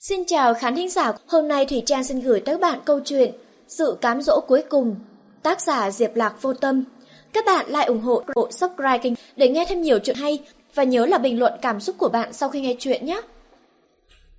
Xin 0.00 0.24
chào 0.24 0.54
khán 0.54 0.76
thính 0.76 0.90
giả, 0.90 1.12
hôm 1.26 1.48
nay 1.48 1.66
Thủy 1.66 1.82
Trang 1.86 2.04
xin 2.04 2.20
gửi 2.20 2.40
tới 2.40 2.54
các 2.54 2.60
bạn 2.60 2.78
câu 2.84 3.00
chuyện 3.04 3.32
Sự 3.68 3.96
cám 4.00 4.22
dỗ 4.22 4.40
cuối 4.40 4.62
cùng, 4.68 4.96
tác 5.42 5.60
giả 5.60 5.90
Diệp 5.90 6.16
Lạc 6.16 6.42
Vô 6.42 6.54
Tâm. 6.54 6.84
Các 7.32 7.44
bạn 7.46 7.66
lại 7.68 7.86
ủng 7.86 8.00
hộ, 8.00 8.22
bộ 8.34 8.48
subscribe 8.50 8.98
kênh 8.98 9.12
để 9.36 9.48
nghe 9.48 9.66
thêm 9.68 9.82
nhiều 9.82 9.98
chuyện 9.98 10.16
hay 10.16 10.38
và 10.74 10.82
nhớ 10.82 11.06
là 11.06 11.18
bình 11.18 11.38
luận 11.38 11.52
cảm 11.62 11.80
xúc 11.80 11.96
của 11.98 12.08
bạn 12.08 12.32
sau 12.32 12.48
khi 12.48 12.60
nghe 12.60 12.76
chuyện 12.78 13.06
nhé. 13.06 13.20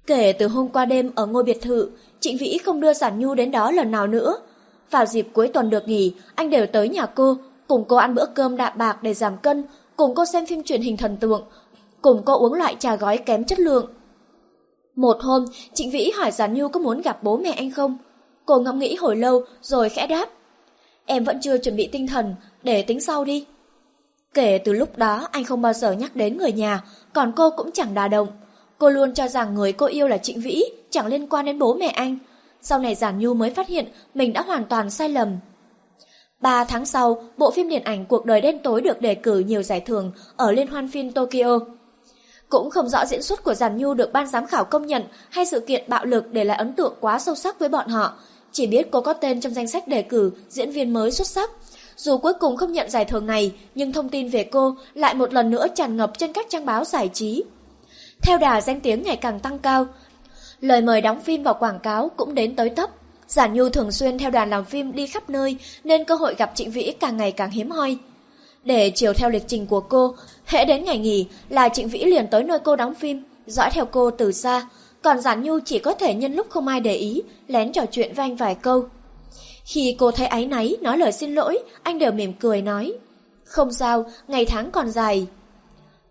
Kể 0.08 0.34
từ 0.34 0.48
hôm 0.48 0.68
qua 0.68 0.86
đêm 0.86 1.12
ở 1.16 1.26
ngôi 1.26 1.44
biệt 1.44 1.62
thự, 1.62 1.90
Trịnh 2.20 2.38
Vĩ 2.38 2.58
không 2.66 2.80
đưa 2.80 2.94
Giản 2.94 3.20
Nhu 3.20 3.36
đến 3.36 3.52
đó 3.52 3.72
lần 3.72 3.92
nào 3.92 4.08
nữa. 4.08 4.38
Vào 4.92 5.06
dịp 5.06 5.28
cuối 5.34 5.48
tuần 5.48 5.70
được 5.70 5.88
nghỉ, 5.88 6.14
anh 6.36 6.50
đều 6.50 6.66
tới 6.66 6.90
nhà 6.90 7.06
cô, 7.06 7.38
cùng 7.68 7.86
cô 7.88 7.96
ăn 7.96 8.16
bữa 8.16 8.26
cơm 8.26 8.58
đạm 8.58 8.78
bạc 8.78 8.98
để 9.04 9.14
giảm 9.14 9.38
cân, 9.38 9.64
cùng 9.96 10.16
cô 10.16 10.26
xem 10.26 10.46
phim 10.46 10.64
truyền 10.64 10.82
hình 10.82 10.98
thần 10.98 11.18
tượng, 11.18 11.44
cùng 12.02 12.22
cô 12.26 12.40
uống 12.40 12.54
loại 12.54 12.76
trà 12.80 12.96
gói 12.96 13.18
kém 13.18 13.44
chất 13.44 13.60
lượng. 13.60 13.97
Một 14.98 15.18
hôm, 15.20 15.46
Trịnh 15.74 15.92
Vĩ 15.92 16.12
hỏi 16.18 16.32
Giản 16.32 16.54
Nhu 16.54 16.68
có 16.68 16.80
muốn 16.80 17.02
gặp 17.02 17.24
bố 17.24 17.38
mẹ 17.38 17.52
anh 17.52 17.72
không? 17.72 17.98
Cô 18.46 18.60
ngẫm 18.60 18.80
nghĩ 18.80 18.96
hồi 18.96 19.16
lâu 19.16 19.44
rồi 19.62 19.90
khẽ 19.90 20.08
đáp. 20.08 20.30
Em 21.06 21.24
vẫn 21.24 21.40
chưa 21.42 21.58
chuẩn 21.58 21.76
bị 21.76 21.90
tinh 21.92 22.08
thần, 22.08 22.36
để 22.64 22.82
tính 22.82 23.02
sau 23.02 23.26
đi. 23.26 23.46
Kể 24.34 24.58
từ 24.58 24.74
lúc 24.74 24.98
đó 24.98 25.28
anh 25.32 25.44
không 25.44 25.62
bao 25.62 25.74
giờ 25.74 25.92
nhắc 25.92 26.16
đến 26.16 26.38
người 26.38 26.52
nhà, 26.52 26.84
còn 27.14 27.32
cô 27.36 27.50
cũng 27.50 27.72
chẳng 27.72 27.94
đà 27.94 28.08
động. 28.08 28.28
Cô 28.78 28.90
luôn 28.90 29.14
cho 29.14 29.28
rằng 29.28 29.56
người 29.56 29.74
cô 29.74 29.86
yêu 29.86 30.08
là 30.08 30.18
Trịnh 30.18 30.42
Vĩ, 30.42 30.64
chẳng 30.90 31.08
liên 31.08 31.28
quan 31.28 31.46
đến 31.46 31.60
bố 31.60 31.74
mẹ 31.74 31.88
anh. 31.88 32.18
Sau 32.62 32.80
này 32.80 32.96
Giản 32.96 33.20
Nhu 33.20 33.34
mới 33.34 33.50
phát 33.50 33.68
hiện 33.68 33.86
mình 34.14 34.34
đã 34.34 34.42
hoàn 34.42 34.66
toàn 34.66 34.90
sai 34.90 35.10
lầm. 35.10 35.30
Ba 36.42 36.64
tháng 36.64 36.86
sau, 36.86 37.24
bộ 37.38 37.52
phim 37.52 37.70
điện 37.70 37.84
ảnh 37.84 38.06
Cuộc 38.06 38.26
đời 38.26 38.42
đen 38.42 38.60
tối 38.64 38.82
được 38.82 39.02
đề 39.02 39.16
cử 39.16 39.40
nhiều 39.40 39.64
giải 39.64 39.80
thưởng 39.80 40.12
ở 40.38 40.52
Liên 40.52 40.68
hoan 40.68 40.88
phim 40.88 41.12
Tokyo. 41.12 41.60
Cũng 42.50 42.70
không 42.70 42.90
rõ 42.90 43.06
diễn 43.06 43.22
xuất 43.22 43.44
của 43.44 43.54
giàn 43.54 43.78
Nhu 43.78 43.94
được 43.94 44.14
ban 44.14 44.28
giám 44.28 44.48
khảo 44.48 44.66
công 44.66 44.86
nhận 44.86 45.04
hay 45.30 45.46
sự 45.46 45.60
kiện 45.60 45.84
bạo 45.88 46.06
lực 46.06 46.32
để 46.32 46.44
lại 46.44 46.58
ấn 46.58 46.74
tượng 46.74 46.94
quá 47.00 47.20
sâu 47.20 47.36
sắc 47.36 47.60
với 47.60 47.70
bọn 47.70 47.88
họ. 47.88 48.14
Chỉ 48.52 48.68
biết 48.68 48.88
cô 48.92 49.02
có 49.02 49.14
tên 49.14 49.42
trong 49.42 49.54
danh 49.54 49.68
sách 49.68 49.88
đề 49.88 50.02
cử 50.02 50.32
diễn 50.50 50.72
viên 50.72 50.94
mới 50.94 51.12
xuất 51.12 51.28
sắc. 51.28 51.52
Dù 51.98 52.18
cuối 52.18 52.34
cùng 52.40 52.58
không 52.58 52.72
nhận 52.72 52.90
giải 52.90 53.06
thưởng 53.06 53.26
này, 53.26 53.54
nhưng 53.76 53.94
thông 53.94 54.10
tin 54.10 54.30
về 54.30 54.44
cô 54.44 54.76
lại 54.94 55.14
một 55.14 55.34
lần 55.34 55.50
nữa 55.50 55.68
tràn 55.76 55.98
ngập 55.98 56.12
trên 56.18 56.34
các 56.34 56.46
trang 56.50 56.66
báo 56.66 56.86
giải 56.86 57.10
trí. 57.14 57.44
Theo 58.22 58.38
đà 58.38 58.62
danh 58.62 58.82
tiếng 58.82 59.04
ngày 59.04 59.16
càng 59.16 59.40
tăng 59.40 59.60
cao, 59.60 59.88
lời 60.60 60.82
mời 60.82 61.02
đóng 61.02 61.22
phim 61.22 61.44
và 61.44 61.54
quảng 61.54 61.80
cáo 61.80 62.12
cũng 62.18 62.36
đến 62.36 62.56
tới 62.56 62.70
tấp. 62.70 62.90
Giản 63.28 63.54
Nhu 63.54 63.70
thường 63.70 63.92
xuyên 63.92 64.18
theo 64.18 64.30
đoàn 64.32 64.50
làm 64.50 64.66
phim 64.66 64.92
đi 64.92 65.08
khắp 65.08 65.30
nơi 65.30 65.58
nên 65.84 66.04
cơ 66.04 66.16
hội 66.16 66.36
gặp 66.36 66.52
Trịnh 66.56 66.72
Vĩ 66.72 66.94
càng 67.00 67.18
ngày 67.18 67.32
càng 67.32 67.52
hiếm 67.52 67.72
hoi. 67.72 67.98
Để 68.68 68.90
chiều 68.90 69.14
theo 69.14 69.30
lịch 69.30 69.48
trình 69.48 69.66
của 69.66 69.80
cô, 69.80 70.16
hễ 70.46 70.66
đến 70.66 70.84
ngày 70.84 70.98
nghỉ 70.98 71.28
là 71.50 71.70
Trịnh 71.70 71.88
Vĩ 71.90 72.06
liền 72.06 72.28
tới 72.28 72.44
nơi 72.44 72.60
cô 72.60 72.76
đóng 72.76 72.96
phim, 72.96 73.24
dõi 73.46 73.70
theo 73.74 73.86
cô 73.86 74.12
từ 74.12 74.32
xa, 74.32 74.68
còn 75.02 75.22
Giản 75.22 75.44
Nhu 75.44 75.60
chỉ 75.66 75.80
có 75.80 75.94
thể 75.94 76.14
nhân 76.14 76.36
lúc 76.36 76.50
không 76.50 76.68
ai 76.68 76.80
để 76.80 76.96
ý, 76.96 77.22
lén 77.48 77.72
trò 77.72 77.86
chuyện 77.92 78.14
với 78.14 78.26
anh 78.26 78.36
vài 78.36 78.56
câu. 78.56 78.86
Khi 79.66 79.96
cô 80.00 80.12
thấy 80.12 80.28
áy 80.28 80.46
náy, 80.46 80.76
nói 80.82 80.98
lời 80.98 81.12
xin 81.12 81.36
lỗi, 81.36 81.60
anh 81.84 82.00
đều 82.00 82.12
mỉm 82.12 82.34
cười 82.34 82.62
nói. 82.62 82.94
Không 83.44 83.72
sao, 83.72 84.06
ngày 84.28 84.46
tháng 84.46 84.72
còn 84.72 84.90
dài. 84.90 85.28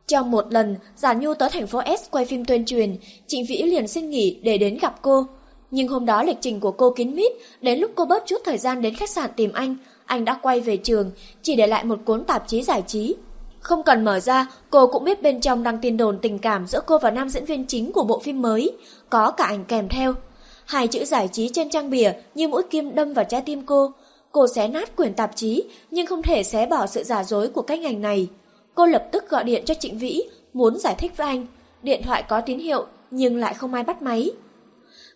Trong 0.06 0.30
một 0.30 0.52
lần, 0.52 0.76
Giản 0.96 1.20
Nhu 1.20 1.34
tới 1.34 1.50
thành 1.50 1.66
phố 1.66 1.80
S 1.98 2.10
quay 2.10 2.24
phim 2.24 2.44
tuyên 2.44 2.64
truyền, 2.64 2.96
Trịnh 3.26 3.44
Vĩ 3.48 3.62
liền 3.62 3.88
xin 3.88 4.10
nghỉ 4.10 4.40
để 4.42 4.58
đến 4.58 4.78
gặp 4.78 5.02
cô. 5.02 5.26
Nhưng 5.70 5.88
hôm 5.88 6.06
đó 6.06 6.22
lịch 6.22 6.38
trình 6.40 6.60
của 6.60 6.72
cô 6.72 6.90
kín 6.90 7.14
mít, 7.14 7.32
đến 7.60 7.78
lúc 7.78 7.90
cô 7.94 8.04
bớt 8.04 8.26
chút 8.26 8.38
thời 8.44 8.58
gian 8.58 8.82
đến 8.82 8.94
khách 8.94 9.10
sạn 9.10 9.30
tìm 9.36 9.52
anh, 9.52 9.76
anh 10.06 10.24
đã 10.24 10.38
quay 10.42 10.60
về 10.60 10.76
trường, 10.76 11.10
chỉ 11.42 11.56
để 11.56 11.66
lại 11.66 11.84
một 11.84 11.98
cuốn 12.04 12.24
tạp 12.24 12.48
chí 12.48 12.62
giải 12.62 12.82
trí. 12.86 13.16
Không 13.60 13.82
cần 13.82 14.04
mở 14.04 14.20
ra, 14.20 14.46
cô 14.70 14.86
cũng 14.86 15.04
biết 15.04 15.22
bên 15.22 15.40
trong 15.40 15.62
đăng 15.62 15.78
tin 15.78 15.96
đồn 15.96 16.18
tình 16.22 16.38
cảm 16.38 16.66
giữa 16.66 16.80
cô 16.86 16.98
và 16.98 17.10
nam 17.10 17.28
diễn 17.28 17.44
viên 17.44 17.66
chính 17.66 17.92
của 17.92 18.04
bộ 18.04 18.18
phim 18.18 18.42
mới, 18.42 18.72
có 19.10 19.30
cả 19.30 19.44
ảnh 19.44 19.64
kèm 19.64 19.88
theo. 19.88 20.14
Hai 20.66 20.86
chữ 20.86 21.04
giải 21.04 21.28
trí 21.32 21.48
trên 21.48 21.70
trang 21.70 21.90
bìa 21.90 22.12
như 22.34 22.48
mũi 22.48 22.62
kim 22.70 22.94
đâm 22.94 23.12
vào 23.12 23.24
trái 23.24 23.42
tim 23.46 23.66
cô. 23.66 23.92
Cô 24.32 24.46
xé 24.54 24.68
nát 24.68 24.96
quyển 24.96 25.14
tạp 25.14 25.36
chí, 25.36 25.64
nhưng 25.90 26.06
không 26.06 26.22
thể 26.22 26.42
xé 26.42 26.66
bỏ 26.66 26.86
sự 26.86 27.02
giả 27.02 27.24
dối 27.24 27.48
của 27.48 27.62
cách 27.62 27.78
ngành 27.78 28.00
này. 28.00 28.28
Cô 28.74 28.86
lập 28.86 29.08
tức 29.12 29.28
gọi 29.30 29.44
điện 29.44 29.62
cho 29.64 29.74
Trịnh 29.74 29.98
Vĩ, 29.98 30.22
muốn 30.52 30.78
giải 30.78 30.94
thích 30.98 31.12
với 31.16 31.26
anh. 31.26 31.46
Điện 31.82 32.02
thoại 32.02 32.22
có 32.28 32.40
tín 32.40 32.58
hiệu, 32.58 32.86
nhưng 33.10 33.36
lại 33.36 33.54
không 33.54 33.74
ai 33.74 33.82
bắt 33.82 34.02
máy. 34.02 34.30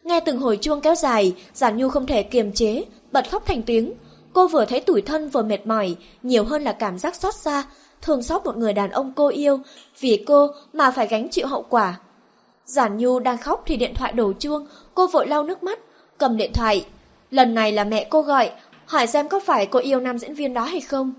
Nghe 0.04 0.20
từng 0.20 0.38
hồi 0.38 0.58
chuông 0.60 0.80
kéo 0.80 0.94
dài, 0.94 1.34
Giản 1.54 1.76
Nhu 1.76 1.88
không 1.88 2.06
thể 2.06 2.22
kiềm 2.22 2.52
chế, 2.52 2.84
bật 3.12 3.30
khóc 3.30 3.46
thành 3.46 3.62
tiếng. 3.62 3.92
Cô 4.32 4.48
vừa 4.48 4.64
thấy 4.64 4.80
tủi 4.80 5.02
thân 5.02 5.28
vừa 5.28 5.42
mệt 5.42 5.66
mỏi, 5.66 5.96
nhiều 6.22 6.44
hơn 6.44 6.62
là 6.62 6.72
cảm 6.72 6.98
giác 6.98 7.14
xót 7.14 7.34
xa, 7.34 7.64
thương 8.02 8.22
xót 8.22 8.44
một 8.44 8.56
người 8.56 8.72
đàn 8.72 8.90
ông 8.90 9.12
cô 9.16 9.28
yêu, 9.28 9.60
vì 10.00 10.24
cô 10.26 10.50
mà 10.72 10.90
phải 10.90 11.06
gánh 11.06 11.28
chịu 11.30 11.46
hậu 11.46 11.62
quả. 11.68 12.00
Giản 12.64 12.98
Nhu 12.98 13.18
đang 13.18 13.38
khóc 13.38 13.62
thì 13.66 13.76
điện 13.76 13.94
thoại 13.94 14.12
đổ 14.12 14.32
chuông, 14.32 14.66
cô 14.94 15.06
vội 15.06 15.26
lau 15.28 15.44
nước 15.44 15.62
mắt, 15.62 15.78
cầm 16.18 16.36
điện 16.36 16.52
thoại. 16.54 16.86
Lần 17.30 17.54
này 17.54 17.72
là 17.72 17.84
mẹ 17.84 18.06
cô 18.10 18.22
gọi, 18.22 18.50
hỏi 18.86 19.06
xem 19.06 19.28
có 19.28 19.40
phải 19.40 19.66
cô 19.66 19.78
yêu 19.78 20.00
nam 20.00 20.18
diễn 20.18 20.34
viên 20.34 20.54
đó 20.54 20.62
hay 20.62 20.80
không. 20.80 21.12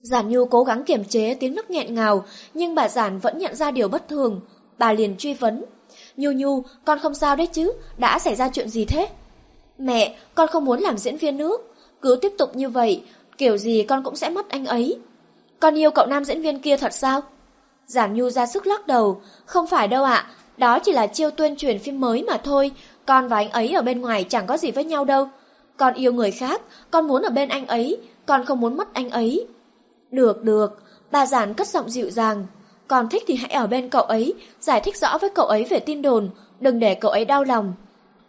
Giản 0.00 0.28
Nhu 0.28 0.44
cố 0.44 0.64
gắng 0.64 0.84
kiềm 0.84 1.04
chế 1.04 1.34
tiếng 1.34 1.54
nức 1.54 1.70
nghẹn 1.70 1.94
ngào, 1.94 2.24
nhưng 2.54 2.74
bà 2.74 2.88
Giản 2.88 3.18
vẫn 3.18 3.38
nhận 3.38 3.54
ra 3.54 3.70
điều 3.70 3.88
bất 3.88 4.08
thường. 4.08 4.40
Bà 4.78 4.92
liền 4.92 5.16
truy 5.16 5.34
vấn. 5.34 5.64
Nhu 6.16 6.32
Nhu, 6.32 6.62
con 6.84 6.98
không 6.98 7.14
sao 7.14 7.36
đấy 7.36 7.46
chứ, 7.46 7.72
đã 7.98 8.18
xảy 8.18 8.34
ra 8.34 8.48
chuyện 8.52 8.68
gì 8.68 8.84
thế? 8.84 9.08
Mẹ, 9.78 10.16
con 10.34 10.48
không 10.48 10.64
muốn 10.64 10.80
làm 10.80 10.98
diễn 10.98 11.16
viên 11.16 11.36
nữa. 11.36 11.56
Cứ 12.02 12.18
tiếp 12.22 12.32
tục 12.38 12.56
như 12.56 12.68
vậy, 12.68 13.02
kiểu 13.38 13.56
gì 13.56 13.82
con 13.82 14.02
cũng 14.02 14.16
sẽ 14.16 14.30
mất 14.30 14.48
anh 14.48 14.66
ấy. 14.66 14.98
Con 15.60 15.78
yêu 15.78 15.90
cậu 15.90 16.06
nam 16.06 16.24
diễn 16.24 16.42
viên 16.42 16.60
kia 16.60 16.76
thật 16.76 16.92
sao? 16.92 17.20
Giản 17.86 18.14
Nhu 18.14 18.30
ra 18.30 18.46
sức 18.46 18.66
lắc 18.66 18.86
đầu. 18.86 19.20
Không 19.46 19.66
phải 19.66 19.88
đâu 19.88 20.04
ạ, 20.04 20.26
đó 20.56 20.78
chỉ 20.78 20.92
là 20.92 21.06
chiêu 21.06 21.30
tuyên 21.30 21.56
truyền 21.56 21.78
phim 21.78 22.00
mới 22.00 22.22
mà 22.22 22.36
thôi. 22.36 22.70
Con 23.06 23.28
và 23.28 23.36
anh 23.36 23.50
ấy 23.50 23.72
ở 23.72 23.82
bên 23.82 24.00
ngoài 24.00 24.24
chẳng 24.28 24.46
có 24.46 24.56
gì 24.56 24.70
với 24.70 24.84
nhau 24.84 25.04
đâu. 25.04 25.28
Con 25.76 25.94
yêu 25.94 26.12
người 26.12 26.30
khác, 26.30 26.62
con 26.90 27.08
muốn 27.08 27.22
ở 27.22 27.30
bên 27.30 27.48
anh 27.48 27.66
ấy, 27.66 27.98
con 28.26 28.44
không 28.44 28.60
muốn 28.60 28.76
mất 28.76 28.94
anh 28.94 29.10
ấy. 29.10 29.46
Được, 30.10 30.42
được, 30.42 30.82
bà 31.10 31.26
Giản 31.26 31.54
cất 31.54 31.68
giọng 31.68 31.90
dịu 31.90 32.10
dàng. 32.10 32.46
Con 32.88 33.08
thích 33.08 33.22
thì 33.26 33.34
hãy 33.34 33.50
ở 33.50 33.66
bên 33.66 33.88
cậu 33.88 34.02
ấy, 34.02 34.34
giải 34.60 34.80
thích 34.80 34.96
rõ 34.96 35.18
với 35.18 35.30
cậu 35.30 35.46
ấy 35.46 35.64
về 35.64 35.80
tin 35.80 36.02
đồn, 36.02 36.30
đừng 36.60 36.78
để 36.78 36.94
cậu 36.94 37.10
ấy 37.10 37.24
đau 37.24 37.44
lòng. 37.44 37.72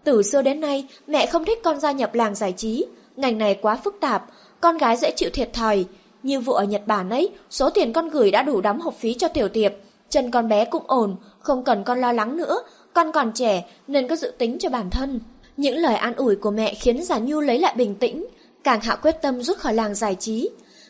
Từ 0.03 0.23
xưa 0.23 0.41
đến 0.41 0.61
nay, 0.61 0.87
mẹ 1.07 1.25
không 1.25 1.45
thích 1.45 1.59
con 1.63 1.79
gia 1.79 1.91
nhập 1.91 2.15
làng 2.15 2.35
giải 2.35 2.53
trí, 2.57 2.85
ngành 3.17 3.37
này 3.37 3.59
quá 3.61 3.75
phức 3.75 3.97
tạp, 3.99 4.25
con 4.61 4.77
gái 4.77 4.97
dễ 4.97 5.11
chịu 5.11 5.29
thiệt 5.33 5.53
thòi. 5.53 5.85
Như 6.23 6.39
vụ 6.39 6.53
ở 6.53 6.63
Nhật 6.63 6.81
Bản 6.85 7.09
ấy, 7.09 7.29
số 7.49 7.69
tiền 7.69 7.93
con 7.93 8.09
gửi 8.09 8.31
đã 8.31 8.43
đủ 8.43 8.61
đóng 8.61 8.81
học 8.81 8.93
phí 8.99 9.13
cho 9.13 9.27
tiểu 9.27 9.49
tiệp, 9.49 9.73
chân 10.09 10.31
con 10.31 10.47
bé 10.47 10.65
cũng 10.65 10.83
ổn, 10.87 11.15
không 11.39 11.63
cần 11.63 11.83
con 11.83 11.99
lo 12.01 12.11
lắng 12.11 12.37
nữa, 12.37 12.59
con 12.93 13.11
còn 13.11 13.31
trẻ 13.31 13.63
nên 13.87 14.07
có 14.07 14.15
dự 14.15 14.31
tính 14.37 14.57
cho 14.59 14.69
bản 14.69 14.89
thân. 14.89 15.19
Những 15.57 15.77
lời 15.77 15.95
an 15.95 16.13
ủi 16.15 16.35
của 16.35 16.51
mẹ 16.51 16.73
khiến 16.73 17.03
Giả 17.03 17.19
Nhu 17.19 17.41
lấy 17.41 17.59
lại 17.59 17.73
bình 17.77 17.95
tĩnh, 17.95 18.25
càng 18.63 18.81
hạ 18.81 18.95
quyết 18.95 19.21
tâm 19.21 19.41
rút 19.43 19.57
khỏi 19.57 19.73
làng 19.73 19.95
giải 19.95 20.15
trí. 20.15 20.49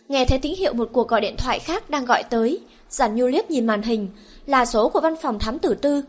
Nghe 0.10 0.26
thấy 0.26 0.40
tín 0.40 0.54
hiệu 0.58 0.74
một 0.74 0.90
cuộc 0.94 1.08
gọi 1.08 1.22
điện 1.22 1.36
thoại 1.38 1.60
khác 1.60 1.90
đang 1.90 2.06
gọi 2.06 2.24
tới, 2.24 2.60
Giản 2.90 3.16
Nhu 3.16 3.28
liếc 3.28 3.52
nhìn 3.52 3.66
màn 3.66 3.82
hình, 3.82 4.10
là 4.46 4.66
số 4.66 4.90
của 4.90 5.00
văn 5.00 5.16
phòng 5.22 5.40
thám 5.40 5.60
tử 5.60 5.76
tư. 5.82 6.04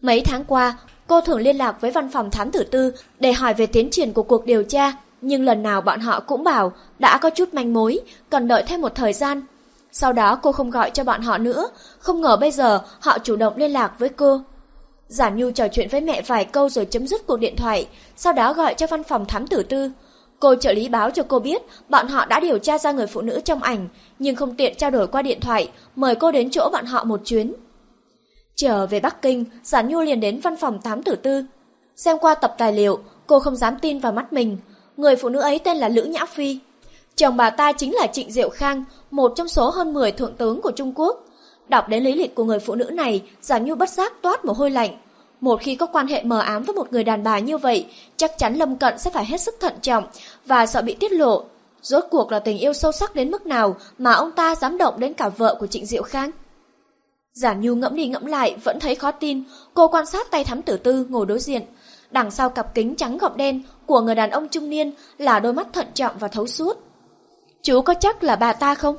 Mấy 0.00 0.20
tháng 0.20 0.44
qua, 0.44 0.78
cô 1.06 1.20
thường 1.20 1.40
liên 1.40 1.56
lạc 1.56 1.80
với 1.80 1.90
văn 1.90 2.10
phòng 2.10 2.30
thám 2.30 2.50
tử 2.50 2.64
tư 2.64 2.92
để 3.20 3.32
hỏi 3.32 3.54
về 3.54 3.66
tiến 3.66 3.90
triển 3.90 4.12
của 4.12 4.22
cuộc 4.22 4.46
điều 4.46 4.62
tra, 4.62 4.92
nhưng 5.20 5.44
lần 5.44 5.62
nào 5.62 5.80
bọn 5.80 6.00
họ 6.00 6.20
cũng 6.20 6.44
bảo 6.44 6.72
đã 6.98 7.18
có 7.18 7.30
chút 7.30 7.54
manh 7.54 7.72
mối, 7.72 8.00
cần 8.30 8.48
đợi 8.48 8.62
thêm 8.66 8.80
một 8.80 8.94
thời 8.94 9.12
gian. 9.12 9.42
Sau 9.92 10.12
đó 10.12 10.38
cô 10.42 10.52
không 10.52 10.70
gọi 10.70 10.90
cho 10.90 11.04
bọn 11.04 11.22
họ 11.22 11.38
nữa, 11.38 11.68
không 11.98 12.20
ngờ 12.20 12.36
bây 12.36 12.50
giờ 12.50 12.80
họ 13.00 13.18
chủ 13.18 13.36
động 13.36 13.56
liên 13.56 13.70
lạc 13.70 13.98
với 13.98 14.08
cô. 14.08 14.40
Giản 15.08 15.36
Nhu 15.36 15.50
trò 15.50 15.68
chuyện 15.68 15.88
với 15.90 16.00
mẹ 16.00 16.22
vài 16.22 16.44
câu 16.44 16.68
rồi 16.68 16.84
chấm 16.84 17.06
dứt 17.06 17.26
cuộc 17.26 17.36
điện 17.36 17.56
thoại, 17.56 17.88
sau 18.16 18.32
đó 18.32 18.52
gọi 18.52 18.74
cho 18.74 18.86
văn 18.86 19.02
phòng 19.02 19.26
thám 19.26 19.46
tử 19.46 19.62
tư. 19.62 19.90
Cô 20.40 20.54
trợ 20.54 20.72
lý 20.72 20.88
báo 20.88 21.10
cho 21.10 21.22
cô 21.28 21.38
biết 21.38 21.62
bọn 21.88 22.08
họ 22.08 22.26
đã 22.26 22.40
điều 22.40 22.58
tra 22.58 22.78
ra 22.78 22.92
người 22.92 23.06
phụ 23.06 23.20
nữ 23.20 23.40
trong 23.44 23.62
ảnh, 23.62 23.88
nhưng 24.18 24.36
không 24.36 24.54
tiện 24.54 24.74
trao 24.76 24.90
đổi 24.90 25.06
qua 25.06 25.22
điện 25.22 25.40
thoại, 25.40 25.70
mời 25.96 26.14
cô 26.14 26.32
đến 26.32 26.50
chỗ 26.50 26.68
bọn 26.72 26.86
họ 26.86 27.04
một 27.04 27.20
chuyến. 27.24 27.52
Trở 28.54 28.86
về 28.86 29.00
Bắc 29.00 29.22
Kinh, 29.22 29.44
Giản 29.62 29.88
Nhu 29.88 30.00
liền 30.00 30.20
đến 30.20 30.40
văn 30.40 30.56
phòng 30.56 30.82
thám 30.82 31.02
tử 31.02 31.16
tư. 31.16 31.44
Xem 31.96 32.18
qua 32.18 32.34
tập 32.34 32.54
tài 32.58 32.72
liệu, 32.72 32.98
cô 33.26 33.40
không 33.40 33.56
dám 33.56 33.78
tin 33.78 33.98
vào 33.98 34.12
mắt 34.12 34.32
mình. 34.32 34.58
Người 34.98 35.16
phụ 35.16 35.28
nữ 35.28 35.40
ấy 35.40 35.58
tên 35.58 35.76
là 35.76 35.88
Lữ 35.88 36.02
Nhã 36.02 36.24
Phi. 36.24 36.58
Chồng 37.16 37.36
bà 37.36 37.50
ta 37.50 37.72
chính 37.72 37.94
là 37.94 38.06
Trịnh 38.06 38.32
Diệu 38.32 38.48
Khang, 38.48 38.84
một 39.10 39.32
trong 39.36 39.48
số 39.48 39.70
hơn 39.70 39.92
10 39.92 40.12
thượng 40.12 40.36
tướng 40.36 40.60
của 40.60 40.70
Trung 40.70 40.92
Quốc. 40.94 41.24
Đọc 41.68 41.88
đến 41.88 42.04
lý 42.04 42.12
lịch 42.12 42.34
của 42.34 42.44
người 42.44 42.58
phụ 42.58 42.74
nữ 42.74 42.84
này, 42.84 43.22
Giản 43.40 43.64
Nhu 43.64 43.74
bất 43.74 43.90
giác 43.90 44.22
toát 44.22 44.44
mồ 44.44 44.52
hôi 44.52 44.70
lạnh. 44.70 44.98
Một 45.40 45.60
khi 45.60 45.74
có 45.76 45.86
quan 45.86 46.06
hệ 46.06 46.22
mờ 46.22 46.40
ám 46.40 46.62
với 46.62 46.76
một 46.76 46.92
người 46.92 47.04
đàn 47.04 47.22
bà 47.22 47.38
như 47.38 47.58
vậy, 47.58 47.86
chắc 48.16 48.38
chắn 48.38 48.54
Lâm 48.54 48.76
Cận 48.76 48.98
sẽ 48.98 49.10
phải 49.10 49.24
hết 49.24 49.40
sức 49.40 49.54
thận 49.60 49.74
trọng 49.82 50.04
và 50.46 50.66
sợ 50.66 50.82
bị 50.82 50.94
tiết 50.94 51.12
lộ. 51.12 51.44
Rốt 51.82 52.04
cuộc 52.10 52.32
là 52.32 52.38
tình 52.38 52.58
yêu 52.58 52.72
sâu 52.72 52.92
sắc 52.92 53.14
đến 53.14 53.30
mức 53.30 53.46
nào 53.46 53.76
mà 53.98 54.12
ông 54.12 54.32
ta 54.32 54.54
dám 54.54 54.78
động 54.78 54.94
đến 55.00 55.14
cả 55.14 55.28
vợ 55.28 55.56
của 55.60 55.66
Trịnh 55.66 55.86
Diệu 55.86 56.02
Khang? 56.02 56.30
Giản 57.32 57.60
Nhu 57.60 57.74
ngẫm 57.74 57.96
đi 57.96 58.08
ngẫm 58.08 58.26
lại 58.26 58.56
vẫn 58.64 58.80
thấy 58.80 58.94
khó 58.94 59.10
tin, 59.10 59.42
cô 59.74 59.88
quan 59.88 60.06
sát 60.06 60.30
tay 60.30 60.44
thắm 60.44 60.62
tử 60.62 60.76
tư 60.76 61.06
ngồi 61.08 61.26
đối 61.26 61.38
diện. 61.38 61.62
Đằng 62.10 62.30
sau 62.30 62.50
cặp 62.50 62.74
kính 62.74 62.94
trắng 62.96 63.18
gọng 63.18 63.36
đen 63.36 63.62
của 63.86 64.00
người 64.00 64.14
đàn 64.14 64.30
ông 64.30 64.48
trung 64.48 64.70
niên 64.70 64.92
là 65.18 65.40
đôi 65.40 65.52
mắt 65.52 65.66
thận 65.72 65.86
trọng 65.94 66.18
và 66.18 66.28
thấu 66.28 66.46
suốt. 66.46 66.78
Chú 67.62 67.80
có 67.80 67.94
chắc 67.94 68.22
là 68.22 68.36
bà 68.36 68.52
ta 68.52 68.74
không? 68.74 68.96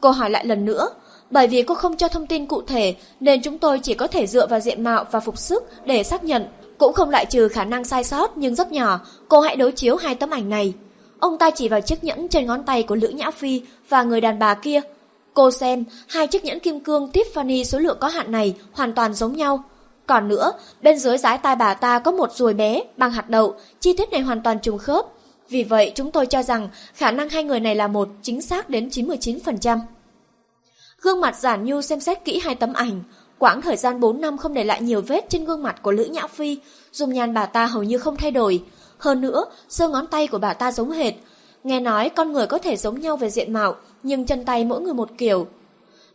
Cô 0.00 0.10
hỏi 0.10 0.30
lại 0.30 0.46
lần 0.46 0.64
nữa, 0.64 0.90
Bởi 1.32 1.46
vì 1.46 1.62
cô 1.62 1.74
không 1.74 1.96
cho 1.96 2.08
thông 2.08 2.26
tin 2.26 2.46
cụ 2.46 2.62
thể 2.62 2.94
nên 3.20 3.42
chúng 3.42 3.58
tôi 3.58 3.78
chỉ 3.78 3.94
có 3.94 4.06
thể 4.06 4.26
dựa 4.26 4.46
vào 4.46 4.60
diện 4.60 4.84
mạo 4.84 5.04
và 5.10 5.20
phục 5.20 5.38
sức 5.38 5.64
để 5.84 6.02
xác 6.02 6.24
nhận. 6.24 6.46
Cũng 6.78 6.92
không 6.92 7.10
loại 7.10 7.26
trừ 7.26 7.48
khả 7.48 7.64
năng 7.64 7.84
sai 7.84 8.04
sót 8.04 8.36
nhưng 8.36 8.54
rất 8.54 8.72
nhỏ, 8.72 9.00
cô 9.28 9.40
hãy 9.40 9.56
đối 9.56 9.72
chiếu 9.72 9.96
hai 9.96 10.14
tấm 10.14 10.30
ảnh 10.30 10.48
này. 10.48 10.72
Ông 11.18 11.38
ta 11.38 11.50
chỉ 11.50 11.68
vào 11.68 11.80
chiếc 11.80 12.04
nhẫn 12.04 12.28
trên 12.28 12.46
ngón 12.46 12.62
tay 12.62 12.82
của 12.82 12.94
Lữ 12.94 13.08
Nhã 13.08 13.30
Phi 13.30 13.62
và 13.88 14.02
người 14.02 14.20
đàn 14.20 14.38
bà 14.38 14.54
kia. 14.54 14.80
Cô 15.34 15.50
xem, 15.50 15.84
hai 16.08 16.26
chiếc 16.26 16.44
nhẫn 16.44 16.60
kim 16.60 16.80
cương 16.80 17.10
Tiffany 17.12 17.64
số 17.64 17.78
lượng 17.78 17.96
có 18.00 18.08
hạn 18.08 18.32
này 18.32 18.54
hoàn 18.72 18.92
toàn 18.92 19.14
giống 19.14 19.36
nhau. 19.36 19.64
Còn 20.06 20.28
nữa, 20.28 20.52
bên 20.82 20.98
dưới 20.98 21.18
dái 21.18 21.38
tai 21.38 21.56
bà 21.56 21.74
ta 21.74 21.98
có 21.98 22.10
một 22.10 22.32
ruồi 22.32 22.54
bé 22.54 22.82
bằng 22.96 23.10
hạt 23.10 23.30
đậu, 23.30 23.54
chi 23.80 23.92
tiết 23.96 24.10
này 24.10 24.20
hoàn 24.20 24.42
toàn 24.42 24.58
trùng 24.58 24.78
khớp. 24.78 25.06
Vì 25.48 25.64
vậy, 25.64 25.92
chúng 25.94 26.10
tôi 26.10 26.26
cho 26.26 26.42
rằng 26.42 26.68
khả 26.94 27.10
năng 27.10 27.28
hai 27.28 27.44
người 27.44 27.60
này 27.60 27.74
là 27.74 27.86
một 27.86 28.08
chính 28.22 28.42
xác 28.42 28.70
đến 28.70 28.88
99%. 28.88 29.78
Gương 31.00 31.20
mặt 31.20 31.36
giản 31.36 31.64
nhu 31.64 31.82
xem 31.82 32.00
xét 32.00 32.24
kỹ 32.24 32.40
hai 32.44 32.54
tấm 32.54 32.72
ảnh. 32.72 33.02
Quãng 33.38 33.62
thời 33.62 33.76
gian 33.76 34.00
4 34.00 34.20
năm 34.20 34.38
không 34.38 34.54
để 34.54 34.64
lại 34.64 34.82
nhiều 34.82 35.02
vết 35.02 35.28
trên 35.28 35.44
gương 35.44 35.62
mặt 35.62 35.82
của 35.82 35.92
Lữ 35.92 36.04
Nhã 36.04 36.26
Phi, 36.26 36.58
dùng 36.92 37.12
nhan 37.12 37.34
bà 37.34 37.46
ta 37.46 37.66
hầu 37.66 37.82
như 37.82 37.98
không 37.98 38.16
thay 38.16 38.30
đổi. 38.30 38.62
Hơn 38.98 39.20
nữa, 39.20 39.44
xương 39.68 39.92
ngón 39.92 40.06
tay 40.06 40.26
của 40.26 40.38
bà 40.38 40.54
ta 40.54 40.72
giống 40.72 40.90
hệt. 40.90 41.14
Nghe 41.64 41.80
nói 41.80 42.08
con 42.08 42.32
người 42.32 42.46
có 42.46 42.58
thể 42.58 42.76
giống 42.76 43.00
nhau 43.00 43.16
về 43.16 43.30
diện 43.30 43.52
mạo, 43.52 43.76
nhưng 44.02 44.26
chân 44.26 44.44
tay 44.44 44.64
mỗi 44.64 44.80
người 44.80 44.94
một 44.94 45.08
kiểu. 45.18 45.46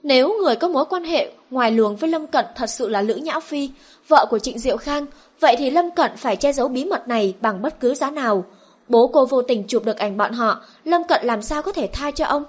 Nếu 0.03 0.37
người 0.43 0.55
có 0.55 0.67
mối 0.67 0.85
quan 0.85 1.03
hệ 1.03 1.31
ngoài 1.49 1.71
luồng 1.71 1.95
với 1.95 2.09
Lâm 2.09 2.27
Cận 2.27 2.45
thật 2.55 2.67
sự 2.67 2.89
là 2.89 3.01
Lữ 3.01 3.15
Nhã 3.15 3.39
Phi, 3.39 3.69
vợ 4.07 4.27
của 4.29 4.39
Trịnh 4.39 4.59
Diệu 4.59 4.77
Khang, 4.77 5.05
vậy 5.39 5.55
thì 5.59 5.69
Lâm 5.69 5.91
Cận 5.91 6.11
phải 6.17 6.35
che 6.35 6.53
giấu 6.53 6.67
bí 6.67 6.85
mật 6.85 7.07
này 7.07 7.35
bằng 7.41 7.61
bất 7.61 7.79
cứ 7.79 7.95
giá 7.95 8.11
nào. 8.11 8.45
Bố 8.87 9.07
cô 9.07 9.25
vô 9.25 9.41
tình 9.41 9.63
chụp 9.67 9.85
được 9.85 9.97
ảnh 9.97 10.17
bọn 10.17 10.33
họ, 10.33 10.61
Lâm 10.83 11.03
Cận 11.03 11.25
làm 11.25 11.41
sao 11.41 11.61
có 11.61 11.71
thể 11.71 11.89
tha 11.93 12.11
cho 12.11 12.25
ông? 12.25 12.43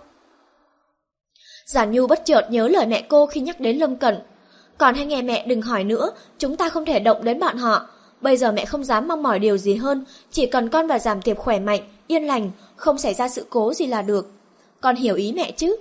Giản 1.67 1.93
Nhu 1.93 2.07
bất 2.07 2.25
chợt 2.25 2.47
nhớ 2.51 2.69
lời 2.69 2.87
mẹ 2.87 3.03
cô 3.09 3.27
khi 3.27 3.41
nhắc 3.41 3.61
đến 3.61 3.77
Lâm 3.77 3.97
Cận. 3.97 4.19
Còn 4.79 4.95
hay 4.95 5.07
nghe 5.07 5.23
mẹ 5.23 5.47
đừng 5.47 5.63
hỏi 5.63 5.85
nữa, 5.85 6.11
chúng 6.39 6.57
ta 6.57 6.69
không 6.69 6.85
thể 6.85 6.99
động 6.99 7.25
đến 7.25 7.41
bọn 7.41 7.57
họ. 7.57 7.89
Bây 8.21 8.37
giờ 8.37 8.53
mẹ 8.53 8.65
không 8.65 8.85
dám 8.85 9.09
mong 9.09 9.23
mỏi 9.23 9.39
điều 9.39 9.57
gì 9.57 9.75
hơn, 9.75 10.05
chỉ 10.31 10.47
cần 10.47 10.69
con 10.69 10.87
và 10.87 10.99
giảm 10.99 11.23
tiệp 11.23 11.39
khỏe 11.39 11.59
mạnh, 11.59 11.81
yên 12.07 12.27
lành, 12.27 12.51
không 12.77 12.99
xảy 12.99 13.15
ra 13.15 13.29
sự 13.29 13.47
cố 13.51 13.75
gì 13.75 13.87
là 13.87 14.03
được. 14.03 14.31
Con 14.81 14.97
hiểu 14.97 15.15
ý 15.15 15.33
mẹ 15.33 15.51
chứ? 15.51 15.77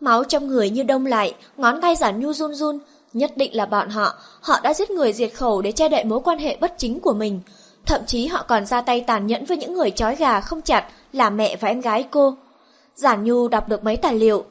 Máu 0.00 0.24
trong 0.24 0.46
người 0.46 0.70
như 0.70 0.82
đông 0.82 1.06
lại, 1.06 1.34
ngón 1.56 1.80
tay 1.80 1.96
giản 1.96 2.20
nhu 2.20 2.32
run 2.32 2.54
run, 2.54 2.78
nhất 3.12 3.36
định 3.36 3.56
là 3.56 3.66
bọn 3.66 3.88
họ, 3.88 4.14
họ 4.40 4.60
đã 4.62 4.74
giết 4.74 4.90
người 4.90 5.12
diệt 5.12 5.34
khẩu 5.34 5.62
để 5.62 5.72
che 5.72 5.88
đậy 5.88 6.04
mối 6.04 6.20
quan 6.24 6.38
hệ 6.38 6.56
bất 6.60 6.74
chính 6.78 7.00
của 7.00 7.14
mình. 7.14 7.40
Thậm 7.86 8.00
chí 8.06 8.26
họ 8.26 8.44
còn 8.48 8.66
ra 8.66 8.80
tay 8.80 9.00
tàn 9.00 9.26
nhẫn 9.26 9.44
với 9.44 9.56
những 9.56 9.74
người 9.74 9.90
trói 9.90 10.16
gà 10.16 10.40
không 10.40 10.62
chặt 10.62 10.88
là 11.12 11.30
mẹ 11.30 11.56
và 11.56 11.68
em 11.68 11.80
gái 11.80 12.08
cô. 12.10 12.36
Giản 12.94 13.24
Nhu 13.24 13.48
đọc 13.48 13.68
được 13.68 13.84
mấy 13.84 13.96
tài 13.96 14.14
liệu. 14.14 14.44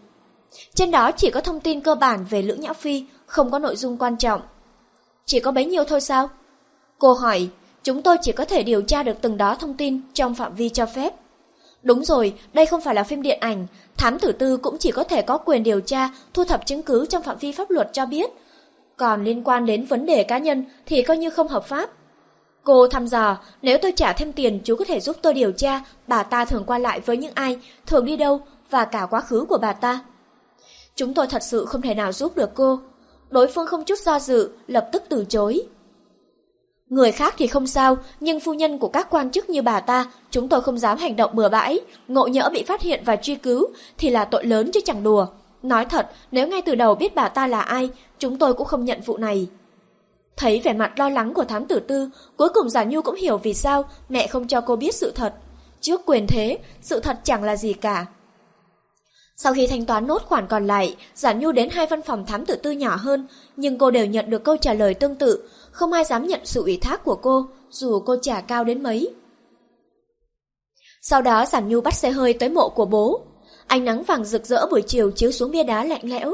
Trên 0.73 0.91
đó 0.91 1.11
chỉ 1.11 1.29
có 1.31 1.41
thông 1.41 1.59
tin 1.59 1.81
cơ 1.81 1.95
bản 1.95 2.25
về 2.29 2.41
Lữ 2.41 2.55
Nhã 2.55 2.73
Phi, 2.73 3.05
không 3.25 3.51
có 3.51 3.59
nội 3.59 3.75
dung 3.75 3.97
quan 3.97 4.17
trọng. 4.17 4.41
Chỉ 5.25 5.39
có 5.39 5.51
bấy 5.51 5.65
nhiêu 5.65 5.83
thôi 5.83 6.01
sao? 6.01 6.29
Cô 6.99 7.13
hỏi, 7.13 7.49
chúng 7.83 8.01
tôi 8.01 8.17
chỉ 8.21 8.31
có 8.31 8.45
thể 8.45 8.63
điều 8.63 8.81
tra 8.81 9.03
được 9.03 9.17
từng 9.21 9.37
đó 9.37 9.55
thông 9.55 9.73
tin 9.73 10.01
trong 10.13 10.35
phạm 10.35 10.55
vi 10.55 10.69
cho 10.69 10.85
phép. 10.85 11.13
Đúng 11.83 12.05
rồi, 12.05 12.33
đây 12.53 12.65
không 12.65 12.81
phải 12.81 12.95
là 12.95 13.03
phim 13.03 13.21
điện 13.21 13.39
ảnh, 13.39 13.67
thám 13.97 14.19
tử 14.19 14.31
tư 14.31 14.57
cũng 14.57 14.77
chỉ 14.77 14.91
có 14.91 15.03
thể 15.03 15.21
có 15.21 15.37
quyền 15.37 15.63
điều 15.63 15.81
tra, 15.81 16.09
thu 16.33 16.43
thập 16.43 16.65
chứng 16.65 16.83
cứ 16.83 17.05
trong 17.05 17.23
phạm 17.23 17.37
vi 17.37 17.51
pháp 17.51 17.69
luật 17.69 17.89
cho 17.93 18.05
biết. 18.05 18.29
Còn 18.97 19.23
liên 19.23 19.43
quan 19.43 19.65
đến 19.65 19.85
vấn 19.85 20.05
đề 20.05 20.23
cá 20.23 20.37
nhân 20.37 20.65
thì 20.85 21.01
coi 21.01 21.17
như 21.17 21.29
không 21.29 21.47
hợp 21.47 21.65
pháp. 21.65 21.89
Cô 22.63 22.87
thăm 22.87 23.07
dò, 23.07 23.37
nếu 23.61 23.77
tôi 23.81 23.93
trả 23.95 24.13
thêm 24.13 24.33
tiền 24.33 24.59
chú 24.63 24.75
có 24.75 24.85
thể 24.85 24.99
giúp 24.99 25.15
tôi 25.21 25.33
điều 25.33 25.51
tra 25.51 25.81
bà 26.07 26.23
ta 26.23 26.45
thường 26.45 26.63
qua 26.67 26.77
lại 26.77 26.99
với 26.99 27.17
những 27.17 27.31
ai, 27.35 27.59
thường 27.85 28.05
đi 28.05 28.17
đâu 28.17 28.41
và 28.69 28.85
cả 28.85 29.07
quá 29.09 29.21
khứ 29.21 29.45
của 29.49 29.57
bà 29.57 29.73
ta. 29.73 29.99
Chúng 30.95 31.13
tôi 31.13 31.27
thật 31.27 31.43
sự 31.43 31.65
không 31.65 31.81
thể 31.81 31.93
nào 31.93 32.11
giúp 32.11 32.35
được 32.35 32.49
cô. 32.53 32.79
Đối 33.29 33.47
phương 33.47 33.67
không 33.67 33.83
chút 33.83 33.99
do 33.99 34.19
dự, 34.19 34.49
lập 34.67 34.89
tức 34.91 35.03
từ 35.09 35.25
chối. 35.29 35.67
Người 36.95 37.11
khác 37.11 37.35
thì 37.37 37.47
không 37.47 37.67
sao, 37.67 37.97
nhưng 38.19 38.39
phu 38.39 38.53
nhân 38.53 38.77
của 38.77 38.87
các 38.87 39.07
quan 39.09 39.31
chức 39.31 39.49
như 39.49 39.61
bà 39.61 39.79
ta, 39.79 40.05
chúng 40.31 40.49
tôi 40.49 40.61
không 40.61 40.77
dám 40.77 40.97
hành 40.97 41.15
động 41.15 41.31
bừa 41.33 41.49
bãi. 41.49 41.79
Ngộ 42.07 42.27
nhỡ 42.27 42.49
bị 42.53 42.63
phát 42.63 42.81
hiện 42.81 43.01
và 43.05 43.15
truy 43.15 43.35
cứu 43.35 43.67
thì 43.97 44.09
là 44.09 44.25
tội 44.25 44.45
lớn 44.45 44.71
chứ 44.71 44.79
chẳng 44.85 45.03
đùa. 45.03 45.27
Nói 45.63 45.85
thật, 45.85 46.09
nếu 46.31 46.47
ngay 46.47 46.61
từ 46.61 46.75
đầu 46.75 46.95
biết 46.95 47.15
bà 47.15 47.29
ta 47.29 47.47
là 47.47 47.61
ai, 47.61 47.89
chúng 48.19 48.37
tôi 48.37 48.53
cũng 48.53 48.67
không 48.67 48.85
nhận 48.85 49.01
vụ 49.01 49.17
này. 49.17 49.47
Thấy 50.37 50.61
vẻ 50.63 50.73
mặt 50.73 50.99
lo 50.99 51.09
lắng 51.09 51.33
của 51.33 51.43
thám 51.43 51.65
tử 51.65 51.79
tư, 51.79 52.09
cuối 52.37 52.49
cùng 52.53 52.69
Giả 52.69 52.83
Nhu 52.83 53.01
cũng 53.01 53.15
hiểu 53.15 53.37
vì 53.37 53.53
sao 53.53 53.83
mẹ 54.09 54.27
không 54.27 54.47
cho 54.47 54.61
cô 54.61 54.75
biết 54.75 54.95
sự 54.95 55.11
thật. 55.15 55.33
Trước 55.81 56.01
quyền 56.05 56.27
thế, 56.27 56.57
sự 56.81 56.99
thật 56.99 57.19
chẳng 57.23 57.43
là 57.43 57.55
gì 57.55 57.73
cả. 57.73 58.05
Sau 59.37 59.53
khi 59.53 59.67
thanh 59.67 59.85
toán 59.85 60.07
nốt 60.07 60.21
khoản 60.25 60.47
còn 60.47 60.67
lại, 60.67 60.95
Giả 61.15 61.33
Nhu 61.33 61.51
đến 61.51 61.69
hai 61.69 61.87
văn 61.87 62.01
phòng 62.01 62.25
thám 62.25 62.45
tử 62.45 62.55
tư 62.55 62.71
nhỏ 62.71 62.95
hơn, 62.95 63.27
nhưng 63.55 63.77
cô 63.77 63.91
đều 63.91 64.05
nhận 64.05 64.29
được 64.29 64.43
câu 64.43 64.57
trả 64.57 64.73
lời 64.73 64.93
tương 64.93 65.15
tự, 65.15 65.49
không 65.75 65.91
ai 65.91 66.05
dám 66.05 66.27
nhận 66.27 66.39
sự 66.43 66.61
ủy 66.63 66.77
thác 66.77 67.03
của 67.03 67.15
cô, 67.15 67.45
dù 67.71 67.99
cô 67.99 68.15
trả 68.21 68.41
cao 68.41 68.63
đến 68.63 68.83
mấy. 68.83 69.13
Sau 71.01 71.21
đó 71.21 71.45
Giản 71.45 71.67
Nhu 71.67 71.81
bắt 71.81 71.93
xe 71.93 72.11
hơi 72.11 72.33
tới 72.33 72.49
mộ 72.49 72.69
của 72.69 72.85
bố. 72.85 73.21
Ánh 73.67 73.85
nắng 73.85 74.03
vàng 74.03 74.25
rực 74.25 74.45
rỡ 74.45 74.67
buổi 74.71 74.81
chiều 74.81 75.11
chiếu 75.11 75.31
xuống 75.31 75.51
bia 75.51 75.63
đá 75.63 75.83
lạnh 75.83 76.01
lẽo. 76.03 76.33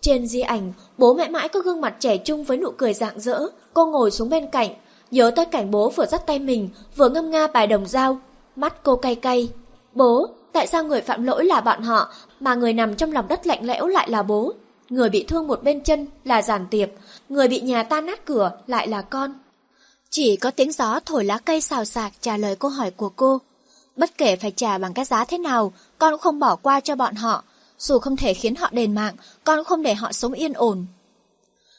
Trên 0.00 0.26
di 0.26 0.40
ảnh, 0.40 0.72
bố 0.98 1.14
mãi 1.14 1.30
mãi 1.30 1.48
có 1.48 1.60
gương 1.60 1.80
mặt 1.80 1.96
trẻ 2.00 2.16
trung 2.16 2.44
với 2.44 2.56
nụ 2.56 2.70
cười 2.70 2.94
rạng 2.94 3.20
rỡ. 3.20 3.40
Cô 3.74 3.86
ngồi 3.86 4.10
xuống 4.10 4.30
bên 4.30 4.46
cạnh, 4.46 4.70
nhớ 5.10 5.30
tới 5.36 5.44
cảnh 5.44 5.70
bố 5.70 5.90
vừa 5.90 6.06
dắt 6.06 6.26
tay 6.26 6.38
mình, 6.38 6.68
vừa 6.96 7.08
ngâm 7.08 7.30
nga 7.30 7.46
bài 7.46 7.66
đồng 7.66 7.86
dao. 7.86 8.18
Mắt 8.56 8.82
cô 8.82 8.96
cay 8.96 9.14
cay. 9.14 9.48
Bố, 9.92 10.26
tại 10.52 10.66
sao 10.66 10.84
người 10.84 11.00
phạm 11.00 11.24
lỗi 11.24 11.44
là 11.44 11.60
bọn 11.60 11.82
họ, 11.82 12.12
mà 12.40 12.54
người 12.54 12.72
nằm 12.72 12.94
trong 12.94 13.12
lòng 13.12 13.28
đất 13.28 13.46
lạnh 13.46 13.66
lẽo 13.66 13.86
lại 13.86 14.10
là 14.10 14.22
bố? 14.22 14.52
Người 14.90 15.10
bị 15.10 15.24
thương 15.28 15.46
một 15.46 15.62
bên 15.62 15.80
chân 15.80 16.06
là 16.24 16.42
giản 16.42 16.66
tiệp, 16.70 16.90
người 17.28 17.48
bị 17.48 17.60
nhà 17.60 17.82
tan 17.82 18.06
nát 18.06 18.24
cửa 18.24 18.52
lại 18.66 18.88
là 18.88 19.02
con. 19.02 19.34
Chỉ 20.10 20.36
có 20.36 20.50
tiếng 20.50 20.72
gió 20.72 21.00
thổi 21.06 21.24
lá 21.24 21.38
cây 21.38 21.60
xào 21.60 21.84
xạc 21.84 22.12
trả 22.20 22.36
lời 22.36 22.56
câu 22.56 22.70
hỏi 22.70 22.90
của 22.90 23.08
cô. 23.08 23.40
Bất 23.96 24.18
kể 24.18 24.36
phải 24.36 24.50
trả 24.50 24.78
bằng 24.78 24.94
cái 24.94 25.04
giá 25.04 25.24
thế 25.24 25.38
nào, 25.38 25.72
con 25.98 26.12
cũng 26.12 26.20
không 26.20 26.38
bỏ 26.38 26.56
qua 26.56 26.80
cho 26.80 26.96
bọn 26.96 27.14
họ. 27.14 27.44
Dù 27.78 27.98
không 27.98 28.16
thể 28.16 28.34
khiến 28.34 28.54
họ 28.54 28.68
đền 28.72 28.94
mạng, 28.94 29.14
con 29.44 29.58
cũng 29.58 29.64
không 29.64 29.82
để 29.82 29.94
họ 29.94 30.12
sống 30.12 30.32
yên 30.32 30.52
ổn. 30.52 30.86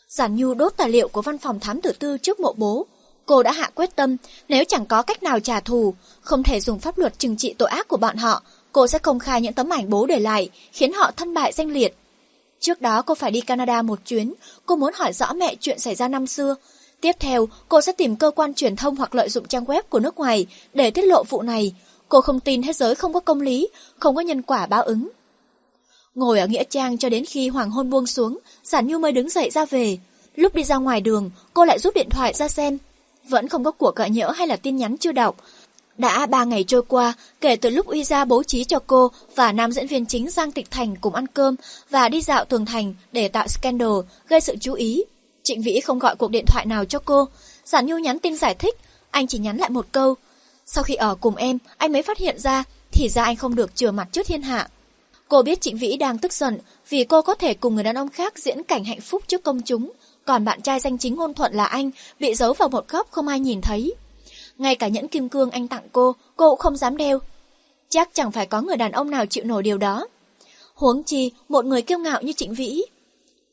Giản 0.07 0.35
Nhu 0.35 0.53
đốt 0.53 0.73
tài 0.77 0.89
liệu 0.89 1.07
của 1.07 1.21
văn 1.21 1.37
phòng 1.37 1.59
thám 1.59 1.81
tử 1.81 1.91
tư 1.99 2.17
trước 2.17 2.39
mộ 2.39 2.53
bố. 2.57 2.85
Cô 3.25 3.43
đã 3.43 3.51
hạ 3.51 3.69
quyết 3.75 3.95
tâm, 3.95 4.17
nếu 4.47 4.63
chẳng 4.67 4.85
có 4.85 5.01
cách 5.01 5.23
nào 5.23 5.39
trả 5.39 5.59
thù, 5.59 5.93
không 6.21 6.43
thể 6.43 6.59
dùng 6.59 6.79
pháp 6.79 6.97
luật 6.97 7.19
trừng 7.19 7.37
trị 7.37 7.53
tội 7.57 7.69
ác 7.69 7.87
của 7.87 7.97
bọn 7.97 8.17
họ, 8.17 8.43
cô 8.71 8.87
sẽ 8.87 8.99
công 8.99 9.19
khai 9.19 9.41
những 9.41 9.53
tấm 9.53 9.73
ảnh 9.73 9.89
bố 9.89 10.05
để 10.05 10.19
lại, 10.19 10.49
khiến 10.71 10.93
họ 10.93 11.11
thân 11.17 11.33
bại 11.33 11.51
danh 11.53 11.71
liệt. 11.71 11.95
Trước 12.59 12.81
đó 12.81 13.01
cô 13.01 13.15
phải 13.15 13.31
đi 13.31 13.41
Canada 13.41 13.81
một 13.81 13.99
chuyến, 14.05 14.33
cô 14.65 14.75
muốn 14.75 14.93
hỏi 14.95 15.13
rõ 15.13 15.33
mẹ 15.33 15.55
chuyện 15.55 15.79
xảy 15.79 15.95
ra 15.95 16.07
năm 16.07 16.27
xưa. 16.27 16.55
Tiếp 17.01 17.15
theo, 17.19 17.47
cô 17.69 17.81
sẽ 17.81 17.91
tìm 17.91 18.15
cơ 18.15 18.31
quan 18.35 18.53
truyền 18.53 18.75
thông 18.75 18.95
hoặc 18.95 19.15
lợi 19.15 19.29
dụng 19.29 19.47
trang 19.47 19.65
web 19.65 19.81
của 19.89 19.99
nước 19.99 20.17
ngoài 20.17 20.45
để 20.73 20.91
tiết 20.91 21.01
lộ 21.01 21.23
vụ 21.23 21.41
này. 21.41 21.73
Cô 22.09 22.21
không 22.21 22.39
tin 22.39 22.61
thế 22.61 22.73
giới 22.73 22.95
không 22.95 23.13
có 23.13 23.19
công 23.19 23.41
lý, 23.41 23.67
không 23.99 24.15
có 24.15 24.21
nhân 24.21 24.41
quả 24.41 24.65
báo 24.65 24.83
ứng. 24.83 25.09
Ngồi 26.15 26.39
ở 26.39 26.47
Nghĩa 26.47 26.63
Trang 26.63 26.97
cho 26.97 27.09
đến 27.09 27.25
khi 27.25 27.49
hoàng 27.49 27.69
hôn 27.69 27.89
buông 27.89 28.07
xuống, 28.07 28.39
Giản 28.63 28.87
Nhu 28.87 28.99
mới 28.99 29.11
đứng 29.11 29.29
dậy 29.29 29.49
ra 29.49 29.65
về. 29.65 29.97
Lúc 30.35 30.55
đi 30.55 30.63
ra 30.63 30.77
ngoài 30.77 31.01
đường, 31.01 31.31
cô 31.53 31.65
lại 31.65 31.79
rút 31.79 31.93
điện 31.93 32.09
thoại 32.09 32.33
ra 32.33 32.47
xem. 32.47 32.77
Vẫn 33.29 33.47
không 33.47 33.63
có 33.63 33.71
cuộc 33.71 33.95
gọi 33.95 34.09
nhỡ 34.09 34.31
hay 34.31 34.47
là 34.47 34.55
tin 34.55 34.77
nhắn 34.77 34.97
chưa 34.97 35.11
đọc. 35.11 35.37
Đã 35.99 36.25
ba 36.25 36.43
ngày 36.43 36.63
trôi 36.63 36.81
qua, 36.87 37.13
kể 37.41 37.55
từ 37.55 37.69
lúc 37.69 37.87
Uy 37.87 38.03
Gia 38.03 38.25
bố 38.25 38.43
trí 38.43 38.63
cho 38.63 38.79
cô 38.87 39.11
và 39.35 39.51
nam 39.51 39.71
diễn 39.71 39.87
viên 39.87 40.05
chính 40.05 40.29
Giang 40.29 40.51
Tịch 40.51 40.71
Thành 40.71 40.95
cùng 40.95 41.15
ăn 41.15 41.27
cơm 41.27 41.55
và 41.89 42.09
đi 42.09 42.21
dạo 42.21 42.45
tường 42.45 42.65
thành 42.65 42.93
để 43.11 43.27
tạo 43.27 43.47
scandal, 43.47 43.91
gây 44.27 44.41
sự 44.41 44.55
chú 44.61 44.73
ý. 44.73 45.03
Trịnh 45.43 45.61
Vĩ 45.61 45.79
không 45.79 45.99
gọi 45.99 46.15
cuộc 46.15 46.31
điện 46.31 46.45
thoại 46.47 46.65
nào 46.65 46.85
cho 46.85 46.99
cô. 46.99 47.27
Giản 47.65 47.85
Nhu 47.85 47.97
nhắn 47.97 48.19
tin 48.19 48.35
giải 48.35 48.55
thích, 48.55 48.75
anh 49.11 49.27
chỉ 49.27 49.37
nhắn 49.37 49.57
lại 49.57 49.69
một 49.69 49.87
câu. 49.91 50.15
Sau 50.65 50.83
khi 50.83 50.95
ở 50.95 51.15
cùng 51.15 51.35
em, 51.35 51.57
anh 51.77 51.91
mới 51.91 52.01
phát 52.03 52.17
hiện 52.17 52.39
ra, 52.39 52.63
thì 52.91 53.09
ra 53.09 53.23
anh 53.23 53.35
không 53.35 53.55
được 53.55 53.75
chừa 53.75 53.91
mặt 53.91 54.07
trước 54.11 54.27
thiên 54.27 54.41
hạ. 54.41 54.69
Cô 55.27 55.41
biết 55.41 55.61
Trịnh 55.61 55.77
Vĩ 55.77 55.97
đang 55.97 56.17
tức 56.17 56.33
giận 56.33 56.59
vì 56.89 57.03
cô 57.03 57.21
có 57.21 57.35
thể 57.35 57.53
cùng 57.53 57.75
người 57.75 57.83
đàn 57.83 57.97
ông 57.97 58.09
khác 58.09 58.39
diễn 58.39 58.63
cảnh 58.63 58.85
hạnh 58.85 59.01
phúc 59.01 59.23
trước 59.27 59.43
công 59.43 59.61
chúng, 59.61 59.91
còn 60.25 60.45
bạn 60.45 60.61
trai 60.61 60.79
danh 60.79 60.97
chính 60.97 61.15
ngôn 61.15 61.33
thuận 61.33 61.53
là 61.53 61.65
anh 61.65 61.91
bị 62.19 62.35
giấu 62.35 62.53
vào 62.53 62.69
một 62.69 62.87
góc 62.87 63.11
không 63.11 63.27
ai 63.27 63.39
nhìn 63.39 63.61
thấy. 63.61 63.93
Ngay 64.59 64.75
cả 64.75 64.87
nhẫn 64.87 65.07
kim 65.07 65.29
cương 65.29 65.51
anh 65.51 65.67
tặng 65.67 65.87
cô, 65.91 66.15
cô 66.35 66.49
cũng 66.49 66.59
không 66.59 66.77
dám 66.77 66.97
đeo. 66.97 67.19
Chắc 67.89 68.09
chẳng 68.13 68.31
phải 68.31 68.45
có 68.45 68.61
người 68.61 68.77
đàn 68.77 68.91
ông 68.91 69.11
nào 69.11 69.25
chịu 69.25 69.43
nổi 69.43 69.63
điều 69.63 69.77
đó. 69.77 70.07
Huống 70.73 71.03
chi, 71.03 71.31
một 71.49 71.65
người 71.65 71.81
kiêu 71.81 71.99
ngạo 71.99 72.21
như 72.21 72.33
Trịnh 72.33 72.53
Vĩ. 72.53 72.81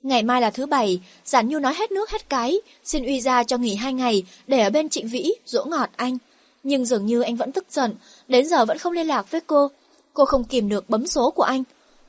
Ngày 0.02 0.22
mai 0.22 0.40
là 0.40 0.50
thứ 0.50 0.66
bảy, 0.66 1.00
Giản 1.24 1.48
Nhu 1.48 1.58
nói 1.58 1.74
hết 1.74 1.92
nước 1.92 2.10
hết 2.10 2.28
cái, 2.28 2.60
xin 2.84 3.04
uy 3.04 3.20
ra 3.20 3.44
cho 3.44 3.58
nghỉ 3.58 3.74
hai 3.74 3.92
ngày 3.92 4.22
để 4.46 4.60
ở 4.60 4.70
bên 4.70 4.88
Trịnh 4.88 5.08
Vĩ, 5.08 5.32
dỗ 5.46 5.64
ngọt 5.64 5.90
anh. 5.96 6.18
Nhưng 6.62 6.84
dường 6.84 7.06
như 7.06 7.20
anh 7.20 7.36
vẫn 7.36 7.52
tức 7.52 7.66
giận, 7.70 7.94
đến 8.28 8.46
giờ 8.46 8.64
vẫn 8.64 8.78
không 8.78 8.92
liên 8.92 9.06
lạc 9.06 9.30
với 9.30 9.40
cô. 9.40 9.70
Cô 10.14 10.24
không 10.24 10.44
kìm 10.44 10.68
được 10.68 10.90
bấm 10.90 11.06
số 11.06 11.30
của 11.30 11.42
anh. 11.42 11.62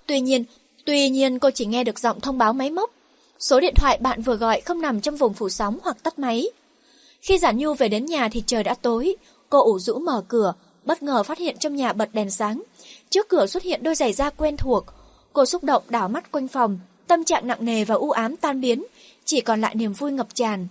Tuy 0.05 0.19
nhiên, 0.19 0.43
tuy 0.85 1.09
nhiên 1.09 1.39
cô 1.39 1.49
chỉ 1.51 1.65
nghe 1.65 1.83
được 1.83 1.99
giọng 1.99 2.19
thông 2.19 2.37
báo 2.37 2.53
máy 2.53 2.71
móc. 2.71 2.91
Số 3.39 3.59
điện 3.59 3.73
thoại 3.75 3.97
bạn 4.01 4.21
vừa 4.21 4.35
gọi 4.35 4.61
không 4.61 4.81
nằm 4.81 5.01
trong 5.01 5.15
vùng 5.15 5.33
phủ 5.33 5.49
sóng 5.49 5.77
hoặc 5.83 6.03
tắt 6.03 6.19
máy. 6.19 6.49
Khi 7.21 7.37
Giản 7.37 7.57
Nhu 7.57 7.73
về 7.73 7.89
đến 7.89 8.05
nhà 8.05 8.29
thì 8.29 8.43
trời 8.47 8.63
đã 8.63 8.73
tối, 8.73 9.15
cô 9.49 9.63
ủ 9.63 9.79
rũ 9.79 9.99
mở 9.99 10.23
cửa, 10.27 10.53
bất 10.85 11.03
ngờ 11.03 11.23
phát 11.23 11.37
hiện 11.37 11.57
trong 11.59 11.75
nhà 11.75 11.93
bật 11.93 12.09
đèn 12.13 12.31
sáng. 12.31 12.63
Trước 13.09 13.29
cửa 13.29 13.47
xuất 13.47 13.63
hiện 13.63 13.83
đôi 13.83 13.95
giày 13.95 14.13
da 14.13 14.29
quen 14.29 14.57
thuộc. 14.57 14.85
Cô 15.33 15.45
xúc 15.45 15.63
động 15.63 15.83
đảo 15.89 16.09
mắt 16.09 16.31
quanh 16.31 16.47
phòng, 16.47 16.79
tâm 17.07 17.23
trạng 17.23 17.47
nặng 17.47 17.65
nề 17.65 17.85
và 17.85 17.95
u 17.95 18.11
ám 18.11 18.35
tan 18.35 18.61
biến, 18.61 18.85
chỉ 19.25 19.41
còn 19.41 19.61
lại 19.61 19.75
niềm 19.75 19.93
vui 19.93 20.11
ngập 20.11 20.27
tràn. 20.33 20.67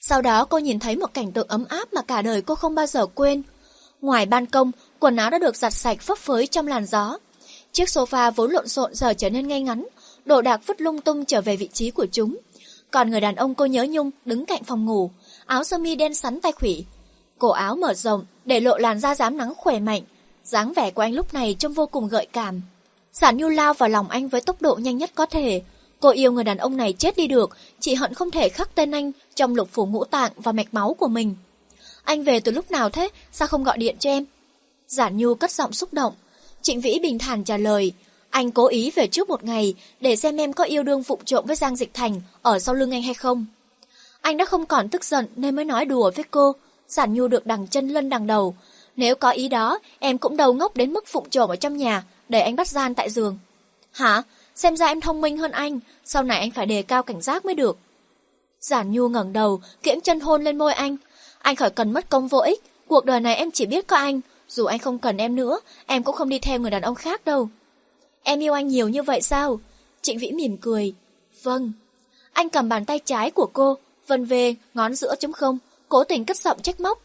Sau 0.00 0.22
đó 0.22 0.44
cô 0.44 0.58
nhìn 0.58 0.78
thấy 0.78 0.96
một 0.96 1.14
cảnh 1.14 1.32
tượng 1.32 1.48
ấm 1.48 1.64
áp 1.68 1.92
mà 1.92 2.02
cả 2.02 2.22
đời 2.22 2.42
cô 2.42 2.54
không 2.54 2.74
bao 2.74 2.86
giờ 2.86 3.06
quên. 3.06 3.42
Ngoài 4.00 4.26
ban 4.26 4.46
công, 4.46 4.72
quần 4.98 5.16
áo 5.16 5.30
đã 5.30 5.38
được 5.38 5.56
giặt 5.56 5.72
sạch 5.72 6.02
phấp 6.02 6.18
phới 6.18 6.46
trong 6.46 6.66
làn 6.66 6.86
gió. 6.86 7.18
Chiếc 7.72 7.88
sofa 7.88 8.30
vốn 8.30 8.50
lộn 8.50 8.68
xộn 8.68 8.94
giờ 8.94 9.14
trở 9.14 9.30
nên 9.30 9.48
ngay 9.48 9.60
ngắn, 9.60 9.86
đồ 10.24 10.42
đạc 10.42 10.60
vứt 10.66 10.80
lung 10.80 11.00
tung 11.00 11.24
trở 11.24 11.40
về 11.40 11.56
vị 11.56 11.68
trí 11.72 11.90
của 11.90 12.06
chúng. 12.12 12.36
Còn 12.90 13.10
người 13.10 13.20
đàn 13.20 13.34
ông 13.34 13.54
cô 13.54 13.66
nhớ 13.66 13.86
nhung 13.90 14.10
đứng 14.24 14.46
cạnh 14.46 14.64
phòng 14.64 14.86
ngủ, 14.86 15.10
áo 15.46 15.64
sơ 15.64 15.78
mi 15.78 15.96
đen 15.96 16.14
sắn 16.14 16.40
tay 16.40 16.52
khủy. 16.52 16.84
Cổ 17.38 17.48
áo 17.48 17.76
mở 17.76 17.94
rộng, 17.94 18.24
để 18.44 18.60
lộ 18.60 18.78
làn 18.78 19.00
da 19.00 19.14
dám 19.14 19.36
nắng 19.36 19.54
khỏe 19.56 19.80
mạnh. 19.80 20.02
dáng 20.44 20.72
vẻ 20.72 20.90
của 20.90 21.02
anh 21.02 21.14
lúc 21.14 21.34
này 21.34 21.56
trông 21.58 21.72
vô 21.72 21.86
cùng 21.86 22.08
gợi 22.08 22.26
cảm. 22.32 22.62
Giản 23.12 23.36
Nhu 23.36 23.48
lao 23.48 23.74
vào 23.74 23.88
lòng 23.88 24.08
anh 24.08 24.28
với 24.28 24.40
tốc 24.40 24.62
độ 24.62 24.74
nhanh 24.74 24.98
nhất 24.98 25.10
có 25.14 25.26
thể. 25.26 25.62
Cô 26.00 26.10
yêu 26.10 26.32
người 26.32 26.44
đàn 26.44 26.58
ông 26.58 26.76
này 26.76 26.92
chết 26.92 27.16
đi 27.16 27.26
được, 27.26 27.56
chỉ 27.80 27.94
hận 27.94 28.14
không 28.14 28.30
thể 28.30 28.48
khắc 28.48 28.74
tên 28.74 28.90
anh 28.90 29.12
trong 29.34 29.54
lục 29.54 29.68
phủ 29.72 29.86
ngũ 29.86 30.04
tạng 30.04 30.32
và 30.36 30.52
mạch 30.52 30.74
máu 30.74 30.94
của 30.94 31.08
mình. 31.08 31.34
Anh 32.04 32.22
về 32.22 32.40
từ 32.40 32.52
lúc 32.52 32.70
nào 32.70 32.90
thế, 32.90 33.08
sao 33.32 33.48
không 33.48 33.64
gọi 33.64 33.78
điện 33.78 33.96
cho 33.98 34.10
em? 34.10 34.24
Giản 34.88 35.16
Nhu 35.16 35.34
cất 35.34 35.50
giọng 35.50 35.72
xúc 35.72 35.92
động. 35.92 36.12
Trịnh 36.62 36.80
Vĩ 36.80 36.98
bình 37.02 37.18
thản 37.18 37.44
trả 37.44 37.56
lời, 37.56 37.92
anh 38.30 38.50
cố 38.50 38.66
ý 38.66 38.90
về 38.90 39.06
trước 39.06 39.28
một 39.28 39.44
ngày 39.44 39.74
để 40.00 40.16
xem 40.16 40.36
em 40.36 40.52
có 40.52 40.64
yêu 40.64 40.82
đương 40.82 41.02
vụng 41.02 41.24
trộm 41.24 41.44
với 41.46 41.56
Giang 41.56 41.76
Dịch 41.76 41.94
Thành 41.94 42.20
ở 42.42 42.58
sau 42.58 42.74
lưng 42.74 42.90
anh 42.90 43.02
hay 43.02 43.14
không. 43.14 43.46
Anh 44.20 44.36
đã 44.36 44.44
không 44.44 44.66
còn 44.66 44.88
tức 44.88 45.04
giận 45.04 45.26
nên 45.36 45.56
mới 45.56 45.64
nói 45.64 45.84
đùa 45.84 46.10
với 46.16 46.24
cô, 46.30 46.54
Giản 46.88 47.14
Nhu 47.14 47.28
được 47.28 47.46
đằng 47.46 47.66
chân 47.66 47.88
lân 47.88 48.08
đằng 48.08 48.26
đầu. 48.26 48.54
Nếu 48.96 49.14
có 49.14 49.30
ý 49.30 49.48
đó, 49.48 49.78
em 49.98 50.18
cũng 50.18 50.36
đầu 50.36 50.52
ngốc 50.52 50.76
đến 50.76 50.92
mức 50.92 51.06
phụng 51.06 51.30
trộm 51.30 51.50
ở 51.50 51.56
trong 51.56 51.76
nhà, 51.76 52.04
để 52.28 52.40
anh 52.40 52.56
bắt 52.56 52.68
gian 52.68 52.94
tại 52.94 53.10
giường. 53.10 53.38
Hả? 53.92 54.22
Xem 54.54 54.76
ra 54.76 54.86
em 54.86 55.00
thông 55.00 55.20
minh 55.20 55.38
hơn 55.38 55.50
anh, 55.50 55.80
sau 56.04 56.22
này 56.22 56.38
anh 56.38 56.50
phải 56.50 56.66
đề 56.66 56.82
cao 56.82 57.02
cảnh 57.02 57.20
giác 57.20 57.44
mới 57.44 57.54
được. 57.54 57.78
Giản 58.60 58.92
Nhu 58.92 59.08
ngẩng 59.08 59.32
đầu, 59.32 59.60
kiễng 59.82 60.00
chân 60.00 60.20
hôn 60.20 60.44
lên 60.44 60.58
môi 60.58 60.72
anh. 60.72 60.96
Anh 61.38 61.56
khỏi 61.56 61.70
cần 61.70 61.92
mất 61.92 62.08
công 62.08 62.28
vô 62.28 62.38
ích, 62.38 62.62
cuộc 62.86 63.04
đời 63.04 63.20
này 63.20 63.36
em 63.36 63.50
chỉ 63.50 63.66
biết 63.66 63.86
có 63.86 63.96
anh, 63.96 64.20
dù 64.48 64.64
anh 64.64 64.78
không 64.78 64.98
cần 64.98 65.16
em 65.16 65.36
nữa, 65.36 65.60
em 65.86 66.02
cũng 66.02 66.14
không 66.14 66.28
đi 66.28 66.38
theo 66.38 66.58
người 66.58 66.70
đàn 66.70 66.82
ông 66.82 66.94
khác 66.94 67.24
đâu. 67.24 67.48
Em 68.22 68.40
yêu 68.40 68.52
anh 68.52 68.68
nhiều 68.68 68.88
như 68.88 69.02
vậy 69.02 69.22
sao? 69.22 69.60
Trịnh 70.02 70.18
Vĩ 70.18 70.32
mỉm 70.32 70.56
cười. 70.56 70.94
Vâng. 71.42 71.72
Anh 72.32 72.48
cầm 72.48 72.68
bàn 72.68 72.84
tay 72.84 72.98
trái 72.98 73.30
của 73.30 73.46
cô, 73.52 73.78
vần 74.06 74.24
về, 74.24 74.54
ngón 74.74 74.94
giữa 74.94 75.14
chấm 75.18 75.32
không, 75.32 75.58
cố 75.88 76.04
tình 76.04 76.24
cất 76.24 76.36
giọng 76.36 76.62
trách 76.62 76.80
móc. 76.80 77.02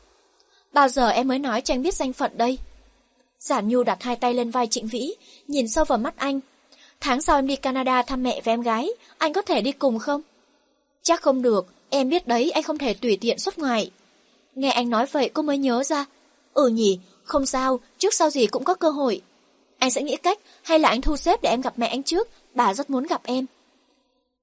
Bao 0.74 0.88
giờ 0.88 1.10
em 1.10 1.28
mới 1.28 1.40
nói 1.40 1.62
cho 1.62 1.74
anh 1.74 1.82
biết 1.82 1.94
danh 1.94 2.14
phận 2.14 2.32
đây? 2.38 2.58
Giản 3.40 3.68
Nhu 3.68 3.84
đặt 3.84 4.04
hai 4.04 4.16
tay 4.16 4.34
lên 4.34 4.52
vai 4.52 4.68
Trịnh 4.68 4.88
Vĩ, 4.88 5.16
nhìn 5.48 5.68
sâu 5.68 5.86
vào 5.86 5.98
mắt 5.98 6.18
anh. 6.18 6.40
Tháng 7.00 7.22
sau 7.22 7.38
em 7.38 7.48
đi 7.48 7.56
Canada 7.56 8.02
thăm 8.02 8.24
mẹ 8.24 8.42
và 8.44 8.54
em 8.54 8.62
gái, 8.62 8.90
anh 9.18 9.34
có 9.34 9.42
thể 9.42 9.62
đi 9.62 9.72
cùng 9.72 10.00
không? 10.00 10.22
Chắc 11.04 11.22
không 11.22 11.42
được, 11.42 11.68
em 11.90 12.10
biết 12.10 12.28
đấy 12.28 12.52
anh 12.52 12.64
không 12.64 12.78
thể 12.78 12.94
tùy 12.94 13.18
tiện 13.22 13.40
xuất 13.40 13.60
ngoại. 13.60 13.92
Nghe 14.56 14.70
anh 14.70 14.90
nói 14.90 15.06
vậy 15.12 15.30
cô 15.34 15.42
mới 15.42 15.58
nhớ 15.58 15.84
ra. 15.84 16.06
Ừ 16.54 16.68
nhỉ, 16.68 17.00
không 17.24 17.46
sao, 17.46 17.80
trước 17.98 18.14
sau 18.14 18.30
gì 18.30 18.48
cũng 18.48 18.64
có 18.64 18.74
cơ 18.74 18.90
hội. 18.90 19.22
Anh 19.80 19.92
sẽ 19.92 20.04
nghĩ 20.04 20.18
cách, 20.18 20.40
hay 20.64 20.80
là 20.80 20.90
anh 20.90 21.02
thu 21.02 21.18
xếp 21.18 21.42
để 21.42 21.50
em 21.50 21.62
gặp 21.62 21.74
mẹ 21.78 21.88
anh 21.88 22.04
trước, 22.04 22.28
bà 22.54 22.74
rất 22.74 22.90
muốn 22.90 23.08
gặp 23.08 23.22
em. 23.24 23.46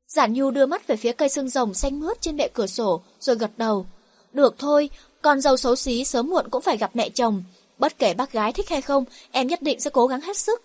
Giản 0.08 0.32
Nhu 0.32 0.50
đưa 0.50 0.66
mắt 0.66 0.86
về 0.86 0.96
phía 0.96 1.12
cây 1.12 1.28
xương 1.28 1.48
rồng 1.48 1.74
xanh 1.74 2.00
mướt 2.00 2.20
trên 2.20 2.36
bệ 2.36 2.48
cửa 2.52 2.66
sổ, 2.66 3.02
rồi 3.20 3.36
gật 3.36 3.50
đầu. 3.56 3.86
Được 4.32 4.54
thôi, 4.58 4.90
con 5.22 5.40
dâu 5.40 5.56
xấu 5.56 5.76
xí 5.76 6.04
sớm 6.04 6.30
muộn 6.30 6.48
cũng 6.50 6.62
phải 6.62 6.76
gặp 6.76 6.90
mẹ 6.94 7.08
chồng. 7.08 7.42
Bất 7.78 7.98
kể 7.98 8.14
bác 8.14 8.32
gái 8.32 8.52
thích 8.52 8.68
hay 8.68 8.82
không, 8.82 9.04
em 9.30 9.46
nhất 9.46 9.62
định 9.62 9.80
sẽ 9.80 9.90
cố 9.90 10.06
gắng 10.06 10.20
hết 10.20 10.36
sức. 10.36 10.62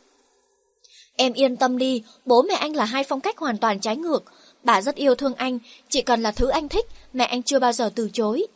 Em 1.15 1.33
yên 1.33 1.55
tâm 1.55 1.77
đi, 1.77 2.03
bố 2.25 2.41
mẹ 2.41 2.53
anh 2.53 2.75
là 2.75 2.85
hai 2.85 3.03
phong 3.03 3.21
cách 3.21 3.37
hoàn 3.37 3.57
toàn 3.57 3.79
trái 3.79 3.97
ngược. 3.97 4.23
Bà 4.63 4.81
rất 4.81 4.95
yêu 4.95 5.15
thương 5.15 5.33
anh, 5.33 5.59
chỉ 5.89 6.01
cần 6.01 6.21
là 6.21 6.31
thứ 6.31 6.47
anh 6.47 6.69
thích, 6.69 6.85
mẹ 7.13 7.25
anh 7.25 7.43
chưa 7.43 7.59
bao 7.59 7.73
giờ 7.73 7.89
từ 7.95 8.09
chối. 8.13 8.47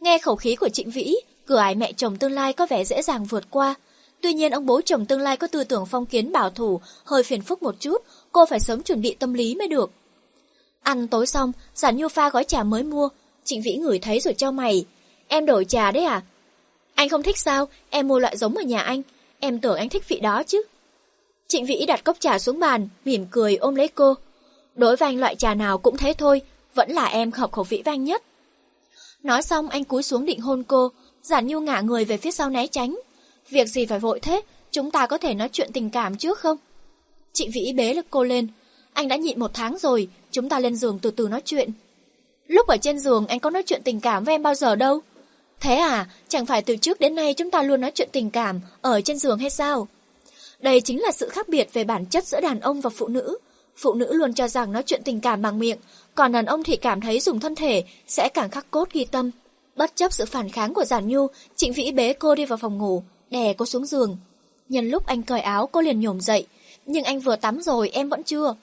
Nghe 0.00 0.18
khẩu 0.18 0.36
khí 0.36 0.56
của 0.56 0.68
Trịnh 0.68 0.90
Vĩ, 0.90 1.14
cửa 1.46 1.56
ải 1.56 1.74
mẹ 1.74 1.92
chồng 1.92 2.16
tương 2.16 2.32
lai 2.32 2.52
có 2.52 2.66
vẻ 2.66 2.84
dễ 2.84 3.02
dàng 3.02 3.24
vượt 3.24 3.44
qua. 3.50 3.74
Tuy 4.24 4.32
nhiên 4.32 4.52
ông 4.52 4.66
bố 4.66 4.80
chồng 4.80 5.06
tương 5.06 5.20
lai 5.20 5.36
có 5.36 5.46
tư 5.46 5.64
tưởng 5.64 5.86
phong 5.86 6.06
kiến 6.06 6.32
bảo 6.32 6.50
thủ, 6.50 6.80
hơi 7.04 7.22
phiền 7.22 7.42
phức 7.42 7.62
một 7.62 7.74
chút, 7.80 8.02
cô 8.32 8.46
phải 8.46 8.60
sớm 8.60 8.82
chuẩn 8.82 9.00
bị 9.00 9.16
tâm 9.18 9.34
lý 9.34 9.54
mới 9.54 9.68
được. 9.68 9.90
Ăn 10.82 11.08
tối 11.08 11.26
xong, 11.26 11.52
Giản 11.74 11.96
Nhu 11.96 12.08
pha 12.08 12.30
gói 12.30 12.44
trà 12.44 12.62
mới 12.62 12.82
mua, 12.82 13.08
Trịnh 13.44 13.62
Vĩ 13.62 13.76
ngửi 13.76 13.98
thấy 13.98 14.20
rồi 14.20 14.34
cho 14.34 14.50
mày. 14.50 14.84
Em 15.28 15.46
đổi 15.46 15.64
trà 15.64 15.90
đấy 15.90 16.04
à? 16.04 16.22
Anh 16.94 17.08
không 17.08 17.22
thích 17.22 17.38
sao? 17.38 17.68
Em 17.90 18.08
mua 18.08 18.18
loại 18.18 18.36
giống 18.36 18.54
ở 18.56 18.62
nhà 18.62 18.80
anh. 18.80 19.02
Em 19.40 19.60
tưởng 19.60 19.76
anh 19.76 19.88
thích 19.88 20.08
vị 20.08 20.20
đó 20.20 20.42
chứ. 20.42 20.62
Trịnh 21.48 21.66
Vĩ 21.66 21.86
đặt 21.86 22.04
cốc 22.04 22.16
trà 22.20 22.38
xuống 22.38 22.60
bàn, 22.60 22.88
mỉm 23.04 23.26
cười 23.30 23.56
ôm 23.56 23.74
lấy 23.74 23.88
cô. 23.88 24.14
Đối 24.74 24.96
với 24.96 25.08
anh 25.08 25.20
loại 25.20 25.36
trà 25.36 25.54
nào 25.54 25.78
cũng 25.78 25.96
thế 25.96 26.14
thôi, 26.18 26.40
vẫn 26.74 26.90
là 26.90 27.04
em 27.04 27.32
hợp 27.32 27.52
khẩu 27.52 27.64
vị 27.64 27.82
với 27.84 27.94
anh 27.94 28.04
nhất. 28.04 28.22
Nói 29.22 29.42
xong 29.42 29.68
anh 29.68 29.84
cúi 29.84 30.02
xuống 30.02 30.24
định 30.24 30.40
hôn 30.40 30.62
cô, 30.62 30.88
giản 31.22 31.46
nhu 31.46 31.60
ngả 31.60 31.80
người 31.80 32.04
về 32.04 32.16
phía 32.16 32.30
sau 32.30 32.50
né 32.50 32.66
tránh. 32.66 32.96
Việc 33.50 33.68
gì 33.68 33.86
phải 33.86 33.98
vội 33.98 34.20
thế, 34.20 34.40
chúng 34.70 34.90
ta 34.90 35.06
có 35.06 35.18
thể 35.18 35.34
nói 35.34 35.48
chuyện 35.52 35.70
tình 35.72 35.90
cảm 35.90 36.16
trước 36.16 36.38
không? 36.38 36.56
chị 37.32 37.48
Vĩ 37.48 37.72
bế 37.76 37.94
lực 37.94 38.06
cô 38.10 38.24
lên. 38.24 38.48
Anh 38.92 39.08
đã 39.08 39.16
nhịn 39.16 39.40
một 39.40 39.50
tháng 39.54 39.78
rồi, 39.78 40.08
chúng 40.30 40.48
ta 40.48 40.58
lên 40.58 40.76
giường 40.76 40.98
từ 41.02 41.10
từ 41.10 41.28
nói 41.28 41.42
chuyện. 41.44 41.70
Lúc 42.46 42.66
ở 42.66 42.76
trên 42.76 42.98
giường 42.98 43.26
anh 43.26 43.40
có 43.40 43.50
nói 43.50 43.62
chuyện 43.66 43.82
tình 43.84 44.00
cảm 44.00 44.24
với 44.24 44.34
em 44.34 44.42
bao 44.42 44.54
giờ 44.54 44.76
đâu? 44.76 45.00
Thế 45.60 45.74
à, 45.76 46.06
chẳng 46.28 46.46
phải 46.46 46.62
từ 46.62 46.76
trước 46.76 47.00
đến 47.00 47.14
nay 47.14 47.34
chúng 47.34 47.50
ta 47.50 47.62
luôn 47.62 47.80
nói 47.80 47.90
chuyện 47.94 48.08
tình 48.12 48.30
cảm 48.30 48.60
ở 48.80 49.00
trên 49.00 49.18
giường 49.18 49.38
hay 49.38 49.50
sao? 49.50 49.88
Đây 50.60 50.80
chính 50.80 51.02
là 51.02 51.12
sự 51.12 51.28
khác 51.28 51.48
biệt 51.48 51.72
về 51.72 51.84
bản 51.84 52.06
chất 52.06 52.26
giữa 52.26 52.40
đàn 52.40 52.60
ông 52.60 52.80
và 52.80 52.90
phụ 52.90 53.08
nữ. 53.08 53.38
Phụ 53.76 53.94
nữ 53.94 54.12
luôn 54.12 54.34
cho 54.34 54.48
rằng 54.48 54.72
nói 54.72 54.82
chuyện 54.86 55.02
tình 55.04 55.20
cảm 55.20 55.42
bằng 55.42 55.58
miệng, 55.58 55.78
còn 56.14 56.32
đàn 56.32 56.46
ông 56.46 56.64
thì 56.64 56.76
cảm 56.76 57.00
thấy 57.00 57.20
dùng 57.20 57.40
thân 57.40 57.54
thể 57.54 57.84
sẽ 58.06 58.28
càng 58.28 58.50
khắc 58.50 58.70
cốt 58.70 58.92
ghi 58.92 59.04
tâm. 59.04 59.30
Bất 59.76 59.96
chấp 59.96 60.12
sự 60.12 60.24
phản 60.24 60.48
kháng 60.48 60.74
của 60.74 60.84
Giản 60.84 61.08
Nhu, 61.08 61.26
Trịnh 61.56 61.72
Vĩ 61.72 61.92
bế 61.92 62.12
cô 62.12 62.34
đi 62.34 62.44
vào 62.44 62.56
phòng 62.56 62.78
ngủ, 62.78 63.02
đè 63.34 63.52
cô 63.52 63.66
xuống 63.66 63.86
giường. 63.86 64.16
Nhân 64.68 64.90
lúc 64.90 65.06
anh 65.06 65.22
cởi 65.22 65.40
áo 65.40 65.68
cô 65.72 65.80
liền 65.80 66.00
nhổm 66.00 66.20
dậy, 66.20 66.46
nhưng 66.86 67.04
anh 67.04 67.20
vừa 67.20 67.36
tắm 67.36 67.62
rồi 67.62 67.88
em 67.88 68.08
vẫn 68.08 68.22
chưa. 68.22 68.54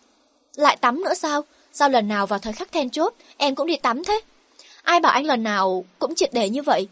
Lại 0.56 0.78
tắm 0.82 1.04
nữa 1.04 1.14
sao? 1.14 1.42
Sao 1.74 1.90
lần 1.90 2.08
nào 2.08 2.28
vào 2.28 2.40
thời 2.40 2.54
khắc 2.54 2.72
then 2.72 2.90
chốt 2.90 3.14
em 3.38 3.56
cũng 3.56 3.68
đi 3.68 3.78
tắm 3.78 4.04
thế? 4.04 4.22
Ai 4.84 5.00
bảo 5.00 5.12
anh 5.12 5.26
lần 5.26 5.44
nào 5.44 5.86
cũng 6.00 6.16
triệt 6.16 6.34
để 6.34 6.50
như 6.50 6.62
vậy? 6.62 6.88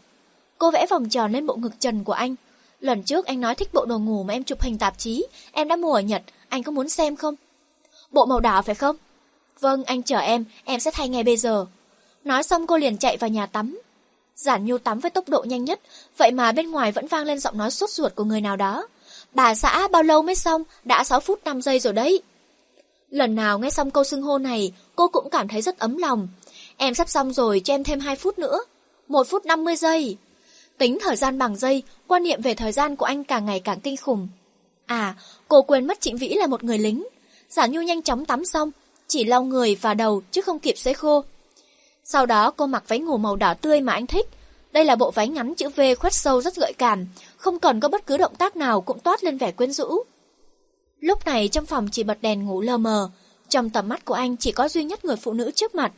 Cô 0.58 0.70
vẽ 0.70 0.86
vòng 0.90 1.08
tròn 1.08 1.32
lên 1.32 1.46
bộ 1.46 1.54
ngực 1.54 1.80
trần 1.80 2.04
của 2.04 2.12
anh. 2.12 2.34
Lần 2.80 3.02
trước 3.02 3.26
anh 3.26 3.40
nói 3.40 3.54
thích 3.54 3.74
bộ 3.74 3.84
đồ 3.84 3.98
ngủ 3.98 4.22
mà 4.22 4.34
em 4.34 4.44
chụp 4.44 4.62
hình 4.62 4.78
tạp 4.78 4.98
chí, 4.98 5.26
em 5.52 5.68
đã 5.68 5.76
mua 5.76 5.92
ở 5.94 6.00
Nhật, 6.00 6.22
anh 6.48 6.62
có 6.62 6.72
muốn 6.72 6.88
xem 6.88 7.16
không? 7.16 7.34
Bộ 8.10 8.26
màu 8.26 8.40
đỏ 8.40 8.62
phải 8.62 8.74
không? 8.74 8.96
Vâng, 9.60 9.84
anh 9.84 10.02
chờ 10.02 10.18
em, 10.18 10.44
em 10.64 10.80
sẽ 10.80 10.90
thay 10.90 11.08
ngay 11.08 11.22
bây 11.22 11.36
giờ. 11.36 11.66
Nói 12.24 12.42
xong 12.42 12.66
cô 12.66 12.76
liền 12.76 12.96
chạy 12.96 13.16
vào 13.16 13.30
nhà 13.30 13.46
tắm. 13.46 13.80
Giản 14.40 14.64
Nhu 14.64 14.78
tắm 14.78 14.98
với 14.98 15.10
tốc 15.10 15.28
độ 15.28 15.44
nhanh 15.46 15.64
nhất, 15.64 15.80
vậy 16.16 16.30
mà 16.30 16.52
bên 16.52 16.70
ngoài 16.70 16.92
vẫn 16.92 17.06
vang 17.06 17.24
lên 17.24 17.38
giọng 17.38 17.58
nói 17.58 17.70
sốt 17.70 17.90
ruột 17.90 18.14
của 18.14 18.24
người 18.24 18.40
nào 18.40 18.56
đó. 18.56 18.86
Bà 19.34 19.54
xã 19.54 19.88
bao 19.88 20.02
lâu 20.02 20.22
mới 20.22 20.34
xong, 20.34 20.62
đã 20.84 21.04
6 21.04 21.20
phút 21.20 21.44
5 21.44 21.62
giây 21.62 21.78
rồi 21.78 21.92
đấy. 21.92 22.22
Lần 23.10 23.34
nào 23.34 23.58
nghe 23.58 23.70
xong 23.70 23.90
câu 23.90 24.04
xưng 24.04 24.22
hô 24.22 24.38
này, 24.38 24.72
cô 24.96 25.08
cũng 25.08 25.30
cảm 25.30 25.48
thấy 25.48 25.62
rất 25.62 25.78
ấm 25.78 25.96
lòng. 25.96 26.28
Em 26.76 26.94
sắp 26.94 27.08
xong 27.08 27.32
rồi, 27.32 27.60
cho 27.64 27.74
em 27.74 27.84
thêm 27.84 28.00
2 28.00 28.16
phút 28.16 28.38
nữa. 28.38 28.60
1 29.08 29.26
phút 29.28 29.46
50 29.46 29.76
giây. 29.76 30.16
Tính 30.78 30.98
thời 31.00 31.16
gian 31.16 31.38
bằng 31.38 31.56
giây, 31.56 31.82
quan 32.06 32.22
niệm 32.22 32.42
về 32.42 32.54
thời 32.54 32.72
gian 32.72 32.96
của 32.96 33.06
anh 33.06 33.24
càng 33.24 33.46
ngày 33.46 33.60
càng 33.60 33.80
kinh 33.80 33.96
khủng. 33.96 34.28
À, 34.86 35.14
cô 35.48 35.62
quên 35.62 35.86
mất 35.86 36.00
Trịnh 36.00 36.16
Vĩ 36.16 36.28
là 36.28 36.46
một 36.46 36.64
người 36.64 36.78
lính. 36.78 37.06
Giả 37.48 37.66
Nhu 37.66 37.82
nhanh 37.82 38.02
chóng 38.02 38.24
tắm 38.24 38.44
xong, 38.44 38.70
chỉ 39.08 39.24
lau 39.24 39.42
người 39.42 39.74
và 39.80 39.94
đầu 39.94 40.22
chứ 40.30 40.40
không 40.40 40.58
kịp 40.58 40.74
sấy 40.78 40.94
khô. 40.94 41.24
Sau 42.12 42.26
đó 42.26 42.50
cô 42.50 42.66
mặc 42.66 42.84
váy 42.88 42.98
ngủ 42.98 43.16
màu 43.16 43.36
đỏ 43.36 43.54
tươi 43.54 43.80
mà 43.80 43.92
anh 43.92 44.06
thích. 44.06 44.26
Đây 44.72 44.84
là 44.84 44.96
bộ 44.96 45.10
váy 45.10 45.28
ngắn 45.28 45.54
chữ 45.54 45.68
V 45.68 45.80
khoét 45.98 46.14
sâu 46.14 46.42
rất 46.42 46.56
gợi 46.56 46.72
cảm, 46.72 47.06
không 47.36 47.58
cần 47.58 47.80
có 47.80 47.88
bất 47.88 48.06
cứ 48.06 48.16
động 48.16 48.34
tác 48.34 48.56
nào 48.56 48.80
cũng 48.80 48.98
toát 48.98 49.24
lên 49.24 49.38
vẻ 49.38 49.52
quyến 49.52 49.72
rũ. 49.72 50.02
Lúc 51.00 51.26
này 51.26 51.48
trong 51.48 51.66
phòng 51.66 51.88
chỉ 51.92 52.02
bật 52.02 52.18
đèn 52.22 52.46
ngủ 52.46 52.60
lờ 52.60 52.78
mờ, 52.78 53.10
trong 53.48 53.70
tầm 53.70 53.88
mắt 53.88 54.04
của 54.04 54.14
anh 54.14 54.36
chỉ 54.36 54.52
có 54.52 54.68
duy 54.68 54.84
nhất 54.84 55.04
người 55.04 55.16
phụ 55.16 55.32
nữ 55.32 55.50
trước 55.50 55.74
mặt. 55.74 55.92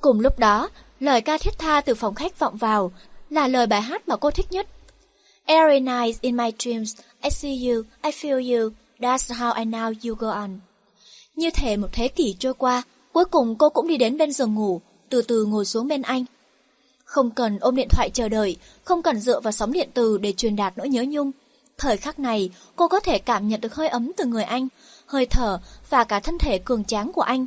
Cùng 0.00 0.20
lúc 0.20 0.38
đó, 0.38 0.68
lời 1.00 1.20
ca 1.20 1.38
thiết 1.38 1.58
tha 1.58 1.80
từ 1.80 1.94
phòng 1.94 2.14
khách 2.14 2.38
vọng 2.38 2.56
vào, 2.56 2.92
là 3.30 3.48
lời 3.48 3.66
bài 3.66 3.82
hát 3.82 4.08
mà 4.08 4.16
cô 4.16 4.30
thích 4.30 4.46
nhất. 4.50 4.66
Every 5.44 5.80
night 5.80 6.20
in 6.20 6.36
my 6.36 6.52
dreams, 6.58 6.96
I 7.22 7.30
see 7.30 7.56
you, 7.68 7.82
I 8.02 8.10
feel 8.10 8.54
you, 8.54 8.70
that's 8.98 9.34
how 9.34 9.54
I 9.54 9.64
know 9.64 9.94
you 10.04 10.14
go 10.14 10.30
on. 10.30 10.58
Như 11.36 11.50
thể 11.50 11.76
một 11.76 11.88
thế 11.92 12.08
kỷ 12.08 12.36
trôi 12.38 12.54
qua, 12.54 12.82
cuối 13.12 13.24
cùng 13.24 13.56
cô 13.56 13.70
cũng 13.70 13.88
đi 13.88 13.96
đến 13.96 14.18
bên 14.18 14.32
giường 14.32 14.54
ngủ, 14.54 14.80
từ 15.08 15.22
từ 15.22 15.44
ngồi 15.44 15.64
xuống 15.64 15.88
bên 15.88 16.02
anh. 16.02 16.24
Không 17.04 17.30
cần 17.30 17.58
ôm 17.58 17.76
điện 17.76 17.88
thoại 17.90 18.10
chờ 18.10 18.28
đợi, 18.28 18.56
không 18.84 19.02
cần 19.02 19.20
dựa 19.20 19.40
vào 19.40 19.52
sóng 19.52 19.72
điện 19.72 19.90
từ 19.94 20.18
để 20.18 20.32
truyền 20.32 20.56
đạt 20.56 20.78
nỗi 20.78 20.88
nhớ 20.88 21.04
nhung. 21.08 21.30
Thời 21.78 21.96
khắc 21.96 22.18
này, 22.18 22.50
cô 22.76 22.88
có 22.88 23.00
thể 23.00 23.18
cảm 23.18 23.48
nhận 23.48 23.60
được 23.60 23.74
hơi 23.74 23.88
ấm 23.88 24.12
từ 24.16 24.24
người 24.24 24.44
anh, 24.44 24.68
hơi 25.06 25.26
thở 25.26 25.60
và 25.88 26.04
cả 26.04 26.20
thân 26.20 26.38
thể 26.38 26.58
cường 26.58 26.84
tráng 26.84 27.12
của 27.12 27.22
anh. 27.22 27.46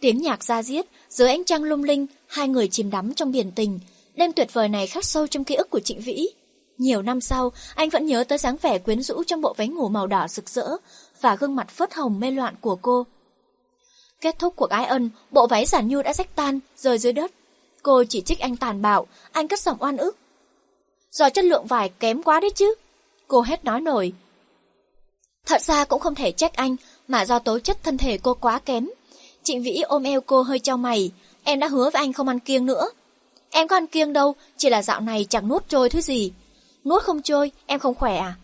Tiếng 0.00 0.22
nhạc 0.22 0.44
ra 0.44 0.62
diết, 0.62 0.86
dưới 1.08 1.28
ánh 1.28 1.44
trăng 1.44 1.64
lung 1.64 1.84
linh, 1.84 2.06
hai 2.26 2.48
người 2.48 2.68
chìm 2.68 2.90
đắm 2.90 3.14
trong 3.14 3.32
biển 3.32 3.50
tình. 3.52 3.80
Đêm 4.14 4.32
tuyệt 4.32 4.52
vời 4.52 4.68
này 4.68 4.86
khắc 4.86 5.04
sâu 5.04 5.26
trong 5.26 5.44
ký 5.44 5.54
ức 5.54 5.70
của 5.70 5.80
Trịnh 5.80 6.00
Vĩ. 6.00 6.28
Nhiều 6.78 7.02
năm 7.02 7.20
sau, 7.20 7.52
anh 7.74 7.88
vẫn 7.88 8.06
nhớ 8.06 8.24
tới 8.24 8.38
dáng 8.38 8.56
vẻ 8.62 8.78
quyến 8.78 9.02
rũ 9.02 9.24
trong 9.24 9.40
bộ 9.40 9.54
váy 9.56 9.68
ngủ 9.68 9.88
màu 9.88 10.06
đỏ 10.06 10.28
rực 10.28 10.48
rỡ 10.48 10.68
và 11.20 11.36
gương 11.36 11.56
mặt 11.56 11.68
phớt 11.68 11.94
hồng 11.94 12.20
mê 12.20 12.30
loạn 12.30 12.54
của 12.60 12.76
cô. 12.76 13.06
Kết 14.24 14.38
thúc 14.38 14.56
cuộc 14.56 14.70
ái 14.70 14.86
ân, 14.86 15.10
bộ 15.30 15.46
váy 15.46 15.66
giản 15.66 15.88
nhu 15.88 16.02
đã 16.02 16.12
rách 16.12 16.36
tan, 16.36 16.60
rơi 16.76 16.98
dưới 16.98 17.12
đất. 17.12 17.32
Cô 17.82 18.04
chỉ 18.04 18.20
trích 18.20 18.38
anh 18.38 18.56
tàn 18.56 18.82
bạo, 18.82 19.06
anh 19.32 19.48
cất 19.48 19.60
giọng 19.60 19.76
oan 19.80 19.96
ức. 19.96 20.16
Do 21.12 21.30
chất 21.30 21.44
lượng 21.44 21.66
vải 21.66 21.88
kém 21.88 22.22
quá 22.22 22.40
đấy 22.40 22.50
chứ. 22.50 22.74
Cô 23.28 23.40
hết 23.40 23.64
nói 23.64 23.80
nổi. 23.80 24.12
Thật 25.46 25.62
ra 25.62 25.84
cũng 25.84 26.00
không 26.00 26.14
thể 26.14 26.32
trách 26.32 26.54
anh, 26.54 26.76
mà 27.08 27.24
do 27.24 27.38
tố 27.38 27.58
chất 27.58 27.82
thân 27.82 27.98
thể 27.98 28.18
cô 28.18 28.34
quá 28.34 28.58
kém. 28.58 28.90
Trịnh 29.42 29.62
Vĩ 29.62 29.80
ôm 29.80 30.02
eo 30.02 30.20
cô 30.20 30.42
hơi 30.42 30.58
cho 30.58 30.76
mày, 30.76 31.10
em 31.44 31.60
đã 31.60 31.68
hứa 31.68 31.90
với 31.90 32.02
anh 32.02 32.12
không 32.12 32.28
ăn 32.28 32.40
kiêng 32.40 32.66
nữa. 32.66 32.90
Em 33.50 33.68
có 33.68 33.76
ăn 33.76 33.86
kiêng 33.86 34.12
đâu, 34.12 34.34
chỉ 34.56 34.70
là 34.70 34.82
dạo 34.82 35.00
này 35.00 35.26
chẳng 35.30 35.48
nuốt 35.48 35.68
trôi 35.68 35.90
thứ 35.90 36.00
gì. 36.00 36.32
Nuốt 36.84 37.02
không 37.02 37.22
trôi, 37.22 37.52
em 37.66 37.80
không 37.80 37.94
khỏe 37.94 38.16
à? 38.16 38.34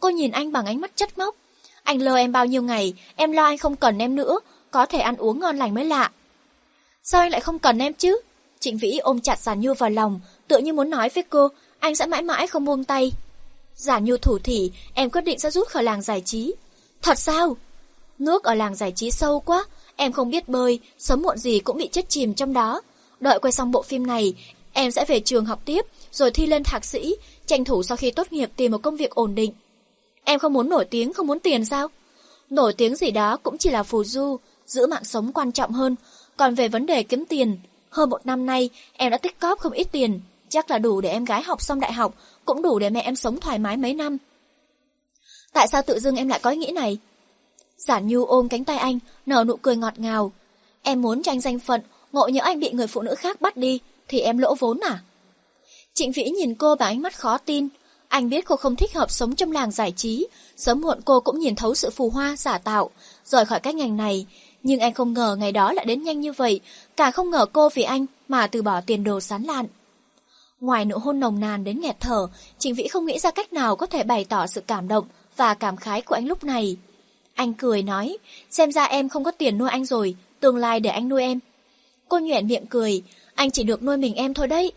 Cô 0.00 0.08
nhìn 0.08 0.30
anh 0.30 0.52
bằng 0.52 0.66
ánh 0.66 0.80
mắt 0.80 0.96
chất 0.96 1.18
móc. 1.18 1.36
Anh 1.82 2.02
lơ 2.02 2.16
em 2.16 2.32
bao 2.32 2.46
nhiêu 2.46 2.62
ngày, 2.62 2.94
em 3.16 3.32
lo 3.32 3.44
anh 3.44 3.58
không 3.58 3.76
cần 3.76 3.98
em 3.98 4.14
nữa, 4.14 4.38
có 4.74 4.86
thể 4.86 4.98
ăn 4.98 5.16
uống 5.16 5.40
ngon 5.40 5.56
lành 5.56 5.74
mới 5.74 5.84
lạ. 5.84 6.10
Sao 7.02 7.20
anh 7.20 7.30
lại 7.30 7.40
không 7.40 7.58
cần 7.58 7.78
em 7.78 7.92
chứ? 7.94 8.20
Trịnh 8.60 8.78
Vĩ 8.78 8.98
ôm 8.98 9.20
chặt 9.20 9.38
Giản 9.38 9.60
Nhu 9.60 9.74
vào 9.74 9.90
lòng, 9.90 10.20
tựa 10.48 10.58
như 10.58 10.72
muốn 10.72 10.90
nói 10.90 11.08
với 11.14 11.24
cô, 11.24 11.48
anh 11.78 11.94
sẽ 11.94 12.06
mãi 12.06 12.22
mãi 12.22 12.46
không 12.46 12.64
buông 12.64 12.84
tay. 12.84 13.12
Giản 13.76 14.04
Nhu 14.04 14.16
thủ 14.16 14.38
thỉ, 14.38 14.70
em 14.94 15.10
quyết 15.10 15.20
định 15.20 15.38
sẽ 15.38 15.50
rút 15.50 15.68
khỏi 15.68 15.82
làng 15.82 16.02
giải 16.02 16.20
trí. 16.20 16.54
Thật 17.02 17.18
sao? 17.18 17.56
Nước 18.18 18.44
ở 18.44 18.54
làng 18.54 18.74
giải 18.74 18.92
trí 18.92 19.10
sâu 19.10 19.40
quá, 19.40 19.64
em 19.96 20.12
không 20.12 20.30
biết 20.30 20.48
bơi, 20.48 20.80
sớm 20.98 21.22
muộn 21.22 21.38
gì 21.38 21.60
cũng 21.60 21.76
bị 21.76 21.88
chết 21.92 22.08
chìm 22.08 22.34
trong 22.34 22.52
đó. 22.52 22.80
Đợi 23.20 23.38
quay 23.38 23.52
xong 23.52 23.70
bộ 23.70 23.82
phim 23.82 24.06
này, 24.06 24.34
em 24.72 24.90
sẽ 24.90 25.04
về 25.04 25.20
trường 25.20 25.44
học 25.44 25.60
tiếp, 25.64 25.86
rồi 26.12 26.30
thi 26.30 26.46
lên 26.46 26.64
thạc 26.64 26.84
sĩ, 26.84 27.16
tranh 27.46 27.64
thủ 27.64 27.82
sau 27.82 27.96
khi 27.96 28.10
tốt 28.10 28.32
nghiệp 28.32 28.50
tìm 28.56 28.72
một 28.72 28.82
công 28.82 28.96
việc 28.96 29.10
ổn 29.10 29.34
định. 29.34 29.52
Em 30.24 30.38
không 30.38 30.52
muốn 30.52 30.68
nổi 30.68 30.84
tiếng, 30.84 31.12
không 31.12 31.26
muốn 31.26 31.40
tiền 31.40 31.64
sao? 31.64 31.88
Nổi 32.50 32.72
tiếng 32.72 32.96
gì 32.96 33.10
đó 33.10 33.36
cũng 33.36 33.58
chỉ 33.58 33.70
là 33.70 33.82
phù 33.82 34.04
du, 34.04 34.38
giữ 34.66 34.86
mạng 34.86 35.04
sống 35.04 35.32
quan 35.32 35.52
trọng 35.52 35.72
hơn. 35.72 35.96
Còn 36.36 36.54
về 36.54 36.68
vấn 36.68 36.86
đề 36.86 37.02
kiếm 37.02 37.24
tiền, 37.28 37.58
hơn 37.90 38.10
một 38.10 38.26
năm 38.26 38.46
nay 38.46 38.70
em 38.92 39.10
đã 39.10 39.18
tích 39.18 39.40
cóp 39.40 39.58
không 39.58 39.72
ít 39.72 39.88
tiền, 39.92 40.20
chắc 40.48 40.70
là 40.70 40.78
đủ 40.78 41.00
để 41.00 41.10
em 41.10 41.24
gái 41.24 41.42
học 41.42 41.62
xong 41.62 41.80
đại 41.80 41.92
học, 41.92 42.14
cũng 42.44 42.62
đủ 42.62 42.78
để 42.78 42.90
mẹ 42.90 43.00
em 43.00 43.16
sống 43.16 43.40
thoải 43.40 43.58
mái 43.58 43.76
mấy 43.76 43.94
năm. 43.94 44.18
Tại 45.52 45.68
sao 45.68 45.82
tự 45.82 46.00
dưng 46.00 46.16
em 46.16 46.28
lại 46.28 46.40
có 46.42 46.50
ý 46.50 46.56
nghĩ 46.56 46.70
này? 46.70 46.98
Giản 47.76 48.06
Nhu 48.06 48.24
ôm 48.24 48.48
cánh 48.48 48.64
tay 48.64 48.78
anh, 48.78 48.98
nở 49.26 49.44
nụ 49.44 49.56
cười 49.56 49.76
ngọt 49.76 49.94
ngào. 49.96 50.32
Em 50.82 51.02
muốn 51.02 51.22
tranh 51.22 51.40
danh 51.40 51.58
phận, 51.58 51.80
ngộ 52.12 52.28
nhỡ 52.28 52.40
anh 52.44 52.60
bị 52.60 52.70
người 52.72 52.86
phụ 52.86 53.02
nữ 53.02 53.14
khác 53.14 53.40
bắt 53.40 53.56
đi, 53.56 53.80
thì 54.08 54.20
em 54.20 54.38
lỗ 54.38 54.54
vốn 54.54 54.80
à? 54.80 55.02
Trịnh 55.94 56.12
Vĩ 56.12 56.30
nhìn 56.30 56.54
cô 56.54 56.74
bằng 56.74 56.88
ánh 56.88 57.02
mắt 57.02 57.18
khó 57.18 57.38
tin. 57.38 57.68
Anh 58.08 58.28
biết 58.28 58.44
cô 58.44 58.56
không 58.56 58.76
thích 58.76 58.94
hợp 58.94 59.10
sống 59.10 59.36
trong 59.36 59.52
làng 59.52 59.70
giải 59.70 59.92
trí, 59.96 60.26
sớm 60.56 60.80
muộn 60.80 61.00
cô 61.04 61.20
cũng 61.20 61.38
nhìn 61.38 61.56
thấu 61.56 61.74
sự 61.74 61.90
phù 61.90 62.10
hoa, 62.10 62.36
giả 62.36 62.58
tạo, 62.58 62.90
rời 63.24 63.44
khỏi 63.44 63.60
cái 63.60 63.74
ngành 63.74 63.96
này. 63.96 64.26
Nhưng 64.64 64.80
anh 64.80 64.94
không 64.94 65.12
ngờ 65.12 65.36
ngày 65.40 65.52
đó 65.52 65.72
lại 65.72 65.84
đến 65.84 66.02
nhanh 66.02 66.20
như 66.20 66.32
vậy, 66.32 66.60
cả 66.96 67.10
không 67.10 67.30
ngờ 67.30 67.46
cô 67.52 67.68
vì 67.74 67.82
anh 67.82 68.06
mà 68.28 68.46
từ 68.46 68.62
bỏ 68.62 68.80
tiền 68.80 69.04
đồ 69.04 69.20
sán 69.20 69.42
lạn. 69.42 69.66
Ngoài 70.60 70.84
nụ 70.84 70.98
hôn 70.98 71.20
nồng 71.20 71.40
nàn 71.40 71.64
đến 71.64 71.80
nghẹt 71.80 71.96
thở, 72.00 72.28
Trịnh 72.58 72.74
Vĩ 72.74 72.88
không 72.88 73.06
nghĩ 73.06 73.18
ra 73.18 73.30
cách 73.30 73.52
nào 73.52 73.76
có 73.76 73.86
thể 73.86 74.02
bày 74.02 74.24
tỏ 74.24 74.46
sự 74.46 74.60
cảm 74.66 74.88
động 74.88 75.04
và 75.36 75.54
cảm 75.54 75.76
khái 75.76 76.00
của 76.00 76.14
anh 76.14 76.26
lúc 76.26 76.44
này. 76.44 76.76
Anh 77.34 77.54
cười 77.54 77.82
nói, 77.82 78.18
xem 78.50 78.72
ra 78.72 78.84
em 78.84 79.08
không 79.08 79.24
có 79.24 79.30
tiền 79.30 79.58
nuôi 79.58 79.70
anh 79.70 79.84
rồi, 79.84 80.16
tương 80.40 80.56
lai 80.56 80.80
để 80.80 80.90
anh 80.90 81.08
nuôi 81.08 81.22
em. 81.22 81.38
Cô 82.08 82.18
nhoẻn 82.18 82.46
miệng 82.46 82.66
cười, 82.66 83.02
anh 83.34 83.50
chỉ 83.50 83.62
được 83.62 83.82
nuôi 83.82 83.96
mình 83.96 84.14
em 84.14 84.34
thôi 84.34 84.48
đấy. 84.48 84.72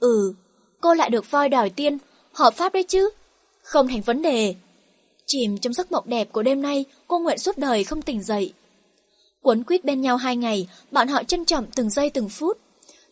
Ừ, 0.00 0.34
cô 0.80 0.94
lại 0.94 1.10
được 1.10 1.30
voi 1.30 1.48
đòi 1.48 1.70
tiên, 1.70 1.98
hợp 2.32 2.54
pháp 2.54 2.72
đấy 2.72 2.82
chứ. 2.82 3.10
Không 3.62 3.88
thành 3.88 4.00
vấn 4.00 4.22
đề. 4.22 4.54
Chìm 5.26 5.58
trong 5.58 5.72
giấc 5.72 5.92
mộng 5.92 6.04
đẹp 6.06 6.32
của 6.32 6.42
đêm 6.42 6.62
nay, 6.62 6.84
cô 7.06 7.18
nguyện 7.18 7.38
suốt 7.38 7.58
đời 7.58 7.84
không 7.84 8.02
tỉnh 8.02 8.22
dậy. 8.22 8.52
Quấn 9.42 9.64
quýt 9.64 9.84
bên 9.84 10.00
nhau 10.00 10.16
hai 10.16 10.36
ngày, 10.36 10.68
bọn 10.90 11.08
họ 11.08 11.24
trân 11.24 11.44
trọng 11.44 11.66
từng 11.74 11.90
giây 11.90 12.10
từng 12.10 12.28
phút. 12.28 12.58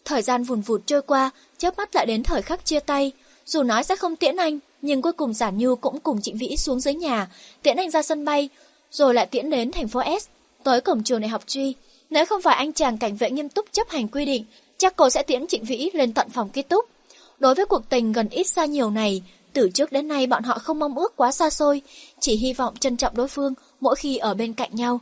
Thời 0.05 0.23
gian 0.23 0.43
vùn 0.43 0.61
vụt 0.61 0.81
trôi 0.87 1.03
qua, 1.03 1.31
chớp 1.59 1.77
mắt 1.77 1.95
lại 1.95 2.07
đến 2.07 2.23
thời 2.23 2.43
khắc 2.43 2.65
chia 2.65 2.81
tay. 2.81 3.13
Dù 3.47 3.63
nói 3.63 3.85
sẽ 3.85 3.97
không 3.97 4.17
tiễn 4.17 4.37
anh, 4.37 4.59
nhưng 4.83 5.03
cuối 5.03 5.13
cùng 5.13 5.35
Giản 5.35 5.59
Như 5.59 5.75
cũng 5.75 6.01
cùng 6.01 6.21
Trịnh 6.23 6.37
Vĩ 6.37 6.57
xuống 6.57 6.81
dưới 6.81 6.95
nhà, 6.95 7.29
tiễn 7.63 7.77
anh 7.77 7.91
ra 7.91 8.03
sân 8.03 8.25
bay, 8.25 8.49
rồi 8.91 9.15
lại 9.15 9.27
tiễn 9.27 9.51
đến 9.51 9.71
thành 9.71 9.89
phố 9.89 10.03
S, 10.21 10.27
tới 10.63 10.81
cổng 10.81 11.03
trường 11.03 11.21
đại 11.21 11.29
học 11.29 11.43
Truy. 11.47 11.75
Nếu 12.11 12.27
không 12.27 12.43
phải 12.43 12.57
anh 12.57 12.73
chàng 12.73 12.99
cảnh 12.99 13.17
vệ 13.17 13.31
nghiêm 13.31 13.49
túc 13.49 13.67
chấp 13.73 13.89
hành 13.89 14.09
quy 14.09 14.25
định, 14.25 14.45
chắc 14.79 14.97
cô 14.97 15.11
sẽ 15.11 15.23
tiễn 15.23 15.47
Trịnh 15.47 15.65
Vĩ 15.65 15.91
lên 15.95 16.13
tận 16.13 16.31
phòng 16.31 16.49
ký 16.49 16.63
túc. 16.63 16.85
Đối 17.39 17.55
với 17.55 17.67
cuộc 17.67 17.89
tình 17.89 18.13
gần 18.13 18.29
ít 18.29 18.45
xa 18.45 18.65
nhiều 18.65 18.91
này, 18.91 19.23
từ 19.53 19.71
trước 19.75 19.93
đến 19.93 20.09
nay 20.09 20.27
bọn 20.27 20.43
họ 20.43 20.59
không 20.59 20.79
mong 20.79 20.99
ước 20.99 21.17
quá 21.17 21.33
xa 21.33 21.51
xôi, 21.51 21.83
chỉ 22.21 22.37
hy 22.37 22.53
vọng 22.53 22.75
trân 22.81 22.97
trọng 22.97 23.17
đối 23.17 23.29
phương 23.29 23.55
mỗi 23.81 23.97
khi 23.97 24.17
ở 24.17 24.35
bên 24.35 24.53
cạnh 24.53 24.75
nhau. 24.75 25.01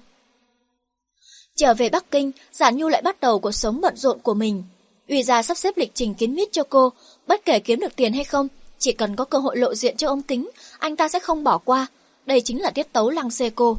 Trở 1.56 1.74
về 1.74 1.88
Bắc 1.88 2.10
Kinh, 2.10 2.32
Giản 2.52 2.76
Nhu 2.76 2.88
lại 2.88 3.02
bắt 3.02 3.20
đầu 3.20 3.38
cuộc 3.38 3.52
sống 3.52 3.80
bận 3.80 3.96
rộn 3.96 4.18
của 4.18 4.34
mình. 4.34 4.62
Uy 5.08 5.22
gia 5.22 5.42
sắp 5.42 5.56
xếp 5.56 5.76
lịch 5.76 5.90
trình 5.94 6.14
kín 6.14 6.34
mít 6.34 6.48
cho 6.52 6.62
cô, 6.68 6.92
bất 7.26 7.44
kể 7.44 7.58
kiếm 7.58 7.80
được 7.80 7.96
tiền 7.96 8.12
hay 8.12 8.24
không, 8.24 8.48
chỉ 8.78 8.92
cần 8.92 9.16
có 9.16 9.24
cơ 9.24 9.38
hội 9.38 9.56
lộ 9.56 9.74
diện 9.74 9.96
cho 9.96 10.08
ông 10.08 10.22
Kính, 10.22 10.50
anh 10.78 10.96
ta 10.96 11.08
sẽ 11.08 11.18
không 11.18 11.44
bỏ 11.44 11.58
qua. 11.58 11.86
Đây 12.26 12.40
chính 12.40 12.62
là 12.62 12.70
tiết 12.70 12.92
tấu 12.92 13.10
lăng 13.10 13.30
xê 13.30 13.50
cô. 13.50 13.78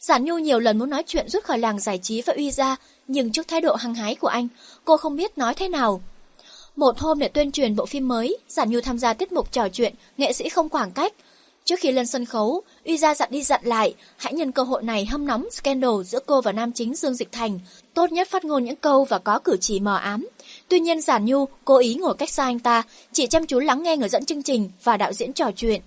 Giản 0.00 0.24
Nhu 0.24 0.38
nhiều 0.38 0.58
lần 0.58 0.78
muốn 0.78 0.90
nói 0.90 1.02
chuyện 1.06 1.28
rút 1.28 1.44
khỏi 1.44 1.58
làng 1.58 1.80
giải 1.80 1.98
trí 1.98 2.22
và 2.22 2.32
Uy 2.32 2.50
gia, 2.50 2.76
nhưng 3.08 3.32
trước 3.32 3.48
thái 3.48 3.60
độ 3.60 3.74
hăng 3.74 3.94
hái 3.94 4.14
của 4.14 4.28
anh, 4.28 4.48
cô 4.84 4.96
không 4.96 5.16
biết 5.16 5.38
nói 5.38 5.54
thế 5.54 5.68
nào. 5.68 6.02
Một 6.76 6.98
hôm 6.98 7.18
để 7.18 7.28
tuyên 7.28 7.52
truyền 7.52 7.76
bộ 7.76 7.86
phim 7.86 8.08
mới, 8.08 8.38
Giản 8.48 8.70
Nhu 8.70 8.80
tham 8.80 8.98
gia 8.98 9.14
tiết 9.14 9.32
mục 9.32 9.52
trò 9.52 9.68
chuyện 9.68 9.94
nghệ 10.16 10.32
sĩ 10.32 10.48
không 10.48 10.68
khoảng 10.68 10.90
cách. 10.90 11.12
Trước 11.70 11.80
khi 11.80 11.92
lên 11.92 12.06
sân 12.06 12.24
khấu, 12.24 12.62
Uy 12.84 12.98
gia 12.98 13.14
dặn 13.14 13.28
đi 13.32 13.42
dặn 13.42 13.60
lại, 13.64 13.94
hãy 14.16 14.32
nhân 14.32 14.52
cơ 14.52 14.62
hội 14.62 14.82
này 14.82 15.06
hâm 15.06 15.26
nóng 15.26 15.50
scandal 15.50 16.02
giữa 16.04 16.18
cô 16.26 16.40
và 16.40 16.52
nam 16.52 16.72
chính 16.72 16.94
Dương 16.94 17.14
Dịch 17.14 17.32
Thành, 17.32 17.58
tốt 17.94 18.12
nhất 18.12 18.28
phát 18.30 18.44
ngôn 18.44 18.64
những 18.64 18.76
câu 18.76 19.04
và 19.04 19.18
có 19.18 19.38
cử 19.38 19.56
chỉ 19.60 19.80
mờ 19.80 19.96
ám. 19.96 20.28
Tuy 20.68 20.80
nhiên 20.80 21.00
Giản 21.00 21.24
Nhu 21.24 21.48
cố 21.64 21.76
ý 21.76 21.94
ngồi 21.94 22.14
cách 22.14 22.30
xa 22.30 22.44
anh 22.44 22.58
ta, 22.58 22.82
chỉ 23.12 23.26
chăm 23.26 23.46
chú 23.46 23.58
lắng 23.60 23.82
nghe 23.82 23.96
người 23.96 24.08
dẫn 24.08 24.24
chương 24.24 24.42
trình 24.42 24.70
và 24.84 24.96
đạo 24.96 25.12
diễn 25.12 25.32
trò 25.32 25.50
chuyện. 25.56 25.80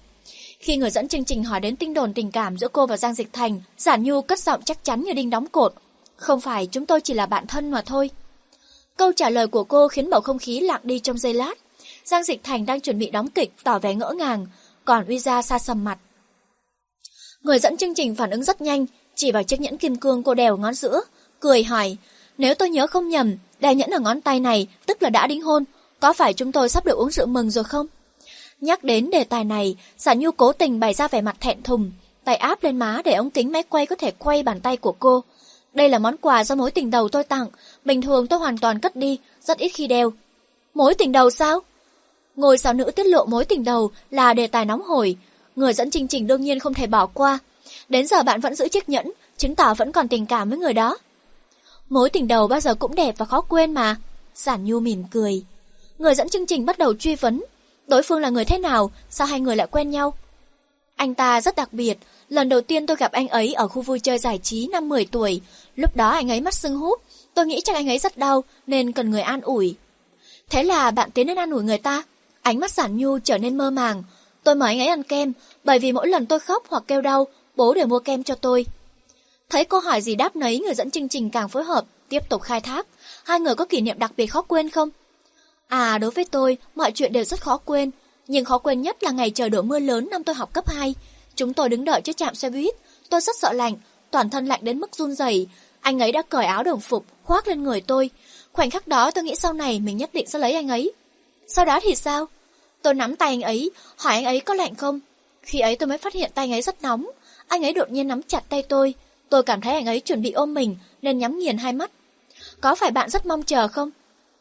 Khi 0.59 0.77
người 0.77 0.89
dẫn 0.89 1.07
chương 1.07 1.25
trình 1.25 1.43
hỏi 1.43 1.59
đến 1.59 1.75
tinh 1.75 1.93
đồn 1.93 2.13
tình 2.13 2.31
cảm 2.31 2.57
giữa 2.57 2.67
cô 2.67 2.85
và 2.85 2.97
Giang 2.97 3.13
Dịch 3.13 3.33
Thành, 3.33 3.61
Giản 3.77 4.03
Nhu 4.03 4.21
cất 4.21 4.39
giọng 4.39 4.61
chắc 4.65 4.83
chắn 4.83 5.03
như 5.03 5.13
đinh 5.13 5.29
đóng 5.29 5.47
cột. 5.47 5.73
Không 6.15 6.41
phải 6.41 6.67
chúng 6.71 6.85
tôi 6.85 7.01
chỉ 7.01 7.13
là 7.13 7.25
bạn 7.25 7.47
thân 7.47 7.71
mà 7.71 7.81
thôi. 7.81 8.09
Câu 8.97 9.11
trả 9.11 9.29
lời 9.29 9.47
của 9.47 9.63
cô 9.63 9.87
khiến 9.87 10.09
bầu 10.09 10.21
không 10.21 10.39
khí 10.39 10.59
lặng 10.59 10.81
đi 10.83 10.99
trong 10.99 11.17
giây 11.17 11.33
lát. 11.33 11.53
Giang 12.03 12.23
Dịch 12.23 12.43
Thành 12.43 12.65
đang 12.65 12.81
chuẩn 12.81 12.99
bị 12.99 13.09
đóng 13.09 13.29
kịch, 13.29 13.51
tỏ 13.63 13.79
vẻ 13.79 13.95
ngỡ 13.95 14.13
ngàng, 14.17 14.45
còn 14.85 15.05
Uy 15.07 15.19
Gia 15.19 15.41
xa 15.41 15.59
sầm 15.59 15.83
mặt. 15.83 15.97
Người 17.41 17.59
dẫn 17.59 17.77
chương 17.77 17.93
trình 17.95 18.15
phản 18.15 18.29
ứng 18.29 18.43
rất 18.43 18.61
nhanh, 18.61 18.85
chỉ 19.15 19.31
vào 19.31 19.43
chiếc 19.43 19.61
nhẫn 19.61 19.77
kim 19.77 19.95
cương 19.95 20.23
cô 20.23 20.33
đeo 20.33 20.57
ngón 20.57 20.73
giữa, 20.73 21.01
cười 21.39 21.63
hỏi, 21.63 21.97
nếu 22.37 22.55
tôi 22.55 22.69
nhớ 22.69 22.87
không 22.87 23.09
nhầm, 23.09 23.35
đeo 23.59 23.73
nhẫn 23.73 23.89
ở 23.89 23.99
ngón 23.99 24.21
tay 24.21 24.39
này 24.39 24.67
tức 24.85 25.03
là 25.03 25.09
đã 25.09 25.27
đính 25.27 25.41
hôn, 25.41 25.63
có 25.99 26.13
phải 26.13 26.33
chúng 26.33 26.51
tôi 26.51 26.69
sắp 26.69 26.85
được 26.85 26.97
uống 26.97 27.11
rượu 27.11 27.25
mừng 27.25 27.49
rồi 27.49 27.63
không? 27.63 27.87
Nhắc 28.61 28.83
đến 28.83 29.09
đề 29.09 29.23
tài 29.23 29.43
này, 29.43 29.75
Giả 29.97 30.13
Nhu 30.13 30.31
cố 30.31 30.53
tình 30.53 30.79
bày 30.79 30.93
ra 30.93 31.07
vẻ 31.07 31.21
mặt 31.21 31.35
thẹn 31.39 31.63
thùng, 31.63 31.91
tay 32.23 32.35
áp 32.35 32.63
lên 32.63 32.77
má 32.77 33.01
để 33.05 33.13
ống 33.13 33.29
kính 33.29 33.51
máy 33.51 33.63
quay 33.63 33.85
có 33.85 33.95
thể 33.95 34.11
quay 34.11 34.43
bàn 34.43 34.61
tay 34.61 34.77
của 34.77 34.95
cô. 34.99 35.23
Đây 35.73 35.89
là 35.89 35.99
món 35.99 36.17
quà 36.17 36.43
do 36.43 36.55
mối 36.55 36.71
tình 36.71 36.91
đầu 36.91 37.09
tôi 37.09 37.23
tặng, 37.23 37.47
bình 37.85 38.01
thường 38.01 38.27
tôi 38.27 38.39
hoàn 38.39 38.57
toàn 38.57 38.79
cất 38.79 38.95
đi, 38.95 39.19
rất 39.41 39.57
ít 39.57 39.69
khi 39.69 39.87
đeo. 39.87 40.13
Mối 40.73 40.95
tình 40.95 41.11
đầu 41.11 41.29
sao? 41.29 41.59
Ngôi 42.35 42.57
sao 42.57 42.73
nữ 42.73 42.91
tiết 42.95 43.05
lộ 43.05 43.25
mối 43.25 43.45
tình 43.45 43.63
đầu 43.63 43.91
là 44.11 44.33
đề 44.33 44.47
tài 44.47 44.65
nóng 44.65 44.81
hổi, 44.81 45.15
người 45.55 45.73
dẫn 45.73 45.91
chương 45.91 46.07
trình 46.07 46.27
đương 46.27 46.41
nhiên 46.41 46.59
không 46.59 46.73
thể 46.73 46.87
bỏ 46.87 47.05
qua. 47.05 47.39
Đến 47.89 48.07
giờ 48.07 48.23
bạn 48.23 48.41
vẫn 48.41 48.55
giữ 48.55 48.67
chiếc 48.67 48.89
nhẫn, 48.89 49.11
chứng 49.37 49.55
tỏ 49.55 49.73
vẫn 49.73 49.91
còn 49.91 50.07
tình 50.07 50.25
cảm 50.25 50.49
với 50.49 50.59
người 50.59 50.73
đó. 50.73 50.97
Mối 51.89 52.09
tình 52.09 52.27
đầu 52.27 52.47
bao 52.47 52.59
giờ 52.59 52.75
cũng 52.75 52.95
đẹp 52.95 53.15
và 53.17 53.25
khó 53.25 53.41
quên 53.41 53.73
mà. 53.73 53.95
Giản 54.35 54.65
Nhu 54.65 54.79
mỉm 54.79 55.03
cười. 55.11 55.43
Người 55.99 56.15
dẫn 56.15 56.29
chương 56.29 56.45
trình 56.45 56.65
bắt 56.65 56.77
đầu 56.77 56.93
truy 56.93 57.15
vấn. 57.15 57.43
Đối 57.87 58.03
phương 58.03 58.19
là 58.19 58.29
người 58.29 58.45
thế 58.45 58.57
nào, 58.57 58.91
sao 59.09 59.27
hai 59.27 59.39
người 59.39 59.55
lại 59.55 59.67
quen 59.71 59.89
nhau? 59.89 60.13
Anh 60.95 61.15
ta 61.15 61.41
rất 61.41 61.55
đặc 61.55 61.73
biệt, 61.73 61.97
lần 62.29 62.49
đầu 62.49 62.61
tiên 62.61 62.87
tôi 62.87 62.97
gặp 62.97 63.11
anh 63.11 63.27
ấy 63.27 63.53
ở 63.53 63.67
khu 63.67 63.81
vui 63.81 63.99
chơi 63.99 64.17
giải 64.17 64.39
trí 64.43 64.67
năm 64.67 64.89
10 64.89 65.05
tuổi. 65.05 65.41
Lúc 65.75 65.95
đó 65.95 66.09
anh 66.09 66.31
ấy 66.31 66.41
mắt 66.41 66.53
sưng 66.53 66.75
húp, 66.75 67.01
tôi 67.33 67.45
nghĩ 67.45 67.61
chắc 67.63 67.75
anh 67.75 67.89
ấy 67.89 67.99
rất 67.99 68.17
đau 68.17 68.43
nên 68.67 68.91
cần 68.91 69.11
người 69.11 69.21
an 69.21 69.41
ủi. 69.41 69.75
Thế 70.49 70.63
là 70.63 70.91
bạn 70.91 71.11
tiến 71.11 71.27
đến 71.27 71.37
an 71.37 71.51
ủi 71.51 71.63
người 71.63 71.77
ta. 71.77 72.03
Ánh 72.43 72.59
mắt 72.59 72.71
giản 72.71 72.97
nhu 72.97 73.19
trở 73.19 73.37
nên 73.37 73.57
mơ 73.57 73.71
màng. 73.71 74.03
Tôi 74.43 74.55
mời 74.55 74.69
anh 74.69 74.79
ấy 74.79 74.87
ăn 74.87 75.03
kem, 75.03 75.33
bởi 75.63 75.79
vì 75.79 75.91
mỗi 75.91 76.07
lần 76.07 76.25
tôi 76.25 76.39
khóc 76.39 76.63
hoặc 76.69 76.83
kêu 76.87 77.01
đau, 77.01 77.27
bố 77.55 77.73
đều 77.73 77.87
mua 77.87 77.99
kem 77.99 78.23
cho 78.23 78.35
tôi. 78.35 78.65
Thấy 79.49 79.65
cô 79.65 79.79
hỏi 79.79 80.01
gì 80.01 80.15
đáp 80.15 80.35
nấy, 80.35 80.59
người 80.59 80.73
dẫn 80.73 80.91
chương 80.91 81.09
trình 81.09 81.29
càng 81.29 81.49
phối 81.49 81.63
hợp, 81.63 81.85
tiếp 82.09 82.29
tục 82.29 82.41
khai 82.41 82.61
thác. 82.61 82.87
Hai 83.23 83.39
người 83.39 83.55
có 83.55 83.65
kỷ 83.65 83.81
niệm 83.81 83.99
đặc 83.99 84.11
biệt 84.17 84.27
khó 84.27 84.41
quên 84.41 84.69
không? 84.69 84.89
À, 85.67 85.97
đối 85.97 86.11
với 86.11 86.25
tôi, 86.25 86.57
mọi 86.75 86.91
chuyện 86.91 87.13
đều 87.13 87.23
rất 87.23 87.41
khó 87.41 87.57
quên. 87.57 87.91
Nhưng 88.27 88.45
khó 88.45 88.57
quên 88.57 88.81
nhất 88.81 89.03
là 89.03 89.11
ngày 89.11 89.29
trời 89.29 89.49
đổ 89.49 89.61
mưa 89.61 89.79
lớn 89.79 90.07
năm 90.11 90.23
tôi 90.23 90.35
học 90.35 90.53
cấp 90.53 90.67
2. 90.67 90.95
Chúng 91.35 91.53
tôi 91.53 91.69
đứng 91.69 91.85
đợi 91.85 92.01
trước 92.01 92.17
trạm 92.17 92.35
xe 92.35 92.49
buýt. 92.49 92.75
Tôi 93.09 93.21
rất 93.21 93.35
sợ 93.39 93.53
lạnh, 93.53 93.75
toàn 94.11 94.29
thân 94.29 94.45
lạnh 94.45 94.59
đến 94.63 94.79
mức 94.79 94.95
run 94.95 95.15
rẩy. 95.15 95.47
Anh 95.81 95.99
ấy 95.99 96.11
đã 96.11 96.21
cởi 96.21 96.45
áo 96.45 96.63
đồng 96.63 96.79
phục, 96.79 97.05
khoác 97.23 97.47
lên 97.47 97.63
người 97.63 97.81
tôi. 97.81 98.09
Khoảnh 98.53 98.69
khắc 98.69 98.87
đó 98.87 99.11
tôi 99.11 99.23
nghĩ 99.23 99.35
sau 99.35 99.53
này 99.53 99.79
mình 99.79 99.97
nhất 99.97 100.09
định 100.13 100.27
sẽ 100.27 100.39
lấy 100.39 100.53
anh 100.53 100.67
ấy. 100.67 100.93
Sau 101.47 101.65
đó 101.65 101.79
thì 101.83 101.95
sao? 101.95 102.27
Tôi 102.81 102.93
nắm 102.93 103.15
tay 103.15 103.29
anh 103.29 103.41
ấy, 103.41 103.71
hỏi 103.95 104.13
anh 104.13 104.25
ấy 104.25 104.39
có 104.39 104.53
lạnh 104.53 104.75
không? 104.75 104.99
Khi 105.41 105.59
ấy 105.59 105.75
tôi 105.75 105.87
mới 105.87 105.97
phát 105.97 106.13
hiện 106.13 106.31
tay 106.33 106.45
anh 106.45 106.51
ấy 106.51 106.61
rất 106.61 106.81
nóng. 106.81 107.09
Anh 107.47 107.65
ấy 107.65 107.73
đột 107.73 107.91
nhiên 107.91 108.07
nắm 108.07 108.21
chặt 108.23 108.43
tay 108.49 108.63
tôi. 108.63 108.93
Tôi 109.29 109.43
cảm 109.43 109.61
thấy 109.61 109.73
anh 109.73 109.85
ấy 109.85 109.99
chuẩn 109.99 110.21
bị 110.21 110.31
ôm 110.31 110.53
mình 110.53 110.75
nên 111.01 111.17
nhắm 111.17 111.39
nghiền 111.39 111.57
hai 111.57 111.73
mắt. 111.73 111.91
Có 112.61 112.75
phải 112.75 112.91
bạn 112.91 113.09
rất 113.09 113.25
mong 113.25 113.43
chờ 113.43 113.67
không? 113.67 113.91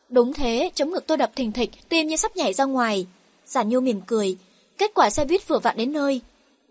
Đúng 0.09 0.33
thế, 0.33 0.71
chống 0.75 0.91
ngực 0.91 1.07
tôi 1.07 1.17
đập 1.17 1.31
thình 1.37 1.53
thịch, 1.53 1.71
tim 1.89 2.07
như 2.07 2.17
sắp 2.17 2.37
nhảy 2.37 2.53
ra 2.53 2.65
ngoài. 2.65 3.07
Giản 3.47 3.69
Nhu 3.69 3.81
mỉm 3.81 4.01
cười. 4.07 4.37
Kết 4.79 4.91
quả 4.95 5.11
xe 5.11 5.25
buýt 5.25 5.49
vừa 5.49 5.59
vặn 5.59 5.77
đến 5.77 5.93
nơi. 5.93 6.21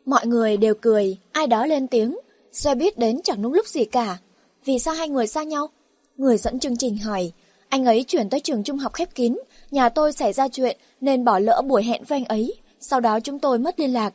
Mọi 0.05 0.27
người 0.27 0.57
đều 0.57 0.73
cười, 0.81 1.17
ai 1.31 1.47
đó 1.47 1.65
lên 1.65 1.87
tiếng. 1.87 2.17
Xe 2.51 2.75
buýt 2.75 2.97
đến 2.97 3.21
chẳng 3.23 3.41
đúng 3.41 3.53
lúc 3.53 3.67
gì 3.67 3.85
cả. 3.85 4.17
Vì 4.65 4.79
sao 4.79 4.93
hai 4.93 5.09
người 5.09 5.27
xa 5.27 5.43
nhau? 5.43 5.69
Người 6.17 6.37
dẫn 6.37 6.59
chương 6.59 6.77
trình 6.77 6.97
hỏi. 6.97 7.31
Anh 7.71 7.85
ấy 7.85 8.03
chuyển 8.07 8.29
tới 8.29 8.39
trường 8.39 8.63
trung 8.63 8.77
học 8.77 8.93
khép 8.93 9.15
kín, 9.15 9.37
nhà 9.71 9.89
tôi 9.89 10.13
xảy 10.13 10.33
ra 10.33 10.47
chuyện 10.47 10.77
nên 11.01 11.23
bỏ 11.25 11.39
lỡ 11.39 11.61
buổi 11.67 11.83
hẹn 11.83 12.03
với 12.03 12.15
anh 12.17 12.25
ấy. 12.25 12.53
Sau 12.79 12.99
đó 12.99 13.19
chúng 13.19 13.39
tôi 13.39 13.59
mất 13.59 13.79
liên 13.79 13.93
lạc. 13.93 14.13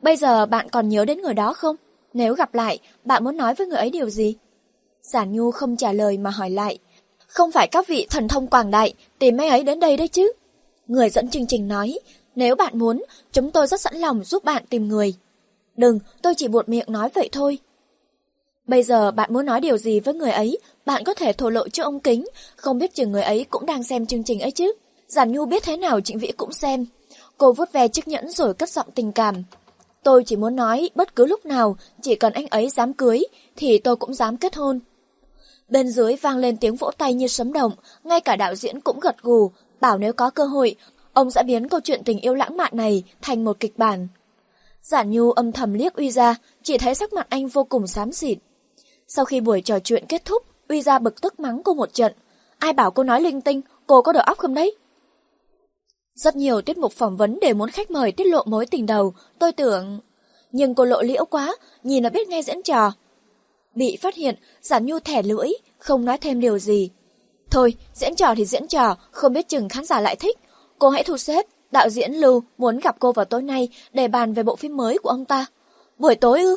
Bây 0.00 0.16
giờ 0.16 0.46
bạn 0.46 0.68
còn 0.68 0.88
nhớ 0.88 1.04
đến 1.04 1.22
người 1.22 1.34
đó 1.34 1.52
không? 1.52 1.76
Nếu 2.12 2.34
gặp 2.34 2.54
lại, 2.54 2.78
bạn 3.04 3.24
muốn 3.24 3.36
nói 3.36 3.54
với 3.54 3.66
người 3.66 3.78
ấy 3.78 3.90
điều 3.90 4.10
gì? 4.10 4.36
Giản 5.02 5.32
Nhu 5.32 5.50
không 5.50 5.76
trả 5.76 5.92
lời 5.92 6.18
mà 6.18 6.30
hỏi 6.30 6.50
lại. 6.50 6.78
Không 7.26 7.52
phải 7.52 7.68
các 7.68 7.86
vị 7.86 8.06
thần 8.10 8.28
thông 8.28 8.46
quảng 8.46 8.70
đại 8.70 8.94
tìm 9.18 9.36
mấy 9.36 9.48
ấy 9.48 9.64
đến 9.64 9.80
đây 9.80 9.96
đấy 9.96 10.08
chứ? 10.08 10.32
Người 10.86 11.10
dẫn 11.10 11.30
chương 11.30 11.46
trình 11.46 11.68
nói, 11.68 11.98
nếu 12.34 12.56
bạn 12.56 12.78
muốn, 12.78 13.04
chúng 13.32 13.50
tôi 13.50 13.66
rất 13.66 13.80
sẵn 13.80 13.96
lòng 13.96 14.24
giúp 14.24 14.44
bạn 14.44 14.64
tìm 14.70 14.88
người. 14.88 15.14
Đừng, 15.76 15.98
tôi 16.22 16.34
chỉ 16.34 16.48
buột 16.48 16.68
miệng 16.68 16.92
nói 16.92 17.10
vậy 17.14 17.28
thôi. 17.32 17.58
Bây 18.66 18.82
giờ 18.82 19.10
bạn 19.10 19.32
muốn 19.32 19.46
nói 19.46 19.60
điều 19.60 19.78
gì 19.78 20.00
với 20.00 20.14
người 20.14 20.30
ấy, 20.30 20.58
bạn 20.88 21.04
có 21.04 21.14
thể 21.14 21.32
thổ 21.32 21.50
lộ 21.50 21.68
cho 21.68 21.84
ông 21.84 22.00
Kính, 22.00 22.24
không 22.56 22.78
biết 22.78 22.94
chừng 22.94 23.12
người 23.12 23.22
ấy 23.22 23.46
cũng 23.50 23.66
đang 23.66 23.82
xem 23.82 24.06
chương 24.06 24.24
trình 24.24 24.40
ấy 24.40 24.50
chứ. 24.50 24.72
Giản 25.08 25.32
Nhu 25.32 25.46
biết 25.46 25.62
thế 25.62 25.76
nào 25.76 26.00
Trịnh 26.00 26.18
Vĩ 26.18 26.32
cũng 26.36 26.52
xem. 26.52 26.86
Cô 27.38 27.52
vuốt 27.52 27.72
ve 27.72 27.88
chiếc 27.88 28.08
nhẫn 28.08 28.30
rồi 28.30 28.54
cất 28.54 28.70
giọng 28.70 28.86
tình 28.94 29.12
cảm. 29.12 29.44
Tôi 30.02 30.24
chỉ 30.24 30.36
muốn 30.36 30.56
nói 30.56 30.90
bất 30.94 31.16
cứ 31.16 31.26
lúc 31.26 31.46
nào, 31.46 31.76
chỉ 32.02 32.14
cần 32.14 32.32
anh 32.32 32.46
ấy 32.46 32.68
dám 32.68 32.92
cưới, 32.92 33.22
thì 33.56 33.78
tôi 33.78 33.96
cũng 33.96 34.14
dám 34.14 34.36
kết 34.36 34.56
hôn. 34.56 34.80
Bên 35.68 35.88
dưới 35.88 36.16
vang 36.16 36.36
lên 36.36 36.56
tiếng 36.56 36.76
vỗ 36.76 36.90
tay 36.98 37.14
như 37.14 37.26
sấm 37.26 37.52
động, 37.52 37.72
ngay 38.04 38.20
cả 38.20 38.36
đạo 38.36 38.54
diễn 38.54 38.80
cũng 38.80 39.00
gật 39.00 39.22
gù, 39.22 39.50
bảo 39.80 39.98
nếu 39.98 40.12
có 40.12 40.30
cơ 40.30 40.44
hội, 40.44 40.76
ông 41.12 41.30
sẽ 41.30 41.42
biến 41.42 41.68
câu 41.68 41.80
chuyện 41.80 42.04
tình 42.04 42.20
yêu 42.20 42.34
lãng 42.34 42.56
mạn 42.56 42.72
này 42.74 43.04
thành 43.22 43.44
một 43.44 43.60
kịch 43.60 43.78
bản. 43.78 44.08
Giản 44.82 45.10
Nhu 45.10 45.32
âm 45.32 45.52
thầm 45.52 45.74
liếc 45.74 45.94
Uy 45.94 46.10
ra, 46.10 46.36
chỉ 46.62 46.78
thấy 46.78 46.94
sắc 46.94 47.12
mặt 47.12 47.26
anh 47.30 47.48
vô 47.48 47.64
cùng 47.64 47.86
xám 47.86 48.12
xịt. 48.12 48.38
Sau 49.08 49.24
khi 49.24 49.40
buổi 49.40 49.60
trò 49.60 49.78
chuyện 49.78 50.04
kết 50.08 50.24
thúc, 50.24 50.42
Uy 50.68 50.82
ra 50.82 50.98
bực 50.98 51.20
tức 51.20 51.40
mắng 51.40 51.62
cô 51.64 51.74
một 51.74 51.94
trận. 51.94 52.12
Ai 52.58 52.72
bảo 52.72 52.90
cô 52.90 53.02
nói 53.02 53.20
linh 53.20 53.40
tinh, 53.40 53.60
cô 53.86 54.02
có 54.02 54.12
đầu 54.12 54.22
óc 54.22 54.38
không 54.38 54.54
đấy? 54.54 54.76
Rất 56.14 56.36
nhiều 56.36 56.62
tiết 56.62 56.78
mục 56.78 56.92
phỏng 56.92 57.16
vấn 57.16 57.38
đều 57.40 57.54
muốn 57.54 57.70
khách 57.70 57.90
mời 57.90 58.12
tiết 58.12 58.26
lộ 58.26 58.42
mối 58.46 58.66
tình 58.66 58.86
đầu, 58.86 59.14
tôi 59.38 59.52
tưởng... 59.52 60.00
Nhưng 60.52 60.74
cô 60.74 60.84
lộ 60.84 61.02
liễu 61.02 61.24
quá, 61.24 61.56
nhìn 61.82 62.04
là 62.04 62.10
biết 62.10 62.28
ngay 62.28 62.42
diễn 62.42 62.62
trò. 62.62 62.92
Bị 63.74 63.96
phát 63.96 64.14
hiện, 64.14 64.34
Giản 64.60 64.86
Nhu 64.86 64.98
thẻ 64.98 65.22
lưỡi, 65.22 65.48
không 65.78 66.04
nói 66.04 66.18
thêm 66.18 66.40
điều 66.40 66.58
gì. 66.58 66.90
Thôi, 67.50 67.74
diễn 67.94 68.16
trò 68.16 68.34
thì 68.36 68.44
diễn 68.44 68.68
trò, 68.68 68.96
không 69.10 69.32
biết 69.32 69.48
chừng 69.48 69.68
khán 69.68 69.84
giả 69.84 70.00
lại 70.00 70.16
thích. 70.16 70.38
Cô 70.78 70.88
hãy 70.88 71.04
thu 71.04 71.16
xếp, 71.16 71.46
đạo 71.70 71.88
diễn 71.88 72.12
Lưu 72.12 72.42
muốn 72.58 72.78
gặp 72.78 72.96
cô 72.98 73.12
vào 73.12 73.24
tối 73.24 73.42
nay 73.42 73.68
để 73.92 74.08
bàn 74.08 74.32
về 74.32 74.42
bộ 74.42 74.56
phim 74.56 74.76
mới 74.76 74.98
của 74.98 75.10
ông 75.10 75.24
ta. 75.24 75.46
Buổi 75.98 76.14
tối 76.14 76.42
ư? 76.42 76.56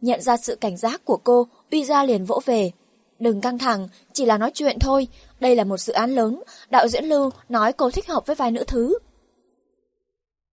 Nhận 0.00 0.20
ra 0.22 0.36
sự 0.36 0.56
cảnh 0.56 0.76
giác 0.76 1.04
của 1.04 1.16
cô, 1.16 1.46
Uy 1.70 1.84
Gia 1.84 2.04
liền 2.04 2.24
vỗ 2.24 2.40
về. 2.44 2.70
Đừng 3.18 3.40
căng 3.40 3.58
thẳng, 3.58 3.88
chỉ 4.12 4.24
là 4.24 4.38
nói 4.38 4.50
chuyện 4.54 4.78
thôi. 4.78 5.08
Đây 5.40 5.56
là 5.56 5.64
một 5.64 5.76
dự 5.76 5.92
án 5.92 6.14
lớn, 6.14 6.42
đạo 6.70 6.88
diễn 6.88 7.04
Lưu 7.04 7.30
nói 7.48 7.72
cô 7.72 7.90
thích 7.90 8.08
hợp 8.08 8.26
với 8.26 8.36
vai 8.36 8.50
nữ 8.50 8.64
thứ. 8.66 8.98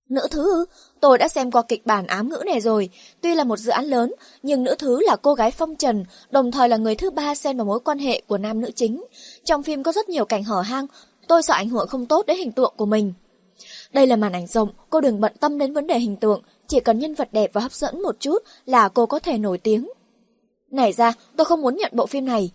Nữ 0.09 0.27
thứ? 0.31 0.65
Tôi 0.99 1.17
đã 1.17 1.27
xem 1.27 1.51
qua 1.51 1.61
kịch 1.61 1.85
bản 1.85 2.07
ám 2.07 2.29
ngữ 2.29 2.43
này 2.45 2.61
rồi. 2.61 2.89
Tuy 3.21 3.35
là 3.35 3.43
một 3.43 3.57
dự 3.57 3.71
án 3.71 3.85
lớn, 3.85 4.13
nhưng 4.43 4.63
nữ 4.63 4.75
thứ 4.79 5.01
là 5.01 5.15
cô 5.15 5.33
gái 5.33 5.51
phong 5.51 5.75
trần, 5.75 6.05
đồng 6.31 6.51
thời 6.51 6.69
là 6.69 6.77
người 6.77 6.95
thứ 6.95 7.09
ba 7.09 7.35
xen 7.35 7.57
vào 7.57 7.65
mối 7.65 7.79
quan 7.79 7.99
hệ 7.99 8.21
của 8.27 8.37
nam 8.37 8.61
nữ 8.61 8.71
chính. 8.75 9.05
Trong 9.43 9.63
phim 9.63 9.83
có 9.83 9.91
rất 9.91 10.09
nhiều 10.09 10.25
cảnh 10.25 10.43
hở 10.43 10.61
hang, 10.61 10.87
tôi 11.27 11.43
sợ 11.43 11.53
ảnh 11.53 11.69
hưởng 11.69 11.87
không 11.87 12.05
tốt 12.05 12.25
đến 12.25 12.37
hình 12.37 12.51
tượng 12.51 12.73
của 12.77 12.85
mình. 12.85 13.13
Đây 13.93 14.07
là 14.07 14.15
màn 14.15 14.33
ảnh 14.33 14.47
rộng, 14.47 14.69
cô 14.89 15.01
đừng 15.01 15.21
bận 15.21 15.33
tâm 15.39 15.57
đến 15.57 15.73
vấn 15.73 15.87
đề 15.87 15.99
hình 15.99 16.15
tượng, 16.15 16.41
chỉ 16.67 16.79
cần 16.79 16.99
nhân 16.99 17.13
vật 17.13 17.29
đẹp 17.31 17.49
và 17.53 17.61
hấp 17.61 17.73
dẫn 17.73 18.01
một 18.01 18.15
chút 18.19 18.43
là 18.65 18.89
cô 18.89 19.05
có 19.05 19.19
thể 19.19 19.37
nổi 19.37 19.57
tiếng. 19.57 19.89
Này 20.71 20.93
ra, 20.93 21.13
tôi 21.35 21.45
không 21.45 21.61
muốn 21.61 21.75
nhận 21.75 21.91
bộ 21.95 22.05
phim 22.05 22.25
này. 22.25 22.51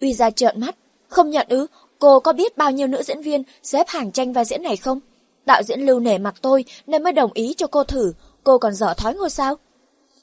Uy 0.00 0.14
ra 0.14 0.30
trợn 0.30 0.60
mắt, 0.60 0.76
không 1.08 1.30
nhận 1.30 1.46
ư, 1.50 1.66
cô 1.98 2.20
có 2.20 2.32
biết 2.32 2.56
bao 2.56 2.70
nhiêu 2.70 2.86
nữ 2.86 3.02
diễn 3.02 3.22
viên 3.22 3.42
xếp 3.62 3.88
hàng 3.88 4.12
tranh 4.12 4.32
vai 4.32 4.44
diễn 4.44 4.62
này 4.62 4.76
không? 4.76 5.00
Đạo 5.46 5.62
diễn 5.62 5.80
lưu 5.80 6.00
nể 6.00 6.18
mặt 6.18 6.34
tôi 6.42 6.64
nên 6.86 7.02
mới 7.02 7.12
đồng 7.12 7.30
ý 7.34 7.54
cho 7.56 7.66
cô 7.66 7.84
thử, 7.84 8.12
cô 8.44 8.58
còn 8.58 8.74
dở 8.74 8.94
thói 8.96 9.14
ngôi 9.14 9.30
sao. 9.30 9.56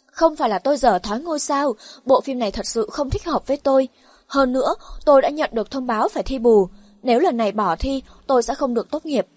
Không 0.06 0.36
phải 0.36 0.50
là 0.50 0.60
tôi 0.60 0.78
dở 0.78 1.00
thói 1.00 1.22
ngôi 1.22 1.40
sao, 1.40 1.76
bộ 2.06 2.22
phim 2.22 2.40
này 2.40 2.52
thật 2.52 2.66
sự 2.68 2.90
không 2.92 3.10
thích 3.10 3.26
hợp 3.26 3.48
với 3.48 3.58
tôi. 3.58 3.88
Hơn 4.28 4.52
nữa, 4.54 4.76
tôi 5.06 5.22
đã 5.22 5.30
nhận 5.30 5.50
được 5.54 5.72
thông 5.72 5.88
báo 5.88 6.10
phải 6.10 6.24
thi 6.24 6.40
bù. 6.40 6.68
Nếu 7.04 7.20
lần 7.20 7.38
này 7.38 7.52
bỏ 7.52 7.76
thi, 7.76 8.04
tôi 8.28 8.44
sẽ 8.44 8.56
không 8.56 8.74
được 8.74 8.92
tốt 8.92 9.06
nghiệp. 9.06 9.28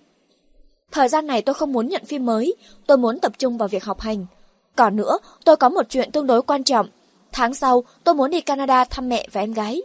Thời 0.93 1.09
gian 1.09 1.27
này 1.27 1.43
tôi 1.43 1.55
không 1.55 1.73
muốn 1.73 1.89
nhận 1.89 2.05
phim 2.05 2.27
mới, 2.27 2.55
tôi 2.87 2.99
muốn 2.99 3.19
tập 3.19 3.33
trung 3.39 3.59
vào 3.59 3.69
việc 3.69 3.85
học 3.85 4.01
hành. 4.01 4.27
Còn 4.77 4.97
nữa, 4.97 5.19
tôi 5.45 5.57
có 5.57 5.69
một 5.69 5.87
chuyện 5.89 6.13
tương 6.13 6.27
đối 6.27 6.43
quan 6.43 6.65
trọng. 6.65 6.87
Tháng 7.37 7.55
sau, 7.55 7.85
tôi 8.05 8.15
muốn 8.15 8.31
đi 8.31 8.41
Canada 8.41 8.85
thăm 8.85 9.09
mẹ 9.09 9.29
và 9.33 9.41
em 9.41 9.53
gái. 9.53 9.83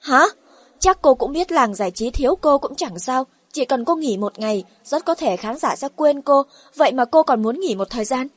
Hả? 0.00 0.26
Chắc 0.78 1.02
cô 1.02 1.14
cũng 1.14 1.32
biết 1.32 1.52
làng 1.52 1.74
giải 1.74 1.90
trí 1.90 2.10
thiếu 2.10 2.36
cô 2.40 2.58
cũng 2.58 2.74
chẳng 2.74 2.98
sao. 2.98 3.26
Chỉ 3.52 3.64
cần 3.64 3.84
cô 3.84 3.96
nghỉ 3.96 4.16
một 4.16 4.38
ngày, 4.38 4.64
rất 4.84 5.04
có 5.04 5.14
thể 5.14 5.36
khán 5.36 5.58
giả 5.58 5.76
sẽ 5.76 5.88
quên 5.96 6.22
cô, 6.22 6.42
vậy 6.76 6.92
mà 6.92 7.04
cô 7.04 7.22
còn 7.22 7.42
muốn 7.42 7.60
nghỉ 7.60 7.74
một 7.74 7.90
thời 7.90 8.04
gian. 8.04 8.28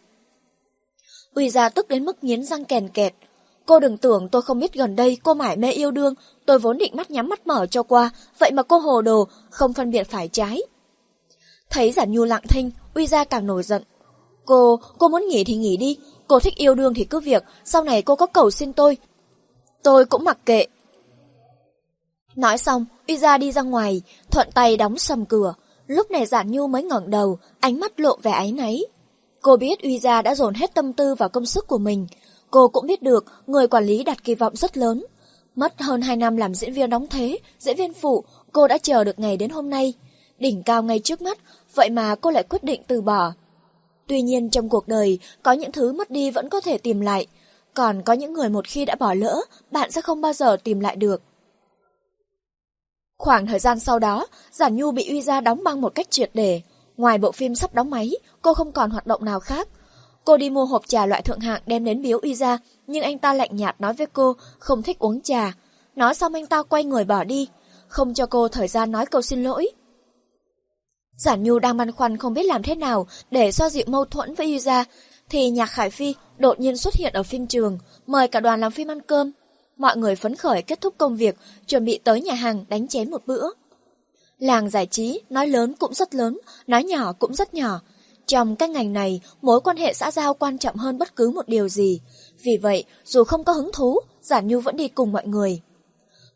Uy 1.36 1.50
ra 1.50 1.70
tức 1.70 1.88
đến 1.88 2.06
mức 2.06 2.24
nghiến 2.24 2.44
răng 2.44 2.66
kèn 2.66 2.90
kẹt. 2.90 3.14
Cô 3.66 3.80
đừng 3.80 3.98
tưởng 3.98 4.30
tôi 4.30 4.42
không 4.42 4.60
biết 4.60 4.74
gần 4.74 4.96
đây 4.96 5.18
cô 5.24 5.34
mải 5.34 5.58
mê 5.58 5.72
yêu 5.72 5.92
đương, 5.92 6.14
tôi 6.46 6.60
vốn 6.60 6.78
định 6.78 6.96
mắt 6.96 7.12
nhắm 7.12 7.30
mắt 7.30 7.48
mở 7.48 7.66
cho 7.66 7.84
qua, 7.84 8.10
vậy 8.40 8.52
mà 8.52 8.64
cô 8.64 8.78
hồ 8.78 9.02
đồ, 9.02 9.28
không 9.50 9.74
phân 9.74 9.92
biệt 9.92 10.10
phải 10.10 10.28
trái. 10.28 10.62
Thấy 11.70 11.92
giản 11.92 12.12
nhu 12.12 12.24
lặng 12.24 12.44
thinh, 12.50 12.72
Uy 12.94 13.08
ra 13.08 13.24
càng 13.24 13.48
nổi 13.48 13.64
giận. 13.64 13.84
Cô, 14.46 14.80
cô 14.98 15.08
muốn 15.08 15.28
nghỉ 15.28 15.44
thì 15.44 15.56
nghỉ 15.56 15.78
đi, 15.78 15.98
cô 16.28 16.40
thích 16.40 16.56
yêu 16.56 16.76
đương 16.76 16.94
thì 16.94 17.06
cứ 17.06 17.20
việc, 17.20 17.44
sau 17.66 17.84
này 17.84 18.02
cô 18.02 18.16
có 18.16 18.26
cầu 18.26 18.52
xin 18.52 18.74
tôi. 18.74 18.98
Tôi 19.84 20.06
cũng 20.06 20.24
mặc 20.24 20.38
kệ, 20.46 20.66
Nói 22.38 22.58
xong, 22.58 22.86
Uy 23.08 23.18
Gia 23.18 23.38
đi 23.38 23.52
ra 23.52 23.62
ngoài, 23.62 24.02
thuận 24.32 24.50
tay 24.54 24.78
đóng 24.78 24.98
sầm 24.98 25.26
cửa. 25.26 25.54
Lúc 25.88 26.12
này 26.12 26.26
Giản 26.26 26.52
Nhu 26.52 26.68
mới 26.68 26.84
ngẩng 26.84 27.10
đầu, 27.10 27.38
ánh 27.60 27.80
mắt 27.80 28.00
lộ 28.00 28.18
vẻ 28.22 28.32
áy 28.32 28.52
náy. 28.52 28.82
Cô 29.42 29.58
biết 29.58 29.82
Uy 29.84 30.00
Gia 30.00 30.22
đã 30.22 30.36
dồn 30.36 30.54
hết 30.54 30.74
tâm 30.74 30.94
tư 30.94 31.16
vào 31.16 31.30
công 31.30 31.46
sức 31.46 31.68
của 31.68 31.78
mình. 31.78 32.08
Cô 32.52 32.68
cũng 32.68 32.88
biết 32.88 33.02
được 33.02 33.26
người 33.48 33.68
quản 33.68 33.86
lý 33.86 34.04
đặt 34.04 34.24
kỳ 34.24 34.36
vọng 34.36 34.56
rất 34.56 34.78
lớn. 34.78 35.06
Mất 35.56 35.82
hơn 35.82 36.02
2 36.02 36.16
năm 36.16 36.38
làm 36.38 36.56
diễn 36.56 36.74
viên 36.74 36.90
đóng 36.90 37.08
thế, 37.08 37.40
diễn 37.60 37.78
viên 37.78 37.94
phụ, 37.94 38.24
cô 38.52 38.68
đã 38.68 38.78
chờ 38.78 39.04
được 39.04 39.20
ngày 39.20 39.38
đến 39.38 39.50
hôm 39.50 39.70
nay. 39.70 39.94
Đỉnh 40.40 40.64
cao 40.64 40.84
ngay 40.84 41.00
trước 41.00 41.22
mắt, 41.22 41.38
vậy 41.76 41.90
mà 41.90 42.16
cô 42.16 42.32
lại 42.32 42.44
quyết 42.44 42.64
định 42.64 42.82
từ 42.88 43.02
bỏ. 43.02 43.34
Tuy 44.08 44.22
nhiên 44.22 44.50
trong 44.50 44.70
cuộc 44.70 44.88
đời, 44.88 45.20
có 45.44 45.52
những 45.52 45.72
thứ 45.72 45.94
mất 45.94 46.12
đi 46.12 46.32
vẫn 46.32 46.50
có 46.50 46.62
thể 46.62 46.78
tìm 46.78 47.00
lại. 47.00 47.28
Còn 47.74 48.02
có 48.02 48.14
những 48.14 48.34
người 48.34 48.50
một 48.50 48.68
khi 48.68 48.86
đã 48.86 48.96
bỏ 48.96 49.14
lỡ, 49.14 49.42
bạn 49.72 49.92
sẽ 49.92 50.02
không 50.02 50.22
bao 50.22 50.34
giờ 50.34 50.58
tìm 50.64 50.80
lại 50.80 50.96
được. 50.96 51.22
Khoảng 53.18 53.48
thời 53.48 53.60
gian 53.60 53.80
sau 53.80 54.00
đó, 54.00 54.28
Giản 54.52 54.76
Nhu 54.76 54.92
bị 54.92 55.10
Uy 55.10 55.22
Gia 55.22 55.42
đóng 55.42 55.64
băng 55.64 55.82
một 55.82 55.96
cách 55.96 56.12
triệt 56.12 56.32
để. 56.34 56.62
Ngoài 56.98 57.18
bộ 57.18 57.32
phim 57.32 57.56
sắp 57.56 57.74
đóng 57.74 57.90
máy, 57.90 58.12
cô 58.42 58.54
không 58.54 58.72
còn 58.72 58.90
hoạt 58.92 59.08
động 59.08 59.26
nào 59.26 59.40
khác. 59.40 59.68
Cô 60.26 60.38
đi 60.38 60.50
mua 60.50 60.66
hộp 60.66 60.88
trà 60.88 61.06
loại 61.06 61.22
thượng 61.22 61.40
hạng 61.40 61.62
đem 61.66 61.86
đến 61.86 62.02
biếu 62.02 62.20
Uy 62.20 62.36
Gia, 62.36 62.58
nhưng 62.88 63.04
anh 63.04 63.18
ta 63.18 63.34
lạnh 63.34 63.56
nhạt 63.56 63.82
nói 63.82 63.94
với 63.94 64.08
cô 64.08 64.36
không 64.60 64.84
thích 64.84 65.00
uống 65.00 65.22
trà. 65.22 65.54
Nói 65.96 66.16
xong 66.16 66.34
anh 66.34 66.46
ta 66.46 66.64
quay 66.64 66.84
người 66.84 67.04
bỏ 67.04 67.24
đi, 67.24 67.48
không 67.88 68.14
cho 68.14 68.26
cô 68.26 68.48
thời 68.48 68.68
gian 68.68 68.92
nói 68.92 69.06
câu 69.06 69.22
xin 69.22 69.44
lỗi. 69.44 69.70
Giản 71.18 71.44
Nhu 71.44 71.60
đang 71.60 71.78
băn 71.78 71.92
khoăn 71.92 72.18
không 72.18 72.34
biết 72.34 72.46
làm 72.46 72.64
thế 72.64 72.76
nào 72.76 73.08
để 73.32 73.52
xoa 73.52 73.70
dịu 73.70 73.84
mâu 73.88 74.06
thuẫn 74.06 74.34
với 74.34 74.46
Uy 74.46 74.60
Gia, 74.60 74.86
thì 75.30 75.50
Nhạc 75.50 75.66
Khải 75.66 75.90
Phi 75.90 76.16
đột 76.38 76.60
nhiên 76.60 76.78
xuất 76.78 76.94
hiện 76.96 77.14
ở 77.14 77.24
phim 77.24 77.48
trường, 77.48 77.78
mời 78.08 78.28
cả 78.28 78.40
đoàn 78.40 78.60
làm 78.60 78.72
phim 78.72 78.92
ăn 78.92 79.02
cơm. 79.02 79.32
Mọi 79.78 79.98
người 79.98 80.16
phấn 80.16 80.36
khởi 80.36 80.62
kết 80.62 80.82
thúc 80.82 80.94
công 80.98 81.18
việc, 81.18 81.36
chuẩn 81.68 81.86
bị 81.86 82.00
tới 82.04 82.22
nhà 82.22 82.34
hàng 82.34 82.66
đánh 82.70 82.88
chén 82.88 83.12
một 83.12 83.22
bữa. 83.26 83.50
Làng 84.40 84.70
giải 84.70 84.86
trí, 84.86 85.22
nói 85.30 85.48
lớn 85.48 85.74
cũng 85.80 85.94
rất 85.94 86.16
lớn, 86.16 86.40
nói 86.68 86.84
nhỏ 86.84 87.14
cũng 87.20 87.34
rất 87.34 87.54
nhỏ. 87.54 87.82
Trong 88.26 88.56
các 88.56 88.70
ngành 88.70 88.94
này, 88.94 89.22
mối 89.42 89.62
quan 89.62 89.78
hệ 89.78 89.94
xã 89.94 90.12
giao 90.12 90.34
quan 90.34 90.58
trọng 90.58 90.76
hơn 90.76 90.98
bất 90.98 91.16
cứ 91.16 91.32
một 91.32 91.48
điều 91.48 91.70
gì. 91.70 92.02
Vì 92.44 92.58
vậy, 92.62 92.84
dù 93.06 93.24
không 93.24 93.44
có 93.44 93.54
hứng 93.54 93.72
thú, 93.74 94.00
Giản 94.22 94.48
Nhu 94.48 94.60
vẫn 94.60 94.78
đi 94.78 94.88
cùng 94.88 95.12
mọi 95.12 95.28
người. 95.28 95.62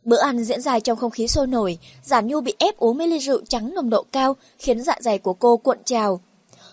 Bữa 0.03 0.19
ăn 0.19 0.43
diễn 0.43 0.61
ra 0.61 0.79
trong 0.79 0.97
không 0.97 1.11
khí 1.11 1.27
sôi 1.27 1.47
nổi, 1.47 1.77
Giản 2.03 2.27
Nhu 2.27 2.41
bị 2.41 2.53
ép 2.57 2.77
uống 2.77 2.97
mấy 2.97 3.07
ly 3.07 3.19
rượu 3.19 3.41
trắng 3.49 3.73
nồng 3.75 3.89
độ 3.89 4.05
cao, 4.11 4.35
khiến 4.57 4.83
dạ 4.83 4.95
dày 4.99 5.17
của 5.17 5.33
cô 5.33 5.57
cuộn 5.57 5.77
trào. 5.85 6.21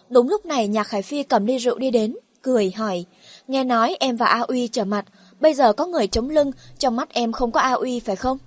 Đúng 0.08 0.28
lúc 0.28 0.46
này 0.46 0.68
Nhạc 0.68 0.84
Khải 0.84 1.02
Phi 1.02 1.22
cầm 1.22 1.46
ly 1.46 1.58
rượu 1.58 1.78
đi 1.78 1.90
đến, 1.90 2.16
cười 2.42 2.72
hỏi, 2.76 3.04
nghe 3.48 3.64
nói 3.64 3.96
em 4.00 4.16
và 4.16 4.26
A 4.26 4.40
Uy 4.40 4.68
trở 4.68 4.84
mặt, 4.84 5.04
Bây 5.40 5.54
giờ 5.54 5.72
có 5.72 5.86
người 5.86 6.06
chống 6.06 6.30
lưng, 6.30 6.52
trong 6.78 6.96
mắt 6.96 7.08
em 7.12 7.32
không 7.32 7.52
có 7.52 7.60
A 7.60 7.72
Uy 7.72 8.00
phải 8.00 8.16
không? 8.16 8.38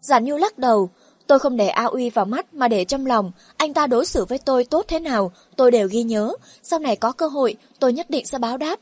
Giản 0.00 0.24
Nhu 0.24 0.36
lắc 0.36 0.58
đầu, 0.58 0.90
tôi 1.26 1.38
không 1.38 1.56
để 1.56 1.68
A 1.68 1.84
Uy 1.84 2.10
vào 2.10 2.24
mắt 2.24 2.54
mà 2.54 2.68
để 2.68 2.84
trong 2.84 3.06
lòng, 3.06 3.32
anh 3.56 3.74
ta 3.74 3.86
đối 3.86 4.06
xử 4.06 4.24
với 4.24 4.38
tôi 4.38 4.64
tốt 4.64 4.84
thế 4.88 4.98
nào, 4.98 5.32
tôi 5.56 5.70
đều 5.70 5.88
ghi 5.88 6.02
nhớ, 6.02 6.32
sau 6.62 6.78
này 6.78 6.96
có 6.96 7.12
cơ 7.12 7.28
hội, 7.28 7.56
tôi 7.78 7.92
nhất 7.92 8.10
định 8.10 8.26
sẽ 8.26 8.38
báo 8.38 8.56
đáp. 8.56 8.80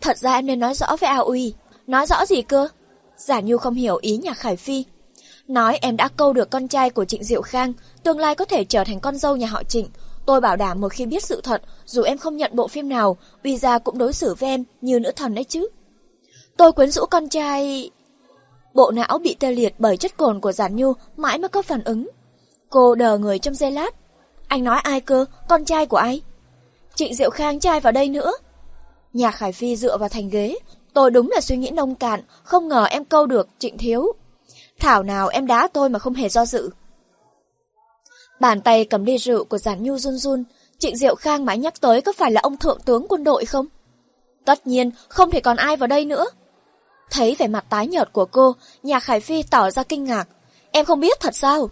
Thật 0.00 0.18
ra 0.18 0.34
em 0.34 0.46
nên 0.46 0.60
nói 0.60 0.74
rõ 0.74 0.96
với 1.00 1.10
A 1.10 1.16
Uy. 1.16 1.54
Nói 1.86 2.06
rõ 2.06 2.26
gì 2.26 2.42
cơ? 2.42 2.68
Giả 3.22 3.40
Nhu 3.40 3.56
không 3.56 3.74
hiểu 3.74 3.98
ý 4.00 4.16
nhà 4.16 4.34
Khải 4.34 4.56
Phi. 4.56 4.84
Nói 5.48 5.78
em 5.82 5.96
đã 5.96 6.08
câu 6.16 6.32
được 6.32 6.50
con 6.50 6.68
trai 6.68 6.90
của 6.90 7.04
Trịnh 7.04 7.24
Diệu 7.24 7.42
Khang, 7.42 7.72
tương 8.02 8.18
lai 8.18 8.34
có 8.34 8.44
thể 8.44 8.64
trở 8.64 8.84
thành 8.84 9.00
con 9.00 9.16
dâu 9.16 9.36
nhà 9.36 9.46
họ 9.46 9.62
Trịnh. 9.62 9.88
Tôi 10.26 10.40
bảo 10.40 10.56
đảm 10.56 10.80
một 10.80 10.92
khi 10.92 11.06
biết 11.06 11.24
sự 11.24 11.40
thật, 11.40 11.62
dù 11.86 12.02
em 12.02 12.18
không 12.18 12.36
nhận 12.36 12.50
bộ 12.54 12.68
phim 12.68 12.88
nào, 12.88 13.16
Uy 13.44 13.56
gia 13.56 13.78
cũng 13.78 13.98
đối 13.98 14.12
xử 14.12 14.34
với 14.34 14.48
em 14.48 14.64
như 14.80 15.00
nữ 15.00 15.10
thần 15.16 15.34
đấy 15.34 15.44
chứ. 15.44 15.68
Tôi 16.56 16.72
quyến 16.72 16.90
rũ 16.90 17.04
con 17.06 17.28
trai... 17.28 17.90
Bộ 18.74 18.90
não 18.90 19.18
bị 19.18 19.36
tê 19.40 19.52
liệt 19.52 19.74
bởi 19.78 19.96
chất 19.96 20.16
cồn 20.16 20.40
của 20.40 20.52
Giản 20.52 20.76
Nhu 20.76 20.92
mãi 21.16 21.38
mới 21.38 21.48
có 21.48 21.62
phản 21.62 21.84
ứng. 21.84 22.08
Cô 22.70 22.94
đờ 22.94 23.18
người 23.18 23.38
trong 23.38 23.54
giây 23.54 23.70
lát. 23.70 23.94
Anh 24.48 24.64
nói 24.64 24.80
ai 24.82 25.00
cơ? 25.00 25.24
Con 25.48 25.64
trai 25.64 25.86
của 25.86 25.96
ai? 25.96 26.22
Trịnh 26.94 27.14
Diệu 27.14 27.30
Khang 27.30 27.60
trai 27.60 27.80
vào 27.80 27.92
đây 27.92 28.08
nữa. 28.08 28.32
Nhà 29.12 29.30
Khải 29.30 29.52
Phi 29.52 29.76
dựa 29.76 29.98
vào 29.98 30.08
thành 30.08 30.28
ghế. 30.28 30.56
Tôi 30.92 31.10
đúng 31.10 31.30
là 31.30 31.40
suy 31.40 31.56
nghĩ 31.56 31.70
nông 31.70 31.94
cạn, 31.94 32.20
không 32.42 32.68
ngờ 32.68 32.84
em 32.84 33.04
câu 33.04 33.26
được 33.26 33.48
Trịnh 33.58 33.78
Thiếu. 33.78 34.12
Thảo 34.78 35.02
nào 35.02 35.28
em 35.28 35.46
đá 35.46 35.68
tôi 35.72 35.88
mà 35.88 35.98
không 35.98 36.14
hề 36.14 36.28
do 36.28 36.46
dự. 36.46 36.70
Bàn 38.40 38.60
tay 38.60 38.84
cầm 38.84 39.04
ly 39.04 39.18
rượu 39.18 39.44
của 39.44 39.58
Giản 39.58 39.82
Nhu 39.82 39.98
run 39.98 40.18
run, 40.18 40.44
Trịnh 40.78 40.96
Diệu 40.96 41.14
Khang 41.14 41.44
mãi 41.44 41.58
nhắc 41.58 41.80
tới 41.80 42.00
có 42.00 42.12
phải 42.12 42.30
là 42.30 42.40
ông 42.40 42.56
thượng 42.56 42.80
tướng 42.84 43.06
quân 43.08 43.24
đội 43.24 43.44
không? 43.44 43.66
Tất 44.44 44.66
nhiên, 44.66 44.90
không 45.08 45.30
thể 45.30 45.40
còn 45.40 45.56
ai 45.56 45.76
vào 45.76 45.86
đây 45.86 46.04
nữa. 46.04 46.24
Thấy 47.10 47.36
vẻ 47.38 47.46
mặt 47.48 47.64
tái 47.70 47.86
nhợt 47.86 48.12
của 48.12 48.24
cô, 48.24 48.54
nhà 48.82 49.00
Khải 49.00 49.20
Phi 49.20 49.42
tỏ 49.42 49.70
ra 49.70 49.82
kinh 49.82 50.04
ngạc. 50.04 50.28
Em 50.70 50.84
không 50.84 51.00
biết 51.00 51.20
thật 51.20 51.36
sao? 51.36 51.70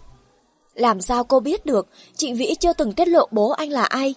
Làm 0.73 1.01
sao 1.01 1.23
cô 1.23 1.39
biết 1.39 1.65
được, 1.65 1.87
Trịnh 2.15 2.35
Vĩ 2.35 2.55
chưa 2.59 2.73
từng 2.73 2.93
tiết 2.93 3.07
lộ 3.07 3.27
bố 3.31 3.49
anh 3.49 3.69
là 3.69 3.83
ai. 3.83 4.15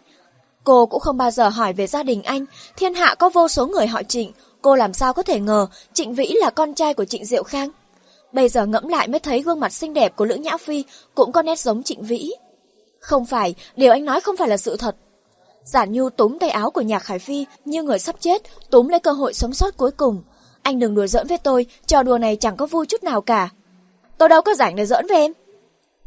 Cô 0.65 0.87
cũng 0.87 1.01
không 1.01 1.17
bao 1.17 1.31
giờ 1.31 1.49
hỏi 1.49 1.73
về 1.73 1.87
gia 1.87 2.03
đình 2.03 2.23
anh, 2.23 2.45
thiên 2.77 2.95
hạ 2.95 3.15
có 3.19 3.29
vô 3.29 3.49
số 3.49 3.67
người 3.67 3.87
họ 3.87 4.03
Trịnh, 4.03 4.33
cô 4.65 4.77
làm 4.77 4.93
sao 4.93 5.13
có 5.13 5.23
thể 5.23 5.41
ngờ 5.41 5.67
Trịnh 5.93 6.15
Vĩ 6.15 6.35
là 6.41 6.51
con 6.51 6.75
trai 6.75 6.95
của 6.95 7.05
Trịnh 7.05 7.25
Diệu 7.25 7.43
Khang. 7.43 7.69
Bây 8.33 8.49
giờ 8.49 8.67
ngẫm 8.67 8.89
lại 8.89 9.09
mới 9.09 9.21
thấy 9.21 9.43
gương 9.43 9.61
mặt 9.61 9.73
xinh 9.73 9.95
đẹp 9.95 10.17
của 10.17 10.25
Lữ 10.25 10.35
Nhã 10.35 10.57
Phi 10.57 10.85
cũng 11.15 11.33
có 11.33 11.43
nét 11.43 11.59
giống 11.59 11.83
Trịnh 11.83 12.03
Vĩ. 12.03 12.31
Không 13.01 13.27
phải, 13.27 13.55
điều 13.77 13.93
anh 13.93 14.05
nói 14.05 14.21
không 14.21 14.37
phải 14.37 14.49
là 14.49 14.57
sự 14.57 14.77
thật. 14.77 14.97
Giản 15.65 15.93
Nhu 15.93 16.11
túm 16.11 16.39
tay 16.39 16.51
áo 16.51 16.71
của 16.71 16.81
Nhạc 16.81 16.99
Khải 16.99 17.19
Phi 17.19 17.47
như 17.65 17.83
người 17.83 17.99
sắp 17.99 18.17
chết, 18.21 18.43
túm 18.71 18.89
lấy 18.89 19.01
cơ 19.01 19.13
hội 19.13 19.35
sống 19.35 19.55
sót 19.55 19.77
cuối 19.77 19.91
cùng. 19.91 20.23
Anh 20.63 20.79
đừng 20.79 20.95
đùa 20.95 21.07
giỡn 21.07 21.27
với 21.27 21.39
tôi, 21.39 21.67
trò 21.87 22.03
đùa 22.03 22.19
này 22.19 22.37
chẳng 22.37 22.57
có 22.57 22.67
vui 22.67 22.87
chút 22.87 23.03
nào 23.03 23.21
cả. 23.21 23.49
Tôi 24.19 24.29
đâu 24.29 24.43
có 24.43 24.55
rảnh 24.55 24.77
để 24.77 24.87
giỡn 24.87 25.07
với 25.07 25.17
em. 25.17 25.33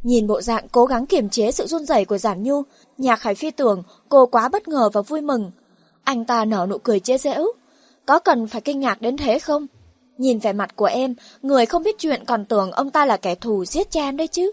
Nhìn 0.04 0.28
bộ 0.28 0.42
dạng 0.42 0.68
cố 0.72 0.86
gắng 0.86 1.06
kiềm 1.06 1.30
chế 1.30 1.52
sự 1.52 1.68
run 1.68 1.86
rẩy 1.86 2.06
của 2.06 2.18
Giản 2.18 2.44
Nhu, 2.44 2.62
Nhạc 2.98 3.16
Khải 3.16 3.36
Phi 3.36 3.52
tưởng 3.52 3.84
cô 4.10 4.26
quá 4.26 4.50
bất 4.50 4.68
ngờ 4.68 4.90
và 4.94 5.02
vui 5.02 5.22
mừng. 5.22 5.52
Anh 6.04 6.26
ta 6.26 6.46
nở 6.46 6.68
nụ 6.70 6.78
cười 6.78 7.00
chế 7.00 7.18
giễu. 7.18 7.54
Có 8.08 8.20
cần 8.20 8.48
phải 8.48 8.62
kinh 8.62 8.80
ngạc 8.80 9.02
đến 9.02 9.18
thế 9.18 9.40
không? 9.40 9.68
Nhìn 10.18 10.40
vẻ 10.40 10.54
mặt 10.54 10.76
của 10.76 10.86
em, 10.86 11.16
người 11.42 11.66
không 11.66 11.84
biết 11.84 11.96
chuyện 12.00 12.26
còn 12.26 12.46
tưởng 12.46 12.72
ông 12.72 12.90
ta 12.90 13.06
là 13.06 13.18
kẻ 13.18 13.36
thù 13.36 13.66
giết 13.66 13.92
cha 13.92 14.02
em 14.02 14.18
đấy 14.18 14.28
chứ. 14.28 14.52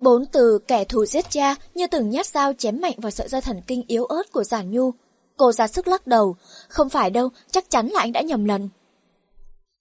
Bốn 0.00 0.26
từ 0.26 0.58
kẻ 0.68 0.84
thù 0.84 1.06
giết 1.06 1.30
cha 1.30 1.54
như 1.74 1.86
từng 1.86 2.10
nhát 2.10 2.26
dao 2.26 2.52
chém 2.52 2.80
mạnh 2.80 2.94
vào 2.98 3.10
sợi 3.10 3.28
dây 3.28 3.40
thần 3.40 3.60
kinh 3.66 3.82
yếu 3.86 4.04
ớt 4.04 4.32
của 4.32 4.44
Giản 4.44 4.70
Nhu. 4.70 4.90
Cô 5.36 5.52
ra 5.52 5.66
sức 5.66 5.88
lắc 5.88 6.06
đầu. 6.06 6.36
Không 6.68 6.88
phải 6.88 7.10
đâu, 7.10 7.28
chắc 7.50 7.70
chắn 7.70 7.88
là 7.88 8.00
anh 8.00 8.12
đã 8.12 8.20
nhầm 8.20 8.44
lần. 8.44 8.68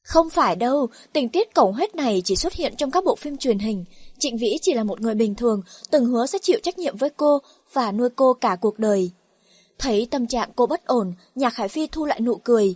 Không 0.04 0.30
phải 0.30 0.56
đâu, 0.56 0.88
tình 1.13 1.30
tiết 1.30 1.56
cổng 1.56 1.74
hết 1.74 1.95
này 1.95 2.22
chỉ 2.26 2.36
xuất 2.36 2.54
hiện 2.54 2.76
trong 2.78 2.91
các 2.91 3.04
bộ 3.04 3.15
phim 3.15 3.38
truyền 3.38 3.60
hình. 3.60 3.86
Trịnh 4.19 4.38
Vĩ 4.38 4.58
chỉ 4.62 4.74
là 4.74 4.84
một 4.84 5.02
người 5.02 5.15
bình 5.15 5.36
thường, 5.36 5.62
từng 5.91 6.06
hứa 6.06 6.26
sẽ 6.26 6.39
chịu 6.41 6.60
trách 6.63 6.80
nhiệm 6.80 6.98
với 6.98 7.10
cô 7.10 7.39
và 7.74 7.91
nuôi 7.91 8.10
cô 8.15 8.34
cả 8.34 8.58
cuộc 8.62 8.80
đời. 8.80 9.12
Thấy 9.80 10.08
tâm 10.12 10.28
trạng 10.28 10.50
cô 10.56 10.65
bất 10.65 10.86
ổn, 10.86 11.13
Nhạc 11.36 11.50
Khải 11.50 11.68
Phi 11.68 11.88
thu 11.88 12.06
lại 12.06 12.22
nụ 12.22 12.36
cười. 12.36 12.76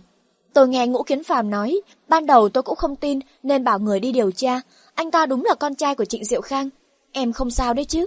Tôi 0.52 0.68
nghe 0.68 0.86
Ngũ 0.86 1.02
Kiến 1.02 1.24
Phàm 1.24 1.50
nói, 1.50 1.80
ban 2.08 2.26
đầu 2.26 2.48
tôi 2.48 2.62
cũng 2.62 2.76
không 2.76 2.96
tin 2.96 3.18
nên 3.42 3.64
bảo 3.64 3.78
người 3.78 4.00
đi 4.00 4.12
điều 4.12 4.30
tra. 4.30 4.60
Anh 4.94 5.10
ta 5.10 5.26
đúng 5.26 5.44
là 5.44 5.54
con 5.54 5.74
trai 5.74 5.94
của 5.94 6.04
Trịnh 6.04 6.24
Diệu 6.24 6.40
Khang. 6.40 6.68
Em 7.12 7.32
không 7.32 7.50
sao 7.50 7.74
đấy 7.74 7.84
chứ. 7.84 8.06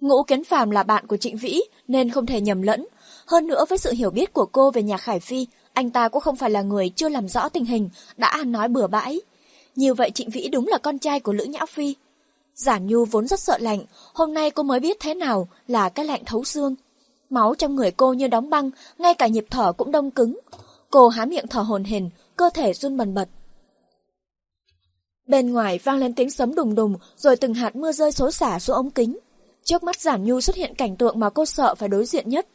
Ngũ 0.00 0.22
Kiến 0.22 0.44
Phàm 0.44 0.70
là 0.70 0.82
bạn 0.82 1.06
của 1.06 1.16
Trịnh 1.16 1.36
Vĩ 1.36 1.60
nên 1.88 2.10
không 2.10 2.26
thể 2.26 2.40
nhầm 2.40 2.62
lẫn. 2.62 2.86
Hơn 3.26 3.46
nữa 3.46 3.64
với 3.68 3.78
sự 3.78 3.92
hiểu 3.92 4.10
biết 4.10 4.32
của 4.32 4.46
cô 4.46 4.70
về 4.70 4.82
Nhạc 4.82 5.00
Khải 5.00 5.20
Phi, 5.20 5.46
anh 5.72 5.90
ta 5.90 6.08
cũng 6.08 6.22
không 6.22 6.36
phải 6.36 6.50
là 6.50 6.62
người 6.62 6.88
chưa 6.88 7.08
làm 7.08 7.28
rõ 7.28 7.48
tình 7.48 7.64
hình, 7.64 7.88
đã 8.16 8.28
ăn 8.28 8.52
nói 8.52 8.68
bừa 8.68 8.86
bãi. 8.86 9.20
Như 9.76 9.94
vậy 9.94 10.10
Trịnh 10.10 10.30
Vĩ 10.30 10.48
đúng 10.48 10.68
là 10.68 10.78
con 10.78 10.98
trai 10.98 11.20
của 11.20 11.32
Lữ 11.32 11.44
Nhã 11.44 11.66
Phi. 11.66 11.94
Giản 12.54 12.86
Nhu 12.86 13.04
vốn 13.04 13.26
rất 13.26 13.40
sợ 13.40 13.58
lạnh, 13.58 13.80
hôm 14.12 14.34
nay 14.34 14.50
cô 14.50 14.62
mới 14.62 14.80
biết 14.80 14.96
thế 15.00 15.14
nào 15.14 15.48
là 15.68 15.88
cái 15.88 16.04
lạnh 16.04 16.22
thấu 16.26 16.44
xương. 16.44 16.74
Máu 17.34 17.54
trong 17.54 17.76
người 17.76 17.90
cô 17.90 18.12
như 18.12 18.28
đóng 18.28 18.50
băng, 18.50 18.70
ngay 18.98 19.14
cả 19.14 19.26
nhịp 19.26 19.46
thở 19.50 19.72
cũng 19.72 19.92
đông 19.92 20.10
cứng. 20.10 20.38
Cô 20.90 21.08
há 21.08 21.24
miệng 21.24 21.46
thở 21.46 21.60
hồn 21.60 21.84
hển, 21.84 22.08
cơ 22.36 22.50
thể 22.54 22.72
run 22.72 22.96
bần 22.96 23.14
bật. 23.14 23.28
Bên 25.26 25.52
ngoài 25.52 25.78
vang 25.84 25.98
lên 25.98 26.14
tiếng 26.14 26.30
sấm 26.30 26.54
đùng 26.54 26.74
đùng, 26.74 26.96
rồi 27.16 27.36
từng 27.36 27.54
hạt 27.54 27.76
mưa 27.76 27.92
rơi 27.92 28.12
xối 28.12 28.32
xả 28.32 28.58
xuống 28.58 28.76
ống 28.76 28.90
kính. 28.90 29.18
Trước 29.64 29.82
mắt 29.82 30.00
Giản 30.00 30.24
Nhu 30.24 30.40
xuất 30.40 30.56
hiện 30.56 30.74
cảnh 30.74 30.96
tượng 30.96 31.20
mà 31.20 31.30
cô 31.30 31.46
sợ 31.46 31.74
phải 31.74 31.88
đối 31.88 32.06
diện 32.06 32.28
nhất. 32.28 32.46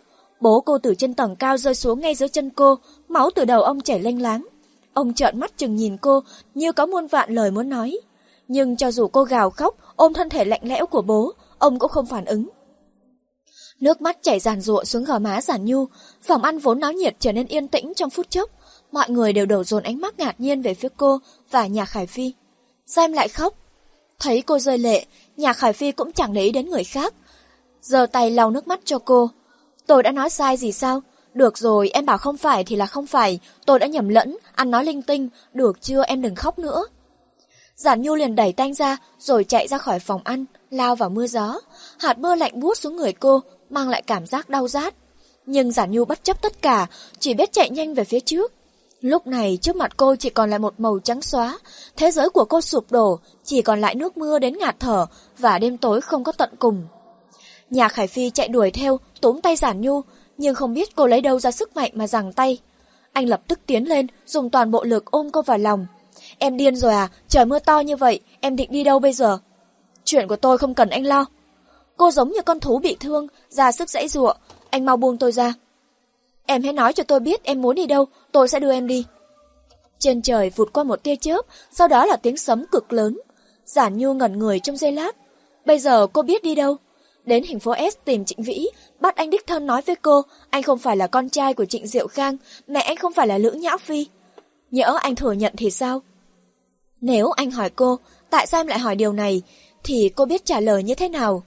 Bố 0.41 0.61
cô 0.61 0.77
từ 0.77 0.95
trên 0.95 1.13
tầng 1.13 1.35
cao 1.35 1.57
rơi 1.57 1.75
xuống 1.75 1.99
ngay 1.99 2.15
dưới 2.15 2.29
chân 2.29 2.49
cô, 2.49 2.75
máu 3.07 3.29
từ 3.35 3.45
đầu 3.45 3.61
ông 3.61 3.81
chảy 3.81 3.99
lênh 3.99 4.21
láng. 4.21 4.47
Ông 4.93 5.13
trợn 5.13 5.39
mắt 5.39 5.57
chừng 5.57 5.75
nhìn 5.75 5.97
cô, 5.97 6.23
như 6.55 6.71
có 6.71 6.85
muôn 6.85 7.07
vạn 7.07 7.35
lời 7.35 7.51
muốn 7.51 7.69
nói. 7.69 7.99
Nhưng 8.47 8.75
cho 8.75 8.91
dù 8.91 9.07
cô 9.07 9.23
gào 9.23 9.49
khóc, 9.49 9.75
ôm 9.95 10.13
thân 10.13 10.29
thể 10.29 10.45
lạnh 10.45 10.61
lẽo 10.63 10.85
của 10.85 11.01
bố, 11.01 11.33
ông 11.57 11.79
cũng 11.79 11.91
không 11.91 12.05
phản 12.05 12.25
ứng. 12.25 12.49
Nước 13.79 14.01
mắt 14.01 14.17
chảy 14.21 14.39
ràn 14.39 14.61
rụa 14.61 14.83
xuống 14.83 15.03
gò 15.03 15.19
má 15.19 15.41
giản 15.41 15.65
nhu, 15.65 15.85
phòng 16.21 16.43
ăn 16.43 16.59
vốn 16.59 16.79
náo 16.79 16.93
nhiệt 16.93 17.15
trở 17.19 17.31
nên 17.31 17.47
yên 17.47 17.67
tĩnh 17.67 17.93
trong 17.95 18.09
phút 18.09 18.29
chốc. 18.29 18.49
Mọi 18.91 19.09
người 19.09 19.33
đều 19.33 19.45
đổ 19.45 19.63
dồn 19.63 19.83
ánh 19.83 20.01
mắt 20.01 20.19
ngạc 20.19 20.39
nhiên 20.39 20.61
về 20.61 20.73
phía 20.73 20.87
cô 20.97 21.19
và 21.51 21.67
nhà 21.67 21.85
Khải 21.85 22.07
Phi. 22.07 22.33
Sao 22.85 23.03
em 23.03 23.13
lại 23.13 23.27
khóc? 23.27 23.53
Thấy 24.19 24.41
cô 24.41 24.59
rơi 24.59 24.77
lệ, 24.77 25.05
nhà 25.37 25.53
Khải 25.53 25.73
Phi 25.73 25.91
cũng 25.91 26.11
chẳng 26.11 26.33
để 26.33 26.43
ý 26.43 26.51
đến 26.51 26.69
người 26.69 26.83
khác. 26.83 27.13
Giờ 27.81 28.05
tay 28.05 28.31
lau 28.31 28.51
nước 28.51 28.67
mắt 28.67 28.79
cho 28.85 28.99
cô. 28.99 29.29
Tôi 29.87 30.03
đã 30.03 30.11
nói 30.11 30.29
sai 30.29 30.57
gì 30.57 30.71
sao? 30.71 31.01
Được 31.33 31.57
rồi, 31.57 31.89
em 31.89 32.05
bảo 32.05 32.17
không 32.17 32.37
phải 32.37 32.63
thì 32.63 32.75
là 32.75 32.85
không 32.85 33.07
phải. 33.07 33.39
Tôi 33.65 33.79
đã 33.79 33.87
nhầm 33.87 34.09
lẫn, 34.09 34.37
ăn 34.55 34.71
nói 34.71 34.85
linh 34.85 35.01
tinh. 35.01 35.29
Được 35.53 35.81
chưa, 35.81 36.03
em 36.03 36.21
đừng 36.21 36.35
khóc 36.35 36.59
nữa. 36.59 36.85
Giản 37.75 38.01
Nhu 38.01 38.15
liền 38.15 38.35
đẩy 38.35 38.53
tanh 38.53 38.73
ra, 38.73 38.97
rồi 39.19 39.43
chạy 39.43 39.67
ra 39.67 39.77
khỏi 39.77 39.99
phòng 39.99 40.21
ăn, 40.23 40.45
lao 40.71 40.95
vào 40.95 41.09
mưa 41.09 41.27
gió. 41.27 41.59
Hạt 41.99 42.17
mưa 42.17 42.35
lạnh 42.35 42.59
buốt 42.59 42.77
xuống 42.77 42.95
người 42.95 43.13
cô, 43.13 43.41
mang 43.69 43.89
lại 43.89 44.01
cảm 44.07 44.25
giác 44.25 44.49
đau 44.49 44.67
rát. 44.67 44.93
Nhưng 45.45 45.71
Giản 45.71 45.91
Nhu 45.91 46.05
bất 46.05 46.23
chấp 46.23 46.41
tất 46.41 46.61
cả, 46.61 46.87
chỉ 47.19 47.33
biết 47.33 47.51
chạy 47.51 47.69
nhanh 47.69 47.93
về 47.93 48.03
phía 48.03 48.19
trước. 48.19 48.53
Lúc 49.01 49.27
này 49.27 49.57
trước 49.61 49.75
mặt 49.75 49.97
cô 49.97 50.15
chỉ 50.15 50.29
còn 50.29 50.49
lại 50.49 50.59
một 50.59 50.73
màu 50.79 50.99
trắng 50.99 51.21
xóa, 51.21 51.59
thế 51.97 52.11
giới 52.11 52.29
của 52.29 52.45
cô 52.45 52.61
sụp 52.61 52.91
đổ, 52.91 53.19
chỉ 53.43 53.61
còn 53.61 53.81
lại 53.81 53.95
nước 53.95 54.17
mưa 54.17 54.39
đến 54.39 54.57
ngạt 54.57 54.75
thở 54.79 55.05
và 55.37 55.59
đêm 55.59 55.77
tối 55.77 56.01
không 56.01 56.23
có 56.23 56.31
tận 56.31 56.49
cùng. 56.59 56.87
Nhà 57.69 57.87
Khải 57.87 58.07
Phi 58.07 58.29
chạy 58.29 58.47
đuổi 58.47 58.71
theo, 58.71 58.99
túm 59.21 59.41
tay 59.41 59.55
Giản 59.55 59.81
Nhu, 59.81 60.01
nhưng 60.37 60.55
không 60.55 60.73
biết 60.73 60.95
cô 60.95 61.07
lấy 61.07 61.21
đâu 61.21 61.39
ra 61.39 61.51
sức 61.51 61.75
mạnh 61.75 61.91
mà 61.93 62.07
giằng 62.07 62.33
tay. 62.33 62.57
Anh 63.13 63.29
lập 63.29 63.41
tức 63.47 63.59
tiến 63.65 63.89
lên, 63.89 64.07
dùng 64.25 64.49
toàn 64.49 64.71
bộ 64.71 64.83
lực 64.83 65.11
ôm 65.11 65.29
cô 65.31 65.41
vào 65.41 65.57
lòng. 65.57 65.87
Em 66.37 66.57
điên 66.57 66.75
rồi 66.75 66.93
à, 66.93 67.09
trời 67.27 67.45
mưa 67.45 67.59
to 67.59 67.79
như 67.79 67.95
vậy, 67.95 68.19
em 68.39 68.55
định 68.55 68.71
đi 68.71 68.83
đâu 68.83 68.99
bây 68.99 69.13
giờ? 69.13 69.37
Chuyện 70.03 70.27
của 70.27 70.35
tôi 70.35 70.57
không 70.57 70.73
cần 70.73 70.89
anh 70.89 71.05
lo. 71.05 71.25
Cô 71.99 72.11
giống 72.11 72.31
như 72.31 72.41
con 72.41 72.59
thú 72.59 72.79
bị 72.79 72.97
thương, 72.99 73.27
ra 73.49 73.71
sức 73.71 73.89
dãy 73.89 74.07
giụa, 74.07 74.33
anh 74.69 74.85
mau 74.85 74.97
buông 74.97 75.17
tôi 75.17 75.31
ra. 75.31 75.53
Em 76.45 76.63
hãy 76.63 76.73
nói 76.73 76.93
cho 76.93 77.03
tôi 77.03 77.19
biết 77.19 77.43
em 77.43 77.61
muốn 77.61 77.75
đi 77.75 77.85
đâu, 77.85 78.05
tôi 78.31 78.47
sẽ 78.47 78.59
đưa 78.59 78.71
em 78.71 78.87
đi. 78.87 79.05
Trên 79.99 80.21
trời 80.21 80.49
vụt 80.49 80.73
qua 80.73 80.83
một 80.83 81.03
tia 81.03 81.15
chớp, 81.15 81.45
sau 81.71 81.87
đó 81.87 82.05
là 82.05 82.15
tiếng 82.15 82.37
sấm 82.37 82.65
cực 82.71 82.93
lớn. 82.93 83.19
Giản 83.65 83.97
Nhu 83.97 84.13
ngẩn 84.13 84.39
người 84.39 84.59
trong 84.59 84.77
giây 84.77 84.91
lát. 84.91 85.15
Bây 85.65 85.79
giờ 85.79 86.07
cô 86.13 86.21
biết 86.21 86.43
đi 86.43 86.55
đâu? 86.55 86.77
Đến 87.25 87.43
thành 87.47 87.59
phố 87.59 87.73
S 87.91 87.95
tìm 88.05 88.25
Trịnh 88.25 88.43
Vĩ, 88.43 88.67
bắt 88.99 89.15
anh 89.15 89.29
đích 89.29 89.47
thân 89.47 89.65
nói 89.65 89.81
với 89.81 89.95
cô, 89.95 90.21
anh 90.49 90.63
không 90.63 90.79
phải 90.79 90.97
là 90.97 91.07
con 91.07 91.29
trai 91.29 91.53
của 91.53 91.65
Trịnh 91.65 91.87
Diệu 91.87 92.07
Khang, 92.07 92.37
mẹ 92.67 92.79
anh 92.79 92.97
không 92.97 93.13
phải 93.13 93.27
là 93.27 93.37
Lữ 93.37 93.51
Nhã 93.51 93.77
Phi. 93.77 94.07
Nhỡ 94.71 94.97
anh 95.01 95.15
thừa 95.15 95.31
nhận 95.31 95.53
thì 95.57 95.71
sao? 95.71 96.01
Nếu 97.01 97.31
anh 97.31 97.51
hỏi 97.51 97.69
cô, 97.69 97.99
tại 98.29 98.47
sao 98.47 98.61
em 98.61 98.67
lại 98.67 98.79
hỏi 98.79 98.95
điều 98.95 99.13
này, 99.13 99.41
thì 99.83 100.09
cô 100.15 100.25
biết 100.25 100.45
trả 100.45 100.59
lời 100.59 100.83
như 100.83 100.95
thế 100.95 101.09
nào? 101.09 101.43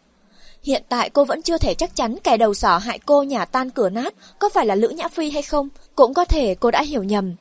Hiện 0.63 0.83
tại 0.89 1.11
cô 1.11 1.25
vẫn 1.25 1.43
chưa 1.43 1.59
thể 1.59 1.75
chắc 1.75 1.97
chắn 1.97 2.17
kẻ 2.25 2.37
đầu 2.37 2.55
sỏ 2.55 2.79
hại 2.79 2.99
cô 2.99 3.23
nhà 3.23 3.45
tan 3.45 3.71
cửa 3.71 3.91
nát 3.91 4.15
có 4.39 4.49
phải 4.49 4.67
là 4.67 4.75
Lữ 4.75 4.89
Nhã 4.89 5.09
Phi 5.09 5.31
hay 5.31 5.43
không, 5.43 5.69
cũng 5.97 6.15
có 6.15 6.25
thể 6.25 6.55
cô 6.55 6.71
đã 6.71 6.83
hiểu 6.83 7.03
nhầm. 7.03 7.35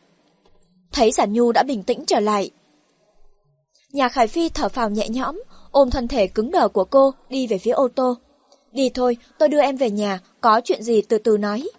Thấy 0.92 1.12
Giản 1.12 1.34
Nhu 1.34 1.52
đã 1.52 1.64
bình 1.64 1.84
tĩnh 1.84 2.06
trở 2.06 2.20
lại. 2.20 2.52
Nhà 3.92 4.10
Khải 4.10 4.28
Phi 4.28 4.50
thở 4.50 4.70
phào 4.70 4.90
nhẹ 4.90 5.10
nhõm, 5.10 5.44
ôm 5.72 5.90
thân 5.90 6.08
thể 6.08 6.28
cứng 6.28 6.52
đờ 6.52 6.68
của 6.68 6.86
cô 6.86 7.14
đi 7.30 7.48
về 7.48 7.58
phía 7.58 7.72
ô 7.72 7.88
tô. 7.96 8.18
Đi 8.72 8.90
thôi, 8.90 9.18
tôi 9.38 9.50
đưa 9.50 9.62
em 9.62 9.78
về 9.78 9.90
nhà, 9.90 10.20
có 10.42 10.62
chuyện 10.64 10.84
gì 10.84 11.02
từ 11.02 11.18
từ 11.18 11.38
nói. 11.38 11.70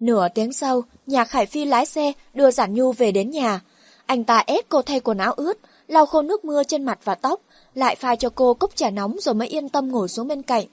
Nửa 0.00 0.28
tiếng 0.34 0.52
sau, 0.52 0.82
nhà 1.06 1.24
Khải 1.24 1.46
Phi 1.46 1.64
lái 1.64 1.86
xe 1.86 2.12
đưa 2.34 2.50
Giản 2.50 2.74
Nhu 2.74 2.92
về 2.92 3.12
đến 3.12 3.30
nhà. 3.30 3.60
Anh 4.06 4.24
ta 4.24 4.44
ép 4.46 4.68
cô 4.68 4.82
thay 4.82 5.00
quần 5.00 5.18
áo 5.18 5.32
ướt, 5.32 5.58
lau 5.86 6.06
khô 6.06 6.22
nước 6.22 6.44
mưa 6.44 6.64
trên 6.64 6.84
mặt 6.84 6.98
và 7.04 7.14
tóc, 7.14 7.40
lại 7.74 7.96
pha 7.96 8.16
cho 8.16 8.30
cô 8.30 8.54
cốc 8.54 8.76
trà 8.76 8.90
nóng 8.90 9.16
rồi 9.20 9.34
mới 9.34 9.48
yên 9.48 9.68
tâm 9.68 9.88
ngồi 9.88 10.08
xuống 10.08 10.28
bên 10.28 10.42
cạnh. 10.42 10.66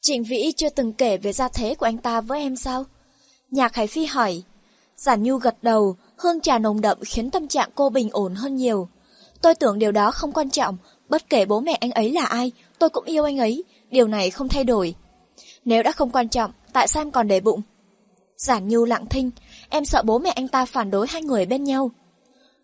Trịnh 0.00 0.24
Vĩ 0.24 0.52
chưa 0.56 0.68
từng 0.68 0.92
kể 0.92 1.16
về 1.16 1.32
gia 1.32 1.48
thế 1.48 1.74
của 1.74 1.86
anh 1.86 1.98
ta 1.98 2.20
với 2.20 2.40
em 2.40 2.56
sao? 2.56 2.84
Nhạc 3.50 3.74
Hải 3.74 3.86
Phi 3.86 4.04
hỏi. 4.04 4.42
Giản 4.96 5.22
Nhu 5.22 5.36
gật 5.36 5.56
đầu, 5.62 5.96
hương 6.16 6.40
trà 6.40 6.58
nồng 6.58 6.80
đậm 6.80 6.98
khiến 7.04 7.30
tâm 7.30 7.48
trạng 7.48 7.70
cô 7.74 7.90
bình 7.90 8.08
ổn 8.12 8.34
hơn 8.34 8.56
nhiều. 8.56 8.88
Tôi 9.42 9.54
tưởng 9.54 9.78
điều 9.78 9.92
đó 9.92 10.10
không 10.10 10.32
quan 10.32 10.50
trọng, 10.50 10.76
bất 11.08 11.30
kể 11.30 11.44
bố 11.44 11.60
mẹ 11.60 11.72
anh 11.80 11.90
ấy 11.90 12.12
là 12.12 12.24
ai, 12.24 12.52
tôi 12.78 12.90
cũng 12.90 13.04
yêu 13.04 13.24
anh 13.24 13.38
ấy, 13.38 13.64
điều 13.90 14.08
này 14.08 14.30
không 14.30 14.48
thay 14.48 14.64
đổi. 14.64 14.94
Nếu 15.64 15.82
đã 15.82 15.92
không 15.92 16.10
quan 16.10 16.28
trọng, 16.28 16.52
tại 16.72 16.88
sao 16.88 17.00
em 17.00 17.10
còn 17.10 17.28
để 17.28 17.40
bụng? 17.40 17.62
Giản 18.36 18.68
Nhu 18.68 18.84
lặng 18.84 19.06
thinh, 19.06 19.30
em 19.68 19.84
sợ 19.84 20.02
bố 20.02 20.18
mẹ 20.18 20.30
anh 20.30 20.48
ta 20.48 20.64
phản 20.64 20.90
đối 20.90 21.06
hai 21.10 21.22
người 21.22 21.46
bên 21.46 21.64
nhau. 21.64 21.90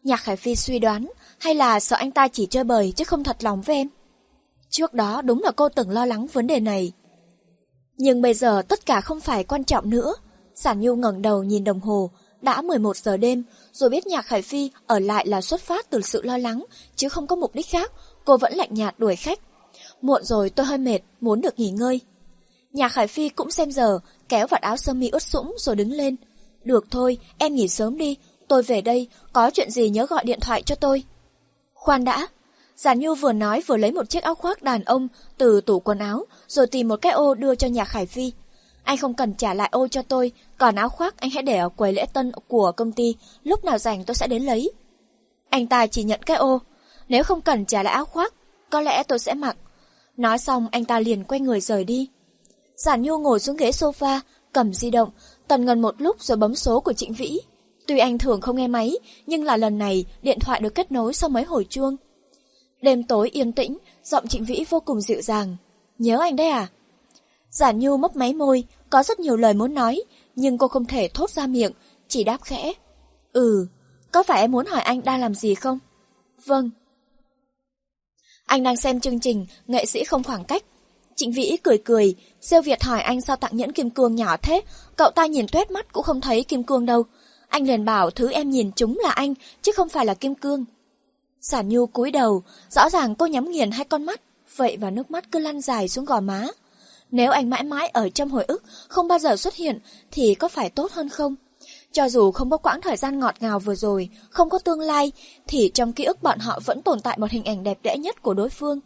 Nhạc 0.02 0.24
Hải 0.24 0.36
Phi 0.36 0.56
suy 0.56 0.78
đoán, 0.78 1.08
hay 1.38 1.54
là 1.54 1.80
sợ 1.80 1.96
anh 1.96 2.10
ta 2.10 2.28
chỉ 2.28 2.46
chơi 2.46 2.64
bời 2.64 2.92
chứ 2.96 3.04
không 3.04 3.24
thật 3.24 3.44
lòng 3.44 3.60
với 3.60 3.76
em? 3.76 3.88
Trước 4.70 4.94
đó 4.94 5.22
đúng 5.22 5.42
là 5.42 5.50
cô 5.56 5.68
từng 5.68 5.90
lo 5.90 6.06
lắng 6.06 6.26
vấn 6.26 6.46
đề 6.46 6.60
này. 6.60 6.92
Nhưng 7.96 8.22
bây 8.22 8.34
giờ 8.34 8.62
tất 8.68 8.86
cả 8.86 9.00
không 9.00 9.20
phải 9.20 9.44
quan 9.44 9.64
trọng 9.64 9.90
nữa. 9.90 10.14
Giản 10.54 10.80
Nhu 10.80 10.96
ngẩng 10.96 11.22
đầu 11.22 11.42
nhìn 11.42 11.64
đồng 11.64 11.80
hồ, 11.80 12.10
đã 12.42 12.62
11 12.62 12.96
giờ 12.96 13.16
đêm, 13.16 13.44
rồi 13.72 13.90
biết 13.90 14.06
Nhạc 14.06 14.22
Khải 14.22 14.42
Phi 14.42 14.70
ở 14.86 14.98
lại 14.98 15.26
là 15.26 15.40
xuất 15.40 15.60
phát 15.60 15.90
từ 15.90 16.00
sự 16.00 16.22
lo 16.22 16.38
lắng, 16.38 16.64
chứ 16.96 17.08
không 17.08 17.26
có 17.26 17.36
mục 17.36 17.54
đích 17.54 17.66
khác, 17.68 17.92
cô 18.24 18.36
vẫn 18.36 18.52
lạnh 18.52 18.74
nhạt 18.74 18.94
đuổi 18.98 19.16
khách. 19.16 19.40
Muộn 20.02 20.24
rồi 20.24 20.50
tôi 20.50 20.66
hơi 20.66 20.78
mệt, 20.78 20.98
muốn 21.20 21.40
được 21.40 21.58
nghỉ 21.58 21.70
ngơi. 21.70 22.00
Nhạc 22.72 22.88
Khải 22.88 23.06
Phi 23.06 23.28
cũng 23.28 23.50
xem 23.50 23.70
giờ, 23.70 23.98
kéo 24.28 24.46
vạt 24.46 24.62
áo 24.62 24.76
sơ 24.76 24.92
mi 24.92 25.08
ướt 25.08 25.22
sũng 25.22 25.54
rồi 25.58 25.76
đứng 25.76 25.92
lên. 25.92 26.16
Được 26.64 26.84
thôi, 26.90 27.18
em 27.38 27.54
nghỉ 27.54 27.68
sớm 27.68 27.98
đi, 27.98 28.16
tôi 28.48 28.62
về 28.62 28.80
đây, 28.80 29.08
có 29.32 29.50
chuyện 29.50 29.70
gì 29.70 29.88
nhớ 29.88 30.06
gọi 30.06 30.24
điện 30.24 30.40
thoại 30.40 30.62
cho 30.62 30.74
tôi. 30.74 31.04
Khoan 31.86 32.04
đã, 32.04 32.28
Giản 32.76 33.00
Nhu 33.00 33.14
vừa 33.14 33.32
nói 33.32 33.62
vừa 33.66 33.76
lấy 33.76 33.92
một 33.92 34.10
chiếc 34.10 34.22
áo 34.22 34.34
khoác 34.34 34.62
đàn 34.62 34.84
ông 34.84 35.08
từ 35.38 35.60
tủ 35.60 35.80
quần 35.80 35.98
áo, 35.98 36.24
rồi 36.48 36.66
tìm 36.66 36.88
một 36.88 36.96
cái 36.96 37.12
ô 37.12 37.34
đưa 37.34 37.54
cho 37.54 37.68
nhà 37.68 37.84
Khải 37.84 38.06
Phi. 38.06 38.32
Anh 38.84 38.96
không 38.96 39.14
cần 39.14 39.34
trả 39.34 39.54
lại 39.54 39.68
ô 39.72 39.88
cho 39.88 40.02
tôi, 40.02 40.32
còn 40.58 40.74
áo 40.74 40.88
khoác 40.88 41.16
anh 41.16 41.30
hãy 41.30 41.42
để 41.42 41.58
ở 41.58 41.68
quầy 41.68 41.92
lễ 41.92 42.06
tân 42.12 42.32
của 42.48 42.72
công 42.72 42.92
ty, 42.92 43.16
lúc 43.44 43.64
nào 43.64 43.78
rảnh 43.78 44.04
tôi 44.04 44.14
sẽ 44.14 44.26
đến 44.26 44.42
lấy. 44.42 44.72
Anh 45.50 45.66
ta 45.66 45.86
chỉ 45.86 46.02
nhận 46.02 46.22
cái 46.22 46.36
ô, 46.36 46.60
nếu 47.08 47.24
không 47.24 47.40
cần 47.40 47.64
trả 47.64 47.82
lại 47.82 47.94
áo 47.94 48.04
khoác, 48.04 48.34
có 48.70 48.80
lẽ 48.80 49.02
tôi 49.02 49.18
sẽ 49.18 49.34
mặc. 49.34 49.56
Nói 50.16 50.38
xong 50.38 50.68
anh 50.70 50.84
ta 50.84 51.00
liền 51.00 51.24
quay 51.24 51.40
người 51.40 51.60
rời 51.60 51.84
đi. 51.84 52.08
Giản 52.76 53.02
Nhu 53.02 53.18
ngồi 53.18 53.40
xuống 53.40 53.56
ghế 53.56 53.70
sofa, 53.70 54.20
cầm 54.52 54.74
di 54.74 54.90
động, 54.90 55.10
tần 55.48 55.64
ngần 55.64 55.82
một 55.82 55.94
lúc 55.98 56.22
rồi 56.22 56.36
bấm 56.36 56.54
số 56.54 56.80
của 56.80 56.92
Trịnh 56.92 57.12
Vĩ. 57.12 57.40
Tuy 57.86 57.98
anh 57.98 58.18
thường 58.18 58.40
không 58.40 58.56
nghe 58.56 58.68
máy, 58.68 58.98
nhưng 59.26 59.44
là 59.44 59.56
lần 59.56 59.78
này 59.78 60.04
điện 60.22 60.38
thoại 60.40 60.60
được 60.60 60.74
kết 60.74 60.92
nối 60.92 61.14
sau 61.14 61.30
mấy 61.30 61.44
hồi 61.44 61.66
chuông. 61.70 61.96
Đêm 62.82 63.02
tối 63.02 63.30
yên 63.32 63.52
tĩnh, 63.52 63.78
giọng 64.04 64.28
Trịnh 64.28 64.44
Vĩ 64.44 64.64
vô 64.70 64.80
cùng 64.80 65.00
dịu 65.00 65.22
dàng. 65.22 65.56
Nhớ 65.98 66.18
anh 66.20 66.36
đấy 66.36 66.48
à? 66.48 66.68
Giản 67.50 67.78
Nhu 67.78 67.96
mấp 67.96 68.16
máy 68.16 68.34
môi, 68.34 68.64
có 68.90 69.02
rất 69.02 69.20
nhiều 69.20 69.36
lời 69.36 69.54
muốn 69.54 69.74
nói, 69.74 70.02
nhưng 70.34 70.58
cô 70.58 70.68
không 70.68 70.84
thể 70.84 71.08
thốt 71.14 71.30
ra 71.30 71.46
miệng, 71.46 71.72
chỉ 72.08 72.24
đáp 72.24 72.38
khẽ. 72.44 72.72
Ừ, 73.32 73.66
có 74.12 74.22
phải 74.22 74.40
em 74.40 74.52
muốn 74.52 74.66
hỏi 74.66 74.80
anh 74.80 75.04
đang 75.04 75.20
làm 75.20 75.34
gì 75.34 75.54
không? 75.54 75.78
Vâng. 76.44 76.70
Anh 78.46 78.62
đang 78.62 78.76
xem 78.76 79.00
chương 79.00 79.20
trình 79.20 79.46
Nghệ 79.66 79.86
sĩ 79.86 80.04
không 80.04 80.22
khoảng 80.22 80.44
cách. 80.44 80.64
Trịnh 81.16 81.32
Vĩ 81.32 81.56
cười 81.62 81.78
cười, 81.78 82.14
Siêu 82.40 82.62
Việt 82.62 82.82
hỏi 82.82 83.00
anh 83.00 83.20
sao 83.20 83.36
tặng 83.36 83.56
nhẫn 83.56 83.72
kim 83.72 83.90
cương 83.90 84.14
nhỏ 84.14 84.36
thế, 84.42 84.60
cậu 84.96 85.10
ta 85.10 85.26
nhìn 85.26 85.46
tuét 85.52 85.70
mắt 85.70 85.92
cũng 85.92 86.02
không 86.02 86.20
thấy 86.20 86.44
kim 86.44 86.62
cương 86.62 86.86
đâu. 86.86 87.04
Anh 87.48 87.66
liền 87.66 87.84
bảo 87.84 88.10
thứ 88.10 88.30
em 88.30 88.50
nhìn 88.50 88.70
chúng 88.76 88.98
là 89.02 89.10
anh, 89.10 89.34
chứ 89.62 89.72
không 89.72 89.88
phải 89.88 90.06
là 90.06 90.14
kim 90.14 90.34
cương. 90.34 90.64
Sản 91.40 91.68
Nhu 91.68 91.86
cúi 91.86 92.10
đầu, 92.10 92.42
rõ 92.70 92.90
ràng 92.90 93.14
cô 93.14 93.26
nhắm 93.26 93.50
nghiền 93.50 93.70
hai 93.70 93.84
con 93.84 94.04
mắt, 94.04 94.20
vậy 94.56 94.76
và 94.80 94.90
nước 94.90 95.10
mắt 95.10 95.32
cứ 95.32 95.38
lăn 95.38 95.60
dài 95.60 95.88
xuống 95.88 96.04
gò 96.04 96.20
má. 96.20 96.46
Nếu 97.10 97.30
anh 97.30 97.50
mãi 97.50 97.62
mãi 97.62 97.88
ở 97.88 98.08
trong 98.08 98.28
hồi 98.28 98.44
ức, 98.44 98.62
không 98.88 99.08
bao 99.08 99.18
giờ 99.18 99.36
xuất 99.36 99.54
hiện, 99.54 99.78
thì 100.10 100.34
có 100.34 100.48
phải 100.48 100.70
tốt 100.70 100.92
hơn 100.92 101.08
không? 101.08 101.34
Cho 101.92 102.08
dù 102.08 102.32
không 102.32 102.50
có 102.50 102.56
quãng 102.56 102.80
thời 102.80 102.96
gian 102.96 103.18
ngọt 103.18 103.34
ngào 103.40 103.58
vừa 103.58 103.74
rồi, 103.74 104.08
không 104.30 104.50
có 104.50 104.58
tương 104.58 104.80
lai, 104.80 105.12
thì 105.46 105.70
trong 105.74 105.92
ký 105.92 106.04
ức 106.04 106.22
bọn 106.22 106.38
họ 106.38 106.60
vẫn 106.64 106.82
tồn 106.82 107.00
tại 107.00 107.18
một 107.18 107.30
hình 107.30 107.44
ảnh 107.44 107.62
đẹp 107.62 107.78
đẽ 107.82 107.96
nhất 107.98 108.22
của 108.22 108.34
đối 108.34 108.48
phương. 108.48 108.80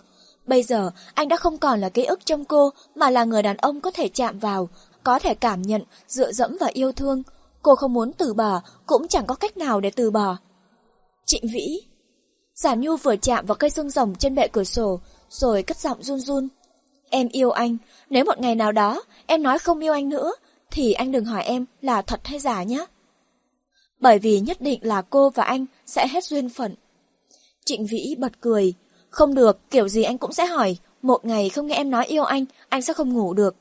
Bây 0.46 0.62
giờ, 0.62 0.90
anh 1.14 1.28
đã 1.28 1.36
không 1.36 1.58
còn 1.58 1.80
là 1.80 1.88
ký 1.88 2.04
ức 2.04 2.26
trong 2.26 2.44
cô, 2.44 2.70
mà 2.94 3.10
là 3.10 3.24
người 3.24 3.42
đàn 3.42 3.56
ông 3.56 3.80
có 3.80 3.90
thể 3.90 4.08
chạm 4.08 4.38
vào, 4.38 4.68
có 5.02 5.18
thể 5.18 5.34
cảm 5.34 5.62
nhận, 5.62 5.82
dựa 6.08 6.32
dẫm 6.32 6.56
và 6.60 6.66
yêu 6.66 6.92
thương. 6.92 7.22
Cô 7.62 7.74
không 7.74 7.92
muốn 7.92 8.12
từ 8.12 8.34
bỏ, 8.34 8.60
cũng 8.86 9.08
chẳng 9.08 9.26
có 9.26 9.34
cách 9.34 9.56
nào 9.56 9.80
để 9.80 9.90
từ 9.90 10.10
bỏ. 10.10 10.36
Trịnh 11.26 11.44
Vĩ 11.52 11.82
Giả 12.54 12.74
Nhu 12.74 12.96
vừa 12.96 13.16
chạm 13.16 13.46
vào 13.46 13.54
cây 13.54 13.70
xương 13.70 13.90
rồng 13.90 14.14
trên 14.14 14.34
bệ 14.34 14.48
cửa 14.48 14.64
sổ, 14.64 15.00
rồi 15.30 15.62
cất 15.62 15.76
giọng 15.76 16.02
run 16.02 16.20
run. 16.20 16.48
Em 17.10 17.28
yêu 17.28 17.50
anh, 17.50 17.76
nếu 18.10 18.24
một 18.24 18.38
ngày 18.38 18.54
nào 18.54 18.72
đó 18.72 19.02
em 19.26 19.42
nói 19.42 19.58
không 19.58 19.80
yêu 19.80 19.92
anh 19.92 20.08
nữa, 20.08 20.32
thì 20.70 20.92
anh 20.92 21.12
đừng 21.12 21.24
hỏi 21.24 21.42
em 21.42 21.66
là 21.82 22.02
thật 22.02 22.20
hay 22.24 22.38
giả 22.38 22.62
nhé. 22.62 22.86
Bởi 24.00 24.18
vì 24.18 24.40
nhất 24.40 24.60
định 24.60 24.80
là 24.82 25.02
cô 25.02 25.30
và 25.30 25.44
anh 25.44 25.66
sẽ 25.86 26.06
hết 26.08 26.24
duyên 26.24 26.48
phận. 26.48 26.74
Trịnh 27.64 27.86
Vĩ 27.86 28.14
bật 28.18 28.40
cười. 28.40 28.74
Không 29.10 29.34
được, 29.34 29.58
kiểu 29.70 29.88
gì 29.88 30.02
anh 30.02 30.18
cũng 30.18 30.32
sẽ 30.32 30.46
hỏi. 30.46 30.76
Một 31.02 31.24
ngày 31.24 31.50
không 31.50 31.66
nghe 31.66 31.74
em 31.74 31.90
nói 31.90 32.06
yêu 32.06 32.24
anh, 32.24 32.44
anh 32.68 32.82
sẽ 32.82 32.92
không 32.92 33.12
ngủ 33.12 33.34
được. 33.34 33.56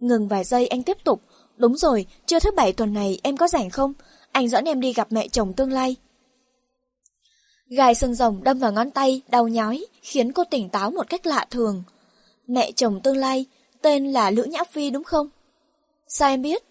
Ngừng 0.00 0.28
vài 0.28 0.44
giây 0.44 0.66
anh 0.66 0.82
tiếp 0.82 0.96
tục. 1.04 1.20
Đúng 1.56 1.76
rồi, 1.76 2.06
chưa 2.26 2.40
thứ 2.40 2.50
bảy 2.50 2.72
tuần 2.72 2.92
này 2.92 3.20
em 3.22 3.36
có 3.36 3.48
rảnh 3.48 3.70
không? 3.70 3.92
Anh 4.32 4.48
dẫn 4.48 4.64
em 4.64 4.80
đi 4.80 4.92
gặp 4.92 5.12
mẹ 5.12 5.28
chồng 5.28 5.52
tương 5.52 5.72
lai. 5.72 5.96
Gai 7.68 7.94
sừng 7.94 8.14
rồng 8.14 8.44
đâm 8.44 8.58
vào 8.58 8.72
ngón 8.72 8.90
tay, 8.90 9.22
đau 9.28 9.48
nhói, 9.48 9.86
khiến 10.02 10.32
cô 10.32 10.44
tỉnh 10.44 10.68
táo 10.68 10.90
một 10.90 11.08
cách 11.08 11.26
lạ 11.26 11.46
thường. 11.50 11.82
Mẹ 12.46 12.72
chồng 12.72 13.00
tương 13.00 13.16
lai, 13.16 13.46
tên 13.82 14.12
là 14.12 14.30
Lữ 14.30 14.44
Nhã 14.44 14.64
Phi 14.64 14.90
đúng 14.90 15.04
không? 15.04 15.28
Sao 16.08 16.28
em 16.28 16.42
biết? 16.42 16.62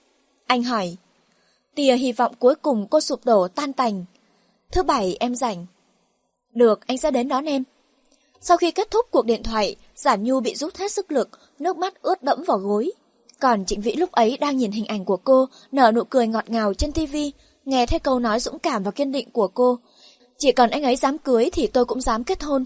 Anh 0.47 0.63
hỏi. 0.63 0.97
Tia 1.75 1.95
hy 1.95 2.11
vọng 2.11 2.35
cuối 2.39 2.55
cùng 2.55 2.87
cô 2.87 2.99
sụp 2.99 3.25
đổ 3.25 3.47
tan 3.47 3.73
tành. 3.73 4.05
Thứ 4.71 4.83
bảy 4.83 5.17
em 5.19 5.35
rảnh. 5.35 5.65
Được, 6.53 6.87
anh 6.87 6.97
sẽ 6.97 7.11
đến 7.11 7.27
đón 7.27 7.45
em. 7.45 7.63
Sau 8.41 8.57
khi 8.57 8.71
kết 8.71 8.91
thúc 8.91 9.05
cuộc 9.11 9.25
điện 9.25 9.43
thoại, 9.43 9.75
Giản 9.95 10.23
Nhu 10.23 10.39
bị 10.39 10.55
rút 10.55 10.77
hết 10.77 10.91
sức 10.91 11.11
lực, 11.11 11.29
nước 11.59 11.77
mắt 11.77 12.01
ướt 12.01 12.23
đẫm 12.23 12.43
vào 12.43 12.57
gối. 12.57 12.91
Còn 13.39 13.65
Trịnh 13.65 13.81
Vĩ 13.81 13.93
lúc 13.93 14.11
ấy 14.11 14.37
đang 14.37 14.57
nhìn 14.57 14.71
hình 14.71 14.85
ảnh 14.85 15.05
của 15.05 15.17
cô, 15.17 15.45
nở 15.71 15.91
nụ 15.91 16.03
cười 16.03 16.27
ngọt 16.27 16.49
ngào 16.49 16.73
trên 16.73 16.91
tivi, 16.91 17.31
nghe 17.65 17.85
thấy 17.85 17.99
câu 17.99 18.19
nói 18.19 18.39
dũng 18.39 18.59
cảm 18.59 18.83
và 18.83 18.91
kiên 18.91 19.11
định 19.11 19.29
của 19.31 19.47
cô. 19.47 19.79
Chỉ 20.37 20.51
cần 20.51 20.69
anh 20.69 20.83
ấy 20.83 20.95
dám 20.95 21.17
cưới 21.17 21.49
thì 21.53 21.67
tôi 21.67 21.85
cũng 21.85 22.01
dám 22.01 22.23
kết 22.23 22.43
hôn. 22.43 22.65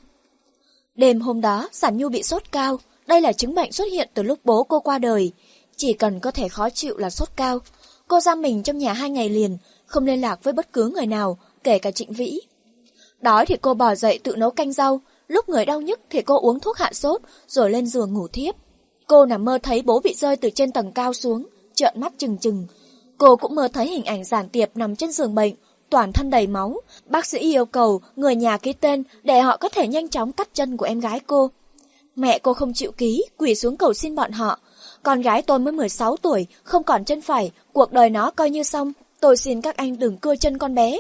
Đêm 0.96 1.22
hôm 1.22 1.42
đó, 1.42 1.70
sản 1.72 1.98
Nhu 1.98 2.10
bị 2.10 2.24
sốt 2.24 2.44
cao, 2.52 2.80
đây 3.08 3.22
là 3.22 3.34
chứng 3.34 3.56
bệnh 3.56 3.72
xuất 3.72 3.88
hiện 3.92 4.10
từ 4.14 4.24
lúc 4.24 4.40
bố 4.44 4.64
cô 4.64 4.80
qua 4.80 4.98
đời. 5.00 5.32
Chỉ 5.76 5.94
cần 5.94 6.20
có 6.20 6.32
thể 6.32 6.50
khó 6.50 6.70
chịu 6.70 6.98
là 6.98 7.10
sốt 7.10 7.30
cao. 7.36 7.60
Cô 8.08 8.20
giam 8.20 8.42
mình 8.42 8.64
trong 8.64 8.78
nhà 8.78 8.94
hai 8.94 9.10
ngày 9.10 9.30
liền, 9.30 9.58
không 9.86 10.06
liên 10.06 10.22
lạc 10.22 10.44
với 10.44 10.54
bất 10.54 10.74
cứ 10.74 10.90
người 10.90 11.06
nào, 11.06 11.38
kể 11.64 11.80
cả 11.80 11.92
Trịnh 11.92 12.14
Vĩ. 12.14 12.42
Đói 13.22 13.46
thì 13.46 13.56
cô 13.62 13.74
bỏ 13.74 13.96
dậy 13.96 14.20
tự 14.24 14.36
nấu 14.36 14.52
canh 14.52 14.74
rau, 14.74 15.02
lúc 15.28 15.50
người 15.50 15.66
đau 15.66 15.82
nhức 15.82 16.00
thì 16.10 16.22
cô 16.22 16.40
uống 16.40 16.60
thuốc 16.60 16.78
hạ 16.78 16.90
sốt, 16.94 17.22
rồi 17.48 17.70
lên 17.70 17.88
giường 17.88 18.14
ngủ 18.14 18.28
thiếp. 18.28 18.56
Cô 19.10 19.26
nằm 19.26 19.46
mơ 19.46 19.58
thấy 19.64 19.82
bố 19.82 20.00
bị 20.00 20.14
rơi 20.14 20.36
từ 20.36 20.50
trên 20.50 20.72
tầng 20.72 20.92
cao 20.92 21.14
xuống, 21.14 21.46
trợn 21.76 21.94
mắt 22.02 22.14
chừng 22.18 22.38
chừng. 22.38 22.68
Cô 23.18 23.36
cũng 23.36 23.56
mơ 23.56 23.68
thấy 23.74 23.88
hình 23.88 24.06
ảnh 24.06 24.24
giản 24.24 24.50
tiệp 24.50 24.78
nằm 24.78 24.96
trên 24.96 25.12
giường 25.12 25.36
bệnh, 25.36 25.54
toàn 25.90 26.14
thân 26.14 26.30
đầy 26.30 26.48
máu. 26.48 26.82
Bác 27.06 27.26
sĩ 27.26 27.40
yêu 27.40 27.66
cầu 27.66 28.02
người 28.16 28.36
nhà 28.36 28.58
ký 28.58 28.74
tên 28.74 29.04
để 29.24 29.42
họ 29.42 29.58
có 29.58 29.70
thể 29.70 29.88
nhanh 29.88 30.10
chóng 30.10 30.32
cắt 30.32 30.50
chân 30.54 30.78
của 30.78 30.86
em 30.86 31.00
gái 31.00 31.20
cô. 31.28 31.50
Mẹ 32.16 32.40
cô 32.40 32.54
không 32.54 32.74
chịu 32.74 32.92
ký, 32.92 33.26
quỳ 33.38 33.56
xuống 33.56 33.78
cầu 33.78 33.94
xin 33.94 34.16
bọn 34.16 34.32
họ. 34.32 34.60
Con 35.04 35.22
gái 35.22 35.42
tôi 35.42 35.60
mới 35.60 35.74
16 35.74 36.18
tuổi, 36.18 36.48
không 36.64 36.84
còn 36.84 37.06
chân 37.06 37.22
phải, 37.22 37.52
cuộc 37.74 37.92
đời 37.92 38.10
nó 38.10 38.32
coi 38.32 38.50
như 38.50 38.64
xong. 38.64 38.92
Tôi 39.20 39.38
xin 39.38 39.62
các 39.62 39.78
anh 39.78 40.00
đừng 40.00 40.18
cưa 40.18 40.36
chân 40.36 40.58
con 40.58 40.76
bé. 40.76 40.98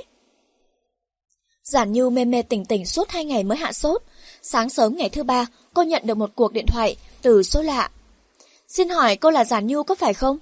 Giản 1.64 1.92
Như 1.92 2.10
mê 2.10 2.26
mê 2.26 2.42
tỉnh 2.42 2.66
tỉnh 2.66 2.86
suốt 2.86 3.10
hai 3.10 3.26
ngày 3.26 3.44
mới 3.44 3.58
hạ 3.58 3.74
sốt. 3.74 4.04
Sáng 4.42 4.70
sớm 4.70 4.98
ngày 4.98 5.10
thứ 5.10 5.24
ba, 5.24 5.46
cô 5.74 5.84
nhận 5.84 6.02
được 6.06 6.18
một 6.18 6.30
cuộc 6.36 6.54
điện 6.54 6.66
thoại 6.68 6.96
từ 7.22 7.44
số 7.44 7.62
lạ. 7.62 7.90
Xin 8.70 8.90
hỏi 8.90 9.16
cô 9.16 9.30
là 9.30 9.46
Giản 9.46 9.68
Nhu 9.68 9.84
có 9.84 9.96
phải 9.96 10.14
không? 10.14 10.38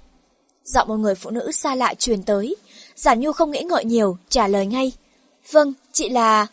Giọng 0.64 0.88
một 0.88 0.96
người 0.96 1.14
phụ 1.14 1.30
nữ 1.30 1.52
xa 1.52 1.74
lạ 1.74 1.94
truyền 1.94 2.22
tới. 2.22 2.56
Giản 2.96 3.20
Nhu 3.20 3.32
không 3.32 3.50
nghĩ 3.50 3.62
ngợi 3.62 3.84
nhiều, 3.84 4.16
trả 4.28 4.48
lời 4.48 4.66
ngay. 4.66 4.92
Vâng, 5.50 5.72
chị 5.92 6.08
là... 6.08 6.46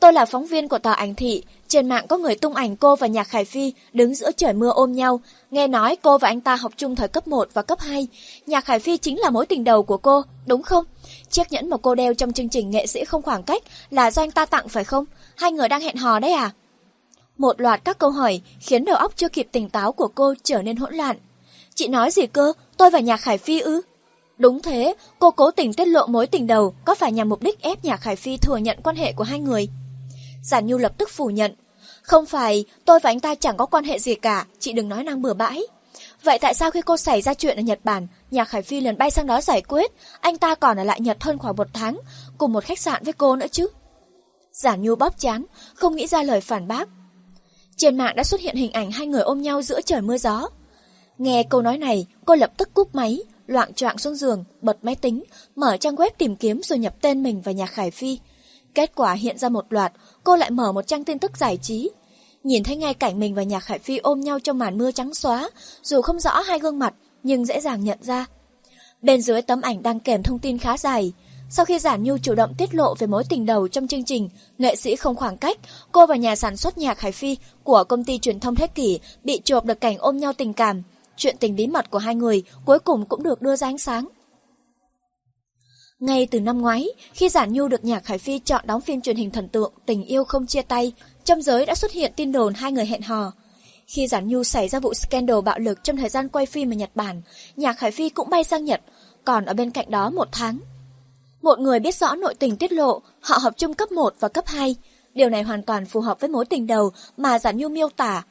Tôi 0.00 0.12
là 0.12 0.24
phóng 0.24 0.46
viên 0.46 0.68
của 0.68 0.78
tòa 0.78 0.92
ảnh 0.92 1.14
thị, 1.14 1.42
trên 1.68 1.88
mạng 1.88 2.06
có 2.08 2.16
người 2.16 2.34
tung 2.34 2.54
ảnh 2.54 2.76
cô 2.76 2.96
và 2.96 3.06
Nhạc 3.06 3.24
Khải 3.24 3.44
Phi 3.44 3.72
đứng 3.92 4.14
giữa 4.14 4.30
trời 4.36 4.52
mưa 4.52 4.70
ôm 4.70 4.92
nhau. 4.92 5.20
Nghe 5.50 5.68
nói 5.68 5.96
cô 6.02 6.18
và 6.18 6.28
anh 6.28 6.40
ta 6.40 6.56
học 6.56 6.72
chung 6.76 6.96
thời 6.96 7.08
cấp 7.08 7.28
1 7.28 7.48
và 7.52 7.62
cấp 7.62 7.80
2. 7.80 8.08
Nhạc 8.46 8.64
Khải 8.64 8.78
Phi 8.78 8.96
chính 8.96 9.20
là 9.20 9.30
mối 9.30 9.46
tình 9.46 9.64
đầu 9.64 9.82
của 9.82 9.96
cô, 9.96 10.22
đúng 10.46 10.62
không? 10.62 10.84
Chiếc 11.30 11.52
nhẫn 11.52 11.70
mà 11.70 11.76
cô 11.76 11.94
đeo 11.94 12.14
trong 12.14 12.32
chương 12.32 12.48
trình 12.48 12.70
nghệ 12.70 12.86
sĩ 12.86 13.04
không 13.04 13.22
khoảng 13.22 13.42
cách 13.42 13.62
là 13.90 14.10
do 14.10 14.22
anh 14.22 14.30
ta 14.30 14.46
tặng 14.46 14.68
phải 14.68 14.84
không? 14.84 15.04
Hai 15.36 15.52
người 15.52 15.68
đang 15.68 15.80
hẹn 15.80 15.96
hò 15.96 16.18
đấy 16.18 16.32
à? 16.32 16.50
Một 17.38 17.60
loạt 17.60 17.84
các 17.84 17.98
câu 17.98 18.10
hỏi 18.10 18.40
khiến 18.60 18.84
đầu 18.84 18.96
óc 18.96 19.12
chưa 19.16 19.28
kịp 19.28 19.48
tỉnh 19.52 19.68
táo 19.68 19.92
của 19.92 20.08
cô 20.08 20.34
trở 20.42 20.62
nên 20.62 20.76
hỗn 20.76 20.94
loạn. 20.94 21.16
Chị 21.74 21.88
nói 21.88 22.10
gì 22.10 22.26
cơ? 22.26 22.52
Tôi 22.76 22.90
và 22.90 22.98
Nhạc 23.00 23.16
Khải 23.16 23.38
Phi 23.38 23.60
ư? 23.60 23.80
Đúng 24.38 24.62
thế, 24.62 24.94
cô 25.18 25.30
cố 25.30 25.50
tình 25.50 25.72
tiết 25.72 25.88
lộ 25.88 26.06
mối 26.06 26.26
tình 26.26 26.46
đầu 26.46 26.74
có 26.84 26.94
phải 26.94 27.12
nhằm 27.12 27.28
mục 27.28 27.42
đích 27.42 27.62
ép 27.62 27.84
Nhạc 27.84 27.96
Khải 27.96 28.16
Phi 28.16 28.36
thừa 28.36 28.56
nhận 28.56 28.78
quan 28.82 28.96
hệ 28.96 29.12
của 29.12 29.24
hai 29.24 29.40
người? 29.40 29.68
Giản 30.42 30.66
Nhu 30.66 30.78
lập 30.78 30.92
tức 30.98 31.10
phủ 31.12 31.30
nhận. 31.30 31.54
Không 32.02 32.26
phải, 32.26 32.64
tôi 32.84 33.00
và 33.00 33.10
anh 33.10 33.20
ta 33.20 33.34
chẳng 33.34 33.56
có 33.56 33.66
quan 33.66 33.84
hệ 33.84 33.98
gì 33.98 34.14
cả, 34.14 34.46
chị 34.58 34.72
đừng 34.72 34.88
nói 34.88 35.04
năng 35.04 35.22
bừa 35.22 35.34
bãi. 35.34 35.62
Vậy 36.22 36.38
tại 36.38 36.54
sao 36.54 36.70
khi 36.70 36.80
cô 36.80 36.96
xảy 36.96 37.22
ra 37.22 37.34
chuyện 37.34 37.56
ở 37.56 37.62
Nhật 37.62 37.78
Bản, 37.84 38.06
Nhạc 38.30 38.44
Khải 38.44 38.62
Phi 38.62 38.80
liền 38.80 38.98
bay 38.98 39.10
sang 39.10 39.26
đó 39.26 39.40
giải 39.40 39.62
quyết, 39.62 39.92
anh 40.20 40.38
ta 40.38 40.54
còn 40.54 40.76
ở 40.76 40.84
lại 40.84 41.00
Nhật 41.00 41.22
hơn 41.22 41.38
khoảng 41.38 41.56
một 41.56 41.68
tháng, 41.72 41.98
cùng 42.38 42.52
một 42.52 42.64
khách 42.64 42.78
sạn 42.78 43.04
với 43.04 43.12
cô 43.12 43.36
nữa 43.36 43.46
chứ? 43.52 43.66
Giản 44.52 44.82
Nhu 44.82 44.94
bóp 44.94 45.18
chán, 45.18 45.44
không 45.74 45.96
nghĩ 45.96 46.06
ra 46.06 46.22
lời 46.22 46.40
phản 46.40 46.68
bác. 46.68 46.88
Trên 47.76 47.96
mạng 47.96 48.16
đã 48.16 48.24
xuất 48.24 48.40
hiện 48.40 48.56
hình 48.56 48.72
ảnh 48.72 48.90
hai 48.90 49.06
người 49.06 49.22
ôm 49.22 49.42
nhau 49.42 49.62
giữa 49.62 49.80
trời 49.80 50.00
mưa 50.00 50.18
gió. 50.18 50.48
Nghe 51.18 51.42
câu 51.42 51.62
nói 51.62 51.78
này, 51.78 52.06
cô 52.24 52.34
lập 52.34 52.52
tức 52.56 52.74
cúp 52.74 52.94
máy, 52.94 53.22
loạn 53.46 53.74
choạng 53.74 53.98
xuống 53.98 54.14
giường, 54.14 54.44
bật 54.60 54.76
máy 54.82 54.94
tính, 54.94 55.24
mở 55.56 55.76
trang 55.76 55.96
web 55.96 56.10
tìm 56.18 56.36
kiếm 56.36 56.62
rồi 56.62 56.78
nhập 56.78 56.94
tên 57.00 57.22
mình 57.22 57.40
và 57.40 57.52
Nhạc 57.52 57.66
Khải 57.66 57.90
Phi. 57.90 58.18
Kết 58.74 58.92
quả 58.94 59.12
hiện 59.12 59.38
ra 59.38 59.48
một 59.48 59.64
loạt, 59.70 59.92
cô 60.24 60.36
lại 60.36 60.50
mở 60.50 60.72
một 60.72 60.86
trang 60.86 61.04
tin 61.04 61.18
tức 61.18 61.36
giải 61.36 61.56
trí. 61.62 61.90
Nhìn 62.44 62.62
thấy 62.62 62.76
ngay 62.76 62.94
cảnh 62.94 63.18
mình 63.18 63.34
và 63.34 63.42
Nhạc 63.42 63.60
Khải 63.60 63.78
Phi 63.78 63.98
ôm 63.98 64.20
nhau 64.20 64.40
trong 64.40 64.58
màn 64.58 64.78
mưa 64.78 64.90
trắng 64.90 65.14
xóa, 65.14 65.50
dù 65.82 66.02
không 66.02 66.20
rõ 66.20 66.40
hai 66.40 66.58
gương 66.58 66.78
mặt, 66.78 66.94
nhưng 67.22 67.44
dễ 67.44 67.60
dàng 67.60 67.84
nhận 67.84 67.98
ra. 68.02 68.26
Bên 69.02 69.22
dưới 69.22 69.42
tấm 69.42 69.60
ảnh 69.60 69.82
đang 69.82 70.00
kèm 70.00 70.22
thông 70.22 70.38
tin 70.38 70.58
khá 70.58 70.78
dài. 70.78 71.12
Sau 71.50 71.64
khi 71.64 71.78
Giản 71.78 72.02
Nhu 72.02 72.18
chủ 72.18 72.34
động 72.34 72.54
tiết 72.58 72.74
lộ 72.74 72.94
về 72.94 73.06
mối 73.06 73.24
tình 73.28 73.46
đầu 73.46 73.68
trong 73.68 73.88
chương 73.88 74.04
trình 74.04 74.28
Nghệ 74.58 74.76
sĩ 74.76 74.96
không 74.96 75.16
khoảng 75.16 75.36
cách, 75.36 75.58
cô 75.92 76.06
và 76.06 76.16
nhà 76.16 76.36
sản 76.36 76.56
xuất 76.56 76.78
nhạc 76.78 77.00
Hải 77.00 77.12
Phi 77.12 77.36
của 77.64 77.84
công 77.84 78.04
ty 78.04 78.18
truyền 78.18 78.40
thông 78.40 78.54
Thế 78.54 78.66
Kỷ 78.66 78.98
bị 79.24 79.40
chụp 79.44 79.64
được 79.64 79.80
cảnh 79.80 79.98
ôm 79.98 80.16
nhau 80.16 80.32
tình 80.32 80.52
cảm. 80.52 80.82
Chuyện 81.16 81.36
tình 81.40 81.56
bí 81.56 81.66
mật 81.66 81.90
của 81.90 81.98
hai 81.98 82.14
người 82.14 82.42
cuối 82.64 82.78
cùng 82.78 83.06
cũng 83.06 83.22
được 83.22 83.42
đưa 83.42 83.56
ra 83.56 83.68
ánh 83.68 83.78
sáng. 83.78 84.08
Ngay 86.00 86.28
từ 86.30 86.40
năm 86.40 86.60
ngoái, 86.60 86.88
khi 87.12 87.28
Giản 87.28 87.52
Nhu 87.52 87.68
được 87.68 87.84
nhạc 87.84 88.06
Hải 88.06 88.18
Phi 88.18 88.38
chọn 88.38 88.66
đóng 88.66 88.80
phim 88.80 89.00
truyền 89.00 89.16
hình 89.16 89.30
thần 89.30 89.48
tượng 89.48 89.72
Tình 89.86 90.04
yêu 90.04 90.24
không 90.24 90.46
chia 90.46 90.62
tay, 90.62 90.92
trong 91.24 91.42
giới 91.42 91.66
đã 91.66 91.74
xuất 91.74 91.92
hiện 91.92 92.12
tin 92.16 92.32
đồn 92.32 92.54
hai 92.54 92.72
người 92.72 92.86
hẹn 92.86 93.02
hò. 93.02 93.32
Khi 93.86 94.06
Giản 94.06 94.28
Nhu 94.28 94.44
xảy 94.44 94.68
ra 94.68 94.80
vụ 94.80 94.94
scandal 94.94 95.40
bạo 95.44 95.58
lực 95.58 95.84
trong 95.84 95.96
thời 95.96 96.08
gian 96.08 96.28
quay 96.28 96.46
phim 96.46 96.72
ở 96.72 96.74
Nhật 96.74 96.90
Bản, 96.94 97.22
nhạc 97.56 97.80
Hải 97.80 97.90
Phi 97.90 98.08
cũng 98.08 98.30
bay 98.30 98.44
sang 98.44 98.64
Nhật, 98.64 98.80
còn 99.24 99.44
ở 99.44 99.54
bên 99.54 99.70
cạnh 99.70 99.90
đó 99.90 100.10
một 100.10 100.28
tháng. 100.32 100.60
Một 101.46 101.58
người 101.58 101.80
biết 101.80 101.94
rõ 101.94 102.14
nội 102.14 102.34
tình 102.34 102.56
tiết 102.56 102.72
lộ, 102.72 103.02
họ 103.20 103.38
học 103.38 103.54
chung 103.56 103.74
cấp 103.74 103.92
1 103.92 104.14
và 104.20 104.28
cấp 104.28 104.46
2. 104.46 104.76
Điều 105.14 105.28
này 105.28 105.42
hoàn 105.42 105.62
toàn 105.62 105.86
phù 105.86 106.00
hợp 106.00 106.20
với 106.20 106.30
mối 106.30 106.44
tình 106.44 106.66
đầu 106.66 106.92
mà 107.16 107.38
Giản 107.38 107.56
Nhu 107.56 107.68
miêu 107.68 107.88
tả. 107.88 108.24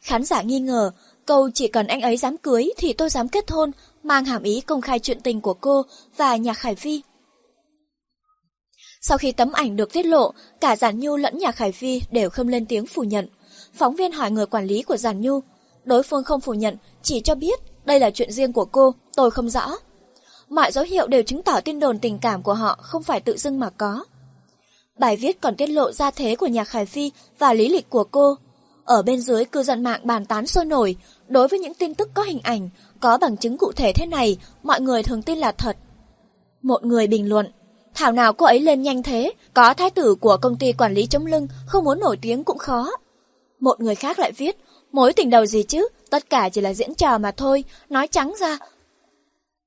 Khán 0.00 0.24
giả 0.24 0.42
nghi 0.42 0.60
ngờ, 0.60 0.90
câu 1.26 1.50
chỉ 1.54 1.68
cần 1.68 1.86
anh 1.86 2.00
ấy 2.00 2.16
dám 2.16 2.36
cưới 2.36 2.70
thì 2.76 2.92
tôi 2.92 3.10
dám 3.10 3.28
kết 3.28 3.50
hôn, 3.50 3.70
mang 4.02 4.24
hàm 4.24 4.42
ý 4.42 4.60
công 4.60 4.80
khai 4.80 4.98
chuyện 4.98 5.20
tình 5.20 5.40
của 5.40 5.54
cô 5.54 5.82
và 6.16 6.36
nhạc 6.36 6.54
Khải 6.54 6.74
Phi. 6.74 7.02
Sau 9.00 9.18
khi 9.18 9.32
tấm 9.32 9.52
ảnh 9.52 9.76
được 9.76 9.92
tiết 9.92 10.06
lộ, 10.06 10.32
cả 10.60 10.76
Giản 10.76 11.00
Nhu 11.00 11.16
lẫn 11.16 11.38
nhạc 11.38 11.56
Khải 11.56 11.72
Phi 11.72 12.00
đều 12.10 12.30
không 12.30 12.48
lên 12.48 12.66
tiếng 12.66 12.86
phủ 12.86 13.02
nhận. 13.02 13.28
Phóng 13.74 13.96
viên 13.96 14.12
hỏi 14.12 14.30
người 14.30 14.46
quản 14.46 14.66
lý 14.66 14.82
của 14.82 14.96
Giản 14.96 15.20
Nhu, 15.20 15.40
đối 15.84 16.02
phương 16.02 16.24
không 16.24 16.40
phủ 16.40 16.54
nhận, 16.54 16.76
chỉ 17.02 17.20
cho 17.20 17.34
biết 17.34 17.60
đây 17.84 18.00
là 18.00 18.10
chuyện 18.10 18.32
riêng 18.32 18.52
của 18.52 18.64
cô, 18.64 18.94
tôi 19.16 19.30
không 19.30 19.50
rõ. 19.50 19.76
Mọi 20.50 20.72
dấu 20.72 20.84
hiệu 20.84 21.06
đều 21.06 21.22
chứng 21.22 21.42
tỏ 21.42 21.60
tin 21.60 21.80
đồn 21.80 21.98
tình 21.98 22.18
cảm 22.18 22.42
của 22.42 22.54
họ 22.54 22.78
không 22.82 23.02
phải 23.02 23.20
tự 23.20 23.36
dưng 23.36 23.60
mà 23.60 23.70
có. 23.70 24.04
Bài 24.98 25.16
viết 25.16 25.40
còn 25.40 25.56
tiết 25.56 25.66
lộ 25.66 25.92
ra 25.92 26.10
thế 26.10 26.36
của 26.36 26.46
nhà 26.46 26.64
Khải 26.64 26.86
Phi 26.86 27.12
và 27.38 27.52
lý 27.52 27.68
lịch 27.68 27.90
của 27.90 28.04
cô. 28.04 28.34
Ở 28.84 29.02
bên 29.02 29.20
dưới 29.20 29.44
cư 29.44 29.62
dân 29.62 29.82
mạng 29.82 30.00
bàn 30.04 30.26
tán 30.26 30.46
sôi 30.46 30.64
nổi, 30.64 30.96
đối 31.28 31.48
với 31.48 31.58
những 31.58 31.74
tin 31.74 31.94
tức 31.94 32.08
có 32.14 32.22
hình 32.22 32.40
ảnh, 32.42 32.68
có 33.00 33.18
bằng 33.18 33.36
chứng 33.36 33.58
cụ 33.58 33.72
thể 33.72 33.92
thế 33.92 34.06
này, 34.06 34.38
mọi 34.62 34.80
người 34.80 35.02
thường 35.02 35.22
tin 35.22 35.38
là 35.38 35.52
thật. 35.52 35.76
Một 36.62 36.84
người 36.84 37.06
bình 37.06 37.28
luận, 37.28 37.52
thảo 37.94 38.12
nào 38.12 38.32
cô 38.32 38.46
ấy 38.46 38.60
lên 38.60 38.82
nhanh 38.82 39.02
thế, 39.02 39.32
có 39.54 39.74
thái 39.74 39.90
tử 39.90 40.14
của 40.14 40.36
công 40.36 40.56
ty 40.56 40.72
quản 40.72 40.94
lý 40.94 41.06
chống 41.06 41.26
lưng, 41.26 41.48
không 41.66 41.84
muốn 41.84 42.00
nổi 42.00 42.18
tiếng 42.22 42.44
cũng 42.44 42.58
khó. 42.58 42.90
Một 43.60 43.80
người 43.80 43.94
khác 43.94 44.18
lại 44.18 44.32
viết, 44.32 44.56
mối 44.92 45.12
tình 45.12 45.30
đầu 45.30 45.46
gì 45.46 45.62
chứ, 45.62 45.88
tất 46.10 46.30
cả 46.30 46.48
chỉ 46.48 46.60
là 46.60 46.74
diễn 46.74 46.94
trò 46.94 47.18
mà 47.18 47.30
thôi, 47.30 47.64
nói 47.88 48.08
trắng 48.08 48.34
ra. 48.40 48.58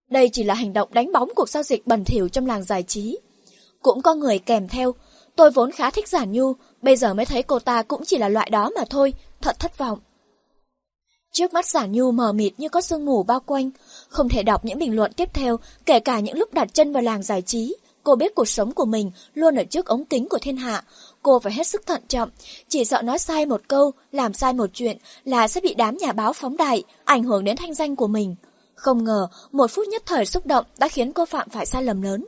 Đây 0.10 0.30
chỉ 0.30 0.44
là 0.44 0.54
hành 0.54 0.74
động 0.74 0.90
đánh 0.94 1.12
bóng 1.12 1.30
cuộc 1.36 1.50
giao 1.50 1.64
dịch 1.64 1.88
bẩn 1.88 2.04
thỉu 2.06 2.30
trong 2.30 2.48
làng 2.48 2.64
giải 2.64 2.84
trí. 2.84 3.20
Cũng 3.82 4.02
có 4.02 4.16
người 4.16 4.40
kèm 4.40 4.68
theo, 4.68 4.94
tôi 5.36 5.52
vốn 5.52 5.72
khá 5.72 5.92
thích 5.92 6.08
Giản 6.08 6.32
Nhu, 6.32 6.54
bây 6.82 6.96
giờ 6.96 7.14
mới 7.14 7.26
thấy 7.26 7.44
cô 7.44 7.60
ta 7.60 7.84
cũng 7.84 8.06
chỉ 8.06 8.18
là 8.18 8.30
loại 8.30 8.50
đó 8.50 8.70
mà 8.76 8.84
thôi, 8.90 9.14
thật 9.42 9.60
thất 9.60 9.78
vọng. 9.78 10.00
Trước 11.32 11.54
mắt 11.54 11.66
Giản 11.66 11.92
Nhu 11.92 12.12
mờ 12.12 12.34
mịt 12.34 12.54
như 12.58 12.70
có 12.70 12.82
sương 12.82 13.06
mù 13.06 13.24
bao 13.24 13.40
quanh, 13.40 13.70
không 14.10 14.30
thể 14.30 14.44
đọc 14.44 14.66
những 14.66 14.80
bình 14.80 14.96
luận 14.96 15.14
tiếp 15.14 15.30
theo, 15.34 15.58
kể 15.86 16.00
cả 16.00 16.20
những 16.20 16.38
lúc 16.38 16.54
đặt 16.54 16.74
chân 16.74 16.94
vào 16.94 17.04
làng 17.04 17.24
giải 17.24 17.42
trí. 17.42 17.76
Cô 18.04 18.16
biết 18.16 18.36
cuộc 18.36 18.48
sống 18.48 18.72
của 18.72 18.86
mình 18.86 19.12
luôn 19.34 19.56
ở 19.56 19.64
trước 19.64 19.86
ống 19.86 20.06
kính 20.06 20.30
của 20.30 20.38
thiên 20.42 20.58
hạ, 20.58 20.84
cô 21.22 21.40
phải 21.40 21.54
hết 21.54 21.68
sức 21.68 21.86
thận 21.86 22.02
trọng, 22.08 22.30
chỉ 22.68 22.86
sợ 22.86 23.02
nói 23.02 23.20
sai 23.20 23.46
một 23.46 23.62
câu, 23.68 23.92
làm 24.12 24.34
sai 24.34 24.54
một 24.54 24.70
chuyện 24.74 24.98
là 25.24 25.48
sẽ 25.48 25.62
bị 25.62 25.74
đám 25.74 25.98
nhà 25.98 26.12
báo 26.12 26.34
phóng 26.34 26.58
đại, 26.58 26.84
ảnh 27.06 27.24
hưởng 27.24 27.44
đến 27.44 27.56
thanh 27.56 27.74
danh 27.74 27.96
của 27.96 28.08
mình. 28.08 28.36
Không 28.84 29.04
ngờ, 29.04 29.28
một 29.52 29.72
phút 29.72 29.88
nhất 29.88 30.04
thời 30.06 30.26
xúc 30.26 30.46
động 30.46 30.66
đã 30.78 30.88
khiến 30.88 31.12
cô 31.12 31.26
phạm 31.26 31.50
phải 31.50 31.66
sai 31.66 31.84
lầm 31.84 32.02
lớn. 32.02 32.26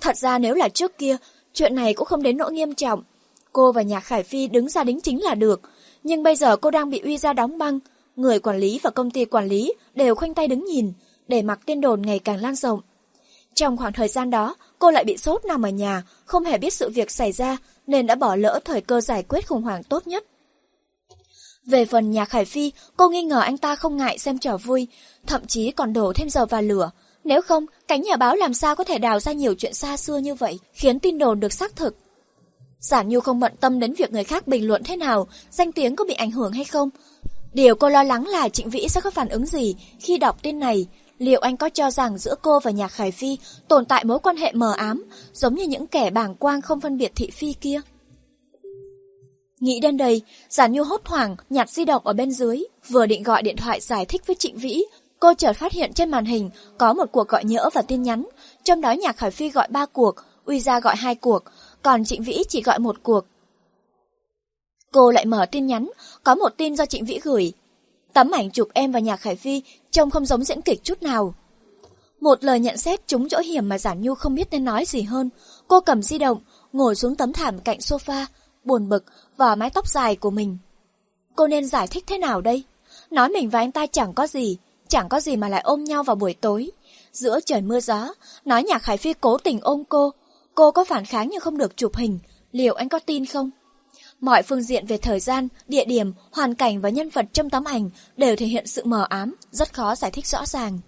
Thật 0.00 0.16
ra 0.16 0.38
nếu 0.38 0.54
là 0.54 0.68
trước 0.68 0.98
kia, 0.98 1.16
chuyện 1.52 1.74
này 1.74 1.94
cũng 1.94 2.06
không 2.06 2.22
đến 2.22 2.36
nỗi 2.36 2.52
nghiêm 2.52 2.74
trọng. 2.74 3.02
Cô 3.52 3.72
và 3.72 3.82
Nhạc 3.82 4.00
Khải 4.00 4.22
Phi 4.22 4.48
đứng 4.48 4.68
ra 4.68 4.84
đính 4.84 5.00
chính 5.00 5.22
là 5.22 5.34
được, 5.34 5.60
nhưng 6.04 6.22
bây 6.22 6.36
giờ 6.36 6.56
cô 6.56 6.70
đang 6.70 6.90
bị 6.90 7.00
uy 7.00 7.18
ra 7.18 7.32
đóng 7.32 7.58
băng. 7.58 7.78
Người 8.16 8.38
quản 8.38 8.58
lý 8.58 8.80
và 8.82 8.90
công 8.90 9.10
ty 9.10 9.24
quản 9.24 9.48
lý 9.48 9.74
đều 9.94 10.14
khoanh 10.14 10.34
tay 10.34 10.48
đứng 10.48 10.64
nhìn, 10.64 10.92
để 11.28 11.42
mặc 11.42 11.60
tin 11.66 11.80
đồn 11.80 12.02
ngày 12.02 12.18
càng 12.18 12.40
lan 12.40 12.54
rộng. 12.54 12.80
Trong 13.54 13.76
khoảng 13.76 13.92
thời 13.92 14.08
gian 14.08 14.30
đó, 14.30 14.54
cô 14.78 14.90
lại 14.90 15.04
bị 15.04 15.16
sốt 15.16 15.44
nằm 15.44 15.62
ở 15.62 15.70
nhà, 15.70 16.02
không 16.24 16.44
hề 16.44 16.58
biết 16.58 16.74
sự 16.74 16.90
việc 16.90 17.10
xảy 17.10 17.32
ra, 17.32 17.56
nên 17.86 18.06
đã 18.06 18.14
bỏ 18.14 18.36
lỡ 18.36 18.60
thời 18.64 18.80
cơ 18.80 19.00
giải 19.00 19.22
quyết 19.22 19.48
khủng 19.48 19.62
hoảng 19.62 19.82
tốt 19.82 20.06
nhất. 20.06 20.24
Về 21.66 21.84
phần 21.84 22.10
nhà 22.10 22.24
Khải 22.24 22.44
Phi, 22.44 22.72
cô 22.96 23.08
nghi 23.08 23.22
ngờ 23.22 23.40
anh 23.40 23.58
ta 23.58 23.76
không 23.76 23.96
ngại 23.96 24.18
xem 24.18 24.38
trò 24.38 24.56
vui, 24.56 24.86
thậm 25.26 25.46
chí 25.46 25.70
còn 25.70 25.92
đổ 25.92 26.12
thêm 26.12 26.30
dầu 26.30 26.46
vào 26.46 26.62
lửa. 26.62 26.90
Nếu 27.24 27.42
không, 27.42 27.66
cánh 27.88 28.02
nhà 28.02 28.16
báo 28.16 28.36
làm 28.36 28.54
sao 28.54 28.76
có 28.76 28.84
thể 28.84 28.98
đào 28.98 29.20
ra 29.20 29.32
nhiều 29.32 29.54
chuyện 29.54 29.74
xa 29.74 29.96
xưa 29.96 30.18
như 30.18 30.34
vậy, 30.34 30.58
khiến 30.72 30.98
tin 30.98 31.18
đồn 31.18 31.40
được 31.40 31.52
xác 31.52 31.76
thực. 31.76 31.96
Giản 32.80 33.08
Nhu 33.08 33.20
không 33.20 33.40
bận 33.40 33.52
tâm 33.60 33.80
đến 33.80 33.92
việc 33.92 34.12
người 34.12 34.24
khác 34.24 34.48
bình 34.48 34.66
luận 34.66 34.82
thế 34.84 34.96
nào, 34.96 35.28
danh 35.50 35.72
tiếng 35.72 35.96
có 35.96 36.04
bị 36.04 36.14
ảnh 36.14 36.30
hưởng 36.30 36.52
hay 36.52 36.64
không. 36.64 36.90
Điều 37.52 37.74
cô 37.74 37.88
lo 37.88 38.02
lắng 38.02 38.26
là 38.26 38.48
Trịnh 38.48 38.70
Vĩ 38.70 38.88
sẽ 38.88 39.00
có 39.00 39.10
phản 39.10 39.28
ứng 39.28 39.46
gì 39.46 39.76
khi 40.00 40.18
đọc 40.18 40.42
tin 40.42 40.58
này. 40.58 40.86
Liệu 41.18 41.40
anh 41.40 41.56
có 41.56 41.68
cho 41.68 41.90
rằng 41.90 42.18
giữa 42.18 42.34
cô 42.42 42.60
và 42.60 42.70
nhà 42.70 42.88
Khải 42.88 43.10
Phi 43.10 43.38
tồn 43.68 43.84
tại 43.84 44.04
mối 44.04 44.18
quan 44.18 44.36
hệ 44.36 44.52
mờ 44.52 44.72
ám, 44.76 45.04
giống 45.32 45.54
như 45.54 45.64
những 45.64 45.86
kẻ 45.86 46.10
bảng 46.10 46.34
quang 46.34 46.62
không 46.62 46.80
phân 46.80 46.98
biệt 46.98 47.12
thị 47.14 47.30
phi 47.30 47.52
kia? 47.52 47.80
Nghĩ 49.60 49.80
đến 49.80 49.96
đây, 49.96 50.22
Giản 50.48 50.72
Nhu 50.72 50.84
hốt 50.84 51.00
hoảng 51.04 51.36
nhặt 51.50 51.70
di 51.70 51.84
động 51.84 52.06
ở 52.06 52.12
bên 52.12 52.30
dưới, 52.30 52.62
vừa 52.88 53.06
định 53.06 53.22
gọi 53.22 53.42
điện 53.42 53.56
thoại 53.56 53.80
giải 53.80 54.04
thích 54.06 54.26
với 54.26 54.36
Trịnh 54.36 54.56
Vĩ, 54.56 54.84
cô 55.20 55.34
chợt 55.34 55.52
phát 55.52 55.72
hiện 55.72 55.92
trên 55.92 56.10
màn 56.10 56.24
hình 56.24 56.50
có 56.78 56.92
một 56.92 57.12
cuộc 57.12 57.28
gọi 57.28 57.44
nhỡ 57.44 57.70
và 57.74 57.82
tin 57.82 58.02
nhắn, 58.02 58.26
trong 58.64 58.80
đó 58.80 58.90
Nhạc 58.92 59.16
Khải 59.16 59.30
Phi 59.30 59.50
gọi 59.50 59.68
ba 59.70 59.86
cuộc, 59.86 60.14
Uy 60.44 60.60
Gia 60.60 60.80
gọi 60.80 60.96
hai 60.96 61.14
cuộc, 61.14 61.42
còn 61.82 62.04
Trịnh 62.04 62.22
Vĩ 62.22 62.42
chỉ 62.48 62.62
gọi 62.62 62.78
một 62.78 62.96
cuộc. 63.02 63.26
Cô 64.92 65.10
lại 65.10 65.24
mở 65.26 65.46
tin 65.46 65.66
nhắn, 65.66 65.90
có 66.24 66.34
một 66.34 66.52
tin 66.56 66.76
do 66.76 66.86
Trịnh 66.86 67.04
Vĩ 67.04 67.20
gửi. 67.22 67.52
Tấm 68.12 68.30
ảnh 68.30 68.50
chụp 68.50 68.68
em 68.74 68.92
và 68.92 68.98
Nhạc 68.98 69.16
Khải 69.16 69.36
Phi 69.36 69.62
trông 69.90 70.10
không 70.10 70.26
giống 70.26 70.44
diễn 70.44 70.62
kịch 70.62 70.84
chút 70.84 71.02
nào. 71.02 71.34
Một 72.20 72.44
lời 72.44 72.60
nhận 72.60 72.76
xét 72.76 73.06
trúng 73.06 73.28
chỗ 73.28 73.38
hiểm 73.38 73.68
mà 73.68 73.78
Giản 73.78 74.02
Nhu 74.02 74.14
không 74.14 74.34
biết 74.34 74.48
nên 74.50 74.64
nói 74.64 74.84
gì 74.84 75.02
hơn. 75.02 75.30
Cô 75.68 75.80
cầm 75.80 76.02
di 76.02 76.18
động, 76.18 76.38
ngồi 76.72 76.94
xuống 76.94 77.16
tấm 77.16 77.32
thảm 77.32 77.58
cạnh 77.58 77.78
sofa, 77.78 78.26
buồn 78.66 78.88
bực 78.88 79.04
và 79.36 79.54
mái 79.54 79.70
tóc 79.70 79.88
dài 79.88 80.16
của 80.16 80.30
mình. 80.30 80.58
Cô 81.36 81.46
nên 81.46 81.66
giải 81.66 81.86
thích 81.86 82.04
thế 82.06 82.18
nào 82.18 82.40
đây? 82.40 82.64
Nói 83.10 83.28
mình 83.28 83.50
và 83.50 83.58
anh 83.58 83.72
ta 83.72 83.86
chẳng 83.86 84.14
có 84.14 84.26
gì, 84.26 84.56
chẳng 84.88 85.08
có 85.08 85.20
gì 85.20 85.36
mà 85.36 85.48
lại 85.48 85.60
ôm 85.64 85.84
nhau 85.84 86.02
vào 86.02 86.16
buổi 86.16 86.34
tối. 86.34 86.70
Giữa 87.12 87.40
trời 87.40 87.60
mưa 87.60 87.80
gió, 87.80 88.14
nói 88.44 88.62
nhạc 88.62 88.82
Khải 88.82 88.96
Phi 88.96 89.12
cố 89.12 89.38
tình 89.38 89.60
ôm 89.62 89.82
cô. 89.88 90.10
Cô 90.54 90.70
có 90.70 90.84
phản 90.84 91.04
kháng 91.04 91.28
nhưng 91.30 91.40
không 91.40 91.58
được 91.58 91.76
chụp 91.76 91.96
hình, 91.96 92.18
liệu 92.52 92.74
anh 92.74 92.88
có 92.88 92.98
tin 92.98 93.26
không? 93.26 93.50
Mọi 94.20 94.42
phương 94.42 94.62
diện 94.62 94.86
về 94.86 94.98
thời 94.98 95.20
gian, 95.20 95.48
địa 95.68 95.84
điểm, 95.84 96.12
hoàn 96.32 96.54
cảnh 96.54 96.80
và 96.80 96.88
nhân 96.88 97.08
vật 97.08 97.26
trong 97.32 97.50
tấm 97.50 97.64
ảnh 97.64 97.90
đều 98.16 98.36
thể 98.36 98.46
hiện 98.46 98.66
sự 98.66 98.84
mờ 98.84 99.06
ám, 99.08 99.34
rất 99.50 99.74
khó 99.74 99.94
giải 99.94 100.10
thích 100.10 100.26
rõ 100.26 100.46
ràng. 100.46 100.78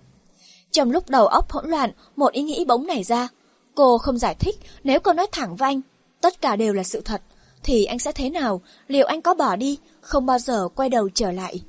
Trong 0.71 0.91
lúc 0.91 1.09
đầu 1.09 1.27
óc 1.27 1.51
hỗn 1.51 1.71
loạn, 1.71 1.91
một 2.17 2.33
ý 2.33 2.43
nghĩ 2.43 2.65
bỗng 2.69 2.87
nảy 2.87 3.03
ra. 3.03 3.29
Cô 3.75 3.99
không 3.99 4.19
giải 4.19 4.35
thích, 4.35 4.57
nếu 4.85 5.01
cô 5.01 5.13
nói 5.13 5.27
thẳng 5.33 5.57
với 5.57 5.69
anh, 5.69 5.81
tất 6.21 6.41
cả 6.41 6.57
đều 6.57 6.73
là 6.73 6.83
sự 6.83 7.01
thật, 7.01 7.23
thì 7.63 7.85
anh 7.85 7.99
sẽ 7.99 8.13
thế 8.13 8.31
nào? 8.31 8.61
Liệu 8.89 9.07
anh 9.07 9.23
có 9.23 9.35
bỏ 9.35 9.57
đi, 9.57 9.79
không 10.01 10.27
bao 10.27 10.39
giờ 10.39 10.69
quay 10.75 10.89
đầu 10.89 11.09
trở 11.15 11.33
lại? 11.33 11.61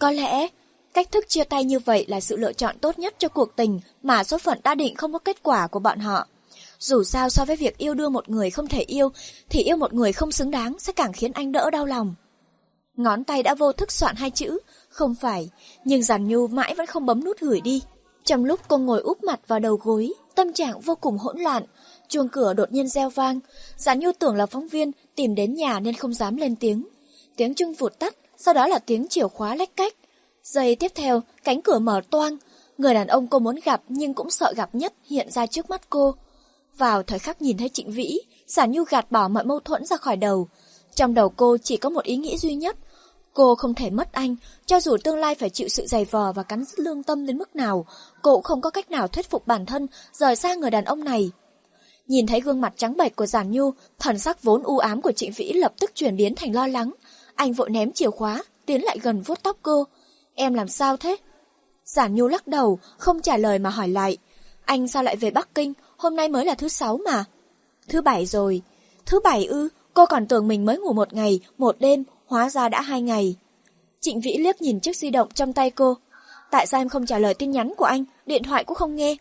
Có 0.00 0.10
lẽ, 0.10 0.48
cách 0.94 1.12
thức 1.12 1.24
chia 1.28 1.44
tay 1.44 1.64
như 1.64 1.78
vậy 1.78 2.04
là 2.08 2.20
sự 2.20 2.36
lựa 2.36 2.52
chọn 2.52 2.78
tốt 2.78 2.98
nhất 2.98 3.14
cho 3.18 3.28
cuộc 3.28 3.56
tình 3.56 3.80
mà 4.02 4.24
số 4.24 4.38
phận 4.38 4.58
đã 4.64 4.74
định 4.74 4.94
không 4.94 5.12
có 5.12 5.18
kết 5.18 5.42
quả 5.42 5.66
của 5.66 5.78
bọn 5.78 5.98
họ. 5.98 6.26
Dù 6.78 7.04
sao 7.04 7.30
so 7.30 7.44
với 7.44 7.56
việc 7.56 7.78
yêu 7.78 7.94
đương 7.94 8.12
một 8.12 8.28
người 8.28 8.50
không 8.50 8.66
thể 8.66 8.80
yêu, 8.80 9.12
thì 9.48 9.62
yêu 9.62 9.76
một 9.76 9.92
người 9.92 10.12
không 10.12 10.32
xứng 10.32 10.50
đáng 10.50 10.76
sẽ 10.78 10.92
càng 10.92 11.12
khiến 11.12 11.32
anh 11.32 11.52
đỡ 11.52 11.70
đau 11.70 11.86
lòng. 11.86 12.14
Ngón 12.96 13.24
tay 13.24 13.42
đã 13.42 13.54
vô 13.54 13.72
thức 13.72 13.92
soạn 13.92 14.16
hai 14.16 14.30
chữ, 14.30 14.58
không 14.88 15.14
phải, 15.14 15.50
nhưng 15.84 16.02
giàn 16.02 16.28
nhu 16.28 16.46
mãi 16.46 16.74
vẫn 16.74 16.86
không 16.86 17.06
bấm 17.06 17.24
nút 17.24 17.40
gửi 17.40 17.60
đi. 17.60 17.82
Trong 18.24 18.44
lúc 18.44 18.60
cô 18.68 18.78
ngồi 18.78 19.00
úp 19.00 19.22
mặt 19.22 19.40
vào 19.46 19.58
đầu 19.58 19.76
gối, 19.82 20.12
tâm 20.34 20.52
trạng 20.52 20.80
vô 20.80 20.94
cùng 20.94 21.18
hỗn 21.18 21.38
loạn, 21.38 21.64
chuông 22.12 22.28
cửa 22.28 22.54
đột 22.54 22.72
nhiên 22.72 22.88
reo 22.88 23.10
vang. 23.10 23.40
Giản 23.76 23.98
Nhu 23.98 24.12
tưởng 24.18 24.36
là 24.36 24.46
phóng 24.46 24.68
viên 24.68 24.90
tìm 25.14 25.34
đến 25.34 25.54
nhà 25.54 25.80
nên 25.80 25.94
không 25.94 26.14
dám 26.14 26.36
lên 26.36 26.56
tiếng. 26.56 26.88
Tiếng 27.36 27.54
chuông 27.54 27.72
vụt 27.72 27.98
tắt, 27.98 28.16
sau 28.36 28.54
đó 28.54 28.66
là 28.66 28.78
tiếng 28.78 29.08
chìa 29.08 29.28
khóa 29.28 29.54
lách 29.54 29.76
cách. 29.76 29.94
Giây 30.42 30.76
tiếp 30.76 30.92
theo, 30.94 31.22
cánh 31.44 31.62
cửa 31.62 31.78
mở 31.78 32.00
toang. 32.10 32.36
Người 32.78 32.94
đàn 32.94 33.06
ông 33.06 33.26
cô 33.26 33.38
muốn 33.38 33.56
gặp 33.64 33.82
nhưng 33.88 34.14
cũng 34.14 34.30
sợ 34.30 34.52
gặp 34.56 34.74
nhất 34.74 34.92
hiện 35.10 35.30
ra 35.30 35.46
trước 35.46 35.70
mắt 35.70 35.90
cô. 35.90 36.14
Vào 36.78 37.02
thời 37.02 37.18
khắc 37.18 37.42
nhìn 37.42 37.56
thấy 37.56 37.68
Trịnh 37.68 37.90
Vĩ, 37.90 38.18
Giản 38.46 38.72
Nhu 38.72 38.84
gạt 38.84 39.10
bỏ 39.10 39.28
mọi 39.28 39.44
mâu 39.44 39.60
thuẫn 39.60 39.84
ra 39.84 39.96
khỏi 39.96 40.16
đầu. 40.16 40.48
Trong 40.94 41.14
đầu 41.14 41.28
cô 41.28 41.56
chỉ 41.62 41.76
có 41.76 41.90
một 41.90 42.04
ý 42.04 42.16
nghĩ 42.16 42.38
duy 42.38 42.54
nhất. 42.54 42.76
Cô 43.34 43.54
không 43.54 43.74
thể 43.74 43.90
mất 43.90 44.12
anh, 44.12 44.36
cho 44.66 44.80
dù 44.80 44.96
tương 45.04 45.16
lai 45.16 45.34
phải 45.34 45.50
chịu 45.50 45.68
sự 45.68 45.86
dày 45.86 46.04
vò 46.04 46.32
và 46.32 46.42
cắn 46.42 46.64
rứt 46.64 46.78
lương 46.78 47.02
tâm 47.02 47.26
đến 47.26 47.38
mức 47.38 47.56
nào, 47.56 47.86
cô 48.22 48.34
cũng 48.34 48.42
không 48.42 48.60
có 48.60 48.70
cách 48.70 48.90
nào 48.90 49.08
thuyết 49.08 49.30
phục 49.30 49.46
bản 49.46 49.66
thân 49.66 49.86
rời 50.12 50.36
xa 50.36 50.54
người 50.54 50.70
đàn 50.70 50.84
ông 50.84 51.04
này. 51.04 51.30
Nhìn 52.12 52.26
thấy 52.26 52.40
gương 52.40 52.60
mặt 52.60 52.72
trắng 52.76 52.96
bệch 52.96 53.16
của 53.16 53.26
Giản 53.26 53.50
Nhu, 53.50 53.70
thần 53.98 54.18
sắc 54.18 54.42
vốn 54.42 54.62
u 54.62 54.78
ám 54.78 55.02
của 55.02 55.12
Trịnh 55.12 55.32
Vĩ 55.32 55.52
lập 55.52 55.72
tức 55.80 55.90
chuyển 55.94 56.16
biến 56.16 56.34
thành 56.34 56.54
lo 56.54 56.66
lắng. 56.66 56.92
Anh 57.34 57.52
vội 57.52 57.70
ném 57.70 57.92
chìa 57.92 58.10
khóa, 58.10 58.42
tiến 58.66 58.84
lại 58.84 58.98
gần 59.02 59.22
vuốt 59.22 59.42
tóc 59.42 59.56
cô. 59.62 59.84
Em 60.34 60.54
làm 60.54 60.68
sao 60.68 60.96
thế? 60.96 61.16
Giản 61.84 62.14
Nhu 62.14 62.28
lắc 62.28 62.46
đầu, 62.46 62.78
không 62.98 63.20
trả 63.20 63.36
lời 63.36 63.58
mà 63.58 63.70
hỏi 63.70 63.88
lại. 63.88 64.16
Anh 64.64 64.88
sao 64.88 65.02
lại 65.02 65.16
về 65.16 65.30
Bắc 65.30 65.54
Kinh, 65.54 65.72
hôm 65.96 66.16
nay 66.16 66.28
mới 66.28 66.44
là 66.44 66.54
thứ 66.54 66.68
sáu 66.68 66.96
mà. 66.96 67.24
Thứ 67.88 68.02
bảy 68.02 68.26
rồi. 68.26 68.62
Thứ 69.06 69.20
bảy 69.20 69.44
ư, 69.44 69.68
cô 69.94 70.06
còn 70.06 70.26
tưởng 70.26 70.48
mình 70.48 70.64
mới 70.64 70.78
ngủ 70.78 70.92
một 70.92 71.12
ngày, 71.12 71.40
một 71.58 71.76
đêm, 71.80 72.04
hóa 72.26 72.50
ra 72.50 72.68
đã 72.68 72.80
hai 72.80 73.02
ngày. 73.02 73.36
Trịnh 74.00 74.20
Vĩ 74.20 74.36
liếc 74.38 74.62
nhìn 74.62 74.80
chiếc 74.80 74.96
di 74.96 75.10
động 75.10 75.28
trong 75.34 75.52
tay 75.52 75.70
cô. 75.70 75.96
Tại 76.50 76.66
sao 76.66 76.80
em 76.80 76.88
không 76.88 77.06
trả 77.06 77.18
lời 77.18 77.34
tin 77.34 77.50
nhắn 77.50 77.72
của 77.76 77.84
anh, 77.84 78.04
điện 78.26 78.42
thoại 78.42 78.64
cũng 78.64 78.76
không 78.76 78.96
nghe? 78.96 79.16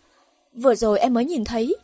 Vừa 0.54 0.76
rồi 0.76 1.00
em 1.00 1.14
mới 1.14 1.26
nhìn 1.26 1.46
thấy. 1.46 1.76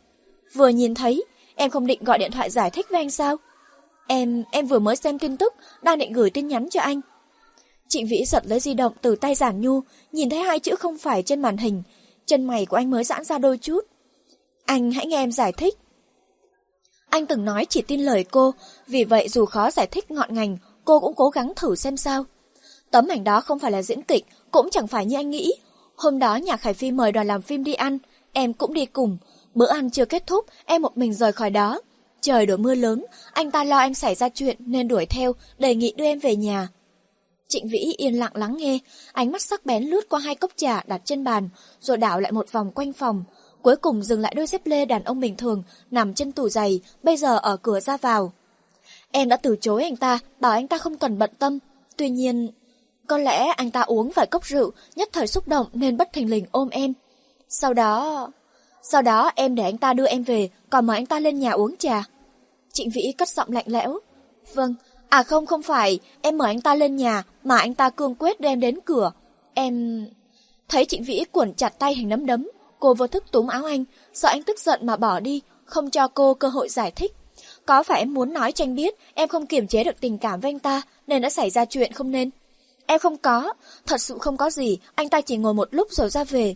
Vừa 0.54 0.68
nhìn 0.68 0.94
thấy, 0.94 1.24
em 1.54 1.70
không 1.70 1.86
định 1.86 2.04
gọi 2.04 2.18
điện 2.18 2.30
thoại 2.30 2.50
giải 2.50 2.70
thích 2.70 2.86
với 2.90 3.00
anh 3.00 3.10
sao? 3.10 3.36
Em, 4.06 4.44
em 4.50 4.66
vừa 4.66 4.78
mới 4.78 4.96
xem 4.96 5.18
tin 5.18 5.36
tức, 5.36 5.54
đang 5.82 5.98
định 5.98 6.12
gửi 6.12 6.30
tin 6.30 6.48
nhắn 6.48 6.68
cho 6.70 6.80
anh. 6.80 7.00
Trịnh 7.88 8.06
Vĩ 8.06 8.24
giật 8.24 8.46
lấy 8.46 8.60
di 8.60 8.74
động 8.74 8.92
từ 9.02 9.16
tay 9.16 9.34
Giản 9.34 9.60
Nhu, 9.60 9.80
nhìn 10.12 10.30
thấy 10.30 10.38
hai 10.38 10.58
chữ 10.58 10.74
không 10.78 10.98
phải 10.98 11.22
trên 11.22 11.42
màn 11.42 11.56
hình. 11.56 11.82
Chân 12.26 12.44
mày 12.44 12.66
của 12.66 12.76
anh 12.76 12.90
mới 12.90 13.04
giãn 13.04 13.24
ra 13.24 13.38
đôi 13.38 13.58
chút. 13.58 13.80
Anh 14.66 14.90
hãy 14.90 15.06
nghe 15.06 15.16
em 15.16 15.32
giải 15.32 15.52
thích. 15.52 15.78
Anh 17.10 17.26
từng 17.26 17.44
nói 17.44 17.66
chỉ 17.68 17.82
tin 17.82 18.00
lời 18.00 18.24
cô, 18.24 18.54
vì 18.86 19.04
vậy 19.04 19.28
dù 19.28 19.44
khó 19.44 19.70
giải 19.70 19.86
thích 19.86 20.10
ngọn 20.10 20.34
ngành, 20.34 20.56
cô 20.84 21.00
cũng 21.00 21.14
cố 21.14 21.30
gắng 21.30 21.52
thử 21.56 21.74
xem 21.74 21.96
sao. 21.96 22.24
Tấm 22.90 23.08
ảnh 23.08 23.24
đó 23.24 23.40
không 23.40 23.58
phải 23.58 23.70
là 23.70 23.82
diễn 23.82 24.02
kịch, 24.02 24.26
cũng 24.50 24.68
chẳng 24.70 24.86
phải 24.86 25.06
như 25.06 25.16
anh 25.16 25.30
nghĩ. 25.30 25.52
Hôm 25.96 26.18
đó 26.18 26.36
nhà 26.36 26.56
Khải 26.56 26.74
Phi 26.74 26.90
mời 26.90 27.12
đoàn 27.12 27.26
làm 27.26 27.42
phim 27.42 27.64
đi 27.64 27.74
ăn, 27.74 27.98
em 28.32 28.52
cũng 28.52 28.74
đi 28.74 28.86
cùng. 28.86 29.18
Bữa 29.54 29.68
ăn 29.68 29.90
chưa 29.90 30.04
kết 30.04 30.26
thúc, 30.26 30.46
em 30.64 30.82
một 30.82 30.96
mình 30.96 31.14
rời 31.14 31.32
khỏi 31.32 31.50
đó. 31.50 31.80
Trời 32.20 32.46
đổ 32.46 32.56
mưa 32.56 32.74
lớn, 32.74 33.04
anh 33.32 33.50
ta 33.50 33.64
lo 33.64 33.78
em 33.78 33.94
xảy 33.94 34.14
ra 34.14 34.28
chuyện 34.28 34.56
nên 34.58 34.88
đuổi 34.88 35.06
theo, 35.06 35.32
đề 35.58 35.74
nghị 35.74 35.94
đưa 35.96 36.04
em 36.04 36.18
về 36.18 36.36
nhà. 36.36 36.68
Trịnh 37.48 37.68
Vĩ 37.68 37.78
yên 37.78 38.14
lặng 38.14 38.32
lắng 38.34 38.56
nghe, 38.56 38.78
ánh 39.12 39.32
mắt 39.32 39.42
sắc 39.42 39.66
bén 39.66 39.84
lướt 39.84 40.08
qua 40.08 40.20
hai 40.20 40.34
cốc 40.34 40.50
trà 40.56 40.82
đặt 40.86 41.00
trên 41.04 41.24
bàn, 41.24 41.48
rồi 41.80 41.96
đảo 41.96 42.20
lại 42.20 42.32
một 42.32 42.52
vòng 42.52 42.70
quanh 42.72 42.92
phòng. 42.92 43.24
Cuối 43.62 43.76
cùng 43.76 44.02
dừng 44.02 44.20
lại 44.20 44.34
đôi 44.36 44.46
dép 44.46 44.66
lê 44.66 44.84
đàn 44.84 45.04
ông 45.04 45.20
bình 45.20 45.36
thường, 45.36 45.62
nằm 45.90 46.14
trên 46.14 46.32
tủ 46.32 46.48
giày, 46.48 46.80
bây 47.02 47.16
giờ 47.16 47.38
ở 47.38 47.56
cửa 47.56 47.80
ra 47.80 47.96
vào. 47.96 48.32
Em 49.10 49.28
đã 49.28 49.36
từ 49.36 49.56
chối 49.60 49.82
anh 49.82 49.96
ta, 49.96 50.18
bảo 50.40 50.52
anh 50.52 50.68
ta 50.68 50.78
không 50.78 50.96
cần 50.96 51.18
bận 51.18 51.30
tâm. 51.38 51.58
Tuy 51.96 52.10
nhiên, 52.10 52.48
có 53.06 53.18
lẽ 53.18 53.46
anh 53.56 53.70
ta 53.70 53.80
uống 53.80 54.10
vài 54.10 54.26
cốc 54.26 54.44
rượu, 54.44 54.70
nhất 54.96 55.08
thời 55.12 55.26
xúc 55.26 55.48
động 55.48 55.66
nên 55.72 55.96
bất 55.96 56.12
thình 56.12 56.30
lình 56.30 56.46
ôm 56.50 56.68
em. 56.68 56.92
Sau 57.48 57.74
đó... 57.74 58.30
Sau 58.90 59.02
đó 59.02 59.32
em 59.34 59.54
để 59.54 59.62
anh 59.62 59.78
ta 59.78 59.92
đưa 59.92 60.06
em 60.06 60.22
về, 60.22 60.48
còn 60.70 60.86
mời 60.86 60.96
anh 60.96 61.06
ta 61.06 61.20
lên 61.20 61.38
nhà 61.38 61.50
uống 61.50 61.76
trà. 61.76 62.04
Trịnh 62.72 62.90
Vĩ 62.90 63.12
cất 63.18 63.28
giọng 63.28 63.52
lạnh 63.52 63.64
lẽo. 63.68 63.98
Vâng, 64.54 64.74
à 65.08 65.22
không 65.22 65.46
không 65.46 65.62
phải, 65.62 65.98
em 66.22 66.38
mời 66.38 66.48
anh 66.48 66.60
ta 66.60 66.74
lên 66.74 66.96
nhà, 66.96 67.22
mà 67.44 67.58
anh 67.58 67.74
ta 67.74 67.90
cương 67.90 68.14
quyết 68.14 68.40
đem 68.40 68.60
đến 68.60 68.78
cửa. 68.84 69.12
Em... 69.54 70.06
Thấy 70.68 70.84
Trịnh 70.84 71.04
Vĩ 71.04 71.24
cuộn 71.32 71.54
chặt 71.54 71.78
tay 71.78 71.94
hình 71.94 72.08
nắm 72.08 72.26
đấm, 72.26 72.50
cô 72.80 72.94
vô 72.94 73.06
thức 73.06 73.24
túm 73.32 73.46
áo 73.46 73.64
anh, 73.64 73.84
sợ 74.14 74.28
anh 74.28 74.42
tức 74.42 74.58
giận 74.58 74.86
mà 74.86 74.96
bỏ 74.96 75.20
đi, 75.20 75.42
không 75.64 75.90
cho 75.90 76.08
cô 76.08 76.34
cơ 76.34 76.48
hội 76.48 76.68
giải 76.68 76.90
thích. 76.90 77.12
Có 77.66 77.82
phải 77.82 78.00
em 78.00 78.14
muốn 78.14 78.32
nói 78.32 78.52
cho 78.52 78.64
anh 78.64 78.74
biết 78.74 78.94
em 79.14 79.28
không 79.28 79.46
kiềm 79.46 79.66
chế 79.66 79.84
được 79.84 80.00
tình 80.00 80.18
cảm 80.18 80.40
với 80.40 80.50
anh 80.50 80.58
ta 80.58 80.82
nên 81.06 81.22
đã 81.22 81.30
xảy 81.30 81.50
ra 81.50 81.64
chuyện 81.64 81.92
không 81.92 82.10
nên? 82.10 82.30
Em 82.86 82.98
không 82.98 83.16
có, 83.16 83.52
thật 83.86 84.00
sự 84.00 84.18
không 84.18 84.36
có 84.36 84.50
gì, 84.50 84.78
anh 84.94 85.08
ta 85.08 85.20
chỉ 85.20 85.36
ngồi 85.36 85.54
một 85.54 85.68
lúc 85.70 85.88
rồi 85.90 86.10
ra 86.10 86.24
về. 86.24 86.54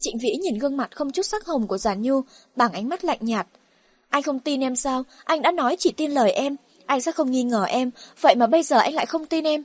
Trịnh 0.00 0.18
Vĩ 0.18 0.36
nhìn 0.36 0.58
gương 0.58 0.76
mặt 0.76 0.96
không 0.96 1.10
chút 1.10 1.22
sắc 1.22 1.46
hồng 1.46 1.66
của 1.66 1.78
Giản 1.78 2.02
Nhu 2.02 2.20
bằng 2.56 2.72
ánh 2.72 2.88
mắt 2.88 3.04
lạnh 3.04 3.18
nhạt. 3.20 3.46
Anh 4.08 4.22
không 4.22 4.38
tin 4.38 4.60
em 4.60 4.76
sao? 4.76 5.02
Anh 5.24 5.42
đã 5.42 5.52
nói 5.52 5.76
chỉ 5.78 5.92
tin 5.92 6.10
lời 6.10 6.32
em. 6.32 6.56
Anh 6.86 7.00
sẽ 7.00 7.12
không 7.12 7.30
nghi 7.30 7.42
ngờ 7.42 7.64
em, 7.64 7.90
vậy 8.20 8.34
mà 8.34 8.46
bây 8.46 8.62
giờ 8.62 8.78
anh 8.78 8.94
lại 8.94 9.06
không 9.06 9.26
tin 9.26 9.44
em. 9.46 9.62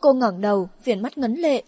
Cô 0.00 0.12
ngẩng 0.12 0.40
đầu, 0.40 0.68
viền 0.84 1.02
mắt 1.02 1.18
ngấn 1.18 1.34
lệ. 1.34 1.62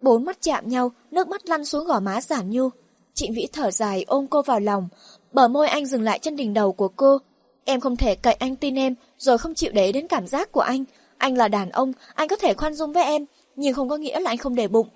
Bốn 0.00 0.24
mắt 0.24 0.38
chạm 0.40 0.68
nhau, 0.68 0.92
nước 1.10 1.28
mắt 1.28 1.48
lăn 1.48 1.64
xuống 1.64 1.84
gò 1.84 2.00
má 2.00 2.20
Giản 2.20 2.50
Nhu. 2.50 2.68
Trịnh 3.14 3.34
Vĩ 3.34 3.46
thở 3.52 3.70
dài 3.70 4.04
ôm 4.06 4.26
cô 4.26 4.42
vào 4.42 4.60
lòng, 4.60 4.88
bờ 5.32 5.48
môi 5.48 5.68
anh 5.68 5.86
dừng 5.86 6.02
lại 6.02 6.18
trên 6.18 6.36
đỉnh 6.36 6.54
đầu 6.54 6.72
của 6.72 6.88
cô. 6.88 7.18
Em 7.64 7.80
không 7.80 7.96
thể 7.96 8.14
cậy 8.14 8.34
anh 8.34 8.56
tin 8.56 8.74
em, 8.78 8.94
rồi 9.18 9.38
không 9.38 9.54
chịu 9.54 9.70
để 9.74 9.92
đến 9.92 10.08
cảm 10.08 10.26
giác 10.26 10.52
của 10.52 10.60
anh. 10.60 10.84
Anh 11.18 11.36
là 11.36 11.48
đàn 11.48 11.70
ông, 11.70 11.92
anh 12.14 12.28
có 12.28 12.36
thể 12.36 12.54
khoan 12.54 12.74
dung 12.74 12.92
với 12.92 13.04
em, 13.04 13.24
nhưng 13.56 13.74
không 13.74 13.88
có 13.88 13.96
nghĩa 13.96 14.20
là 14.20 14.30
anh 14.30 14.38
không 14.38 14.54
để 14.54 14.68
bụng. 14.68 14.88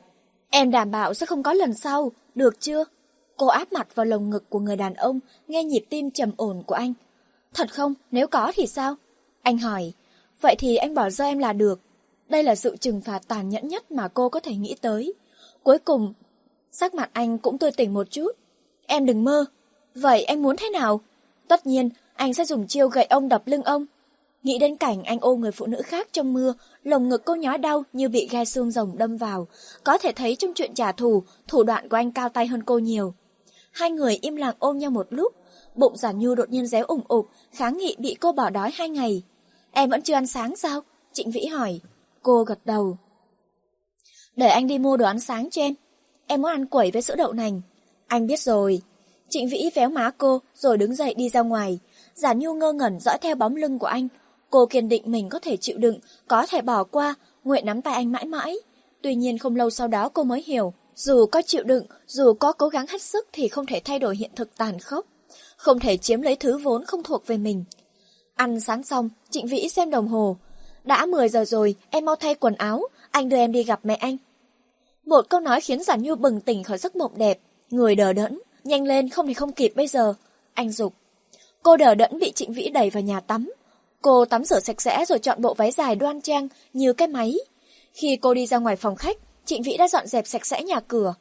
Em 0.57 0.71
đảm 0.71 0.91
bảo 0.91 1.15
sẽ 1.15 1.27
không 1.27 1.43
có 1.43 1.53
lần 1.53 1.75
sau, 1.75 2.13
được 2.35 2.61
chưa? 2.61 2.85
Cô 3.37 3.47
áp 3.47 3.73
mặt 3.73 3.95
vào 3.95 4.07
lồng 4.07 4.31
ngực 4.31 4.51
của 4.51 4.59
người 4.59 4.77
đàn 4.77 4.95
ông, 4.95 5.21
nghe 5.49 5.65
nhịp 5.65 5.85
tim 5.91 6.11
trầm 6.11 6.31
ổn 6.37 6.63
của 6.67 6.75
anh. 6.75 6.93
Thật 7.55 7.75
không? 7.75 7.95
Nếu 8.11 8.27
có 8.27 8.53
thì 8.55 8.67
sao? 8.67 8.97
Anh 9.43 9.59
hỏi. 9.59 9.93
Vậy 10.41 10.57
thì 10.59 10.77
anh 10.77 10.95
bỏ 10.95 11.11
rơi 11.11 11.29
em 11.29 11.39
là 11.39 11.53
được. 11.53 11.81
Đây 12.29 12.43
là 12.43 12.55
sự 12.55 12.77
trừng 12.77 13.01
phạt 13.01 13.29
tàn 13.29 13.49
nhẫn 13.49 13.69
nhất 13.69 13.91
mà 13.91 14.09
cô 14.09 14.29
có 14.29 14.41
thể 14.41 14.55
nghĩ 14.55 14.75
tới. 14.81 15.15
Cuối 15.63 15.79
cùng, 15.79 16.15
sắc 16.73 16.95
mặt 16.95 17.11
anh 17.13 17.39
cũng 17.39 17.59
tươi 17.59 17.71
tỉnh 17.71 17.95
một 17.95 18.11
chút. 18.11 18.33
Em 18.87 19.07
đừng 19.07 19.25
mơ. 19.25 19.45
Vậy 19.95 20.25
em 20.25 20.43
muốn 20.43 20.57
thế 20.57 20.71
nào? 20.71 21.01
Tất 21.49 21.67
nhiên, 21.67 21.91
anh 22.15 22.35
sẽ 22.35 22.45
dùng 22.45 22.67
chiêu 22.67 22.89
gậy 22.89 23.05
ông 23.05 23.29
đập 23.29 23.43
lưng 23.47 23.63
ông. 23.63 23.87
Nghĩ 24.45 24.59
đến 24.59 24.77
cảnh 24.77 25.05
anh 25.05 25.19
ôm 25.21 25.41
người 25.41 25.53
phụ 25.53 25.67
nữ 25.67 25.83
khác 25.83 26.09
trong 26.13 26.33
mưa, 26.33 26.55
lồng 26.83 27.09
ngực 27.09 27.23
cô 27.25 27.35
nhói 27.35 27.59
đau 27.59 27.85
như 27.93 28.09
bị 28.09 28.29
gai 28.31 28.47
xương 28.47 28.71
rồng 28.71 28.99
đâm 28.99 29.17
vào. 29.17 29.49
Có 29.85 29.99
thể 29.99 30.13
thấy 30.13 30.37
trong 30.37 30.53
chuyện 30.55 30.75
trả 30.75 30.93
thù, 30.93 31.23
thủ 31.49 31.63
đoạn 31.63 31.89
của 31.89 31.97
anh 31.97 32.13
cao 32.13 32.29
tay 32.29 32.47
hơn 32.47 32.63
cô 32.63 32.79
nhiều. 32.79 33.15
Hai 33.73 33.91
người 33.91 34.19
im 34.23 34.37
lặng 34.37 34.55
ôm 34.59 34.79
nhau 34.79 34.91
một 34.91 35.07
lúc, 35.11 35.35
bụng 35.75 35.97
giả 35.97 36.13
nhu 36.13 36.35
đột 36.35 36.51
nhiên 36.51 36.67
réo 36.67 36.85
ủng 36.85 37.05
ụp, 37.09 37.29
kháng 37.53 37.79
nghị 37.79 37.97
bị 37.99 38.15
cô 38.15 38.33
bỏ 38.33 38.51
đói 38.51 38.71
hai 38.75 38.89
ngày. 38.89 39.23
Em 39.73 39.91
vẫn 39.91 40.03
chưa 40.03 40.15
ăn 40.15 40.27
sáng 40.27 40.57
sao? 40.57 40.81
Trịnh 41.13 41.31
Vĩ 41.31 41.47
hỏi. 41.47 41.81
Cô 42.23 42.45
gật 42.45 42.59
đầu. 42.65 42.97
Để 44.37 44.49
anh 44.49 44.67
đi 44.67 44.79
mua 44.79 44.97
đồ 44.97 45.07
ăn 45.07 45.21
sáng 45.21 45.51
cho 45.51 45.63
em. 45.63 45.75
Em 46.27 46.43
muốn 46.43 46.51
ăn 46.51 46.67
quẩy 46.67 46.91
với 46.91 47.03
sữa 47.03 47.15
đậu 47.17 47.33
nành. 47.33 47.61
Anh 48.07 48.27
biết 48.27 48.41
rồi. 48.41 48.83
Trịnh 49.29 49.49
Vĩ 49.49 49.71
véo 49.75 49.89
má 49.89 50.11
cô 50.19 50.39
rồi 50.55 50.79
đứng 50.79 50.95
dậy 50.95 51.15
đi 51.15 51.29
ra 51.29 51.41
ngoài. 51.41 51.79
Giả 52.15 52.33
Nhu 52.35 52.55
ngơ 52.55 52.73
ngẩn 52.73 53.01
dõi 53.01 53.19
theo 53.21 53.35
bóng 53.35 53.57
lưng 53.57 53.79
của 53.79 53.87
anh. 53.87 54.09
Cô 54.55 54.67
kiên 54.67 54.89
định 54.89 55.03
mình 55.07 55.29
có 55.29 55.39
thể 55.39 55.57
chịu 55.57 55.79
đựng, 55.79 55.99
có 56.29 56.47
thể 56.47 56.63
bỏ 56.63 56.85
qua, 56.85 57.15
nguyện 57.45 57.67
nắm 57.67 57.83
tay 57.83 57.95
anh 57.95 58.13
mãi 58.13 58.25
mãi. 58.25 58.57
Tuy 59.03 59.15
nhiên 59.15 59.39
không 59.39 59.57
lâu 59.57 59.71
sau 59.71 59.89
đó 59.89 60.09
cô 60.09 60.23
mới 60.23 60.43
hiểu, 60.47 60.73
dù 60.95 61.27
có 61.27 61.43
chịu 61.43 61.63
đựng, 61.65 61.87
dù 62.07 62.33
có 62.33 62.53
cố 62.53 62.69
gắng 62.69 62.87
hết 62.87 63.03
sức 63.03 63.29
thì 63.33 63.49
không 63.49 63.67
thể 63.67 63.81
thay 63.85 63.99
đổi 63.99 64.17
hiện 64.17 64.31
thực 64.37 64.57
tàn 64.57 64.79
khốc. 64.79 65.07
Không 65.57 65.81
thể 65.81 65.97
chiếm 65.97 66.23
lấy 66.23 66.37
thứ 66.37 66.59
vốn 66.59 66.85
không 66.85 67.03
thuộc 67.03 67.27
về 67.27 67.37
mình. 67.37 67.65
Ăn 68.35 68.61
sáng 68.61 68.83
xong, 68.83 69.09
Trịnh 69.31 69.47
Vĩ 69.47 69.69
xem 69.69 69.91
đồng 69.91 70.09
hồ. 70.09 70.37
Đã 70.85 71.07
10 71.07 71.29
giờ 71.29 71.45
rồi, 71.45 71.75
em 71.91 72.05
mau 72.05 72.17
thay 72.17 72.35
quần 72.35 72.55
áo, 72.55 72.83
anh 73.11 73.29
đưa 73.29 73.37
em 73.37 73.53
đi 73.53 73.63
gặp 73.63 73.81
mẹ 73.83 73.95
anh. 73.95 74.17
Một 75.07 75.29
câu 75.29 75.41
nói 75.41 75.61
khiến 75.61 75.83
Giản 75.83 76.03
Nhu 76.03 76.15
bừng 76.15 76.41
tỉnh 76.41 76.63
khỏi 76.63 76.79
giấc 76.79 76.97
mộng 76.97 77.13
đẹp, 77.17 77.39
người 77.71 77.95
đờ 77.95 78.13
đẫn, 78.13 78.39
nhanh 78.65 78.85
lên 78.85 79.09
không 79.09 79.27
thì 79.27 79.35
không 79.35 79.53
kịp 79.53 79.73
bây 79.77 79.87
giờ. 79.87 80.15
Anh 80.55 80.71
dục. 80.71 80.95
Cô 81.63 81.77
đờ 81.77 81.95
đẫn 81.95 82.19
bị 82.19 82.33
Trịnh 82.33 82.53
Vĩ 82.53 82.69
đẩy 82.69 82.91
vào 82.91 83.03
nhà 83.03 83.21
tắm. 83.21 83.51
Cô 84.05 84.25
tắm 84.25 84.45
rửa 84.45 84.61
sạch 84.61 84.83
sẽ 84.83 85.05
rồi 85.05 85.19
chọn 85.19 85.43
bộ 85.43 85.55
váy 85.55 85.71
dài 85.71 85.97
đoan 85.97 86.21
trang 86.21 86.49
như 86.73 86.93
cái 86.93 87.09
máy. 87.09 87.35
Khi 87.93 88.17
cô 88.17 88.35
đi 88.35 88.47
ra 88.47 88.59
ngoài 88.59 88.77
phòng 88.77 88.97
khách, 88.97 89.17
Trịnh 89.45 89.63
Vĩ 89.63 89.77
đã 89.77 89.89
dọn 89.89 90.07
dẹp 90.07 90.27
sạch 90.27 90.47
sẽ 90.47 90.63
nhà 90.63 90.81
cửa. 90.81 91.15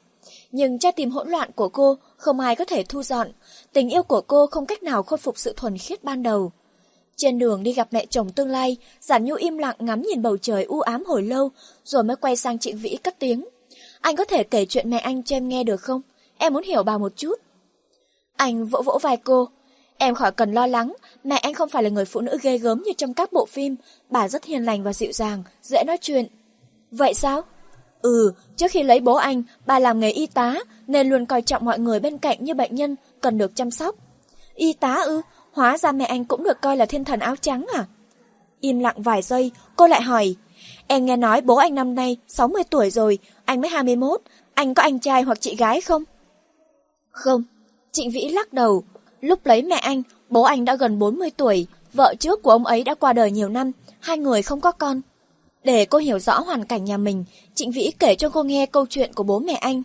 Nhưng 0.52 0.80
tra 0.80 0.92
tìm 0.92 1.12
hỗn 1.12 1.30
loạn 1.30 1.52
của 1.56 1.70
cô 1.70 1.98
không 2.18 2.40
ai 2.40 2.56
có 2.56 2.66
thể 2.66 2.84
thu 2.84 3.04
dọn. 3.04 3.28
Tình 3.74 3.90
yêu 3.90 4.04
của 4.04 4.22
cô 4.22 4.48
không 4.48 4.66
cách 4.66 4.84
nào 4.84 5.04
khôi 5.04 5.18
phục 5.18 5.38
sự 5.38 5.54
thuần 5.56 5.78
khiết 5.78 6.04
ban 6.04 6.24
đầu. 6.24 6.52
Trên 7.16 7.40
đường 7.40 7.64
đi 7.64 7.74
gặp 7.74 7.88
mẹ 7.92 8.06
chồng 8.06 8.32
tương 8.32 8.50
lai, 8.50 8.78
Giản 9.00 9.26
Nhu 9.26 9.36
im 9.36 9.58
lặng 9.58 9.76
ngắm 9.80 10.02
nhìn 10.02 10.22
bầu 10.22 10.38
trời 10.38 10.64
u 10.64 10.80
ám 10.80 11.04
hồi 11.06 11.22
lâu, 11.22 11.52
rồi 11.84 12.04
mới 12.04 12.16
quay 12.16 12.36
sang 12.36 12.60
Trịnh 12.60 12.78
Vĩ 12.78 12.98
cất 13.04 13.20
tiếng. 13.20 13.46
Anh 14.02 14.16
có 14.16 14.26
thể 14.26 14.44
kể 14.44 14.66
chuyện 14.66 14.90
mẹ 14.90 14.98
anh 14.98 15.24
cho 15.24 15.36
em 15.36 15.50
nghe 15.50 15.64
được 15.64 15.82
không? 15.82 16.02
Em 16.38 16.54
muốn 16.54 16.64
hiểu 16.64 16.84
bà 16.84 16.98
một 16.98 17.12
chút. 17.16 17.36
Anh 18.36 18.66
vỗ 18.66 18.82
vỗ 18.82 19.00
vai 19.02 19.18
cô. 19.18 19.50
Em 19.98 20.16
khỏi 20.16 20.32
cần 20.32 20.54
lo 20.54 20.68
lắng, 20.68 20.94
mẹ 21.24 21.38
anh 21.38 21.54
không 21.54 21.70
phải 21.70 21.84
là 21.84 21.90
người 21.90 22.06
phụ 22.06 22.22
nữ 22.22 22.38
ghê 22.42 22.58
gớm 22.58 22.84
như 22.84 22.92
trong 22.98 23.14
các 23.14 23.34
bộ 23.34 23.46
phim. 23.46 23.76
Bà 24.10 24.28
rất 24.28 24.46
hiền 24.46 24.66
lành 24.66 24.84
và 24.84 24.94
dịu 24.94 25.12
dàng, 25.12 25.44
dễ 25.62 25.84
nói 25.88 25.98
chuyện. 26.02 26.28
Vậy 26.92 27.14
sao? 27.14 27.42
Ừ, 28.02 28.34
trước 28.56 28.72
khi 28.72 28.84
lấy 28.84 29.00
bố 29.00 29.14
anh, 29.14 29.44
bà 29.66 29.80
làm 29.80 30.00
nghề 30.00 30.10
y 30.12 30.28
tá, 30.28 30.56
nên 30.88 31.10
luôn 31.10 31.26
coi 31.26 31.42
trọng 31.42 31.66
mọi 31.66 31.80
người 31.80 32.00
bên 32.00 32.18
cạnh 32.18 32.44
như 32.44 32.54
bệnh 32.54 32.76
nhân, 32.76 32.96
cần 33.22 33.38
được 33.38 33.56
chăm 33.56 33.72
sóc. 33.72 33.96
Y 34.56 34.74
tá 34.74 34.94
ư? 34.94 35.22
Hóa 35.52 35.78
ra 35.78 35.92
mẹ 35.92 36.06
anh 36.06 36.26
cũng 36.26 36.44
được 36.44 36.62
coi 36.62 36.78
là 36.78 36.86
thiên 36.86 37.04
thần 37.04 37.20
áo 37.20 37.36
trắng 37.36 37.66
à? 37.74 37.86
Im 38.60 38.80
lặng 38.80 39.02
vài 39.02 39.22
giây, 39.22 39.52
cô 39.76 39.88
lại 39.88 40.02
hỏi, 40.02 40.36
em 40.88 41.06
nghe 41.06 41.18
nói 41.18 41.42
bố 41.42 41.56
anh 41.56 41.76
năm 41.76 41.96
nay 41.96 42.18
60 42.28 42.64
tuổi 42.70 42.90
rồi, 42.90 43.20
anh 43.46 43.62
mới 43.62 43.70
21, 43.70 44.22
anh 44.54 44.74
có 44.74 44.84
anh 44.84 45.00
trai 45.00 45.22
hoặc 45.22 45.42
chị 45.42 45.56
gái 45.56 45.82
không? 45.82 46.04
Không, 47.12 47.44
Trịnh 47.92 48.12
Vĩ 48.12 48.30
lắc 48.30 48.54
đầu. 48.54 48.84
Lúc 49.24 49.46
lấy 49.46 49.64
mẹ 49.64 49.76
anh, 49.76 50.04
bố 50.30 50.42
anh 50.42 50.66
đã 50.66 50.76
gần 50.76 51.00
40 51.00 51.30
tuổi, 51.38 51.68
vợ 51.94 52.16
trước 52.20 52.44
của 52.44 52.52
ông 52.52 52.66
ấy 52.66 52.84
đã 52.84 52.96
qua 52.96 53.14
đời 53.14 53.32
nhiều 53.32 53.50
năm, 53.50 53.72
hai 54.00 54.18
người 54.18 54.42
không 54.42 54.62
có 54.62 54.72
con. 54.72 55.02
Để 55.64 55.86
cô 55.86 55.98
hiểu 55.98 56.20
rõ 56.20 56.40
hoàn 56.40 56.66
cảnh 56.66 56.86
nhà 56.86 56.98
mình, 56.98 57.26
Trịnh 57.56 57.72
Vĩ 57.72 57.92
kể 58.00 58.16
cho 58.16 58.30
cô 58.30 58.44
nghe 58.44 58.66
câu 58.66 58.86
chuyện 58.90 59.14
của 59.14 59.24
bố 59.24 59.40
mẹ 59.40 59.54
anh. 59.54 59.84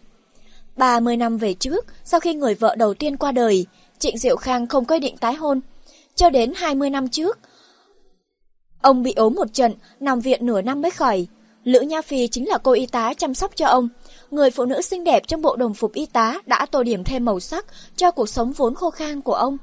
30 0.77 1.17
năm 1.17 1.39
về 1.39 1.55
trước, 1.55 1.87
sau 2.05 2.21
khi 2.21 2.35
người 2.35 2.55
vợ 2.55 2.75
đầu 2.77 2.95
tiên 2.95 3.17
qua 3.17 3.33
đời, 3.33 3.67
Trịnh 3.99 4.19
Diệu 4.19 4.37
Khang 4.37 4.67
không 4.67 4.85
quyết 4.85 4.99
định 4.99 5.17
tái 5.17 5.35
hôn. 5.35 5.61
Cho 6.15 6.31
đến 6.31 6.53
20 6.57 6.91
năm 6.91 7.09
trước, 7.09 7.39
ông 8.81 9.03
bị 9.03 9.13
ốm 9.13 9.35
một 9.35 9.53
trận, 9.53 9.73
nằm 10.01 10.21
viện 10.21 10.47
nửa 10.47 10.63
năm 10.63 10.83
mới 10.83 10.91
khỏi. 10.91 11.27
Lữ 11.65 11.81
Nha 11.81 12.03
Phi 12.03 12.29
chính 12.29 12.49
là 12.49 12.59
cô 12.59 12.73
y 12.73 12.87
tá 12.87 13.15
chăm 13.15 13.35
sóc 13.35 13.57
cho 13.57 13.67
ông. 13.67 13.89
Người 14.31 14.51
phụ 14.51 14.65
nữ 14.65 14.83
xinh 14.83 15.05
đẹp 15.05 15.23
trong 15.27 15.43
bộ 15.43 15.57
đồng 15.57 15.75
phục 15.75 15.93
y 15.93 16.07
tá 16.07 16.39
đã 16.47 16.67
tô 16.71 16.83
điểm 16.83 17.05
thêm 17.05 17.25
màu 17.25 17.41
sắc 17.41 17.67
cho 17.97 18.11
cuộc 18.11 18.29
sống 18.29 18.53
vốn 18.53 18.75
khô 18.75 18.91
khan 18.91 19.21
của 19.21 19.35
ông. 19.35 19.57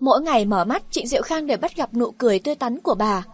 Mỗi 0.00 0.20
ngày 0.20 0.44
mở 0.44 0.64
mắt, 0.64 0.82
Trịnh 0.90 1.06
Diệu 1.06 1.22
Khang 1.22 1.46
đều 1.46 1.58
bắt 1.58 1.76
gặp 1.76 1.94
nụ 1.94 2.10
cười 2.10 2.38
tươi 2.38 2.54
tắn 2.54 2.80
của 2.80 2.94
bà. 2.94 3.24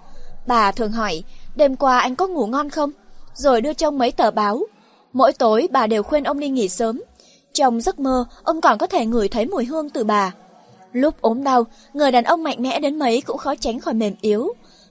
Bà 0.46 0.72
thường 0.72 0.92
hỏi, 0.92 1.24
đêm 1.56 1.76
qua 1.76 1.98
anh 1.98 2.16
có 2.16 2.26
ngủ 2.26 2.46
ngon 2.46 2.70
không? 2.70 2.90
Rồi 3.34 3.60
đưa 3.60 3.74
cho 3.74 3.88
ông 3.88 3.98
mấy 3.98 4.12
tờ 4.12 4.30
báo. 4.30 4.62
Mỗi 5.12 5.32
tối 5.32 5.68
bà 5.70 5.86
đều 5.86 6.02
khuyên 6.02 6.24
ông 6.24 6.40
đi 6.40 6.48
nghỉ 6.48 6.68
sớm. 6.68 7.02
Trong 7.52 7.80
giấc 7.80 8.00
mơ, 8.00 8.24
ông 8.42 8.60
còn 8.60 8.78
có 8.78 8.86
thể 8.86 9.06
ngửi 9.06 9.28
thấy 9.28 9.46
mùi 9.46 9.64
hương 9.64 9.90
từ 9.90 10.04
bà. 10.04 10.32
Lúc 10.92 11.20
ốm 11.20 11.44
đau, 11.44 11.66
người 11.92 12.10
đàn 12.10 12.24
ông 12.24 12.42
mạnh 12.42 12.62
mẽ 12.62 12.80
đến 12.80 12.98
mấy 12.98 13.20
cũng 13.20 13.38
khó 13.38 13.54
tránh 13.54 13.80
khỏi 13.80 13.94
mềm 13.94 14.14
yếu. 14.20 14.48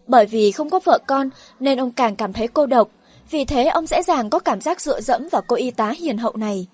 Bởi 0.08 0.26
vì 0.26 0.52
không 0.52 0.70
có 0.70 0.80
vợ 0.84 1.00
con 1.08 1.30
nên 1.60 1.80
ông 1.80 1.92
càng 1.92 2.16
cảm 2.16 2.34
thấy 2.34 2.48
cô 2.48 2.66
độc. 2.66 2.90
Vì 3.32 3.46
thế 3.46 3.66
ông 3.66 3.88
dễ 3.88 4.04
dàng 4.04 4.30
có 4.30 4.40
cảm 4.40 4.62
giác 4.62 4.82
dựa 4.82 5.02
dẫm 5.02 5.28
vào 5.32 5.42
cô 5.48 5.56
y 5.56 5.72
tá 5.72 5.94
hiền 5.98 6.18
hậu 6.18 6.38
này. 6.38 6.68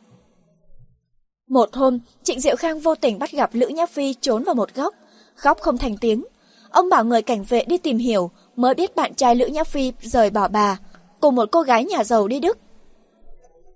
Một 1.49 1.69
hôm, 1.73 1.99
Trịnh 2.23 2.39
Diệu 2.39 2.55
Khang 2.55 2.79
vô 2.79 2.95
tình 2.95 3.19
bắt 3.19 3.31
gặp 3.31 3.49
Lữ 3.53 3.67
Nhã 3.67 3.85
Phi 3.85 4.13
trốn 4.13 4.43
vào 4.43 4.55
một 4.55 4.73
góc, 4.75 4.93
khóc 5.35 5.59
không 5.61 5.77
thành 5.77 5.97
tiếng. 5.97 6.25
Ông 6.69 6.89
bảo 6.89 7.05
người 7.05 7.21
cảnh 7.21 7.43
vệ 7.43 7.63
đi 7.67 7.77
tìm 7.77 7.97
hiểu, 7.97 8.31
mới 8.55 8.73
biết 8.73 8.95
bạn 8.95 9.13
trai 9.13 9.35
Lữ 9.35 9.47
Nhã 9.47 9.63
Phi 9.63 9.93
rời 10.01 10.29
bỏ 10.29 10.47
bà, 10.47 10.77
cùng 11.19 11.35
một 11.35 11.49
cô 11.51 11.61
gái 11.61 11.85
nhà 11.85 12.03
giàu 12.03 12.27
đi 12.27 12.39
Đức. 12.39 12.57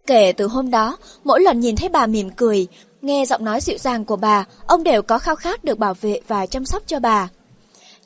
Kể 0.08 0.34
từ 0.38 0.48
hôm 0.48 0.72
đó, 0.72 0.98
mỗi 1.24 1.42
lần 1.42 1.60
nhìn 1.60 1.76
thấy 1.76 1.90
bà 1.90 2.08
mỉm 2.08 2.30
cười, 2.30 2.68
nghe 3.02 3.26
giọng 3.26 3.46
nói 3.46 3.62
dịu 3.62 3.78
dàng 3.78 4.06
của 4.06 4.16
bà, 4.16 4.46
ông 4.68 4.84
đều 4.84 5.02
có 5.02 5.20
khao 5.20 5.36
khát 5.36 5.64
được 5.64 5.80
bảo 5.80 5.94
vệ 5.94 6.22
và 6.28 6.46
chăm 6.46 6.66
sóc 6.66 6.84
cho 6.86 7.00
bà. 7.00 7.30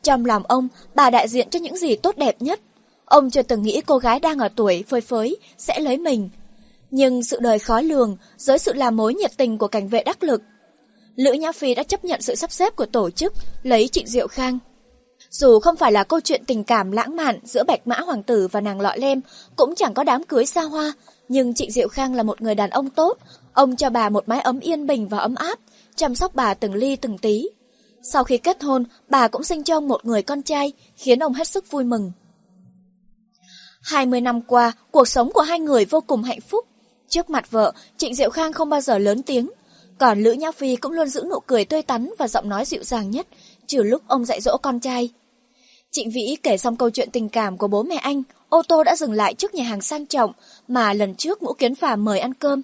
Trong 0.04 0.26
lòng 0.26 0.44
ông, 0.48 0.68
bà 0.96 1.10
đại 1.10 1.28
diện 1.28 1.50
cho 1.50 1.60
những 1.60 1.78
gì 1.78 1.96
tốt 1.96 2.18
đẹp 2.18 2.36
nhất. 2.40 2.60
Ông 3.06 3.30
chưa 3.30 3.42
từng 3.42 3.64
nghĩ 3.64 3.82
cô 3.86 3.98
gái 3.98 4.20
đang 4.20 4.40
ở 4.40 4.50
tuổi 4.56 4.84
phơi 4.88 5.02
phới 5.02 5.38
sẽ 5.58 5.80
lấy 5.80 5.98
mình. 5.98 6.30
Nhưng 6.92 7.24
sự 7.24 7.40
đời 7.40 7.60
khó 7.60 7.82
lường, 7.82 8.18
dưới 8.38 8.58
sự 8.58 8.74
làm 8.74 8.96
mối 8.96 9.14
nhiệt 9.14 9.32
tình 9.38 9.58
của 9.58 9.68
cảnh 9.68 9.88
vệ 9.88 10.04
đắc 10.04 10.24
lực, 10.24 10.42
Lữ 11.16 11.34
Nhã 11.34 11.52
Phi 11.52 11.76
đã 11.76 11.84
chấp 11.84 12.06
nhận 12.06 12.22
sự 12.22 12.36
sắp 12.36 12.52
xếp 12.52 12.76
của 12.76 12.86
tổ 12.86 13.10
chức 13.10 13.34
lấy 13.64 13.88
Trịnh 13.88 14.08
Diệu 14.08 14.28
Khang. 14.28 14.60
Dù 15.30 15.60
không 15.60 15.76
phải 15.76 15.92
là 15.92 16.04
câu 16.04 16.20
chuyện 16.20 16.44
tình 16.48 16.64
cảm 16.64 16.92
lãng 16.92 17.16
mạn 17.16 17.40
giữa 17.44 17.64
Bạch 17.64 17.88
Mã 17.88 18.00
Hoàng 18.00 18.24
tử 18.24 18.48
và 18.52 18.62
nàng 18.62 18.82
lọ 18.82 18.94
lem, 18.96 19.22
cũng 19.56 19.76
chẳng 19.76 19.94
có 19.94 20.04
đám 20.04 20.24
cưới 20.24 20.46
xa 20.46 20.62
hoa, 20.62 20.94
nhưng 21.30 21.54
Trịnh 21.54 21.72
Diệu 21.72 21.88
Khang 21.88 22.16
là 22.16 22.24
một 22.24 22.42
người 22.42 22.56
đàn 22.56 22.70
ông 22.70 22.90
tốt, 22.90 23.18
ông 23.54 23.76
cho 23.76 23.90
bà 23.90 24.10
một 24.10 24.28
mái 24.28 24.42
ấm 24.42 24.60
yên 24.60 24.88
bình 24.88 25.08
và 25.08 25.18
ấm 25.18 25.36
áp, 25.36 25.60
chăm 25.96 26.16
sóc 26.16 26.36
bà 26.36 26.54
từng 26.54 26.74
ly 26.74 26.96
từng 26.96 27.18
tí. 27.18 27.48
Sau 28.02 28.24
khi 28.24 28.38
kết 28.38 28.64
hôn, 28.64 28.84
bà 29.10 29.28
cũng 29.28 29.44
sinh 29.44 29.64
cho 29.64 29.78
ông 29.78 29.88
một 29.88 30.06
người 30.06 30.22
con 30.22 30.42
trai, 30.42 30.74
khiến 30.96 31.20
ông 31.20 31.34
hết 31.34 31.48
sức 31.48 31.72
vui 31.72 31.84
mừng. 31.84 32.12
20 33.86 34.22
năm 34.22 34.42
qua, 34.42 34.72
cuộc 34.92 35.08
sống 35.08 35.32
của 35.32 35.42
hai 35.42 35.60
người 35.60 35.86
vô 35.86 36.02
cùng 36.02 36.24
hạnh 36.24 36.42
phúc. 36.42 36.66
Trước 37.10 37.30
mặt 37.30 37.52
vợ, 37.52 37.74
Trịnh 37.98 38.16
Diệu 38.16 38.30
Khang 38.30 38.54
không 38.54 38.70
bao 38.70 38.82
giờ 38.82 38.98
lớn 38.98 39.24
tiếng, 39.24 39.50
còn 39.98 40.24
Lữ 40.24 40.32
Nhã 40.32 40.52
Phi 40.52 40.76
cũng 40.76 40.92
luôn 40.92 41.08
giữ 41.08 41.24
nụ 41.30 41.40
cười 41.40 41.66
tươi 41.66 41.82
tắn 41.82 42.10
và 42.18 42.28
giọng 42.28 42.50
nói 42.50 42.66
dịu 42.66 42.84
dàng 42.84 43.12
nhất, 43.12 43.28
trừ 43.68 43.84
lúc 43.84 44.02
ông 44.08 44.26
dạy 44.26 44.42
dỗ 44.42 44.58
con 44.58 44.80
trai. 44.80 45.10
Trịnh 45.92 46.12
Vĩ 46.12 46.38
kể 46.44 46.58
xong 46.58 46.76
câu 46.76 46.90
chuyện 46.90 47.12
tình 47.12 47.30
cảm 47.30 47.58
của 47.58 47.68
bố 47.68 47.84
mẹ 47.84 47.96
anh, 47.96 48.24
ô 48.50 48.62
tô 48.68 48.84
đã 48.84 48.96
dừng 48.96 49.14
lại 49.14 49.34
trước 49.34 49.56
nhà 49.56 49.64
hàng 49.64 49.82
sang 49.82 50.06
trọng 50.06 50.32
mà 50.68 50.94
lần 50.94 51.16
trước 51.16 51.44
Ngũ 51.44 51.54
Kiến 51.54 51.76
Phàm 51.76 52.06
mời 52.06 52.20
ăn 52.20 52.34
cơm. 52.34 52.62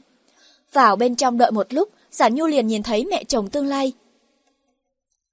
Vào 0.74 0.96
bên 0.96 1.16
trong 1.16 1.38
đợi 1.38 1.52
một 1.52 1.74
lúc, 1.74 1.90
Giản 2.12 2.36
Nhu 2.36 2.48
liền 2.48 2.68
nhìn 2.68 2.84
thấy 2.84 3.06
mẹ 3.06 3.24
chồng 3.24 3.50
tương 3.50 3.66
lai. 3.66 3.94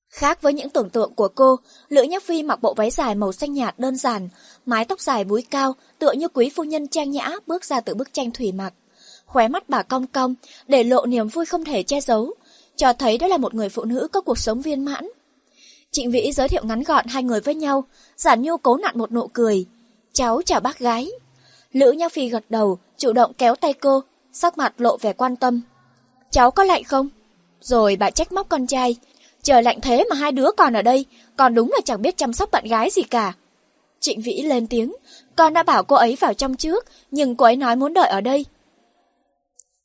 Khác 0.08 0.42
với 0.42 0.52
những 0.52 0.70
tưởng 0.70 0.90
tượng 0.90 1.14
của 1.14 1.28
cô, 1.28 1.56
Lữ 1.88 2.02
Nhã 2.02 2.18
Phi 2.20 2.42
mặc 2.42 2.62
bộ 2.62 2.74
váy 2.74 2.90
dài 2.90 3.14
màu 3.14 3.32
xanh 3.32 3.52
nhạt 3.52 3.78
đơn 3.78 3.96
giản, 3.96 4.28
mái 4.66 4.84
tóc 4.84 5.00
dài 5.00 5.24
búi 5.24 5.42
cao, 5.50 5.74
tựa 5.98 6.12
như 6.12 6.28
quý 6.28 6.50
phu 6.56 6.64
nhân 6.64 6.88
trang 6.88 7.10
nhã 7.10 7.30
bước 7.46 7.64
ra 7.64 7.80
từ 7.80 7.94
bức 7.94 8.12
tranh 8.12 8.30
thủy 8.30 8.52
mặc. 8.52 8.74
Khóe 9.26 9.48
mắt 9.48 9.68
bà 9.68 9.82
cong 9.82 10.06
cong, 10.06 10.34
để 10.66 10.84
lộ 10.84 11.06
niềm 11.06 11.28
vui 11.28 11.46
không 11.46 11.64
thể 11.64 11.82
che 11.82 12.00
giấu, 12.00 12.34
cho 12.76 12.92
thấy 12.92 13.18
đó 13.18 13.26
là 13.26 13.36
một 13.36 13.54
người 13.54 13.68
phụ 13.68 13.84
nữ 13.84 14.08
có 14.12 14.20
cuộc 14.20 14.38
sống 14.38 14.60
viên 14.60 14.84
mãn. 14.84 15.08
Trịnh 15.90 16.10
Vĩ 16.10 16.32
giới 16.32 16.48
thiệu 16.48 16.64
ngắn 16.64 16.82
gọn 16.82 17.06
hai 17.06 17.22
người 17.22 17.40
với 17.40 17.54
nhau, 17.54 17.84
Giản 18.16 18.42
Nhu 18.42 18.56
cố 18.56 18.76
nặn 18.76 18.98
một 18.98 19.12
nụ 19.12 19.26
cười. 19.26 19.66
Cháu 20.12 20.42
chào 20.42 20.60
bác 20.60 20.78
gái. 20.78 21.10
Lữ 21.72 21.92
Nhã 21.92 22.08
Phi 22.08 22.28
gật 22.28 22.44
đầu, 22.48 22.78
chủ 22.96 23.12
động 23.12 23.32
kéo 23.38 23.54
tay 23.54 23.72
cô, 23.72 24.02
sắc 24.32 24.58
mặt 24.58 24.80
lộ 24.80 24.96
vẻ 24.96 25.12
quan 25.12 25.36
tâm. 25.36 25.60
Cháu 26.30 26.50
có 26.50 26.64
lạnh 26.64 26.84
không? 26.84 27.08
Rồi 27.60 27.96
bà 27.96 28.10
trách 28.10 28.32
móc 28.32 28.48
con 28.48 28.66
trai. 28.66 28.96
Trời 29.48 29.62
lạnh 29.62 29.80
thế 29.80 30.04
mà 30.10 30.16
hai 30.16 30.32
đứa 30.32 30.50
còn 30.56 30.72
ở 30.72 30.82
đây, 30.82 31.04
còn 31.36 31.54
đúng 31.54 31.72
là 31.72 31.78
chẳng 31.84 32.02
biết 32.02 32.16
chăm 32.16 32.32
sóc 32.32 32.50
bạn 32.50 32.64
gái 32.64 32.90
gì 32.90 33.02
cả. 33.02 33.32
Trịnh 34.00 34.20
Vĩ 34.20 34.42
lên 34.42 34.66
tiếng, 34.66 34.94
con 35.36 35.54
đã 35.54 35.62
bảo 35.62 35.84
cô 35.84 35.96
ấy 35.96 36.16
vào 36.20 36.34
trong 36.34 36.56
trước, 36.56 36.84
nhưng 37.10 37.36
cô 37.36 37.44
ấy 37.44 37.56
nói 37.56 37.76
muốn 37.76 37.94
đợi 37.94 38.08
ở 38.08 38.20
đây. 38.20 38.44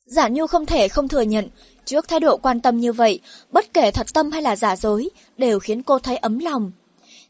Giản 0.06 0.34
Nhu 0.34 0.46
không 0.46 0.66
thể 0.66 0.88
không 0.88 1.08
thừa 1.08 1.20
nhận, 1.20 1.48
trước 1.84 2.08
thái 2.08 2.20
độ 2.20 2.36
quan 2.36 2.60
tâm 2.60 2.78
như 2.78 2.92
vậy, 2.92 3.20
bất 3.50 3.74
kể 3.74 3.90
thật 3.90 4.06
tâm 4.14 4.30
hay 4.30 4.42
là 4.42 4.56
giả 4.56 4.76
dối, 4.76 5.10
đều 5.36 5.58
khiến 5.58 5.82
cô 5.82 5.98
thấy 5.98 6.16
ấm 6.16 6.38
lòng. 6.38 6.72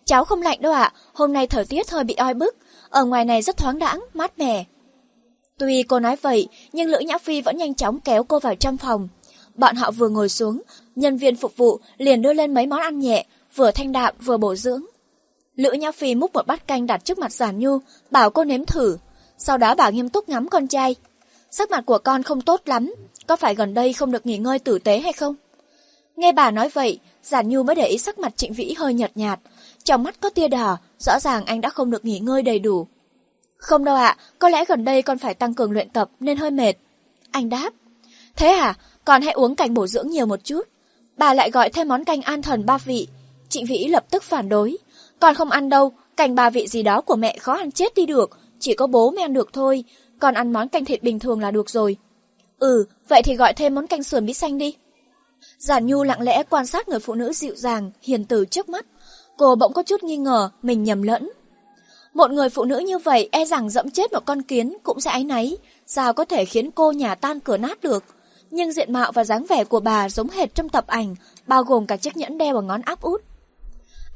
Cháu 0.04 0.24
không 0.24 0.42
lạnh 0.42 0.62
đâu 0.62 0.72
ạ, 0.72 0.92
hôm 1.12 1.32
nay 1.32 1.46
thời 1.46 1.64
tiết 1.64 1.90
hơi 1.90 2.04
bị 2.04 2.14
oi 2.14 2.34
bức, 2.34 2.56
ở 2.90 3.04
ngoài 3.04 3.24
này 3.24 3.42
rất 3.42 3.56
thoáng 3.56 3.78
đãng, 3.78 4.04
mát 4.14 4.38
mẻ. 4.38 4.64
Tuy 5.58 5.82
cô 5.82 6.00
nói 6.00 6.16
vậy, 6.22 6.48
nhưng 6.72 6.88
Lữ 6.88 6.98
Nhã 6.98 7.18
Phi 7.18 7.40
vẫn 7.40 7.56
nhanh 7.56 7.74
chóng 7.74 8.00
kéo 8.00 8.24
cô 8.24 8.38
vào 8.38 8.54
trong 8.54 8.76
phòng. 8.76 9.08
Bọn 9.54 9.76
họ 9.76 9.90
vừa 9.90 10.08
ngồi 10.08 10.28
xuống, 10.28 10.62
nhân 10.96 11.16
viên 11.16 11.36
phục 11.36 11.56
vụ 11.56 11.80
liền 11.98 12.22
đưa 12.22 12.32
lên 12.32 12.54
mấy 12.54 12.66
món 12.66 12.80
ăn 12.80 12.98
nhẹ, 12.98 13.26
vừa 13.54 13.70
thanh 13.70 13.92
đạm 13.92 14.14
vừa 14.24 14.36
bổ 14.36 14.54
dưỡng. 14.54 14.82
Lữ 15.56 15.72
Nhã 15.72 15.92
Phi 15.92 16.14
múc 16.14 16.34
một 16.34 16.46
bát 16.46 16.66
canh 16.66 16.86
đặt 16.86 17.04
trước 17.04 17.18
mặt 17.18 17.32
Giản 17.32 17.58
Nhu, 17.58 17.78
bảo 18.10 18.30
cô 18.30 18.44
nếm 18.44 18.64
thử, 18.64 18.96
sau 19.38 19.58
đó 19.58 19.74
bảo 19.74 19.92
nghiêm 19.92 20.08
túc 20.08 20.28
ngắm 20.28 20.48
con 20.48 20.66
trai. 20.66 20.94
Sắc 21.50 21.70
mặt 21.70 21.86
của 21.86 21.98
con 21.98 22.22
không 22.22 22.40
tốt 22.40 22.60
lắm, 22.64 22.94
có 23.26 23.36
phải 23.36 23.54
gần 23.54 23.74
đây 23.74 23.92
không 23.92 24.12
được 24.12 24.26
nghỉ 24.26 24.38
ngơi 24.38 24.58
tử 24.58 24.78
tế 24.78 24.98
hay 24.98 25.12
không? 25.12 25.34
Nghe 26.16 26.32
bà 26.32 26.50
nói 26.50 26.68
vậy, 26.68 26.98
Giản 27.22 27.48
Nhu 27.48 27.62
mới 27.62 27.74
để 27.74 27.86
ý 27.86 27.98
sắc 27.98 28.18
mặt 28.18 28.36
Trịnh 28.36 28.52
Vĩ 28.52 28.74
hơi 28.78 28.94
nhợt 28.94 29.10
nhạt, 29.14 29.40
trong 29.84 30.02
mắt 30.02 30.20
có 30.20 30.30
tia 30.30 30.48
đỏ, 30.48 30.78
rõ 30.98 31.20
ràng 31.20 31.44
anh 31.44 31.60
đã 31.60 31.68
không 31.68 31.90
được 31.90 32.04
nghỉ 32.04 32.18
ngơi 32.18 32.42
đầy 32.42 32.58
đủ. 32.58 32.86
Không 33.56 33.84
đâu 33.84 33.96
ạ, 33.96 34.16
có 34.38 34.48
lẽ 34.48 34.64
gần 34.64 34.84
đây 34.84 35.02
con 35.02 35.18
phải 35.18 35.34
tăng 35.34 35.54
cường 35.54 35.72
luyện 35.72 35.88
tập 35.88 36.10
nên 36.20 36.36
hơi 36.36 36.50
mệt. 36.50 36.74
Anh 37.30 37.48
đáp. 37.48 37.70
Thế 38.36 38.48
à, 38.48 38.74
con 39.04 39.22
hãy 39.22 39.32
uống 39.32 39.54
canh 39.56 39.74
bổ 39.74 39.86
dưỡng 39.86 40.08
nhiều 40.08 40.26
một 40.26 40.44
chút. 40.44 40.62
Bà 41.16 41.34
lại 41.34 41.50
gọi 41.50 41.70
thêm 41.70 41.88
món 41.88 42.04
canh 42.04 42.22
an 42.22 42.42
thần 42.42 42.66
ba 42.66 42.78
vị. 42.78 43.08
Trịnh 43.48 43.66
Vĩ 43.66 43.88
lập 43.88 44.04
tức 44.10 44.22
phản 44.22 44.48
đối. 44.48 44.76
Con 45.20 45.34
không 45.34 45.50
ăn 45.50 45.68
đâu, 45.68 45.92
canh 46.16 46.34
ba 46.34 46.50
vị 46.50 46.66
gì 46.68 46.82
đó 46.82 47.00
của 47.00 47.16
mẹ 47.16 47.38
khó 47.38 47.52
ăn 47.52 47.70
chết 47.70 47.94
đi 47.94 48.06
được, 48.06 48.38
chỉ 48.58 48.74
có 48.74 48.86
bố 48.86 49.10
mới 49.10 49.22
ăn 49.22 49.32
được 49.32 49.52
thôi, 49.52 49.84
còn 50.20 50.34
ăn 50.34 50.52
món 50.52 50.68
canh 50.68 50.84
thịt 50.84 51.02
bình 51.02 51.18
thường 51.18 51.40
là 51.40 51.50
được 51.50 51.70
rồi. 51.70 51.96
Ừ, 52.58 52.84
vậy 53.08 53.22
thì 53.22 53.36
gọi 53.36 53.52
thêm 53.52 53.74
món 53.74 53.86
canh 53.86 54.02
sườn 54.02 54.26
bí 54.26 54.32
xanh 54.32 54.58
đi. 54.58 54.76
Giản 55.58 55.86
Nhu 55.86 56.02
lặng 56.02 56.20
lẽ 56.20 56.42
quan 56.50 56.66
sát 56.66 56.88
người 56.88 56.98
phụ 56.98 57.14
nữ 57.14 57.32
dịu 57.32 57.54
dàng, 57.54 57.90
hiền 58.02 58.24
từ 58.24 58.44
trước 58.44 58.68
mắt. 58.68 58.86
Cô 59.36 59.54
bỗng 59.54 59.72
có 59.72 59.82
chút 59.82 60.02
nghi 60.02 60.16
ngờ 60.16 60.50
mình 60.62 60.84
nhầm 60.84 61.02
lẫn. 61.02 61.30
Một 62.14 62.30
người 62.30 62.48
phụ 62.48 62.64
nữ 62.64 62.78
như 62.78 62.98
vậy 62.98 63.28
e 63.32 63.44
rằng 63.44 63.70
dẫm 63.70 63.90
chết 63.90 64.12
một 64.12 64.24
con 64.24 64.42
kiến 64.42 64.76
cũng 64.82 65.00
sẽ 65.00 65.10
áy 65.10 65.24
náy, 65.24 65.56
sao 65.86 66.12
có 66.12 66.24
thể 66.24 66.44
khiến 66.44 66.70
cô 66.70 66.92
nhà 66.92 67.14
tan 67.14 67.40
cửa 67.40 67.56
nát 67.56 67.82
được. 67.82 68.04
Nhưng 68.54 68.72
diện 68.72 68.92
mạo 68.92 69.12
và 69.12 69.24
dáng 69.24 69.44
vẻ 69.48 69.64
của 69.64 69.80
bà 69.80 70.08
giống 70.08 70.30
hệt 70.30 70.54
trong 70.54 70.68
tập 70.68 70.86
ảnh, 70.86 71.14
bao 71.46 71.64
gồm 71.64 71.86
cả 71.86 71.96
chiếc 71.96 72.16
nhẫn 72.16 72.38
đeo 72.38 72.56
ở 72.56 72.62
ngón 72.62 72.82
áp 72.82 73.00
út. 73.00 73.22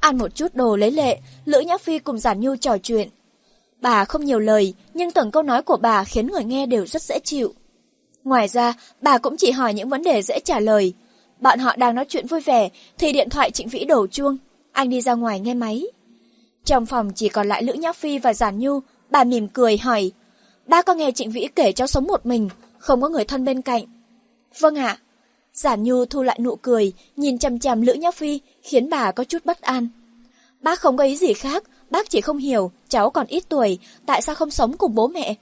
Ăn 0.01 0.19
một 0.19 0.35
chút 0.35 0.55
đồ 0.55 0.77
lấy 0.77 0.91
lệ, 0.91 1.19
Lữ 1.45 1.61
Nhã 1.61 1.79
Phi 1.79 1.99
cùng 1.99 2.19
Giản 2.19 2.41
Nhu 2.41 2.57
trò 2.57 2.79
chuyện. 2.83 3.09
Bà 3.81 4.05
không 4.05 4.25
nhiều 4.25 4.39
lời, 4.39 4.75
nhưng 4.95 5.11
từng 5.11 5.31
câu 5.31 5.43
nói 5.43 5.63
của 5.63 5.77
bà 5.77 6.05
khiến 6.05 6.27
người 6.27 6.45
nghe 6.45 6.67
đều 6.67 6.87
rất 6.87 7.03
dễ 7.03 7.19
chịu. 7.25 7.55
Ngoài 8.25 8.49
ra, 8.49 8.75
bà 9.01 9.19
cũng 9.19 9.37
chỉ 9.37 9.51
hỏi 9.51 9.75
những 9.75 9.89
vấn 9.89 10.03
đề 10.03 10.23
dễ 10.23 10.41
trả 10.45 10.61
lời. 10.61 10.95
Bọn 11.41 11.59
họ 11.59 11.77
đang 11.77 11.95
nói 11.95 12.05
chuyện 12.09 12.27
vui 12.27 12.41
vẻ, 12.41 12.69
thì 12.99 13.13
điện 13.13 13.29
thoại 13.31 13.51
Trịnh 13.51 13.69
Vĩ 13.69 13.85
đổ 13.85 14.07
chuông. 14.07 14.37
Anh 14.73 14.91
đi 14.91 15.01
ra 15.01 15.15
ngoài 15.15 15.41
nghe 15.41 15.55
máy. 15.55 15.87
Trong 16.65 16.87
phòng 16.87 17.13
chỉ 17.15 17.29
còn 17.29 17.49
lại 17.49 17.63
Lữ 17.63 17.73
Nhã 17.73 17.93
Phi 17.93 18.19
và 18.19 18.35
Giản 18.35 18.59
Nhu, 18.59 18.81
bà 19.11 19.25
mỉm 19.25 19.49
cười 19.49 19.79
hỏi. 19.79 20.11
Ba 20.67 20.83
có 20.83 20.95
nghe 20.95 21.13
Trịnh 21.13 21.31
Vĩ 21.31 21.49
kể 21.57 21.73
cho 21.73 21.87
sống 21.87 22.05
một 22.05 22.27
mình, 22.27 22.49
không 22.79 23.03
có 23.03 23.09
người 23.09 23.25
thân 23.25 23.45
bên 23.45 23.63
cạnh. 23.63 23.85
Vâng 24.59 24.75
ạ. 24.75 24.99
Giản 25.53 25.83
Nhu 25.83 26.05
thu 26.05 26.23
lại 26.23 26.39
nụ 26.43 26.57
cười, 26.57 26.93
nhìn 27.17 27.39
chằm 27.39 27.59
chằm 27.59 27.81
Lữ 27.81 27.93
Nhã 27.93 28.11
Phi, 28.11 28.41
khiến 28.63 28.91
bà 28.91 29.13
có 29.13 29.25
chút 29.25 29.45
bất 29.45 29.61
an. 29.61 29.89
Bác 30.61 30.81
không 30.81 30.97
có 30.97 31.05
ý 31.05 31.17
gì 31.17 31.33
khác, 31.33 31.65
bác 31.91 32.11
chỉ 32.11 32.21
không 32.21 32.39
hiểu, 32.39 32.71
cháu 32.89 33.11
còn 33.11 33.27
ít 33.27 33.45
tuổi, 33.49 33.79
tại 34.07 34.23
sao 34.23 34.35
không 34.35 34.51
sống 34.51 34.77
cùng 34.77 34.95
bố 34.95 35.09
mẹ? 35.09 35.35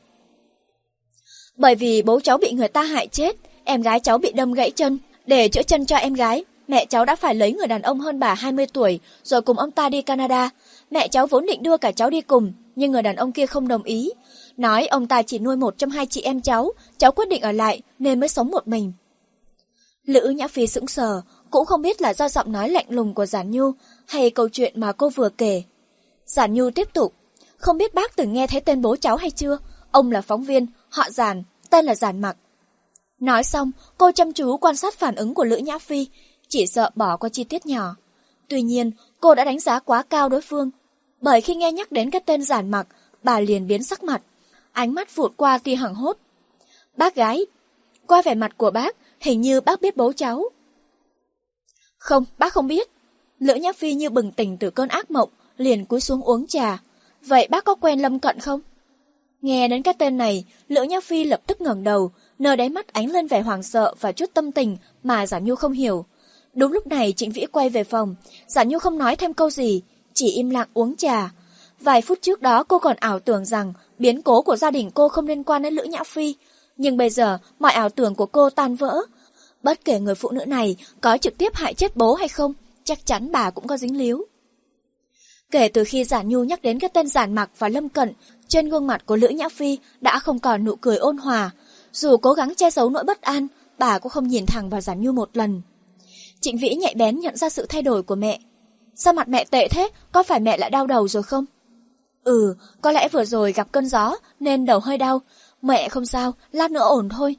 Bởi 1.57 1.75
vì 1.75 2.03
bố 2.03 2.21
cháu 2.21 2.39
bị 2.39 2.53
người 2.53 2.69
ta 2.69 2.83
hại 2.83 3.07
chết, 3.07 3.37
em 3.65 3.83
gái 3.83 4.01
cháu 4.01 4.19
bị 4.19 4.33
đâm 4.33 4.53
gãy 4.53 4.71
chân, 4.71 4.99
để 5.27 5.49
chữa 5.49 5.63
chân 5.63 5.87
cho 5.87 5.97
em 5.97 6.15
gái, 6.15 6.45
mẹ 6.69 6.87
cháu 6.87 7.05
đã 7.05 7.17
phải 7.17 7.35
lấy 7.35 7.53
người 7.53 7.67
đàn 7.67 7.83
ông 7.83 8.01
hơn 8.01 8.21
bà 8.21 8.35
20 8.35 8.67
tuổi, 8.67 9.01
rồi 9.23 9.43
cùng 9.43 9.59
ông 9.59 9.71
ta 9.71 9.89
đi 9.89 10.03
Canada. 10.03 10.51
Mẹ 10.91 11.09
cháu 11.09 11.27
vốn 11.27 11.47
định 11.47 11.63
đưa 11.63 11.77
cả 11.77 11.93
cháu 11.93 12.11
đi 12.11 12.21
cùng, 12.21 12.53
nhưng 12.77 12.93
người 12.93 13.03
đàn 13.03 13.17
ông 13.17 13.33
kia 13.33 13.47
không 13.47 13.69
đồng 13.69 13.83
ý. 13.83 14.11
Nói 14.57 14.87
ông 14.87 15.07
ta 15.07 15.23
chỉ 15.23 15.39
nuôi 15.39 15.57
một 15.57 15.79
trong 15.79 15.91
hai 15.91 16.07
chị 16.07 16.21
em 16.21 16.41
cháu, 16.41 16.73
cháu 16.99 17.13
quyết 17.13 17.29
định 17.29 17.43
ở 17.43 17.53
lại 17.53 17.83
nên 17.99 18.21
mới 18.21 18.29
sống 18.29 18.51
một 18.51 18.69
mình. 18.69 18.93
Lữ 20.05 20.29
Nhã 20.29 20.49
Phi 20.49 20.67
sững 20.67 20.87
sờ, 20.87 21.23
cũng 21.51 21.67
không 21.67 21.83
biết 21.83 22.03
là 22.03 22.15
do 22.15 22.29
giọng 22.29 22.53
nói 22.53 22.69
lạnh 22.69 22.87
lùng 22.89 23.15
của 23.15 23.27
Giản 23.27 23.51
Nhu 23.51 23.73
hay 24.07 24.31
câu 24.31 24.49
chuyện 24.49 24.81
mà 24.81 24.93
cô 24.93 25.09
vừa 25.09 25.29
kể. 25.29 25.63
Giản 26.27 26.55
Nhu 26.55 26.71
tiếp 26.71 26.89
tục, 26.95 27.15
không 27.57 27.79
biết 27.79 27.95
bác 27.95 28.17
từng 28.17 28.33
nghe 28.33 28.47
thấy 28.47 28.61
tên 28.61 28.83
bố 28.83 28.97
cháu 28.97 29.17
hay 29.17 29.31
chưa? 29.31 29.59
Ông 29.91 30.13
là 30.13 30.21
phóng 30.21 30.45
viên, 30.45 30.67
họ 30.89 31.11
Giản, 31.11 31.43
tên 31.71 31.85
là 31.85 31.95
Giản 31.95 32.21
Mặc. 32.21 32.37
Nói 33.21 33.45
xong, 33.45 33.71
cô 33.99 34.13
chăm 34.13 34.33
chú 34.33 34.57
quan 34.57 34.77
sát 34.77 34.95
phản 34.95 35.15
ứng 35.15 35.35
của 35.35 35.45
Lữ 35.45 35.57
Nhã 35.57 35.79
Phi, 35.79 36.09
chỉ 36.49 36.67
sợ 36.67 36.91
bỏ 36.95 37.17
qua 37.17 37.29
chi 37.29 37.45
tiết 37.45 37.67
nhỏ. 37.67 37.97
Tuy 38.49 38.63
nhiên, 38.63 38.91
cô 39.21 39.35
đã 39.35 39.45
đánh 39.45 39.61
giá 39.61 39.81
quá 39.81 40.03
cao 40.03 40.29
đối 40.29 40.41
phương, 40.41 40.71
bởi 41.27 41.41
khi 41.41 41.55
nghe 41.55 41.73
nhắc 41.73 41.93
đến 41.93 42.11
cái 42.11 42.21
tên 42.27 42.43
Giản 42.43 42.71
Mặc, 42.71 42.87
bà 43.23 43.41
liền 43.41 43.67
biến 43.67 43.83
sắc 43.83 44.05
mặt, 44.05 44.23
ánh 44.73 44.95
mắt 44.95 45.17
vụt 45.17 45.33
qua 45.37 45.59
tia 45.59 45.75
hằng 45.75 45.95
hốt. 45.95 46.17
Bác 46.97 47.15
gái, 47.15 47.47
qua 48.07 48.23
vẻ 48.23 48.35
mặt 48.35 48.53
của 48.57 48.71
bác, 48.71 48.97
hình 49.21 49.41
như 49.41 49.61
bác 49.61 49.81
biết 49.81 49.97
bố 49.97 50.13
cháu. 50.13 50.45
Không, 51.99 52.25
bác 52.39 52.53
không 52.53 52.67
biết. 52.67 52.91
Lữ 53.39 53.55
Nhã 53.55 53.73
Phi 53.73 53.95
như 53.95 54.11
bừng 54.11 54.33
tỉnh 54.33 54.57
từ 54.57 54.71
cơn 54.71 54.89
ác 54.89 55.11
mộng, 55.11 55.29
liền 55.57 55.85
cúi 55.85 56.01
xuống 56.01 56.23
uống 56.23 56.47
trà. 56.47 56.83
Vậy 57.23 57.49
bác 57.51 57.65
có 57.65 57.75
quen 57.75 58.03
Lâm 58.03 58.19
Cận 58.19 58.41
không? 58.41 58.61
Nghe 59.43 59.69
đến 59.69 59.83
cái 59.83 59.95
tên 59.99 60.17
này, 60.17 60.45
Lữ 60.69 60.83
Nhã 60.83 61.01
Phi 61.01 61.25
lập 61.25 61.41
tức 61.47 61.61
ngẩng 61.61 61.85
đầu, 61.85 62.11
nơ 62.39 62.57
đáy 62.57 62.69
mắt 62.69 62.93
ánh 62.93 63.11
lên 63.11 63.27
vẻ 63.27 63.41
hoảng 63.41 63.63
sợ 63.63 63.95
và 64.01 64.13
chút 64.13 64.31
tâm 64.35 64.53
tình 64.53 64.77
mà 65.03 65.27
Giả 65.27 65.39
Nhu 65.39 65.55
không 65.55 65.73
hiểu. 65.73 66.05
Đúng 66.55 66.73
lúc 66.73 66.87
này 66.87 67.13
Trịnh 67.17 67.33
Vĩ 67.33 67.47
quay 67.53 67.71
về 67.71 67.85
phòng, 67.85 68.15
Giả 68.47 68.65
Nhu 68.65 68.79
không 68.79 68.99
nói 68.99 69.17
thêm 69.17 69.35
câu 69.35 69.51
gì, 69.51 69.83
chỉ 70.17 70.31
im 70.31 70.51
lặng 70.51 70.69
uống 70.75 70.97
trà. 70.97 71.31
Vài 71.81 72.03
phút 72.03 72.19
trước 72.23 72.43
đó 72.43 72.65
cô 72.65 72.79
còn 72.79 72.97
ảo 72.97 73.21
tưởng 73.21 73.45
rằng 73.45 73.73
biến 73.99 74.23
cố 74.23 74.43
của 74.43 74.57
gia 74.57 74.71
đình 74.71 74.91
cô 74.95 75.09
không 75.09 75.27
liên 75.27 75.45
quan 75.45 75.63
đến 75.63 75.75
Lữ 75.75 75.85
Nhã 75.85 76.03
Phi, 76.05 76.35
nhưng 76.77 76.97
bây 76.97 77.11
giờ 77.11 77.39
mọi 77.59 77.73
ảo 77.73 77.89
tưởng 77.89 78.15
của 78.15 78.27
cô 78.27 78.51
tan 78.51 78.77
vỡ. 78.77 79.03
Bất 79.63 79.85
kể 79.85 80.01
người 80.01 80.15
phụ 80.15 80.31
nữ 80.31 80.45
này 80.45 80.77
có 81.01 81.19
trực 81.19 81.39
tiếp 81.39 81.55
hại 81.55 81.75
chết 81.75 81.97
bố 81.97 82.15
hay 82.15 82.29
không, 82.29 82.53
chắc 82.85 83.07
chắn 83.07 83.33
bà 83.33 83.51
cũng 83.51 83.67
có 83.67 83.77
dính 83.77 83.99
líu. 83.99 84.25
Kể 85.51 85.69
từ 85.69 85.85
khi 85.85 86.05
giản 86.05 86.29
Nhu 86.29 86.45
nhắc 86.45 86.63
đến 86.63 86.79
cái 86.79 86.91
tên 86.95 87.09
Giản 87.09 87.35
Mặc 87.35 87.51
và 87.59 87.69
Lâm 87.69 87.89
Cận, 87.89 88.13
trên 88.49 88.69
gương 88.69 88.87
mặt 88.87 89.07
của 89.07 89.17
Lữ 89.17 89.29
Nhã 89.29 89.49
Phi 89.49 89.79
đã 90.01 90.19
không 90.19 90.39
còn 90.39 90.65
nụ 90.65 90.77
cười 90.77 90.97
ôn 90.97 91.17
hòa. 91.17 91.51
Dù 91.93 92.17
cố 92.17 92.33
gắng 92.33 92.55
che 92.55 92.71
giấu 92.71 92.91
nỗi 92.91 93.05
bất 93.05 93.21
an, 93.21 93.47
bà 93.79 93.99
cũng 93.99 94.11
không 94.11 94.29
nhìn 94.29 94.47
thẳng 94.47 94.71
vào 94.71 94.81
Giản 94.81 95.03
Nhu 95.03 95.13
một 95.13 95.37
lần. 95.37 95.63
Trịnh 96.41 96.59
Vĩ 96.59 96.75
nhạy 96.75 96.95
bén 96.97 97.21
nhận 97.21 97.37
ra 97.37 97.49
sự 97.49 97.67
thay 97.69 97.83
đổi 97.83 98.03
của 98.03 98.15
mẹ. 98.15 98.41
Sao 98.97 99.13
mặt 99.13 99.29
mẹ 99.29 99.45
tệ 99.45 99.69
thế? 99.69 99.89
Có 100.13 100.23
phải 100.23 100.41
mẹ 100.41 100.59
lại 100.59 100.71
đau 100.71 100.87
đầu 100.87 101.09
rồi 101.09 101.23
không? 101.23 101.45
Ừ, 102.25 102.55
có 102.81 102.93
lẽ 102.93 103.09
vừa 103.09 103.25
rồi 103.25 103.53
gặp 103.53 103.73
cơn 103.73 103.89
gió 103.89 104.17
nên 104.41 104.67
đầu 104.67 104.81
hơi 104.81 104.99
đau. 104.99 105.21
Mẹ 105.63 105.89
không 105.89 106.07
sao, 106.07 106.33
lát 106.53 106.71
nữa 106.71 106.85
ổn 106.85 107.09
thôi. 107.09 107.37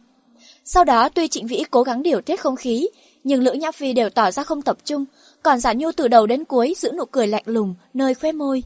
Sau 0.65 0.83
đó 0.83 1.09
tuy 1.09 1.27
Trịnh 1.27 1.47
Vĩ 1.47 1.63
cố 1.71 1.83
gắng 1.83 2.03
điều 2.03 2.21
tiết 2.21 2.39
không 2.39 2.55
khí, 2.55 2.89
nhưng 3.23 3.43
Lữ 3.43 3.53
Nhã 3.53 3.71
Phi 3.71 3.93
đều 3.93 4.09
tỏ 4.09 4.31
ra 4.31 4.43
không 4.43 4.61
tập 4.61 4.77
trung, 4.85 5.05
còn 5.43 5.59
Giả 5.59 5.73
Nhu 5.73 5.91
từ 5.91 6.07
đầu 6.07 6.27
đến 6.27 6.45
cuối 6.45 6.73
giữ 6.77 6.91
nụ 6.97 7.05
cười 7.05 7.27
lạnh 7.27 7.43
lùng 7.45 7.75
nơi 7.93 8.13
khóe 8.13 8.31
môi. 8.31 8.63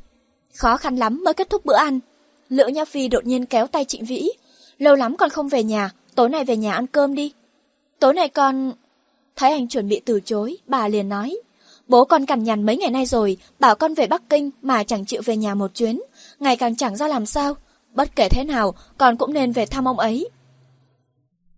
Khó 0.56 0.78
khăn 0.78 0.96
lắm 0.96 1.24
mới 1.24 1.34
kết 1.34 1.50
thúc 1.50 1.66
bữa 1.66 1.76
ăn. 1.76 2.00
Lữ 2.50 2.68
Nhã 2.68 2.86
Phi 2.86 3.08
đột 3.08 3.26
nhiên 3.26 3.46
kéo 3.46 3.68
tay 3.68 3.86
Trịnh 3.86 4.06
Vĩ. 4.06 4.30
Lâu 4.78 4.96
lắm 4.96 5.18
còn 5.18 5.30
không 5.30 5.50
về 5.50 5.64
nhà, 5.64 5.89
tối 6.16 6.30
nay 6.30 6.46
về 6.46 6.58
nhà 6.58 6.74
ăn 6.74 6.88
cơm 6.88 7.16
đi. 7.16 7.34
Tối 8.00 8.14
nay 8.14 8.30
con... 8.30 8.72
Thấy 9.36 9.52
anh 9.52 9.68
chuẩn 9.68 9.89
bị 9.89 10.02
từ 10.06 10.20
chối, 10.26 10.58
bà 10.68 10.88
liền 10.88 11.10
nói. 11.10 11.38
Bố 11.88 12.05
con 12.05 12.25
cằn 12.25 12.43
nhằn 12.43 12.63
mấy 12.63 12.77
ngày 12.77 12.89
nay 12.89 13.05
rồi, 13.05 13.38
bảo 13.59 13.75
con 13.75 13.93
về 13.93 14.07
Bắc 14.07 14.29
Kinh 14.29 14.49
mà 14.61 14.84
chẳng 14.84 15.05
chịu 15.05 15.21
về 15.25 15.38
nhà 15.38 15.55
một 15.55 15.71
chuyến. 15.73 16.01
Ngày 16.39 16.57
càng 16.57 16.75
chẳng 16.75 16.95
ra 16.95 17.07
làm 17.07 17.25
sao. 17.25 17.55
Bất 17.93 18.15
kể 18.15 18.29
thế 18.29 18.43
nào, 18.43 18.73
con 18.97 19.17
cũng 19.17 19.34
nên 19.34 19.51
về 19.51 19.65
thăm 19.65 19.88
ông 19.88 19.99
ấy. 19.99 20.29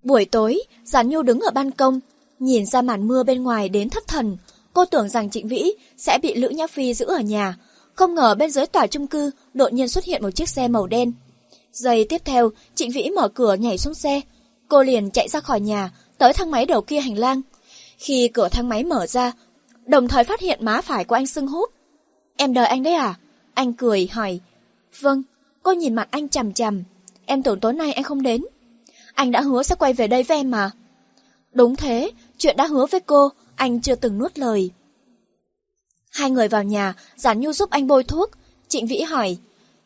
Buổi 0.03 0.25
tối, 0.25 0.61
Giản 0.83 1.09
Nhu 1.09 1.21
đứng 1.21 1.39
ở 1.39 1.51
ban 1.51 1.71
công, 1.71 1.99
nhìn 2.39 2.65
ra 2.65 2.81
màn 2.81 3.07
mưa 3.07 3.23
bên 3.23 3.43
ngoài 3.43 3.69
đến 3.69 3.89
thất 3.89 4.07
thần. 4.07 4.37
Cô 4.73 4.85
tưởng 4.85 5.09
rằng 5.09 5.29
Trịnh 5.29 5.47
Vĩ 5.47 5.71
sẽ 5.97 6.17
bị 6.21 6.35
Lữ 6.35 6.49
Nhã 6.49 6.67
Phi 6.67 6.93
giữ 6.93 7.05
ở 7.05 7.19
nhà. 7.19 7.57
Không 7.93 8.15
ngờ 8.15 8.35
bên 8.35 8.51
dưới 8.51 8.65
tòa 8.65 8.87
chung 8.87 9.07
cư 9.07 9.31
đột 9.53 9.73
nhiên 9.73 9.87
xuất 9.87 10.03
hiện 10.03 10.23
một 10.23 10.31
chiếc 10.31 10.49
xe 10.49 10.67
màu 10.67 10.87
đen. 10.87 11.13
Giây 11.73 12.05
tiếp 12.09 12.21
theo, 12.25 12.51
Trịnh 12.75 12.91
Vĩ 12.91 13.09
mở 13.09 13.27
cửa 13.27 13.53
nhảy 13.53 13.77
xuống 13.77 13.93
xe. 13.93 14.21
Cô 14.67 14.83
liền 14.83 15.11
chạy 15.11 15.29
ra 15.29 15.39
khỏi 15.39 15.59
nhà, 15.59 15.91
tới 16.17 16.33
thang 16.33 16.51
máy 16.51 16.65
đầu 16.65 16.81
kia 16.81 16.99
hành 16.99 17.17
lang. 17.17 17.41
Khi 17.97 18.27
cửa 18.33 18.49
thang 18.49 18.69
máy 18.69 18.83
mở 18.83 19.07
ra, 19.07 19.31
đồng 19.85 20.07
thời 20.07 20.23
phát 20.23 20.39
hiện 20.39 20.65
má 20.65 20.81
phải 20.81 21.05
của 21.05 21.15
anh 21.15 21.27
sưng 21.27 21.47
húp. 21.47 21.69
Em 22.37 22.53
đợi 22.53 22.67
anh 22.67 22.83
đấy 22.83 22.93
à? 22.93 23.15
Anh 23.53 23.73
cười, 23.73 24.07
hỏi. 24.11 24.39
Vâng, 24.99 25.23
cô 25.63 25.71
nhìn 25.71 25.95
mặt 25.95 26.07
anh 26.11 26.29
chằm 26.29 26.53
chằm. 26.53 26.83
Em 27.25 27.43
tưởng 27.43 27.59
tối 27.59 27.73
nay 27.73 27.93
anh 27.93 28.03
không 28.03 28.21
đến. 28.21 28.45
Anh 29.13 29.31
đã 29.31 29.41
hứa 29.41 29.63
sẽ 29.63 29.75
quay 29.75 29.93
về 29.93 30.07
đây 30.07 30.23
với 30.23 30.37
em 30.37 30.51
mà. 30.51 30.71
Đúng 31.51 31.75
thế, 31.75 32.11
chuyện 32.37 32.57
đã 32.57 32.67
hứa 32.67 32.85
với 32.85 32.99
cô, 32.99 33.29
anh 33.55 33.81
chưa 33.81 33.95
từng 33.95 34.17
nuốt 34.17 34.39
lời. 34.39 34.71
Hai 36.11 36.31
người 36.31 36.47
vào 36.47 36.63
nhà, 36.63 36.93
Giản 37.15 37.39
Nhu 37.39 37.53
giúp 37.53 37.69
anh 37.69 37.87
bôi 37.87 38.03
thuốc. 38.03 38.29
Trịnh 38.67 38.87
Vĩ 38.87 39.01
hỏi, 39.01 39.37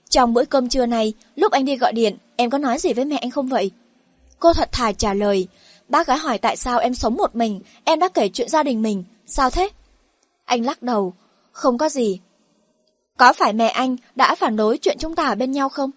trong 0.09 0.33
bữa 0.33 0.45
cơm 0.45 0.69
trưa 0.69 0.85
này, 0.85 1.13
lúc 1.35 1.51
anh 1.51 1.65
đi 1.65 1.77
gọi 1.77 1.93
điện, 1.93 2.17
em 2.35 2.49
có 2.49 2.57
nói 2.57 2.79
gì 2.79 2.93
với 2.93 3.05
mẹ 3.05 3.17
anh 3.17 3.31
không 3.31 3.47
vậy? 3.47 3.71
Cô 4.39 4.53
thật 4.53 4.69
thà 4.71 4.91
trả 4.91 5.13
lời, 5.13 5.47
bác 5.89 6.07
gái 6.07 6.17
hỏi 6.17 6.37
tại 6.37 6.57
sao 6.57 6.79
em 6.79 6.93
sống 6.93 7.15
một 7.15 7.35
mình, 7.35 7.61
em 7.83 7.99
đã 7.99 8.09
kể 8.09 8.29
chuyện 8.29 8.49
gia 8.49 8.63
đình 8.63 8.81
mình, 8.81 9.03
sao 9.25 9.49
thế? 9.49 9.69
Anh 10.47 10.65
lắc 10.65 10.81
đầu, 10.81 11.13
không 11.51 11.77
có 11.77 11.89
gì. 11.89 12.19
Có 13.17 13.33
phải 13.33 13.53
mẹ 13.53 13.67
anh 13.67 13.95
đã 14.15 14.35
phản 14.35 14.55
đối 14.55 14.77
chuyện 14.77 14.97
chúng 14.99 15.15
ta 15.15 15.25
ở 15.25 15.35
bên 15.35 15.51
nhau 15.51 15.69
không? 15.69 15.91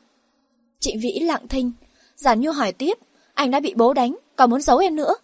Trịnh 0.81 1.01
Vĩ 1.01 1.19
lặng 1.21 1.49
thinh, 1.49 1.73
Giản 2.17 2.41
Nhu 2.41 2.53
hỏi 2.53 2.73
tiếp, 2.73 2.99
anh 3.35 3.51
đã 3.51 3.61
bị 3.61 3.75
bố 3.77 3.95
đánh, 3.95 4.17
còn 4.37 4.51
muốn 4.51 4.61
giấu 4.61 4.79
em 4.79 4.97
nữa. 4.97 5.15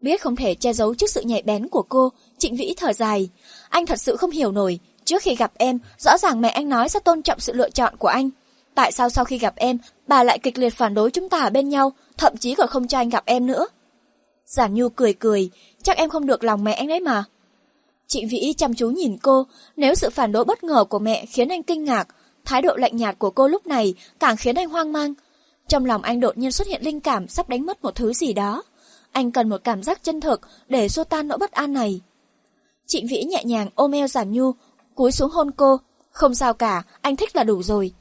Biết 0.00 0.22
không 0.22 0.36
thể 0.36 0.54
che 0.54 0.72
giấu 0.72 0.94
trước 0.94 1.10
sự 1.10 1.22
nhạy 1.22 1.42
bén 1.42 1.68
của 1.68 1.82
cô, 1.82 2.12
Trịnh 2.38 2.56
Vĩ 2.56 2.74
thở 2.76 2.92
dài. 2.92 3.30
Anh 3.68 3.86
thật 3.86 4.00
sự 4.00 4.16
không 4.16 4.30
hiểu 4.30 4.52
nổi, 4.52 4.78
trước 5.04 5.22
khi 5.22 5.34
gặp 5.34 5.52
em, 5.54 5.78
rõ 5.98 6.18
ràng 6.18 6.40
mẹ 6.40 6.48
anh 6.48 6.68
nói 6.68 6.88
sẽ 6.88 7.00
tôn 7.00 7.22
trọng 7.22 7.40
sự 7.40 7.52
lựa 7.52 7.70
chọn 7.70 7.96
của 7.96 8.08
anh. 8.08 8.30
Tại 8.74 8.92
sao 8.92 9.08
sau 9.08 9.24
khi 9.24 9.38
gặp 9.38 9.56
em, 9.56 9.78
bà 10.06 10.24
lại 10.24 10.38
kịch 10.38 10.58
liệt 10.58 10.74
phản 10.74 10.94
đối 10.94 11.10
chúng 11.10 11.28
ta 11.28 11.40
ở 11.40 11.50
bên 11.50 11.68
nhau, 11.68 11.92
thậm 12.16 12.36
chí 12.36 12.54
còn 12.54 12.68
không 12.68 12.88
cho 12.88 12.98
anh 12.98 13.08
gặp 13.08 13.22
em 13.26 13.46
nữa? 13.46 13.66
Giản 14.46 14.74
Nhu 14.74 14.88
cười 14.88 15.12
cười, 15.12 15.50
chắc 15.82 15.96
em 15.96 16.10
không 16.10 16.26
được 16.26 16.44
lòng 16.44 16.64
mẹ 16.64 16.72
anh 16.72 16.88
đấy 16.88 17.00
mà. 17.00 17.24
Chị 18.06 18.24
Vĩ 18.24 18.54
chăm 18.56 18.74
chú 18.74 18.90
nhìn 18.90 19.16
cô, 19.22 19.46
nếu 19.76 19.94
sự 19.94 20.10
phản 20.10 20.32
đối 20.32 20.44
bất 20.44 20.64
ngờ 20.64 20.84
của 20.84 20.98
mẹ 20.98 21.26
khiến 21.26 21.48
anh 21.48 21.62
kinh 21.62 21.84
ngạc, 21.84 22.08
thái 22.44 22.62
độ 22.62 22.76
lạnh 22.76 22.96
nhạt 22.96 23.18
của 23.18 23.30
cô 23.30 23.48
lúc 23.48 23.66
này 23.66 23.94
càng 24.20 24.36
khiến 24.36 24.54
anh 24.54 24.68
hoang 24.68 24.92
mang. 24.92 25.14
Trong 25.68 25.84
lòng 25.84 26.02
anh 26.02 26.20
đột 26.20 26.38
nhiên 26.38 26.52
xuất 26.52 26.66
hiện 26.68 26.82
linh 26.82 27.00
cảm 27.00 27.28
sắp 27.28 27.48
đánh 27.48 27.66
mất 27.66 27.82
một 27.82 27.94
thứ 27.94 28.12
gì 28.12 28.32
đó. 28.32 28.62
Anh 29.12 29.30
cần 29.30 29.48
một 29.48 29.64
cảm 29.64 29.82
giác 29.82 30.02
chân 30.02 30.20
thực 30.20 30.40
để 30.68 30.88
xua 30.88 31.04
tan 31.04 31.28
nỗi 31.28 31.38
bất 31.38 31.52
an 31.52 31.72
này. 31.72 32.00
Trịnh 32.86 33.06
Vĩ 33.06 33.24
nhẹ 33.24 33.44
nhàng 33.44 33.68
ôm 33.74 33.92
eo 33.92 34.08
Giản 34.08 34.32
Nhu, 34.32 34.52
cúi 34.94 35.12
xuống 35.12 35.30
hôn 35.30 35.50
cô. 35.50 35.76
Không 36.10 36.34
sao 36.34 36.54
cả, 36.54 36.82
anh 37.00 37.16
thích 37.16 37.36
là 37.36 37.44
đủ 37.44 37.62
rồi. 37.62 37.92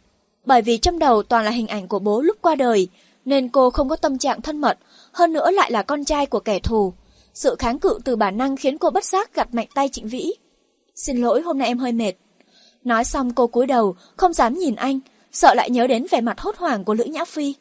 Bởi 0.46 0.62
vì 0.62 0.78
trong 0.78 1.00
đầu 1.00 1.24
toàn 1.24 1.46
là 1.46 1.52
hình 1.52 1.68
ảnh 1.68 1.88
của 1.88 2.00
bố 2.00 2.22
lúc 2.22 2.38
qua 2.42 2.56
đời, 2.56 2.88
nên 3.26 3.50
cô 3.50 3.70
không 3.70 3.90
có 3.90 3.96
tâm 3.96 4.18
trạng 4.18 4.42
thân 4.42 4.58
mật, 4.58 4.78
hơn 5.12 5.34
nữa 5.34 5.52
lại 5.52 5.72
là 5.72 5.84
con 5.84 6.06
trai 6.06 6.26
của 6.26 6.40
kẻ 6.40 6.60
thù. 6.60 6.94
Sự 7.34 7.56
kháng 7.60 7.80
cự 7.80 8.00
từ 8.06 8.16
bản 8.16 8.38
năng 8.38 8.56
khiến 8.56 8.78
cô 8.78 8.90
bất 8.90 9.06
giác 9.06 9.34
gặt 9.34 9.54
mạnh 9.54 9.68
tay 9.76 9.90
Trịnh 9.90 10.08
Vĩ. 10.08 10.34
Xin 10.96 11.18
lỗi 11.18 11.42
hôm 11.42 11.58
nay 11.58 11.68
em 11.68 11.78
hơi 11.78 11.92
mệt. 11.92 12.14
Nói 12.84 13.04
xong 13.04 13.34
cô 13.34 13.48
cúi 13.48 13.68
đầu, 13.68 13.96
không 14.18 14.34
dám 14.34 14.54
nhìn 14.54 14.76
anh, 14.76 15.00
sợ 15.32 15.54
lại 15.54 15.70
nhớ 15.70 15.88
đến 15.88 16.06
vẻ 16.12 16.22
mặt 16.22 16.40
hốt 16.40 16.58
hoảng 16.58 16.84
của 16.84 16.94
Lữ 16.94 17.04
Nhã 17.04 17.26
Phi. 17.26 17.56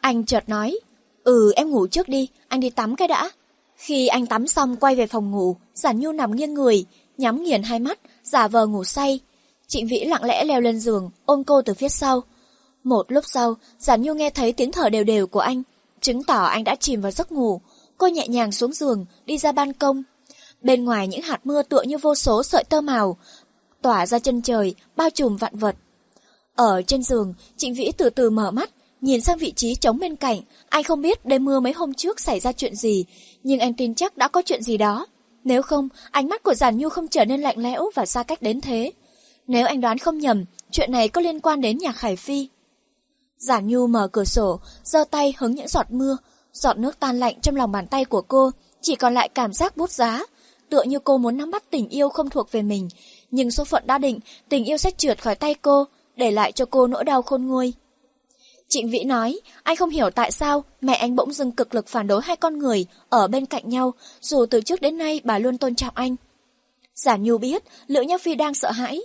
Anh 0.00 0.24
chợt 0.24 0.48
nói, 0.48 0.78
ừ 1.24 1.52
em 1.56 1.70
ngủ 1.70 1.86
trước 1.86 2.08
đi, 2.08 2.28
anh 2.48 2.60
đi 2.60 2.70
tắm 2.70 2.96
cái 2.96 3.08
đã. 3.08 3.30
Khi 3.76 4.06
anh 4.06 4.26
tắm 4.26 4.46
xong 4.46 4.76
quay 4.76 4.94
về 4.94 5.06
phòng 5.06 5.30
ngủ, 5.30 5.56
Giản 5.74 6.00
Nhu 6.00 6.12
nằm 6.12 6.36
nghiêng 6.36 6.54
người, 6.54 6.84
nhắm 7.18 7.42
nghiền 7.42 7.62
hai 7.62 7.78
mắt, 7.78 7.98
giả 8.22 8.48
vờ 8.48 8.66
ngủ 8.66 8.84
say. 8.84 9.20
Trịnh 9.66 9.86
Vĩ 9.86 10.04
lặng 10.04 10.24
lẽ 10.24 10.44
leo 10.44 10.60
lên 10.60 10.80
giường, 10.80 11.10
ôm 11.24 11.44
cô 11.44 11.62
từ 11.62 11.74
phía 11.74 11.88
sau. 11.88 12.22
Một 12.84 13.12
lúc 13.12 13.24
sau, 13.26 13.54
Giản 13.78 14.02
Nhu 14.02 14.14
nghe 14.14 14.30
thấy 14.30 14.52
tiếng 14.52 14.72
thở 14.72 14.88
đều 14.88 15.04
đều 15.04 15.26
của 15.26 15.40
anh, 15.40 15.62
chứng 16.00 16.24
tỏ 16.24 16.44
anh 16.44 16.64
đã 16.64 16.74
chìm 16.74 17.00
vào 17.00 17.12
giấc 17.12 17.32
ngủ. 17.32 17.60
Cô 17.98 18.06
nhẹ 18.06 18.28
nhàng 18.28 18.52
xuống 18.52 18.72
giường, 18.72 19.06
đi 19.26 19.38
ra 19.38 19.52
ban 19.52 19.72
công. 19.72 20.02
Bên 20.62 20.84
ngoài 20.84 21.08
những 21.08 21.22
hạt 21.22 21.40
mưa 21.44 21.62
tựa 21.62 21.82
như 21.82 21.98
vô 21.98 22.14
số 22.14 22.42
sợi 22.42 22.64
tơ 22.64 22.80
màu, 22.80 23.16
tỏa 23.82 24.06
ra 24.06 24.18
chân 24.18 24.42
trời, 24.42 24.74
bao 24.96 25.10
trùm 25.10 25.36
vạn 25.36 25.56
vật. 25.56 25.76
Ở 26.54 26.82
trên 26.82 27.02
giường, 27.02 27.34
Trịnh 27.56 27.74
Vĩ 27.74 27.92
từ 27.96 28.10
từ 28.10 28.30
mở 28.30 28.50
mắt, 28.50 28.70
nhìn 29.00 29.20
sang 29.20 29.38
vị 29.38 29.52
trí 29.56 29.74
trống 29.74 29.98
bên 29.98 30.16
cạnh. 30.16 30.40
Anh 30.68 30.82
không 30.82 31.02
biết 31.02 31.26
đêm 31.26 31.44
mưa 31.44 31.60
mấy 31.60 31.72
hôm 31.72 31.94
trước 31.94 32.20
xảy 32.20 32.40
ra 32.40 32.52
chuyện 32.52 32.76
gì, 32.76 33.04
nhưng 33.42 33.60
anh 33.60 33.74
tin 33.74 33.94
chắc 33.94 34.16
đã 34.16 34.28
có 34.28 34.42
chuyện 34.46 34.62
gì 34.62 34.76
đó. 34.76 35.06
Nếu 35.44 35.62
không, 35.62 35.88
ánh 36.10 36.28
mắt 36.28 36.42
của 36.42 36.54
Giản 36.54 36.78
Nhu 36.78 36.88
không 36.88 37.08
trở 37.08 37.24
nên 37.24 37.40
lạnh 37.40 37.58
lẽo 37.58 37.90
và 37.94 38.06
xa 38.06 38.22
cách 38.22 38.42
đến 38.42 38.60
thế. 38.60 38.92
Nếu 39.46 39.66
anh 39.66 39.80
đoán 39.80 39.98
không 39.98 40.18
nhầm, 40.18 40.44
chuyện 40.70 40.92
này 40.92 41.08
có 41.08 41.20
liên 41.20 41.40
quan 41.40 41.60
đến 41.60 41.78
nhà 41.78 41.92
Khải 41.92 42.16
Phi. 42.16 42.48
Giản 43.38 43.66
Nhu 43.66 43.86
mở 43.86 44.08
cửa 44.12 44.24
sổ, 44.24 44.60
giơ 44.84 45.04
tay 45.10 45.34
hứng 45.38 45.54
những 45.54 45.68
giọt 45.68 45.86
mưa, 45.90 46.16
giọt 46.56 46.78
nước 46.78 47.00
tan 47.00 47.18
lạnh 47.18 47.40
trong 47.42 47.56
lòng 47.56 47.72
bàn 47.72 47.86
tay 47.86 48.04
của 48.04 48.22
cô, 48.22 48.50
chỉ 48.80 48.96
còn 48.96 49.14
lại 49.14 49.28
cảm 49.28 49.52
giác 49.52 49.76
bút 49.76 49.90
giá, 49.90 50.22
tựa 50.68 50.82
như 50.82 50.98
cô 50.98 51.18
muốn 51.18 51.36
nắm 51.36 51.50
bắt 51.50 51.70
tình 51.70 51.88
yêu 51.88 52.08
không 52.08 52.30
thuộc 52.30 52.52
về 52.52 52.62
mình, 52.62 52.88
nhưng 53.30 53.50
số 53.50 53.64
phận 53.64 53.86
đã 53.86 53.98
định, 53.98 54.20
tình 54.48 54.64
yêu 54.64 54.76
sẽ 54.76 54.90
trượt 54.90 55.22
khỏi 55.22 55.34
tay 55.34 55.54
cô, 55.54 55.84
để 56.16 56.30
lại 56.30 56.52
cho 56.52 56.64
cô 56.64 56.86
nỗi 56.86 57.04
đau 57.04 57.22
khôn 57.22 57.46
nguôi. 57.46 57.72
Trịnh 58.68 58.90
Vĩ 58.90 59.04
nói, 59.04 59.40
anh 59.62 59.76
không 59.76 59.90
hiểu 59.90 60.10
tại 60.10 60.32
sao 60.32 60.64
mẹ 60.80 60.94
anh 60.94 61.16
bỗng 61.16 61.32
dưng 61.32 61.52
cực 61.52 61.74
lực 61.74 61.88
phản 61.88 62.06
đối 62.06 62.22
hai 62.24 62.36
con 62.36 62.58
người 62.58 62.86
ở 63.08 63.28
bên 63.28 63.46
cạnh 63.46 63.68
nhau, 63.68 63.94
dù 64.20 64.46
từ 64.50 64.60
trước 64.60 64.80
đến 64.80 64.98
nay 64.98 65.20
bà 65.24 65.38
luôn 65.38 65.58
tôn 65.58 65.74
trọng 65.74 65.94
anh. 65.94 66.16
Giả 66.94 67.16
Nhu 67.16 67.38
biết, 67.38 67.62
Lữ 67.86 68.02
Nhã 68.02 68.18
Phi 68.18 68.34
đang 68.34 68.54
sợ 68.54 68.70
hãi. 68.70 69.00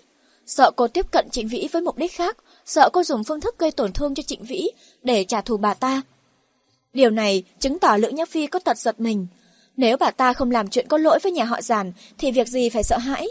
Sợ 0.45 0.71
cô 0.75 0.87
tiếp 0.87 1.11
cận 1.11 1.29
Trịnh 1.29 1.47
Vĩ 1.47 1.67
với 1.71 1.81
mục 1.81 1.97
đích 1.97 2.11
khác, 2.13 2.37
sợ 2.65 2.89
cô 2.93 3.03
dùng 3.03 3.23
phương 3.23 3.41
thức 3.41 3.59
gây 3.59 3.71
tổn 3.71 3.93
thương 3.93 4.15
cho 4.15 4.23
Trịnh 4.23 4.43
Vĩ 4.43 4.69
để 5.03 5.23
trả 5.23 5.41
thù 5.41 5.57
bà 5.57 5.73
ta. 5.73 6.01
Điều 6.93 7.09
này 7.09 7.43
chứng 7.59 7.79
tỏ 7.79 7.97
Lữ 7.97 8.09
Nhắc 8.09 8.29
Phi 8.29 8.47
có 8.47 8.59
tật 8.59 8.77
giật 8.77 8.99
mình. 8.99 9.27
Nếu 9.77 9.97
bà 9.97 10.11
ta 10.11 10.33
không 10.33 10.51
làm 10.51 10.67
chuyện 10.67 10.87
có 10.87 10.97
lỗi 10.97 11.19
với 11.23 11.31
nhà 11.31 11.43
họ 11.43 11.61
giàn 11.61 11.91
thì 12.17 12.31
việc 12.31 12.47
gì 12.47 12.69
phải 12.69 12.83
sợ 12.83 12.97
hãi? 12.97 13.27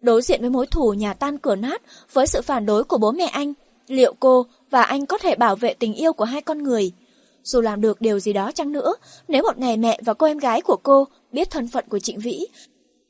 Đối 0.00 0.22
diện 0.22 0.40
với 0.40 0.50
mối 0.50 0.66
thù 0.66 0.92
nhà 0.92 1.14
tan 1.14 1.38
cửa 1.38 1.56
nát 1.56 1.82
với 2.12 2.26
sự 2.26 2.42
phản 2.42 2.66
đối 2.66 2.84
của 2.84 2.98
bố 2.98 3.12
mẹ 3.12 3.24
anh, 3.24 3.52
liệu 3.86 4.14
cô 4.20 4.46
và 4.70 4.82
anh 4.82 5.06
có 5.06 5.18
thể 5.18 5.34
bảo 5.34 5.56
vệ 5.56 5.74
tình 5.74 5.94
yêu 5.94 6.12
của 6.12 6.24
hai 6.24 6.42
con 6.42 6.62
người? 6.62 6.92
Dù 7.44 7.60
làm 7.60 7.80
được 7.80 8.00
điều 8.00 8.20
gì 8.20 8.32
đó 8.32 8.52
chăng 8.52 8.72
nữa, 8.72 8.94
nếu 9.28 9.42
một 9.42 9.58
ngày 9.58 9.76
mẹ 9.76 10.00
và 10.04 10.14
cô 10.14 10.26
em 10.26 10.38
gái 10.38 10.60
của 10.60 10.76
cô 10.82 11.08
biết 11.32 11.50
thân 11.50 11.68
phận 11.68 11.84
của 11.88 11.98
Trịnh 11.98 12.18
Vĩ, 12.18 12.46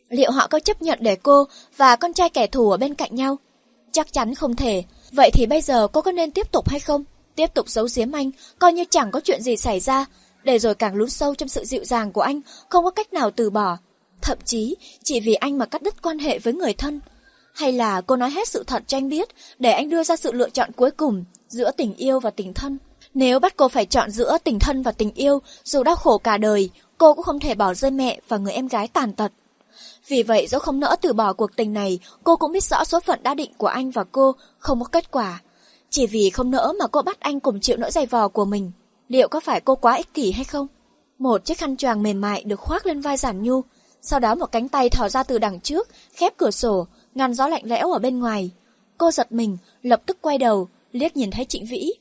liệu 0.09 0.31
họ 0.31 0.47
có 0.47 0.59
chấp 0.59 0.83
nhận 0.83 0.99
để 1.03 1.16
cô 1.16 1.45
và 1.76 1.97
con 1.97 2.12
trai 2.12 2.29
kẻ 2.29 2.47
thù 2.47 2.70
ở 2.70 2.76
bên 2.76 2.95
cạnh 2.95 3.14
nhau? 3.14 3.37
Chắc 3.93 4.12
chắn 4.12 4.35
không 4.35 4.57
thể. 4.57 4.85
Vậy 5.12 5.31
thì 5.33 5.47
bây 5.47 5.61
giờ 5.61 5.89
cô 5.89 6.03
có 6.03 6.12
nên 6.12 6.31
tiếp 6.31 6.53
tục 6.53 6.68
hay 6.68 6.81
không? 6.81 7.05
Tiếp 7.39 7.55
tục 7.55 7.68
giấu 7.68 7.89
giếm 7.97 8.12
anh, 8.12 8.30
coi 8.59 8.72
như 8.72 8.84
chẳng 8.91 9.11
có 9.11 9.20
chuyện 9.20 9.43
gì 9.43 9.57
xảy 9.57 9.80
ra, 9.80 10.07
để 10.45 10.59
rồi 10.59 10.74
càng 10.74 10.95
lún 10.95 11.11
sâu 11.11 11.34
trong 11.34 11.49
sự 11.49 11.64
dịu 11.64 11.84
dàng 11.84 12.12
của 12.12 12.20
anh, 12.20 12.41
không 12.68 12.84
có 12.84 12.91
cách 12.91 13.12
nào 13.12 13.30
từ 13.30 13.51
bỏ. 13.51 13.76
Thậm 14.22 14.39
chí, 14.45 14.76
chỉ 15.05 15.20
vì 15.20 15.34
anh 15.34 15.59
mà 15.59 15.66
cắt 15.66 15.82
đứt 15.82 16.03
quan 16.03 16.18
hệ 16.18 16.39
với 16.39 16.53
người 16.53 16.72
thân. 16.72 17.01
Hay 17.55 17.72
là 17.72 18.01
cô 18.01 18.16
nói 18.16 18.30
hết 18.30 18.49
sự 18.49 18.64
thật 18.66 18.82
cho 18.86 18.97
anh 18.97 19.09
biết, 19.09 19.28
để 19.59 19.72
anh 19.72 19.89
đưa 19.89 20.03
ra 20.03 20.16
sự 20.16 20.32
lựa 20.32 20.51
chọn 20.51 20.70
cuối 20.76 20.91
cùng 20.91 21.24
giữa 21.49 21.70
tình 21.70 21.95
yêu 21.95 22.20
và 22.20 22.30
tình 22.30 22.55
thân. 22.55 22.78
Nếu 23.14 23.41
bắt 23.41 23.57
cô 23.57 23.68
phải 23.68 23.86
chọn 23.86 24.11
giữa 24.11 24.39
tình 24.45 24.59
thân 24.59 24.82
và 24.82 24.93
tình 24.93 25.14
yêu, 25.14 25.43
dù 25.64 25.82
đau 25.82 25.97
khổ 25.97 26.18
cả 26.18 26.36
đời, 26.36 26.70
cô 26.99 27.14
cũng 27.14 27.24
không 27.24 27.41
thể 27.41 27.55
bỏ 27.55 27.74
rơi 27.74 27.91
mẹ 27.91 28.20
và 28.28 28.36
người 28.36 28.53
em 28.53 28.68
gái 28.68 28.89
tàn 28.89 29.12
tật. 29.12 29.32
Vì 30.09 30.22
vậy 30.22 30.47
dẫu 30.47 30.61
không 30.61 30.80
nỡ 30.80 30.97
từ 31.01 31.12
bỏ 31.12 31.32
cuộc 31.32 31.57
tình 31.57 31.72
này, 31.72 31.99
cô 32.24 32.36
cũng 32.36 32.53
biết 32.53 32.64
rõ 32.64 32.84
số 32.84 33.01
phận 33.01 33.22
đã 33.22 33.34
định 33.34 33.51
của 33.59 33.66
anh 33.66 33.91
và 33.91 34.05
cô 34.12 34.32
không 34.59 34.80
có 34.80 34.86
kết 34.93 35.11
quả. 35.11 35.41
Chỉ 35.91 36.07
vì 36.07 36.30
không 36.30 36.51
nỡ 36.51 36.72
mà 36.78 36.86
cô 36.86 37.03
bắt 37.03 37.20
anh 37.20 37.41
cùng 37.41 37.61
chịu 37.61 37.76
nỗi 37.76 37.91
dày 37.91 38.07
vò 38.07 38.28
của 38.28 38.45
mình. 38.45 38.70
Liệu 39.09 39.28
có 39.28 39.41
phải 39.41 39.61
cô 39.61 39.76
quá 39.76 39.95
ích 39.95 40.14
kỷ 40.14 40.32
hay 40.32 40.45
không? 40.45 40.66
Một 41.18 41.45
chiếc 41.45 41.59
khăn 41.59 41.76
choàng 41.76 42.03
mềm 42.03 42.20
mại 42.20 42.45
được 42.45 42.61
khoác 42.61 42.86
lên 42.86 43.01
vai 43.01 43.16
giản 43.16 43.43
nhu, 43.43 43.62
sau 44.03 44.20
đó 44.20 44.34
một 44.34 44.47
cánh 44.47 44.68
tay 44.68 44.91
thò 44.91 45.09
ra 45.09 45.22
từ 45.22 45.39
đằng 45.39 45.61
trước, 45.61 45.89
khép 46.12 46.36
cửa 46.36 46.51
sổ, 46.51 46.86
ngăn 47.14 47.34
gió 47.34 47.49
lạnh 47.49 47.62
lẽo 47.64 47.93
ở 47.93 47.99
bên 47.99 48.18
ngoài. 48.18 48.51
Cô 48.99 49.11
giật 49.11 49.32
mình, 49.32 49.59
lập 49.82 50.03
tức 50.07 50.18
quay 50.20 50.39
đầu, 50.39 50.68
liếc 50.93 51.16
nhìn 51.16 51.30
thấy 51.30 51.45
Trịnh 51.45 51.66
Vĩ. 51.66 51.93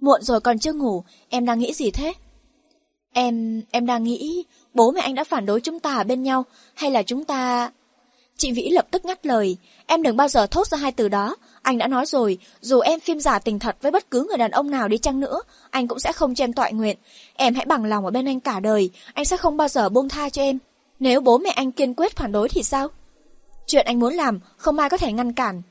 Muộn 0.00 0.22
rồi 0.22 0.40
còn 0.40 0.58
chưa 0.58 0.72
ngủ, 0.72 1.04
em 1.28 1.44
đang 1.44 1.58
nghĩ 1.58 1.72
gì 1.72 1.90
thế? 1.90 2.12
Em, 3.12 3.62
em 3.70 3.86
đang 3.86 4.04
nghĩ 4.04 4.44
bố 4.74 4.90
mẹ 4.90 5.00
anh 5.00 5.14
đã 5.14 5.24
phản 5.24 5.46
đối 5.46 5.60
chúng 5.60 5.80
ta 5.80 5.94
ở 5.94 6.04
bên 6.04 6.22
nhau, 6.22 6.44
hay 6.74 6.90
là 6.90 7.02
chúng 7.02 7.24
ta... 7.24 7.70
Trịnh 8.36 8.54
Vĩ 8.54 8.68
lập 8.68 8.86
tức 8.90 9.04
ngắt 9.04 9.26
lời, 9.26 9.56
em 9.86 10.02
đừng 10.02 10.16
bao 10.16 10.28
giờ 10.28 10.46
thốt 10.46 10.66
ra 10.66 10.78
hai 10.78 10.92
từ 10.92 11.08
đó. 11.08 11.36
Anh 11.62 11.78
đã 11.78 11.86
nói 11.86 12.06
rồi, 12.06 12.38
dù 12.60 12.80
em 12.80 13.00
phim 13.00 13.20
giả 13.20 13.38
tình 13.38 13.58
thật 13.58 13.76
với 13.82 13.92
bất 13.92 14.10
cứ 14.10 14.26
người 14.28 14.38
đàn 14.38 14.50
ông 14.50 14.70
nào 14.70 14.88
đi 14.88 14.98
chăng 14.98 15.20
nữa, 15.20 15.40
anh 15.70 15.88
cũng 15.88 15.98
sẽ 15.98 16.12
không 16.12 16.34
cho 16.34 16.44
em 16.44 16.52
tọa 16.52 16.70
nguyện. 16.70 16.96
Em 17.34 17.54
hãy 17.54 17.66
bằng 17.66 17.84
lòng 17.84 18.04
ở 18.04 18.10
bên 18.10 18.28
anh 18.28 18.40
cả 18.40 18.60
đời, 18.60 18.90
anh 19.14 19.24
sẽ 19.24 19.36
không 19.36 19.56
bao 19.56 19.68
giờ 19.68 19.88
buông 19.88 20.08
tha 20.08 20.30
cho 20.30 20.42
em. 20.42 20.58
Nếu 21.00 21.20
bố 21.20 21.38
mẹ 21.38 21.50
anh 21.50 21.72
kiên 21.72 21.94
quyết 21.94 22.16
phản 22.16 22.32
đối 22.32 22.48
thì 22.48 22.62
sao? 22.62 22.88
Chuyện 23.66 23.86
anh 23.86 23.98
muốn 23.98 24.14
làm, 24.14 24.40
không 24.56 24.78
ai 24.78 24.90
có 24.90 24.96
thể 24.96 25.12
ngăn 25.12 25.32
cản. 25.32 25.62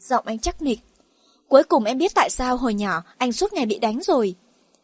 Giọng 0.00 0.24
anh 0.26 0.38
chắc 0.38 0.62
nịch. 0.62 0.80
Cuối 1.48 1.62
cùng 1.62 1.84
em 1.84 1.98
biết 1.98 2.14
tại 2.14 2.30
sao 2.30 2.56
hồi 2.56 2.74
nhỏ 2.74 3.02
anh 3.18 3.32
suốt 3.32 3.52
ngày 3.52 3.66
bị 3.66 3.78
đánh 3.78 4.02
rồi. 4.02 4.34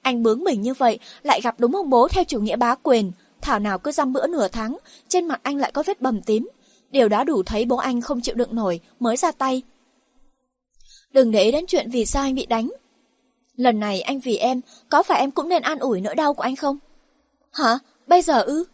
Anh 0.02 0.22
bướng 0.22 0.44
mình 0.44 0.62
như 0.62 0.74
vậy, 0.74 0.98
lại 1.22 1.40
gặp 1.40 1.54
đúng 1.58 1.76
ông 1.76 1.90
bố 1.90 2.08
theo 2.08 2.24
chủ 2.24 2.40
nghĩa 2.40 2.56
bá 2.56 2.74
quyền. 2.74 3.12
Thảo 3.40 3.58
nào 3.58 3.78
cứ 3.78 3.92
dăm 3.92 4.12
bữa 4.12 4.26
nửa 4.26 4.48
tháng, 4.48 4.78
trên 5.08 5.28
mặt 5.28 5.40
anh 5.42 5.56
lại 5.56 5.72
có 5.72 5.82
vết 5.86 6.00
bầm 6.00 6.22
tím. 6.22 6.48
Điều 6.90 7.08
đó 7.08 7.24
đủ 7.24 7.42
thấy 7.42 7.64
bố 7.64 7.76
anh 7.76 8.00
không 8.00 8.20
chịu 8.20 8.34
đựng 8.34 8.54
nổi, 8.54 8.80
mới 9.00 9.16
ra 9.16 9.32
tay. 9.32 9.62
Đừng 11.12 11.30
để 11.30 11.42
ý 11.42 11.50
đến 11.52 11.64
chuyện 11.68 11.90
vì 11.90 12.06
sao 12.06 12.22
anh 12.22 12.34
bị 12.34 12.46
đánh. 12.46 12.70
Lần 13.56 13.80
này 13.80 14.00
anh 14.00 14.20
vì 14.20 14.36
em, 14.36 14.60
có 14.88 15.02
phải 15.02 15.20
em 15.20 15.30
cũng 15.30 15.48
nên 15.48 15.62
an 15.62 15.78
ủi 15.78 16.00
nỗi 16.00 16.14
đau 16.14 16.34
của 16.34 16.42
anh 16.42 16.56
không? 16.56 16.78
Hả? 17.52 17.78
Bây 18.06 18.22
giờ 18.22 18.42
ư? 18.42 18.64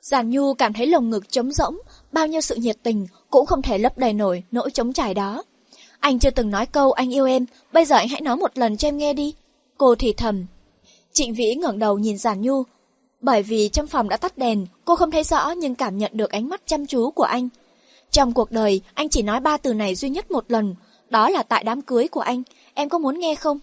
Giản 0.00 0.30
Nhu 0.30 0.54
cảm 0.54 0.72
thấy 0.72 0.86
lồng 0.86 1.10
ngực 1.10 1.30
trống 1.30 1.52
rỗng, 1.52 1.78
bao 2.12 2.26
nhiêu 2.26 2.40
sự 2.40 2.54
nhiệt 2.54 2.76
tình 2.82 3.06
cũng 3.30 3.46
không 3.46 3.62
thể 3.62 3.78
lấp 3.78 3.98
đầy 3.98 4.12
nổi 4.12 4.42
nỗi 4.50 4.70
trống 4.70 4.92
trải 4.92 5.14
đó. 5.14 5.42
Anh 6.00 6.18
chưa 6.18 6.30
từng 6.30 6.50
nói 6.50 6.66
câu 6.66 6.92
anh 6.92 7.14
yêu 7.14 7.26
em, 7.26 7.46
bây 7.72 7.84
giờ 7.84 7.96
anh 7.96 8.08
hãy 8.08 8.20
nói 8.20 8.36
một 8.36 8.58
lần 8.58 8.76
cho 8.76 8.88
em 8.88 8.98
nghe 8.98 9.12
đi. 9.12 9.34
Cô 9.78 9.94
thì 9.94 10.12
thầm. 10.12 10.46
Trịnh 11.12 11.34
Vĩ 11.34 11.54
ngẩng 11.54 11.78
đầu 11.78 11.98
nhìn 11.98 12.18
Giản 12.18 12.40
Nhu. 12.40 12.62
Bởi 13.20 13.42
vì 13.42 13.68
trong 13.68 13.86
phòng 13.86 14.08
đã 14.08 14.16
tắt 14.16 14.38
đèn, 14.38 14.66
cô 14.84 14.96
không 14.96 15.10
thấy 15.10 15.24
rõ 15.24 15.50
nhưng 15.50 15.74
cảm 15.74 15.98
nhận 15.98 16.10
được 16.14 16.30
ánh 16.30 16.48
mắt 16.48 16.62
chăm 16.66 16.86
chú 16.86 17.10
của 17.10 17.22
anh. 17.22 17.48
Trong 18.10 18.32
cuộc 18.32 18.50
đời, 18.50 18.80
anh 18.94 19.08
chỉ 19.08 19.22
nói 19.22 19.40
ba 19.40 19.56
từ 19.56 19.74
này 19.74 19.94
duy 19.94 20.08
nhất 20.08 20.30
một 20.30 20.44
lần, 20.48 20.74
đó 21.10 21.28
là 21.28 21.42
tại 21.42 21.64
đám 21.64 21.82
cưới 21.82 22.08
của 22.08 22.20
anh, 22.20 22.42
em 22.74 22.88
có 22.88 22.98
muốn 22.98 23.18
nghe 23.18 23.34
không? 23.34 23.58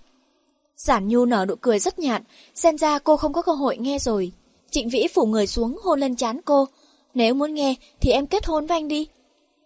Giản 0.75 1.07
Nhu 1.07 1.25
nở 1.25 1.45
nụ 1.47 1.55
cười 1.61 1.79
rất 1.79 1.99
nhạt, 1.99 2.21
xem 2.55 2.77
ra 2.77 2.99
cô 2.99 3.17
không 3.17 3.33
có 3.33 3.41
cơ 3.41 3.51
hội 3.51 3.77
nghe 3.77 3.99
rồi. 3.99 4.31
Trịnh 4.71 4.89
Vĩ 4.89 5.07
phủ 5.13 5.25
người 5.25 5.47
xuống 5.47 5.77
hôn 5.83 5.99
lên 5.99 6.15
chán 6.15 6.39
cô. 6.45 6.67
Nếu 7.13 7.33
muốn 7.33 7.53
nghe 7.53 7.75
thì 8.01 8.11
em 8.11 8.27
kết 8.27 8.45
hôn 8.45 8.65
với 8.65 8.77
anh 8.77 8.87
đi. 8.87 9.07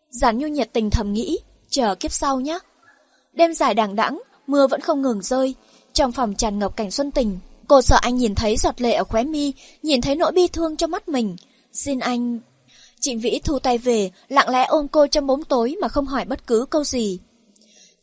Giản 0.09 0.37
Nhu 0.37 0.47
nhiệt 0.47 0.69
tình 0.73 0.89
thầm 0.89 1.13
nghĩ, 1.13 1.39
chờ 1.69 1.95
kiếp 1.95 2.11
sau 2.11 2.39
nhé. 2.39 2.59
Đêm 3.33 3.53
dài 3.53 3.73
đằng 3.73 3.95
đẵng, 3.95 4.21
mưa 4.47 4.67
vẫn 4.67 4.81
không 4.81 5.01
ngừng 5.01 5.21
rơi. 5.21 5.55
Trong 5.93 6.11
phòng 6.11 6.35
tràn 6.35 6.59
ngập 6.59 6.77
cảnh 6.77 6.91
xuân 6.91 7.11
tình, 7.11 7.39
cô 7.67 7.81
sợ 7.81 7.97
anh 8.01 8.17
nhìn 8.17 8.35
thấy 8.35 8.57
giọt 8.57 8.81
lệ 8.81 8.93
ở 8.93 9.03
khóe 9.03 9.23
mi, 9.23 9.53
nhìn 9.83 10.01
thấy 10.01 10.15
nỗi 10.15 10.31
bi 10.31 10.47
thương 10.47 10.75
trong 10.75 10.91
mắt 10.91 11.09
mình. 11.09 11.35
Xin 11.73 11.99
anh... 11.99 12.39
Trịnh 12.99 13.19
Vĩ 13.19 13.39
thu 13.43 13.59
tay 13.59 13.77
về, 13.77 14.11
lặng 14.29 14.49
lẽ 14.49 14.65
ôm 14.65 14.87
cô 14.87 15.07
trong 15.07 15.27
bóng 15.27 15.43
tối 15.43 15.75
mà 15.81 15.87
không 15.87 16.05
hỏi 16.05 16.25
bất 16.25 16.47
cứ 16.47 16.65
câu 16.69 16.83
gì. 16.83 17.19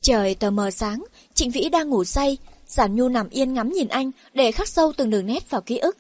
Trời 0.03 0.35
tờ 0.35 0.51
mờ 0.51 0.71
sáng, 0.71 1.05
Trịnh 1.35 1.51
Vĩ 1.51 1.69
đang 1.69 1.91
ngủ 1.91 2.05
say, 2.05 2.39
Giản 2.67 2.97
Nhu 2.97 3.09
nằm 3.09 3.29
yên 3.29 3.55
ngắm 3.55 3.73
nhìn 3.73 3.89
anh 3.89 4.11
để 4.35 4.53
khắc 4.53 4.69
sâu 4.69 4.93
từng 4.97 5.11
đường 5.11 5.27
nét 5.27 5.51
vào 5.51 5.61
ký 5.61 5.79
ức 5.79 5.97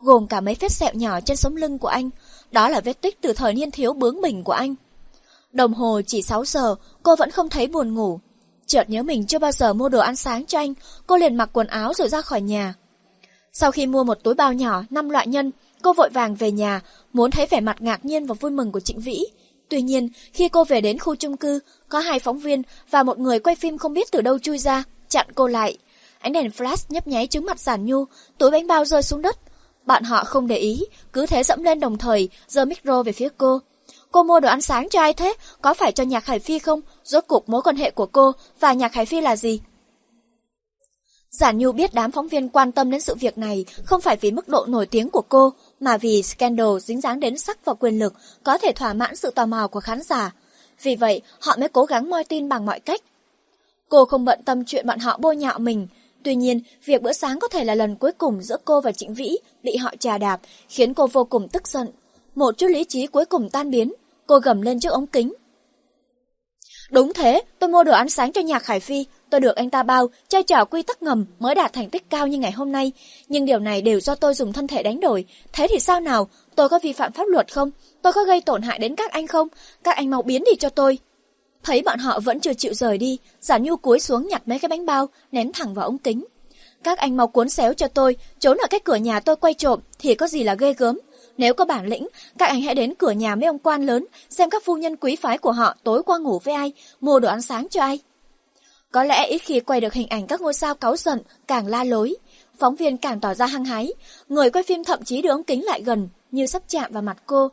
gồm 0.00 0.26
cả 0.26 0.40
mấy 0.40 0.56
vết 0.60 0.72
sẹo 0.72 0.90
nhỏ 0.94 1.20
trên 1.20 1.36
sống 1.36 1.56
lưng 1.56 1.78
của 1.78 1.88
anh. 1.88 2.10
Đó 2.50 2.68
là 2.68 2.80
vết 2.80 3.00
tích 3.00 3.20
từ 3.20 3.32
thời 3.32 3.54
niên 3.54 3.70
thiếu 3.70 3.92
bướng 3.92 4.20
bỉnh 4.20 4.44
của 4.44 4.52
anh. 4.52 4.74
Đồng 5.52 5.74
hồ 5.74 6.00
chỉ 6.06 6.22
6 6.22 6.44
giờ, 6.44 6.74
cô 7.02 7.16
vẫn 7.16 7.30
không 7.30 7.48
thấy 7.48 7.66
buồn 7.66 7.94
ngủ. 7.94 8.20
Chợt 8.66 8.90
nhớ 8.90 9.02
mình 9.02 9.26
chưa 9.26 9.38
bao 9.38 9.52
giờ 9.52 9.72
mua 9.72 9.88
đồ 9.88 9.98
ăn 9.98 10.16
sáng 10.16 10.46
cho 10.46 10.58
anh, 10.58 10.74
cô 11.06 11.16
liền 11.16 11.36
mặc 11.36 11.50
quần 11.52 11.66
áo 11.66 11.94
rồi 11.94 12.08
ra 12.08 12.22
khỏi 12.22 12.40
nhà. 12.40 12.74
Sau 13.52 13.72
khi 13.72 13.86
mua 13.86 14.04
một 14.04 14.18
túi 14.22 14.34
bao 14.34 14.52
nhỏ, 14.52 14.84
năm 14.90 15.08
loại 15.10 15.26
nhân, 15.26 15.50
cô 15.82 15.92
vội 15.92 16.08
vàng 16.14 16.34
về 16.34 16.50
nhà, 16.50 16.80
muốn 17.12 17.30
thấy 17.30 17.46
vẻ 17.46 17.60
mặt 17.60 17.76
ngạc 17.82 18.04
nhiên 18.04 18.26
và 18.26 18.34
vui 18.40 18.50
mừng 18.50 18.72
của 18.72 18.80
Trịnh 18.80 19.00
Vĩ. 19.00 19.24
Tuy 19.68 19.82
nhiên, 19.82 20.08
khi 20.32 20.48
cô 20.48 20.64
về 20.64 20.80
đến 20.80 20.98
khu 20.98 21.14
chung 21.14 21.36
cư, 21.36 21.60
có 21.88 21.98
hai 21.98 22.18
phóng 22.18 22.38
viên 22.38 22.62
và 22.90 23.02
một 23.02 23.18
người 23.18 23.38
quay 23.38 23.56
phim 23.56 23.78
không 23.78 23.92
biết 23.92 24.08
từ 24.12 24.20
đâu 24.20 24.38
chui 24.38 24.58
ra, 24.58 24.84
chặn 25.08 25.26
cô 25.34 25.46
lại. 25.46 25.78
Ánh 26.18 26.32
đèn 26.32 26.50
flash 26.56 26.86
nhấp 26.88 27.06
nháy 27.06 27.26
trúng 27.26 27.46
mặt 27.46 27.60
giản 27.60 27.86
nhu, 27.86 28.04
túi 28.38 28.50
bánh 28.50 28.66
bao 28.66 28.84
rơi 28.84 29.02
xuống 29.02 29.22
đất. 29.22 29.38
Bạn 29.84 30.04
họ 30.04 30.24
không 30.24 30.46
để 30.46 30.56
ý, 30.56 30.84
cứ 31.12 31.26
thế 31.26 31.42
dẫm 31.42 31.62
lên 31.62 31.80
đồng 31.80 31.98
thời, 31.98 32.28
giơ 32.48 32.64
micro 32.64 33.02
về 33.02 33.12
phía 33.12 33.28
cô. 33.38 33.60
Cô 34.12 34.22
mua 34.22 34.40
đồ 34.40 34.48
ăn 34.48 34.60
sáng 34.60 34.88
cho 34.88 35.00
ai 35.00 35.12
thế? 35.12 35.34
Có 35.62 35.74
phải 35.74 35.92
cho 35.92 36.04
Nhạc 36.04 36.26
Hải 36.26 36.38
Phi 36.38 36.58
không? 36.58 36.80
Rốt 37.04 37.24
cuộc 37.28 37.48
mối 37.48 37.62
quan 37.62 37.76
hệ 37.76 37.90
của 37.90 38.06
cô 38.06 38.32
và 38.60 38.72
Nhạc 38.72 38.94
Hải 38.94 39.06
Phi 39.06 39.20
là 39.20 39.36
gì? 39.36 39.60
Giản 41.38 41.58
Nhu 41.58 41.72
biết 41.72 41.94
đám 41.94 42.10
phóng 42.10 42.28
viên 42.28 42.48
quan 42.48 42.72
tâm 42.72 42.90
đến 42.90 43.00
sự 43.00 43.14
việc 43.14 43.38
này 43.38 43.64
không 43.84 44.00
phải 44.00 44.16
vì 44.16 44.30
mức 44.30 44.48
độ 44.48 44.66
nổi 44.68 44.86
tiếng 44.86 45.10
của 45.10 45.22
cô, 45.28 45.52
mà 45.80 45.96
vì 45.96 46.22
scandal 46.22 46.78
dính 46.82 47.00
dáng 47.00 47.20
đến 47.20 47.38
sắc 47.38 47.64
và 47.64 47.74
quyền 47.74 47.98
lực 47.98 48.14
có 48.44 48.58
thể 48.58 48.72
thỏa 48.72 48.92
mãn 48.92 49.16
sự 49.16 49.30
tò 49.30 49.46
mò 49.46 49.68
của 49.68 49.80
khán 49.80 50.02
giả. 50.02 50.34
Vì 50.82 50.96
vậy, 50.96 51.20
họ 51.40 51.56
mới 51.58 51.68
cố 51.68 51.84
gắng 51.84 52.10
moi 52.10 52.24
tin 52.24 52.48
bằng 52.48 52.66
mọi 52.66 52.80
cách. 52.80 53.00
Cô 53.88 54.04
không 54.04 54.24
bận 54.24 54.40
tâm 54.44 54.64
chuyện 54.64 54.86
bọn 54.86 54.98
họ 54.98 55.18
bôi 55.18 55.36
nhạo 55.36 55.58
mình, 55.58 55.86
Tuy 56.26 56.34
nhiên, 56.34 56.60
việc 56.84 57.02
bữa 57.02 57.12
sáng 57.12 57.38
có 57.38 57.48
thể 57.48 57.64
là 57.64 57.74
lần 57.74 57.96
cuối 57.96 58.12
cùng 58.12 58.42
giữa 58.42 58.56
cô 58.64 58.80
và 58.80 58.92
Trịnh 58.92 59.14
Vĩ 59.14 59.38
bị 59.62 59.76
họ 59.76 59.94
trà 59.98 60.18
đạp, 60.18 60.40
khiến 60.68 60.94
cô 60.94 61.06
vô 61.06 61.24
cùng 61.24 61.48
tức 61.48 61.68
giận. 61.68 61.88
Một 62.34 62.58
chút 62.58 62.66
lý 62.66 62.84
trí 62.84 63.06
cuối 63.06 63.24
cùng 63.24 63.50
tan 63.50 63.70
biến, 63.70 63.92
cô 64.26 64.38
gầm 64.38 64.62
lên 64.62 64.80
trước 64.80 64.88
ống 64.88 65.06
kính. 65.06 65.32
Đúng 66.90 67.12
thế, 67.12 67.42
tôi 67.58 67.70
mua 67.70 67.84
đồ 67.84 67.92
ăn 67.92 68.08
sáng 68.08 68.32
cho 68.32 68.40
nhạc 68.40 68.62
Khải 68.62 68.80
Phi, 68.80 69.04
tôi 69.30 69.40
được 69.40 69.56
anh 69.56 69.70
ta 69.70 69.82
bao, 69.82 70.08
chơi 70.28 70.42
trò 70.42 70.64
quy 70.64 70.82
tắc 70.82 71.02
ngầm 71.02 71.24
mới 71.38 71.54
đạt 71.54 71.72
thành 71.72 71.90
tích 71.90 72.10
cao 72.10 72.26
như 72.26 72.38
ngày 72.38 72.52
hôm 72.52 72.72
nay. 72.72 72.92
Nhưng 73.28 73.44
điều 73.44 73.58
này 73.58 73.82
đều 73.82 74.00
do 74.00 74.14
tôi 74.14 74.34
dùng 74.34 74.52
thân 74.52 74.66
thể 74.66 74.82
đánh 74.82 75.00
đổi. 75.00 75.24
Thế 75.52 75.66
thì 75.70 75.78
sao 75.78 76.00
nào? 76.00 76.28
Tôi 76.54 76.68
có 76.68 76.78
vi 76.82 76.92
phạm 76.92 77.12
pháp 77.12 77.28
luật 77.28 77.52
không? 77.52 77.70
Tôi 78.02 78.12
có 78.12 78.24
gây 78.24 78.40
tổn 78.40 78.62
hại 78.62 78.78
đến 78.78 78.94
các 78.96 79.10
anh 79.10 79.26
không? 79.26 79.48
Các 79.84 79.96
anh 79.96 80.10
mau 80.10 80.22
biến 80.22 80.44
đi 80.44 80.52
cho 80.58 80.68
tôi. 80.68 80.98
Thấy 81.62 81.82
bọn 81.82 81.98
họ 81.98 82.20
vẫn 82.20 82.40
chưa 82.40 82.54
chịu 82.54 82.74
rời 82.74 82.98
đi, 82.98 83.18
Giả 83.40 83.58
Nhu 83.58 83.76
cúi 83.76 84.00
xuống 84.00 84.28
nhặt 84.28 84.42
mấy 84.46 84.58
cái 84.58 84.68
bánh 84.68 84.86
bao, 84.86 85.08
ném 85.32 85.52
thẳng 85.52 85.74
vào 85.74 85.86
ống 85.86 85.98
kính. 85.98 86.24
Các 86.82 86.98
anh 86.98 87.16
mau 87.16 87.26
cuốn 87.26 87.48
xéo 87.48 87.74
cho 87.74 87.88
tôi, 87.88 88.16
trốn 88.38 88.58
ở 88.58 88.66
cái 88.70 88.80
cửa 88.80 88.96
nhà 88.96 89.20
tôi 89.20 89.36
quay 89.36 89.54
trộm 89.54 89.80
thì 89.98 90.14
có 90.14 90.26
gì 90.26 90.42
là 90.42 90.54
ghê 90.54 90.72
gớm. 90.72 90.98
Nếu 91.38 91.54
có 91.54 91.64
bản 91.64 91.86
lĩnh, 91.86 92.08
các 92.38 92.46
anh 92.46 92.62
hãy 92.62 92.74
đến 92.74 92.94
cửa 92.94 93.10
nhà 93.10 93.34
mấy 93.34 93.46
ông 93.46 93.58
quan 93.58 93.86
lớn, 93.86 94.06
xem 94.30 94.50
các 94.50 94.64
phu 94.64 94.76
nhân 94.76 94.96
quý 94.96 95.16
phái 95.16 95.38
của 95.38 95.52
họ 95.52 95.76
tối 95.84 96.02
qua 96.02 96.18
ngủ 96.18 96.38
với 96.44 96.54
ai, 96.54 96.72
mua 97.00 97.20
đồ 97.20 97.28
ăn 97.28 97.42
sáng 97.42 97.68
cho 97.68 97.80
ai. 97.80 98.00
Có 98.96 99.04
lẽ 99.04 99.26
ít 99.26 99.38
khi 99.38 99.60
quay 99.60 99.80
được 99.80 99.92
hình 99.92 100.08
ảnh 100.08 100.26
các 100.26 100.40
ngôi 100.40 100.54
sao 100.54 100.74
cáu 100.74 100.96
giận, 100.96 101.22
càng 101.46 101.66
la 101.66 101.84
lối. 101.84 102.14
Phóng 102.58 102.76
viên 102.76 102.96
càng 102.96 103.20
tỏ 103.20 103.34
ra 103.34 103.46
hăng 103.46 103.64
hái, 103.64 103.92
người 104.28 104.50
quay 104.50 104.62
phim 104.62 104.84
thậm 104.84 105.04
chí 105.04 105.22
đưa 105.22 105.30
ống 105.30 105.44
kính 105.44 105.64
lại 105.64 105.82
gần, 105.82 106.08
như 106.30 106.46
sắp 106.46 106.62
chạm 106.68 106.92
vào 106.92 107.02
mặt 107.02 107.16
cô. 107.26 107.48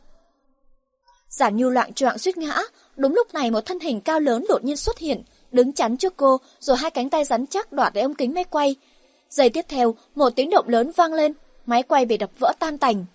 Giản 1.30 1.58
Nhu 1.58 1.70
loạn 1.70 1.94
choạng 1.94 2.18
suýt 2.18 2.38
ngã, 2.38 2.62
đúng 2.96 3.14
lúc 3.14 3.34
này 3.34 3.52
một 3.52 3.62
thân 3.66 3.80
hình 3.80 4.02
cao 4.02 4.20
lớn 4.20 4.46
đột 4.50 4.64
nhiên 4.64 4.78
xuất 4.78 4.98
hiện, 4.98 5.24
đứng 5.52 5.74
chắn 5.74 5.98
trước 5.98 6.14
cô, 6.18 6.38
rồi 6.60 6.78
hai 6.78 6.91
cánh 6.91 7.10
tay 7.10 7.26
rắn 7.26 7.48
chắc 7.48 7.72
đoạt 7.72 7.96
lấy 7.96 8.02
ống 8.02 8.16
kính 8.16 8.34
máy 8.34 8.44
quay. 8.44 8.76
Giây 9.30 9.50
tiếp 9.50 9.66
theo, 9.68 9.96
một 10.16 10.30
tiếng 10.36 10.50
động 10.50 10.70
lớn 10.70 10.91
vang 10.96 11.14
lên, 11.14 11.34
máy 11.66 11.84
quay 11.84 12.06
bị 12.06 12.18
đập 12.18 12.32
vỡ 12.39 12.54
tan 12.60 12.78
tành. 12.78 13.06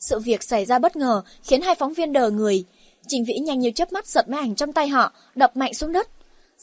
Sự 0.00 0.18
việc 0.18 0.42
xảy 0.42 0.64
ra 0.64 0.78
bất 0.78 0.96
ngờ 0.96 1.22
khiến 1.42 1.62
hai 1.62 1.74
phóng 1.74 1.94
viên 1.94 2.12
đờ 2.12 2.30
người. 2.30 2.64
Trình 3.08 3.24
Vĩ 3.24 3.38
nhanh 3.38 3.58
như 3.58 3.70
chớp 3.70 3.92
mắt 3.92 4.06
giật 4.06 4.28
máy 4.28 4.40
ảnh 4.40 4.54
trong 4.54 4.72
tay 4.72 4.88
họ, 4.88 5.12
đập 5.34 5.56
mạnh 5.56 5.74
xuống 5.74 5.92
đất. 5.92 6.08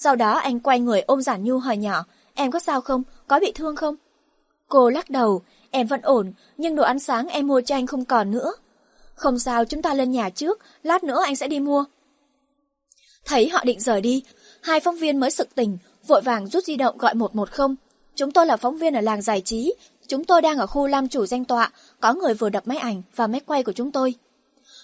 Sau 0.03 0.15
đó 0.15 0.31
anh 0.31 0.59
quay 0.59 0.79
người 0.79 1.01
ôm 1.01 1.21
Giản 1.21 1.43
Nhu 1.43 1.57
hỏi 1.57 1.77
nhỏ, 1.77 2.05
em 2.33 2.51
có 2.51 2.59
sao 2.59 2.81
không, 2.81 3.03
có 3.27 3.39
bị 3.39 3.51
thương 3.55 3.75
không? 3.75 3.95
Cô 4.67 4.89
lắc 4.89 5.09
đầu, 5.09 5.41
em 5.71 5.87
vẫn 5.87 6.01
ổn, 6.01 6.33
nhưng 6.57 6.75
đồ 6.75 6.83
ăn 6.83 6.99
sáng 6.99 7.27
em 7.27 7.47
mua 7.47 7.61
cho 7.61 7.75
anh 7.75 7.87
không 7.87 8.05
còn 8.05 8.31
nữa. 8.31 8.53
Không 9.15 9.39
sao, 9.39 9.65
chúng 9.65 9.81
ta 9.81 9.93
lên 9.93 10.11
nhà 10.11 10.29
trước, 10.29 10.59
lát 10.83 11.03
nữa 11.03 11.21
anh 11.23 11.35
sẽ 11.35 11.47
đi 11.47 11.59
mua. 11.59 11.85
Thấy 13.25 13.49
họ 13.49 13.63
định 13.63 13.79
rời 13.79 14.01
đi, 14.01 14.23
hai 14.61 14.79
phóng 14.79 14.97
viên 14.97 15.19
mới 15.19 15.31
sực 15.31 15.55
tỉnh, 15.55 15.77
vội 16.07 16.21
vàng 16.21 16.47
rút 16.47 16.63
di 16.63 16.75
động 16.75 16.97
gọi 16.97 17.13
110. 17.13 17.67
Chúng 18.15 18.31
tôi 18.31 18.45
là 18.45 18.57
phóng 18.57 18.77
viên 18.77 18.93
ở 18.93 19.01
làng 19.01 19.21
giải 19.21 19.41
trí, 19.41 19.73
chúng 20.07 20.25
tôi 20.25 20.41
đang 20.41 20.57
ở 20.57 20.67
khu 20.67 20.87
lam 20.87 21.07
chủ 21.07 21.25
danh 21.25 21.45
tọa, 21.45 21.71
có 21.99 22.13
người 22.13 22.33
vừa 22.33 22.49
đập 22.49 22.67
máy 22.67 22.77
ảnh 22.77 23.01
và 23.15 23.27
máy 23.27 23.41
quay 23.45 23.63
của 23.63 23.73
chúng 23.73 23.91
tôi. 23.91 24.13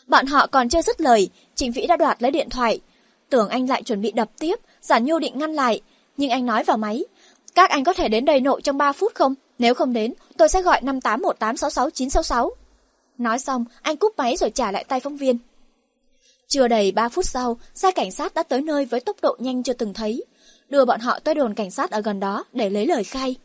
Bọn 0.07 0.25
họ 0.25 0.47
còn 0.47 0.69
chưa 0.69 0.81
dứt 0.81 1.01
lời, 1.01 1.29
Trịnh 1.55 1.71
Vĩ 1.71 1.87
đã 1.87 1.97
đoạt 1.97 2.21
lấy 2.21 2.31
điện 2.31 2.49
thoại. 2.49 2.81
Tưởng 3.29 3.49
anh 3.49 3.69
lại 3.69 3.83
chuẩn 3.83 4.01
bị 4.01 4.11
đập 4.11 4.29
tiếp, 4.39 4.59
Giản 4.81 5.05
Nhu 5.05 5.19
định 5.19 5.37
ngăn 5.37 5.53
lại, 5.53 5.81
nhưng 6.17 6.29
anh 6.29 6.45
nói 6.45 6.63
vào 6.63 6.77
máy. 6.77 7.05
Các 7.55 7.69
anh 7.69 7.83
có 7.83 7.93
thể 7.93 8.07
đến 8.07 8.25
đây 8.25 8.39
nội 8.39 8.61
trong 8.61 8.77
3 8.77 8.91
phút 8.91 9.15
không? 9.15 9.35
Nếu 9.59 9.73
không 9.73 9.93
đến, 9.93 10.13
tôi 10.37 10.49
sẽ 10.49 10.61
gọi 10.61 10.81
581866966. 10.81 12.49
Nói 13.17 13.39
xong, 13.39 13.65
anh 13.81 13.97
cúp 13.97 14.17
máy 14.17 14.37
rồi 14.37 14.49
trả 14.49 14.71
lại 14.71 14.83
tay 14.83 14.99
phóng 14.99 15.17
viên. 15.17 15.37
Chưa 16.47 16.67
đầy 16.67 16.91
3 16.91 17.09
phút 17.09 17.25
sau, 17.25 17.57
xe 17.75 17.91
cảnh 17.91 18.11
sát 18.11 18.33
đã 18.33 18.43
tới 18.43 18.61
nơi 18.61 18.85
với 18.85 18.99
tốc 18.99 19.17
độ 19.21 19.35
nhanh 19.39 19.63
chưa 19.63 19.73
từng 19.73 19.93
thấy. 19.93 20.23
Đưa 20.69 20.85
bọn 20.85 20.99
họ 20.99 21.19
tới 21.19 21.35
đồn 21.35 21.53
cảnh 21.53 21.71
sát 21.71 21.91
ở 21.91 22.01
gần 22.01 22.19
đó 22.19 22.43
để 22.53 22.69
lấy 22.69 22.85
lời 22.85 23.03
khai. 23.03 23.35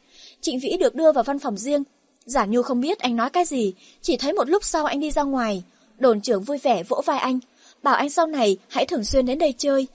Trịnh 0.41 0.59
Vĩ 0.59 0.77
được 0.81 0.95
đưa 0.95 1.13
vào 1.13 1.25
văn 1.25 1.39
phòng 1.39 1.57
riêng. 1.57 1.83
Giả 2.25 2.47
Nhu 2.47 2.63
không 2.63 2.81
biết 2.81 2.99
anh 2.99 3.17
nói 3.17 3.31
cái 3.31 3.45
gì, 3.45 3.75
chỉ 4.03 4.17
thấy 4.17 4.33
một 4.33 4.49
lúc 4.49 4.65
sau 4.65 4.85
anh 4.85 5.01
đi 5.01 5.11
ra 5.11 5.23
ngoài. 5.23 5.63
Đồn 5.99 6.21
trưởng 6.21 6.43
vui 6.43 6.59
vẻ 6.59 6.83
vỗ 6.83 7.03
vai 7.07 7.19
anh, 7.19 7.39
bảo 7.83 7.95
anh 7.95 8.11
sau 8.11 8.27
này 8.27 8.57
hãy 8.69 8.87
thường 8.87 9.05
xuyên 9.05 9.27
đến 9.27 9.39
đây 9.39 9.55
chơi. 9.59 9.87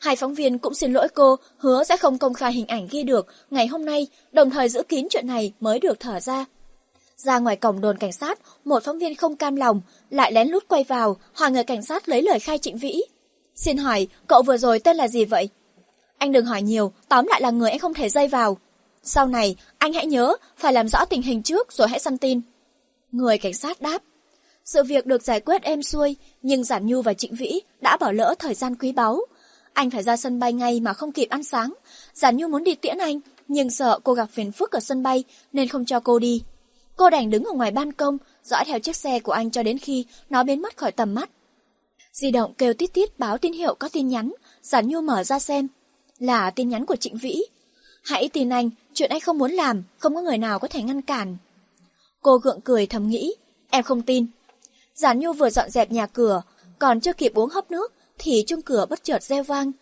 Hai 0.00 0.16
phóng 0.16 0.34
viên 0.34 0.58
cũng 0.58 0.74
xin 0.74 0.92
lỗi 0.92 1.08
cô, 1.14 1.36
hứa 1.56 1.84
sẽ 1.84 1.96
không 1.96 2.18
công 2.18 2.34
khai 2.34 2.52
hình 2.52 2.66
ảnh 2.66 2.88
ghi 2.90 3.02
được 3.02 3.26
ngày 3.50 3.66
hôm 3.66 3.84
nay, 3.84 4.06
đồng 4.32 4.50
thời 4.50 4.68
giữ 4.68 4.82
kín 4.82 5.06
chuyện 5.10 5.26
này 5.26 5.52
mới 5.60 5.78
được 5.78 6.00
thở 6.00 6.20
ra. 6.20 6.44
Ra 7.16 7.38
ngoài 7.38 7.56
cổng 7.56 7.80
đồn 7.80 7.98
cảnh 7.98 8.12
sát, 8.12 8.38
một 8.64 8.84
phóng 8.84 8.98
viên 8.98 9.14
không 9.14 9.36
cam 9.36 9.56
lòng, 9.56 9.80
lại 10.10 10.32
lén 10.32 10.48
lút 10.48 10.68
quay 10.68 10.84
vào, 10.84 11.16
hỏi 11.32 11.50
người 11.50 11.64
cảnh 11.64 11.82
sát 11.82 12.08
lấy 12.08 12.22
lời 12.22 12.38
khai 12.38 12.58
Trịnh 12.58 12.78
Vĩ. 12.78 13.02
Xin 13.54 13.76
hỏi, 13.76 14.06
cậu 14.26 14.42
vừa 14.42 14.56
rồi 14.56 14.78
tên 14.78 14.96
là 14.96 15.08
gì 15.08 15.24
vậy? 15.24 15.48
Anh 16.18 16.32
đừng 16.32 16.46
hỏi 16.46 16.62
nhiều, 16.62 16.92
tóm 17.08 17.26
lại 17.26 17.40
là 17.40 17.50
người 17.50 17.70
anh 17.70 17.78
không 17.78 17.94
thể 17.94 18.08
dây 18.08 18.28
vào. 18.28 18.58
Sau 19.02 19.26
này, 19.26 19.56
anh 19.78 19.92
hãy 19.92 20.06
nhớ, 20.06 20.36
phải 20.56 20.72
làm 20.72 20.88
rõ 20.88 21.04
tình 21.04 21.22
hình 21.22 21.42
trước 21.42 21.72
rồi 21.72 21.88
hãy 21.88 21.98
săn 21.98 22.18
tin. 22.18 22.40
Người 23.12 23.38
cảnh 23.38 23.54
sát 23.54 23.80
đáp. 23.80 24.02
Sự 24.64 24.82
việc 24.82 25.06
được 25.06 25.22
giải 25.22 25.40
quyết 25.40 25.62
êm 25.62 25.82
xuôi, 25.82 26.16
nhưng 26.42 26.64
Giản 26.64 26.86
Nhu 26.86 27.02
và 27.02 27.14
Trịnh 27.14 27.34
Vĩ 27.34 27.60
đã 27.80 27.96
bỏ 27.96 28.12
lỡ 28.12 28.34
thời 28.38 28.54
gian 28.54 28.74
quý 28.74 28.92
báu. 28.92 29.20
Anh 29.72 29.90
phải 29.90 30.02
ra 30.02 30.16
sân 30.16 30.38
bay 30.38 30.52
ngay 30.52 30.80
mà 30.80 30.92
không 30.92 31.12
kịp 31.12 31.26
ăn 31.30 31.44
sáng. 31.44 31.74
Giản 32.14 32.36
Nhu 32.36 32.48
muốn 32.48 32.64
đi 32.64 32.74
tiễn 32.74 32.98
anh, 32.98 33.20
nhưng 33.48 33.70
sợ 33.70 33.98
cô 34.04 34.14
gặp 34.14 34.26
phiền 34.32 34.52
phức 34.52 34.72
ở 34.72 34.80
sân 34.80 35.02
bay 35.02 35.24
nên 35.52 35.68
không 35.68 35.84
cho 35.84 36.00
cô 36.00 36.18
đi. 36.18 36.42
Cô 36.96 37.10
đành 37.10 37.30
đứng 37.30 37.44
ở 37.44 37.52
ngoài 37.52 37.70
ban 37.70 37.92
công, 37.92 38.18
dõi 38.44 38.64
theo 38.66 38.78
chiếc 38.78 38.96
xe 38.96 39.20
của 39.20 39.32
anh 39.32 39.50
cho 39.50 39.62
đến 39.62 39.78
khi 39.78 40.04
nó 40.30 40.42
biến 40.42 40.62
mất 40.62 40.76
khỏi 40.76 40.92
tầm 40.92 41.14
mắt. 41.14 41.30
Di 42.12 42.30
động 42.30 42.54
kêu 42.58 42.74
tít 42.74 42.92
tít 42.92 43.18
báo 43.18 43.38
tín 43.38 43.52
hiệu 43.52 43.74
có 43.74 43.88
tin 43.92 44.08
nhắn, 44.08 44.32
Giản 44.62 44.88
Nhu 44.88 45.00
mở 45.00 45.24
ra 45.24 45.38
xem. 45.38 45.68
Là 46.18 46.50
tin 46.50 46.68
nhắn 46.68 46.86
của 46.86 46.96
Trịnh 46.96 47.16
Vĩ. 47.16 47.42
Hãy 48.04 48.28
tin 48.28 48.48
anh, 48.48 48.70
chuyện 48.94 49.10
anh 49.10 49.20
không 49.20 49.38
muốn 49.38 49.50
làm, 49.50 49.82
không 49.98 50.14
có 50.14 50.20
người 50.20 50.38
nào 50.38 50.58
có 50.58 50.68
thể 50.68 50.82
ngăn 50.82 51.02
cản. 51.02 51.36
Cô 52.22 52.36
gượng 52.36 52.60
cười 52.60 52.86
thầm 52.86 53.08
nghĩ, 53.08 53.34
em 53.70 53.82
không 53.82 54.02
tin. 54.02 54.26
Giản 55.02 55.18
Nhu 55.18 55.32
vừa 55.32 55.50
dọn 55.50 55.70
dẹp 55.70 55.92
nhà 55.92 56.06
cửa, 56.06 56.42
còn 56.78 57.00
chưa 57.00 57.12
kịp 57.12 57.34
uống 57.34 57.50
hấp 57.50 57.70
nước, 57.70 57.92
thì 58.18 58.44
chuông 58.46 58.62
cửa 58.62 58.86
bất 58.90 59.04
chợt 59.04 59.22
reo 59.22 59.42
vang. 59.42 59.72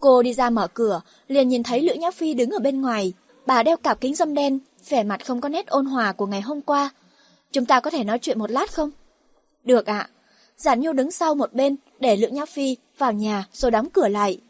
Cô 0.00 0.22
đi 0.22 0.34
ra 0.34 0.50
mở 0.50 0.66
cửa, 0.74 1.00
liền 1.28 1.48
nhìn 1.48 1.62
thấy 1.62 1.80
Lữ 1.80 1.94
Nhã 1.94 2.10
Phi 2.10 2.34
đứng 2.34 2.50
ở 2.50 2.58
bên 2.58 2.80
ngoài. 2.80 3.12
Bà 3.46 3.62
đeo 3.62 3.76
cặp 3.76 4.00
kính 4.00 4.14
dâm 4.14 4.34
đen, 4.34 4.58
vẻ 4.88 5.02
mặt 5.02 5.26
không 5.26 5.40
có 5.40 5.48
nét 5.48 5.66
ôn 5.66 5.86
hòa 5.86 6.12
của 6.12 6.26
ngày 6.26 6.40
hôm 6.40 6.60
qua. 6.60 6.90
Chúng 7.52 7.66
ta 7.66 7.80
có 7.80 7.90
thể 7.90 8.04
nói 8.04 8.18
chuyện 8.18 8.38
một 8.38 8.50
lát 8.50 8.72
không? 8.72 8.90
Được 9.64 9.86
ạ. 9.86 10.08
Giản 10.56 10.80
Nhu 10.80 10.92
đứng 10.92 11.10
sau 11.10 11.34
một 11.34 11.52
bên, 11.52 11.76
để 12.00 12.16
Lữ 12.16 12.28
Nhã 12.28 12.46
Phi 12.46 12.76
vào 12.98 13.12
nhà 13.12 13.46
rồi 13.52 13.70
đóng 13.70 13.90
cửa 13.90 14.08
lại. 14.08 14.40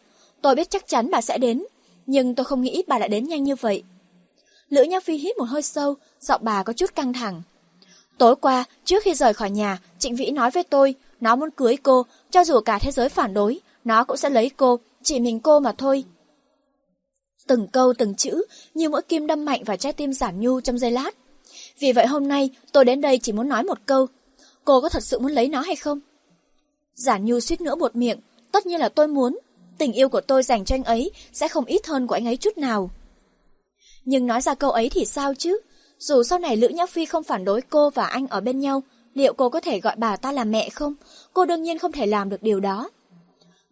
Tôi 0.43 0.55
biết 0.55 0.71
chắc 0.71 0.87
chắn 0.87 1.11
bà 1.11 1.21
sẽ 1.21 1.39
đến, 1.39 1.65
nhưng 2.07 2.35
tôi 2.35 2.45
không 2.45 2.63
nghĩ 2.63 2.83
bà 2.87 2.99
lại 2.99 3.09
đến 3.09 3.25
nhanh 3.25 3.45
như 3.45 3.55
vậy. 3.55 3.83
Lữ 4.69 4.83
Nhã 4.83 5.01
Phi 5.01 5.17
hít 5.17 5.37
một 5.37 5.45
hơi 5.45 5.63
sâu, 5.63 5.95
giọng 6.21 6.41
bà 6.45 6.63
có 6.63 6.73
chút 6.73 6.95
căng 6.95 7.13
thẳng. 7.13 7.43
Tối 8.21 8.37
qua, 8.37 8.65
trước 8.85 9.03
khi 9.03 9.15
rời 9.15 9.35
khỏi 9.35 9.51
nhà, 9.51 9.79
Trịnh 9.99 10.17
Vĩ 10.17 10.31
nói 10.31 10.51
với 10.51 10.63
tôi, 10.63 10.95
nó 11.21 11.37
muốn 11.37 11.51
cưới 11.51 11.77
cô, 11.77 12.07
cho 12.31 12.45
dù 12.45 12.61
cả 12.61 12.79
thế 12.79 12.91
giới 12.91 13.09
phản 13.09 13.35
đối, 13.35 13.61
nó 13.85 14.05
cũng 14.05 14.17
sẽ 14.17 14.31
lấy 14.31 14.51
cô, 14.57 14.79
chỉ 15.03 15.21
mình 15.21 15.41
cô 15.41 15.61
mà 15.61 15.73
thôi. 15.79 16.05
Từng 17.47 17.67
câu 17.69 17.95
từng 17.99 18.15
chữ 18.15 18.43
như 18.75 18.89
mỗi 18.89 19.03
kim 19.03 19.27
đâm 19.27 19.45
mạnh 19.45 19.65
vào 19.65 19.77
trái 19.77 19.93
tim 19.93 20.13
Giản 20.13 20.41
Nhu 20.41 20.61
trong 20.61 20.79
giây 20.79 20.91
lát. 20.91 21.11
Vì 21.79 21.93
vậy 21.93 22.07
hôm 22.07 22.29
nay 22.29 22.51
tôi 22.73 22.85
đến 22.85 23.01
đây 23.01 23.19
chỉ 23.19 23.33
muốn 23.33 23.49
nói 23.49 23.63
một 23.63 23.79
câu. 23.87 24.07
Cô 24.65 24.81
có 24.81 24.89
thật 24.89 25.03
sự 25.03 25.19
muốn 25.19 25.33
lấy 25.33 25.49
nó 25.49 25.61
hay 25.61 25.77
không? 25.77 26.01
Giản 26.95 27.25
Nhu 27.25 27.41
suýt 27.41 27.61
nữa 27.61 27.75
buột 27.77 27.97
miệng. 27.97 28.21
Tất 28.53 28.67
nhiên 28.67 28.81
là 28.81 28.89
tôi 28.89 29.09
muốn. 29.09 29.39
Tình 29.79 29.93
yêu 29.93 30.09
của 30.09 30.21
tôi 30.21 30.43
dành 30.43 30.65
cho 30.65 30.75
anh 30.75 30.85
ấy 30.85 31.11
sẽ 31.33 31.49
không 31.49 31.65
ít 31.65 31.87
hơn 31.87 32.07
của 32.07 32.15
anh 32.15 32.27
ấy 32.27 32.37
chút 32.37 32.59
nào. 32.59 32.91
Nhưng 34.05 34.27
nói 34.27 34.41
ra 34.41 34.55
câu 34.55 34.71
ấy 34.71 34.89
thì 34.89 35.05
sao 35.05 35.35
chứ? 35.35 35.59
Dù 36.01 36.23
sau 36.23 36.39
này 36.39 36.57
Lữ 36.57 36.69
Nhã 36.69 36.87
Phi 36.87 37.05
không 37.05 37.23
phản 37.23 37.45
đối 37.45 37.61
cô 37.61 37.91
và 37.91 38.07
anh 38.07 38.27
ở 38.27 38.41
bên 38.41 38.61
nhau, 38.61 38.83
liệu 39.15 39.33
cô 39.35 39.49
có 39.49 39.61
thể 39.61 39.81
gọi 39.81 39.95
bà 39.97 40.17
ta 40.17 40.33
là 40.33 40.45
mẹ 40.45 40.69
không? 40.71 40.95
Cô 41.33 41.47
đương 41.47 41.63
nhiên 41.63 41.79
không 41.79 41.93
thể 41.93 42.07
làm 42.07 42.29
được 42.29 42.43
điều 42.43 42.61
đó. 42.61 42.91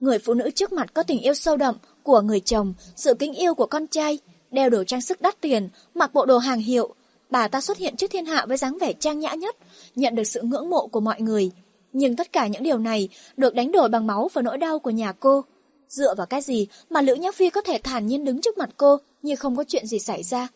Người 0.01 0.18
phụ 0.18 0.35
nữ 0.35 0.51
trước 0.51 0.72
mặt 0.72 0.95
có 0.95 1.03
tình 1.03 1.20
yêu 1.20 1.35
sâu 1.35 1.57
đậm 1.57 1.76
của 2.03 2.20
người 2.20 2.41
chồng, 2.41 2.74
sự 2.97 3.14
kính 3.14 3.35
yêu 3.35 3.55
của 3.55 3.66
con 3.66 3.87
trai, 3.87 4.18
đeo 4.51 4.70
đồ 4.70 4.85
trang 4.85 5.01
sức 5.01 5.20
đắt 5.20 5.41
tiền, 5.41 5.68
mặc 5.95 6.14
bộ 6.14 6.26
đồ 6.26 6.39
hàng 6.39 6.61
hiệu. 6.61 6.95
Bà 7.31 7.49
ta 7.49 7.61
xuất 7.61 7.79
hiện 7.79 7.97
trước 7.97 8.11
thiên 8.11 8.26
hạ 8.26 8.47
với 8.49 8.57
dáng 8.57 8.79
vẻ 8.79 8.93
trang 8.93 9.20
nhã 9.20 9.35
nhất, 9.35 9.57
nhận 9.97 10.14
được 10.14 10.24
sự 10.24 10.43
ngưỡng 10.43 10.70
mộ 10.70 10.87
của 10.87 11.01
mọi 11.01 11.20
người. 11.20 11.51
Nhưng 11.93 12.16
tất 12.16 12.33
cả 12.33 12.47
những 12.47 12.62
điều 12.62 12.79
này 12.79 13.09
được 13.37 13.55
đánh 13.55 13.72
đổi 13.72 13.89
bằng 13.89 14.07
máu 14.07 14.31
và 14.33 14.43
nỗi 14.43 14.59
đau 14.59 14.79
của 14.79 14.91
nhà 14.91 15.12
cô. 15.12 15.45
Dựa 15.89 16.14
vào 16.14 16.26
cái 16.26 16.41
gì 16.41 16.66
mà 16.91 17.01
Lữ 17.01 17.14
Nhã 17.14 17.33
Phi 17.33 17.51
có 17.51 17.61
thể 17.61 17.79
thản 17.85 18.07
nhiên 18.07 18.24
đứng 18.24 18.41
trước 18.41 18.59
mặt 18.59 18.70
cô 18.76 18.97
như 19.22 19.37
không 19.37 19.57
có 19.57 19.64
chuyện 19.68 19.87
gì 19.87 19.99
xảy 19.99 20.22
ra? 20.22 20.49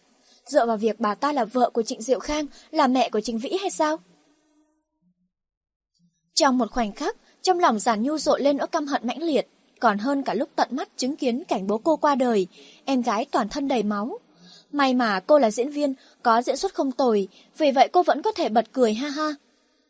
Dựa 0.47 0.66
vào 0.66 0.76
việc 0.76 1.01
bà 1.01 1.14
ta 1.14 1.32
là 1.32 1.45
vợ 1.45 1.70
của 1.70 1.82
Trịnh 1.82 2.03
Diệu 2.03 2.18
Khang, 2.18 2.47
là 2.70 2.86
mẹ 2.86 3.11
của 3.11 3.20
Trịnh 3.20 3.38
Vĩ 3.38 3.57
hay 3.61 3.70
sao? 3.70 3.97
Trong 6.34 6.59
một 6.59 6.70
khoảnh 6.70 6.93
khắc, 6.93 7.16
trong 7.43 7.59
lòng 7.59 7.78
giản 7.78 8.03
nhu 8.03 8.18
rộ 8.18 8.36
lên 8.36 8.57
nỗi 8.57 8.68
căm 8.68 8.86
hận 8.86 9.07
mãnh 9.07 9.22
liệt, 9.22 9.49
còn 9.80 9.99
hơn 9.99 10.22
cả 10.22 10.34
lúc 10.34 10.49
tận 10.57 10.68
mắt 10.70 10.88
chứng 10.97 11.16
kiến 11.16 11.45
cảnh 11.45 11.66
bố 11.66 11.78
cô 11.78 11.97
qua 11.97 12.14
đời, 12.14 12.47
em 12.84 13.03
gái 13.03 13.26
toàn 13.30 13.49
thân 13.49 13.68
đầy 13.68 13.82
máu. 13.82 14.18
May 14.72 14.95
mà 14.95 15.20
cô 15.20 15.38
là 15.38 15.51
diễn 15.51 15.70
viên, 15.70 15.95
có 16.22 16.43
diễn 16.43 16.57
xuất 16.57 16.74
không 16.74 16.93
tồi, 16.93 17.28
vì 17.59 17.70
vậy 17.70 17.88
cô 17.93 18.03
vẫn 18.03 18.22
có 18.22 18.32
thể 18.32 18.49
bật 18.49 18.72
cười 18.72 18.95
ha 18.95 19.09
ha. 19.09 19.34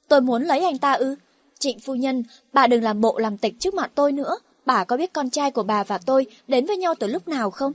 Tôi 0.09 0.21
muốn 0.21 0.43
lấy 0.43 0.65
anh 0.65 0.79
ta 0.79 0.93
ư? 0.93 1.17
Trịnh 1.59 1.81
phu 1.81 1.95
nhân, 1.95 2.25
bà 2.53 2.67
đừng 2.67 2.83
làm 2.83 3.01
bộ 3.01 3.19
làm 3.19 3.39
tịch 3.39 3.55
trước 3.59 3.75
mặt 3.75 3.93
tôi 3.95 4.13
nữa, 4.13 4.39
bà 4.67 4.85
có 4.85 4.97
biết 4.97 5.13
con 5.13 5.31
trai 5.31 5.51
của 5.51 5.63
bà 5.63 5.85
và 5.85 5.99
tôi 5.99 6.27
đến 6.49 6.67
với 6.67 6.77
nhau 6.77 6.95
từ 6.99 7.07
lúc 7.07 7.29
nào 7.29 7.51
không? 7.51 7.73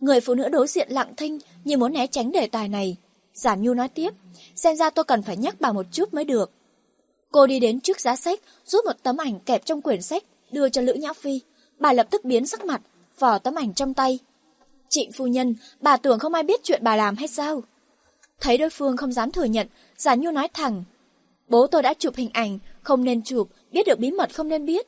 Người 0.00 0.20
phụ 0.20 0.34
nữ 0.34 0.48
đối 0.48 0.66
diện 0.66 0.88
lặng 0.90 1.14
thinh 1.16 1.38
như 1.64 1.76
muốn 1.76 1.92
né 1.92 2.06
tránh 2.06 2.32
đề 2.32 2.46
tài 2.46 2.68
này. 2.68 2.96
Giản 3.34 3.62
Nhu 3.62 3.74
nói 3.74 3.88
tiếp, 3.88 4.10
xem 4.54 4.76
ra 4.76 4.90
tôi 4.90 5.04
cần 5.04 5.22
phải 5.22 5.36
nhắc 5.36 5.56
bà 5.60 5.72
một 5.72 5.86
chút 5.92 6.14
mới 6.14 6.24
được. 6.24 6.50
Cô 7.32 7.46
đi 7.46 7.60
đến 7.60 7.80
trước 7.80 8.00
giá 8.00 8.16
sách, 8.16 8.40
rút 8.64 8.84
một 8.84 8.96
tấm 9.02 9.16
ảnh 9.16 9.40
kẹp 9.40 9.64
trong 9.64 9.82
quyển 9.82 10.02
sách, 10.02 10.22
đưa 10.52 10.68
cho 10.68 10.82
Lữ 10.82 10.94
Nhã 10.94 11.12
Phi. 11.12 11.40
Bà 11.78 11.92
lập 11.92 12.06
tức 12.10 12.24
biến 12.24 12.46
sắc 12.46 12.64
mặt, 12.64 12.80
vò 13.18 13.38
tấm 13.38 13.54
ảnh 13.54 13.74
trong 13.74 13.94
tay. 13.94 14.18
Trịnh 14.88 15.12
phu 15.12 15.26
nhân, 15.26 15.54
bà 15.80 15.96
tưởng 15.96 16.18
không 16.18 16.34
ai 16.34 16.42
biết 16.42 16.60
chuyện 16.62 16.84
bà 16.84 16.96
làm 16.96 17.16
hay 17.16 17.28
sao? 17.28 17.62
Thấy 18.40 18.58
đối 18.58 18.70
phương 18.70 18.96
không 18.96 19.12
dám 19.12 19.30
thừa 19.30 19.44
nhận, 19.44 19.66
Giả 19.96 20.14
Nhu 20.14 20.30
nói 20.30 20.48
thẳng. 20.54 20.84
Bố 21.48 21.66
tôi 21.66 21.82
đã 21.82 21.94
chụp 21.94 22.14
hình 22.16 22.30
ảnh, 22.32 22.58
không 22.82 23.04
nên 23.04 23.22
chụp, 23.22 23.48
biết 23.72 23.86
được 23.86 23.98
bí 23.98 24.10
mật 24.10 24.34
không 24.34 24.48
nên 24.48 24.66
biết. 24.66 24.86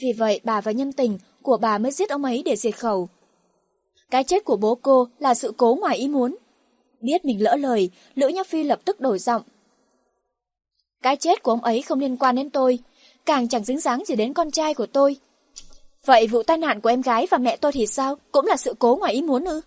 Vì 0.00 0.12
vậy 0.18 0.40
bà 0.44 0.60
và 0.60 0.72
nhân 0.72 0.92
tình 0.92 1.18
của 1.42 1.56
bà 1.56 1.78
mới 1.78 1.92
giết 1.92 2.10
ông 2.10 2.24
ấy 2.24 2.42
để 2.44 2.56
diệt 2.56 2.78
khẩu. 2.78 3.08
Cái 4.10 4.24
chết 4.24 4.44
của 4.44 4.56
bố 4.56 4.74
cô 4.74 5.08
là 5.18 5.34
sự 5.34 5.52
cố 5.56 5.74
ngoài 5.80 5.96
ý 5.96 6.08
muốn. 6.08 6.36
Biết 7.00 7.24
mình 7.24 7.42
lỡ 7.42 7.56
lời, 7.56 7.90
Lữ 8.14 8.28
Nhã 8.28 8.42
Phi 8.42 8.64
lập 8.64 8.80
tức 8.84 9.00
đổi 9.00 9.18
giọng. 9.18 9.42
Cái 11.02 11.16
chết 11.16 11.42
của 11.42 11.52
ông 11.52 11.64
ấy 11.64 11.82
không 11.82 12.00
liên 12.00 12.16
quan 12.16 12.36
đến 12.36 12.50
tôi, 12.50 12.78
càng 13.26 13.48
chẳng 13.48 13.64
dính 13.64 13.80
dáng 13.80 14.04
gì 14.04 14.16
đến 14.16 14.32
con 14.32 14.50
trai 14.50 14.74
của 14.74 14.86
tôi. 14.86 15.16
Vậy 16.04 16.26
vụ 16.26 16.42
tai 16.42 16.58
nạn 16.58 16.80
của 16.80 16.88
em 16.88 17.00
gái 17.00 17.26
và 17.30 17.38
mẹ 17.38 17.56
tôi 17.56 17.72
thì 17.72 17.86
sao? 17.86 18.16
Cũng 18.32 18.46
là 18.46 18.56
sự 18.56 18.74
cố 18.78 18.96
ngoài 18.96 19.12
ý 19.12 19.22
muốn 19.22 19.44
ư? 19.44 19.60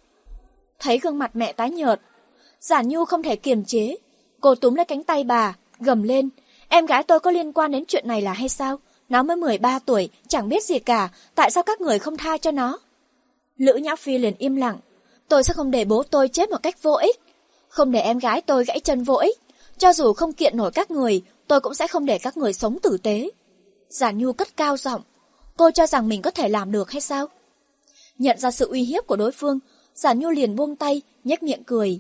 Thấy 0.80 0.98
gương 0.98 1.20
mặt 1.20 1.32
mẹ 1.34 1.54
tái 1.54 1.72
nhợt, 1.72 2.00
Giản 2.64 2.88
Nhu 2.88 3.06
không 3.06 3.24
thể 3.24 3.36
kiềm 3.36 3.64
chế. 3.66 3.96
Cô 4.42 4.56
túm 4.56 4.74
lấy 4.74 4.86
cánh 4.86 5.04
tay 5.04 5.24
bà, 5.24 5.56
gầm 5.80 6.04
lên. 6.04 6.30
Em 6.68 6.86
gái 6.86 7.04
tôi 7.04 7.20
có 7.20 7.32
liên 7.32 7.54
quan 7.54 7.72
đến 7.72 7.84
chuyện 7.88 8.08
này 8.08 8.22
là 8.22 8.34
hay 8.34 8.50
sao? 8.50 8.80
Nó 9.10 9.24
mới 9.24 9.38
13 9.38 9.80
tuổi, 9.80 10.10
chẳng 10.28 10.50
biết 10.50 10.64
gì 10.64 10.80
cả, 10.80 11.10
tại 11.36 11.52
sao 11.52 11.64
các 11.64 11.82
người 11.82 12.00
không 12.00 12.18
tha 12.18 12.38
cho 12.38 12.52
nó? 12.52 12.80
Lữ 13.58 13.74
Nhã 13.76 13.96
Phi 13.96 14.18
liền 14.18 14.34
im 14.38 14.56
lặng. 14.56 14.78
Tôi 15.30 15.44
sẽ 15.44 15.54
không 15.54 15.72
để 15.72 15.86
bố 15.86 16.04
tôi 16.04 16.28
chết 16.28 16.50
một 16.50 16.64
cách 16.64 16.84
vô 16.84 16.94
ích. 16.94 17.20
Không 17.68 17.92
để 17.92 18.00
em 18.00 18.20
gái 18.20 18.42
tôi 18.42 18.66
gãy 18.66 18.80
chân 18.80 19.04
vô 19.04 19.16
ích. 19.16 19.38
Cho 19.78 19.94
dù 19.94 20.14
không 20.14 20.34
kiện 20.34 20.58
nổi 20.58 20.72
các 20.72 20.92
người, 20.92 21.22
tôi 21.48 21.60
cũng 21.62 21.74
sẽ 21.74 21.88
không 21.88 22.06
để 22.06 22.18
các 22.20 22.38
người 22.38 22.54
sống 22.54 22.80
tử 22.80 22.98
tế. 23.04 23.30
Giản 23.90 24.18
Nhu 24.18 24.34
cất 24.34 24.58
cao 24.58 24.78
giọng. 24.78 25.02
Cô 25.58 25.72
cho 25.72 25.88
rằng 25.88 26.08
mình 26.08 26.22
có 26.22 26.32
thể 26.32 26.50
làm 26.50 26.72
được 26.72 26.92
hay 26.92 27.02
sao? 27.02 27.28
Nhận 28.18 28.40
ra 28.40 28.52
sự 28.52 28.68
uy 28.70 28.82
hiếp 28.84 29.08
của 29.08 29.16
đối 29.16 29.32
phương, 29.32 29.60
Giản 29.96 30.20
Nhu 30.20 30.30
liền 30.30 30.56
buông 30.56 30.76
tay, 30.76 31.02
nhếch 31.24 31.44
miệng 31.44 31.64
cười. 31.64 32.00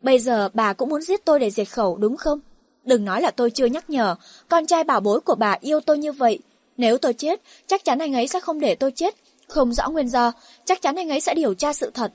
Bây 0.00 0.18
giờ 0.18 0.48
bà 0.54 0.72
cũng 0.72 0.88
muốn 0.88 1.02
giết 1.02 1.24
tôi 1.24 1.38
để 1.38 1.50
diệt 1.50 1.68
khẩu 1.68 1.96
đúng 1.96 2.16
không? 2.16 2.40
Đừng 2.84 3.04
nói 3.04 3.22
là 3.22 3.30
tôi 3.30 3.50
chưa 3.50 3.66
nhắc 3.66 3.90
nhở, 3.90 4.14
con 4.48 4.66
trai 4.66 4.84
bảo 4.84 5.00
bối 5.00 5.20
của 5.20 5.34
bà 5.34 5.56
yêu 5.60 5.80
tôi 5.80 5.98
như 5.98 6.12
vậy. 6.12 6.38
Nếu 6.76 6.98
tôi 6.98 7.14
chết, 7.14 7.40
chắc 7.66 7.84
chắn 7.84 7.98
anh 7.98 8.14
ấy 8.14 8.28
sẽ 8.28 8.40
không 8.40 8.60
để 8.60 8.74
tôi 8.74 8.92
chết. 8.92 9.14
Không 9.50 9.72
rõ 9.72 9.88
nguyên 9.88 10.08
do, 10.08 10.32
chắc 10.64 10.82
chắn 10.82 10.96
anh 10.96 11.08
ấy 11.08 11.20
sẽ 11.20 11.34
điều 11.34 11.54
tra 11.54 11.72
sự 11.72 11.90
thật. 11.94 12.12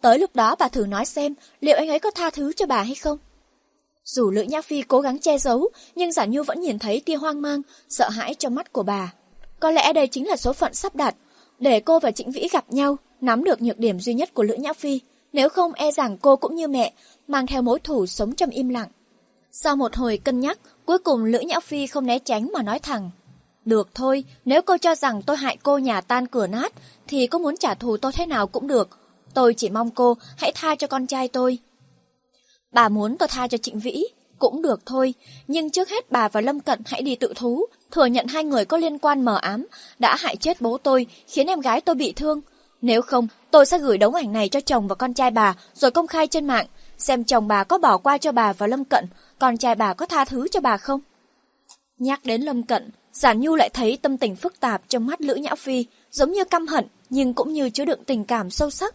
Tới 0.00 0.18
lúc 0.18 0.36
đó 0.36 0.56
bà 0.58 0.68
thử 0.68 0.86
nói 0.86 1.04
xem 1.04 1.34
liệu 1.60 1.76
anh 1.76 1.88
ấy 1.88 1.98
có 1.98 2.10
tha 2.10 2.30
thứ 2.30 2.52
cho 2.52 2.66
bà 2.66 2.82
hay 2.82 2.94
không. 2.94 3.18
Dù 4.04 4.30
Lữ 4.30 4.42
Nhã 4.42 4.62
Phi 4.62 4.82
cố 4.82 5.00
gắng 5.00 5.18
che 5.18 5.38
giấu, 5.38 5.68
nhưng 5.94 6.12
Giả 6.12 6.24
Nhu 6.24 6.42
vẫn 6.42 6.60
nhìn 6.60 6.78
thấy 6.78 7.00
tia 7.00 7.14
hoang 7.14 7.42
mang, 7.42 7.62
sợ 7.88 8.08
hãi 8.08 8.34
trong 8.34 8.54
mắt 8.54 8.72
của 8.72 8.82
bà. 8.82 9.12
Có 9.60 9.70
lẽ 9.70 9.92
đây 9.92 10.06
chính 10.06 10.28
là 10.28 10.36
số 10.36 10.52
phận 10.52 10.74
sắp 10.74 10.94
đặt, 10.94 11.14
để 11.58 11.80
cô 11.80 11.98
và 11.98 12.10
Trịnh 12.10 12.30
Vĩ 12.30 12.48
gặp 12.52 12.72
nhau, 12.72 12.96
nắm 13.20 13.44
được 13.44 13.62
nhược 13.62 13.78
điểm 13.78 14.00
duy 14.00 14.14
nhất 14.14 14.34
của 14.34 14.42
Lữ 14.42 14.54
Nhã 14.54 14.72
Phi. 14.72 15.00
Nếu 15.32 15.48
không 15.48 15.72
e 15.72 15.90
rằng 15.90 16.18
cô 16.18 16.36
cũng 16.36 16.54
như 16.54 16.68
mẹ, 16.68 16.92
mang 17.28 17.46
theo 17.46 17.62
mối 17.62 17.78
thù 17.80 18.06
sống 18.06 18.34
trong 18.34 18.50
im 18.50 18.68
lặng. 18.68 18.88
Sau 19.52 19.76
một 19.76 19.96
hồi 19.96 20.18
cân 20.24 20.40
nhắc, 20.40 20.58
cuối 20.86 20.98
cùng 20.98 21.24
Lữ 21.24 21.40
Nhã 21.40 21.60
Phi 21.60 21.86
không 21.86 22.06
né 22.06 22.18
tránh 22.18 22.50
mà 22.52 22.62
nói 22.62 22.78
thẳng. 22.78 23.10
Được 23.68 23.94
thôi, 23.94 24.24
nếu 24.44 24.62
cô 24.62 24.76
cho 24.76 24.94
rằng 24.94 25.22
tôi 25.22 25.36
hại 25.36 25.56
cô 25.62 25.78
nhà 25.78 26.00
tan 26.00 26.26
cửa 26.26 26.46
nát, 26.46 26.72
thì 27.06 27.26
cô 27.26 27.38
muốn 27.38 27.56
trả 27.56 27.74
thù 27.74 27.96
tôi 27.96 28.12
thế 28.12 28.26
nào 28.26 28.46
cũng 28.46 28.66
được. 28.66 28.88
Tôi 29.34 29.54
chỉ 29.54 29.70
mong 29.70 29.90
cô 29.90 30.16
hãy 30.36 30.52
tha 30.54 30.74
cho 30.74 30.86
con 30.86 31.06
trai 31.06 31.28
tôi. 31.28 31.58
Bà 32.72 32.88
muốn 32.88 33.16
tôi 33.18 33.28
tha 33.28 33.48
cho 33.48 33.58
Trịnh 33.58 33.78
Vĩ, 33.78 34.04
cũng 34.38 34.62
được 34.62 34.86
thôi, 34.86 35.14
nhưng 35.48 35.70
trước 35.70 35.88
hết 35.88 36.10
bà 36.10 36.28
và 36.28 36.40
Lâm 36.40 36.60
Cận 36.60 36.80
hãy 36.86 37.02
đi 37.02 37.14
tự 37.14 37.32
thú, 37.36 37.66
thừa 37.90 38.06
nhận 38.06 38.26
hai 38.26 38.44
người 38.44 38.64
có 38.64 38.76
liên 38.76 38.98
quan 38.98 39.24
mờ 39.24 39.38
ám, 39.42 39.66
đã 39.98 40.16
hại 40.16 40.36
chết 40.36 40.60
bố 40.60 40.78
tôi, 40.78 41.06
khiến 41.26 41.46
em 41.46 41.60
gái 41.60 41.80
tôi 41.80 41.94
bị 41.94 42.12
thương. 42.12 42.40
Nếu 42.82 43.02
không, 43.02 43.28
tôi 43.50 43.66
sẽ 43.66 43.78
gửi 43.78 43.98
đống 43.98 44.14
ảnh 44.14 44.32
này 44.32 44.48
cho 44.48 44.60
chồng 44.60 44.88
và 44.88 44.94
con 44.94 45.14
trai 45.14 45.30
bà, 45.30 45.56
rồi 45.74 45.90
công 45.90 46.06
khai 46.06 46.26
trên 46.26 46.46
mạng, 46.46 46.66
xem 46.98 47.24
chồng 47.24 47.48
bà 47.48 47.64
có 47.64 47.78
bỏ 47.78 47.98
qua 47.98 48.18
cho 48.18 48.32
bà 48.32 48.52
và 48.52 48.66
Lâm 48.66 48.84
Cận, 48.84 49.04
con 49.38 49.56
trai 49.56 49.74
bà 49.74 49.94
có 49.94 50.06
tha 50.06 50.24
thứ 50.24 50.48
cho 50.48 50.60
bà 50.60 50.76
không? 50.76 51.00
Nhắc 51.98 52.20
đến 52.24 52.42
Lâm 52.42 52.62
Cận, 52.62 52.90
Giản 53.18 53.40
Nhu 53.40 53.56
lại 53.56 53.68
thấy 53.68 53.98
tâm 54.02 54.16
tình 54.16 54.36
phức 54.36 54.60
tạp 54.60 54.82
trong 54.88 55.06
mắt 55.06 55.20
Lữ 55.20 55.34
Nhã 55.34 55.54
Phi, 55.54 55.86
giống 56.10 56.32
như 56.32 56.44
căm 56.44 56.66
hận, 56.66 56.86
nhưng 57.10 57.34
cũng 57.34 57.52
như 57.52 57.70
chứa 57.70 57.84
đựng 57.84 58.04
tình 58.04 58.24
cảm 58.24 58.50
sâu 58.50 58.70
sắc. 58.70 58.94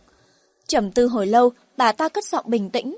Trầm 0.67 0.91
tư 0.91 1.07
hồi 1.07 1.27
lâu, 1.27 1.51
bà 1.77 1.91
ta 1.91 2.09
cất 2.09 2.25
giọng 2.25 2.45
bình 2.47 2.69
tĩnh. 2.69 2.97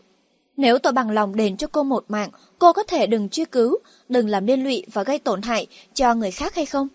Nếu 0.57 0.79
tôi 0.79 0.93
bằng 0.93 1.11
lòng 1.11 1.35
đền 1.35 1.57
cho 1.57 1.67
cô 1.67 1.83
một 1.83 2.05
mạng, 2.07 2.29
cô 2.59 2.73
có 2.73 2.83
thể 2.83 3.07
đừng 3.07 3.29
truy 3.29 3.45
cứu, 3.45 3.77
đừng 4.09 4.29
làm 4.29 4.45
liên 4.45 4.63
lụy 4.63 4.83
và 4.93 5.03
gây 5.03 5.19
tổn 5.19 5.41
hại 5.41 5.67
cho 5.93 6.15
người 6.15 6.31
khác 6.31 6.55
hay 6.55 6.65
không? 6.65 6.87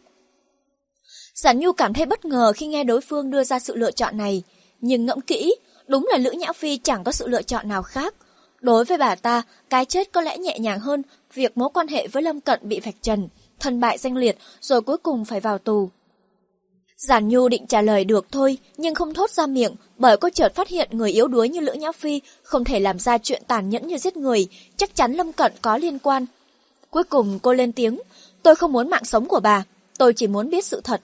Giản 1.35 1.59
Nhu 1.59 1.73
cảm 1.73 1.95
thấy 1.95 2.07
bất 2.07 2.25
ngờ 2.25 2.53
khi 2.57 2.67
nghe 2.67 2.85
đối 2.85 3.01
phương 3.01 3.31
đưa 3.31 3.45
ra 3.45 3.59
sự 3.59 3.77
lựa 3.77 3.91
chọn 3.91 4.17
này, 4.17 4.43
nhưng 4.81 5.07
ngẫm 5.07 5.21
kỹ, 5.21 5.55
đúng 5.87 6.09
là 6.13 6.19
Lữ 6.19 6.31
Nhã 6.31 6.53
Phi 6.53 6.77
chẳng 6.77 7.05
có 7.05 7.13
sự 7.13 7.29
lựa 7.29 7.43
chọn 7.43 7.69
nào 7.69 7.83
khác. 7.83 8.15
Đối 8.61 8.85
với 8.85 8.99
bà 8.99 9.15
ta, 9.15 9.43
cái 9.71 9.85
chết 9.85 10.13
có 10.13 10.21
lẽ 10.21 10.39
nhẹ 10.39 10.59
nhàng 10.59 10.81
hơn 10.81 11.03
việc 11.35 11.59
mối 11.59 11.69
quan 11.75 11.89
hệ 11.89 12.09
với 12.09 12.23
Lâm 12.23 12.41
Cận 12.41 12.61
bị 12.63 12.81
vạch 12.81 13.03
trần, 13.03 13.29
thân 13.61 13.81
bại 13.81 13.99
danh 13.99 14.17
liệt 14.17 14.39
rồi 14.61 14.81
cuối 14.81 14.97
cùng 14.99 15.25
phải 15.25 15.41
vào 15.41 15.59
tù. 15.59 15.91
Giản 16.97 17.29
Nhu 17.29 17.49
định 17.49 17.67
trả 17.67 17.83
lời 17.83 18.05
được 18.05 18.27
thôi, 18.31 18.59
nhưng 18.77 18.95
không 18.95 19.15
thốt 19.15 19.31
ra 19.31 19.47
miệng, 19.47 19.75
bởi 19.99 20.17
cô 20.17 20.29
chợt 20.31 20.55
phát 20.55 20.69
hiện 20.69 20.89
người 20.93 21.11
yếu 21.11 21.29
đuối 21.29 21.49
như 21.49 21.61
Lữ 21.61 21.73
Nhã 21.73 21.93
Phi 21.93 22.21
không 22.43 22.65
thể 22.65 22.81
làm 22.81 22.99
ra 22.99 23.19
chuyện 23.19 23.43
tàn 23.47 23.71
nhẫn 23.71 23.87
như 23.87 23.99
giết 23.99 24.17
người, 24.17 24.49
chắc 24.77 24.95
chắn 24.95 25.13
Lâm 25.13 25.33
Cận 25.33 25.53
có 25.63 25.77
liên 25.77 25.99
quan. 25.99 26.27
Cuối 26.91 27.05
cùng 27.05 27.39
cô 27.39 27.53
lên 27.53 27.73
tiếng, 27.73 28.01
tôi 28.43 28.55
không 28.55 28.73
muốn 28.73 28.91
mạng 28.91 29.05
sống 29.05 29.27
của 29.27 29.41
bà, 29.41 29.65
tôi 29.99 30.13
chỉ 30.13 30.27
muốn 30.27 30.51
biết 30.51 30.65
sự 30.65 30.81
thật. 30.85 31.01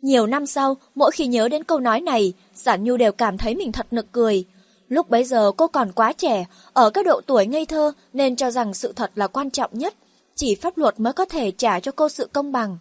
Nhiều 0.00 0.26
năm 0.26 0.46
sau, 0.46 0.76
mỗi 0.94 1.10
khi 1.10 1.26
nhớ 1.26 1.48
đến 1.48 1.64
câu 1.64 1.80
nói 1.80 2.00
này, 2.00 2.32
Giản 2.54 2.84
Nhu 2.84 2.96
đều 2.96 3.12
cảm 3.12 3.38
thấy 3.38 3.54
mình 3.54 3.72
thật 3.72 3.86
nực 3.90 4.12
cười. 4.12 4.44
Lúc 4.88 5.10
bấy 5.10 5.24
giờ 5.24 5.52
cô 5.56 5.66
còn 5.66 5.92
quá 5.92 6.12
trẻ, 6.12 6.46
ở 6.72 6.90
cái 6.90 7.04
độ 7.04 7.20
tuổi 7.26 7.46
ngây 7.46 7.66
thơ 7.66 7.92
nên 8.12 8.36
cho 8.36 8.50
rằng 8.50 8.74
sự 8.74 8.92
thật 8.92 9.10
là 9.14 9.26
quan 9.26 9.50
trọng 9.50 9.70
nhất. 9.72 9.94
Chỉ 10.38 10.54
pháp 10.54 10.78
luật 10.78 11.00
mới 11.00 11.12
có 11.12 11.24
thể 11.24 11.50
trả 11.50 11.80
cho 11.80 11.92
cô 11.92 12.08
sự 12.08 12.28
công 12.32 12.52
bằng. 12.52 12.78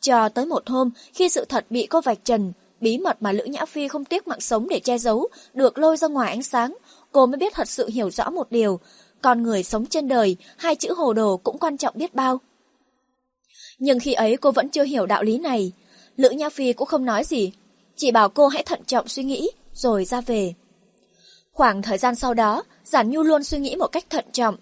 Cho 0.00 0.28
tới 0.28 0.46
một 0.46 0.68
hôm, 0.68 0.90
khi 1.14 1.28
sự 1.28 1.44
thật 1.44 1.66
bị 1.70 1.86
cô 1.86 2.00
vạch 2.00 2.24
trần, 2.24 2.52
bí 2.80 2.98
mật 2.98 3.16
mà 3.22 3.32
Lữ 3.32 3.44
Nhã 3.44 3.64
Phi 3.64 3.88
không 3.88 4.04
tiếc 4.04 4.28
mạng 4.28 4.40
sống 4.40 4.68
để 4.68 4.80
che 4.80 4.98
giấu, 4.98 5.28
được 5.54 5.78
lôi 5.78 5.96
ra 5.96 6.08
ngoài 6.08 6.30
ánh 6.30 6.42
sáng, 6.42 6.76
cô 7.12 7.26
mới 7.26 7.36
biết 7.36 7.52
thật 7.54 7.68
sự 7.68 7.88
hiểu 7.88 8.10
rõ 8.10 8.30
một 8.30 8.50
điều. 8.50 8.80
Con 9.22 9.42
người 9.42 9.62
sống 9.62 9.86
trên 9.86 10.08
đời, 10.08 10.36
hai 10.56 10.74
chữ 10.74 10.94
hồ 10.96 11.12
đồ 11.12 11.36
cũng 11.36 11.58
quan 11.58 11.76
trọng 11.76 11.94
biết 11.98 12.14
bao. 12.14 12.40
Nhưng 13.78 14.00
khi 14.00 14.12
ấy 14.12 14.36
cô 14.36 14.50
vẫn 14.50 14.68
chưa 14.68 14.84
hiểu 14.84 15.06
đạo 15.06 15.22
lý 15.22 15.38
này. 15.38 15.72
Lữ 16.16 16.30
Nhã 16.30 16.48
Phi 16.48 16.72
cũng 16.72 16.88
không 16.88 17.04
nói 17.04 17.24
gì, 17.24 17.52
chỉ 17.96 18.10
bảo 18.10 18.28
cô 18.28 18.48
hãy 18.48 18.62
thận 18.62 18.80
trọng 18.86 19.08
suy 19.08 19.24
nghĩ, 19.24 19.50
rồi 19.74 20.04
ra 20.04 20.20
về. 20.20 20.54
Khoảng 21.52 21.82
thời 21.82 21.98
gian 21.98 22.14
sau 22.14 22.34
đó, 22.34 22.64
Giản 22.84 23.10
Nhu 23.10 23.22
luôn 23.22 23.44
suy 23.44 23.58
nghĩ 23.58 23.76
một 23.76 23.86
cách 23.86 24.10
thận 24.10 24.24
trọng. 24.32 24.56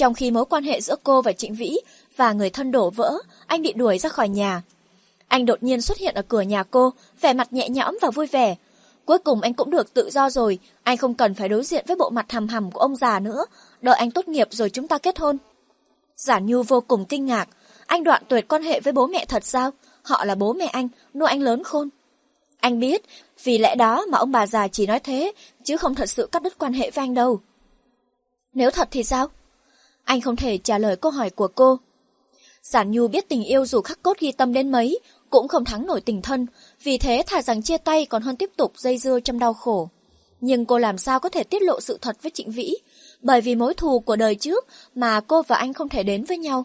Trong 0.00 0.14
khi 0.14 0.30
mối 0.30 0.44
quan 0.44 0.64
hệ 0.64 0.80
giữa 0.80 0.96
cô 1.04 1.22
và 1.22 1.32
Trịnh 1.32 1.54
Vĩ 1.54 1.78
và 2.16 2.32
người 2.32 2.50
thân 2.50 2.72
đổ 2.72 2.90
vỡ, 2.90 3.18
anh 3.46 3.62
bị 3.62 3.72
đuổi 3.72 3.98
ra 3.98 4.08
khỏi 4.08 4.28
nhà. 4.28 4.62
Anh 5.28 5.46
đột 5.46 5.62
nhiên 5.62 5.80
xuất 5.80 5.98
hiện 5.98 6.14
ở 6.14 6.22
cửa 6.22 6.40
nhà 6.40 6.62
cô, 6.62 6.92
vẻ 7.20 7.32
mặt 7.32 7.52
nhẹ 7.52 7.68
nhõm 7.68 7.98
và 8.02 8.10
vui 8.10 8.26
vẻ. 8.26 8.56
Cuối 9.04 9.18
cùng 9.18 9.40
anh 9.40 9.54
cũng 9.54 9.70
được 9.70 9.94
tự 9.94 10.10
do 10.10 10.30
rồi, 10.30 10.58
anh 10.82 10.96
không 10.96 11.14
cần 11.14 11.34
phải 11.34 11.48
đối 11.48 11.64
diện 11.64 11.84
với 11.88 11.96
bộ 11.96 12.10
mặt 12.10 12.32
hầm 12.32 12.48
hầm 12.48 12.70
của 12.70 12.80
ông 12.80 12.96
già 12.96 13.20
nữa, 13.20 13.44
đợi 13.82 13.94
anh 13.94 14.10
tốt 14.10 14.28
nghiệp 14.28 14.48
rồi 14.50 14.70
chúng 14.70 14.88
ta 14.88 14.98
kết 14.98 15.18
hôn. 15.18 15.36
Giản 16.16 16.46
Nhu 16.46 16.62
vô 16.62 16.80
cùng 16.80 17.04
kinh 17.04 17.26
ngạc, 17.26 17.48
anh 17.86 18.04
đoạn 18.04 18.22
tuyệt 18.28 18.48
quan 18.48 18.62
hệ 18.62 18.80
với 18.80 18.92
bố 18.92 19.06
mẹ 19.06 19.24
thật 19.24 19.44
sao? 19.44 19.70
Họ 20.02 20.24
là 20.24 20.34
bố 20.34 20.52
mẹ 20.52 20.66
anh, 20.66 20.88
nuôi 21.14 21.28
anh 21.28 21.42
lớn 21.42 21.64
khôn. 21.64 21.88
Anh 22.60 22.80
biết, 22.80 23.02
vì 23.44 23.58
lẽ 23.58 23.74
đó 23.74 24.06
mà 24.08 24.18
ông 24.18 24.32
bà 24.32 24.46
già 24.46 24.68
chỉ 24.68 24.86
nói 24.86 25.00
thế, 25.00 25.32
chứ 25.64 25.76
không 25.76 25.94
thật 25.94 26.10
sự 26.10 26.28
cắt 26.32 26.42
đứt 26.42 26.58
quan 26.58 26.72
hệ 26.72 26.90
với 26.90 27.02
anh 27.04 27.14
đâu. 27.14 27.40
Nếu 28.54 28.70
thật 28.70 28.88
thì 28.90 29.04
sao? 29.04 29.28
Anh 30.04 30.20
không 30.20 30.36
thể 30.36 30.58
trả 30.58 30.78
lời 30.78 30.96
câu 30.96 31.12
hỏi 31.12 31.30
của 31.30 31.48
cô. 31.48 31.78
Giản 32.62 32.90
Nhu 32.90 33.08
biết 33.08 33.28
tình 33.28 33.44
yêu 33.44 33.66
dù 33.66 33.80
khắc 33.80 34.02
cốt 34.02 34.18
ghi 34.18 34.32
tâm 34.32 34.52
đến 34.52 34.72
mấy, 34.72 35.00
cũng 35.30 35.48
không 35.48 35.64
thắng 35.64 35.86
nổi 35.86 36.00
tình 36.00 36.22
thân, 36.22 36.46
vì 36.82 36.98
thế 36.98 37.22
thà 37.26 37.42
rằng 37.42 37.62
chia 37.62 37.78
tay 37.78 38.06
còn 38.06 38.22
hơn 38.22 38.36
tiếp 38.36 38.50
tục 38.56 38.72
dây 38.76 38.98
dưa 38.98 39.20
trong 39.20 39.38
đau 39.38 39.54
khổ. 39.54 39.88
Nhưng 40.40 40.64
cô 40.64 40.78
làm 40.78 40.98
sao 40.98 41.20
có 41.20 41.28
thể 41.28 41.44
tiết 41.44 41.62
lộ 41.62 41.80
sự 41.80 41.98
thật 42.00 42.16
với 42.22 42.30
Trịnh 42.30 42.50
Vĩ, 42.50 42.74
bởi 43.22 43.40
vì 43.40 43.54
mối 43.54 43.74
thù 43.74 44.00
của 44.00 44.16
đời 44.16 44.34
trước 44.34 44.66
mà 44.94 45.20
cô 45.20 45.42
và 45.42 45.56
anh 45.56 45.72
không 45.72 45.88
thể 45.88 46.02
đến 46.02 46.24
với 46.24 46.38
nhau. 46.38 46.64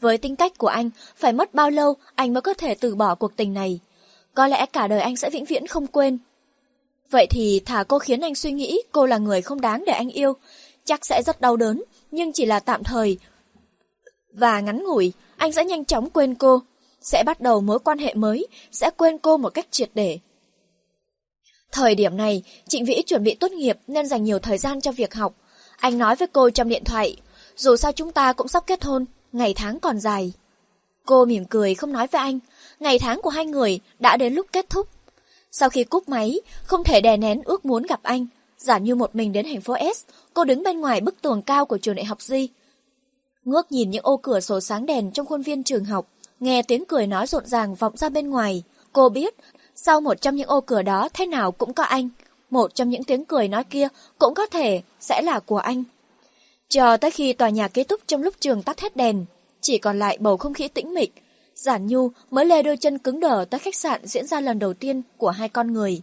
Với 0.00 0.18
tính 0.18 0.36
cách 0.36 0.58
của 0.58 0.66
anh, 0.66 0.90
phải 1.16 1.32
mất 1.32 1.54
bao 1.54 1.70
lâu 1.70 1.96
anh 2.14 2.32
mới 2.32 2.40
có 2.40 2.54
thể 2.54 2.74
từ 2.74 2.94
bỏ 2.94 3.14
cuộc 3.14 3.36
tình 3.36 3.54
này? 3.54 3.80
Có 4.34 4.46
lẽ 4.46 4.66
cả 4.66 4.88
đời 4.88 5.00
anh 5.00 5.16
sẽ 5.16 5.30
vĩnh 5.30 5.44
viễn 5.44 5.66
không 5.66 5.86
quên. 5.86 6.18
Vậy 7.10 7.26
thì 7.30 7.60
thả 7.64 7.84
cô 7.88 7.98
khiến 7.98 8.20
anh 8.20 8.34
suy 8.34 8.52
nghĩ 8.52 8.82
cô 8.92 9.06
là 9.06 9.18
người 9.18 9.42
không 9.42 9.60
đáng 9.60 9.84
để 9.86 9.92
anh 9.92 10.10
yêu. 10.10 10.32
Chắc 10.84 11.06
sẽ 11.06 11.22
rất 11.26 11.40
đau 11.40 11.56
đớn, 11.56 11.82
nhưng 12.14 12.32
chỉ 12.32 12.46
là 12.46 12.60
tạm 12.60 12.84
thời. 12.84 13.18
Và 14.32 14.60
ngắn 14.60 14.84
ngủi, 14.84 15.12
anh 15.36 15.52
sẽ 15.52 15.64
nhanh 15.64 15.84
chóng 15.84 16.10
quên 16.10 16.34
cô. 16.34 16.62
Sẽ 17.00 17.22
bắt 17.26 17.40
đầu 17.40 17.60
mối 17.60 17.78
quan 17.78 17.98
hệ 17.98 18.14
mới, 18.14 18.46
sẽ 18.72 18.90
quên 18.96 19.18
cô 19.18 19.36
một 19.36 19.48
cách 19.54 19.66
triệt 19.70 19.90
để. 19.94 20.18
Thời 21.72 21.94
điểm 21.94 22.16
này, 22.16 22.42
Trịnh 22.68 22.84
Vĩ 22.84 23.02
chuẩn 23.06 23.24
bị 23.24 23.34
tốt 23.34 23.52
nghiệp 23.52 23.78
nên 23.86 24.06
dành 24.06 24.24
nhiều 24.24 24.38
thời 24.38 24.58
gian 24.58 24.80
cho 24.80 24.92
việc 24.92 25.14
học. 25.14 25.34
Anh 25.76 25.98
nói 25.98 26.16
với 26.16 26.28
cô 26.28 26.50
trong 26.50 26.68
điện 26.68 26.84
thoại, 26.84 27.16
dù 27.56 27.76
sao 27.76 27.92
chúng 27.92 28.12
ta 28.12 28.32
cũng 28.32 28.48
sắp 28.48 28.66
kết 28.66 28.84
hôn, 28.84 29.04
ngày 29.32 29.54
tháng 29.54 29.80
còn 29.80 29.98
dài. 29.98 30.32
Cô 31.06 31.24
mỉm 31.24 31.44
cười 31.44 31.74
không 31.74 31.92
nói 31.92 32.06
với 32.06 32.20
anh, 32.20 32.38
ngày 32.80 32.98
tháng 32.98 33.22
của 33.22 33.30
hai 33.30 33.46
người 33.46 33.80
đã 33.98 34.16
đến 34.16 34.34
lúc 34.34 34.46
kết 34.52 34.70
thúc. 34.70 34.88
Sau 35.50 35.70
khi 35.70 35.84
cúp 35.84 36.08
máy, 36.08 36.40
không 36.64 36.84
thể 36.84 37.00
đè 37.00 37.16
nén 37.16 37.42
ước 37.44 37.64
muốn 37.64 37.82
gặp 37.82 38.00
anh, 38.02 38.26
giả 38.58 38.78
như 38.78 38.94
một 38.94 39.14
mình 39.14 39.32
đến 39.32 39.46
thành 39.46 39.60
phố 39.60 39.74
S, 39.94 40.04
cô 40.34 40.44
đứng 40.44 40.62
bên 40.62 40.80
ngoài 40.80 41.00
bức 41.00 41.22
tường 41.22 41.42
cao 41.42 41.66
của 41.66 41.78
trường 41.78 41.94
đại 41.94 42.04
học 42.04 42.22
Di. 42.22 42.48
Ngước 43.44 43.72
nhìn 43.72 43.90
những 43.90 44.04
ô 44.04 44.16
cửa 44.16 44.40
sổ 44.40 44.60
sáng 44.60 44.86
đèn 44.86 45.10
trong 45.10 45.26
khuôn 45.26 45.42
viên 45.42 45.62
trường 45.62 45.84
học, 45.84 46.06
nghe 46.40 46.62
tiếng 46.62 46.84
cười 46.84 47.06
nói 47.06 47.26
rộn 47.26 47.46
ràng 47.46 47.74
vọng 47.74 47.96
ra 47.96 48.08
bên 48.08 48.30
ngoài, 48.30 48.62
cô 48.92 49.08
biết 49.08 49.34
Sau 49.74 50.00
một 50.00 50.20
trong 50.20 50.36
những 50.36 50.48
ô 50.48 50.60
cửa 50.60 50.82
đó 50.82 51.08
thế 51.14 51.26
nào 51.26 51.52
cũng 51.52 51.72
có 51.72 51.84
anh. 51.84 52.08
Một 52.50 52.74
trong 52.74 52.90
những 52.90 53.04
tiếng 53.04 53.24
cười 53.24 53.48
nói 53.48 53.64
kia 53.64 53.88
cũng 54.18 54.34
có 54.34 54.46
thể 54.46 54.82
sẽ 55.00 55.22
là 55.22 55.40
của 55.40 55.58
anh. 55.58 55.84
Chờ 56.68 56.96
tới 56.96 57.10
khi 57.10 57.32
tòa 57.32 57.48
nhà 57.48 57.68
kết 57.68 57.88
thúc 57.88 58.00
trong 58.06 58.22
lúc 58.22 58.34
trường 58.40 58.62
tắt 58.62 58.80
hết 58.80 58.96
đèn, 58.96 59.24
chỉ 59.60 59.78
còn 59.78 59.98
lại 59.98 60.18
bầu 60.20 60.36
không 60.36 60.54
khí 60.54 60.68
tĩnh 60.68 60.94
mịch, 60.94 61.12
Giản 61.54 61.86
Nhu 61.86 62.10
mới 62.30 62.44
lê 62.44 62.62
đôi 62.62 62.76
chân 62.76 62.98
cứng 62.98 63.20
đờ 63.20 63.44
tới 63.50 63.58
khách 63.58 63.74
sạn 63.74 64.06
diễn 64.06 64.26
ra 64.26 64.40
lần 64.40 64.58
đầu 64.58 64.74
tiên 64.74 65.02
của 65.16 65.30
hai 65.30 65.48
con 65.48 65.72
người. 65.72 66.02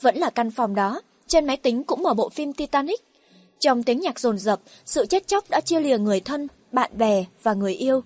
Vẫn 0.00 0.16
là 0.16 0.30
căn 0.30 0.50
phòng 0.50 0.74
đó, 0.74 1.00
trên 1.32 1.46
máy 1.46 1.56
tính 1.56 1.84
cũng 1.84 2.02
mở 2.02 2.14
bộ 2.14 2.28
phim 2.28 2.52
Titanic. 2.52 3.00
Trong 3.60 3.82
tiếng 3.82 4.00
nhạc 4.00 4.20
rồn 4.20 4.38
rập, 4.38 4.60
sự 4.84 5.06
chết 5.06 5.28
chóc 5.28 5.50
đã 5.50 5.60
chia 5.60 5.80
lìa 5.80 5.98
người 5.98 6.20
thân, 6.20 6.48
bạn 6.72 6.90
bè 6.98 7.24
và 7.42 7.54
người 7.54 7.74
yêu. 7.74 8.02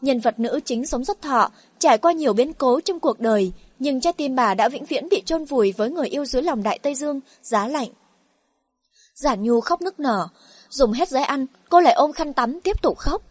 Nhân 0.00 0.20
vật 0.20 0.40
nữ 0.40 0.60
chính 0.64 0.86
sống 0.86 1.04
rất 1.04 1.22
thọ, 1.22 1.50
trải 1.78 1.98
qua 1.98 2.12
nhiều 2.12 2.32
biến 2.32 2.52
cố 2.52 2.80
trong 2.80 3.00
cuộc 3.00 3.20
đời, 3.20 3.52
nhưng 3.78 4.00
trái 4.00 4.12
tim 4.12 4.36
bà 4.36 4.54
đã 4.54 4.68
vĩnh 4.68 4.84
viễn 4.84 5.08
bị 5.08 5.22
chôn 5.26 5.44
vùi 5.44 5.72
với 5.72 5.90
người 5.90 6.08
yêu 6.08 6.24
dưới 6.24 6.42
lòng 6.42 6.62
đại 6.62 6.78
Tây 6.78 6.94
Dương, 6.94 7.20
giá 7.42 7.68
lạnh. 7.68 7.88
Giản 9.14 9.42
Nhu 9.42 9.60
khóc 9.60 9.82
nức 9.82 10.00
nở, 10.00 10.28
dùng 10.70 10.92
hết 10.92 11.08
giấy 11.08 11.22
ăn, 11.22 11.46
cô 11.68 11.80
lại 11.80 11.94
ôm 11.94 12.12
khăn 12.12 12.32
tắm 12.32 12.60
tiếp 12.60 12.82
tục 12.82 12.98
khóc. 12.98 13.22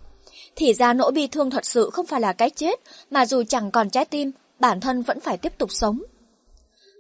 Thì 0.56 0.74
ra 0.74 0.94
nỗi 0.94 1.12
bi 1.12 1.28
thương 1.28 1.50
thật 1.50 1.66
sự 1.66 1.90
không 1.94 2.06
phải 2.06 2.22
là 2.22 2.34
cái 2.34 2.50
chết, 2.50 2.80
mà 3.12 3.26
dù 3.26 3.44
chẳng 3.50 3.72
còn 3.72 3.90
trái 3.90 4.06
tim, 4.06 4.32
bản 4.60 4.80
thân 4.80 5.02
vẫn 5.02 5.20
phải 5.20 5.38
tiếp 5.38 5.58
tục 5.58 5.72
sống. 5.72 6.02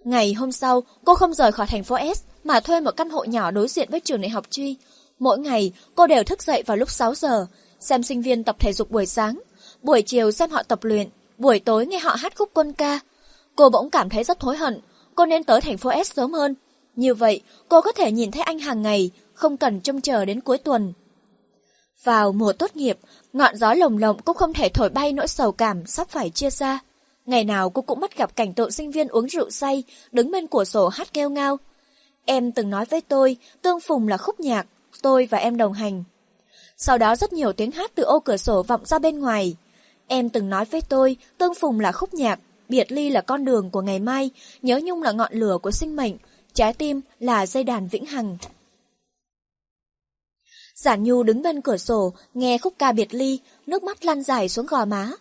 Ngày 0.03 0.33
hôm 0.33 0.51
sau, 0.51 0.83
cô 1.05 1.15
không 1.15 1.33
rời 1.33 1.51
khỏi 1.51 1.67
thành 1.67 1.83
phố 1.83 1.97
S, 2.15 2.30
mà 2.43 2.59
thuê 2.59 2.81
một 2.81 2.91
căn 2.97 3.09
hộ 3.09 3.23
nhỏ 3.23 3.51
đối 3.51 3.67
diện 3.67 3.87
với 3.91 3.99
trường 3.99 4.21
đại 4.21 4.29
học 4.29 4.45
Truy. 4.49 4.75
Mỗi 5.19 5.39
ngày, 5.39 5.71
cô 5.95 6.07
đều 6.07 6.23
thức 6.23 6.43
dậy 6.43 6.63
vào 6.65 6.77
lúc 6.77 6.89
6 6.89 7.15
giờ, 7.15 7.47
xem 7.79 8.03
sinh 8.03 8.21
viên 8.21 8.43
tập 8.43 8.55
thể 8.59 8.73
dục 8.73 8.91
buổi 8.91 9.05
sáng, 9.05 9.39
buổi 9.81 10.01
chiều 10.01 10.31
xem 10.31 10.49
họ 10.49 10.63
tập 10.63 10.83
luyện, 10.83 11.09
buổi 11.37 11.59
tối 11.59 11.85
nghe 11.85 11.99
họ 11.99 12.15
hát 12.15 12.33
khúc 12.37 12.49
quân 12.53 12.73
ca. 12.73 12.99
Cô 13.55 13.69
bỗng 13.69 13.89
cảm 13.89 14.09
thấy 14.09 14.23
rất 14.23 14.41
hối 14.41 14.57
hận, 14.57 14.79
cô 15.15 15.25
nên 15.25 15.43
tới 15.43 15.61
thành 15.61 15.77
phố 15.77 15.91
S 16.03 16.13
sớm 16.13 16.33
hơn. 16.33 16.55
Như 16.95 17.13
vậy, 17.13 17.41
cô 17.69 17.81
có 17.81 17.91
thể 17.91 18.11
nhìn 18.11 18.31
thấy 18.31 18.43
anh 18.43 18.59
hàng 18.59 18.81
ngày, 18.81 19.11
không 19.33 19.57
cần 19.57 19.81
trông 19.81 20.01
chờ 20.01 20.25
đến 20.25 20.41
cuối 20.41 20.57
tuần. 20.57 20.93
Vào 22.03 22.31
mùa 22.31 22.53
tốt 22.53 22.75
nghiệp, 22.75 22.97
ngọn 23.33 23.55
gió 23.57 23.73
lồng 23.73 23.97
lộng 23.97 24.21
cũng 24.21 24.37
không 24.37 24.53
thể 24.53 24.69
thổi 24.69 24.89
bay 24.89 25.13
nỗi 25.13 25.27
sầu 25.27 25.51
cảm 25.51 25.85
sắp 25.85 26.09
phải 26.09 26.29
chia 26.29 26.49
xa. 26.49 26.79
Ngày 27.25 27.43
nào 27.43 27.69
cô 27.69 27.81
cũng 27.81 27.99
bắt 27.99 28.17
gặp 28.17 28.35
cảnh 28.35 28.53
tượng 28.53 28.71
sinh 28.71 28.91
viên 28.91 29.07
uống 29.07 29.29
rượu 29.29 29.49
say, 29.49 29.83
đứng 30.11 30.31
bên 30.31 30.47
cửa 30.47 30.63
sổ 30.63 30.87
hát 30.87 31.13
kêu 31.13 31.29
ngao. 31.29 31.57
Em 32.25 32.51
từng 32.51 32.69
nói 32.69 32.85
với 32.85 33.01
tôi, 33.01 33.37
tương 33.61 33.79
phùng 33.79 34.07
là 34.07 34.17
khúc 34.17 34.39
nhạc, 34.39 34.67
tôi 35.01 35.27
và 35.31 35.37
em 35.37 35.57
đồng 35.57 35.73
hành. 35.73 36.03
Sau 36.77 36.97
đó 36.97 37.15
rất 37.15 37.33
nhiều 37.33 37.53
tiếng 37.53 37.71
hát 37.71 37.91
từ 37.95 38.03
ô 38.03 38.19
cửa 38.19 38.37
sổ 38.37 38.63
vọng 38.63 38.85
ra 38.85 38.99
bên 38.99 39.19
ngoài. 39.19 39.55
Em 40.07 40.29
từng 40.29 40.49
nói 40.49 40.65
với 40.65 40.81
tôi, 40.81 41.17
tương 41.37 41.55
phùng 41.55 41.79
là 41.79 41.91
khúc 41.91 42.13
nhạc, 42.13 42.39
biệt 42.69 42.91
ly 42.91 43.09
là 43.09 43.21
con 43.21 43.45
đường 43.45 43.69
của 43.69 43.81
ngày 43.81 43.99
mai, 43.99 44.29
nhớ 44.61 44.79
nhung 44.83 45.01
là 45.01 45.11
ngọn 45.11 45.33
lửa 45.33 45.57
của 45.61 45.71
sinh 45.71 45.95
mệnh, 45.95 46.13
trái 46.53 46.73
tim 46.73 47.01
là 47.19 47.45
dây 47.45 47.63
đàn 47.63 47.87
vĩnh 47.87 48.05
hằng. 48.05 48.37
Giản 50.75 51.03
Nhu 51.03 51.23
đứng 51.23 51.41
bên 51.41 51.61
cửa 51.61 51.77
sổ, 51.77 52.13
nghe 52.33 52.57
khúc 52.57 52.73
ca 52.77 52.91
biệt 52.91 53.13
ly, 53.13 53.39
nước 53.67 53.83
mắt 53.83 54.05
lăn 54.05 54.23
dài 54.23 54.49
xuống 54.49 54.65
gò 54.65 54.85
má. 54.85 55.11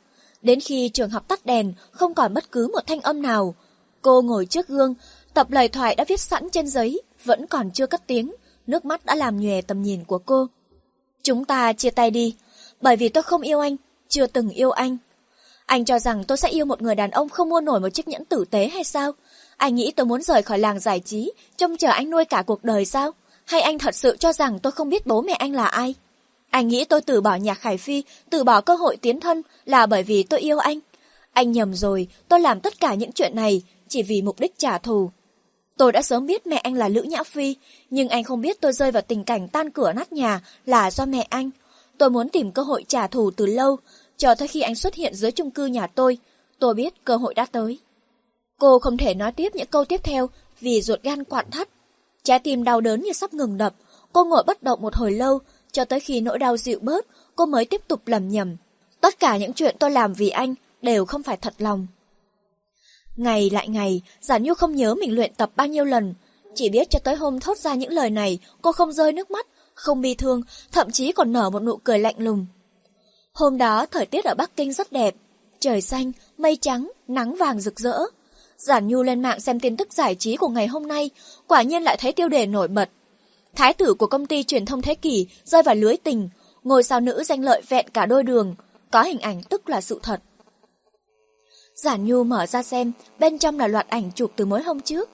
Đến 0.43 0.60
khi 0.60 0.89
trường 0.89 1.10
học 1.10 1.28
tắt 1.28 1.47
đèn, 1.47 1.72
không 1.90 2.14
còn 2.14 2.35
bất 2.35 2.52
cứ 2.52 2.68
một 2.72 2.86
thanh 2.86 3.01
âm 3.01 3.22
nào. 3.22 3.55
Cô 4.02 4.22
ngồi 4.22 4.47
trước 4.47 4.68
gương, 4.68 4.94
tập 5.35 5.51
lời 5.51 5.69
thoại 5.69 5.94
đã 5.94 6.05
viết 6.09 6.20
sẵn 6.20 6.51
trên 6.51 6.69
giấy, 6.69 7.02
vẫn 7.24 7.47
còn 7.47 7.70
chưa 7.70 7.86
cất 7.86 8.07
tiếng, 8.07 8.35
nước 8.66 8.85
mắt 8.85 9.05
đã 9.05 9.15
làm 9.15 9.40
nhòe 9.40 9.62
tầm 9.62 9.82
nhìn 9.82 10.05
của 10.05 10.19
cô. 10.19 10.47
Chúng 11.23 11.44
ta 11.44 11.73
chia 11.73 11.90
tay 11.90 12.11
đi, 12.11 12.36
bởi 12.81 12.97
vì 12.97 13.09
tôi 13.09 13.23
không 13.23 13.43
yêu 13.43 13.61
anh, 13.61 13.77
chưa 14.09 14.27
từng 14.27 14.48
yêu 14.48 14.70
anh. 14.70 14.97
Anh 15.66 15.85
cho 15.85 15.98
rằng 15.98 16.24
tôi 16.24 16.39
sẽ 16.39 16.48
yêu 16.48 16.65
một 16.65 16.82
người 16.82 16.94
đàn 16.94 17.11
ông 17.11 17.28
không 17.28 17.48
mua 17.48 17.61
nổi 17.61 17.81
một 17.81 17.89
chiếc 17.89 18.09
nhẫn 18.09 18.24
tử 18.24 18.44
tế 18.51 18.69
hay 18.69 18.85
sao? 18.85 19.12
Anh 19.57 19.74
nghĩ 19.74 19.93
tôi 19.97 20.07
muốn 20.07 20.23
rời 20.23 20.43
khỏi 20.43 20.59
làng 20.59 20.81
giải 20.81 21.01
trí, 21.01 21.32
trông 21.57 21.77
chờ 21.77 21.89
anh 21.89 22.11
nuôi 22.11 22.24
cả 22.24 22.43
cuộc 22.43 22.65
đời 22.65 22.85
sao? 22.85 23.11
Hay 23.44 23.61
anh 23.61 23.78
thật 23.78 23.94
sự 23.94 24.16
cho 24.16 24.32
rằng 24.32 24.59
tôi 24.59 24.73
không 24.73 24.89
biết 24.89 25.07
bố 25.07 25.23
mẹ 25.23 25.32
anh 25.32 25.52
là 25.52 25.66
ai? 25.66 25.94
Anh 26.51 26.69
nghĩ 26.69 26.85
tôi 26.85 27.01
từ 27.01 27.20
bỏ 27.20 27.35
nhạc 27.35 27.55
Khải 27.55 27.77
Phi, 27.77 28.02
từ 28.31 28.44
bỏ 28.44 28.61
cơ 28.61 28.74
hội 28.74 28.97
tiến 28.97 29.20
thân 29.20 29.43
là 29.65 29.86
bởi 29.86 30.02
vì 30.02 30.23
tôi 30.23 30.40
yêu 30.40 30.59
anh. 30.59 30.78
Anh 31.32 31.52
nhầm 31.52 31.74
rồi, 31.74 32.09
tôi 32.28 32.40
làm 32.40 32.61
tất 32.61 32.81
cả 32.81 32.94
những 32.94 33.12
chuyện 33.12 33.36
này 33.36 33.62
chỉ 33.89 34.02
vì 34.02 34.23
mục 34.23 34.40
đích 34.40 34.59
trả 34.59 34.78
thù. 34.78 35.11
Tôi 35.77 35.93
đã 35.93 36.03
sớm 36.03 36.27
biết 36.27 36.47
mẹ 36.47 36.57
anh 36.57 36.75
là 36.75 36.89
Lữ 36.89 37.03
Nhã 37.03 37.23
Phi, 37.23 37.57
nhưng 37.91 38.09
anh 38.09 38.25
không 38.25 38.41
biết 38.41 38.61
tôi 38.61 38.73
rơi 38.73 38.93
vào 38.93 39.03
tình 39.03 39.25
cảnh 39.25 39.49
tan 39.49 39.71
cửa 39.71 39.93
nát 39.93 40.13
nhà 40.13 40.41
là 40.67 40.91
do 40.91 41.07
mẹ 41.07 41.27
anh. 41.31 41.51
Tôi 41.99 42.11
muốn 42.11 42.29
tìm 42.29 42.53
cơ 42.53 42.63
hội 42.63 42.85
trả 42.89 43.07
thù 43.07 43.31
từ 43.31 43.47
lâu, 43.47 43.77
cho 44.17 44.35
tới 44.35 44.49
khi 44.49 44.61
anh 44.61 44.75
xuất 44.75 44.95
hiện 44.95 45.15
dưới 45.15 45.31
chung 45.31 45.51
cư 45.51 45.67
nhà 45.67 45.87
tôi. 45.87 46.19
Tôi 46.59 46.75
biết 46.75 47.05
cơ 47.05 47.17
hội 47.17 47.35
đã 47.35 47.47
tới. 47.53 47.79
Cô 48.59 48.79
không 48.79 48.97
thể 48.97 49.15
nói 49.15 49.33
tiếp 49.33 49.53
những 49.55 49.67
câu 49.71 49.85
tiếp 49.85 50.01
theo 50.05 50.29
vì 50.61 50.83
ruột 50.83 51.03
gan 51.03 51.25
quặn 51.25 51.51
thắt. 51.51 51.69
Trái 52.23 52.39
tim 52.39 52.65
đau 52.65 52.81
đớn 52.81 53.03
như 53.03 53.13
sắp 53.13 53.35
ngừng 53.35 53.57
đập, 53.57 53.75
cô 54.13 54.25
ngồi 54.25 54.43
bất 54.47 54.63
động 54.63 54.83
một 54.83 54.95
hồi 54.95 55.13
lâu, 55.13 55.39
cho 55.73 55.85
tới 55.85 56.01
khi 56.01 56.21
nỗi 56.21 56.39
đau 56.39 56.57
dịu 56.57 56.79
bớt, 56.83 57.07
cô 57.37 57.47
mới 57.47 57.65
tiếp 57.65 57.81
tục 57.89 58.01
lầm 58.07 58.29
nhầm. 58.29 58.57
Tất 59.01 59.19
cả 59.21 59.37
những 59.37 59.53
chuyện 59.53 59.77
tôi 59.79 59.91
làm 59.91 60.13
vì 60.13 60.29
anh 60.29 60.55
đều 60.83 61.05
không 61.05 61.23
phải 61.23 61.37
thật 61.37 61.55
lòng. 61.59 61.87
Ngày 63.16 63.51
lại 63.51 63.69
ngày, 63.69 64.03
Giả 64.20 64.39
Nhu 64.39 64.55
không 64.55 64.77
nhớ 64.77 64.95
mình 64.95 65.15
luyện 65.15 65.35
tập 65.35 65.51
bao 65.57 65.66
nhiêu 65.66 65.85
lần. 65.85 66.15
Chỉ 66.55 66.69
biết 66.69 66.91
cho 66.91 66.99
tới 66.99 67.15
hôm 67.15 67.41
thốt 67.41 67.59
ra 67.59 67.74
những 67.74 67.93
lời 67.93 68.11
này, 68.11 68.39
cô 68.62 68.73
không 68.73 68.93
rơi 68.93 69.12
nước 69.12 69.31
mắt, 69.31 69.47
không 69.74 70.01
bi 70.01 70.15
thương, 70.15 70.43
thậm 70.73 70.91
chí 70.91 71.12
còn 71.12 71.32
nở 71.32 71.51
một 71.51 71.62
nụ 71.62 71.77
cười 71.77 71.99
lạnh 71.99 72.15
lùng. 72.19 72.47
Hôm 73.32 73.59
đó, 73.59 73.87
thời 73.87 74.07
tiết 74.07 74.24
ở 74.24 74.35
Bắc 74.35 74.57
Kinh 74.57 74.73
rất 74.73 74.93
đẹp. 74.93 75.15
Trời 75.61 75.81
xanh, 75.81 76.12
mây 76.39 76.57
trắng, 76.57 76.91
nắng 77.09 77.37
vàng 77.37 77.61
rực 77.61 77.81
rỡ. 77.81 77.99
Giản 78.57 78.89
Nhu 78.89 79.03
lên 79.03 79.23
mạng 79.23 79.41
xem 79.41 79.61
tin 79.61 79.77
tức 79.77 79.93
giải 79.93 80.15
trí 80.15 80.37
của 80.37 80.49
ngày 80.49 80.66
hôm 80.66 80.89
nay, 80.89 81.11
quả 81.47 81.62
nhiên 81.62 81.82
lại 81.82 81.97
thấy 82.01 82.12
tiêu 82.12 82.28
đề 82.28 82.47
nổi 82.47 82.69
bật. 82.69 82.91
Thái 83.55 83.74
tử 83.74 83.95
của 83.95 84.07
công 84.07 84.27
ty 84.27 84.43
truyền 84.43 84.66
thông 84.66 84.82
thế 84.82 84.95
kỷ 84.95 85.27
rơi 85.45 85.62
vào 85.62 85.74
lưới 85.74 85.97
tình, 85.97 86.28
ngôi 86.65 86.82
sao 86.82 87.01
nữ 87.01 87.24
danh 87.24 87.45
lợi 87.45 87.62
vẹn 87.69 87.87
cả 87.95 88.07
đôi 88.07 88.23
đường, 88.23 88.55
có 88.91 89.03
hình 89.03 89.19
ảnh 89.19 89.43
tức 89.43 89.69
là 89.69 89.81
sự 89.81 90.01
thật. 90.03 90.20
Giản 91.82 92.05
Nhu 92.05 92.24
mở 92.24 92.47
ra 92.47 92.62
xem, 92.62 92.93
bên 93.19 93.39
trong 93.39 93.59
là 93.59 93.66
loạt 93.66 93.89
ảnh 93.89 94.11
chụp 94.15 94.32
từ 94.36 94.44
mới 94.44 94.62
hôm 94.62 94.81
trước. 94.81 95.11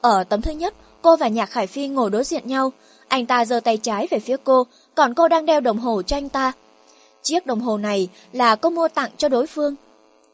Ở 0.00 0.24
tấm 0.24 0.42
thứ 0.42 0.50
nhất, 0.50 0.74
cô 1.02 1.16
và 1.16 1.28
Nhạc 1.28 1.46
Khải 1.46 1.66
Phi 1.66 1.88
ngồi 1.88 2.10
đối 2.10 2.24
diện 2.24 2.48
nhau, 2.48 2.72
anh 3.08 3.26
ta 3.26 3.44
giơ 3.44 3.60
tay 3.60 3.76
trái 3.76 4.08
về 4.10 4.18
phía 4.18 4.36
cô, 4.44 4.66
còn 4.94 5.14
cô 5.14 5.28
đang 5.28 5.46
đeo 5.46 5.60
đồng 5.60 5.78
hồ 5.78 6.02
cho 6.02 6.16
anh 6.16 6.28
ta. 6.28 6.52
Chiếc 7.22 7.46
đồng 7.46 7.60
hồ 7.60 7.78
này 7.78 8.08
là 8.32 8.56
cô 8.56 8.70
mua 8.70 8.88
tặng 8.88 9.10
cho 9.16 9.28
đối 9.28 9.46
phương. 9.46 9.74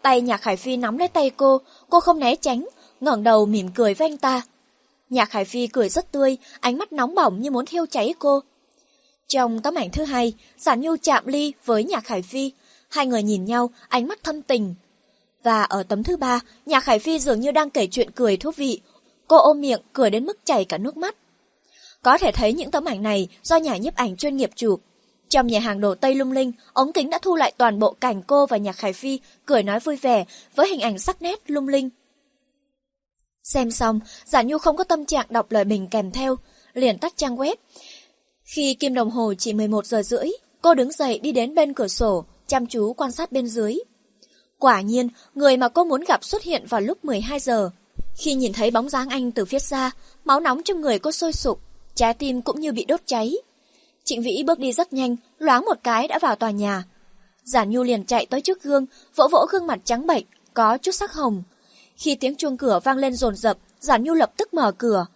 Tay 0.03 0.21
Nhạc 0.21 0.37
Khải 0.37 0.57
Phi 0.57 0.77
nắm 0.77 0.99
lấy 0.99 1.09
tay 1.09 1.31
cô, 1.31 1.61
cô 1.91 2.01
không 2.01 2.19
né 2.19 2.37
tránh, 2.37 2.69
ngẩng 3.01 3.23
đầu 3.23 3.47
mỉm 3.47 3.69
cười 3.75 3.95
với 3.95 4.09
anh 4.09 4.17
ta. 4.17 4.43
Nhạc 5.11 5.31
Khải 5.31 5.45
Phi 5.45 5.67
cười 5.67 5.89
rất 5.89 6.13
tươi, 6.13 6.37
ánh 6.61 6.79
mắt 6.79 6.93
nóng 6.93 7.15
bỏng 7.15 7.41
như 7.41 7.51
muốn 7.51 7.67
thiêu 7.67 7.87
cháy 7.87 8.15
cô. 8.19 8.41
Trong 9.29 9.63
tấm 9.63 9.75
ảnh 9.75 9.91
thứ 9.91 10.05
hai, 10.05 10.33
Giản 10.59 10.81
Nhu 10.81 10.97
chạm 11.03 11.27
ly 11.27 11.53
với 11.65 11.85
Nhạc 11.85 12.05
Khải 12.05 12.23
Phi. 12.23 12.53
Hai 12.89 13.07
người 13.07 13.23
nhìn 13.23 13.45
nhau, 13.45 13.71
ánh 13.89 14.09
mắt 14.09 14.25
thâm 14.25 14.43
tình. 14.43 14.75
Và 15.43 15.63
ở 15.63 15.83
tấm 15.83 16.03
thứ 16.03 16.17
ba, 16.17 16.41
Nhạc 16.67 16.81
Khải 16.81 16.99
Phi 16.99 17.19
dường 17.19 17.41
như 17.41 17.51
đang 17.51 17.71
kể 17.71 17.87
chuyện 17.87 18.11
cười 18.11 18.37
thú 18.37 18.51
vị. 18.57 18.81
Cô 19.29 19.37
ôm 19.37 19.61
miệng, 19.61 19.81
cười 19.93 20.11
đến 20.11 20.27
mức 20.27 20.39
chảy 20.45 20.65
cả 20.65 20.79
nước 20.79 20.97
mắt. 20.97 21.17
Có 22.03 22.19
thể 22.19 22.33
thấy 22.33 22.53
những 22.53 22.71
tấm 22.71 22.85
ảnh 22.85 23.03
này 23.03 23.29
do 23.43 23.57
nhà 23.57 23.77
nhiếp 23.77 23.95
ảnh 23.95 24.17
chuyên 24.17 24.37
nghiệp 24.37 24.51
chụp. 24.55 24.81
Trong 25.29 25.47
nhà 25.47 25.61
hàng 25.61 25.81
đồ 25.81 25.95
Tây 25.95 26.15
lung 26.15 26.33
linh, 26.33 26.53
ống 26.73 26.93
kính 26.93 27.11
đã 27.11 27.19
thu 27.23 27.37
lại 27.37 27.53
toàn 27.59 27.79
bộ 27.79 27.93
cảnh 28.01 28.23
cô 28.23 28.47
và 28.47 28.57
Nhạc 28.57 28.77
Khải 28.77 28.93
Phi 28.93 29.21
cười 29.47 29.63
nói 29.63 29.81
vui 29.81 29.97
vẻ 29.97 30.25
với 30.55 30.69
hình 30.69 30.81
ảnh 30.81 30.99
sắc 30.99 31.23
nét 31.23 31.51
lung 31.51 31.69
linh. 31.69 31.91
Xem 33.45 33.71
xong, 33.71 34.01
Giả 34.25 34.43
Nhu 34.43 34.59
không 34.59 34.77
có 34.77 34.85
tâm 34.85 35.07
trạng 35.07 35.27
đọc 35.31 35.51
lời 35.51 35.65
bình 35.65 35.87
kèm 35.87 36.11
theo, 36.11 36.37
liền 36.75 36.99
tắt 36.99 37.13
trang 37.17 37.37
web. 37.37 37.57
Khi 38.45 38.75
kim 38.75 38.95
đồng 38.95 39.11
hồ 39.11 39.35
chỉ 39.39 39.53
11 39.53 39.87
giờ 39.87 40.03
rưỡi, 40.03 40.29
cô 40.63 40.75
đứng 40.75 40.93
dậy 40.93 41.19
đi 41.23 41.33
đến 41.33 41.55
bên 41.55 41.75
cửa 41.75 41.89
sổ, 41.89 42.25
chăm 42.47 42.67
chú 42.67 42.93
quan 42.93 43.11
sát 43.11 43.33
bên 43.33 43.47
dưới. 43.47 43.79
Quả 44.59 44.81
nhiên, 44.81 45.09
người 45.35 45.57
mà 45.57 45.69
cô 45.69 45.85
muốn 45.85 46.05
gặp 46.09 46.25
xuất 46.25 46.43
hiện 46.43 46.67
vào 46.69 46.81
lúc 46.81 47.05
12 47.05 47.41
giờ. 47.41 47.71
Khi 48.17 48.35
nhìn 48.35 48.53
thấy 48.53 48.71
bóng 48.71 48.89
dáng 48.89 49.09
anh 49.09 49.33
từ 49.33 49.45
phía 49.45 49.59
xa, 49.59 49.91
máu 50.25 50.41
nóng 50.41 50.63
trong 50.63 50.81
người 50.81 50.99
cô 50.99 51.13
sôi 51.13 51.33
sục, 51.33 51.61
trái 51.95 52.15
tim 52.15 52.43
cũng 52.43 52.61
như 52.61 52.73
bị 52.73 52.85
đốt 52.85 53.01
cháy. 53.07 53.37
Trịnh 54.05 54.23
Vĩ 54.23 54.43
bước 54.47 54.59
đi 54.59 54.73
rất 54.73 54.93
nhanh, 54.93 55.17
loáng 55.39 55.65
một 55.65 55.79
cái 55.83 56.09
đã 56.09 56.19
vào 56.19 56.37
tòa 56.37 56.51
nhà. 56.51 56.85
Giản 57.45 57.71
Nhu 57.71 57.83
liền 57.83 58.05
chạy 58.05 58.27
tới 58.27 58.41
trước 58.41 58.63
gương, 58.63 58.87
vỗ 59.17 59.29
vỗ 59.29 59.47
gương 59.51 59.67
mặt 59.67 59.79
trắng 59.85 60.07
bệch, 60.07 60.25
có 60.55 60.79
chút 60.79 60.93
sắc 60.93 61.13
hồng. 61.13 61.43
Khi 61.97 62.15
tiếng 62.15 62.35
chuông 62.35 62.57
cửa 62.57 62.81
vang 62.85 62.97
lên 62.97 63.15
rồn 63.15 63.37
rập, 63.37 63.59
Giản 63.81 64.05
Nhu 64.05 64.15
lập 64.15 64.33
tức 64.37 64.55
mở 64.55 64.73
cửa. 64.73 65.07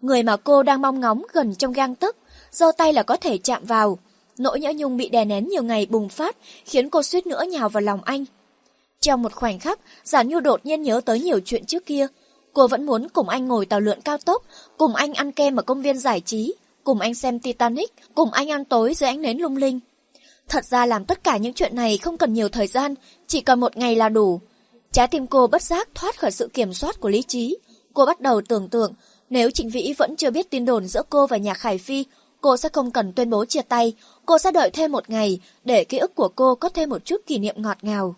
Người 0.00 0.22
mà 0.22 0.36
cô 0.36 0.62
đang 0.62 0.82
mong 0.82 1.00
ngóng 1.00 1.22
gần 1.32 1.54
trong 1.54 1.72
gang 1.72 1.94
tấc, 1.94 2.16
giơ 2.50 2.72
tay 2.78 2.92
là 2.92 3.02
có 3.02 3.16
thể 3.16 3.38
chạm 3.38 3.64
vào. 3.64 3.98
Nỗi 4.38 4.60
nhỡ 4.60 4.72
nhung 4.76 4.96
bị 4.96 5.08
đè 5.08 5.24
nén 5.24 5.48
nhiều 5.48 5.62
ngày 5.62 5.86
bùng 5.86 6.08
phát, 6.08 6.36
khiến 6.64 6.90
cô 6.90 7.02
suýt 7.02 7.26
nữa 7.26 7.42
nhào 7.48 7.68
vào 7.68 7.80
lòng 7.80 8.00
anh. 8.04 8.24
Trong 9.02 9.22
một 9.22 9.32
khoảnh 9.32 9.58
khắc, 9.58 9.80
giả 10.04 10.22
Nhu 10.22 10.40
đột 10.40 10.66
nhiên 10.66 10.82
nhớ 10.82 11.00
tới 11.04 11.20
nhiều 11.20 11.40
chuyện 11.44 11.64
trước 11.66 11.86
kia. 11.86 12.06
Cô 12.52 12.68
vẫn 12.68 12.86
muốn 12.86 13.08
cùng 13.08 13.28
anh 13.28 13.48
ngồi 13.48 13.66
tàu 13.66 13.80
lượn 13.80 14.00
cao 14.00 14.18
tốc, 14.18 14.42
cùng 14.78 14.94
anh 14.94 15.14
ăn 15.14 15.32
kem 15.32 15.56
ở 15.56 15.62
công 15.62 15.82
viên 15.82 15.98
giải 15.98 16.20
trí, 16.20 16.54
cùng 16.84 17.00
anh 17.00 17.14
xem 17.14 17.38
Titanic, 17.38 17.92
cùng 18.14 18.32
anh 18.32 18.50
ăn 18.50 18.64
tối 18.64 18.94
dưới 18.94 19.08
ánh 19.08 19.22
nến 19.22 19.38
lung 19.38 19.56
linh. 19.56 19.80
Thật 20.48 20.64
ra 20.64 20.86
làm 20.86 21.04
tất 21.04 21.24
cả 21.24 21.36
những 21.36 21.52
chuyện 21.52 21.76
này 21.76 21.98
không 21.98 22.16
cần 22.16 22.32
nhiều 22.32 22.48
thời 22.48 22.66
gian, 22.66 22.94
chỉ 23.26 23.40
cần 23.40 23.60
một 23.60 23.76
ngày 23.76 23.96
là 23.96 24.08
đủ. 24.08 24.40
Trái 24.92 25.08
tim 25.08 25.26
cô 25.26 25.46
bất 25.46 25.62
giác 25.62 25.88
thoát 25.94 26.18
khỏi 26.18 26.30
sự 26.30 26.48
kiểm 26.48 26.74
soát 26.74 27.00
của 27.00 27.08
lý 27.08 27.22
trí. 27.22 27.56
Cô 27.94 28.06
bắt 28.06 28.20
đầu 28.20 28.40
tưởng 28.48 28.68
tượng, 28.68 28.92
nếu 29.30 29.50
Trịnh 29.50 29.70
Vĩ 29.70 29.94
vẫn 29.98 30.16
chưa 30.16 30.30
biết 30.30 30.50
tin 30.50 30.64
đồn 30.64 30.88
giữa 30.88 31.02
cô 31.10 31.26
và 31.26 31.36
nhà 31.36 31.54
Khải 31.54 31.78
Phi, 31.78 32.04
cô 32.40 32.56
sẽ 32.56 32.68
không 32.68 32.90
cần 32.90 33.12
tuyên 33.12 33.30
bố 33.30 33.44
chia 33.44 33.62
tay, 33.62 33.92
cô 34.26 34.38
sẽ 34.38 34.50
đợi 34.50 34.70
thêm 34.70 34.92
một 34.92 35.10
ngày 35.10 35.40
để 35.64 35.84
ký 35.84 35.98
ức 35.98 36.14
của 36.14 36.28
cô 36.28 36.54
có 36.54 36.68
thêm 36.68 36.90
một 36.90 37.04
chút 37.04 37.20
kỷ 37.26 37.38
niệm 37.38 37.54
ngọt 37.58 37.78
ngào. 37.82 38.14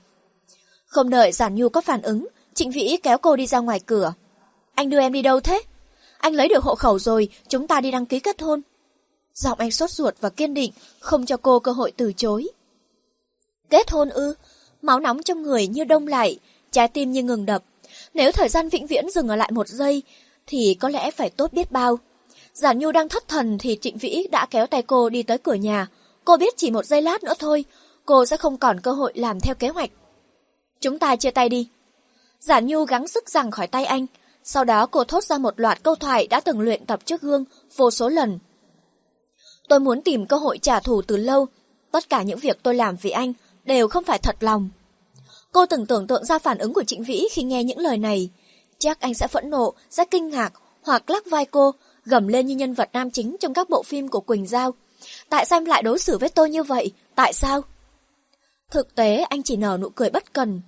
Không 0.94 1.10
đợi 1.10 1.32
Giản 1.32 1.54
Nhu 1.54 1.68
có 1.68 1.80
phản 1.80 2.02
ứng, 2.02 2.26
Trịnh 2.54 2.70
Vĩ 2.70 2.96
kéo 3.02 3.18
cô 3.18 3.36
đi 3.36 3.46
ra 3.46 3.58
ngoài 3.58 3.80
cửa. 3.86 4.12
Anh 4.74 4.90
đưa 4.90 5.00
em 5.00 5.12
đi 5.12 5.22
đâu 5.22 5.40
thế? 5.40 5.62
Anh 6.18 6.34
lấy 6.34 6.48
được 6.48 6.64
hộ 6.64 6.74
khẩu 6.74 6.98
rồi, 6.98 7.28
chúng 7.48 7.66
ta 7.66 7.80
đi 7.80 7.90
đăng 7.90 8.06
ký 8.06 8.20
kết 8.20 8.42
hôn. 8.42 8.62
Giọng 9.34 9.58
anh 9.58 9.70
sốt 9.70 9.90
ruột 9.90 10.14
và 10.20 10.28
kiên 10.28 10.54
định, 10.54 10.72
không 11.00 11.26
cho 11.26 11.36
cô 11.36 11.58
cơ 11.58 11.72
hội 11.72 11.92
từ 11.96 12.12
chối. 12.12 12.48
Kết 13.70 13.90
hôn 13.90 14.08
ư? 14.08 14.34
Máu 14.82 15.00
nóng 15.00 15.22
trong 15.22 15.42
người 15.42 15.66
như 15.66 15.84
đông 15.84 16.06
lại, 16.06 16.38
trái 16.70 16.88
tim 16.88 17.12
như 17.12 17.22
ngừng 17.22 17.46
đập. 17.46 17.64
Nếu 18.14 18.32
thời 18.32 18.48
gian 18.48 18.68
vĩnh 18.68 18.86
viễn 18.86 19.10
dừng 19.10 19.28
ở 19.28 19.36
lại 19.36 19.50
một 19.52 19.68
giây, 19.68 20.02
thì 20.46 20.76
có 20.80 20.88
lẽ 20.88 21.10
phải 21.10 21.30
tốt 21.30 21.52
biết 21.52 21.72
bao. 21.72 21.98
Giản 22.52 22.78
Nhu 22.78 22.92
đang 22.92 23.08
thất 23.08 23.28
thần 23.28 23.58
thì 23.58 23.78
Trịnh 23.80 23.98
Vĩ 23.98 24.26
đã 24.30 24.46
kéo 24.50 24.66
tay 24.66 24.82
cô 24.82 25.08
đi 25.08 25.22
tới 25.22 25.38
cửa 25.38 25.54
nhà. 25.54 25.86
Cô 26.24 26.36
biết 26.36 26.56
chỉ 26.56 26.70
một 26.70 26.86
giây 26.86 27.02
lát 27.02 27.24
nữa 27.24 27.34
thôi, 27.38 27.64
cô 28.04 28.26
sẽ 28.26 28.36
không 28.36 28.56
còn 28.56 28.80
cơ 28.80 28.92
hội 28.92 29.12
làm 29.14 29.40
theo 29.40 29.54
kế 29.54 29.68
hoạch. 29.68 29.90
Chúng 30.80 30.98
ta 30.98 31.16
chia 31.16 31.30
tay 31.30 31.48
đi. 31.48 31.68
Giản 32.40 32.66
Nhu 32.66 32.84
gắng 32.84 33.08
sức 33.08 33.28
rằng 33.28 33.50
khỏi 33.50 33.66
tay 33.66 33.84
anh. 33.84 34.06
Sau 34.44 34.64
đó 34.64 34.86
cô 34.86 35.04
thốt 35.04 35.24
ra 35.24 35.38
một 35.38 35.60
loạt 35.60 35.82
câu 35.82 35.94
thoại 35.94 36.26
đã 36.26 36.40
từng 36.40 36.60
luyện 36.60 36.86
tập 36.86 37.00
trước 37.04 37.20
gương 37.20 37.44
vô 37.76 37.90
số 37.90 38.08
lần. 38.08 38.38
Tôi 39.68 39.80
muốn 39.80 40.02
tìm 40.02 40.26
cơ 40.26 40.36
hội 40.36 40.58
trả 40.58 40.80
thù 40.80 41.02
từ 41.02 41.16
lâu. 41.16 41.46
Tất 41.90 42.08
cả 42.08 42.22
những 42.22 42.38
việc 42.38 42.58
tôi 42.62 42.74
làm 42.74 42.96
vì 42.96 43.10
anh 43.10 43.32
đều 43.64 43.88
không 43.88 44.04
phải 44.04 44.18
thật 44.18 44.36
lòng. 44.40 44.70
Cô 45.52 45.66
từng 45.66 45.86
tưởng 45.86 46.06
tượng 46.06 46.24
ra 46.24 46.38
phản 46.38 46.58
ứng 46.58 46.72
của 46.72 46.84
Trịnh 46.84 47.04
Vĩ 47.04 47.28
khi 47.32 47.42
nghe 47.42 47.64
những 47.64 47.78
lời 47.78 47.98
này. 47.98 48.30
Chắc 48.78 49.00
anh 49.00 49.14
sẽ 49.14 49.26
phẫn 49.26 49.50
nộ, 49.50 49.74
sẽ 49.90 50.04
kinh 50.04 50.28
ngạc, 50.28 50.52
hoặc 50.82 51.10
lắc 51.10 51.26
vai 51.26 51.44
cô, 51.44 51.74
gầm 52.04 52.28
lên 52.28 52.46
như 52.46 52.54
nhân 52.54 52.74
vật 52.74 52.88
nam 52.92 53.10
chính 53.10 53.36
trong 53.40 53.54
các 53.54 53.70
bộ 53.70 53.82
phim 53.82 54.08
của 54.08 54.20
Quỳnh 54.20 54.46
Giao. 54.46 54.74
Tại 55.28 55.46
sao 55.46 55.56
em 55.56 55.64
lại 55.64 55.82
đối 55.82 55.98
xử 55.98 56.18
với 56.18 56.28
tôi 56.28 56.50
như 56.50 56.62
vậy? 56.62 56.92
Tại 57.14 57.32
sao? 57.32 57.62
Thực 58.74 58.94
tế 58.94 59.24
anh 59.28 59.42
chỉ 59.42 59.56
nở 59.56 59.78
nụ 59.80 59.88
cười 59.88 60.10
bất 60.10 60.32
cần. 60.32 60.60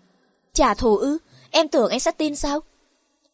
Trả 0.52 0.74
thù 0.74 0.96
ư? 0.96 1.18
Em 1.50 1.68
tưởng 1.68 1.90
anh 1.90 2.00
sẽ 2.00 2.10
tin 2.10 2.36
sao? 2.36 2.60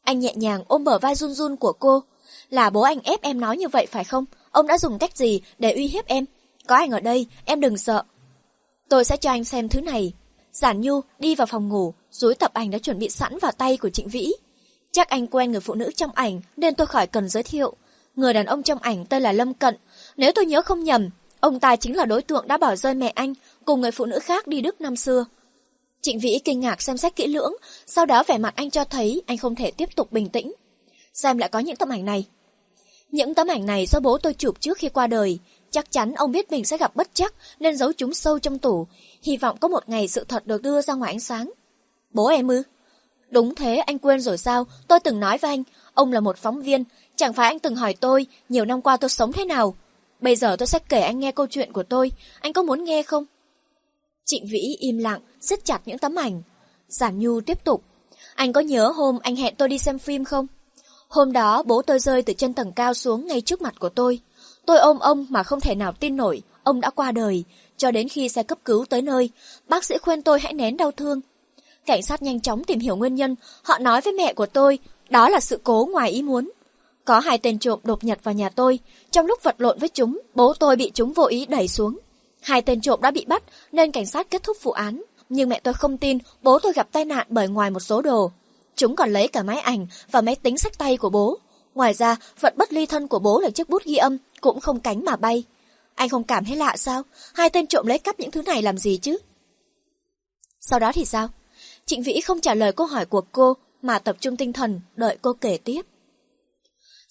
Anh 0.02 0.18
nhẹ 0.18 0.34
nhàng 0.36 0.64
ôm 0.68 0.84
bờ 0.84 0.98
vai 0.98 1.14
run 1.14 1.32
run 1.32 1.56
của 1.56 1.72
cô. 1.72 2.02
Là 2.50 2.70
bố 2.70 2.80
anh 2.80 3.00
ép 3.00 3.22
em 3.22 3.40
nói 3.40 3.56
như 3.56 3.68
vậy 3.68 3.86
phải 3.86 4.04
không? 4.04 4.24
Ông 4.50 4.66
đã 4.66 4.78
dùng 4.78 4.98
cách 4.98 5.16
gì 5.16 5.40
để 5.58 5.72
uy 5.72 5.86
hiếp 5.86 6.06
em? 6.06 6.24
Có 6.66 6.76
anh 6.76 6.90
ở 6.90 7.00
đây, 7.00 7.26
em 7.44 7.60
đừng 7.60 7.78
sợ. 7.78 8.02
Tôi 8.88 9.04
sẽ 9.04 9.16
cho 9.16 9.30
anh 9.30 9.44
xem 9.44 9.68
thứ 9.68 9.80
này. 9.80 10.12
Giản 10.52 10.80
Nhu 10.80 11.00
đi 11.18 11.34
vào 11.34 11.46
phòng 11.46 11.68
ngủ, 11.68 11.94
dối 12.10 12.34
tập 12.34 12.50
ảnh 12.54 12.70
đã 12.70 12.78
chuẩn 12.78 12.98
bị 12.98 13.10
sẵn 13.10 13.38
vào 13.38 13.52
tay 13.52 13.76
của 13.76 13.90
Trịnh 13.90 14.08
Vĩ. 14.08 14.32
Chắc 14.92 15.08
anh 15.08 15.26
quen 15.26 15.52
người 15.52 15.60
phụ 15.60 15.74
nữ 15.74 15.90
trong 15.96 16.10
ảnh 16.14 16.40
nên 16.56 16.74
tôi 16.74 16.86
khỏi 16.86 17.06
cần 17.06 17.28
giới 17.28 17.42
thiệu. 17.42 17.74
Người 18.16 18.32
đàn 18.32 18.46
ông 18.46 18.62
trong 18.62 18.78
ảnh 18.78 19.06
tên 19.06 19.22
là 19.22 19.32
Lâm 19.32 19.54
Cận. 19.54 19.76
Nếu 20.16 20.32
tôi 20.34 20.46
nhớ 20.46 20.62
không 20.62 20.84
nhầm, 20.84 21.08
ông 21.42 21.60
ta 21.60 21.76
chính 21.76 21.96
là 21.96 22.04
đối 22.04 22.22
tượng 22.22 22.48
đã 22.48 22.58
bỏ 22.58 22.76
rơi 22.76 22.94
mẹ 22.94 23.12
anh 23.14 23.34
cùng 23.64 23.80
người 23.80 23.90
phụ 23.90 24.04
nữ 24.04 24.18
khác 24.18 24.46
đi 24.46 24.60
Đức 24.60 24.80
năm 24.80 24.96
xưa. 24.96 25.24
Trịnh 26.02 26.18
Vĩ 26.18 26.38
kinh 26.44 26.60
ngạc 26.60 26.82
xem 26.82 26.96
xét 26.96 27.16
kỹ 27.16 27.26
lưỡng, 27.26 27.52
sau 27.86 28.06
đó 28.06 28.24
vẻ 28.26 28.38
mặt 28.38 28.54
anh 28.56 28.70
cho 28.70 28.84
thấy 28.84 29.22
anh 29.26 29.38
không 29.38 29.54
thể 29.54 29.70
tiếp 29.70 29.88
tục 29.96 30.12
bình 30.12 30.28
tĩnh. 30.28 30.52
Xem 31.14 31.38
lại 31.38 31.48
có 31.48 31.58
những 31.58 31.76
tấm 31.76 31.88
ảnh 31.88 32.04
này. 32.04 32.24
Những 33.10 33.34
tấm 33.34 33.48
ảnh 33.48 33.66
này 33.66 33.86
do 33.86 34.00
bố 34.00 34.18
tôi 34.18 34.34
chụp 34.34 34.60
trước 34.60 34.78
khi 34.78 34.88
qua 34.88 35.06
đời. 35.06 35.38
Chắc 35.70 35.90
chắn 35.90 36.14
ông 36.14 36.32
biết 36.32 36.50
mình 36.50 36.64
sẽ 36.64 36.78
gặp 36.78 36.96
bất 36.96 37.08
chắc 37.14 37.34
nên 37.60 37.76
giấu 37.76 37.92
chúng 37.92 38.14
sâu 38.14 38.38
trong 38.38 38.58
tủ. 38.58 38.86
Hy 39.22 39.36
vọng 39.36 39.56
có 39.60 39.68
một 39.68 39.88
ngày 39.88 40.08
sự 40.08 40.24
thật 40.24 40.46
được 40.46 40.62
đưa 40.62 40.82
ra 40.82 40.94
ngoài 40.94 41.12
ánh 41.12 41.20
sáng. 41.20 41.50
Bố 42.10 42.26
em 42.26 42.48
ư? 42.48 42.62
Đúng 43.30 43.54
thế, 43.54 43.76
anh 43.76 43.98
quên 43.98 44.20
rồi 44.20 44.38
sao? 44.38 44.66
Tôi 44.88 45.00
từng 45.00 45.20
nói 45.20 45.38
với 45.38 45.50
anh, 45.50 45.62
ông 45.94 46.12
là 46.12 46.20
một 46.20 46.36
phóng 46.38 46.62
viên. 46.62 46.84
Chẳng 47.16 47.32
phải 47.32 47.46
anh 47.46 47.58
từng 47.58 47.76
hỏi 47.76 47.94
tôi, 48.00 48.26
nhiều 48.48 48.64
năm 48.64 48.82
qua 48.82 48.96
tôi 48.96 49.08
sống 49.10 49.32
thế 49.32 49.44
nào? 49.44 49.74
Bây 50.22 50.36
giờ 50.36 50.56
tôi 50.56 50.66
sẽ 50.66 50.78
kể 50.88 51.00
anh 51.00 51.20
nghe 51.20 51.32
câu 51.32 51.46
chuyện 51.46 51.72
của 51.72 51.82
tôi. 51.82 52.12
Anh 52.40 52.52
có 52.52 52.62
muốn 52.62 52.84
nghe 52.84 53.02
không? 53.02 53.24
Trịnh 54.24 54.46
Vĩ 54.50 54.76
im 54.80 54.98
lặng, 54.98 55.20
siết 55.40 55.64
chặt 55.64 55.80
những 55.86 55.98
tấm 55.98 56.14
ảnh. 56.14 56.42
Giản 56.88 57.18
Nhu 57.18 57.40
tiếp 57.40 57.64
tục. 57.64 57.82
Anh 58.34 58.52
có 58.52 58.60
nhớ 58.60 58.88
hôm 58.88 59.18
anh 59.22 59.36
hẹn 59.36 59.54
tôi 59.56 59.68
đi 59.68 59.78
xem 59.78 59.98
phim 59.98 60.24
không? 60.24 60.46
Hôm 61.08 61.32
đó 61.32 61.62
bố 61.62 61.82
tôi 61.82 61.98
rơi 61.98 62.22
từ 62.22 62.32
trên 62.32 62.54
tầng 62.54 62.72
cao 62.72 62.94
xuống 62.94 63.26
ngay 63.26 63.40
trước 63.40 63.62
mặt 63.62 63.74
của 63.78 63.88
tôi. 63.88 64.20
Tôi 64.66 64.78
ôm 64.78 64.98
ông 64.98 65.26
mà 65.28 65.42
không 65.42 65.60
thể 65.60 65.74
nào 65.74 65.92
tin 65.92 66.16
nổi, 66.16 66.42
ông 66.62 66.80
đã 66.80 66.90
qua 66.90 67.12
đời. 67.12 67.44
Cho 67.76 67.90
đến 67.90 68.08
khi 68.08 68.28
xe 68.28 68.42
cấp 68.42 68.58
cứu 68.64 68.84
tới 68.84 69.02
nơi, 69.02 69.30
bác 69.68 69.84
sĩ 69.84 69.98
khuyên 69.98 70.22
tôi 70.22 70.40
hãy 70.40 70.52
nén 70.52 70.76
đau 70.76 70.90
thương. 70.90 71.20
Cảnh 71.86 72.02
sát 72.02 72.22
nhanh 72.22 72.40
chóng 72.40 72.64
tìm 72.64 72.78
hiểu 72.78 72.96
nguyên 72.96 73.14
nhân, 73.14 73.34
họ 73.62 73.78
nói 73.78 74.00
với 74.00 74.12
mẹ 74.12 74.34
của 74.34 74.46
tôi, 74.46 74.78
đó 75.10 75.28
là 75.28 75.40
sự 75.40 75.60
cố 75.64 75.88
ngoài 75.92 76.10
ý 76.10 76.22
muốn. 76.22 76.50
Có 77.04 77.20
hai 77.20 77.38
tên 77.38 77.58
trộm 77.58 77.80
đột 77.82 78.04
nhập 78.04 78.18
vào 78.22 78.34
nhà 78.34 78.48
tôi, 78.48 78.78
trong 79.10 79.26
lúc 79.26 79.42
vật 79.42 79.54
lộn 79.58 79.78
với 79.78 79.88
chúng, 79.88 80.20
bố 80.34 80.54
tôi 80.54 80.76
bị 80.76 80.90
chúng 80.94 81.12
vô 81.12 81.24
ý 81.24 81.46
đẩy 81.46 81.68
xuống. 81.68 81.98
Hai 82.40 82.62
tên 82.62 82.80
trộm 82.80 83.00
đã 83.00 83.10
bị 83.10 83.24
bắt 83.24 83.42
nên 83.72 83.92
cảnh 83.92 84.06
sát 84.06 84.30
kết 84.30 84.42
thúc 84.42 84.56
vụ 84.62 84.72
án, 84.72 85.02
nhưng 85.28 85.48
mẹ 85.48 85.60
tôi 85.60 85.74
không 85.74 85.98
tin 85.98 86.18
bố 86.42 86.58
tôi 86.58 86.72
gặp 86.72 86.88
tai 86.92 87.04
nạn 87.04 87.26
bởi 87.30 87.48
ngoài 87.48 87.70
một 87.70 87.80
số 87.80 88.02
đồ. 88.02 88.30
Chúng 88.76 88.96
còn 88.96 89.12
lấy 89.12 89.28
cả 89.28 89.42
máy 89.42 89.58
ảnh 89.58 89.86
và 90.10 90.20
máy 90.20 90.36
tính 90.36 90.58
sách 90.58 90.78
tay 90.78 90.96
của 90.96 91.10
bố. 91.10 91.38
Ngoài 91.74 91.94
ra, 91.94 92.16
vật 92.40 92.56
bất 92.56 92.72
ly 92.72 92.86
thân 92.86 93.08
của 93.08 93.18
bố 93.18 93.40
là 93.40 93.50
chiếc 93.50 93.68
bút 93.68 93.84
ghi 93.84 93.96
âm, 93.96 94.18
cũng 94.40 94.60
không 94.60 94.80
cánh 94.80 95.04
mà 95.04 95.16
bay. 95.16 95.44
Anh 95.94 96.08
không 96.08 96.24
cảm 96.24 96.44
thấy 96.44 96.56
lạ 96.56 96.76
sao? 96.76 97.02
Hai 97.34 97.50
tên 97.50 97.66
trộm 97.66 97.86
lấy 97.86 97.98
cắp 97.98 98.20
những 98.20 98.30
thứ 98.30 98.42
này 98.42 98.62
làm 98.62 98.78
gì 98.78 98.96
chứ? 98.96 99.18
Sau 100.60 100.78
đó 100.78 100.92
thì 100.94 101.04
sao? 101.04 101.28
Trịnh 101.86 102.02
Vĩ 102.02 102.20
không 102.20 102.40
trả 102.40 102.54
lời 102.54 102.72
câu 102.72 102.86
hỏi 102.86 103.06
của 103.06 103.22
cô, 103.32 103.56
mà 103.82 103.98
tập 103.98 104.16
trung 104.20 104.36
tinh 104.36 104.52
thần, 104.52 104.80
đợi 104.96 105.18
cô 105.22 105.32
kể 105.32 105.58
tiếp. 105.64 105.82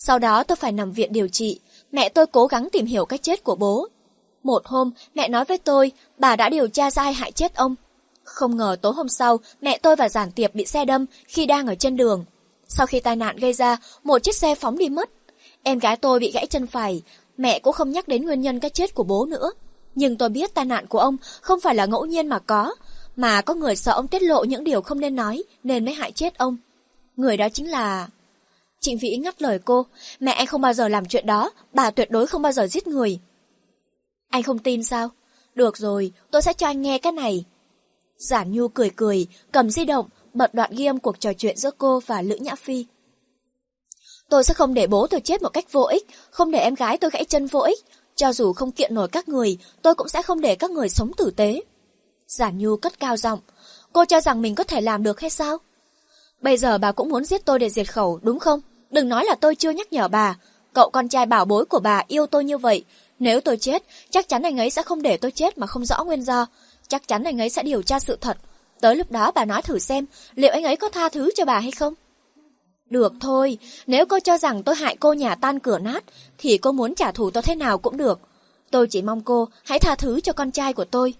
Sau 0.05 0.19
đó 0.19 0.43
tôi 0.43 0.55
phải 0.55 0.71
nằm 0.71 0.91
viện 0.91 1.13
điều 1.13 1.27
trị, 1.27 1.59
mẹ 1.91 2.09
tôi 2.09 2.25
cố 2.27 2.47
gắng 2.47 2.69
tìm 2.71 2.85
hiểu 2.85 3.05
cách 3.05 3.21
chết 3.23 3.43
của 3.43 3.55
bố. 3.55 3.87
Một 4.43 4.65
hôm, 4.65 4.91
mẹ 5.15 5.27
nói 5.29 5.45
với 5.45 5.57
tôi, 5.57 5.91
bà 6.17 6.35
đã 6.35 6.49
điều 6.49 6.67
tra 6.67 6.91
ra 6.91 7.03
ai 7.03 7.13
hại 7.13 7.31
chết 7.31 7.55
ông. 7.55 7.75
Không 8.23 8.57
ngờ 8.57 8.75
tối 8.81 8.93
hôm 8.93 9.09
sau, 9.09 9.37
mẹ 9.61 9.77
tôi 9.77 9.95
và 9.95 10.09
Giản 10.09 10.31
Tiệp 10.31 10.55
bị 10.55 10.65
xe 10.65 10.85
đâm 10.85 11.05
khi 11.27 11.45
đang 11.45 11.67
ở 11.67 11.75
trên 11.75 11.97
đường. 11.97 12.25
Sau 12.67 12.87
khi 12.87 12.99
tai 12.99 13.15
nạn 13.15 13.35
gây 13.37 13.53
ra, 13.53 13.77
một 14.03 14.23
chiếc 14.23 14.35
xe 14.35 14.55
phóng 14.55 14.77
đi 14.77 14.89
mất. 14.89 15.09
Em 15.63 15.79
gái 15.79 15.97
tôi 15.97 16.19
bị 16.19 16.31
gãy 16.31 16.47
chân 16.47 16.67
phải, 16.67 17.01
mẹ 17.37 17.59
cũng 17.59 17.73
không 17.73 17.91
nhắc 17.91 18.07
đến 18.07 18.25
nguyên 18.25 18.41
nhân 18.41 18.59
cái 18.59 18.69
chết 18.69 18.95
của 18.95 19.03
bố 19.03 19.25
nữa. 19.25 19.51
Nhưng 19.95 20.17
tôi 20.17 20.29
biết 20.29 20.53
tai 20.53 20.65
nạn 20.65 20.87
của 20.87 20.99
ông 20.99 21.17
không 21.41 21.59
phải 21.59 21.75
là 21.75 21.85
ngẫu 21.85 22.05
nhiên 22.05 22.27
mà 22.27 22.39
có, 22.39 22.75
mà 23.15 23.41
có 23.41 23.53
người 23.53 23.75
sợ 23.75 23.91
ông 23.91 24.07
tiết 24.07 24.21
lộ 24.21 24.43
những 24.43 24.63
điều 24.63 24.81
không 24.81 24.99
nên 24.99 25.15
nói 25.15 25.43
nên 25.63 25.85
mới 25.85 25.93
hại 25.93 26.11
chết 26.11 26.37
ông. 26.37 26.57
Người 27.17 27.37
đó 27.37 27.47
chính 27.53 27.69
là... 27.69 28.07
Trịnh 28.81 28.97
Vĩ 28.97 29.17
ngắt 29.17 29.41
lời 29.41 29.59
cô, 29.65 29.85
mẹ 30.19 30.31
anh 30.31 30.47
không 30.47 30.61
bao 30.61 30.73
giờ 30.73 30.87
làm 30.87 31.05
chuyện 31.05 31.25
đó, 31.25 31.51
bà 31.73 31.91
tuyệt 31.91 32.11
đối 32.11 32.27
không 32.27 32.41
bao 32.41 32.51
giờ 32.51 32.67
giết 32.67 32.87
người. 32.87 33.19
Anh 34.29 34.43
không 34.43 34.59
tin 34.59 34.83
sao? 34.83 35.09
Được 35.55 35.77
rồi, 35.77 36.11
tôi 36.31 36.41
sẽ 36.41 36.53
cho 36.53 36.67
anh 36.67 36.81
nghe 36.81 36.97
cái 36.97 37.11
này. 37.11 37.45
Giản 38.17 38.51
Nhu 38.51 38.67
cười 38.67 38.89
cười, 38.89 39.27
cầm 39.51 39.69
di 39.69 39.85
động, 39.85 40.09
bật 40.33 40.53
đoạn 40.53 40.71
ghi 40.75 40.85
âm 40.85 40.99
cuộc 40.99 41.19
trò 41.19 41.33
chuyện 41.33 41.57
giữa 41.57 41.71
cô 41.77 41.99
và 41.99 42.21
Lữ 42.21 42.35
Nhã 42.35 42.55
Phi. 42.55 42.85
Tôi 44.29 44.43
sẽ 44.43 44.53
không 44.53 44.73
để 44.73 44.87
bố 44.87 45.07
tôi 45.07 45.21
chết 45.21 45.41
một 45.41 45.49
cách 45.49 45.71
vô 45.71 45.81
ích, 45.81 46.07
không 46.29 46.51
để 46.51 46.59
em 46.59 46.75
gái 46.75 46.97
tôi 46.97 47.11
gãy 47.13 47.25
chân 47.25 47.47
vô 47.47 47.59
ích. 47.59 47.79
Cho 48.15 48.33
dù 48.33 48.53
không 48.53 48.71
kiện 48.71 48.93
nổi 48.93 49.07
các 49.07 49.29
người, 49.29 49.57
tôi 49.81 49.95
cũng 49.95 50.09
sẽ 50.09 50.21
không 50.21 50.41
để 50.41 50.55
các 50.55 50.71
người 50.71 50.89
sống 50.89 51.11
tử 51.17 51.31
tế. 51.35 51.61
Giản 52.27 52.57
Nhu 52.57 52.77
cất 52.77 52.99
cao 52.99 53.17
giọng, 53.17 53.39
cô 53.93 54.05
cho 54.05 54.21
rằng 54.21 54.41
mình 54.41 54.55
có 54.55 54.63
thể 54.63 54.81
làm 54.81 55.03
được 55.03 55.19
hay 55.19 55.29
sao? 55.29 55.57
Bây 56.41 56.57
giờ 56.57 56.77
bà 56.77 56.91
cũng 56.91 57.09
muốn 57.09 57.25
giết 57.25 57.45
tôi 57.45 57.59
để 57.59 57.69
diệt 57.69 57.93
khẩu, 57.93 58.19
đúng 58.23 58.39
không? 58.39 58.61
Đừng 58.91 59.09
nói 59.09 59.25
là 59.25 59.35
tôi 59.35 59.55
chưa 59.55 59.69
nhắc 59.69 59.93
nhở 59.93 60.07
bà. 60.07 60.37
Cậu 60.73 60.89
con 60.89 61.07
trai 61.07 61.25
bảo 61.25 61.45
bối 61.45 61.65
của 61.65 61.79
bà 61.79 62.03
yêu 62.07 62.25
tôi 62.25 62.43
như 62.43 62.57
vậy. 62.57 62.85
Nếu 63.19 63.41
tôi 63.41 63.57
chết, 63.57 63.83
chắc 64.09 64.29
chắn 64.29 64.41
anh 64.41 64.57
ấy 64.57 64.69
sẽ 64.69 64.83
không 64.83 65.01
để 65.01 65.17
tôi 65.17 65.31
chết 65.31 65.57
mà 65.57 65.67
không 65.67 65.85
rõ 65.85 66.03
nguyên 66.03 66.21
do. 66.21 66.45
Chắc 66.87 67.07
chắn 67.07 67.23
anh 67.23 67.41
ấy 67.41 67.49
sẽ 67.49 67.63
điều 67.63 67.81
tra 67.81 67.99
sự 67.99 68.17
thật. 68.21 68.37
Tới 68.81 68.95
lúc 68.95 69.11
đó 69.11 69.31
bà 69.31 69.45
nói 69.45 69.61
thử 69.61 69.79
xem, 69.79 70.05
liệu 70.35 70.51
anh 70.51 70.63
ấy 70.63 70.75
có 70.75 70.89
tha 70.89 71.09
thứ 71.09 71.29
cho 71.35 71.45
bà 71.45 71.59
hay 71.59 71.71
không? 71.71 71.93
Được 72.89 73.13
thôi, 73.19 73.57
nếu 73.87 74.05
cô 74.05 74.19
cho 74.19 74.37
rằng 74.37 74.63
tôi 74.63 74.75
hại 74.75 74.95
cô 74.99 75.13
nhà 75.13 75.35
tan 75.35 75.59
cửa 75.59 75.79
nát, 75.79 76.03
thì 76.37 76.57
cô 76.57 76.71
muốn 76.71 76.95
trả 76.95 77.11
thù 77.11 77.31
tôi 77.31 77.43
thế 77.43 77.55
nào 77.55 77.77
cũng 77.77 77.97
được. 77.97 78.19
Tôi 78.71 78.87
chỉ 78.87 79.01
mong 79.01 79.21
cô 79.21 79.47
hãy 79.63 79.79
tha 79.79 79.95
thứ 79.95 80.21
cho 80.21 80.33
con 80.33 80.51
trai 80.51 80.73
của 80.73 80.85
tôi. 80.85 81.13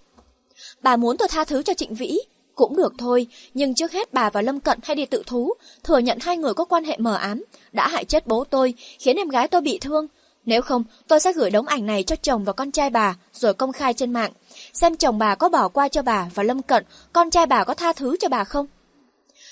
Bà 0.81 0.97
muốn 0.97 1.17
tôi 1.17 1.27
tha 1.27 1.43
thứ 1.43 1.63
cho 1.63 1.73
Trịnh 1.73 1.95
Vĩ, 1.95 2.19
cũng 2.55 2.75
được 2.75 2.93
thôi, 2.97 3.27
nhưng 3.53 3.75
trước 3.75 3.91
hết 3.91 4.13
bà 4.13 4.29
và 4.29 4.41
Lâm 4.41 4.59
Cận 4.59 4.79
hay 4.83 4.95
đi 4.95 5.05
tự 5.05 5.23
thú, 5.25 5.53
thừa 5.83 5.97
nhận 5.97 6.17
hai 6.21 6.37
người 6.37 6.53
có 6.53 6.65
quan 6.65 6.83
hệ 6.83 6.97
mờ 6.97 7.15
ám, 7.15 7.43
đã 7.71 7.87
hại 7.87 8.05
chết 8.05 8.27
bố 8.27 8.43
tôi, 8.43 8.73
khiến 8.99 9.15
em 9.15 9.29
gái 9.29 9.47
tôi 9.47 9.61
bị 9.61 9.77
thương. 9.79 10.07
Nếu 10.45 10.61
không, 10.61 10.83
tôi 11.07 11.19
sẽ 11.19 11.33
gửi 11.33 11.49
đống 11.49 11.67
ảnh 11.67 11.85
này 11.85 12.03
cho 12.03 12.15
chồng 12.15 12.43
và 12.43 12.53
con 12.53 12.71
trai 12.71 12.89
bà, 12.89 13.17
rồi 13.33 13.53
công 13.53 13.71
khai 13.71 13.93
trên 13.93 14.13
mạng, 14.13 14.31
xem 14.73 14.95
chồng 14.95 15.17
bà 15.17 15.35
có 15.35 15.49
bỏ 15.49 15.67
qua 15.67 15.87
cho 15.87 16.01
bà 16.01 16.29
và 16.33 16.43
Lâm 16.43 16.61
Cận, 16.61 16.85
con 17.13 17.29
trai 17.29 17.45
bà 17.45 17.63
có 17.63 17.73
tha 17.73 17.93
thứ 17.93 18.15
cho 18.19 18.29
bà 18.29 18.43
không. 18.43 18.67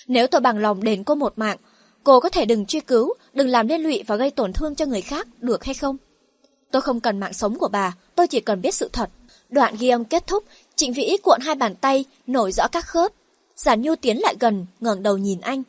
Nếu 0.08 0.28
tôi 0.28 0.42
bằng 0.42 0.58
lòng 0.58 0.84
đền 0.84 1.04
cô 1.04 1.16
một 1.16 1.34
mạng, 1.38 1.58
cô 2.04 2.20
có 2.20 2.30
thể 2.30 2.46
đừng 2.46 2.66
truy 2.66 2.80
cứu, 2.80 3.14
đừng 3.34 3.48
làm 3.48 3.68
liên 3.68 3.82
lụy 3.82 4.04
và 4.08 4.16
gây 4.16 4.32
tổn 4.32 4.54
thương 4.54 4.76
cho 4.76 4.86
người 4.86 5.02
khác, 5.02 5.28
được 5.40 5.64
hay 5.64 5.74
không? 5.74 5.98
Tôi 6.72 6.82
không 6.82 7.00
cần 7.00 7.20
mạng 7.20 7.34
sống 7.34 7.58
của 7.58 7.68
bà, 7.68 7.96
tôi 8.16 8.28
chỉ 8.28 8.40
cần 8.40 8.62
biết 8.62 8.76
sự 8.76 8.90
thật. 8.94 9.10
Đoạn 9.50 9.76
ghi 9.80 9.90
âm 9.90 10.06
kết 10.06 10.28
thúc, 10.28 10.44
Trịnh 10.76 10.94
Vĩ 10.94 11.18
cuộn 11.24 11.40
hai 11.42 11.56
bàn 11.56 11.76
tay, 11.76 12.06
nổi 12.28 12.52
rõ 12.52 12.68
các 12.68 12.86
khớp. 12.86 13.12
Giản 13.56 13.82
Nhu 13.82 13.96
tiến 13.96 14.18
lại 14.18 14.36
gần, 14.40 14.66
ngẩng 14.80 15.04
đầu 15.04 15.18
nhìn 15.18 15.42
anh. 15.42 15.64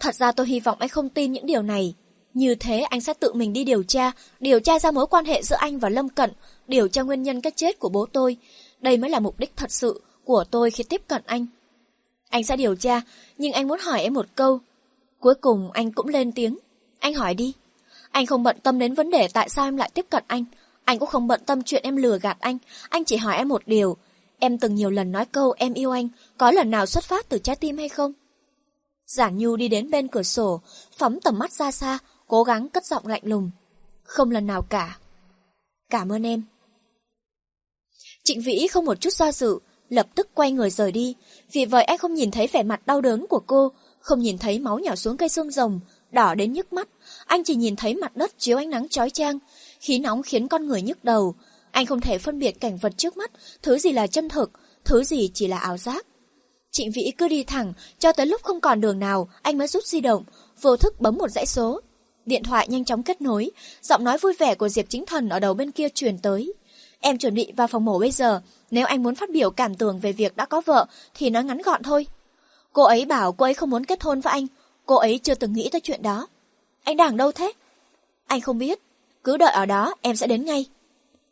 Thật 0.00 0.14
ra 0.14 0.32
tôi 0.32 0.46
hy 0.46 0.60
vọng 0.60 0.78
anh 0.80 0.88
không 0.88 1.08
tin 1.08 1.32
những 1.32 1.46
điều 1.46 1.62
này. 1.62 1.94
Như 2.34 2.54
thế 2.54 2.80
anh 2.80 3.00
sẽ 3.00 3.14
tự 3.14 3.32
mình 3.32 3.52
đi 3.52 3.64
điều 3.64 3.82
tra, 3.82 4.12
điều 4.40 4.60
tra 4.60 4.78
ra 4.78 4.90
mối 4.90 5.06
quan 5.06 5.24
hệ 5.24 5.42
giữa 5.42 5.56
anh 5.56 5.78
và 5.78 5.88
Lâm 5.88 6.08
Cận, 6.08 6.32
điều 6.68 6.88
tra 6.88 7.02
nguyên 7.02 7.22
nhân 7.22 7.40
cái 7.40 7.52
chết 7.56 7.78
của 7.78 7.88
bố 7.88 8.06
tôi. 8.12 8.36
Đây 8.80 8.96
mới 8.96 9.10
là 9.10 9.20
mục 9.20 9.38
đích 9.38 9.56
thật 9.56 9.72
sự 9.72 10.02
của 10.24 10.44
tôi 10.50 10.70
khi 10.70 10.84
tiếp 10.84 11.02
cận 11.08 11.22
anh. 11.26 11.46
Anh 12.30 12.44
sẽ 12.44 12.56
điều 12.56 12.74
tra, 12.74 13.00
nhưng 13.38 13.52
anh 13.52 13.68
muốn 13.68 13.80
hỏi 13.80 14.00
em 14.00 14.14
một 14.14 14.26
câu. 14.34 14.60
Cuối 15.20 15.34
cùng 15.34 15.70
anh 15.72 15.92
cũng 15.92 16.08
lên 16.08 16.32
tiếng. 16.32 16.58
Anh 16.98 17.14
hỏi 17.14 17.34
đi. 17.34 17.52
Anh 18.10 18.26
không 18.26 18.42
bận 18.42 18.56
tâm 18.62 18.78
đến 18.78 18.94
vấn 18.94 19.10
đề 19.10 19.28
tại 19.28 19.48
sao 19.48 19.64
em 19.64 19.76
lại 19.76 19.90
tiếp 19.94 20.06
cận 20.10 20.24
anh. 20.26 20.44
Anh 20.90 20.98
cũng 20.98 21.08
không 21.08 21.26
bận 21.26 21.40
tâm 21.46 21.62
chuyện 21.62 21.82
em 21.82 21.96
lừa 21.96 22.18
gạt 22.18 22.36
anh. 22.40 22.58
Anh 22.88 23.04
chỉ 23.04 23.16
hỏi 23.16 23.36
em 23.36 23.48
một 23.48 23.62
điều. 23.66 23.96
Em 24.38 24.58
từng 24.58 24.74
nhiều 24.74 24.90
lần 24.90 25.12
nói 25.12 25.24
câu 25.24 25.54
em 25.56 25.74
yêu 25.74 25.90
anh, 25.90 26.08
có 26.38 26.50
lần 26.50 26.70
nào 26.70 26.86
xuất 26.86 27.04
phát 27.04 27.28
từ 27.28 27.38
trái 27.38 27.56
tim 27.56 27.78
hay 27.78 27.88
không? 27.88 28.12
Giản 29.06 29.38
Nhu 29.38 29.56
đi 29.56 29.68
đến 29.68 29.90
bên 29.90 30.08
cửa 30.08 30.22
sổ, 30.22 30.60
phóng 30.98 31.20
tầm 31.20 31.38
mắt 31.38 31.52
ra 31.52 31.70
xa, 31.70 31.98
cố 32.26 32.42
gắng 32.42 32.68
cất 32.68 32.86
giọng 32.86 33.06
lạnh 33.06 33.22
lùng. 33.24 33.50
Không 34.02 34.30
lần 34.30 34.46
nào 34.46 34.62
cả. 34.62 34.98
Cảm 35.90 36.12
ơn 36.12 36.26
em. 36.26 36.42
Trịnh 38.24 38.42
Vĩ 38.42 38.66
không 38.70 38.84
một 38.84 39.00
chút 39.00 39.12
do 39.12 39.32
dự, 39.32 39.58
lập 39.88 40.06
tức 40.14 40.28
quay 40.34 40.52
người 40.52 40.70
rời 40.70 40.92
đi. 40.92 41.14
Vì 41.52 41.64
vậy 41.64 41.84
anh 41.84 41.98
không 41.98 42.14
nhìn 42.14 42.30
thấy 42.30 42.46
vẻ 42.46 42.62
mặt 42.62 42.86
đau 42.86 43.00
đớn 43.00 43.26
của 43.26 43.42
cô, 43.46 43.72
không 44.00 44.20
nhìn 44.20 44.38
thấy 44.38 44.58
máu 44.58 44.78
nhỏ 44.78 44.94
xuống 44.94 45.16
cây 45.16 45.28
xương 45.28 45.50
rồng, 45.50 45.80
đỏ 46.12 46.34
đến 46.34 46.52
nhức 46.52 46.72
mắt. 46.72 46.88
Anh 47.26 47.44
chỉ 47.44 47.54
nhìn 47.54 47.76
thấy 47.76 47.94
mặt 47.94 48.16
đất 48.16 48.38
chiếu 48.38 48.56
ánh 48.56 48.70
nắng 48.70 48.88
chói 48.88 49.10
chang, 49.10 49.38
khí 49.80 49.98
nóng 49.98 50.22
khiến 50.22 50.48
con 50.48 50.66
người 50.66 50.82
nhức 50.82 51.04
đầu. 51.04 51.34
Anh 51.70 51.86
không 51.86 52.00
thể 52.00 52.18
phân 52.18 52.38
biệt 52.38 52.60
cảnh 52.60 52.76
vật 52.76 52.92
trước 52.96 53.16
mắt, 53.16 53.30
thứ 53.62 53.78
gì 53.78 53.92
là 53.92 54.06
chân 54.06 54.28
thực, 54.28 54.50
thứ 54.84 55.04
gì 55.04 55.30
chỉ 55.34 55.46
là 55.46 55.58
ảo 55.58 55.76
giác. 55.76 56.06
Trịnh 56.70 56.90
Vĩ 56.90 57.12
cứ 57.18 57.28
đi 57.28 57.44
thẳng, 57.44 57.72
cho 57.98 58.12
tới 58.12 58.26
lúc 58.26 58.42
không 58.42 58.60
còn 58.60 58.80
đường 58.80 58.98
nào, 58.98 59.28
anh 59.42 59.58
mới 59.58 59.66
rút 59.66 59.86
di 59.86 60.00
động, 60.00 60.24
vô 60.60 60.76
thức 60.76 61.00
bấm 61.00 61.18
một 61.18 61.28
dãy 61.28 61.46
số. 61.46 61.80
Điện 62.26 62.42
thoại 62.42 62.68
nhanh 62.68 62.84
chóng 62.84 63.02
kết 63.02 63.20
nối, 63.20 63.50
giọng 63.82 64.04
nói 64.04 64.18
vui 64.18 64.32
vẻ 64.38 64.54
của 64.54 64.68
Diệp 64.68 64.86
Chính 64.88 65.06
Thần 65.06 65.28
ở 65.28 65.38
đầu 65.40 65.54
bên 65.54 65.70
kia 65.70 65.88
truyền 65.88 66.18
tới. 66.18 66.52
Em 67.00 67.18
chuẩn 67.18 67.34
bị 67.34 67.52
vào 67.56 67.66
phòng 67.66 67.84
mổ 67.84 67.98
bây 67.98 68.10
giờ, 68.10 68.40
nếu 68.70 68.86
anh 68.86 69.02
muốn 69.02 69.14
phát 69.14 69.30
biểu 69.30 69.50
cảm 69.50 69.74
tưởng 69.74 69.98
về 69.98 70.12
việc 70.12 70.36
đã 70.36 70.46
có 70.46 70.60
vợ 70.66 70.86
thì 71.14 71.30
nói 71.30 71.44
ngắn 71.44 71.62
gọn 71.62 71.82
thôi. 71.82 72.06
Cô 72.72 72.82
ấy 72.82 73.04
bảo 73.04 73.32
cô 73.32 73.44
ấy 73.46 73.54
không 73.54 73.70
muốn 73.70 73.84
kết 73.84 74.02
hôn 74.02 74.20
với 74.20 74.32
anh, 74.32 74.46
cô 74.86 74.96
ấy 74.96 75.20
chưa 75.22 75.34
từng 75.34 75.52
nghĩ 75.52 75.68
tới 75.72 75.80
chuyện 75.80 76.02
đó. 76.02 76.26
Anh 76.84 76.96
đang 76.96 77.16
đâu 77.16 77.32
thế? 77.32 77.52
Anh 78.26 78.40
không 78.40 78.58
biết, 78.58 78.78
cứ 79.24 79.36
đợi 79.36 79.52
ở 79.52 79.66
đó 79.66 79.94
em 80.02 80.16
sẽ 80.16 80.26
đến 80.26 80.44
ngay. 80.44 80.66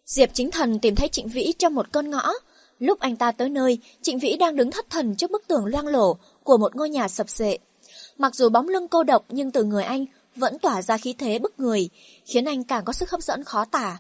Diệp 0.07 0.31
Chính 0.33 0.51
Thần 0.51 0.79
tìm 0.79 0.95
thấy 0.95 1.09
Trịnh 1.09 1.29
Vĩ 1.29 1.53
trong 1.59 1.75
một 1.75 1.87
con 1.93 2.11
ngõ. 2.11 2.33
Lúc 2.79 3.01
anh 3.01 3.17
ta 3.17 3.33
tới 3.33 3.49
nơi, 3.49 3.79
Trịnh 4.03 4.19
Vĩ 4.19 4.37
đang 4.37 4.57
đứng 4.57 4.71
thất 4.71 4.91
thần 4.91 5.15
trước 5.15 5.31
bức 5.31 5.47
tường 5.47 5.67
loang 5.67 5.87
lổ 5.87 6.17
của 6.45 6.57
một 6.57 6.77
ngôi 6.77 6.91
nhà 6.91 7.09
sập 7.09 7.29
sệ. 7.29 7.59
Mặc 8.19 8.35
dù 8.35 8.49
bóng 8.49 8.69
lưng 8.69 8.89
cô 8.89 9.03
độc 9.03 9.25
nhưng 9.29 9.51
từ 9.51 9.65
người 9.65 9.85
anh 9.85 10.07
vẫn 10.37 10.59
tỏa 10.59 10.83
ra 10.83 10.99
khí 10.99 11.15
thế 11.19 11.39
bức 11.39 11.61
người, 11.61 11.89
khiến 12.25 12.45
anh 12.45 12.65
càng 12.65 12.85
có 12.85 12.93
sức 12.93 13.11
hấp 13.11 13.23
dẫn 13.23 13.45
khó 13.45 13.65
tả. 13.65 13.99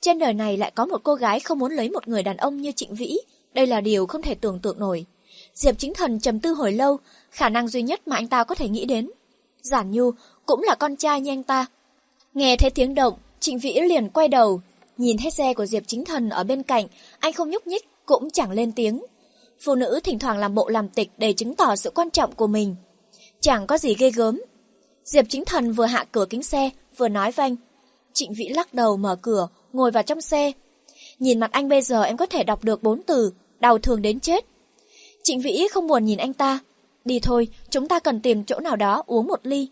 Trên 0.00 0.18
đời 0.18 0.34
này 0.34 0.56
lại 0.56 0.72
có 0.74 0.86
một 0.86 1.00
cô 1.04 1.14
gái 1.14 1.40
không 1.40 1.58
muốn 1.58 1.72
lấy 1.72 1.90
một 1.90 2.08
người 2.08 2.22
đàn 2.22 2.36
ông 2.36 2.56
như 2.56 2.72
Trịnh 2.72 2.94
Vĩ, 2.94 3.18
đây 3.54 3.66
là 3.66 3.80
điều 3.80 4.06
không 4.06 4.22
thể 4.22 4.34
tưởng 4.34 4.60
tượng 4.60 4.78
nổi. 4.78 5.06
Diệp 5.54 5.78
Chính 5.78 5.94
Thần 5.94 6.20
trầm 6.20 6.40
tư 6.40 6.52
hồi 6.52 6.72
lâu, 6.72 6.98
khả 7.30 7.48
năng 7.48 7.68
duy 7.68 7.82
nhất 7.82 8.08
mà 8.08 8.16
anh 8.16 8.28
ta 8.28 8.44
có 8.44 8.54
thể 8.54 8.68
nghĩ 8.68 8.84
đến. 8.84 9.10
Giản 9.62 9.90
Nhu 9.90 10.10
cũng 10.46 10.62
là 10.62 10.74
con 10.74 10.96
trai 10.96 11.20
như 11.20 11.32
anh 11.32 11.42
ta. 11.42 11.66
Nghe 12.34 12.56
thấy 12.56 12.70
tiếng 12.70 12.94
động, 12.94 13.14
Trịnh 13.40 13.58
Vĩ 13.58 13.80
liền 13.80 14.08
quay 14.08 14.28
đầu, 14.28 14.60
nhìn 14.96 15.16
thấy 15.18 15.30
xe 15.30 15.54
của 15.54 15.66
Diệp 15.66 15.82
Chính 15.86 16.04
Thần 16.04 16.28
ở 16.28 16.44
bên 16.44 16.62
cạnh, 16.62 16.86
anh 17.18 17.32
không 17.32 17.50
nhúc 17.50 17.66
nhích, 17.66 17.88
cũng 18.06 18.30
chẳng 18.30 18.50
lên 18.50 18.72
tiếng. 18.72 19.02
Phụ 19.64 19.74
nữ 19.74 20.00
thỉnh 20.04 20.18
thoảng 20.18 20.38
làm 20.38 20.54
bộ 20.54 20.68
làm 20.68 20.88
tịch 20.88 21.10
để 21.18 21.32
chứng 21.32 21.54
tỏ 21.54 21.76
sự 21.76 21.90
quan 21.90 22.10
trọng 22.10 22.34
của 22.34 22.46
mình. 22.46 22.76
Chẳng 23.40 23.66
có 23.66 23.78
gì 23.78 23.94
ghê 23.94 24.10
gớm. 24.10 24.42
Diệp 25.04 25.24
Chính 25.28 25.44
Thần 25.44 25.72
vừa 25.72 25.84
hạ 25.84 26.04
cửa 26.12 26.26
kính 26.30 26.42
xe, 26.42 26.70
vừa 26.96 27.08
nói 27.08 27.32
với 27.32 27.44
anh. 27.44 27.56
Trịnh 28.12 28.34
Vĩ 28.34 28.48
lắc 28.48 28.74
đầu 28.74 28.96
mở 28.96 29.16
cửa, 29.22 29.48
ngồi 29.72 29.90
vào 29.90 30.02
trong 30.02 30.20
xe. 30.20 30.52
Nhìn 31.18 31.40
mặt 31.40 31.52
anh 31.52 31.68
bây 31.68 31.82
giờ 31.82 32.02
em 32.02 32.16
có 32.16 32.26
thể 32.26 32.44
đọc 32.44 32.64
được 32.64 32.82
bốn 32.82 33.02
từ, 33.02 33.32
đau 33.60 33.78
thương 33.78 34.02
đến 34.02 34.20
chết. 34.20 34.44
Trịnh 35.22 35.40
Vĩ 35.40 35.68
không 35.72 35.86
buồn 35.86 36.04
nhìn 36.04 36.18
anh 36.18 36.32
ta. 36.32 36.58
Đi 37.10 37.20
thôi, 37.20 37.48
chúng 37.70 37.88
ta 37.88 37.98
cần 37.98 38.20
tìm 38.20 38.44
chỗ 38.44 38.60
nào 38.60 38.76
đó 38.76 39.02
uống 39.06 39.26
một 39.26 39.40
ly. 39.42 39.68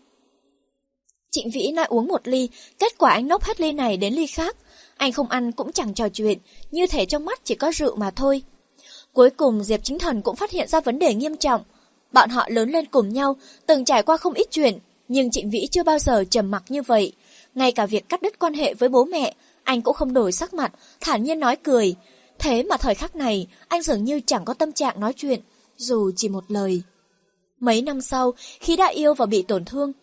Trịnh 1.31 1.49
Vĩ 1.49 1.71
nói 1.71 1.85
uống 1.85 2.07
một 2.07 2.27
ly, 2.27 2.49
kết 2.79 2.97
quả 2.97 3.11
anh 3.11 3.27
nốc 3.27 3.43
hết 3.43 3.61
ly 3.61 3.71
này 3.71 3.97
đến 3.97 4.13
ly 4.13 4.27
khác. 4.27 4.55
Anh 4.97 5.11
không 5.11 5.29
ăn 5.29 5.51
cũng 5.51 5.71
chẳng 5.71 5.93
trò 5.93 6.09
chuyện, 6.09 6.37
như 6.71 6.87
thể 6.87 7.05
trong 7.05 7.25
mắt 7.25 7.39
chỉ 7.43 7.55
có 7.55 7.71
rượu 7.71 7.95
mà 7.95 8.11
thôi. 8.11 8.41
Cuối 9.13 9.29
cùng 9.29 9.63
Diệp 9.63 9.79
Chính 9.83 9.99
Thần 9.99 10.21
cũng 10.21 10.35
phát 10.35 10.51
hiện 10.51 10.67
ra 10.67 10.81
vấn 10.81 10.99
đề 10.99 11.13
nghiêm 11.13 11.37
trọng. 11.37 11.63
Bọn 12.11 12.29
họ 12.29 12.47
lớn 12.49 12.69
lên 12.69 12.85
cùng 12.85 13.09
nhau, 13.09 13.35
từng 13.65 13.85
trải 13.85 14.03
qua 14.03 14.17
không 14.17 14.33
ít 14.33 14.47
chuyện, 14.51 14.79
nhưng 15.07 15.31
Trịnh 15.31 15.49
Vĩ 15.49 15.67
chưa 15.71 15.83
bao 15.83 15.99
giờ 15.99 16.23
trầm 16.29 16.51
mặc 16.51 16.63
như 16.69 16.81
vậy. 16.81 17.13
Ngay 17.55 17.71
cả 17.71 17.85
việc 17.85 18.09
cắt 18.09 18.21
đứt 18.21 18.39
quan 18.39 18.53
hệ 18.53 18.73
với 18.73 18.89
bố 18.89 19.05
mẹ, 19.05 19.33
anh 19.63 19.81
cũng 19.81 19.95
không 19.95 20.13
đổi 20.13 20.31
sắc 20.31 20.53
mặt, 20.53 20.71
thản 21.01 21.23
nhiên 21.23 21.39
nói 21.39 21.55
cười. 21.55 21.95
Thế 22.39 22.63
mà 22.63 22.77
thời 22.77 22.95
khắc 22.95 23.15
này, 23.15 23.47
anh 23.67 23.81
dường 23.81 24.03
như 24.03 24.21
chẳng 24.25 24.45
có 24.45 24.53
tâm 24.53 24.71
trạng 24.71 24.99
nói 24.99 25.13
chuyện, 25.15 25.39
dù 25.77 26.11
chỉ 26.15 26.29
một 26.29 26.43
lời. 26.47 26.81
Mấy 27.59 27.81
năm 27.81 28.01
sau, 28.01 28.33
khi 28.59 28.75
đã 28.75 28.87
yêu 28.87 29.13
và 29.13 29.25
bị 29.25 29.41
tổn 29.41 29.65
thương, 29.65 29.93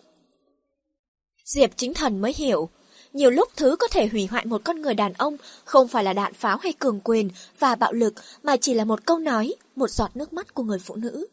Diệp 1.46 1.70
chính 1.76 1.94
thần 1.94 2.20
mới 2.20 2.32
hiểu. 2.36 2.68
Nhiều 3.12 3.30
lúc 3.30 3.48
thứ 3.56 3.76
có 3.76 3.88
thể 3.88 4.06
hủy 4.06 4.26
hoại 4.26 4.46
một 4.46 4.60
con 4.64 4.80
người 4.80 4.94
đàn 4.94 5.12
ông 5.12 5.36
không 5.64 5.88
phải 5.88 6.04
là 6.04 6.12
đạn 6.12 6.34
pháo 6.34 6.56
hay 6.56 6.72
cường 6.72 7.00
quyền 7.00 7.30
và 7.58 7.74
bạo 7.74 7.92
lực 7.92 8.14
mà 8.42 8.56
chỉ 8.56 8.74
là 8.74 8.84
một 8.84 9.06
câu 9.06 9.18
nói, 9.18 9.54
một 9.76 9.90
giọt 9.90 10.10
nước 10.14 10.32
mắt 10.32 10.54
của 10.54 10.62
người 10.62 10.78
phụ 10.78 10.96
nữ. 10.96 11.26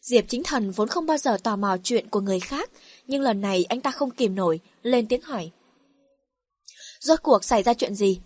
Diệp 0.00 0.24
chính 0.28 0.42
thần 0.42 0.70
vốn 0.70 0.88
không 0.88 1.06
bao 1.06 1.18
giờ 1.18 1.38
tò 1.42 1.56
mò 1.56 1.76
chuyện 1.82 2.08
của 2.08 2.20
người 2.20 2.40
khác, 2.40 2.70
nhưng 3.06 3.22
lần 3.22 3.40
này 3.40 3.64
anh 3.68 3.80
ta 3.80 3.90
không 3.90 4.10
kìm 4.10 4.34
nổi, 4.34 4.60
lên 4.82 5.06
tiếng 5.08 5.22
hỏi. 5.22 5.50
Rốt 7.00 7.22
cuộc 7.22 7.44
xảy 7.44 7.62
ra 7.62 7.74
chuyện 7.74 7.94
gì? 7.94 8.20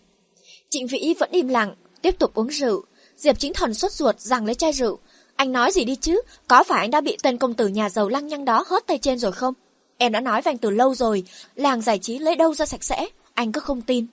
Trịnh 0.71 0.87
Vĩ 0.87 1.15
vẫn 1.19 1.31
im 1.33 1.49
lặng, 1.49 1.75
tiếp 2.03 2.19
tục 2.19 2.35
uống 2.35 2.49
rượu. 2.49 2.85
Diệp 3.17 3.39
chính 3.39 3.53
thần 3.53 3.75
xuất 3.75 3.93
ruột 3.93 4.21
rằng 4.21 4.47
lấy 4.47 4.55
chai 4.55 4.73
rượu. 4.73 4.99
Anh 5.41 5.53
nói 5.53 5.73
gì 5.73 5.85
đi 5.85 5.97
chứ, 5.97 6.21
có 6.49 6.65
phải 6.65 6.81
anh 6.81 6.91
đã 6.91 7.01
bị 7.01 7.17
tên 7.23 7.39
công 7.39 7.55
tử 7.55 7.69
nhà 7.69 7.91
giàu 7.91 8.09
lăng 8.09 8.27
nhăng 8.27 8.45
đó 8.45 8.65
hớt 8.67 8.87
tay 8.87 8.99
trên 8.99 9.19
rồi 9.19 9.33
không? 9.33 9.55
Em 9.99 10.13
đã 10.13 10.21
nói 10.21 10.43
với 10.43 10.51
anh 10.51 10.59
từ 10.59 10.71
lâu 10.71 10.95
rồi, 10.95 11.25
làng 11.55 11.81
giải 11.81 11.99
trí 11.99 12.19
lấy 12.19 12.37
đâu 12.37 12.55
ra 12.55 12.67
sạch 12.67 12.85
sẽ, 12.85 13.07
anh 13.35 13.53
cứ 13.53 13.61
không 13.61 13.83
tin. 13.83 14.07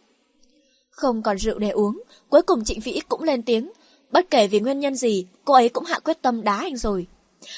Không 0.90 1.22
còn 1.22 1.38
rượu 1.38 1.60
để 1.60 1.70
uống, 1.70 2.02
cuối 2.30 2.42
cùng 2.42 2.64
Trịnh 2.64 2.80
Vĩ 2.80 3.02
cũng 3.10 3.24
lên 3.24 3.42
tiếng. 3.42 3.72
Bất 4.12 4.30
kể 4.30 4.48
vì 4.48 4.60
nguyên 4.60 4.80
nhân 4.80 4.96
gì, 4.96 5.26
cô 5.46 5.54
ấy 5.54 5.70
cũng 5.70 5.84
hạ 5.86 6.00
quyết 6.00 6.22
tâm 6.22 6.44
đá 6.44 6.58
anh 6.58 6.78
rồi. 6.78 7.08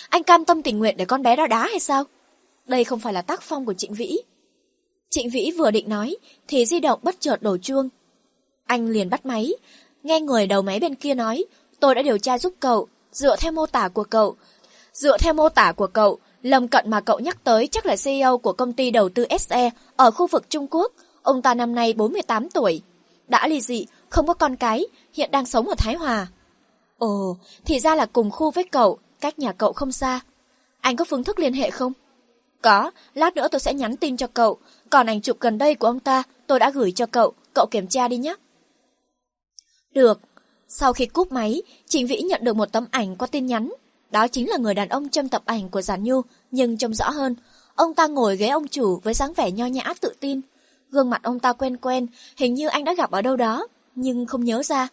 Anh 0.09 0.23
cam 0.23 0.45
tâm 0.45 0.61
tình 0.61 0.79
nguyện 0.79 0.97
để 0.97 1.05
con 1.05 1.23
bé 1.23 1.35
đó 1.35 1.47
đá 1.47 1.67
hay 1.67 1.79
sao? 1.79 2.03
Đây 2.65 2.83
không 2.83 2.99
phải 2.99 3.13
là 3.13 3.21
tác 3.21 3.41
phong 3.41 3.65
của 3.65 3.73
Trịnh 3.73 3.93
Vĩ. 3.93 4.17
Trịnh 5.09 5.29
Vĩ 5.29 5.51
vừa 5.57 5.71
định 5.71 5.89
nói, 5.89 6.17
thì 6.47 6.65
di 6.65 6.79
động 6.79 6.99
bất 7.03 7.15
chợt 7.19 7.41
đổ 7.41 7.57
chuông. 7.57 7.89
Anh 8.65 8.89
liền 8.89 9.09
bắt 9.09 9.25
máy, 9.25 9.53
nghe 10.03 10.21
người 10.21 10.47
đầu 10.47 10.61
máy 10.61 10.79
bên 10.79 10.95
kia 10.95 11.13
nói, 11.13 11.45
tôi 11.79 11.95
đã 11.95 12.01
điều 12.01 12.17
tra 12.17 12.37
giúp 12.37 12.53
cậu, 12.59 12.87
dựa 13.11 13.36
theo 13.36 13.52
mô 13.52 13.65
tả 13.65 13.88
của 13.88 14.03
cậu. 14.03 14.36
Dựa 14.94 15.18
theo 15.18 15.34
mô 15.34 15.49
tả 15.49 15.72
của 15.72 15.88
cậu, 15.88 16.19
Lâm 16.41 16.68
Cận 16.68 16.90
mà 16.90 17.02
cậu 17.02 17.19
nhắc 17.19 17.44
tới 17.44 17.68
chắc 17.68 17.86
là 17.86 17.95
CEO 18.03 18.38
của 18.38 18.53
công 18.53 18.73
ty 18.73 18.91
đầu 18.91 19.10
tư 19.10 19.26
SE 19.40 19.69
ở 19.95 20.11
khu 20.11 20.27
vực 20.27 20.49
Trung 20.49 20.68
Quốc. 20.72 20.91
Ông 21.22 21.41
ta 21.41 21.53
năm 21.53 21.76
nay 21.76 21.94
48 21.94 22.49
tuổi. 22.49 22.81
Đã 23.27 23.48
ly 23.48 23.61
dị, 23.61 23.86
không 24.10 24.27
có 24.27 24.34
con 24.34 24.56
cái, 24.56 24.86
hiện 25.14 25.31
đang 25.31 25.45
sống 25.45 25.68
ở 25.68 25.76
Thái 25.77 25.95
Hòa. 25.95 26.27
Ồ, 26.98 27.38
thì 27.65 27.80
ra 27.80 27.95
là 27.95 28.06
cùng 28.06 28.31
khu 28.31 28.52
với 28.52 28.64
cậu, 28.64 28.98
cách 29.22 29.40
nhà 29.40 29.52
cậu 29.52 29.73
không 29.73 29.91
xa. 29.91 30.19
Anh 30.81 30.95
có 30.95 31.06
phương 31.06 31.23
thức 31.23 31.40
liên 31.40 31.53
hệ 31.53 31.69
không? 31.69 31.94
Có, 32.61 32.91
lát 33.14 33.36
nữa 33.36 33.48
tôi 33.52 33.60
sẽ 33.60 33.73
nhắn 33.73 33.95
tin 33.95 34.18
cho 34.18 34.27
cậu. 34.27 34.57
Còn 34.90 35.10
ảnh 35.10 35.22
chụp 35.22 35.38
gần 35.40 35.57
đây 35.57 35.76
của 35.76 35.88
ông 35.88 35.99
ta, 35.99 36.23
tôi 36.48 36.60
đã 36.60 36.69
gửi 36.72 36.91
cho 36.91 37.06
cậu, 37.06 37.34
cậu 37.53 37.65
kiểm 37.72 37.88
tra 37.88 38.07
đi 38.07 38.18
nhé. 38.18 38.36
Được. 39.91 40.19
Sau 40.69 40.93
khi 40.93 41.05
cúp 41.05 41.31
máy, 41.31 41.61
Trình 41.87 42.07
Vĩ 42.07 42.21
nhận 42.21 42.43
được 42.43 42.55
một 42.55 42.71
tấm 42.71 42.85
ảnh 42.91 43.15
qua 43.15 43.27
tin 43.31 43.45
nhắn. 43.45 43.73
Đó 44.11 44.27
chính 44.27 44.49
là 44.49 44.57
người 44.57 44.73
đàn 44.73 44.89
ông 44.89 45.09
trong 45.09 45.29
tập 45.29 45.41
ảnh 45.45 45.69
của 45.69 45.81
Giản 45.81 46.03
Nhu, 46.03 46.21
nhưng 46.51 46.77
trông 46.77 46.93
rõ 46.93 47.09
hơn. 47.09 47.35
Ông 47.75 47.93
ta 47.93 48.07
ngồi 48.07 48.37
ghế 48.37 48.47
ông 48.47 48.67
chủ 48.67 48.99
với 49.03 49.13
dáng 49.13 49.33
vẻ 49.33 49.51
nho 49.51 49.65
nhã 49.65 49.93
tự 50.01 50.13
tin. 50.19 50.41
Gương 50.91 51.09
mặt 51.09 51.23
ông 51.23 51.39
ta 51.39 51.53
quen 51.53 51.77
quen, 51.77 52.07
hình 52.37 52.53
như 52.53 52.67
anh 52.67 52.83
đã 52.83 52.93
gặp 52.93 53.11
ở 53.11 53.21
đâu 53.21 53.35
đó, 53.35 53.67
nhưng 53.95 54.25
không 54.25 54.43
nhớ 54.43 54.63
ra. 54.63 54.87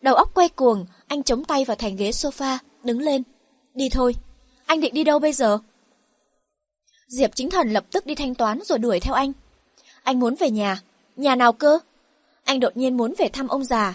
Đầu 0.00 0.14
óc 0.14 0.34
quay 0.34 0.48
cuồng, 0.48 0.86
anh 1.06 1.22
chống 1.22 1.44
tay 1.44 1.64
vào 1.64 1.76
thành 1.76 1.96
ghế 1.96 2.10
sofa, 2.10 2.58
đứng 2.84 3.00
lên. 3.00 3.22
Đi 3.74 3.88
thôi. 3.88 4.14
Anh 4.66 4.80
định 4.80 4.94
đi 4.94 5.04
đâu 5.04 5.18
bây 5.18 5.32
giờ? 5.32 5.58
Diệp 7.08 7.30
Chính 7.34 7.50
Thần 7.50 7.72
lập 7.72 7.84
tức 7.90 8.06
đi 8.06 8.14
thanh 8.14 8.34
toán 8.34 8.60
rồi 8.64 8.78
đuổi 8.78 9.00
theo 9.00 9.14
anh. 9.14 9.32
Anh 10.02 10.20
muốn 10.20 10.34
về 10.34 10.50
nhà. 10.50 10.82
Nhà 11.16 11.34
nào 11.34 11.52
cơ? 11.52 11.78
Anh 12.44 12.60
đột 12.60 12.76
nhiên 12.76 12.96
muốn 12.96 13.14
về 13.18 13.28
thăm 13.28 13.48
ông 13.48 13.64
già. 13.64 13.94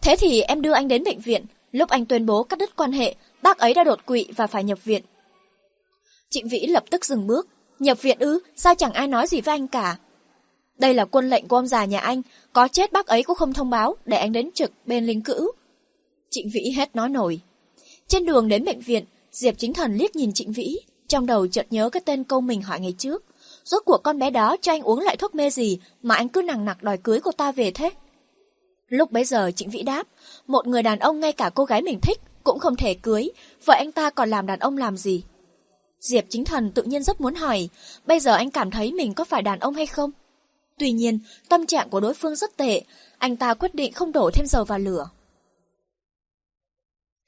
Thế 0.00 0.16
thì 0.18 0.40
em 0.40 0.62
đưa 0.62 0.72
anh 0.72 0.88
đến 0.88 1.04
bệnh 1.04 1.20
viện. 1.20 1.44
Lúc 1.72 1.88
anh 1.88 2.06
tuyên 2.06 2.26
bố 2.26 2.42
cắt 2.42 2.58
đứt 2.58 2.76
quan 2.76 2.92
hệ, 2.92 3.14
bác 3.42 3.58
ấy 3.58 3.74
đã 3.74 3.84
đột 3.84 4.06
quỵ 4.06 4.26
và 4.36 4.46
phải 4.46 4.64
nhập 4.64 4.84
viện. 4.84 5.02
Trịnh 6.30 6.48
Vĩ 6.48 6.66
lập 6.66 6.84
tức 6.90 7.04
dừng 7.04 7.26
bước. 7.26 7.48
Nhập 7.78 8.02
viện 8.02 8.18
ư, 8.18 8.40
sao 8.56 8.74
chẳng 8.74 8.92
ai 8.92 9.08
nói 9.08 9.26
gì 9.26 9.40
với 9.40 9.54
anh 9.54 9.68
cả? 9.68 9.96
Đây 10.78 10.94
là 10.94 11.04
quân 11.04 11.30
lệnh 11.30 11.48
của 11.48 11.56
ông 11.56 11.66
già 11.66 11.84
nhà 11.84 12.00
anh, 12.00 12.22
có 12.52 12.68
chết 12.68 12.92
bác 12.92 13.06
ấy 13.06 13.22
cũng 13.22 13.36
không 13.36 13.52
thông 13.52 13.70
báo 13.70 13.96
để 14.04 14.16
anh 14.16 14.32
đến 14.32 14.50
trực 14.54 14.72
bên 14.86 15.06
lính 15.06 15.22
cữu. 15.22 15.52
Trịnh 16.30 16.50
Vĩ 16.50 16.70
hết 16.76 16.96
nói 16.96 17.08
nổi. 17.08 17.40
Trên 18.08 18.26
đường 18.26 18.48
đến 18.48 18.64
bệnh 18.64 18.80
viện, 18.80 19.04
Diệp 19.32 19.54
Chính 19.58 19.74
Thần 19.74 19.96
liếc 19.96 20.16
nhìn 20.16 20.32
Trịnh 20.32 20.52
Vĩ, 20.52 20.78
trong 21.08 21.26
đầu 21.26 21.46
chợt 21.46 21.66
nhớ 21.70 21.90
cái 21.90 22.02
tên 22.04 22.24
câu 22.24 22.40
mình 22.40 22.62
hỏi 22.62 22.80
ngày 22.80 22.94
trước. 22.98 23.24
Rốt 23.64 23.82
cuộc 23.84 23.98
con 24.02 24.18
bé 24.18 24.30
đó 24.30 24.56
cho 24.62 24.72
anh 24.72 24.82
uống 24.82 25.00
lại 25.00 25.16
thuốc 25.16 25.34
mê 25.34 25.50
gì 25.50 25.78
mà 26.02 26.14
anh 26.14 26.28
cứ 26.28 26.42
nặng 26.42 26.64
nặc 26.64 26.82
đòi 26.82 26.98
cưới 26.98 27.20
cô 27.20 27.32
ta 27.32 27.52
về 27.52 27.70
thế? 27.70 27.90
Lúc 28.88 29.12
bấy 29.12 29.24
giờ 29.24 29.50
Trịnh 29.56 29.70
Vĩ 29.70 29.82
đáp, 29.82 30.06
một 30.46 30.66
người 30.66 30.82
đàn 30.82 30.98
ông 30.98 31.20
ngay 31.20 31.32
cả 31.32 31.50
cô 31.54 31.64
gái 31.64 31.82
mình 31.82 32.00
thích 32.02 32.20
cũng 32.44 32.58
không 32.58 32.76
thể 32.76 32.94
cưới, 32.94 33.30
vậy 33.64 33.78
anh 33.78 33.92
ta 33.92 34.10
còn 34.10 34.30
làm 34.30 34.46
đàn 34.46 34.58
ông 34.58 34.76
làm 34.76 34.96
gì? 34.96 35.22
Diệp 36.00 36.24
Chính 36.28 36.44
Thần 36.44 36.72
tự 36.72 36.82
nhiên 36.82 37.02
rất 37.02 37.20
muốn 37.20 37.34
hỏi, 37.34 37.68
bây 38.06 38.20
giờ 38.20 38.34
anh 38.34 38.50
cảm 38.50 38.70
thấy 38.70 38.92
mình 38.92 39.14
có 39.14 39.24
phải 39.24 39.42
đàn 39.42 39.58
ông 39.58 39.74
hay 39.74 39.86
không? 39.86 40.10
Tuy 40.78 40.92
nhiên, 40.92 41.18
tâm 41.48 41.66
trạng 41.66 41.90
của 41.90 42.00
đối 42.00 42.14
phương 42.14 42.36
rất 42.36 42.56
tệ, 42.56 42.82
anh 43.18 43.36
ta 43.36 43.54
quyết 43.54 43.74
định 43.74 43.92
không 43.92 44.12
đổ 44.12 44.30
thêm 44.34 44.46
dầu 44.46 44.64
vào 44.64 44.78
lửa. 44.78 45.08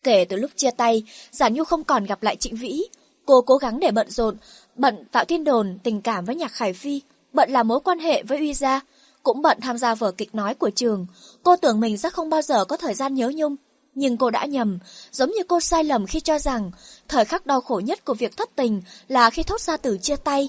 Kể 0.03 0.25
từ 0.25 0.37
lúc 0.37 0.51
chia 0.57 0.71
tay, 0.71 1.03
Giả 1.31 1.49
Nhu 1.49 1.65
không 1.65 1.85
còn 1.85 2.05
gặp 2.05 2.23
lại 2.23 2.37
Trịnh 2.37 2.57
Vĩ. 2.57 2.83
Cô 3.27 3.43
cố 3.43 3.57
gắng 3.57 3.81
để 3.81 3.91
bận 3.91 4.11
rộn, 4.11 4.37
bận 4.77 5.05
tạo 5.13 5.25
thiên 5.25 5.45
đồn, 5.45 5.79
tình 5.83 6.03
cảm 6.03 6.25
với 6.25 6.35
Nhạc 6.35 6.53
Khải 6.53 6.73
Phi, 6.73 7.03
bận 7.33 7.51
làm 7.51 7.69
mối 7.69 7.81
quan 7.81 7.99
hệ 7.99 8.23
với 8.23 8.39
Uy 8.39 8.55
Gia, 8.55 8.81
cũng 9.23 9.43
bận 9.43 9.59
tham 9.61 9.79
gia 9.79 9.95
vở 9.95 10.13
kịch 10.13 10.35
nói 10.35 10.55
của 10.55 10.71
trường. 10.71 11.07
Cô 11.43 11.57
tưởng 11.57 11.81
mình 11.81 11.99
sẽ 11.99 12.11
không 12.11 12.31
bao 12.31 12.43
giờ 12.43 12.65
có 12.65 12.77
thời 12.77 12.95
gian 12.95 13.15
nhớ 13.15 13.33
nhung, 13.35 13.57
nhưng 13.95 14.17
cô 14.17 14.31
đã 14.31 14.45
nhầm, 14.45 14.79
giống 15.13 15.31
như 15.31 15.43
cô 15.49 15.61
sai 15.61 15.85
lầm 15.85 16.07
khi 16.07 16.21
cho 16.21 16.39
rằng 16.39 16.71
thời 17.09 17.25
khắc 17.25 17.47
đau 17.47 17.61
khổ 17.61 17.81
nhất 17.85 18.05
của 18.05 18.15
việc 18.15 18.37
thất 18.37 18.51
tình 18.57 18.83
là 19.09 19.31
khi 19.31 19.43
thốt 19.43 19.61
ra 19.61 19.77
từ 19.77 19.99
chia 19.99 20.17
tay. 20.17 20.49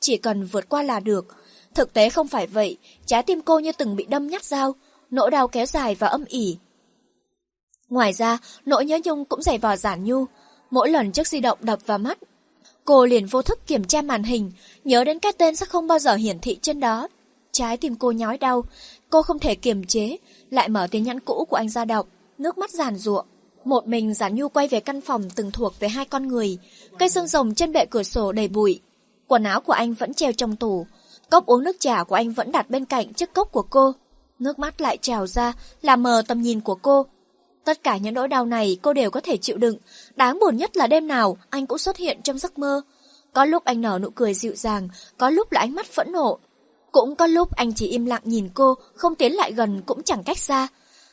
Chỉ 0.00 0.16
cần 0.16 0.44
vượt 0.46 0.68
qua 0.68 0.82
là 0.82 1.00
được. 1.00 1.36
Thực 1.74 1.92
tế 1.92 2.10
không 2.10 2.28
phải 2.28 2.46
vậy, 2.46 2.78
trái 3.06 3.22
tim 3.22 3.40
cô 3.40 3.58
như 3.58 3.72
từng 3.72 3.96
bị 3.96 4.04
đâm 4.04 4.26
nhát 4.26 4.44
dao, 4.44 4.74
nỗi 5.10 5.30
đau 5.30 5.48
kéo 5.48 5.66
dài 5.66 5.94
và 5.94 6.06
âm 6.06 6.24
ỉ. 6.24 6.56
Ngoài 7.88 8.12
ra, 8.12 8.38
nỗi 8.66 8.84
nhớ 8.84 8.98
nhung 9.04 9.24
cũng 9.24 9.42
dày 9.42 9.58
vò 9.58 9.76
giản 9.76 10.04
nhu. 10.04 10.24
Mỗi 10.70 10.90
lần 10.90 11.12
chiếc 11.12 11.28
di 11.28 11.40
động 11.40 11.58
đập 11.60 11.78
vào 11.86 11.98
mắt, 11.98 12.18
cô 12.84 13.06
liền 13.06 13.26
vô 13.26 13.42
thức 13.42 13.66
kiểm 13.66 13.84
tra 13.84 14.02
màn 14.02 14.22
hình, 14.22 14.52
nhớ 14.84 15.04
đến 15.04 15.18
cái 15.18 15.32
tên 15.32 15.56
sẽ 15.56 15.66
không 15.66 15.86
bao 15.86 15.98
giờ 15.98 16.14
hiển 16.14 16.38
thị 16.38 16.58
trên 16.62 16.80
đó. 16.80 17.08
Trái 17.52 17.76
tim 17.76 17.94
cô 17.94 18.12
nhói 18.12 18.38
đau, 18.38 18.64
cô 19.10 19.22
không 19.22 19.38
thể 19.38 19.54
kiềm 19.54 19.84
chế, 19.84 20.16
lại 20.50 20.68
mở 20.68 20.86
tin 20.90 21.04
nhắn 21.04 21.20
cũ 21.20 21.46
của 21.50 21.56
anh 21.56 21.68
ra 21.68 21.84
đọc 21.84 22.06
nước 22.40 22.58
mắt 22.58 22.70
giàn 22.70 22.96
ruộng. 22.96 23.26
Một 23.64 23.86
mình 23.86 24.14
Giản 24.14 24.34
Nhu 24.34 24.48
quay 24.48 24.68
về 24.68 24.80
căn 24.80 25.00
phòng 25.00 25.30
từng 25.34 25.50
thuộc 25.50 25.80
về 25.80 25.88
hai 25.88 26.04
con 26.04 26.28
người, 26.28 26.58
cây 26.98 27.08
xương 27.08 27.26
rồng 27.26 27.54
trên 27.54 27.72
bệ 27.72 27.84
cửa 27.90 28.02
sổ 28.02 28.32
đầy 28.32 28.48
bụi. 28.48 28.80
Quần 29.26 29.44
áo 29.44 29.60
của 29.60 29.72
anh 29.72 29.94
vẫn 29.94 30.14
treo 30.14 30.32
trong 30.32 30.56
tủ, 30.56 30.86
cốc 31.30 31.46
uống 31.46 31.64
nước 31.64 31.76
trà 31.80 32.04
của 32.04 32.14
anh 32.14 32.32
vẫn 32.32 32.52
đặt 32.52 32.70
bên 32.70 32.84
cạnh 32.84 33.12
chiếc 33.12 33.32
cốc 33.34 33.52
của 33.52 33.62
cô. 33.62 33.92
Nước 34.38 34.58
mắt 34.58 34.80
lại 34.80 34.96
trào 34.96 35.26
ra, 35.26 35.52
làm 35.82 36.02
mờ 36.02 36.22
tầm 36.28 36.42
nhìn 36.42 36.60
của 36.60 36.74
cô. 36.74 37.06
Tất 37.64 37.82
cả 37.82 37.96
những 37.96 38.14
nỗi 38.14 38.28
đau 38.28 38.46
này 38.46 38.78
cô 38.82 38.92
đều 38.92 39.10
có 39.10 39.20
thể 39.20 39.36
chịu 39.36 39.58
đựng, 39.58 39.76
đáng 40.16 40.38
buồn 40.38 40.56
nhất 40.56 40.76
là 40.76 40.86
đêm 40.86 41.08
nào 41.08 41.36
anh 41.50 41.66
cũng 41.66 41.78
xuất 41.78 41.96
hiện 41.96 42.20
trong 42.22 42.38
giấc 42.38 42.58
mơ. 42.58 42.82
Có 43.32 43.44
lúc 43.44 43.64
anh 43.64 43.80
nở 43.80 43.98
nụ 44.02 44.10
cười 44.10 44.34
dịu 44.34 44.54
dàng, 44.56 44.88
có 45.18 45.30
lúc 45.30 45.52
là 45.52 45.60
ánh 45.60 45.74
mắt 45.74 45.86
phẫn 45.86 46.12
nộ. 46.12 46.38
Cũng 46.92 47.16
có 47.16 47.26
lúc 47.26 47.56
anh 47.56 47.72
chỉ 47.72 47.86
im 47.86 48.06
lặng 48.06 48.22
nhìn 48.24 48.48
cô, 48.54 48.74
không 48.94 49.14
tiến 49.14 49.32
lại 49.32 49.52
gần 49.52 49.82
cũng 49.86 50.02
chẳng 50.02 50.22
cách 50.22 50.38
xa. 50.38 50.68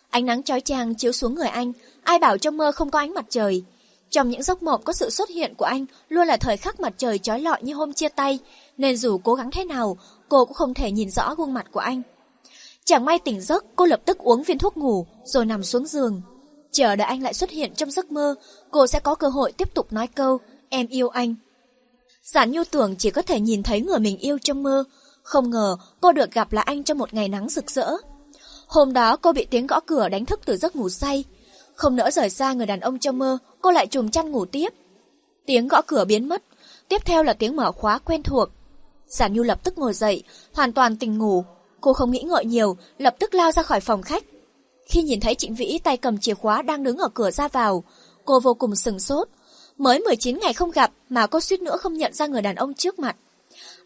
Ánh 0.09 0.25
nắng 0.25 0.43
chói 0.43 0.61
chang 0.61 0.95
chiếu 0.95 1.11
xuống 1.11 1.35
người 1.35 1.47
anh, 1.47 1.73
ai 2.03 2.19
bảo 2.19 2.37
trong 2.37 2.57
mơ 2.57 2.71
không 2.71 2.91
có 2.91 2.99
ánh 2.99 3.13
mặt 3.13 3.25
trời. 3.29 3.63
Trong 4.09 4.29
những 4.29 4.43
giấc 4.43 4.63
mộng 4.63 4.81
có 4.83 4.93
sự 4.93 5.09
xuất 5.09 5.29
hiện 5.29 5.55
của 5.55 5.65
anh 5.65 5.85
luôn 6.09 6.27
là 6.27 6.37
thời 6.37 6.57
khắc 6.57 6.79
mặt 6.79 6.93
trời 6.97 7.19
chói 7.19 7.41
lọi 7.41 7.63
như 7.63 7.73
hôm 7.73 7.93
chia 7.93 8.09
tay, 8.09 8.39
nên 8.77 8.97
dù 8.97 9.17
cố 9.17 9.33
gắng 9.33 9.51
thế 9.51 9.65
nào, 9.65 9.97
cô 10.29 10.45
cũng 10.45 10.53
không 10.53 10.73
thể 10.73 10.91
nhìn 10.91 11.09
rõ 11.09 11.35
gương 11.35 11.53
mặt 11.53 11.65
của 11.71 11.79
anh. 11.79 12.01
Chẳng 12.85 13.05
may 13.05 13.19
tỉnh 13.19 13.41
giấc, 13.41 13.65
cô 13.75 13.85
lập 13.85 14.01
tức 14.05 14.17
uống 14.17 14.43
viên 14.43 14.57
thuốc 14.57 14.77
ngủ, 14.77 15.05
rồi 15.25 15.45
nằm 15.45 15.63
xuống 15.63 15.85
giường. 15.85 16.21
Chờ 16.71 16.95
đợi 16.95 17.07
anh 17.07 17.23
lại 17.23 17.33
xuất 17.33 17.49
hiện 17.49 17.73
trong 17.75 17.91
giấc 17.91 18.11
mơ, 18.11 18.35
cô 18.71 18.87
sẽ 18.87 18.99
có 18.99 19.15
cơ 19.15 19.27
hội 19.27 19.51
tiếp 19.51 19.73
tục 19.73 19.93
nói 19.93 20.07
câu, 20.07 20.39
em 20.69 20.87
yêu 20.87 21.09
anh. 21.09 21.35
Giản 22.23 22.51
nhu 22.51 22.63
tưởng 22.71 22.95
chỉ 22.95 23.11
có 23.11 23.21
thể 23.21 23.39
nhìn 23.39 23.63
thấy 23.63 23.81
người 23.81 23.99
mình 23.99 24.17
yêu 24.17 24.37
trong 24.43 24.63
mơ, 24.63 24.83
không 25.27 25.49
ngờ 25.49 25.77
cô 26.01 26.11
được 26.11 26.31
gặp 26.31 26.53
lại 26.53 26.63
anh 26.67 26.83
trong 26.83 26.97
một 26.97 27.13
ngày 27.13 27.29
nắng 27.29 27.49
rực 27.49 27.71
rỡ. 27.71 27.91
Hôm 28.67 28.93
đó 28.93 29.17
cô 29.17 29.33
bị 29.33 29.45
tiếng 29.45 29.67
gõ 29.67 29.79
cửa 29.79 30.09
đánh 30.09 30.25
thức 30.25 30.39
từ 30.45 30.57
giấc 30.57 30.75
ngủ 30.75 30.89
say. 30.89 31.23
Không 31.75 31.95
nỡ 31.95 32.11
rời 32.11 32.29
xa 32.29 32.53
người 32.53 32.65
đàn 32.65 32.79
ông 32.79 32.99
trong 32.99 33.17
mơ, 33.17 33.37
cô 33.61 33.71
lại 33.71 33.87
trùm 33.87 34.09
chăn 34.09 34.31
ngủ 34.31 34.45
tiếp. 34.45 34.73
Tiếng 35.45 35.67
gõ 35.67 35.81
cửa 35.81 36.05
biến 36.05 36.29
mất, 36.29 36.43
tiếp 36.89 37.01
theo 37.05 37.23
là 37.23 37.33
tiếng 37.33 37.55
mở 37.55 37.71
khóa 37.71 37.99
quen 37.99 38.23
thuộc. 38.23 38.49
Giả 39.07 39.27
Nhu 39.27 39.43
lập 39.43 39.63
tức 39.63 39.77
ngồi 39.77 39.93
dậy, 39.93 40.23
hoàn 40.53 40.73
toàn 40.73 40.95
tỉnh 40.95 41.17
ngủ. 41.17 41.43
Cô 41.81 41.93
không 41.93 42.11
nghĩ 42.11 42.21
ngợi 42.21 42.45
nhiều, 42.45 42.77
lập 42.97 43.15
tức 43.19 43.33
lao 43.33 43.51
ra 43.51 43.63
khỏi 43.63 43.79
phòng 43.79 44.01
khách. 44.01 44.23
Khi 44.85 45.01
nhìn 45.01 45.19
thấy 45.19 45.35
Trịnh 45.35 45.55
Vĩ 45.55 45.79
tay 45.83 45.97
cầm 45.97 46.17
chìa 46.17 46.33
khóa 46.33 46.61
đang 46.61 46.83
đứng 46.83 46.97
ở 46.97 47.09
cửa 47.13 47.31
ra 47.31 47.47
vào, 47.47 47.83
cô 48.25 48.39
vô 48.39 48.53
cùng 48.53 48.75
sừng 48.75 48.99
sốt. 48.99 49.27
Mới 49.77 49.99
19 49.99 50.39
ngày 50.39 50.53
không 50.53 50.71
gặp 50.71 50.91
mà 51.09 51.27
cô 51.27 51.39
suýt 51.39 51.61
nữa 51.61 51.77
không 51.77 51.93
nhận 51.93 52.13
ra 52.13 52.27
người 52.27 52.41
đàn 52.41 52.55
ông 52.55 52.73
trước 52.73 52.99
mặt. 52.99 53.15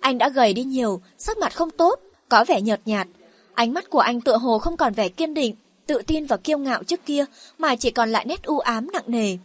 Anh 0.02 0.18
đã 0.18 0.30
gầy 0.30 0.54
đi 0.54 0.64
nhiều, 0.64 1.02
sắc 1.18 1.38
mặt 1.38 1.56
không 1.56 1.72
tốt, 1.72 2.00
có 2.30 2.46
vẻ 2.48 2.62
nhợt 2.62 2.82
nhạt, 2.86 3.08
Ánh 3.54 3.74
mắt 3.74 3.90
của 3.90 4.00
anh 4.00 4.22
tựa 4.22 4.38
hồ 4.38 4.60
không 4.60 4.78
còn 4.78 4.94
vẻ 4.94 5.10
kiên 5.10 5.34
định, 5.34 5.56
tự 5.88 6.02
tin 6.08 6.26
và 6.26 6.38
kiêu 6.38 6.58
ngạo 6.58 6.84
trước 6.84 7.06
kia, 7.06 7.26
mà 7.58 7.76
chỉ 7.76 7.92
còn 7.92 8.12
lại 8.12 8.26
nét 8.26 8.44
u 8.44 8.60
ám 8.60 8.92
nặng 8.92 9.04
nề. 9.08 9.38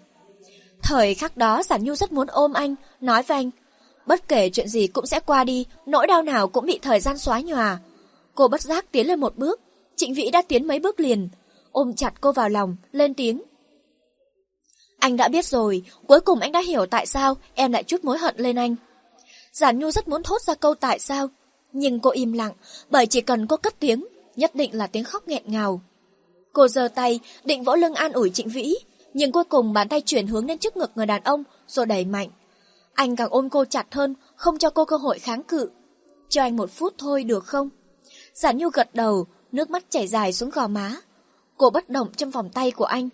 Thời 0.83 1.15
khắc 1.15 1.37
đó 1.37 1.63
Giản 1.63 1.85
Nhu 1.85 1.95
rất 1.95 2.13
muốn 2.13 2.27
ôm 2.27 2.53
anh, 2.53 2.75
nói 3.01 3.23
với 3.23 3.37
anh, 3.37 3.51
bất 4.07 4.29
kể 4.29 4.51
chuyện 4.51 4.69
gì 4.69 4.87
cũng 4.87 5.07
sẽ 5.07 5.21
qua 5.21 5.45
đi, 5.45 5.67
nỗi 5.87 6.07
đau 6.07 6.23
nào 6.23 6.49
cũng 6.49 6.67
bị 6.67 6.79
thời 6.83 7.01
gian 7.01 7.19
xóa 7.19 7.41
nhòa. 7.41 7.79
Cô 8.35 8.49
bất 8.49 8.61
giác 8.61 8.93
tiến 8.93 9.07
lên 9.07 9.21
một 9.21 9.37
bước, 9.37 9.61
Trịnh 9.97 10.15
Vĩ 10.15 10.31
đã 10.31 10.43
tiến 10.49 10.67
mấy 10.67 10.79
bước 10.79 11.01
liền, 11.01 11.29
ôm 11.73 11.95
chặt 11.95 12.15
cô 12.21 12.33
vào 12.33 12.49
lòng, 12.49 12.77
lên 12.93 13.15
tiếng. 13.15 13.43
Anh 14.99 15.17
đã 15.17 15.29
biết 15.29 15.45
rồi, 15.45 15.83
cuối 16.07 16.21
cùng 16.21 16.41
anh 16.41 16.53
đã 16.53 16.61
hiểu 16.61 16.87
tại 16.87 17.07
sao 17.07 17.37
em 17.55 17.73
lại 17.73 17.83
chút 17.83 18.05
mối 18.05 18.19
hận 18.19 18.35
lên 18.39 18.57
anh. 18.57 18.77
Giản 19.57 19.79
Nhu 19.79 19.91
rất 19.91 20.09
muốn 20.09 20.23
thốt 20.23 20.43
ra 20.43 20.55
câu 20.55 20.75
tại 20.75 20.99
sao, 20.99 21.29
nhưng 21.73 22.01
cô 22.01 22.11
im 22.11 22.33
lặng, 22.33 22.53
bởi 22.91 23.07
chỉ 23.07 23.21
cần 23.21 23.47
cô 23.47 23.57
cất 23.57 23.81
tiếng, 23.81 24.07
nhất 24.37 24.55
định 24.55 24.75
là 24.75 24.87
tiếng 24.87 25.05
khóc 25.05 25.29
nghẹn 25.29 25.43
ngào. 25.47 25.81
Cô 26.53 26.69
giơ 26.69 26.89
tay, 26.95 27.21
định 27.45 27.65
vỗ 27.65 27.77
lưng 27.77 27.95
an 27.95 28.13
ủi 28.13 28.31
Trịnh 28.31 28.49
Vĩ, 28.49 28.75
nhưng 29.15 29.33
cuối 29.33 29.45
cùng 29.45 29.73
bàn 29.73 29.89
tay 29.89 30.01
chuyển 30.01 30.27
hướng 30.27 30.47
lên 30.47 30.59
trước 30.59 30.77
ngực 30.77 30.91
người 30.95 31.07
đàn 31.07 31.23
ông, 31.23 31.45
rồi 31.69 31.87
đẩy 31.87 32.05
mạnh. 32.05 32.29
Anh 32.95 33.17
càng 33.17 33.29
ôm 33.31 33.51
cô 33.51 33.65
chặt 33.65 33.95
hơn, 33.95 34.15
không 34.37 34.59
cho 34.59 34.71
cô 34.71 34.85
cơ 34.85 34.97
hội 34.97 35.19
kháng 35.19 35.43
cự. 35.43 35.71
Cho 36.29 36.43
anh 36.43 36.57
một 36.57 36.71
phút 36.71 36.95
thôi 36.99 37.25
được 37.25 37.45
không? 37.45 37.69
Giản 38.35 38.59
Nhu 38.59 38.69
gật 38.69 38.95
đầu, 38.95 39.27
nước 39.53 39.71
mắt 39.71 39.85
chảy 39.91 40.07
dài 40.07 40.33
xuống 40.33 40.51
gò 40.51 40.69
má. 40.69 40.97
Cô 41.57 41.71
bất 41.71 41.91
động 41.91 42.09
trong 42.17 42.31
vòng 42.31 42.51
tay 42.51 42.71
của 42.71 42.85
anh. 42.85 43.09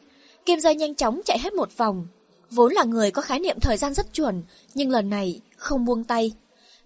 Kim 0.47 0.61
dây 0.61 0.75
nhanh 0.75 0.95
chóng 0.95 1.21
chạy 1.25 1.39
hết 1.39 1.55
một 1.55 1.77
vòng. 1.77 2.07
Vốn 2.51 2.73
là 2.73 2.85
người 2.85 3.11
có 3.11 3.23
khái 3.23 3.41
niệm 3.41 3.61
thời 3.61 3.77
gian 3.77 3.95
rất 3.95 4.15
chuẩn, 4.15 4.43
nhưng 4.75 4.91
lần 4.91 5.11
này 5.11 5.41
không 5.63 5.85
buông 5.85 6.05
tay. 6.05 6.33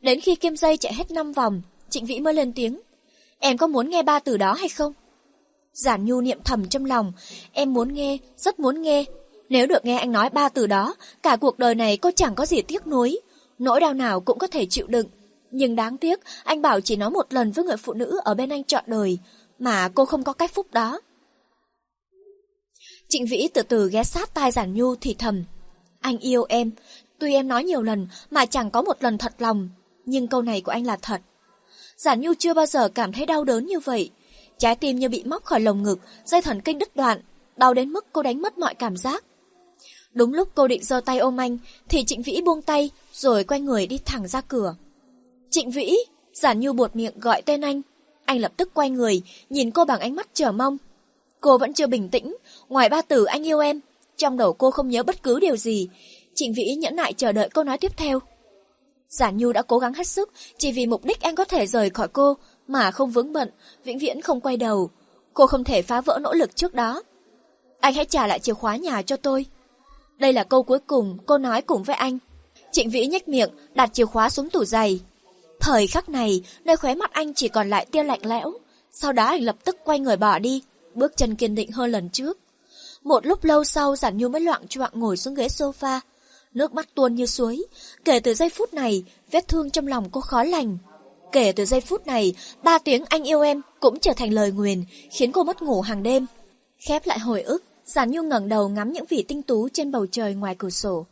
Đến 0.00 0.20
khi 0.20 0.34
kim 0.34 0.56
dây 0.56 0.76
chạy 0.76 0.94
hết 0.94 1.10
5 1.10 1.32
vòng, 1.32 1.62
Trịnh 1.90 2.06
Vĩ 2.06 2.20
mới 2.20 2.34
lên 2.34 2.52
tiếng. 2.52 2.80
Em 3.38 3.56
có 3.56 3.66
muốn 3.66 3.90
nghe 3.90 4.02
ba 4.02 4.18
từ 4.18 4.36
đó 4.36 4.52
hay 4.52 4.68
không? 4.68 4.92
Giản 5.72 6.04
Nhu 6.04 6.20
niệm 6.20 6.38
thầm 6.44 6.68
trong 6.68 6.84
lòng, 6.84 7.12
em 7.52 7.72
muốn 7.72 7.94
nghe, 7.94 8.18
rất 8.36 8.58
muốn 8.58 8.82
nghe. 8.82 9.04
Nếu 9.48 9.66
được 9.66 9.84
nghe 9.84 9.98
anh 9.98 10.12
nói 10.12 10.30
ba 10.30 10.48
từ 10.48 10.66
đó, 10.66 10.94
cả 11.22 11.36
cuộc 11.36 11.58
đời 11.58 11.74
này 11.74 11.96
cô 11.96 12.10
chẳng 12.16 12.34
có 12.34 12.46
gì 12.46 12.62
tiếc 12.62 12.86
nuối. 12.86 13.20
Nỗi 13.58 13.80
đau 13.80 13.94
nào 13.94 14.20
cũng 14.20 14.38
có 14.38 14.46
thể 14.46 14.66
chịu 14.66 14.86
đựng. 14.86 15.06
Nhưng 15.50 15.76
đáng 15.76 15.96
tiếc, 15.96 16.20
anh 16.44 16.62
bảo 16.62 16.80
chỉ 16.80 16.96
nói 16.96 17.10
một 17.10 17.32
lần 17.32 17.52
với 17.52 17.64
người 17.64 17.76
phụ 17.76 17.92
nữ 17.92 18.20
ở 18.24 18.34
bên 18.34 18.48
anh 18.52 18.64
trọn 18.64 18.84
đời, 18.86 19.18
mà 19.58 19.88
cô 19.94 20.04
không 20.04 20.24
có 20.24 20.32
cách 20.32 20.54
phúc 20.54 20.66
đó. 20.72 21.00
Trịnh 23.08 23.26
Vĩ 23.26 23.48
từ 23.54 23.62
từ 23.62 23.90
ghé 23.90 24.04
sát 24.04 24.34
tai 24.34 24.50
Giản 24.50 24.74
Nhu 24.74 24.94
thì 24.96 25.14
thầm. 25.18 25.44
Anh 26.00 26.18
yêu 26.18 26.44
em, 26.48 26.70
tuy 27.18 27.34
em 27.34 27.48
nói 27.48 27.64
nhiều 27.64 27.82
lần 27.82 28.08
mà 28.30 28.46
chẳng 28.46 28.70
có 28.70 28.82
một 28.82 28.96
lần 29.02 29.18
thật 29.18 29.34
lòng, 29.38 29.68
nhưng 30.06 30.28
câu 30.28 30.42
này 30.42 30.60
của 30.60 30.72
anh 30.72 30.86
là 30.86 30.96
thật. 31.02 31.20
Giản 31.96 32.20
Nhu 32.20 32.34
chưa 32.34 32.54
bao 32.54 32.66
giờ 32.66 32.88
cảm 32.88 33.12
thấy 33.12 33.26
đau 33.26 33.44
đớn 33.44 33.66
như 33.66 33.80
vậy. 33.80 34.10
Trái 34.58 34.76
tim 34.76 34.98
như 34.98 35.08
bị 35.08 35.24
móc 35.24 35.44
khỏi 35.44 35.60
lồng 35.60 35.82
ngực, 35.82 35.98
dây 36.24 36.42
thần 36.42 36.60
kinh 36.60 36.78
đứt 36.78 36.96
đoạn, 36.96 37.20
đau 37.56 37.74
đến 37.74 37.90
mức 37.90 38.06
cô 38.12 38.22
đánh 38.22 38.42
mất 38.42 38.58
mọi 38.58 38.74
cảm 38.74 38.96
giác. 38.96 39.24
Đúng 40.12 40.34
lúc 40.34 40.48
cô 40.54 40.68
định 40.68 40.84
giơ 40.84 41.00
tay 41.00 41.18
ôm 41.18 41.40
anh, 41.40 41.58
thì 41.88 42.04
Trịnh 42.04 42.22
Vĩ 42.22 42.40
buông 42.44 42.62
tay, 42.62 42.90
rồi 43.12 43.44
quay 43.44 43.60
người 43.60 43.86
đi 43.86 43.98
thẳng 44.04 44.28
ra 44.28 44.40
cửa. 44.40 44.74
Trịnh 45.50 45.70
Vĩ, 45.70 45.96
Giản 46.34 46.60
Nhu 46.60 46.72
buột 46.72 46.96
miệng 46.96 47.20
gọi 47.20 47.42
tên 47.42 47.60
anh. 47.60 47.82
Anh 48.24 48.40
lập 48.40 48.52
tức 48.56 48.70
quay 48.74 48.90
người, 48.90 49.22
nhìn 49.50 49.70
cô 49.70 49.84
bằng 49.84 50.00
ánh 50.00 50.14
mắt 50.14 50.28
chờ 50.34 50.52
mong. 50.52 50.78
Cô 51.40 51.58
vẫn 51.58 51.74
chưa 51.74 51.86
bình 51.86 52.08
tĩnh, 52.08 52.36
ngoài 52.68 52.88
ba 52.88 53.02
từ 53.02 53.24
anh 53.24 53.46
yêu 53.46 53.58
em, 53.58 53.80
trong 54.16 54.36
đầu 54.36 54.52
cô 54.52 54.70
không 54.70 54.88
nhớ 54.88 55.02
bất 55.02 55.22
cứ 55.22 55.40
điều 55.40 55.56
gì. 55.56 55.88
Trịnh 56.36 56.52
Vĩ 56.52 56.74
nhẫn 56.74 56.96
nại 56.96 57.12
chờ 57.12 57.32
đợi 57.32 57.48
câu 57.48 57.64
nói 57.64 57.78
tiếp 57.78 57.92
theo. 57.96 58.20
Giản 59.08 59.36
Nhu 59.36 59.52
đã 59.52 59.62
cố 59.62 59.78
gắng 59.78 59.94
hết 59.94 60.06
sức 60.06 60.30
chỉ 60.58 60.72
vì 60.72 60.86
mục 60.86 61.04
đích 61.04 61.20
anh 61.20 61.34
có 61.34 61.44
thể 61.44 61.66
rời 61.66 61.90
khỏi 61.90 62.08
cô 62.08 62.36
mà 62.68 62.90
không 62.90 63.10
vướng 63.10 63.32
bận, 63.32 63.50
vĩnh 63.84 63.98
viễn 63.98 64.20
không 64.20 64.40
quay 64.40 64.56
đầu. 64.56 64.90
Cô 65.34 65.46
không 65.46 65.64
thể 65.64 65.82
phá 65.82 66.00
vỡ 66.00 66.18
nỗ 66.22 66.32
lực 66.32 66.56
trước 66.56 66.74
đó. 66.74 67.02
Anh 67.80 67.94
hãy 67.94 68.04
trả 68.04 68.26
lại 68.26 68.38
chìa 68.38 68.52
khóa 68.52 68.76
nhà 68.76 69.02
cho 69.02 69.16
tôi. 69.16 69.46
Đây 70.18 70.32
là 70.32 70.44
câu 70.44 70.62
cuối 70.62 70.78
cùng 70.78 71.18
cô 71.26 71.38
nói 71.38 71.62
cùng 71.62 71.82
với 71.82 71.96
anh. 71.96 72.18
Trịnh 72.72 72.90
Vĩ 72.90 73.06
nhếch 73.06 73.28
miệng, 73.28 73.50
đặt 73.74 73.90
chìa 73.92 74.04
khóa 74.04 74.30
xuống 74.30 74.50
tủ 74.50 74.64
giày. 74.64 75.00
Thời 75.60 75.86
khắc 75.86 76.08
này, 76.08 76.42
nơi 76.64 76.76
khóe 76.76 76.94
mắt 76.94 77.12
anh 77.12 77.34
chỉ 77.34 77.48
còn 77.48 77.70
lại 77.70 77.86
tia 77.86 78.02
lạnh 78.02 78.20
lẽo. 78.26 78.52
Sau 78.92 79.12
đó 79.12 79.24
anh 79.24 79.42
lập 79.42 79.56
tức 79.64 79.76
quay 79.84 80.00
người 80.00 80.16
bỏ 80.16 80.38
đi, 80.38 80.62
bước 80.94 81.16
chân 81.16 81.34
kiên 81.34 81.54
định 81.54 81.70
hơn 81.70 81.90
lần 81.90 82.08
trước. 82.08 82.38
Một 83.02 83.26
lúc 83.26 83.44
lâu 83.44 83.64
sau 83.64 83.96
Giản 83.96 84.18
Nhu 84.18 84.28
mới 84.28 84.40
loạn 84.40 84.68
choạng 84.68 84.90
ngồi 84.94 85.16
xuống 85.16 85.34
ghế 85.34 85.46
sofa. 85.46 86.00
Nước 86.56 86.74
mắt 86.74 86.94
tuôn 86.94 87.14
như 87.14 87.26
suối. 87.26 87.64
Kể 88.04 88.20
từ 88.20 88.34
giây 88.34 88.48
phút 88.48 88.74
này, 88.74 89.04
vết 89.30 89.48
thương 89.48 89.70
trong 89.70 89.86
lòng 89.86 90.08
cô 90.12 90.20
khó 90.20 90.42
lành. 90.42 90.78
Kể 91.32 91.52
từ 91.52 91.64
giây 91.64 91.80
phút 91.80 92.06
này, 92.06 92.34
ba 92.62 92.78
tiếng 92.78 93.04
anh 93.04 93.24
yêu 93.24 93.40
em 93.40 93.60
cũng 93.80 93.98
trở 93.98 94.12
thành 94.16 94.32
lời 94.32 94.52
nguyền, 94.52 94.84
khiến 95.10 95.32
cô 95.32 95.44
mất 95.44 95.62
ngủ 95.62 95.80
hàng 95.80 96.02
đêm. 96.02 96.26
Khép 96.78 97.06
lại 97.06 97.18
hồi 97.18 97.42
ức, 97.42 97.64
Giản 97.84 98.10
Nhu 98.10 98.22
ngẩng 98.22 98.48
đầu 98.48 98.68
ngắm 98.68 98.92
những 98.92 99.04
vị 99.08 99.24
tinh 99.28 99.42
tú 99.42 99.68
trên 99.68 99.90
bầu 99.92 100.06
trời 100.06 100.34
ngoài 100.34 100.54
cửa 100.58 100.70
sổ. 100.70 101.06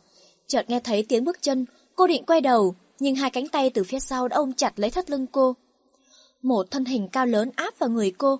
Chợt 0.47 0.69
nghe 0.69 0.79
thấy 0.79 1.05
tiếng 1.09 1.23
bước 1.23 1.41
chân, 1.41 1.65
cô 1.95 2.07
định 2.07 2.25
quay 2.25 2.41
đầu, 2.41 2.75
nhưng 2.99 3.15
hai 3.15 3.29
cánh 3.29 3.47
tay 3.47 3.69
từ 3.69 3.83
phía 3.83 3.99
sau 3.99 4.27
đã 4.27 4.37
ôm 4.37 4.53
chặt 4.53 4.79
lấy 4.79 4.91
thắt 4.91 5.09
lưng 5.09 5.25
cô. 5.31 5.55
Một 6.41 6.71
thân 6.71 6.85
hình 6.85 7.07
cao 7.07 7.25
lớn 7.25 7.51
áp 7.55 7.79
vào 7.79 7.89
người 7.89 8.11
cô. 8.11 8.39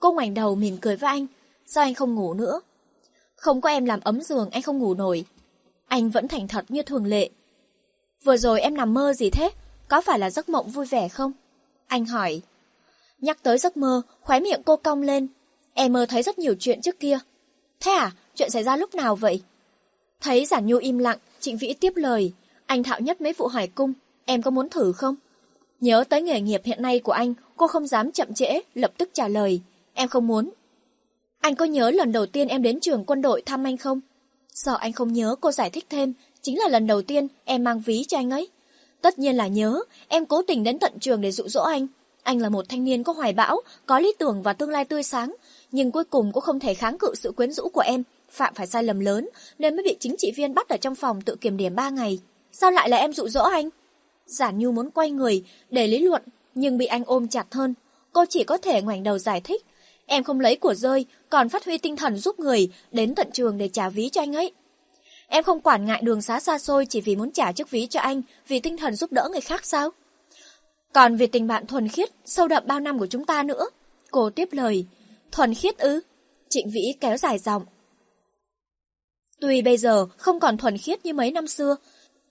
Cô 0.00 0.12
ngoảnh 0.12 0.34
đầu 0.34 0.54
mỉm 0.54 0.76
cười 0.80 0.96
với 0.96 1.08
anh. 1.08 1.26
Sao 1.66 1.84
anh 1.84 1.94
không 1.94 2.14
ngủ 2.14 2.34
nữa? 2.34 2.60
Không 3.34 3.60
có 3.60 3.68
em 3.70 3.84
làm 3.84 4.00
ấm 4.00 4.22
giường 4.22 4.50
anh 4.50 4.62
không 4.62 4.78
ngủ 4.78 4.94
nổi. 4.94 5.24
Anh 5.86 6.10
vẫn 6.10 6.28
thành 6.28 6.48
thật 6.48 6.64
như 6.68 6.82
thường 6.82 7.04
lệ. 7.04 7.30
Vừa 8.24 8.36
rồi 8.36 8.60
em 8.60 8.76
nằm 8.76 8.94
mơ 8.94 9.12
gì 9.12 9.30
thế? 9.30 9.50
Có 9.88 10.00
phải 10.00 10.18
là 10.18 10.30
giấc 10.30 10.48
mộng 10.48 10.70
vui 10.70 10.86
vẻ 10.86 11.08
không? 11.08 11.32
Anh 11.86 12.04
hỏi. 12.04 12.40
Nhắc 13.20 13.42
tới 13.42 13.58
giấc 13.58 13.76
mơ, 13.76 14.02
khóe 14.20 14.40
miệng 14.40 14.62
cô 14.64 14.76
cong 14.76 15.02
lên. 15.02 15.28
Em 15.74 15.92
mơ 15.92 16.06
thấy 16.08 16.22
rất 16.22 16.38
nhiều 16.38 16.54
chuyện 16.58 16.80
trước 16.80 17.00
kia. 17.00 17.18
Thế 17.80 17.90
à? 17.92 18.12
Chuyện 18.34 18.50
xảy 18.50 18.62
ra 18.62 18.76
lúc 18.76 18.94
nào 18.94 19.16
vậy? 19.16 19.42
Thấy 20.20 20.44
Giản 20.44 20.66
Nhu 20.66 20.76
im 20.76 20.98
lặng, 20.98 21.18
Trịnh 21.40 21.56
Vĩ 21.56 21.74
tiếp 21.80 21.92
lời. 21.96 22.32
Anh 22.66 22.82
thạo 22.82 23.00
nhất 23.00 23.20
mấy 23.20 23.32
vụ 23.32 23.46
hỏi 23.46 23.66
cung. 23.66 23.92
Em 24.24 24.42
có 24.42 24.50
muốn 24.50 24.68
thử 24.68 24.92
không? 24.92 25.14
Nhớ 25.80 26.04
tới 26.08 26.22
nghề 26.22 26.40
nghiệp 26.40 26.60
hiện 26.64 26.82
nay 26.82 26.98
của 26.98 27.12
anh, 27.12 27.34
cô 27.56 27.66
không 27.66 27.86
dám 27.86 28.12
chậm 28.12 28.34
trễ, 28.34 28.60
lập 28.74 28.92
tức 28.98 29.10
trả 29.12 29.28
lời. 29.28 29.60
Em 29.94 30.08
không 30.08 30.26
muốn. 30.26 30.50
Anh 31.40 31.56
có 31.56 31.64
nhớ 31.64 31.90
lần 31.90 32.12
đầu 32.12 32.26
tiên 32.26 32.48
em 32.48 32.62
đến 32.62 32.80
trường 32.80 33.04
quân 33.04 33.22
đội 33.22 33.42
thăm 33.46 33.64
anh 33.64 33.76
không? 33.76 34.00
Sợ 34.56 34.76
anh 34.80 34.92
không 34.92 35.12
nhớ 35.12 35.36
cô 35.40 35.50
giải 35.50 35.70
thích 35.70 35.86
thêm, 35.90 36.12
chính 36.42 36.58
là 36.58 36.68
lần 36.68 36.86
đầu 36.86 37.02
tiên 37.02 37.28
em 37.44 37.64
mang 37.64 37.80
ví 37.80 38.04
cho 38.08 38.18
anh 38.18 38.30
ấy. 38.30 38.48
Tất 39.00 39.18
nhiên 39.18 39.36
là 39.36 39.46
nhớ, 39.46 39.80
em 40.08 40.26
cố 40.26 40.42
tình 40.42 40.64
đến 40.64 40.78
tận 40.78 40.92
trường 41.00 41.20
để 41.20 41.32
dụ 41.32 41.48
dỗ 41.48 41.60
anh. 41.60 41.86
Anh 42.22 42.38
là 42.38 42.48
một 42.48 42.68
thanh 42.68 42.84
niên 42.84 43.04
có 43.04 43.12
hoài 43.12 43.32
bão, 43.32 43.60
có 43.86 43.98
lý 43.98 44.14
tưởng 44.18 44.42
và 44.42 44.52
tương 44.52 44.70
lai 44.70 44.84
tươi 44.84 45.02
sáng, 45.02 45.34
nhưng 45.72 45.90
cuối 45.90 46.04
cùng 46.04 46.32
cũng 46.32 46.42
không 46.42 46.60
thể 46.60 46.74
kháng 46.74 46.98
cự 46.98 47.14
sự 47.14 47.32
quyến 47.32 47.52
rũ 47.52 47.68
của 47.68 47.80
em, 47.80 48.02
phạm 48.30 48.54
phải 48.54 48.66
sai 48.66 48.82
lầm 48.82 49.00
lớn 49.00 49.28
nên 49.58 49.76
mới 49.76 49.84
bị 49.84 49.96
chính 50.00 50.14
trị 50.18 50.32
viên 50.36 50.54
bắt 50.54 50.68
ở 50.68 50.76
trong 50.76 50.94
phòng 50.94 51.22
tự 51.22 51.36
kiểm 51.36 51.56
điểm 51.56 51.74
3 51.74 51.90
ngày. 51.90 52.18
Sao 52.52 52.70
lại 52.70 52.88
là 52.88 52.96
em 52.96 53.12
dụ 53.12 53.28
dỗ 53.28 53.42
anh? 53.42 53.68
Giản 54.26 54.58
Nhu 54.58 54.72
muốn 54.72 54.90
quay 54.90 55.10
người 55.10 55.44
để 55.70 55.86
lý 55.86 55.98
luận, 55.98 56.22
nhưng 56.54 56.78
bị 56.78 56.86
anh 56.86 57.02
ôm 57.06 57.28
chặt 57.28 57.54
hơn. 57.54 57.74
Cô 58.12 58.24
chỉ 58.28 58.44
có 58.44 58.58
thể 58.58 58.82
ngoảnh 58.82 59.02
đầu 59.02 59.18
giải 59.18 59.40
thích. 59.40 59.64
Em 60.06 60.24
không 60.24 60.40
lấy 60.40 60.56
của 60.56 60.74
rơi, 60.74 61.06
còn 61.30 61.48
phát 61.48 61.64
huy 61.64 61.78
tinh 61.78 61.96
thần 61.96 62.18
giúp 62.18 62.40
người 62.40 62.68
đến 62.92 63.14
tận 63.14 63.30
trường 63.32 63.58
để 63.58 63.68
trả 63.68 63.88
ví 63.88 64.08
cho 64.08 64.20
anh 64.22 64.36
ấy. 64.36 64.52
Em 65.28 65.44
không 65.44 65.60
quản 65.60 65.84
ngại 65.84 66.00
đường 66.02 66.22
xá 66.22 66.40
xa 66.40 66.58
xôi 66.58 66.86
chỉ 66.86 67.00
vì 67.00 67.16
muốn 67.16 67.30
trả 67.30 67.52
chiếc 67.52 67.70
ví 67.70 67.86
cho 67.86 68.00
anh 68.00 68.22
vì 68.48 68.60
tinh 68.60 68.76
thần 68.76 68.94
giúp 68.94 69.12
đỡ 69.12 69.28
người 69.32 69.40
khác 69.40 69.66
sao? 69.66 69.90
Còn 70.92 71.16
vì 71.16 71.26
tình 71.26 71.46
bạn 71.46 71.66
thuần 71.66 71.88
khiết, 71.88 72.10
sâu 72.24 72.48
đậm 72.48 72.62
bao 72.66 72.80
năm 72.80 72.98
của 72.98 73.06
chúng 73.06 73.24
ta 73.24 73.42
nữa. 73.42 73.66
Cô 74.10 74.30
tiếp 74.30 74.48
lời. 74.52 74.86
Thuần 75.32 75.54
khiết 75.54 75.78
ư? 75.78 76.00
Trịnh 76.48 76.70
Vĩ 76.70 76.94
kéo 77.00 77.16
dài 77.16 77.38
giọng. 77.38 77.62
Tuy 79.40 79.62
bây 79.62 79.76
giờ 79.76 80.06
không 80.16 80.40
còn 80.40 80.56
thuần 80.56 80.78
khiết 80.78 81.04
như 81.04 81.14
mấy 81.14 81.30
năm 81.30 81.46
xưa, 81.46 81.76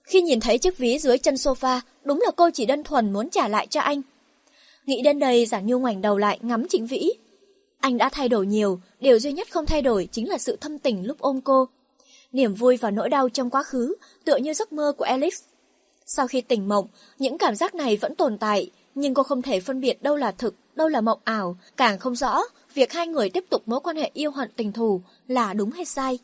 khi 0.03 0.21
nhìn 0.21 0.39
thấy 0.39 0.57
chiếc 0.57 0.77
ví 0.77 0.99
dưới 0.99 1.17
chân 1.17 1.35
sofa, 1.35 1.79
đúng 2.03 2.21
là 2.21 2.31
cô 2.35 2.49
chỉ 2.53 2.65
đơn 2.65 2.83
thuần 2.83 3.13
muốn 3.13 3.29
trả 3.29 3.47
lại 3.47 3.67
cho 3.67 3.81
anh. 3.81 4.01
Nghĩ 4.85 5.01
đến 5.01 5.19
đây, 5.19 5.45
Giản 5.45 5.67
Nhu 5.67 5.79
ngoảnh 5.79 6.01
đầu 6.01 6.17
lại 6.17 6.39
ngắm 6.41 6.67
Trịnh 6.67 6.87
Vĩ. 6.87 7.11
Anh 7.79 7.97
đã 7.97 8.09
thay 8.09 8.29
đổi 8.29 8.45
nhiều, 8.45 8.79
điều 8.99 9.19
duy 9.19 9.33
nhất 9.33 9.47
không 9.51 9.65
thay 9.65 9.81
đổi 9.81 10.07
chính 10.11 10.29
là 10.29 10.37
sự 10.37 10.57
thâm 10.61 10.79
tình 10.79 11.07
lúc 11.07 11.19
ôm 11.19 11.41
cô. 11.41 11.67
Niềm 12.31 12.53
vui 12.53 12.77
và 12.77 12.91
nỗi 12.91 13.09
đau 13.09 13.29
trong 13.29 13.49
quá 13.49 13.63
khứ, 13.63 13.95
tựa 14.25 14.37
như 14.37 14.53
giấc 14.53 14.73
mơ 14.73 14.93
của 14.97 15.05
Alex. 15.05 15.33
Sau 16.05 16.27
khi 16.27 16.41
tỉnh 16.41 16.67
mộng, 16.67 16.87
những 17.19 17.37
cảm 17.37 17.55
giác 17.55 17.75
này 17.75 17.97
vẫn 17.97 18.15
tồn 18.15 18.37
tại, 18.37 18.71
nhưng 18.95 19.13
cô 19.13 19.23
không 19.23 19.41
thể 19.41 19.59
phân 19.59 19.81
biệt 19.81 20.03
đâu 20.03 20.15
là 20.15 20.31
thực, 20.31 20.55
đâu 20.75 20.87
là 20.87 21.01
mộng 21.01 21.19
ảo, 21.23 21.57
càng 21.77 21.99
không 21.99 22.15
rõ 22.15 22.41
việc 22.73 22.93
hai 22.93 23.07
người 23.07 23.29
tiếp 23.29 23.45
tục 23.49 23.61
mối 23.65 23.79
quan 23.79 23.95
hệ 23.95 24.11
yêu 24.13 24.31
hận 24.31 24.51
tình 24.55 24.71
thù 24.71 25.01
là 25.27 25.53
đúng 25.53 25.71
hay 25.71 25.85
sai. 25.85 26.19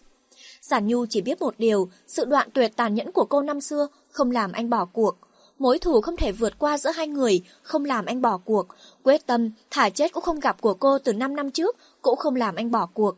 Giản 0.61 0.87
Nhu 0.87 1.05
chỉ 1.05 1.21
biết 1.21 1.41
một 1.41 1.55
điều, 1.57 1.89
sự 2.07 2.25
đoạn 2.25 2.49
tuyệt 2.53 2.71
tàn 2.75 2.95
nhẫn 2.95 3.11
của 3.11 3.25
cô 3.25 3.41
năm 3.41 3.61
xưa 3.61 3.87
không 4.11 4.31
làm 4.31 4.51
anh 4.51 4.69
bỏ 4.69 4.85
cuộc. 4.85 5.17
Mối 5.61 5.79
thù 5.79 6.01
không 6.01 6.17
thể 6.17 6.31
vượt 6.31 6.59
qua 6.59 6.77
giữa 6.77 6.91
hai 6.91 7.07
người, 7.07 7.41
không 7.61 7.85
làm 7.85 8.05
anh 8.05 8.21
bỏ 8.21 8.37
cuộc. 8.37 8.67
Quyết 9.03 9.25
tâm, 9.25 9.51
thả 9.69 9.89
chết 9.89 10.13
cũng 10.13 10.23
không 10.23 10.39
gặp 10.39 10.61
của 10.61 10.73
cô 10.73 10.99
từ 10.99 11.13
5 11.13 11.35
năm 11.35 11.51
trước, 11.51 11.77
cũng 12.01 12.15
không 12.15 12.35
làm 12.35 12.55
anh 12.55 12.71
bỏ 12.71 12.85
cuộc. 12.93 13.15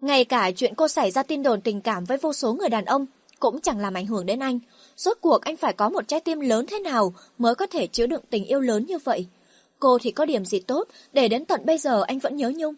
Ngay 0.00 0.24
cả 0.24 0.50
chuyện 0.56 0.74
cô 0.74 0.88
xảy 0.88 1.10
ra 1.10 1.22
tin 1.22 1.42
đồn 1.42 1.60
tình 1.60 1.80
cảm 1.80 2.04
với 2.04 2.18
vô 2.18 2.32
số 2.32 2.54
người 2.54 2.68
đàn 2.68 2.84
ông, 2.84 3.06
cũng 3.40 3.60
chẳng 3.60 3.78
làm 3.78 3.94
ảnh 3.94 4.06
hưởng 4.06 4.26
đến 4.26 4.38
anh. 4.38 4.58
Rốt 4.96 5.18
cuộc 5.20 5.42
anh 5.42 5.56
phải 5.56 5.72
có 5.72 5.88
một 5.88 6.08
trái 6.08 6.20
tim 6.20 6.40
lớn 6.40 6.66
thế 6.66 6.78
nào 6.78 7.14
mới 7.38 7.54
có 7.54 7.66
thể 7.66 7.86
chứa 7.86 8.06
đựng 8.06 8.24
tình 8.30 8.44
yêu 8.44 8.60
lớn 8.60 8.86
như 8.88 8.98
vậy. 8.98 9.26
Cô 9.78 9.98
thì 9.98 10.10
có 10.10 10.24
điểm 10.24 10.44
gì 10.44 10.60
tốt 10.60 10.88
để 11.12 11.28
đến 11.28 11.44
tận 11.44 11.60
bây 11.64 11.78
giờ 11.78 12.02
anh 12.06 12.18
vẫn 12.18 12.36
nhớ 12.36 12.52
nhung. 12.56 12.74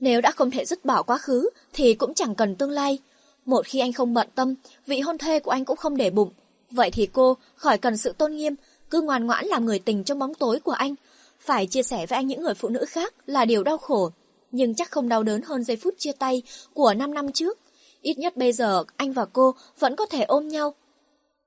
Nếu 0.00 0.20
đã 0.20 0.30
không 0.30 0.50
thể 0.50 0.64
dứt 0.64 0.84
bỏ 0.84 1.02
quá 1.02 1.18
khứ, 1.18 1.50
thì 1.72 1.94
cũng 1.94 2.14
chẳng 2.14 2.34
cần 2.34 2.56
tương 2.56 2.70
lai. 2.70 2.98
Một 3.44 3.66
khi 3.66 3.80
anh 3.80 3.92
không 3.92 4.14
bận 4.14 4.28
tâm, 4.34 4.54
vị 4.86 5.00
hôn 5.00 5.18
thê 5.18 5.40
của 5.40 5.50
anh 5.50 5.64
cũng 5.64 5.76
không 5.76 5.96
để 5.96 6.10
bụng. 6.10 6.30
Vậy 6.72 6.90
thì 6.90 7.08
cô, 7.12 7.36
khỏi 7.54 7.78
cần 7.78 7.96
sự 7.96 8.12
tôn 8.12 8.36
nghiêm, 8.36 8.54
cứ 8.90 9.00
ngoan 9.00 9.26
ngoãn 9.26 9.46
làm 9.46 9.64
người 9.64 9.78
tình 9.78 10.04
trong 10.04 10.18
bóng 10.18 10.34
tối 10.34 10.60
của 10.60 10.72
anh. 10.72 10.94
Phải 11.40 11.66
chia 11.66 11.82
sẻ 11.82 12.06
với 12.06 12.16
anh 12.16 12.26
những 12.26 12.42
người 12.42 12.54
phụ 12.54 12.68
nữ 12.68 12.84
khác 12.88 13.14
là 13.26 13.44
điều 13.44 13.62
đau 13.62 13.78
khổ, 13.78 14.10
nhưng 14.50 14.74
chắc 14.74 14.90
không 14.90 15.08
đau 15.08 15.22
đớn 15.22 15.42
hơn 15.42 15.64
giây 15.64 15.76
phút 15.76 15.94
chia 15.98 16.12
tay 16.12 16.42
của 16.74 16.94
5 16.94 17.14
năm 17.14 17.32
trước. 17.32 17.58
Ít 18.02 18.18
nhất 18.18 18.36
bây 18.36 18.52
giờ 18.52 18.84
anh 18.96 19.12
và 19.12 19.24
cô 19.24 19.54
vẫn 19.78 19.96
có 19.96 20.06
thể 20.06 20.22
ôm 20.22 20.48
nhau. 20.48 20.74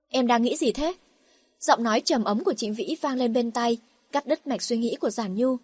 Em 0.10 0.28
đang 0.28 0.42
nghĩ 0.42 0.56
gì 0.58 0.72
thế? 0.72 0.94
Giọng 1.60 1.84
nói 1.84 2.02
trầm 2.02 2.24
ấm 2.24 2.44
của 2.44 2.54
Trịnh 2.54 2.74
Vĩ 2.74 2.96
vang 3.02 3.18
lên 3.18 3.34
bên 3.34 3.52
tay, 3.52 3.78
cắt 4.12 4.28
đứt 4.28 4.48
mạch 4.48 4.62
suy 4.62 4.78
nghĩ 4.78 4.96
của 5.00 5.10
Giản 5.10 5.36
Nhu. 5.36 5.58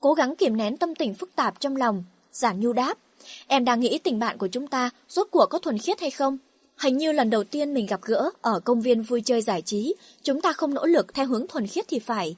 Cố 0.00 0.14
gắng 0.14 0.36
kiềm 0.36 0.56
nén 0.56 0.76
tâm 0.76 0.94
tình 0.94 1.14
phức 1.14 1.36
tạp 1.36 1.60
trong 1.60 1.76
lòng, 1.76 2.04
Giản 2.32 2.60
Nhu 2.60 2.72
đáp. 2.72 2.98
Em 3.46 3.64
đang 3.64 3.80
nghĩ 3.80 3.98
tình 3.98 4.18
bạn 4.18 4.38
của 4.38 4.48
chúng 4.48 4.66
ta 4.66 4.90
rốt 5.08 5.28
cuộc 5.30 5.46
có 5.46 5.58
thuần 5.58 5.78
khiết 5.78 6.00
hay 6.00 6.10
không? 6.10 6.38
Hình 6.76 6.96
như 6.96 7.12
lần 7.12 7.30
đầu 7.30 7.44
tiên 7.44 7.74
mình 7.74 7.86
gặp 7.86 8.00
gỡ 8.02 8.30
ở 8.40 8.60
công 8.60 8.80
viên 8.80 9.02
vui 9.02 9.22
chơi 9.24 9.42
giải 9.42 9.62
trí, 9.62 9.94
chúng 10.22 10.40
ta 10.40 10.52
không 10.52 10.74
nỗ 10.74 10.86
lực 10.86 11.14
theo 11.14 11.26
hướng 11.26 11.46
thuần 11.46 11.66
khiết 11.66 11.84
thì 11.88 11.98
phải. 11.98 12.36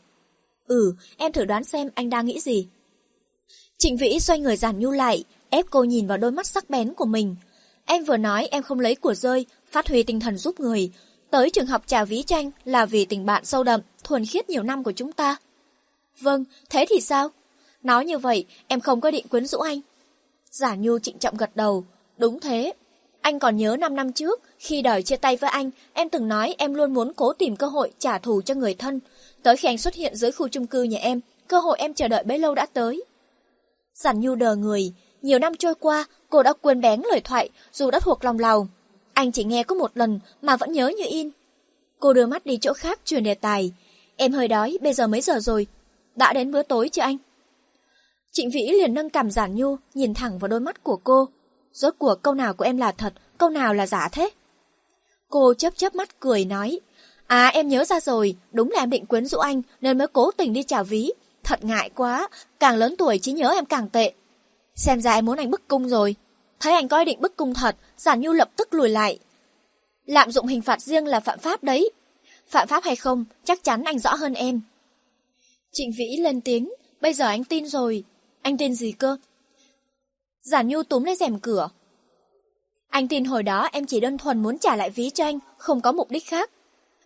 Ừ, 0.66 0.94
em 1.16 1.32
thử 1.32 1.44
đoán 1.44 1.64
xem 1.64 1.90
anh 1.94 2.10
đang 2.10 2.26
nghĩ 2.26 2.40
gì. 2.40 2.66
Trịnh 3.78 3.96
Vĩ 3.96 4.20
xoay 4.20 4.38
người 4.38 4.56
giản 4.56 4.78
nhu 4.78 4.90
lại, 4.90 5.24
ép 5.50 5.66
cô 5.70 5.84
nhìn 5.84 6.06
vào 6.06 6.18
đôi 6.18 6.30
mắt 6.30 6.46
sắc 6.46 6.70
bén 6.70 6.94
của 6.94 7.04
mình. 7.04 7.36
Em 7.84 8.04
vừa 8.04 8.16
nói 8.16 8.48
em 8.50 8.62
không 8.62 8.80
lấy 8.80 8.94
của 8.94 9.14
rơi, 9.14 9.46
phát 9.70 9.88
huy 9.88 10.02
tinh 10.02 10.20
thần 10.20 10.38
giúp 10.38 10.60
người. 10.60 10.90
Tới 11.30 11.50
trường 11.50 11.66
học 11.66 11.82
trà 11.86 12.04
ví 12.04 12.22
tranh 12.22 12.50
là 12.64 12.86
vì 12.86 13.04
tình 13.04 13.26
bạn 13.26 13.44
sâu 13.44 13.64
đậm, 13.64 13.80
thuần 14.04 14.26
khiết 14.26 14.50
nhiều 14.50 14.62
năm 14.62 14.84
của 14.84 14.92
chúng 14.92 15.12
ta. 15.12 15.36
Vâng, 16.20 16.44
thế 16.70 16.86
thì 16.88 17.00
sao? 17.00 17.28
Nói 17.82 18.04
như 18.04 18.18
vậy, 18.18 18.46
em 18.66 18.80
không 18.80 19.00
có 19.00 19.10
định 19.10 19.28
quyến 19.28 19.46
rũ 19.46 19.58
anh. 19.58 19.80
Giả 20.50 20.74
Nhu 20.74 20.98
trịnh 20.98 21.18
trọng 21.18 21.36
gật 21.36 21.56
đầu. 21.56 21.84
Đúng 22.18 22.40
thế. 22.40 22.72
Anh 23.24 23.38
còn 23.38 23.56
nhớ 23.56 23.76
5 23.80 23.96
năm 23.96 24.12
trước, 24.12 24.40
khi 24.58 24.82
đòi 24.82 25.02
chia 25.02 25.16
tay 25.16 25.36
với 25.36 25.50
anh, 25.50 25.70
em 25.92 26.08
từng 26.08 26.28
nói 26.28 26.54
em 26.58 26.74
luôn 26.74 26.94
muốn 26.94 27.12
cố 27.16 27.32
tìm 27.32 27.56
cơ 27.56 27.66
hội 27.66 27.92
trả 27.98 28.18
thù 28.18 28.42
cho 28.42 28.54
người 28.54 28.74
thân. 28.74 29.00
Tới 29.42 29.56
khi 29.56 29.68
anh 29.68 29.78
xuất 29.78 29.94
hiện 29.94 30.16
dưới 30.16 30.32
khu 30.32 30.48
chung 30.48 30.66
cư 30.66 30.82
nhà 30.82 30.98
em, 30.98 31.20
cơ 31.48 31.60
hội 31.60 31.78
em 31.78 31.94
chờ 31.94 32.08
đợi 32.08 32.24
bấy 32.24 32.38
lâu 32.38 32.54
đã 32.54 32.66
tới. 32.66 33.04
Giản 33.94 34.20
Nhu 34.20 34.34
đờ 34.34 34.56
người, 34.56 34.92
nhiều 35.22 35.38
năm 35.38 35.56
trôi 35.56 35.74
qua, 35.74 36.04
cô 36.30 36.42
đã 36.42 36.52
quên 36.52 36.80
bén 36.80 37.00
lời 37.10 37.20
thoại 37.20 37.48
dù 37.72 37.90
đã 37.90 38.00
thuộc 38.00 38.24
lòng 38.24 38.38
lòng. 38.38 38.68
Anh 39.12 39.32
chỉ 39.32 39.44
nghe 39.44 39.62
có 39.62 39.74
một 39.74 39.90
lần 39.94 40.20
mà 40.42 40.56
vẫn 40.56 40.72
nhớ 40.72 40.88
như 40.88 41.04
in. 41.08 41.30
Cô 42.00 42.12
đưa 42.12 42.26
mắt 42.26 42.46
đi 42.46 42.56
chỗ 42.56 42.72
khác 42.72 43.00
truyền 43.04 43.24
đề 43.24 43.34
tài. 43.34 43.72
Em 44.16 44.32
hơi 44.32 44.48
đói, 44.48 44.78
bây 44.80 44.92
giờ 44.92 45.06
mấy 45.06 45.20
giờ 45.20 45.40
rồi? 45.40 45.66
Đã 46.16 46.32
đến 46.32 46.52
bữa 46.52 46.62
tối 46.62 46.88
chưa 46.88 47.02
anh? 47.02 47.16
Trịnh 48.32 48.50
Vĩ 48.50 48.72
liền 48.72 48.94
nâng 48.94 49.10
cằm 49.10 49.30
giản 49.30 49.54
nhu, 49.54 49.76
nhìn 49.94 50.14
thẳng 50.14 50.38
vào 50.38 50.48
đôi 50.48 50.60
mắt 50.60 50.84
của 50.84 50.96
cô. 50.96 51.28
Rốt 51.74 51.94
cuộc 51.98 52.22
câu 52.22 52.34
nào 52.34 52.54
của 52.54 52.64
em 52.64 52.76
là 52.76 52.92
thật, 52.92 53.12
câu 53.38 53.50
nào 53.50 53.74
là 53.74 53.86
giả 53.86 54.08
thế? 54.12 54.30
Cô 55.28 55.54
chớp 55.54 55.76
chớp 55.76 55.94
mắt 55.94 56.20
cười 56.20 56.44
nói, 56.44 56.80
À 57.26 57.46
em 57.46 57.68
nhớ 57.68 57.84
ra 57.84 58.00
rồi, 58.00 58.36
đúng 58.52 58.70
là 58.70 58.80
em 58.80 58.90
định 58.90 59.06
quyến 59.06 59.26
rũ 59.26 59.38
anh 59.38 59.62
nên 59.80 59.98
mới 59.98 60.06
cố 60.06 60.30
tình 60.30 60.52
đi 60.52 60.62
chào 60.62 60.84
ví. 60.84 61.12
Thật 61.44 61.64
ngại 61.64 61.90
quá, 61.94 62.28
càng 62.60 62.76
lớn 62.76 62.94
tuổi 62.98 63.18
chỉ 63.22 63.32
nhớ 63.32 63.50
em 63.50 63.64
càng 63.64 63.88
tệ. 63.88 64.12
Xem 64.74 65.00
ra 65.00 65.14
em 65.14 65.26
muốn 65.26 65.38
anh 65.38 65.50
bức 65.50 65.68
cung 65.68 65.88
rồi. 65.88 66.16
Thấy 66.60 66.72
anh 66.72 66.88
có 66.88 66.98
ý 66.98 67.04
định 67.04 67.20
bức 67.20 67.36
cung 67.36 67.54
thật, 67.54 67.76
giản 67.96 68.20
nhu 68.20 68.32
lập 68.32 68.50
tức 68.56 68.74
lùi 68.74 68.88
lại. 68.88 69.18
Lạm 70.06 70.30
dụng 70.30 70.46
hình 70.46 70.62
phạt 70.62 70.82
riêng 70.82 71.06
là 71.06 71.20
phạm 71.20 71.38
pháp 71.38 71.64
đấy. 71.64 71.90
Phạm 72.48 72.68
pháp 72.68 72.84
hay 72.84 72.96
không, 72.96 73.24
chắc 73.44 73.64
chắn 73.64 73.84
anh 73.84 73.98
rõ 73.98 74.14
hơn 74.14 74.34
em. 74.34 74.60
Trịnh 75.72 75.92
Vĩ 75.98 76.16
lên 76.16 76.40
tiếng, 76.40 76.72
bây 77.00 77.12
giờ 77.12 77.26
anh 77.26 77.44
tin 77.44 77.66
rồi, 77.66 78.04
anh 78.42 78.58
tin 78.58 78.74
gì 78.74 78.92
cơ? 78.92 79.16
Giản 80.44 80.68
Nhu 80.68 80.82
túm 80.82 81.04
lấy 81.04 81.16
rèm 81.16 81.38
cửa. 81.38 81.68
Anh 82.88 83.08
tin 83.08 83.24
hồi 83.24 83.42
đó 83.42 83.68
em 83.72 83.86
chỉ 83.86 84.00
đơn 84.00 84.18
thuần 84.18 84.42
muốn 84.42 84.58
trả 84.58 84.76
lại 84.76 84.90
ví 84.90 85.10
cho 85.10 85.24
anh, 85.24 85.38
không 85.56 85.80
có 85.80 85.92
mục 85.92 86.10
đích 86.10 86.26
khác. 86.26 86.50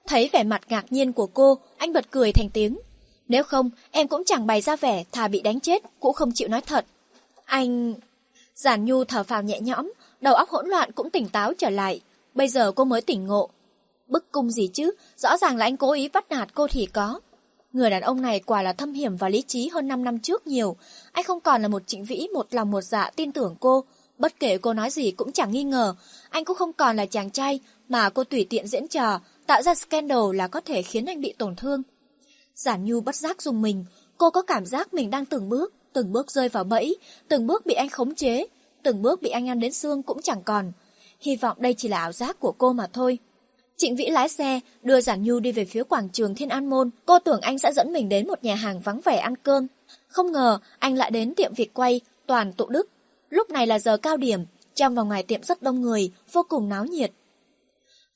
Thấy 0.06 0.30
vẻ 0.32 0.44
mặt 0.44 0.62
ngạc 0.68 0.92
nhiên 0.92 1.12
của 1.12 1.26
cô, 1.26 1.58
anh 1.76 1.92
bật 1.92 2.10
cười 2.10 2.32
thành 2.32 2.48
tiếng. 2.52 2.78
Nếu 3.28 3.42
không, 3.42 3.70
em 3.90 4.08
cũng 4.08 4.24
chẳng 4.24 4.46
bày 4.46 4.60
ra 4.60 4.76
vẻ 4.76 5.04
thà 5.12 5.28
bị 5.28 5.40
đánh 5.40 5.60
chết, 5.60 5.82
cũng 6.00 6.12
không 6.12 6.32
chịu 6.34 6.48
nói 6.48 6.60
thật. 6.60 6.86
Anh... 7.44 7.94
Giản 8.54 8.84
Nhu 8.84 9.04
thở 9.04 9.22
phào 9.22 9.42
nhẹ 9.42 9.60
nhõm, 9.60 9.92
đầu 10.20 10.34
óc 10.34 10.48
hỗn 10.48 10.68
loạn 10.68 10.92
cũng 10.92 11.10
tỉnh 11.10 11.28
táo 11.28 11.54
trở 11.54 11.70
lại. 11.70 12.00
Bây 12.34 12.48
giờ 12.48 12.72
cô 12.72 12.84
mới 12.84 13.00
tỉnh 13.00 13.26
ngộ. 13.26 13.48
Bức 14.06 14.32
cung 14.32 14.50
gì 14.50 14.68
chứ, 14.72 14.90
rõ 15.16 15.36
ràng 15.36 15.56
là 15.56 15.66
anh 15.66 15.76
cố 15.76 15.92
ý 15.92 16.08
bắt 16.08 16.30
nạt 16.30 16.54
cô 16.54 16.66
thì 16.70 16.86
có. 16.86 17.20
Người 17.72 17.90
đàn 17.90 18.02
ông 18.02 18.22
này 18.22 18.40
quả 18.40 18.62
là 18.62 18.72
thâm 18.72 18.92
hiểm 18.92 19.16
và 19.16 19.28
lý 19.28 19.42
trí 19.42 19.68
hơn 19.68 19.88
5 19.88 20.04
năm 20.04 20.18
trước 20.18 20.46
nhiều. 20.46 20.76
Anh 21.12 21.24
không 21.24 21.40
còn 21.40 21.62
là 21.62 21.68
một 21.68 21.82
trịnh 21.86 22.04
vĩ 22.04 22.28
một 22.34 22.46
lòng 22.50 22.70
một 22.70 22.80
dạ 22.80 23.10
tin 23.16 23.32
tưởng 23.32 23.56
cô. 23.60 23.84
Bất 24.18 24.40
kể 24.40 24.58
cô 24.58 24.72
nói 24.72 24.90
gì 24.90 25.10
cũng 25.10 25.32
chẳng 25.32 25.50
nghi 25.50 25.64
ngờ. 25.64 25.94
Anh 26.30 26.44
cũng 26.44 26.56
không 26.56 26.72
còn 26.72 26.96
là 26.96 27.06
chàng 27.06 27.30
trai 27.30 27.60
mà 27.88 28.10
cô 28.10 28.24
tùy 28.24 28.46
tiện 28.50 28.66
diễn 28.66 28.88
trò, 28.88 29.20
tạo 29.46 29.62
ra 29.62 29.74
scandal 29.74 30.34
là 30.34 30.48
có 30.48 30.60
thể 30.60 30.82
khiến 30.82 31.06
anh 31.06 31.20
bị 31.20 31.34
tổn 31.38 31.56
thương. 31.56 31.82
Giản 32.54 32.84
Nhu 32.84 33.00
bất 33.00 33.14
giác 33.14 33.42
dùng 33.42 33.62
mình, 33.62 33.84
cô 34.18 34.30
có 34.30 34.42
cảm 34.42 34.66
giác 34.66 34.94
mình 34.94 35.10
đang 35.10 35.24
từng 35.24 35.48
bước, 35.48 35.74
từng 35.92 36.12
bước 36.12 36.30
rơi 36.30 36.48
vào 36.48 36.64
bẫy, 36.64 36.96
từng 37.28 37.46
bước 37.46 37.66
bị 37.66 37.74
anh 37.74 37.88
khống 37.88 38.14
chế, 38.14 38.46
từng 38.82 39.02
bước 39.02 39.22
bị 39.22 39.30
anh 39.30 39.48
ăn 39.48 39.60
đến 39.60 39.72
xương 39.72 40.02
cũng 40.02 40.22
chẳng 40.22 40.42
còn. 40.42 40.72
Hy 41.20 41.36
vọng 41.36 41.56
đây 41.60 41.74
chỉ 41.74 41.88
là 41.88 41.98
ảo 41.98 42.12
giác 42.12 42.40
của 42.40 42.52
cô 42.52 42.72
mà 42.72 42.86
thôi. 42.92 43.18
Trịnh 43.78 43.96
Vĩ 43.96 44.06
lái 44.06 44.28
xe, 44.28 44.60
đưa 44.82 45.00
Giản 45.00 45.22
Nhu 45.22 45.40
đi 45.40 45.52
về 45.52 45.64
phía 45.64 45.82
quảng 45.82 46.08
trường 46.08 46.34
Thiên 46.34 46.48
An 46.48 46.70
Môn. 46.70 46.90
Cô 47.06 47.18
tưởng 47.18 47.40
anh 47.40 47.58
sẽ 47.58 47.72
dẫn 47.72 47.92
mình 47.92 48.08
đến 48.08 48.28
một 48.28 48.44
nhà 48.44 48.54
hàng 48.54 48.80
vắng 48.80 49.00
vẻ 49.04 49.16
ăn 49.16 49.36
cơm. 49.36 49.66
Không 50.08 50.32
ngờ, 50.32 50.58
anh 50.78 50.96
lại 50.96 51.10
đến 51.10 51.34
tiệm 51.34 51.54
Việt 51.54 51.74
quay, 51.74 52.00
toàn 52.26 52.52
tụ 52.52 52.66
đức. 52.66 52.88
Lúc 53.30 53.50
này 53.50 53.66
là 53.66 53.78
giờ 53.78 53.96
cao 53.96 54.16
điểm, 54.16 54.44
trong 54.74 54.94
và 54.94 55.02
ngoài 55.02 55.22
tiệm 55.22 55.42
rất 55.42 55.62
đông 55.62 55.80
người, 55.80 56.10
vô 56.32 56.42
cùng 56.48 56.68
náo 56.68 56.84
nhiệt. 56.84 57.12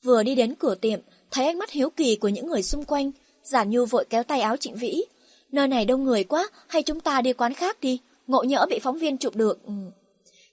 Vừa 0.02 0.22
đi 0.22 0.34
đến 0.34 0.54
cửa 0.54 0.74
tiệm, 0.74 1.00
thấy 1.30 1.46
ánh 1.46 1.58
mắt 1.58 1.70
hiếu 1.70 1.90
kỳ 1.90 2.16
của 2.16 2.28
những 2.28 2.46
người 2.46 2.62
xung 2.62 2.84
quanh, 2.84 3.10
Giản 3.42 3.70
Nhu 3.70 3.84
vội 3.86 4.04
kéo 4.10 4.22
tay 4.22 4.40
áo 4.40 4.56
Trịnh 4.56 4.74
Vĩ. 4.74 5.04
Nơi 5.52 5.68
này 5.68 5.84
đông 5.84 6.04
người 6.04 6.24
quá, 6.24 6.48
hay 6.68 6.82
chúng 6.82 7.00
ta 7.00 7.20
đi 7.20 7.32
quán 7.32 7.54
khác 7.54 7.80
đi, 7.80 7.98
ngộ 8.26 8.42
nhỡ 8.42 8.66
bị 8.70 8.78
phóng 8.78 8.98
viên 8.98 9.18
chụp 9.18 9.36
được. 9.36 9.66
Ừ. 9.66 9.72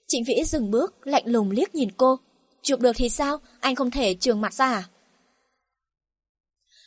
Trịnh 0.06 0.24
Vĩ 0.24 0.44
dừng 0.44 0.70
bước, 0.70 1.06
lạnh 1.06 1.24
lùng 1.26 1.50
liếc 1.50 1.74
nhìn 1.74 1.90
cô. 1.96 2.18
Chụp 2.62 2.80
được 2.80 2.92
thì 2.96 3.08
sao, 3.08 3.38
anh 3.60 3.74
không 3.74 3.90
thể 3.90 4.14
trường 4.14 4.40
mặt 4.40 4.54
ra 4.54 4.72
à? 4.72 4.84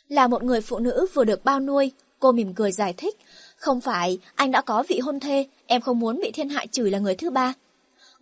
Là 0.08 0.26
một 0.26 0.42
người 0.42 0.60
phụ 0.60 0.78
nữ 0.78 1.06
vừa 1.14 1.24
được 1.24 1.44
bao 1.44 1.60
nuôi, 1.60 1.92
cô 2.18 2.32
mỉm 2.32 2.54
cười 2.54 2.72
giải 2.72 2.94
thích. 2.96 3.16
Không 3.56 3.80
phải, 3.80 4.18
anh 4.34 4.50
đã 4.50 4.60
có 4.60 4.84
vị 4.88 4.98
hôn 4.98 5.20
thê, 5.20 5.46
em 5.66 5.80
không 5.80 5.98
muốn 5.98 6.20
bị 6.20 6.30
thiên 6.30 6.48
hại 6.48 6.66
chửi 6.66 6.90
là 6.90 6.98
người 6.98 7.14
thứ 7.14 7.30
ba. 7.30 7.54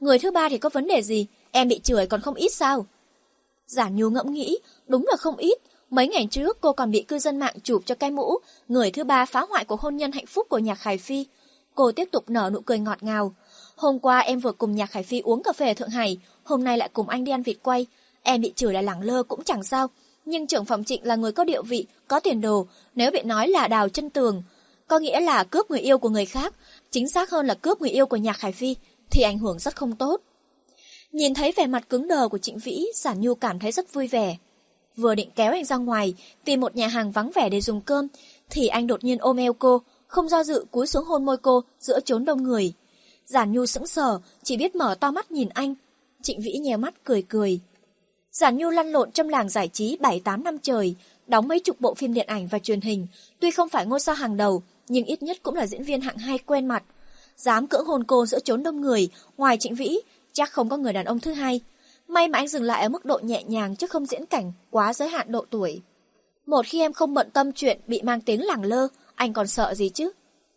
Người 0.01 0.19
thứ 0.19 0.31
ba 0.31 0.49
thì 0.49 0.59
có 0.59 0.69
vấn 0.69 0.87
đề 0.87 1.03
gì, 1.03 1.27
em 1.51 1.69
bị 1.69 1.79
chửi 1.79 2.07
còn 2.07 2.21
không 2.21 2.35
ít 2.35 2.49
sao? 2.49 2.87
Giả 3.67 3.89
nhu 3.89 4.11
ngẫm 4.11 4.33
nghĩ, 4.33 4.59
đúng 4.87 5.07
là 5.07 5.17
không 5.17 5.37
ít. 5.37 5.59
Mấy 5.91 6.09
ngày 6.09 6.29
trước 6.31 6.59
cô 6.61 6.73
còn 6.73 6.91
bị 6.91 7.03
cư 7.03 7.19
dân 7.19 7.39
mạng 7.39 7.55
chụp 7.63 7.83
cho 7.87 7.95
cái 7.95 8.11
mũ, 8.11 8.39
người 8.69 8.91
thứ 8.91 9.05
ba 9.05 9.25
phá 9.25 9.41
hoại 9.49 9.65
của 9.65 9.77
hôn 9.77 9.97
nhân 9.97 10.13
hạnh 10.13 10.27
phúc 10.27 10.47
của 10.49 10.59
nhạc 10.59 10.75
Khải 10.75 10.99
Phi. 10.99 11.27
Cô 11.75 11.93
tiếp 11.93 12.09
tục 12.13 12.31
nở 12.31 12.51
nụ 12.53 12.61
cười 12.61 12.79
ngọt 12.79 13.03
ngào. 13.03 13.35
Hôm 13.77 13.99
qua 13.99 14.19
em 14.19 14.41
vừa 14.41 14.53
cùng 14.53 14.75
nhạc 14.75 14.91
Khải 14.91 15.03
Phi 15.03 15.21
uống 15.21 15.43
cà 15.43 15.53
phê 15.53 15.69
ở 15.69 15.75
Thượng 15.75 15.89
Hải, 15.89 16.19
hôm 16.45 16.65
nay 16.65 16.79
lại 16.79 16.91
cùng 16.93 17.09
anh 17.09 17.25
đi 17.25 17.33
ăn 17.33 17.43
vịt 17.43 17.57
quay. 17.63 17.87
Em 18.23 18.41
bị 18.41 18.53
chửi 18.57 18.73
là 18.73 18.83
lẳng 18.83 19.03
lơ 19.03 19.23
cũng 19.23 19.45
chẳng 19.45 19.65
sao, 19.65 19.89
nhưng 20.25 20.47
trưởng 20.47 20.65
phòng 20.65 20.85
trịnh 20.85 21.07
là 21.07 21.17
người 21.17 21.33
có 21.33 21.45
địa 21.45 21.63
vị, 21.63 21.87
có 22.09 22.21
tiền 22.21 22.41
đồ, 22.41 22.67
nếu 22.95 23.11
bị 23.11 23.23
nói 23.23 23.49
là 23.49 23.69
đào 23.69 23.89
chân 23.89 24.11
tường, 24.11 24.43
có 24.87 24.99
nghĩa 24.99 25.21
là 25.21 25.45
cướp 25.45 25.71
người 25.71 25.81
yêu 25.81 25.99
của 25.99 26.09
người 26.09 26.27
khác, 26.27 26.55
chính 26.91 27.09
xác 27.09 27.31
hơn 27.31 27.47
là 27.47 27.55
cướp 27.55 27.81
người 27.81 27.91
yêu 27.91 28.07
của 28.07 28.17
nhạc 28.17 28.33
Khải 28.33 28.53
Phi, 28.53 28.77
thì 29.11 29.23
ảnh 29.23 29.39
hưởng 29.39 29.59
rất 29.59 29.77
không 29.77 29.97
tốt. 29.97 30.21
Nhìn 31.13 31.35
thấy 31.35 31.53
vẻ 31.57 31.67
mặt 31.67 31.89
cứng 31.89 32.09
đờ 32.09 32.29
của 32.29 32.39
Trịnh 32.39 32.59
Vĩ, 32.59 32.87
Giản 32.95 33.21
Nhu 33.21 33.35
cảm 33.35 33.59
thấy 33.59 33.73
rất 33.73 33.93
vui 33.93 34.07
vẻ. 34.07 34.37
Vừa 34.97 35.15
định 35.15 35.31
kéo 35.35 35.53
anh 35.53 35.65
ra 35.65 35.77
ngoài, 35.77 36.15
tìm 36.45 36.61
một 36.61 36.77
nhà 36.77 36.87
hàng 36.87 37.13
vắng 37.13 37.31
vẻ 37.35 37.49
để 37.49 37.61
dùng 37.61 37.81
cơm, 37.81 38.09
thì 38.51 38.67
anh 38.67 38.87
đột 38.87 39.05
nhiên 39.05 39.19
ôm 39.19 39.37
eo 39.37 39.53
cô, 39.53 39.83
không 40.07 40.29
do 40.29 40.45
dự 40.45 40.65
cúi 40.71 40.87
xuống 40.87 41.05
hôn 41.05 41.25
môi 41.25 41.37
cô 41.37 41.61
giữa 41.81 42.01
chốn 42.01 42.25
đông 42.25 42.43
người. 42.43 42.73
Giản 43.27 43.53
Nhu 43.53 43.67
sững 43.67 43.87
sờ, 43.87 44.21
chỉ 44.43 44.57
biết 44.57 44.75
mở 44.75 44.95
to 44.95 45.11
mắt 45.11 45.31
nhìn 45.31 45.49
anh. 45.49 45.75
Trịnh 46.23 46.41
Vĩ 46.41 46.53
nhè 46.53 46.77
mắt 46.77 47.05
cười 47.05 47.23
cười. 47.23 47.61
Giản 48.33 48.57
Nhu 48.57 48.71
lăn 48.71 48.93
lộn 48.93 49.11
trong 49.11 49.29
làng 49.29 49.49
giải 49.49 49.69
trí 49.69 49.97
7-8 50.01 50.43
năm 50.43 50.59
trời, 50.59 50.95
đóng 51.27 51.49
mấy 51.49 51.61
chục 51.61 51.81
bộ 51.81 51.95
phim 51.95 52.15
điện 52.15 52.27
ảnh 52.27 52.47
và 52.47 52.59
truyền 52.59 52.81
hình, 52.81 53.07
tuy 53.41 53.51
không 53.51 53.69
phải 53.69 53.87
ngôi 53.87 54.01
sao 54.01 54.15
hàng 54.15 54.37
đầu, 54.37 54.63
nhưng 54.89 55.05
ít 55.05 55.23
nhất 55.23 55.39
cũng 55.43 55.55
là 55.55 55.67
diễn 55.67 55.83
viên 55.83 56.01
hạng 56.01 56.19
hai 56.19 56.39
quen 56.39 56.67
mặt. 56.67 56.83
Dám 57.37 57.67
cưỡng 57.67 57.87
hôn 57.87 58.05
cô 58.05 58.27
giữa 58.27 58.41
chốn 58.41 58.63
đông 58.63 58.81
người, 58.81 59.09
ngoài 59.37 59.57
Trịnh 59.61 59.75
Vĩ, 59.75 59.99
chắc 60.33 60.51
không 60.51 60.69
có 60.69 60.77
người 60.77 60.93
đàn 60.93 61.05
ông 61.05 61.21
thứ 61.21 61.33
hai. 61.33 61.61
May 62.09 62.29
mà 62.29 62.39
anh 62.39 62.49
dừng 62.49 62.63
lại 62.63 62.83
ở 62.83 62.89
mức 62.89 63.05
độ 63.05 63.19
nhẹ 63.23 63.43
nhàng 63.43 63.77
chứ 63.77 63.87
không 63.87 64.07
diễn 64.07 64.27
cảnh 64.27 64.53
quá 64.71 64.95
giới 64.95 65.09
hạn 65.09 65.33
độ 65.33 65.45
tuổi. 65.51 65.81
Một 66.47 66.67
khi 66.67 66.81
em 66.81 66.93
không 66.93 67.15
bận 67.15 67.31
tâm 67.31 67.53
chuyện 67.53 67.81
bị 67.87 68.03
mang 68.03 68.21
tiếng 68.21 68.45
lẳng 68.45 68.65
lơ, 68.65 68.89
anh 69.15 69.33
còn 69.33 69.47
sợ 69.47 69.75
gì 69.75 69.89
chứ? 69.89 70.11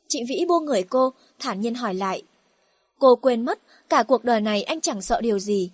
Trịnh 0.07 0.25
Vĩ 0.25 0.45
buông 0.47 0.65
người 0.65 0.83
cô, 0.83 1.13
thản 1.39 1.61
nhiên 1.61 1.75
hỏi 1.75 1.93
lại. 1.93 2.23
Cô 2.99 3.15
quên 3.15 3.45
mất, 3.45 3.59
cả 3.89 4.03
cuộc 4.03 4.23
đời 4.23 4.41
này 4.41 4.63
anh 4.63 4.81
chẳng 4.81 5.01
sợ 5.01 5.21
điều 5.21 5.39
gì, 5.39 5.71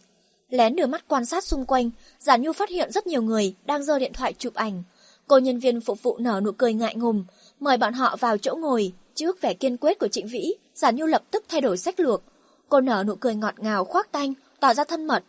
Lén 0.51 0.75
đưa 0.75 0.85
mắt 0.85 1.07
quan 1.07 1.25
sát 1.25 1.43
xung 1.43 1.65
quanh, 1.65 1.89
Giả 2.19 2.37
Nhu 2.37 2.53
phát 2.53 2.69
hiện 2.69 2.91
rất 2.91 3.07
nhiều 3.07 3.21
người 3.21 3.55
đang 3.65 3.83
giơ 3.83 3.99
điện 3.99 4.13
thoại 4.13 4.33
chụp 4.33 4.53
ảnh. 4.53 4.83
Cô 5.27 5.37
nhân 5.37 5.59
viên 5.59 5.81
phục 5.81 6.03
vụ 6.03 6.17
nở 6.17 6.41
nụ 6.43 6.51
cười 6.51 6.73
ngại 6.73 6.95
ngùng, 6.95 7.25
mời 7.59 7.77
bọn 7.77 7.93
họ 7.93 8.15
vào 8.19 8.37
chỗ 8.37 8.55
ngồi. 8.55 8.93
Trước 9.15 9.41
vẻ 9.41 9.53
kiên 9.53 9.77
quyết 9.77 9.99
của 9.99 10.07
Trịnh 10.07 10.27
Vĩ, 10.27 10.53
Giả 10.75 10.91
Nhu 10.91 11.05
lập 11.05 11.23
tức 11.31 11.45
thay 11.49 11.61
đổi 11.61 11.77
sách 11.77 11.99
lược. 11.99 12.23
Cô 12.69 12.81
nở 12.81 13.03
nụ 13.07 13.15
cười 13.15 13.35
ngọt 13.35 13.53
ngào 13.57 13.85
khoác 13.85 14.11
tanh, 14.11 14.33
tỏ 14.59 14.73
ra 14.73 14.83
thân 14.83 15.07
mật. 15.07 15.23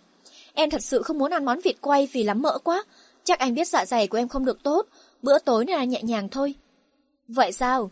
Em 0.55 0.71
thật 0.71 0.83
sự 0.83 1.03
không 1.03 1.19
muốn 1.19 1.31
ăn 1.31 1.45
món 1.45 1.61
vịt 1.61 1.77
quay 1.81 2.09
vì 2.13 2.23
lắm 2.23 2.43
mỡ 2.43 2.59
quá. 2.59 2.85
Chắc 3.25 3.39
anh 3.39 3.55
biết 3.55 3.69
dạ 3.69 3.87
dày 3.87 4.09
của 4.09 4.19
em 4.19 4.29
không 4.29 4.45
được 4.45 4.63
tốt, 4.63 4.87
bữa 5.23 5.39
tối 5.39 5.65
này 5.65 5.77
là 5.77 5.85
nhẹ 5.85 6.03
nhàng 6.03 6.29
thôi. 6.29 6.55
Vậy 7.29 7.53
sao? 7.53 7.91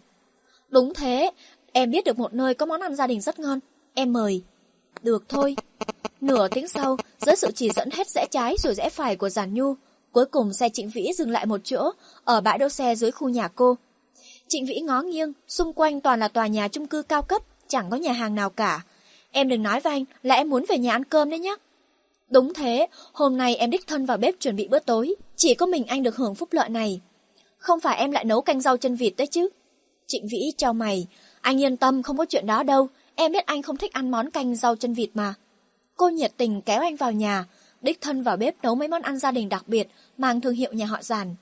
Đúng 0.69 0.95
thế, 0.95 1.31
em 1.73 1.91
biết 1.91 2.05
được 2.05 2.19
một 2.19 2.35
nơi 2.35 2.55
có 2.55 2.67
món 2.67 2.81
ăn 2.81 2.95
gia 2.95 3.07
đình 3.07 3.21
rất 3.21 3.39
ngon. 3.39 3.59
Em 3.95 4.13
mời. 4.13 4.43
Được 5.03 5.25
thôi. 5.29 5.57
Nửa 6.21 6.49
tiếng 6.49 6.69
sau, 6.69 6.97
dưới 7.19 7.37
sự 7.37 7.51
chỉ 7.55 7.71
dẫn 7.71 7.91
hết 7.91 8.09
rẽ 8.09 8.27
trái 8.31 8.57
rồi 8.59 8.75
rẽ 8.75 8.89
phải 8.91 9.17
của 9.17 9.29
Giản 9.29 9.55
Nhu, 9.55 9.75
cuối 10.13 10.25
cùng 10.27 10.53
xe 10.53 10.69
Trịnh 10.69 10.91
Vĩ 10.91 11.13
dừng 11.17 11.31
lại 11.31 11.47
một 11.47 11.61
chỗ, 11.65 11.91
ở 12.25 12.41
bãi 12.41 12.59
đỗ 12.59 12.69
xe 12.69 12.95
dưới 12.95 13.11
khu 13.11 13.29
nhà 13.29 13.49
cô. 13.49 13.77
Trịnh 14.49 14.67
Vĩ 14.67 14.81
ngó 14.81 15.03
nghiêng, 15.03 15.33
xung 15.49 15.73
quanh 15.73 16.01
toàn 16.01 16.21
là 16.21 16.29
tòa 16.29 16.47
nhà 16.47 16.69
chung 16.69 16.87
cư 16.87 17.03
cao 17.03 17.23
cấp, 17.23 17.43
chẳng 17.69 17.91
có 17.91 17.97
nhà 17.97 18.13
hàng 18.13 18.35
nào 18.35 18.51
cả. 18.51 18.85
Em 19.31 19.49
đừng 19.49 19.63
nói 19.63 19.81
với 19.81 19.93
anh 19.93 20.05
là 20.23 20.35
em 20.35 20.51
muốn 20.51 20.65
về 20.69 20.79
nhà 20.79 20.93
ăn 20.93 21.05
cơm 21.05 21.31
đấy 21.31 21.39
nhé. 21.39 21.57
Đúng 22.31 22.55
thế, 22.55 22.87
hôm 23.13 23.37
nay 23.37 23.57
em 23.57 23.71
đích 23.71 23.87
thân 23.87 24.07
vào 24.07 24.17
bếp 24.17 24.35
chuẩn 24.41 24.57
bị 24.57 24.69
bữa 24.69 24.79
tối, 24.79 25.15
chỉ 25.37 25.55
có 25.55 25.67
mình 25.67 25.87
anh 25.87 26.03
được 26.03 26.17
hưởng 26.17 26.35
phúc 26.35 26.49
lợi 26.53 26.69
này. 26.69 27.01
Không 27.59 27.81
phải 27.81 27.99
em 27.99 28.11
lại 28.11 28.25
nấu 28.25 28.41
canh 28.41 28.61
rau 28.61 28.77
chân 28.77 28.95
vịt 28.95 29.13
đấy 29.17 29.27
chứ. 29.27 29.49
Trịnh 30.07 30.29
Vĩ 30.29 30.53
trao 30.57 30.73
mày, 30.73 31.07
anh 31.41 31.63
yên 31.63 31.77
tâm 31.77 32.03
không 32.03 32.17
có 32.17 32.25
chuyện 32.25 32.47
đó 32.47 32.63
đâu, 32.63 32.89
em 33.15 33.33
biết 33.33 33.47
anh 33.47 33.63
không 33.63 33.77
thích 33.77 33.93
ăn 33.93 34.11
món 34.11 34.31
canh 34.31 34.57
rau 34.57 34.77
chân 34.77 34.95
vịt 34.95 35.11
mà. 35.15 35.35
Cô 36.01 36.09
nhiệt 36.09 36.33
tình 36.37 36.61
kéo 36.61 36.81
anh 36.81 36.97
vào 36.97 37.13
nhà, 37.13 37.45
đích 37.81 38.01
thân 38.01 38.23
vào 38.23 38.37
bếp 38.37 38.63
nấu 38.63 38.75
mấy 38.75 38.89
món 38.89 39.03
ăn 39.03 39.19
gia 39.19 39.31
đình 39.31 39.49
đặc 39.49 39.65
biệt, 39.67 39.89
mang 40.19 40.41
thương 40.41 40.55
hiệu 40.55 40.73
nhà 40.73 40.87
họ 40.87 41.03
giàn. 41.03 41.35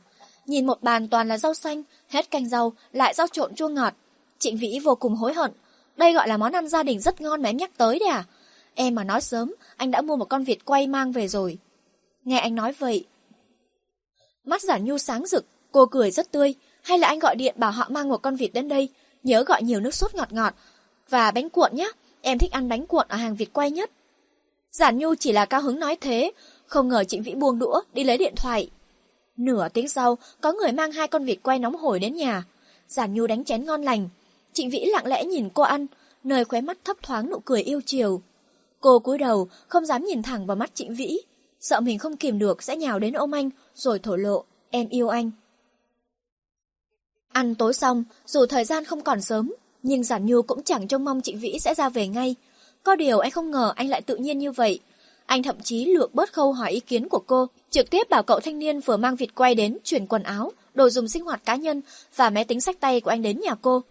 Nhìn 0.47 0.67
một 0.67 0.83
bàn 0.83 1.09
toàn 1.09 1.29
là 1.29 1.39
rau 1.39 1.55
xanh, 1.55 1.83
hết 2.09 2.31
canh 2.31 2.49
rau, 2.49 2.73
lại 2.93 3.15
rau 3.15 3.27
trộn 3.27 3.55
chua 3.55 3.69
ngọt. 3.69 3.95
Trịnh 4.39 4.57
Vĩ 4.57 4.79
vô 4.85 4.95
cùng 4.95 5.15
hối 5.15 5.35
hận. 5.35 5.51
Đây 5.97 6.13
gọi 6.13 6.29
là 6.29 6.37
món 6.37 6.53
ăn 6.53 6.69
gia 6.69 6.83
đình 6.83 7.01
rất 7.01 7.21
ngon 7.21 7.43
mà 7.43 7.49
em 7.49 7.57
nhắc 7.57 7.71
tới 7.77 7.99
đấy 7.99 8.09
à? 8.09 8.25
Em 8.75 8.95
mà 8.95 9.05
nói 9.05 9.21
sớm, 9.21 9.55
anh 9.77 9.91
đã 9.91 10.01
mua 10.01 10.17
một 10.17 10.25
con 10.25 10.45
vịt 10.45 10.59
quay 10.65 10.87
mang 10.87 11.13
về 11.13 11.29
rồi. 11.29 11.59
Nghe 12.25 12.39
anh 12.39 12.55
nói 12.55 12.73
vậy. 12.79 13.05
Mắt 14.45 14.63
giả 14.63 14.79
nhu 14.79 14.99
sáng 14.99 15.27
rực, 15.27 15.47
cô 15.73 15.87
cười 15.87 16.11
rất 16.11 16.33
tươi. 16.33 16.55
Hay 16.83 16.99
là 16.99 17.09
anh 17.09 17.19
gọi 17.19 17.37
điện 17.37 17.55
bảo 17.59 17.71
họ 17.71 17.87
mang 17.91 18.09
một 18.09 18.23
con 18.23 18.37
vịt 18.37 18.53
đến 18.53 18.69
đây, 18.69 18.89
nhớ 19.23 19.45
gọi 19.47 19.63
nhiều 19.63 19.81
nước 19.81 19.95
sốt 19.95 20.15
ngọt 20.15 20.33
ngọt. 20.33 20.55
Và 21.09 21.31
bánh 21.31 21.51
cuộn 21.51 21.71
nhé, 21.75 21.91
em 22.21 22.39
thích 22.39 22.53
ăn 22.53 22.69
bánh 22.69 22.87
cuộn 22.87 23.07
ở 23.09 23.17
hàng 23.17 23.37
vịt 23.37 23.49
quay 23.53 23.71
nhất. 23.71 23.91
Giản 24.73 24.99
Nhu 24.99 25.15
chỉ 25.15 25.33
là 25.33 25.45
cao 25.45 25.61
hứng 25.61 25.81
nói 25.81 25.97
thế, 26.01 26.33
không 26.67 26.89
ngờ 26.89 27.05
Trịnh 27.05 27.23
Vĩ 27.23 27.35
buông 27.35 27.59
đũa 27.59 27.81
đi 27.93 28.05
lấy 28.05 28.19
điện 28.19 28.35
thoại. 28.37 28.71
Nửa 29.37 29.69
tiếng 29.69 29.89
sau, 29.89 30.19
có 30.41 30.53
người 30.53 30.73
mang 30.73 30.93
hai 30.93 31.09
con 31.09 31.25
vịt 31.25 31.39
quay 31.43 31.59
nóng 31.59 31.77
hổi 31.77 31.99
đến 31.99 32.15
nhà. 32.15 32.45
Giản 32.89 33.15
Nhu 33.15 33.27
đánh 33.27 33.45
chén 33.45 33.65
ngon 33.65 33.83
lành. 33.83 34.09
Trịnh 34.53 34.71
Vĩ 34.71 34.85
lặng 34.85 35.07
lẽ 35.07 35.25
nhìn 35.25 35.49
cô 35.55 35.63
ăn, 35.63 35.87
nơi 36.25 36.45
khóe 36.45 36.61
mắt 36.61 36.79
thấp 36.85 36.97
thoáng 37.03 37.31
nụ 37.31 37.39
cười 37.45 37.63
yêu 37.63 37.81
chiều. 37.87 38.23
Cô 38.81 38.99
cúi 38.99 39.19
đầu, 39.19 39.49
không 39.69 39.87
dám 39.87 40.05
nhìn 40.05 40.23
thẳng 40.23 40.47
vào 40.47 40.57
mắt 40.57 40.71
Trịnh 40.75 40.95
Vĩ, 40.95 41.21
sợ 41.61 41.81
mình 41.81 41.99
không 41.99 42.17
kìm 42.17 42.39
được 42.39 42.63
sẽ 42.63 42.77
nhào 42.77 42.99
đến 42.99 43.13
ôm 43.13 43.35
anh, 43.35 43.51
rồi 43.75 43.99
thổ 43.99 44.17
lộ, 44.17 44.45
em 44.71 44.89
yêu 44.89 45.09
anh. 45.09 45.31
Ăn 47.33 47.55
tối 47.55 47.75
xong, 47.75 48.05
dù 48.27 48.47
thời 48.47 48.65
gian 48.65 48.85
không 48.85 49.01
còn 49.01 49.21
sớm, 49.21 49.55
nhưng 49.83 50.05
Giản 50.05 50.27
Nhu 50.27 50.43
cũng 50.43 50.63
chẳng 50.63 50.89
trông 50.89 51.05
mong 51.05 51.21
Trịnh 51.21 51.39
Vĩ 51.39 51.59
sẽ 51.59 51.75
ra 51.75 51.89
về 51.89 52.09
ngay. 52.09 52.35
Có 52.89 52.97
điều 52.97 53.19
anh 53.19 53.31
không 53.31 53.51
ngờ 53.51 53.73
anh 53.77 53.89
lại 53.89 54.03
tự 54.03 54.17
nhiên 54.17 54.39
như 54.39 54.53
vậy. 54.53 54.81
Anh 55.27 55.43
thậm 55.43 55.57
chí 55.63 55.85
lược 55.85 56.15
bớt 56.15 56.33
khâu 56.33 56.53
hỏi 56.53 56.73
ý 56.73 56.81
kiến 56.81 57.09
của 57.09 57.23
cô, 57.27 57.47
trực 57.71 57.91
tiếp 57.91 58.11
bảo 58.11 58.23
cậu 58.23 58.41
thanh 58.41 58.59
niên 58.59 58.81
vừa 58.81 58.97
mang 58.97 59.17
vịt 59.17 59.35
quay 59.35 59.55
đến 59.55 59.79
chuyển 59.85 60.07
quần 60.07 60.23
áo, 60.23 60.53
đồ 60.75 60.91
dùng 60.91 61.09
sinh 61.09 61.25
hoạt 61.25 61.45
cá 61.45 61.57
nhân 61.57 61.83
và 62.17 62.31
máy 62.31 62.45
tính 62.45 62.61
sách 62.61 62.81
tay 62.81 63.01
của 63.01 63.11
anh 63.11 63.23
đến 63.23 63.41
nhà 63.41 63.55
cô. 63.63 63.83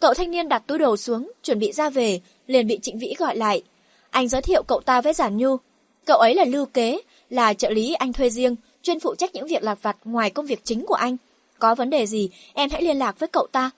Cậu 0.00 0.14
thanh 0.14 0.30
niên 0.30 0.48
đặt 0.48 0.62
túi 0.66 0.78
đồ 0.78 0.96
xuống, 0.96 1.32
chuẩn 1.42 1.58
bị 1.58 1.72
ra 1.72 1.90
về, 1.90 2.20
liền 2.46 2.66
bị 2.66 2.78
Trịnh 2.82 2.98
Vĩ 2.98 3.14
gọi 3.18 3.36
lại. 3.36 3.62
Anh 4.10 4.28
giới 4.28 4.42
thiệu 4.42 4.62
cậu 4.62 4.80
ta 4.80 5.00
với 5.00 5.12
Giản 5.12 5.36
Nhu. 5.36 5.56
Cậu 6.04 6.18
ấy 6.18 6.34
là 6.34 6.44
Lưu 6.44 6.66
Kế, 6.66 7.00
là 7.30 7.54
trợ 7.54 7.70
lý 7.70 7.94
anh 7.94 8.12
thuê 8.12 8.30
riêng, 8.30 8.56
chuyên 8.82 9.00
phụ 9.00 9.14
trách 9.14 9.34
những 9.34 9.46
việc 9.46 9.62
lặt 9.62 9.78
vặt 9.82 9.96
ngoài 10.04 10.30
công 10.30 10.46
việc 10.46 10.64
chính 10.64 10.86
của 10.86 10.94
anh. 10.94 11.16
Có 11.58 11.74
vấn 11.74 11.90
đề 11.90 12.06
gì, 12.06 12.30
em 12.54 12.70
hãy 12.70 12.82
liên 12.82 12.98
lạc 12.98 13.18
với 13.18 13.28
cậu 13.28 13.46
ta. 13.52 13.70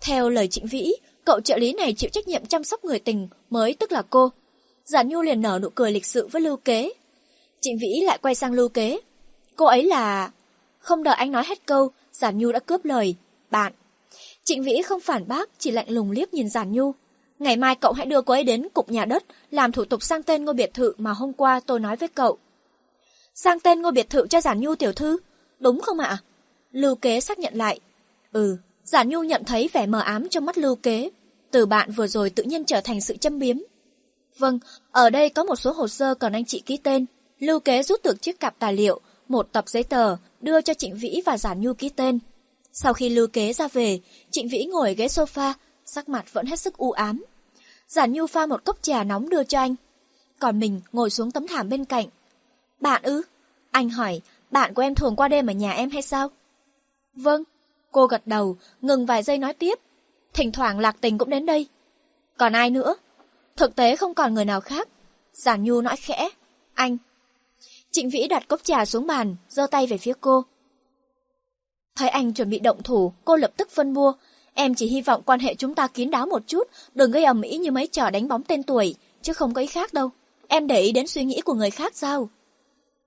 Theo 0.00 0.28
lời 0.28 0.48
Trịnh 0.48 0.66
Vĩ, 0.66 0.92
cậu 1.24 1.40
trợ 1.40 1.58
lý 1.58 1.72
này 1.72 1.92
chịu 1.92 2.10
trách 2.12 2.28
nhiệm 2.28 2.46
chăm 2.46 2.64
sóc 2.64 2.84
người 2.84 2.98
tình 2.98 3.28
mới 3.50 3.74
tức 3.74 3.92
là 3.92 4.02
cô. 4.10 4.30
Giản 4.84 5.08
Nhu 5.08 5.22
liền 5.22 5.40
nở 5.40 5.58
nụ 5.62 5.68
cười 5.68 5.92
lịch 5.92 6.06
sự 6.06 6.26
với 6.26 6.42
Lưu 6.42 6.56
Kế. 6.56 6.92
Trịnh 7.60 7.78
Vĩ 7.78 8.00
lại 8.04 8.18
quay 8.22 8.34
sang 8.34 8.52
lưu 8.52 8.68
kế. 8.68 9.00
Cô 9.56 9.66
ấy 9.66 9.84
là... 9.84 10.30
Không 10.78 11.02
đợi 11.02 11.14
anh 11.14 11.32
nói 11.32 11.44
hết 11.46 11.66
câu, 11.66 11.90
Giản 12.12 12.38
Nhu 12.38 12.52
đã 12.52 12.58
cướp 12.58 12.84
lời. 12.84 13.14
Bạn. 13.50 13.72
Trịnh 14.44 14.62
Vĩ 14.62 14.82
không 14.82 15.00
phản 15.00 15.28
bác, 15.28 15.50
chỉ 15.58 15.70
lạnh 15.70 15.90
lùng 15.90 16.10
liếc 16.10 16.34
nhìn 16.34 16.48
Giản 16.48 16.72
Nhu. 16.72 16.92
Ngày 17.38 17.56
mai 17.56 17.74
cậu 17.74 17.92
hãy 17.92 18.06
đưa 18.06 18.22
cô 18.22 18.34
ấy 18.34 18.44
đến 18.44 18.68
cục 18.74 18.90
nhà 18.90 19.04
đất, 19.04 19.24
làm 19.50 19.72
thủ 19.72 19.84
tục 19.84 20.02
sang 20.02 20.22
tên 20.22 20.44
ngôi 20.44 20.54
biệt 20.54 20.74
thự 20.74 20.92
mà 20.98 21.12
hôm 21.12 21.32
qua 21.32 21.60
tôi 21.66 21.80
nói 21.80 21.96
với 21.96 22.08
cậu. 22.08 22.38
Sang 23.34 23.60
tên 23.60 23.82
ngôi 23.82 23.92
biệt 23.92 24.10
thự 24.10 24.26
cho 24.26 24.40
Giản 24.40 24.60
Nhu 24.60 24.74
tiểu 24.74 24.92
thư, 24.92 25.18
đúng 25.58 25.80
không 25.80 25.98
ạ? 25.98 26.18
Lưu 26.72 26.94
kế 26.94 27.20
xác 27.20 27.38
nhận 27.38 27.54
lại. 27.54 27.80
Ừ, 28.32 28.56
Giản 28.92 29.08
Nhu 29.08 29.22
nhận 29.22 29.44
thấy 29.44 29.70
vẻ 29.72 29.86
mờ 29.86 30.00
ám 30.00 30.28
trong 30.28 30.46
mắt 30.46 30.58
lưu 30.58 30.76
kế. 30.76 31.10
Từ 31.50 31.66
bạn 31.66 31.90
vừa 31.90 32.06
rồi 32.06 32.30
tự 32.30 32.42
nhiên 32.42 32.64
trở 32.64 32.80
thành 32.80 33.00
sự 33.00 33.16
châm 33.16 33.38
biếm. 33.38 33.56
Vâng, 34.38 34.58
ở 34.90 35.10
đây 35.10 35.28
có 35.28 35.44
một 35.44 35.56
số 35.56 35.72
hồ 35.72 35.88
sơ 35.88 36.14
cần 36.14 36.32
anh 36.32 36.44
chị 36.44 36.62
ký 36.66 36.76
tên. 36.76 37.06
Lưu 37.38 37.60
kế 37.60 37.82
rút 37.82 38.02
được 38.02 38.22
chiếc 38.22 38.40
cặp 38.40 38.58
tài 38.58 38.72
liệu, 38.72 39.00
một 39.28 39.48
tập 39.52 39.64
giấy 39.68 39.82
tờ, 39.82 40.16
đưa 40.40 40.60
cho 40.60 40.74
Trịnh 40.74 40.96
Vĩ 40.96 41.22
và 41.26 41.38
Giản 41.38 41.60
Nhu 41.60 41.74
ký 41.74 41.88
tên. 41.88 42.18
Sau 42.72 42.92
khi 42.92 43.08
lưu 43.08 43.26
kế 43.26 43.52
ra 43.52 43.68
về, 43.68 44.00
Trịnh 44.30 44.48
Vĩ 44.48 44.64
ngồi 44.64 44.94
ghế 44.94 45.06
sofa, 45.06 45.52
sắc 45.84 46.08
mặt 46.08 46.32
vẫn 46.32 46.46
hết 46.46 46.60
sức 46.60 46.76
u 46.76 46.90
ám. 46.90 47.24
Giản 47.88 48.12
Nhu 48.12 48.26
pha 48.26 48.46
một 48.46 48.64
cốc 48.64 48.78
trà 48.82 49.04
nóng 49.04 49.28
đưa 49.28 49.44
cho 49.44 49.58
anh. 49.58 49.74
Còn 50.38 50.60
mình 50.60 50.80
ngồi 50.92 51.10
xuống 51.10 51.30
tấm 51.30 51.46
thảm 51.46 51.68
bên 51.68 51.84
cạnh. 51.84 52.06
Bạn 52.80 53.02
ư? 53.02 53.22
Anh 53.70 53.90
hỏi, 53.90 54.20
bạn 54.50 54.74
của 54.74 54.82
em 54.82 54.94
thường 54.94 55.16
qua 55.16 55.28
đêm 55.28 55.46
ở 55.46 55.52
nhà 55.52 55.72
em 55.72 55.90
hay 55.90 56.02
sao? 56.02 56.28
Vâng. 57.14 57.44
Cô 57.92 58.06
gật 58.06 58.26
đầu, 58.26 58.56
ngừng 58.80 59.06
vài 59.06 59.22
giây 59.22 59.38
nói 59.38 59.54
tiếp. 59.54 59.78
Thỉnh 60.32 60.52
thoảng 60.52 60.78
Lạc 60.78 60.96
Tình 61.00 61.18
cũng 61.18 61.30
đến 61.30 61.46
đây. 61.46 61.66
Còn 62.36 62.52
ai 62.52 62.70
nữa? 62.70 62.94
Thực 63.56 63.76
tế 63.76 63.96
không 63.96 64.14
còn 64.14 64.34
người 64.34 64.44
nào 64.44 64.60
khác. 64.60 64.88
Giản 65.32 65.62
Nhu 65.64 65.80
nói 65.80 65.96
khẽ. 65.96 66.28
Anh. 66.74 66.96
Trịnh 67.90 68.10
Vĩ 68.10 68.26
đặt 68.28 68.48
cốc 68.48 68.64
trà 68.64 68.84
xuống 68.84 69.06
bàn, 69.06 69.36
giơ 69.48 69.66
tay 69.66 69.86
về 69.86 69.98
phía 69.98 70.12
cô. 70.20 70.44
Thấy 71.96 72.08
anh 72.08 72.32
chuẩn 72.32 72.50
bị 72.50 72.58
động 72.58 72.82
thủ, 72.82 73.12
cô 73.24 73.36
lập 73.36 73.50
tức 73.56 73.70
phân 73.70 73.94
bua. 73.94 74.12
Em 74.54 74.74
chỉ 74.74 74.86
hy 74.86 75.00
vọng 75.00 75.22
quan 75.26 75.40
hệ 75.40 75.54
chúng 75.54 75.74
ta 75.74 75.86
kín 75.86 76.10
đáo 76.10 76.26
một 76.26 76.42
chút, 76.46 76.68
đừng 76.94 77.10
gây 77.10 77.24
ầm 77.24 77.42
ĩ 77.42 77.58
như 77.58 77.70
mấy 77.70 77.86
trò 77.86 78.10
đánh 78.10 78.28
bóng 78.28 78.42
tên 78.42 78.62
tuổi, 78.62 78.94
chứ 79.22 79.32
không 79.32 79.54
có 79.54 79.60
ý 79.60 79.66
khác 79.66 79.92
đâu. 79.92 80.10
Em 80.48 80.66
để 80.66 80.80
ý 80.80 80.92
đến 80.92 81.06
suy 81.06 81.24
nghĩ 81.24 81.40
của 81.40 81.54
người 81.54 81.70
khác 81.70 81.96
sao? 81.96 82.28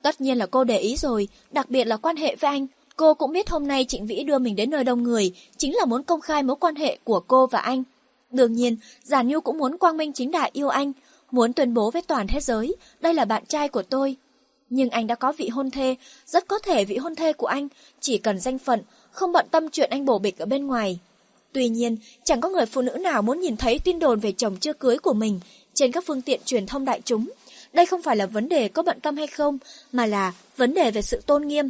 Tất 0.01 0.21
nhiên 0.21 0.37
là 0.37 0.45
cô 0.45 0.63
để 0.63 0.79
ý 0.79 0.95
rồi, 0.97 1.27
đặc 1.51 1.69
biệt 1.69 1.83
là 1.83 1.97
quan 1.97 2.15
hệ 2.15 2.35
với 2.35 2.51
anh. 2.51 2.67
Cô 2.95 3.13
cũng 3.13 3.31
biết 3.31 3.49
hôm 3.49 3.67
nay 3.67 3.85
Trịnh 3.85 4.05
Vĩ 4.05 4.23
đưa 4.23 4.39
mình 4.39 4.55
đến 4.55 4.69
nơi 4.69 4.83
đông 4.83 5.03
người, 5.03 5.31
chính 5.57 5.75
là 5.75 5.85
muốn 5.85 6.03
công 6.03 6.21
khai 6.21 6.43
mối 6.43 6.55
quan 6.55 6.75
hệ 6.75 6.97
của 7.03 7.19
cô 7.19 7.47
và 7.47 7.59
anh. 7.59 7.83
Đương 8.31 8.53
nhiên, 8.53 8.77
Giản 9.03 9.27
Nhu 9.27 9.41
cũng 9.41 9.57
muốn 9.57 9.77
quang 9.77 9.97
minh 9.97 10.13
chính 10.13 10.31
đại 10.31 10.49
yêu 10.53 10.67
anh, 10.67 10.91
muốn 11.31 11.53
tuyên 11.53 11.73
bố 11.73 11.91
với 11.91 12.01
toàn 12.01 12.27
thế 12.27 12.39
giới, 12.39 12.75
đây 12.99 13.13
là 13.13 13.25
bạn 13.25 13.45
trai 13.45 13.69
của 13.69 13.83
tôi. 13.83 14.15
Nhưng 14.69 14.89
anh 14.89 15.07
đã 15.07 15.15
có 15.15 15.31
vị 15.31 15.47
hôn 15.49 15.71
thê, 15.71 15.95
rất 16.25 16.47
có 16.47 16.59
thể 16.59 16.85
vị 16.85 16.97
hôn 16.97 17.15
thê 17.15 17.33
của 17.33 17.47
anh 17.47 17.67
chỉ 17.99 18.17
cần 18.17 18.39
danh 18.39 18.57
phận, 18.57 18.81
không 19.11 19.31
bận 19.31 19.45
tâm 19.51 19.69
chuyện 19.69 19.89
anh 19.89 20.05
bổ 20.05 20.19
bịch 20.19 20.37
ở 20.37 20.45
bên 20.45 20.67
ngoài. 20.67 20.99
Tuy 21.51 21.69
nhiên, 21.69 21.97
chẳng 22.23 22.41
có 22.41 22.49
người 22.49 22.65
phụ 22.65 22.81
nữ 22.81 22.91
nào 22.91 23.21
muốn 23.21 23.39
nhìn 23.39 23.57
thấy 23.57 23.79
tin 23.79 23.99
đồn 23.99 24.19
về 24.19 24.31
chồng 24.31 24.57
chưa 24.59 24.73
cưới 24.73 24.97
của 24.97 25.13
mình 25.13 25.39
trên 25.73 25.91
các 25.91 26.03
phương 26.07 26.21
tiện 26.21 26.39
truyền 26.45 26.65
thông 26.65 26.85
đại 26.85 27.01
chúng. 27.05 27.29
Đây 27.73 27.85
không 27.85 28.01
phải 28.01 28.15
là 28.15 28.25
vấn 28.25 28.49
đề 28.49 28.67
có 28.67 28.83
bận 28.83 28.99
tâm 28.99 29.17
hay 29.17 29.27
không, 29.27 29.57
mà 29.91 30.05
là 30.05 30.33
vấn 30.57 30.73
đề 30.73 30.91
về 30.91 31.01
sự 31.01 31.21
tôn 31.25 31.47
nghiêm. 31.47 31.69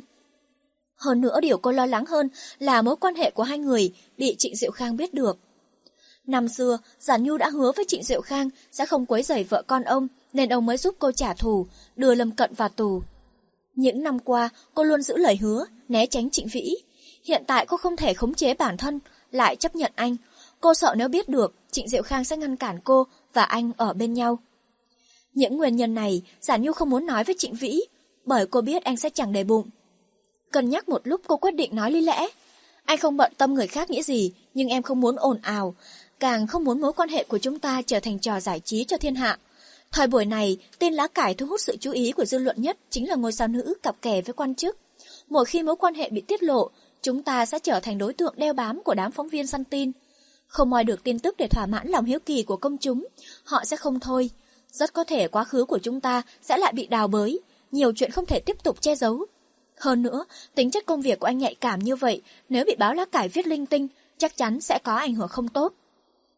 Hơn 1.04 1.22
nữa 1.22 1.40
điều 1.42 1.58
cô 1.58 1.72
lo 1.72 1.86
lắng 1.86 2.06
hơn 2.06 2.30
là 2.60 2.82
mối 2.82 2.96
quan 2.96 3.16
hệ 3.16 3.32
của 3.32 3.44
hai 3.44 3.58
người 3.58 3.94
bị 4.18 4.36
Trịnh 4.38 4.56
Diệu 4.56 4.72
Khang 4.72 4.98
biết 4.98 5.14
được. 5.14 5.38
Năm 6.26 6.48
xưa, 6.48 6.78
Giản 7.00 7.24
Nhu 7.24 7.38
đã 7.38 7.50
hứa 7.50 7.72
với 7.76 7.86
Trịnh 7.88 8.04
Diệu 8.04 8.22
Khang 8.22 8.50
sẽ 8.72 8.86
không 8.86 9.06
quấy 9.06 9.24
rầy 9.24 9.44
vợ 9.44 9.64
con 9.68 9.84
ông, 9.84 10.08
nên 10.34 10.50
ông 10.50 10.66
mới 10.66 10.78
giúp 10.78 10.96
cô 11.00 11.12
trả 11.12 11.34
thù, 11.34 11.68
đưa 11.96 12.16
Lâm 12.16 12.32
Cận 12.32 12.54
vào 12.54 12.70
tù. 12.70 13.02
Những 13.76 14.04
năm 14.04 14.20
qua, 14.20 14.50
cô 14.74 14.84
luôn 14.84 15.02
giữ 15.02 15.18
lời 15.18 15.38
hứa, 15.42 15.66
né 15.90 16.06
tránh 16.06 16.30
Trịnh 16.30 16.48
Vĩ. 16.48 16.76
Hiện 17.24 17.44
tại 17.48 17.66
cô 17.66 17.78
không 17.78 17.98
thể 17.98 18.14
khống 18.14 18.34
chế 18.34 18.54
bản 18.54 18.78
thân, 18.78 19.00
lại 19.32 19.56
chấp 19.56 19.76
nhận 19.76 19.92
anh. 19.96 20.16
Cô 20.62 20.74
sợ 20.74 20.96
nếu 20.98 21.08
biết 21.08 21.30
được, 21.30 21.56
Trịnh 21.72 21.90
Diệu 21.90 22.04
Khang 22.04 22.24
sẽ 22.24 22.38
ngăn 22.38 22.56
cản 22.56 22.80
cô 22.84 23.08
và 23.34 23.44
anh 23.44 23.72
ở 23.78 23.94
bên 23.94 24.14
nhau. 24.14 24.40
Những 25.34 25.58
nguyên 25.58 25.76
nhân 25.76 25.94
này, 25.94 26.22
Giản 26.42 26.62
Nhu 26.62 26.72
không 26.74 26.90
muốn 26.90 27.06
nói 27.06 27.24
với 27.24 27.36
Trịnh 27.38 27.54
Vĩ, 27.54 27.82
bởi 28.26 28.46
cô 28.46 28.62
biết 28.62 28.84
anh 28.84 28.98
sẽ 28.98 29.10
chẳng 29.10 29.34
để 29.34 29.44
bụng. 29.44 29.70
Cân 30.54 30.70
nhắc 30.70 30.90
một 30.90 31.02
lúc 31.04 31.22
cô 31.28 31.38
quyết 31.38 31.56
định 31.56 31.76
nói 31.76 31.92
lý 31.92 32.02
lẽ. 32.02 32.28
Anh 32.86 32.98
không 32.98 33.18
bận 33.18 33.34
tâm 33.38 33.54
người 33.54 33.68
khác 33.68 33.90
nghĩ 33.90 34.04
gì, 34.04 34.32
nhưng 34.54 34.70
em 34.70 34.84
không 34.84 35.02
muốn 35.02 35.16
ồn 35.16 35.40
ào, 35.42 35.76
càng 36.20 36.48
không 36.48 36.64
muốn 36.64 36.82
mối 36.82 36.94
quan 36.94 37.10
hệ 37.10 37.24
của 37.24 37.38
chúng 37.38 37.60
ta 37.60 37.82
trở 37.82 38.00
thành 38.00 38.20
trò 38.20 38.40
giải 38.40 38.60
trí 38.60 38.84
cho 38.84 38.98
thiên 38.98 39.16
hạ. 39.16 39.38
Thời 39.92 40.08
buổi 40.08 40.26
này, 40.26 40.58
tin 40.80 40.94
lá 40.94 41.08
cải 41.08 41.34
thu 41.34 41.46
hút 41.46 41.62
sự 41.62 41.78
chú 41.80 41.92
ý 41.92 42.12
của 42.12 42.26
dư 42.26 42.38
luận 42.38 42.62
nhất 42.62 42.78
chính 42.90 43.10
là 43.10 43.16
ngôi 43.16 43.32
sao 43.32 43.48
nữ 43.48 43.74
cặp 43.84 44.02
kè 44.02 44.22
với 44.22 44.34
quan 44.34 44.56
chức. 44.56 44.78
Mỗi 45.30 45.46
khi 45.46 45.64
mối 45.64 45.76
quan 45.76 45.94
hệ 45.94 46.10
bị 46.10 46.22
tiết 46.22 46.44
lộ, 46.44 46.70
chúng 47.02 47.24
ta 47.24 47.46
sẽ 47.46 47.60
trở 47.60 47.80
thành 47.80 47.98
đối 47.98 48.14
tượng 48.14 48.34
đeo 48.38 48.54
bám 48.54 48.82
của 48.84 48.94
đám 48.94 49.12
phóng 49.12 49.30
viên 49.30 49.48
săn 49.48 49.64
tin. 49.64 49.92
Không 50.48 50.70
moi 50.70 50.84
được 50.84 51.04
tin 51.04 51.20
tức 51.20 51.36
để 51.38 51.48
thỏa 51.48 51.66
mãn 51.66 51.88
lòng 51.88 52.06
hiếu 52.06 52.20
kỳ 52.26 52.44
của 52.44 52.58
công 52.58 52.78
chúng, 52.78 53.08
họ 53.44 53.66
sẽ 53.66 53.78
không 53.78 54.00
thôi. 54.00 54.30
Rất 54.72 54.94
có 54.94 55.04
thể 55.04 55.28
quá 55.28 55.44
khứ 55.44 55.66
của 55.66 55.80
chúng 55.84 56.02
ta 56.02 56.22
sẽ 56.42 56.58
lại 56.58 56.74
bị 56.74 56.88
đào 56.88 57.08
bới, 57.08 57.40
nhiều 57.72 57.92
chuyện 57.96 58.12
không 58.12 58.26
thể 58.26 58.40
tiếp 58.40 58.58
tục 58.64 58.82
che 58.82 58.96
giấu. 58.96 59.26
Hơn 59.80 60.02
nữa, 60.02 60.26
tính 60.56 60.72
chất 60.72 60.86
công 60.86 61.02
việc 61.02 61.20
của 61.20 61.26
anh 61.26 61.38
nhạy 61.38 61.56
cảm 61.56 61.80
như 61.80 61.96
vậy, 61.96 62.22
nếu 62.50 62.66
bị 62.66 62.76
báo 62.76 62.94
lá 62.94 63.06
cải 63.06 63.30
viết 63.30 63.48
linh 63.48 63.66
tinh, 63.66 63.88
chắc 64.18 64.38
chắn 64.38 64.62
sẽ 64.62 64.80
có 64.84 64.96
ảnh 64.96 65.16
hưởng 65.16 65.28
không 65.28 65.48
tốt. 65.48 65.74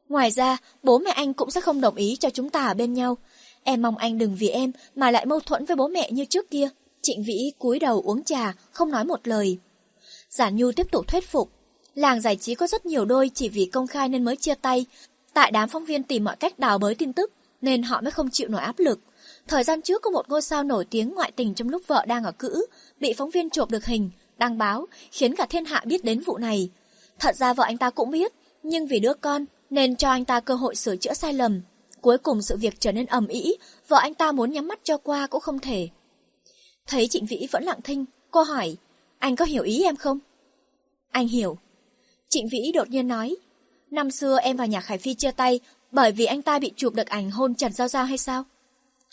Ngoài 0.10 0.32
ra, 0.32 0.58
bố 0.84 1.00
mẹ 1.00 1.12
anh 1.12 1.34
cũng 1.34 1.52
sẽ 1.52 1.62
không 1.62 1.82
đồng 1.82 1.96
ý 1.96 2.16
cho 2.20 2.30
chúng 2.30 2.50
ta 2.50 2.66
ở 2.66 2.74
bên 2.74 2.94
nhau. 2.94 3.18
Em 3.64 3.82
mong 3.82 3.98
anh 3.98 4.18
đừng 4.18 4.36
vì 4.36 4.50
em 4.50 4.72
mà 4.96 5.12
lại 5.12 5.26
mâu 5.26 5.40
thuẫn 5.40 5.66
với 5.66 5.76
bố 5.76 5.88
mẹ 5.88 6.12
như 6.12 6.26
trước 6.26 6.50
kia. 6.52 6.70
Trịnh 7.02 7.24
Vĩ 7.24 7.52
cúi 7.60 7.80
đầu 7.80 8.02
uống 8.06 8.24
trà, 8.24 8.54
không 8.72 8.92
nói 8.92 9.06
một 9.06 9.28
lời. 9.28 9.58
Giản 10.30 10.56
Nhu 10.56 10.72
tiếp 10.72 10.88
tục 10.92 11.08
thuyết 11.08 11.28
phục. 11.28 11.50
Làng 11.96 12.22
giải 12.22 12.36
trí 12.36 12.56
có 12.56 12.68
rất 12.68 12.86
nhiều 12.86 13.06
đôi 13.06 13.32
chỉ 13.34 13.50
vì 13.50 13.66
công 13.66 13.88
khai 13.88 14.10
nên 14.10 14.24
mới 14.24 14.36
chia 14.36 14.56
tay. 14.56 14.86
Tại 15.34 15.52
đám 15.52 15.70
phóng 15.70 15.86
viên 15.86 16.04
tìm 16.04 16.24
mọi 16.24 16.36
cách 16.36 16.60
đào 16.60 16.78
bới 16.78 16.96
tin 16.96 17.14
tức, 17.14 17.32
nên 17.62 17.84
họ 17.84 18.02
mới 18.02 18.12
không 18.12 18.30
chịu 18.30 18.48
nổi 18.48 18.62
áp 18.62 18.80
lực. 18.80 19.00
Thời 19.48 19.64
gian 19.64 19.82
trước 19.82 20.02
có 20.02 20.10
một 20.10 20.30
ngôi 20.30 20.42
sao 20.42 20.64
nổi 20.64 20.86
tiếng 20.86 21.14
ngoại 21.14 21.32
tình 21.32 21.54
trong 21.54 21.70
lúc 21.70 21.82
vợ 21.88 22.06
đang 22.08 22.24
ở 22.24 22.32
cữ, 22.32 22.66
bị 23.00 23.14
phóng 23.14 23.30
viên 23.30 23.50
chụp 23.50 23.72
được 23.72 23.86
hình, 23.86 24.10
đăng 24.38 24.58
báo, 24.58 24.88
khiến 25.12 25.36
cả 25.36 25.46
thiên 25.46 25.66
hạ 25.66 25.84
biết 25.86 26.04
đến 26.04 26.20
vụ 26.20 26.38
này. 26.38 26.70
Thật 27.20 27.36
ra 27.36 27.54
vợ 27.54 27.64
anh 27.64 27.78
ta 27.78 27.90
cũng 27.90 28.12
biết, 28.12 28.34
nhưng 28.64 28.88
vì 28.88 29.00
đứa 29.00 29.14
con, 29.14 29.46
nên 29.70 29.96
cho 29.96 30.10
anh 30.10 30.26
ta 30.26 30.40
cơ 30.40 30.56
hội 30.56 30.76
sửa 30.76 30.96
chữa 30.96 31.14
sai 31.14 31.34
lầm. 31.34 31.62
Cuối 32.02 32.18
cùng 32.18 32.42
sự 32.42 32.58
việc 32.58 32.80
trở 32.80 32.92
nên 32.92 33.06
ầm 33.06 33.28
ĩ, 33.28 33.56
vợ 33.88 33.98
anh 34.02 34.14
ta 34.14 34.32
muốn 34.32 34.52
nhắm 34.52 34.68
mắt 34.68 34.80
cho 34.84 34.98
qua 34.98 35.28
cũng 35.28 35.42
không 35.42 35.60
thể. 35.60 35.90
Thấy 36.88 37.08
Trịnh 37.08 37.26
Vĩ 37.26 37.48
vẫn 37.52 37.64
lặng 37.64 37.80
thinh, 37.84 38.06
cô 38.32 38.42
hỏi, 38.42 38.76
anh 39.20 39.36
có 39.36 39.46
hiểu 39.46 39.64
ý 39.64 39.84
em 39.84 39.96
không? 39.96 40.20
Anh 41.12 41.28
hiểu. 41.28 41.58
Trịnh 42.30 42.48
Vĩ 42.52 42.72
đột 42.74 42.90
nhiên 42.90 43.08
nói, 43.08 43.36
năm 43.92 44.12
xưa 44.12 44.38
em 44.42 44.58
và 44.58 44.66
nhà 44.66 44.82
Khải 44.82 44.98
Phi 44.98 45.14
chia 45.14 45.32
tay 45.32 45.60
bởi 45.92 46.12
vì 46.12 46.26
anh 46.26 46.42
ta 46.42 46.60
bị 46.60 46.72
chụp 46.76 46.94
được 46.94 47.08
ảnh 47.08 47.32
hôn 47.32 47.56
Trần 47.56 47.74
Giao 47.74 47.88
Giao 47.88 48.06
hay 48.06 48.18
sao? 48.18 48.44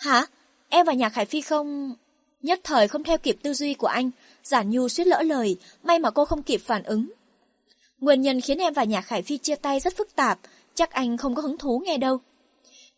Hả? 0.02 0.26
Em 0.68 0.86
và 0.86 0.92
Nhạc 0.92 1.08
Khải 1.08 1.24
Phi 1.24 1.40
không... 1.40 1.94
Nhất 2.42 2.60
thời 2.64 2.88
không 2.88 3.04
theo 3.04 3.18
kịp 3.18 3.36
tư 3.42 3.54
duy 3.54 3.74
của 3.74 3.86
anh, 3.86 4.10
Giản 4.44 4.70
Nhu 4.70 4.88
suýt 4.88 5.06
lỡ 5.06 5.22
lời, 5.22 5.56
may 5.82 5.98
mà 5.98 6.10
cô 6.10 6.24
không 6.24 6.42
kịp 6.42 6.60
phản 6.64 6.82
ứng. 6.82 7.12
Nguyên 8.00 8.20
nhân 8.22 8.40
khiến 8.40 8.58
em 8.58 8.72
và 8.72 8.84
Nhạc 8.84 9.00
Khải 9.00 9.22
Phi 9.22 9.38
chia 9.38 9.56
tay 9.56 9.80
rất 9.80 9.96
phức 9.96 10.14
tạp, 10.14 10.38
chắc 10.74 10.90
anh 10.90 11.16
không 11.16 11.34
có 11.34 11.42
hứng 11.42 11.58
thú 11.58 11.82
nghe 11.84 11.98
đâu. 11.98 12.18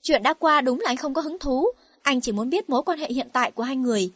Chuyện 0.03 0.23
đã 0.23 0.35
qua 0.35 0.61
đúng 0.61 0.81
là 0.81 0.91
anh 0.91 0.97
không 0.97 1.15
có 1.15 1.21
hứng 1.21 1.39
thú, 1.39 1.67
anh 2.03 2.21
chỉ 2.21 2.33
muốn 2.33 2.51
biết 2.51 2.71
mối 2.71 2.83
quan 2.83 2.99
hệ 2.99 3.09
hiện 3.09 3.29
tại 3.33 3.51
của 3.51 3.63
hai 3.63 3.77
người. 3.77 4.13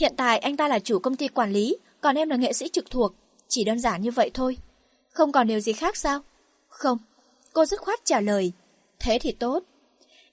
Hiện 0.00 0.14
tại 0.16 0.38
anh 0.38 0.56
ta 0.56 0.68
là 0.68 0.78
chủ 0.78 0.98
công 0.98 1.16
ty 1.16 1.28
quản 1.28 1.52
lý, 1.52 1.76
còn 2.00 2.16
em 2.16 2.28
là 2.28 2.36
nghệ 2.36 2.52
sĩ 2.52 2.68
trực 2.68 2.90
thuộc, 2.90 3.14
chỉ 3.48 3.64
đơn 3.64 3.80
giản 3.80 4.02
như 4.02 4.10
vậy 4.10 4.30
thôi. 4.34 4.56
Không 5.12 5.32
còn 5.32 5.46
điều 5.46 5.60
gì 5.60 5.72
khác 5.72 5.96
sao? 5.96 6.20
Không, 6.68 6.98
cô 7.52 7.64
dứt 7.64 7.80
khoát 7.80 8.04
trả 8.04 8.20
lời. 8.20 8.52
Thế 8.98 9.18
thì 9.22 9.32
tốt. 9.32 9.62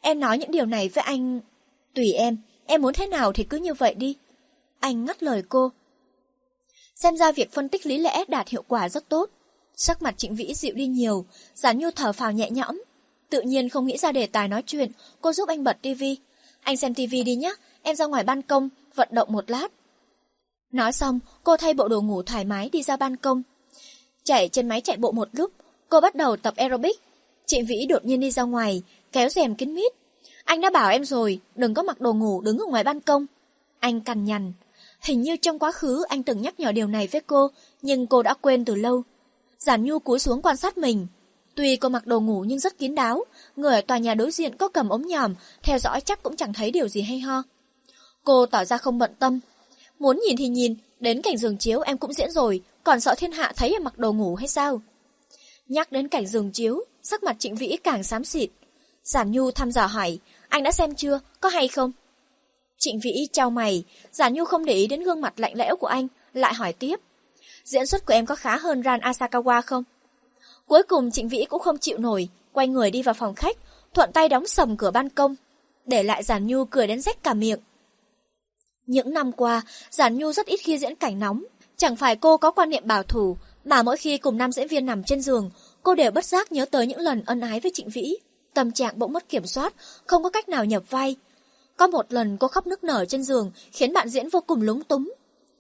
Em 0.02 0.20
nói 0.20 0.38
những 0.38 0.52
điều 0.52 0.66
này 0.66 0.90
với 0.90 1.04
anh... 1.04 1.40
Tùy 1.94 2.12
em, 2.12 2.38
em 2.66 2.82
muốn 2.82 2.94
thế 2.94 3.08
nào 3.08 3.34
thì 3.34 3.44
cứ 3.44 3.58
như 3.58 3.74
vậy 3.74 3.94
đi. 3.94 4.16
Anh 4.80 5.06
ngắt 5.06 5.24
lời 5.24 5.44
cô. 5.50 5.72
Xem 6.96 7.18
ra 7.18 7.32
việc 7.32 7.52
phân 7.52 7.70
tích 7.70 7.86
lý 7.86 7.98
lẽ 7.98 8.24
đạt 8.28 8.50
hiệu 8.50 8.64
quả 8.68 8.90
rất 8.90 9.10
tốt. 9.10 9.30
Sắc 9.76 10.02
mặt 10.02 10.18
trịnh 10.18 10.36
vĩ 10.36 10.54
dịu 10.54 10.74
đi 10.74 10.88
nhiều, 10.88 11.26
giản 11.56 11.80
nhu 11.80 11.92
thở 11.92 12.14
phào 12.14 12.32
nhẹ 12.32 12.50
nhõm. 12.50 12.82
Tự 13.30 13.42
nhiên 13.42 13.70
không 13.70 13.86
nghĩ 13.86 13.98
ra 13.98 14.12
đề 14.12 14.28
tài 14.28 14.48
nói 14.48 14.64
chuyện, 14.66 14.92
cô 15.22 15.34
giúp 15.34 15.50
anh 15.50 15.64
bật 15.64 15.78
tivi. 15.82 16.18
Anh 16.62 16.78
xem 16.78 16.94
tivi 16.94 17.24
đi 17.24 17.36
nhé, 17.36 17.54
em 17.82 17.96
ra 17.96 18.06
ngoài 18.06 18.24
ban 18.24 18.42
công, 18.42 18.70
vận 18.96 19.10
động 19.12 19.32
một 19.32 19.50
lát. 19.50 19.68
Nói 20.72 20.92
xong, 20.94 21.20
cô 21.44 21.58
thay 21.58 21.74
bộ 21.74 21.88
đồ 21.88 22.02
ngủ 22.02 22.24
thoải 22.24 22.46
mái 22.46 22.70
đi 22.70 22.84
ra 22.84 22.98
ban 22.98 23.16
công. 23.16 23.44
Chạy 24.24 24.50
trên 24.50 24.68
máy 24.68 24.82
chạy 24.82 24.98
bộ 24.98 25.12
một 25.12 25.30
lúc, 25.32 25.52
cô 25.90 26.02
bắt 26.02 26.16
đầu 26.16 26.38
tập 26.38 26.54
aerobic. 26.58 26.96
trịnh 27.46 27.66
Vĩ 27.66 27.86
đột 27.90 28.06
nhiên 28.06 28.20
đi 28.20 28.32
ra 28.32 28.44
ngoài, 28.44 28.84
kéo 29.12 29.30
rèm 29.30 29.56
kín 29.56 29.74
mít. 29.74 29.92
Anh 30.44 30.62
đã 30.62 30.70
bảo 30.70 30.90
em 30.90 31.06
rồi, 31.06 31.40
đừng 31.56 31.74
có 31.74 31.84
mặc 31.84 32.02
đồ 32.02 32.14
ngủ 32.14 32.42
đứng 32.42 32.58
ở 32.58 32.66
ngoài 32.66 32.84
ban 32.84 33.02
công. 33.02 33.26
Anh 33.80 34.02
cằn 34.02 34.26
nhằn. 34.26 34.54
Hình 35.02 35.22
như 35.22 35.38
trong 35.38 35.60
quá 35.60 35.72
khứ 35.72 36.06
anh 36.10 36.24
từng 36.24 36.42
nhắc 36.42 36.60
nhở 36.60 36.72
điều 36.72 36.88
này 36.88 37.08
với 37.12 37.22
cô, 37.22 37.52
nhưng 37.82 38.08
cô 38.08 38.24
đã 38.24 38.34
quên 38.34 38.66
từ 38.66 38.76
lâu. 38.76 39.04
Giản 39.60 39.84
Nhu 39.84 40.00
cúi 40.00 40.20
xuống 40.20 40.42
quan 40.42 40.58
sát 40.58 40.78
mình. 40.78 41.08
Tuy 41.56 41.76
cô 41.76 41.90
mặc 41.90 42.08
đồ 42.08 42.20
ngủ 42.20 42.44
nhưng 42.48 42.60
rất 42.60 42.78
kín 42.78 42.96
đáo, 42.96 43.26
người 43.56 43.76
ở 43.76 43.82
tòa 43.82 43.98
nhà 43.98 44.16
đối 44.16 44.32
diện 44.32 44.56
có 44.58 44.68
cầm 44.68 44.90
ống 44.90 45.08
nhòm, 45.08 45.36
theo 45.64 45.80
dõi 45.80 46.02
chắc 46.02 46.24
cũng 46.24 46.36
chẳng 46.36 46.54
thấy 46.54 46.72
điều 46.72 46.88
gì 46.88 47.02
hay 47.02 47.20
ho. 47.20 47.44
Cô 48.24 48.46
tỏ 48.46 48.66
ra 48.66 48.78
không 48.78 48.98
bận 48.98 49.12
tâm. 49.20 49.40
Muốn 50.00 50.20
nhìn 50.28 50.38
thì 50.38 50.48
nhìn, 50.48 50.76
đến 51.00 51.22
cảnh 51.22 51.38
giường 51.38 51.58
chiếu 51.58 51.82
em 51.82 51.98
cũng 51.98 52.14
diễn 52.14 52.32
rồi, 52.32 52.62
còn 52.84 53.00
sợ 53.00 53.16
thiên 53.18 53.32
hạ 53.32 53.54
thấy 53.56 53.70
em 53.70 53.84
mặc 53.84 53.98
đồ 53.98 54.14
ngủ 54.14 54.36
hay 54.36 54.48
sao? 54.48 54.82
Nhắc 55.68 55.92
đến 55.92 56.08
cảnh 56.08 56.28
giường 56.28 56.52
chiếu, 56.52 56.84
sắc 57.04 57.24
mặt 57.24 57.36
trịnh 57.40 57.56
vĩ 57.56 57.78
càng 57.84 58.04
xám 58.04 58.24
xịt. 58.24 58.50
Giản 59.08 59.32
Nhu 59.32 59.52
thăm 59.52 59.72
dò 59.72 59.86
hỏi, 59.86 60.20
anh 60.50 60.64
đã 60.64 60.72
xem 60.72 60.96
chưa, 60.96 61.20
có 61.42 61.50
hay 61.50 61.68
không? 61.68 61.92
Trịnh 62.78 63.00
Vĩ 63.00 63.28
trao 63.32 63.50
mày, 63.50 63.84
Giản 64.12 64.34
Nhu 64.34 64.46
không 64.46 64.66
để 64.66 64.74
ý 64.74 64.88
đến 64.88 65.04
gương 65.04 65.22
mặt 65.22 65.40
lạnh 65.40 65.54
lẽo 65.56 65.76
của 65.76 65.88
anh, 65.88 66.08
lại 66.34 66.54
hỏi 66.54 66.74
tiếp. 66.74 66.96
Diễn 67.64 67.86
xuất 67.86 68.06
của 68.06 68.14
em 68.14 68.26
có 68.26 68.36
khá 68.36 68.58
hơn 68.58 68.82
Ran 68.82 69.00
Asakawa 69.00 69.62
không? 69.62 69.84
Cuối 70.68 70.84
cùng 70.84 71.12
Trịnh 71.12 71.30
Vĩ 71.30 71.46
cũng 71.50 71.62
không 71.62 71.78
chịu 71.78 71.98
nổi, 71.98 72.30
quay 72.52 72.68
người 72.68 72.92
đi 72.92 73.02
vào 73.02 73.14
phòng 73.14 73.36
khách, 73.36 73.58
thuận 73.94 74.12
tay 74.12 74.30
đóng 74.30 74.48
sầm 74.48 74.78
cửa 74.78 74.92
ban 74.92 75.10
công, 75.10 75.36
để 75.86 76.04
lại 76.04 76.24
Giản 76.24 76.48
Nhu 76.48 76.66
cười 76.66 76.88
đến 76.88 77.02
rách 77.02 77.24
cả 77.24 77.34
miệng. 77.34 77.60
Những 78.86 79.14
năm 79.14 79.32
qua, 79.32 79.62
Giản 79.90 80.18
Nhu 80.18 80.32
rất 80.32 80.46
ít 80.46 80.58
khi 80.58 80.78
diễn 80.78 80.96
cảnh 80.96 81.20
nóng, 81.20 81.44
chẳng 81.78 81.96
phải 81.96 82.16
cô 82.16 82.38
có 82.38 82.52
quan 82.52 82.70
niệm 82.70 82.88
bảo 82.88 83.04
thủ, 83.04 83.38
mà 83.66 83.84
mỗi 83.84 83.98
khi 83.98 84.18
cùng 84.18 84.38
nam 84.38 84.52
diễn 84.52 84.68
viên 84.68 84.86
nằm 84.86 85.04
trên 85.04 85.22
giường, 85.22 85.52
cô 85.84 85.96
đều 85.96 86.12
bất 86.12 86.26
giác 86.26 86.52
nhớ 86.52 86.66
tới 86.66 86.88
những 86.88 87.00
lần 87.00 87.24
ân 87.26 87.42
ái 87.42 87.60
với 87.60 87.72
Trịnh 87.76 87.90
Vĩ. 87.90 88.18
Tâm 88.58 88.72
trạng 88.72 89.00
bỗng 89.00 89.14
mất 89.14 89.30
kiểm 89.30 89.46
soát, 89.46 89.74
không 90.06 90.24
có 90.24 90.30
cách 90.30 90.50
nào 90.50 90.66
nhập 90.66 90.84
vai. 90.90 91.16
Có 91.76 91.88
một 91.88 92.14
lần 92.14 92.38
cô 92.38 92.48
khóc 92.48 92.68
nức 92.68 92.84
nở 92.84 93.06
trên 93.06 93.24
giường, 93.24 93.52
khiến 93.72 93.94
bạn 93.94 94.10
diễn 94.10 94.30
vô 94.30 94.42
cùng 94.48 94.62
lúng 94.62 94.84
túng. 94.84 95.14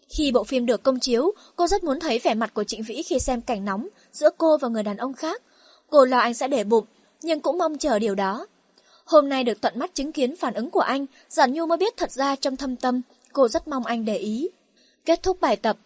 Khi 0.10 0.32
bộ 0.32 0.44
phim 0.44 0.66
được 0.66 0.84
công 0.84 1.00
chiếu, 1.00 1.32
cô 1.56 1.68
rất 1.68 1.84
muốn 1.84 2.00
thấy 2.00 2.20
vẻ 2.20 2.34
mặt 2.34 2.54
của 2.54 2.64
Trịnh 2.64 2.84
Vĩ 2.84 3.04
khi 3.04 3.20
xem 3.20 3.42
cảnh 3.42 3.66
nóng 3.66 3.88
giữa 4.12 4.30
cô 4.38 4.58
và 4.58 4.68
người 4.68 4.84
đàn 4.84 4.98
ông 4.98 5.14
khác. 5.14 5.42
Cô 5.90 6.06
lo 6.06 6.20
anh 6.20 6.34
sẽ 6.34 6.48
để 6.48 6.64
bụng, 6.64 6.86
nhưng 7.22 7.40
cũng 7.40 7.58
mong 7.58 7.78
chờ 7.78 8.00
điều 8.00 8.16
đó. 8.16 8.48
Hôm 9.06 9.30
nay 9.30 9.44
được 9.44 9.62
tận 9.62 9.80
mắt 9.80 9.96
chứng 9.96 10.12
kiến 10.12 10.36
phản 10.36 10.54
ứng 10.54 10.70
của 10.70 10.80
anh, 10.80 11.06
Giản 11.30 11.54
Nhu 11.54 11.66
mới 11.66 11.78
biết 11.78 11.98
thật 11.98 12.12
ra 12.12 12.36
trong 12.36 12.56
thâm 12.56 12.76
tâm, 12.76 13.02
cô 13.34 13.48
rất 13.48 13.68
mong 13.68 13.86
anh 13.86 14.06
để 14.06 14.18
ý. 14.18 14.50
Kết 15.06 15.24
thúc 15.24 15.42
bài 15.42 15.56
tập, 15.56 15.78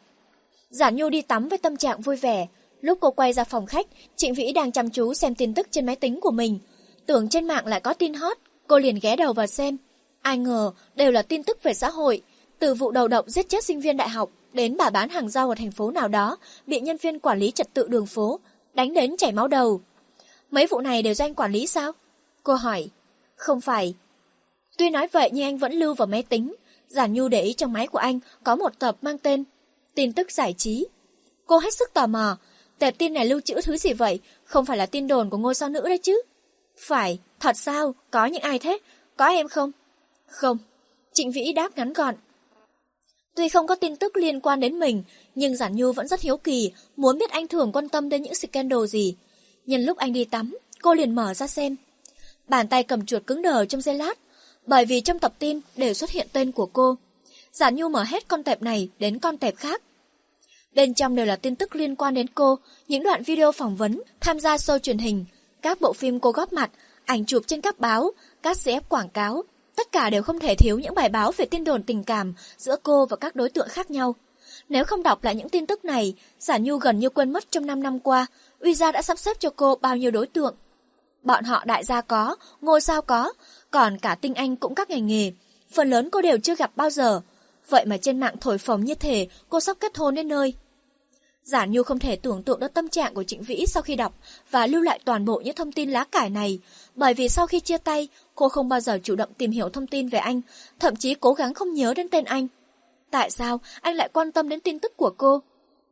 Giản 0.69 0.95
Nhu 0.95 1.09
đi 1.09 1.21
tắm 1.21 1.49
với 1.49 1.57
tâm 1.57 1.77
trạng 1.77 2.01
vui 2.01 2.15
vẻ. 2.15 2.47
Lúc 2.81 2.97
cô 3.01 3.11
quay 3.11 3.33
ra 3.33 3.43
phòng 3.43 3.65
khách, 3.65 3.87
Trịnh 4.15 4.33
Vĩ 4.33 4.51
đang 4.51 4.71
chăm 4.71 4.89
chú 4.89 5.13
xem 5.13 5.35
tin 5.35 5.53
tức 5.53 5.67
trên 5.71 5.85
máy 5.85 5.95
tính 5.95 6.19
của 6.21 6.31
mình. 6.31 6.59
Tưởng 7.05 7.29
trên 7.29 7.47
mạng 7.47 7.67
lại 7.67 7.79
có 7.79 7.93
tin 7.93 8.13
hot, 8.13 8.37
cô 8.67 8.79
liền 8.79 8.99
ghé 9.01 9.15
đầu 9.15 9.33
vào 9.33 9.47
xem. 9.47 9.77
Ai 10.21 10.37
ngờ, 10.37 10.71
đều 10.95 11.11
là 11.11 11.21
tin 11.21 11.43
tức 11.43 11.63
về 11.63 11.73
xã 11.73 11.89
hội. 11.89 12.21
Từ 12.59 12.73
vụ 12.73 12.91
đầu 12.91 13.07
độc 13.07 13.25
giết 13.27 13.49
chết 13.49 13.63
sinh 13.63 13.81
viên 13.81 13.97
đại 13.97 14.09
học, 14.09 14.29
đến 14.53 14.77
bà 14.77 14.89
bán 14.89 15.09
hàng 15.09 15.29
rau 15.29 15.49
ở 15.49 15.55
thành 15.55 15.71
phố 15.71 15.91
nào 15.91 16.07
đó, 16.07 16.37
bị 16.67 16.79
nhân 16.79 16.97
viên 16.97 17.19
quản 17.19 17.39
lý 17.39 17.51
trật 17.51 17.73
tự 17.73 17.87
đường 17.87 18.05
phố, 18.05 18.39
đánh 18.73 18.93
đến 18.93 19.17
chảy 19.17 19.31
máu 19.31 19.47
đầu. 19.47 19.81
Mấy 20.51 20.67
vụ 20.67 20.81
này 20.81 21.03
đều 21.03 21.13
do 21.13 21.25
anh 21.25 21.35
quản 21.35 21.51
lý 21.51 21.67
sao? 21.67 21.91
Cô 22.43 22.53
hỏi. 22.53 22.89
Không 23.35 23.61
phải. 23.61 23.95
Tuy 24.77 24.89
nói 24.89 25.07
vậy 25.11 25.29
nhưng 25.33 25.45
anh 25.45 25.57
vẫn 25.57 25.73
lưu 25.73 25.93
vào 25.93 26.07
máy 26.07 26.23
tính. 26.23 26.55
Giản 26.87 27.13
Nhu 27.13 27.27
để 27.27 27.41
ý 27.41 27.53
trong 27.53 27.73
máy 27.73 27.87
của 27.87 27.97
anh 27.97 28.19
có 28.43 28.55
một 28.55 28.79
tập 28.79 28.97
mang 29.01 29.17
tên 29.17 29.43
Tin 29.95 30.13
tức 30.13 30.31
giải 30.31 30.53
trí. 30.57 30.87
Cô 31.45 31.57
hết 31.57 31.73
sức 31.73 31.93
tò 31.93 32.07
mò. 32.07 32.37
Tệp 32.79 32.97
tin 32.97 33.13
này 33.13 33.25
lưu 33.25 33.41
trữ 33.41 33.61
thứ 33.61 33.77
gì 33.77 33.93
vậy? 33.93 34.19
Không 34.43 34.65
phải 34.65 34.77
là 34.77 34.85
tin 34.85 35.07
đồn 35.07 35.29
của 35.29 35.37
ngôi 35.37 35.55
sao 35.55 35.69
nữ 35.69 35.81
đấy 35.81 35.97
chứ? 35.97 36.21
Phải, 36.81 37.19
thật 37.39 37.57
sao? 37.57 37.95
Có 38.11 38.25
những 38.25 38.41
ai 38.41 38.59
thế? 38.59 38.77
Có 39.17 39.25
em 39.25 39.47
không? 39.47 39.71
Không. 40.27 40.57
Trịnh 41.13 41.31
Vĩ 41.31 41.53
đáp 41.53 41.77
ngắn 41.77 41.93
gọn. 41.93 42.15
Tuy 43.35 43.49
không 43.49 43.67
có 43.67 43.75
tin 43.75 43.95
tức 43.95 44.17
liên 44.17 44.39
quan 44.41 44.59
đến 44.59 44.79
mình, 44.79 45.03
nhưng 45.35 45.55
Giản 45.55 45.75
Nhu 45.75 45.91
vẫn 45.91 46.07
rất 46.07 46.21
hiếu 46.21 46.37
kỳ, 46.37 46.71
muốn 46.95 47.17
biết 47.17 47.29
anh 47.31 47.47
thường 47.47 47.71
quan 47.71 47.89
tâm 47.89 48.09
đến 48.09 48.21
những 48.21 48.35
scandal 48.35 48.85
gì. 48.85 49.15
Nhân 49.65 49.85
lúc 49.85 49.97
anh 49.97 50.13
đi 50.13 50.25
tắm, 50.25 50.57
cô 50.81 50.93
liền 50.93 51.15
mở 51.15 51.33
ra 51.33 51.47
xem. 51.47 51.75
Bàn 52.47 52.67
tay 52.67 52.83
cầm 52.83 53.05
chuột 53.05 53.27
cứng 53.27 53.41
đờ 53.41 53.65
trong 53.65 53.81
giây 53.81 53.95
lát, 53.95 54.19
bởi 54.65 54.85
vì 54.85 55.01
trong 55.01 55.19
tập 55.19 55.33
tin 55.39 55.59
đều 55.75 55.93
xuất 55.93 56.09
hiện 56.09 56.27
tên 56.33 56.51
của 56.51 56.65
cô. 56.65 56.97
Giản 57.51 57.75
Nhu 57.75 57.89
mở 57.89 58.03
hết 58.03 58.27
con 58.27 58.43
tệp 58.43 58.61
này 58.61 58.89
đến 58.99 59.19
con 59.19 59.37
tệp 59.37 59.55
khác. 59.55 59.81
Bên 60.73 60.93
trong 60.93 61.15
đều 61.15 61.25
là 61.25 61.35
tin 61.35 61.55
tức 61.55 61.75
liên 61.75 61.95
quan 61.95 62.13
đến 62.13 62.27
cô, 62.27 62.59
những 62.87 63.03
đoạn 63.03 63.23
video 63.23 63.51
phỏng 63.51 63.75
vấn, 63.75 64.01
tham 64.19 64.39
gia 64.39 64.55
show 64.55 64.79
truyền 64.79 64.97
hình, 64.97 65.25
các 65.61 65.81
bộ 65.81 65.93
phim 65.93 66.19
cô 66.19 66.31
góp 66.31 66.53
mặt, 66.53 66.71
ảnh 67.05 67.25
chụp 67.25 67.43
trên 67.47 67.61
các 67.61 67.79
báo, 67.79 68.11
các 68.41 68.57
CF 68.57 68.81
quảng 68.89 69.09
cáo. 69.09 69.43
Tất 69.75 69.91
cả 69.91 70.09
đều 70.09 70.23
không 70.23 70.39
thể 70.39 70.55
thiếu 70.55 70.79
những 70.79 70.95
bài 70.95 71.09
báo 71.09 71.31
về 71.37 71.45
tin 71.45 71.63
đồn 71.63 71.83
tình 71.83 72.03
cảm 72.03 72.33
giữa 72.57 72.75
cô 72.83 73.05
và 73.05 73.17
các 73.17 73.35
đối 73.35 73.49
tượng 73.49 73.67
khác 73.69 73.91
nhau. 73.91 74.15
Nếu 74.69 74.83
không 74.83 75.03
đọc 75.03 75.23
lại 75.23 75.35
những 75.35 75.49
tin 75.49 75.65
tức 75.65 75.85
này, 75.85 76.15
Giả 76.39 76.57
Nhu 76.57 76.77
gần 76.77 76.99
như 76.99 77.09
quên 77.09 77.33
mất 77.33 77.51
trong 77.51 77.65
5 77.65 77.83
năm 77.83 77.99
qua, 77.99 78.25
Uy 78.59 78.73
Gia 78.73 78.91
đã 78.91 79.01
sắp 79.01 79.19
xếp 79.19 79.39
cho 79.39 79.49
cô 79.55 79.75
bao 79.75 79.97
nhiêu 79.97 80.11
đối 80.11 80.27
tượng. 80.27 80.55
Bọn 81.23 81.43
họ 81.43 81.63
đại 81.65 81.83
gia 81.83 82.01
có, 82.01 82.35
ngôi 82.61 82.81
sao 82.81 83.01
có, 83.01 83.33
còn 83.71 83.97
cả 83.97 84.15
tinh 84.15 84.33
anh 84.33 84.55
cũng 84.55 84.75
các 84.75 84.89
ngành 84.89 85.07
nghề. 85.07 85.31
Phần 85.71 85.89
lớn 85.89 86.09
cô 86.09 86.21
đều 86.21 86.37
chưa 86.43 86.55
gặp 86.55 86.71
bao 86.75 86.89
giờ. 86.89 87.21
Vậy 87.69 87.85
mà 87.85 87.97
trên 87.97 88.19
mạng 88.19 88.35
thổi 88.41 88.57
phồng 88.57 88.85
như 88.85 88.95
thể 88.95 89.27
cô 89.49 89.59
sắp 89.59 89.77
kết 89.79 89.97
hôn 89.97 90.15
đến 90.15 90.27
nơi. 90.27 90.53
Giả 91.51 91.65
Nhu 91.65 91.83
không 91.83 91.99
thể 91.99 92.15
tưởng 92.15 92.43
tượng 92.43 92.59
được 92.59 92.73
tâm 92.73 92.87
trạng 92.87 93.13
của 93.13 93.23
Trịnh 93.23 93.43
Vĩ 93.43 93.65
sau 93.67 93.83
khi 93.83 93.95
đọc 93.95 94.13
và 94.51 94.67
lưu 94.67 94.81
lại 94.81 94.99
toàn 95.05 95.25
bộ 95.25 95.41
những 95.45 95.55
thông 95.55 95.71
tin 95.71 95.91
lá 95.91 96.03
cải 96.03 96.29
này, 96.29 96.59
bởi 96.95 97.13
vì 97.13 97.29
sau 97.29 97.47
khi 97.47 97.59
chia 97.59 97.77
tay, 97.77 98.07
cô 98.35 98.49
không 98.49 98.69
bao 98.69 98.79
giờ 98.79 98.99
chủ 99.03 99.15
động 99.15 99.33
tìm 99.37 99.51
hiểu 99.51 99.69
thông 99.69 99.87
tin 99.87 100.07
về 100.07 100.19
anh, 100.19 100.41
thậm 100.79 100.95
chí 100.95 101.13
cố 101.13 101.33
gắng 101.33 101.53
không 101.53 101.73
nhớ 101.73 101.93
đến 101.93 102.07
tên 102.09 102.23
anh. 102.23 102.47
Tại 103.09 103.31
sao 103.31 103.59
anh 103.81 103.95
lại 103.95 104.09
quan 104.13 104.31
tâm 104.31 104.49
đến 104.49 104.59
tin 104.59 104.79
tức 104.79 104.97
của 104.97 105.13
cô? 105.17 105.41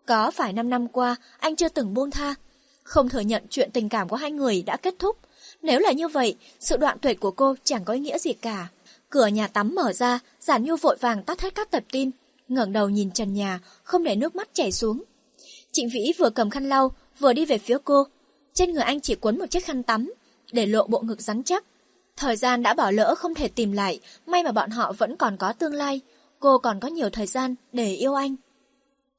Có 0.05 0.31
phải 0.31 0.53
5 0.53 0.69
năm 0.69 0.87
qua 0.87 1.15
anh 1.39 1.55
chưa 1.55 1.69
từng 1.69 1.93
buông 1.93 2.11
tha? 2.11 2.35
Không 2.83 3.09
thừa 3.09 3.19
nhận 3.19 3.43
chuyện 3.49 3.71
tình 3.71 3.89
cảm 3.89 4.09
của 4.09 4.15
hai 4.15 4.31
người 4.31 4.63
đã 4.65 4.77
kết 4.77 4.95
thúc. 4.99 5.17
Nếu 5.61 5.79
là 5.79 5.91
như 5.91 6.07
vậy, 6.07 6.35
sự 6.59 6.77
đoạn 6.77 6.97
tuyệt 6.99 7.19
của 7.19 7.31
cô 7.31 7.55
chẳng 7.63 7.85
có 7.85 7.93
ý 7.93 7.99
nghĩa 7.99 8.17
gì 8.17 8.33
cả. 8.33 8.67
Cửa 9.09 9.27
nhà 9.27 9.47
tắm 9.47 9.75
mở 9.75 9.93
ra, 9.93 10.19
Giản 10.39 10.63
Nhu 10.63 10.75
vội 10.75 10.97
vàng 10.99 11.23
tắt 11.23 11.41
hết 11.41 11.55
các 11.55 11.71
tập 11.71 11.83
tin, 11.91 12.11
ngẩng 12.47 12.73
đầu 12.73 12.89
nhìn 12.89 13.11
trần 13.11 13.33
nhà, 13.33 13.59
không 13.83 14.03
để 14.03 14.15
nước 14.15 14.35
mắt 14.35 14.49
chảy 14.53 14.71
xuống. 14.71 15.03
Trịnh 15.71 15.89
Vĩ 15.89 16.13
vừa 16.17 16.29
cầm 16.29 16.49
khăn 16.49 16.69
lau, 16.69 16.91
vừa 17.19 17.33
đi 17.33 17.45
về 17.45 17.57
phía 17.57 17.77
cô. 17.83 18.03
Trên 18.53 18.73
người 18.73 18.83
anh 18.83 19.01
chỉ 19.01 19.15
quấn 19.15 19.39
một 19.39 19.45
chiếc 19.45 19.65
khăn 19.65 19.83
tắm, 19.83 20.13
để 20.51 20.65
lộ 20.65 20.87
bộ 20.87 21.01
ngực 21.01 21.21
rắn 21.21 21.43
chắc. 21.43 21.65
Thời 22.17 22.35
gian 22.35 22.63
đã 22.63 22.73
bỏ 22.73 22.91
lỡ 22.91 23.15
không 23.15 23.35
thể 23.35 23.47
tìm 23.47 23.71
lại, 23.71 23.99
may 24.25 24.43
mà 24.43 24.51
bọn 24.51 24.69
họ 24.69 24.93
vẫn 24.97 25.15
còn 25.15 25.37
có 25.37 25.53
tương 25.53 25.73
lai. 25.73 26.01
Cô 26.39 26.57
còn 26.57 26.79
có 26.79 26.87
nhiều 26.87 27.09
thời 27.09 27.27
gian 27.27 27.55
để 27.73 27.93
yêu 27.93 28.13
anh. 28.13 28.35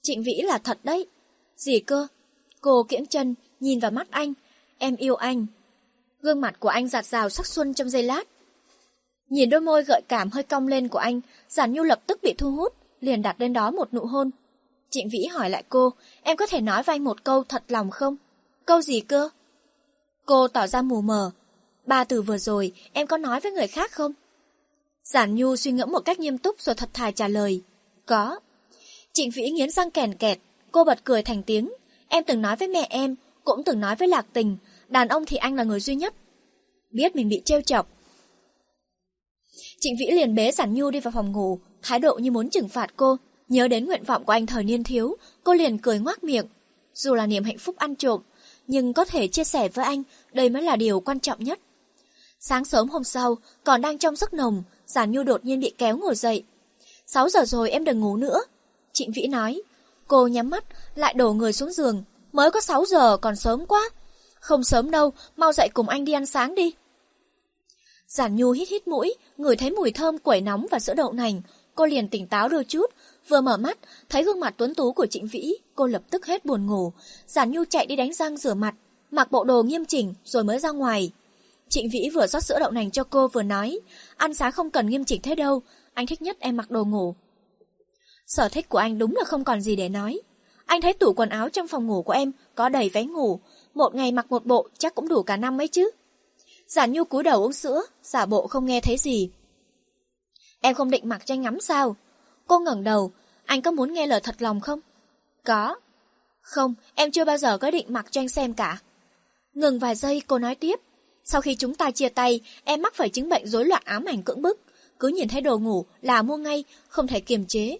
Trịnh 0.02 0.22
Vĩ 0.22 0.42
là 0.44 0.58
thật 0.58 0.78
đấy. 0.84 1.06
Gì 1.56 1.80
cơ? 1.80 2.06
Cô 2.60 2.82
kiễng 2.82 3.06
chân, 3.06 3.34
nhìn 3.60 3.80
vào 3.80 3.90
mắt 3.90 4.10
anh. 4.10 4.32
Em 4.78 4.96
yêu 4.96 5.14
anh. 5.14 5.46
Gương 6.22 6.40
mặt 6.40 6.60
của 6.60 6.68
anh 6.68 6.88
giạt 6.88 7.06
rào 7.06 7.28
sắc 7.28 7.46
xuân 7.46 7.74
trong 7.74 7.90
giây 7.90 8.02
lát. 8.02 8.24
Nhìn 9.28 9.50
đôi 9.50 9.60
môi 9.60 9.84
gợi 9.84 10.02
cảm 10.08 10.30
hơi 10.30 10.42
cong 10.42 10.68
lên 10.68 10.88
của 10.88 10.98
anh, 10.98 11.20
Giản 11.48 11.72
Nhu 11.72 11.82
lập 11.82 12.00
tức 12.06 12.18
bị 12.22 12.34
thu 12.38 12.50
hút, 12.50 12.74
liền 13.00 13.22
đặt 13.22 13.40
lên 13.40 13.52
đó 13.52 13.70
một 13.70 13.94
nụ 13.94 14.00
hôn. 14.00 14.30
Trịnh 14.90 15.08
Vĩ 15.08 15.26
hỏi 15.26 15.50
lại 15.50 15.64
cô, 15.68 15.92
em 16.22 16.36
có 16.36 16.46
thể 16.46 16.60
nói 16.60 16.82
với 16.82 16.94
anh 16.94 17.04
một 17.04 17.24
câu 17.24 17.44
thật 17.44 17.62
lòng 17.68 17.90
không? 17.90 18.16
Câu 18.66 18.82
gì 18.82 19.00
cơ? 19.00 19.28
Cô 20.26 20.48
tỏ 20.48 20.66
ra 20.66 20.82
mù 20.82 21.00
mờ. 21.00 21.30
Ba 21.86 22.04
từ 22.04 22.22
vừa 22.22 22.38
rồi, 22.38 22.72
em 22.92 23.06
có 23.06 23.16
nói 23.16 23.40
với 23.40 23.52
người 23.52 23.66
khác 23.66 23.92
không? 23.92 24.12
Giản 25.04 25.34
Nhu 25.34 25.56
suy 25.56 25.72
ngẫm 25.72 25.92
một 25.92 26.00
cách 26.00 26.20
nghiêm 26.20 26.38
túc 26.38 26.60
rồi 26.60 26.74
thật 26.74 26.88
thà 26.92 27.10
trả 27.10 27.28
lời. 27.28 27.62
Có. 28.06 28.40
Trịnh 29.12 29.30
Vĩ 29.30 29.50
nghiến 29.50 29.70
răng 29.70 29.90
kèn 29.90 30.14
kẹt, 30.14 30.38
cô 30.72 30.84
bật 30.84 31.04
cười 31.04 31.22
thành 31.22 31.42
tiếng. 31.42 31.72
Em 32.08 32.24
từng 32.24 32.42
nói 32.42 32.56
với 32.56 32.68
mẹ 32.68 32.86
em, 32.90 33.16
cũng 33.44 33.64
từng 33.64 33.80
nói 33.80 33.96
với 33.96 34.08
Lạc 34.08 34.26
Tình, 34.32 34.56
đàn 34.88 35.08
ông 35.08 35.26
thì 35.26 35.36
anh 35.36 35.54
là 35.54 35.64
người 35.64 35.80
duy 35.80 35.94
nhất. 35.94 36.14
Biết 36.90 37.16
mình 37.16 37.28
bị 37.28 37.42
trêu 37.44 37.60
chọc. 37.60 37.88
Trịnh 39.80 39.96
Vĩ 40.00 40.10
liền 40.10 40.34
bế 40.34 40.52
Giản 40.52 40.74
Nhu 40.74 40.90
đi 40.90 41.00
vào 41.00 41.12
phòng 41.12 41.32
ngủ, 41.32 41.58
thái 41.82 41.98
độ 41.98 42.14
như 42.14 42.30
muốn 42.30 42.50
trừng 42.50 42.68
phạt 42.68 42.92
cô. 42.96 43.16
Nhớ 43.50 43.68
đến 43.68 43.86
nguyện 43.86 44.04
vọng 44.04 44.24
của 44.24 44.32
anh 44.32 44.46
thời 44.46 44.64
niên 44.64 44.84
thiếu, 44.84 45.16
cô 45.44 45.54
liền 45.54 45.78
cười 45.78 45.98
ngoác 45.98 46.24
miệng. 46.24 46.46
Dù 46.94 47.14
là 47.14 47.26
niềm 47.26 47.44
hạnh 47.44 47.58
phúc 47.58 47.76
ăn 47.76 47.96
trộm, 47.96 48.20
nhưng 48.66 48.92
có 48.92 49.04
thể 49.04 49.28
chia 49.28 49.44
sẻ 49.44 49.68
với 49.68 49.84
anh, 49.84 50.02
đây 50.32 50.48
mới 50.48 50.62
là 50.62 50.76
điều 50.76 51.00
quan 51.00 51.20
trọng 51.20 51.44
nhất. 51.44 51.58
Sáng 52.40 52.64
sớm 52.64 52.88
hôm 52.88 53.04
sau, 53.04 53.36
còn 53.64 53.80
đang 53.80 53.98
trong 53.98 54.16
giấc 54.16 54.34
nồng, 54.34 54.62
Giản 54.86 55.10
Nhu 55.12 55.22
đột 55.22 55.44
nhiên 55.44 55.60
bị 55.60 55.72
kéo 55.78 55.96
ngồi 55.96 56.14
dậy. 56.14 56.44
6 57.06 57.28
giờ 57.28 57.44
rồi 57.44 57.70
em 57.70 57.84
đừng 57.84 58.00
ngủ 58.00 58.16
nữa. 58.16 58.40
Trịnh 58.92 59.12
Vĩ 59.12 59.26
nói. 59.26 59.62
Cô 60.06 60.26
nhắm 60.26 60.50
mắt, 60.50 60.64
lại 60.94 61.14
đổ 61.14 61.32
người 61.32 61.52
xuống 61.52 61.72
giường. 61.72 62.02
Mới 62.32 62.50
có 62.50 62.60
6 62.60 62.84
giờ, 62.84 63.16
còn 63.16 63.36
sớm 63.36 63.66
quá. 63.66 63.90
Không 64.40 64.64
sớm 64.64 64.90
đâu, 64.90 65.12
mau 65.36 65.52
dậy 65.52 65.68
cùng 65.74 65.88
anh 65.88 66.04
đi 66.04 66.12
ăn 66.12 66.26
sáng 66.26 66.54
đi. 66.54 66.74
Giản 68.08 68.36
Nhu 68.36 68.50
hít 68.50 68.68
hít 68.68 68.88
mũi, 68.88 69.14
ngửi 69.36 69.56
thấy 69.56 69.70
mùi 69.70 69.90
thơm 69.92 70.18
quẩy 70.18 70.40
nóng 70.40 70.66
và 70.70 70.78
sữa 70.80 70.94
đậu 70.94 71.12
nành. 71.12 71.42
Cô 71.74 71.86
liền 71.86 72.08
tỉnh 72.08 72.26
táo 72.26 72.48
đôi 72.48 72.64
chút, 72.64 72.90
vừa 73.28 73.40
mở 73.40 73.56
mắt, 73.56 73.78
thấy 74.08 74.24
gương 74.24 74.40
mặt 74.40 74.54
tuấn 74.56 74.74
tú 74.74 74.92
của 74.92 75.06
Trịnh 75.06 75.26
Vĩ, 75.26 75.54
cô 75.74 75.86
lập 75.86 76.02
tức 76.10 76.26
hết 76.26 76.44
buồn 76.44 76.66
ngủ. 76.66 76.92
Giản 77.26 77.50
Nhu 77.50 77.64
chạy 77.64 77.86
đi 77.86 77.96
đánh 77.96 78.12
răng 78.12 78.36
rửa 78.36 78.54
mặt, 78.54 78.74
mặc 79.10 79.30
bộ 79.30 79.44
đồ 79.44 79.62
nghiêm 79.62 79.84
chỉnh 79.84 80.14
rồi 80.24 80.44
mới 80.44 80.58
ra 80.58 80.70
ngoài. 80.70 81.12
Trịnh 81.68 81.88
Vĩ 81.90 82.10
vừa 82.14 82.26
rót 82.26 82.44
sữa 82.44 82.58
đậu 82.60 82.70
nành 82.70 82.90
cho 82.90 83.04
cô 83.04 83.28
vừa 83.28 83.42
nói, 83.42 83.80
ăn 84.16 84.34
sáng 84.34 84.52
không 84.52 84.70
cần 84.70 84.90
nghiêm 84.90 85.04
chỉnh 85.04 85.22
thế 85.22 85.34
đâu, 85.34 85.62
anh 85.94 86.06
thích 86.06 86.22
nhất 86.22 86.36
em 86.40 86.56
mặc 86.56 86.70
đồ 86.70 86.84
ngủ. 86.84 87.14
Sở 88.26 88.48
thích 88.48 88.68
của 88.68 88.78
anh 88.78 88.98
đúng 88.98 89.16
là 89.16 89.24
không 89.24 89.44
còn 89.44 89.60
gì 89.60 89.76
để 89.76 89.88
nói. 89.88 90.20
Anh 90.66 90.80
thấy 90.80 90.92
tủ 90.92 91.12
quần 91.12 91.28
áo 91.28 91.48
trong 91.48 91.68
phòng 91.68 91.86
ngủ 91.86 92.02
của 92.02 92.12
em 92.12 92.32
có 92.54 92.68
đầy 92.68 92.90
váy 92.94 93.04
ngủ, 93.04 93.40
một 93.74 93.94
ngày 93.94 94.12
mặc 94.12 94.26
một 94.30 94.46
bộ 94.46 94.68
chắc 94.78 94.94
cũng 94.94 95.08
đủ 95.08 95.22
cả 95.22 95.36
năm 95.36 95.56
mấy 95.56 95.68
chứ. 95.68 95.90
Giản 96.66 96.92
Nhu 96.92 97.04
cúi 97.04 97.22
đầu 97.22 97.42
uống 97.42 97.52
sữa, 97.52 97.82
giả 98.02 98.26
bộ 98.26 98.46
không 98.46 98.66
nghe 98.66 98.80
thấy 98.80 98.96
gì. 98.98 99.30
Em 100.60 100.74
không 100.74 100.90
định 100.90 101.08
mặc 101.08 101.26
tranh 101.26 101.42
ngắm 101.42 101.60
sao? 101.60 101.96
Cô 102.50 102.58
ngẩng 102.58 102.84
đầu, 102.84 103.12
anh 103.44 103.62
có 103.62 103.70
muốn 103.70 103.92
nghe 103.92 104.06
lời 104.06 104.20
thật 104.20 104.42
lòng 104.42 104.60
không? 104.60 104.80
Có. 105.44 105.76
Không, 106.40 106.74
em 106.94 107.10
chưa 107.10 107.24
bao 107.24 107.36
giờ 107.36 107.58
có 107.58 107.70
định 107.70 107.86
mặc 107.88 108.06
cho 108.10 108.20
anh 108.20 108.28
xem 108.28 108.54
cả. 108.54 108.78
Ngừng 109.54 109.78
vài 109.78 109.94
giây 109.94 110.22
cô 110.26 110.38
nói 110.38 110.54
tiếp. 110.54 110.80
Sau 111.24 111.40
khi 111.40 111.54
chúng 111.54 111.74
ta 111.74 111.90
chia 111.90 112.08
tay, 112.08 112.40
em 112.64 112.82
mắc 112.82 112.94
phải 112.94 113.08
chứng 113.08 113.28
bệnh 113.28 113.48
rối 113.48 113.64
loạn 113.64 113.82
ám 113.84 114.04
ảnh 114.04 114.22
cưỡng 114.22 114.42
bức. 114.42 114.60
Cứ 114.98 115.08
nhìn 115.08 115.28
thấy 115.28 115.40
đồ 115.40 115.58
ngủ 115.58 115.84
là 116.02 116.22
mua 116.22 116.36
ngay, 116.36 116.64
không 116.88 117.06
thể 117.06 117.20
kiềm 117.20 117.46
chế. 117.46 117.78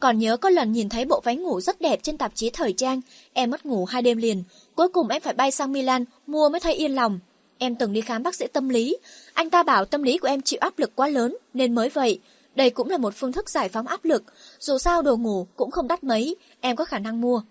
Còn 0.00 0.18
nhớ 0.18 0.36
có 0.36 0.50
lần 0.50 0.72
nhìn 0.72 0.88
thấy 0.88 1.04
bộ 1.04 1.20
váy 1.24 1.36
ngủ 1.36 1.60
rất 1.60 1.80
đẹp 1.80 2.00
trên 2.02 2.18
tạp 2.18 2.32
chí 2.34 2.50
thời 2.50 2.72
trang, 2.72 3.00
em 3.32 3.50
mất 3.50 3.66
ngủ 3.66 3.84
hai 3.84 4.02
đêm 4.02 4.18
liền. 4.18 4.44
Cuối 4.74 4.88
cùng 4.88 5.08
em 5.08 5.22
phải 5.22 5.34
bay 5.34 5.50
sang 5.50 5.72
Milan, 5.72 6.04
mua 6.26 6.48
mới 6.48 6.60
thấy 6.60 6.74
yên 6.74 6.94
lòng. 6.94 7.18
Em 7.58 7.74
từng 7.74 7.92
đi 7.92 8.00
khám 8.00 8.22
bác 8.22 8.34
sĩ 8.34 8.46
tâm 8.52 8.68
lý. 8.68 8.96
Anh 9.32 9.50
ta 9.50 9.62
bảo 9.62 9.84
tâm 9.84 10.02
lý 10.02 10.18
của 10.18 10.28
em 10.28 10.42
chịu 10.42 10.58
áp 10.60 10.78
lực 10.78 10.92
quá 10.94 11.08
lớn, 11.08 11.36
nên 11.54 11.74
mới 11.74 11.88
vậy. 11.88 12.20
Đây 12.54 12.70
cũng 12.70 12.90
là 12.90 12.98
một 12.98 13.14
phương 13.16 13.32
thức 13.32 13.50
giải 13.50 13.68
phóng 13.68 13.86
áp 13.86 14.04
lực. 14.04 14.24
Dù 14.58 14.78
sao 14.78 15.02
đồ 15.02 15.16
ngủ 15.16 15.46
cũng 15.56 15.70
không 15.70 15.88
đắt 15.88 16.04
mấy, 16.04 16.36
em 16.60 16.76
có 16.76 16.84
khả 16.84 16.98
năng 16.98 17.20
mua. 17.20 17.42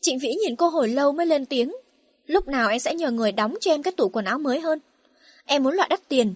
Trịnh 0.00 0.18
Vĩ 0.18 0.34
nhìn 0.34 0.56
cô 0.56 0.68
hồi 0.68 0.88
lâu 0.88 1.12
mới 1.12 1.26
lên 1.26 1.46
tiếng. 1.46 1.72
Lúc 2.26 2.48
nào 2.48 2.68
em 2.68 2.78
sẽ 2.78 2.94
nhờ 2.94 3.10
người 3.10 3.32
đóng 3.32 3.54
cho 3.60 3.70
em 3.70 3.82
cái 3.82 3.92
tủ 3.92 4.08
quần 4.08 4.24
áo 4.24 4.38
mới 4.38 4.60
hơn? 4.60 4.78
Em 5.44 5.62
muốn 5.62 5.74
loại 5.74 5.88
đắt 5.88 6.08
tiền. 6.08 6.34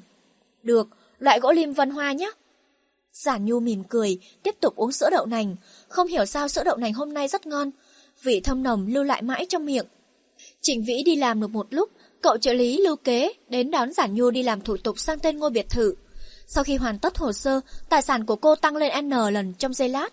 Được, 0.63 0.89
loại 1.19 1.41
gỗ 1.41 1.53
lim 1.53 1.73
vân 1.73 1.91
hoa 1.91 2.13
nhé. 2.13 2.31
Giản 3.13 3.45
Nhu 3.45 3.61
mỉm 3.61 3.85
cười, 3.85 4.19
tiếp 4.43 4.55
tục 4.61 4.77
uống 4.77 4.93
sữa 4.93 5.11
đậu 5.11 5.27
nành. 5.27 5.57
Không 5.89 6.07
hiểu 6.07 6.25
sao 6.25 6.49
sữa 6.49 6.65
đậu 6.65 6.77
nành 6.77 6.93
hôm 6.93 7.15
nay 7.15 7.29
rất 7.29 7.47
ngon. 7.47 7.71
Vị 8.23 8.41
thơm 8.41 8.63
nồng 8.63 8.87
lưu 8.87 9.05
lại 9.05 9.23
mãi 9.23 9.47
trong 9.49 9.67
miệng. 9.67 9.87
Trịnh 10.61 10.85
Vĩ 10.85 11.03
đi 11.03 11.17
làm 11.17 11.41
được 11.41 11.51
một 11.51 11.67
lúc, 11.71 11.91
cậu 12.21 12.39
trợ 12.39 12.53
lý 12.53 12.79
lưu 12.79 12.97
kế 12.97 13.33
đến 13.49 13.71
đón 13.71 13.93
Giản 13.93 14.15
Nhu 14.15 14.31
đi 14.31 14.43
làm 14.43 14.61
thủ 14.61 14.77
tục 14.77 14.99
sang 14.99 15.19
tên 15.19 15.39
ngôi 15.39 15.51
biệt 15.51 15.71
thự. 15.71 15.95
Sau 16.47 16.65
khi 16.65 16.77
hoàn 16.77 16.99
tất 16.99 17.19
hồ 17.19 17.33
sơ, 17.33 17.61
tài 17.89 18.03
sản 18.03 18.25
của 18.25 18.37
cô 18.37 18.55
tăng 18.55 18.77
lên 18.77 19.07
N 19.07 19.11
lần 19.11 19.53
trong 19.53 19.75
giây 19.75 19.89
lát. 19.89 20.09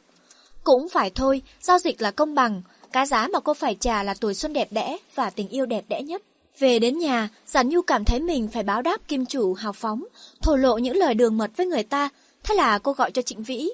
Cũng 0.63 0.89
phải 0.89 1.09
thôi, 1.09 1.41
giao 1.61 1.79
dịch 1.79 2.01
là 2.01 2.11
công 2.11 2.35
bằng, 2.35 2.61
cái 2.91 3.05
giá 3.05 3.27
mà 3.27 3.39
cô 3.39 3.53
phải 3.53 3.75
trả 3.75 4.03
là 4.03 4.13
tuổi 4.13 4.33
xuân 4.33 4.53
đẹp 4.53 4.67
đẽ 4.71 4.97
và 5.15 5.29
tình 5.29 5.49
yêu 5.49 5.65
đẹp 5.65 5.83
đẽ 5.87 6.01
nhất. 6.01 6.21
Về 6.59 6.79
đến 6.79 6.97
nhà, 6.97 7.29
Giản 7.45 7.69
Nhu 7.69 7.81
cảm 7.81 8.05
thấy 8.05 8.19
mình 8.19 8.47
phải 8.47 8.63
báo 8.63 8.81
đáp 8.81 9.07
kim 9.07 9.25
chủ 9.25 9.53
hào 9.53 9.73
phóng, 9.73 10.03
thổ 10.41 10.55
lộ 10.55 10.77
những 10.77 10.97
lời 10.97 11.13
đường 11.13 11.37
mật 11.37 11.51
với 11.57 11.65
người 11.65 11.83
ta, 11.83 12.09
thế 12.43 12.55
là 12.55 12.79
cô 12.79 12.91
gọi 12.93 13.11
cho 13.11 13.21
Trịnh 13.21 13.43
Vĩ. 13.43 13.69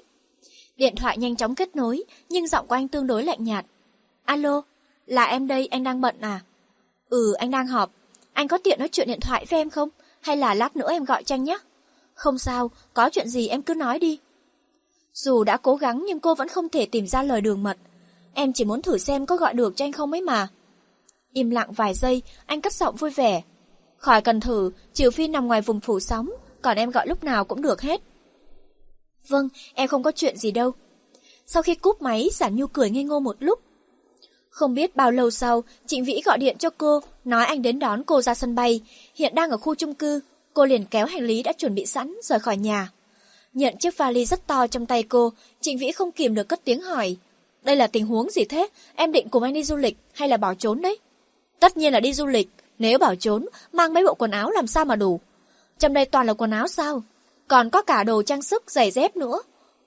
Điện 0.76 0.96
thoại 0.96 1.18
nhanh 1.18 1.36
chóng 1.36 1.54
kết 1.54 1.76
nối, 1.76 2.04
nhưng 2.28 2.46
giọng 2.48 2.66
của 2.66 2.74
anh 2.74 2.88
tương 2.88 3.06
đối 3.06 3.24
lạnh 3.24 3.44
nhạt. 3.44 3.64
Alo, 4.24 4.62
là 5.06 5.24
em 5.24 5.46
đây, 5.46 5.66
anh 5.66 5.84
đang 5.84 6.00
bận 6.00 6.16
à? 6.20 6.40
Ừ, 7.08 7.32
anh 7.32 7.50
đang 7.50 7.66
họp. 7.66 7.90
Anh 8.32 8.48
có 8.48 8.58
tiện 8.58 8.78
nói 8.78 8.88
chuyện 8.92 9.08
điện 9.08 9.20
thoại 9.20 9.46
với 9.50 9.60
em 9.60 9.70
không? 9.70 9.88
Hay 10.20 10.36
là 10.36 10.54
lát 10.54 10.76
nữa 10.76 10.90
em 10.90 11.04
gọi 11.04 11.24
cho 11.24 11.34
anh 11.34 11.44
nhé? 11.44 11.58
Không 12.20 12.38
sao, 12.38 12.70
có 12.94 13.10
chuyện 13.12 13.28
gì 13.28 13.48
em 13.48 13.62
cứ 13.62 13.74
nói 13.74 13.98
đi. 13.98 14.18
Dù 15.12 15.44
đã 15.44 15.56
cố 15.56 15.76
gắng 15.76 16.04
nhưng 16.06 16.20
cô 16.20 16.34
vẫn 16.34 16.48
không 16.48 16.68
thể 16.68 16.86
tìm 16.86 17.06
ra 17.06 17.22
lời 17.22 17.40
đường 17.40 17.62
mật. 17.62 17.76
Em 18.34 18.52
chỉ 18.52 18.64
muốn 18.64 18.82
thử 18.82 18.98
xem 18.98 19.26
có 19.26 19.36
gọi 19.36 19.54
được 19.54 19.76
cho 19.76 19.84
anh 19.84 19.92
không 19.92 20.12
ấy 20.12 20.20
mà. 20.20 20.48
Im 21.32 21.50
lặng 21.50 21.72
vài 21.72 21.94
giây, 21.94 22.22
anh 22.46 22.60
cất 22.60 22.72
giọng 22.72 22.96
vui 22.96 23.10
vẻ. 23.10 23.42
Khỏi 23.96 24.20
cần 24.20 24.40
thử, 24.40 24.70
trừ 24.92 25.10
phi 25.10 25.28
nằm 25.28 25.46
ngoài 25.46 25.60
vùng 25.60 25.80
phủ 25.80 26.00
sóng, 26.00 26.30
còn 26.62 26.76
em 26.76 26.90
gọi 26.90 27.06
lúc 27.06 27.24
nào 27.24 27.44
cũng 27.44 27.62
được 27.62 27.80
hết. 27.80 28.00
Vâng, 29.28 29.48
em 29.74 29.88
không 29.88 30.02
có 30.02 30.12
chuyện 30.12 30.36
gì 30.36 30.50
đâu. 30.50 30.72
Sau 31.46 31.62
khi 31.62 31.74
cúp 31.74 32.02
máy, 32.02 32.28
Giản 32.32 32.56
Nhu 32.56 32.66
cười 32.66 32.90
ngây 32.90 33.04
ngô 33.04 33.20
một 33.20 33.36
lúc. 33.38 33.60
Không 34.48 34.74
biết 34.74 34.96
bao 34.96 35.10
lâu 35.10 35.30
sau, 35.30 35.64
Trịnh 35.86 36.04
Vĩ 36.04 36.22
gọi 36.24 36.38
điện 36.38 36.58
cho 36.58 36.70
cô, 36.70 37.00
nói 37.24 37.44
anh 37.44 37.62
đến 37.62 37.78
đón 37.78 38.02
cô 38.04 38.22
ra 38.22 38.34
sân 38.34 38.54
bay, 38.54 38.80
hiện 39.14 39.34
đang 39.34 39.50
ở 39.50 39.56
khu 39.56 39.74
chung 39.74 39.94
cư. 39.94 40.20
Cô 40.60 40.66
liền 40.66 40.84
kéo 40.84 41.06
hành 41.06 41.22
lý 41.22 41.42
đã 41.42 41.52
chuẩn 41.52 41.74
bị 41.74 41.86
sẵn, 41.86 42.16
rời 42.22 42.38
khỏi 42.38 42.56
nhà. 42.56 42.90
Nhận 43.54 43.76
chiếc 43.76 43.96
vali 43.96 44.24
rất 44.24 44.46
to 44.46 44.66
trong 44.66 44.86
tay 44.86 45.02
cô, 45.02 45.32
Trịnh 45.60 45.78
Vĩ 45.78 45.92
không 45.92 46.12
kìm 46.12 46.34
được 46.34 46.48
cất 46.48 46.60
tiếng 46.64 46.80
hỏi. 46.80 47.16
Đây 47.62 47.76
là 47.76 47.86
tình 47.86 48.06
huống 48.06 48.30
gì 48.30 48.44
thế? 48.44 48.68
Em 48.94 49.12
định 49.12 49.28
cùng 49.28 49.42
anh 49.42 49.52
đi 49.52 49.64
du 49.64 49.76
lịch 49.76 49.96
hay 50.12 50.28
là 50.28 50.36
bỏ 50.36 50.54
trốn 50.54 50.82
đấy? 50.82 50.98
Tất 51.60 51.76
nhiên 51.76 51.92
là 51.92 52.00
đi 52.00 52.12
du 52.12 52.26
lịch. 52.26 52.48
Nếu 52.78 52.98
bỏ 52.98 53.14
trốn, 53.14 53.46
mang 53.72 53.94
mấy 53.94 54.04
bộ 54.04 54.14
quần 54.14 54.30
áo 54.30 54.50
làm 54.50 54.66
sao 54.66 54.84
mà 54.84 54.96
đủ? 54.96 55.20
Trong 55.78 55.92
đây 55.92 56.04
toàn 56.04 56.26
là 56.26 56.34
quần 56.34 56.50
áo 56.50 56.68
sao? 56.68 57.02
Còn 57.48 57.70
có 57.70 57.82
cả 57.82 58.04
đồ 58.04 58.22
trang 58.22 58.42
sức, 58.42 58.70
giày 58.70 58.90
dép 58.90 59.16
nữa. 59.16 59.42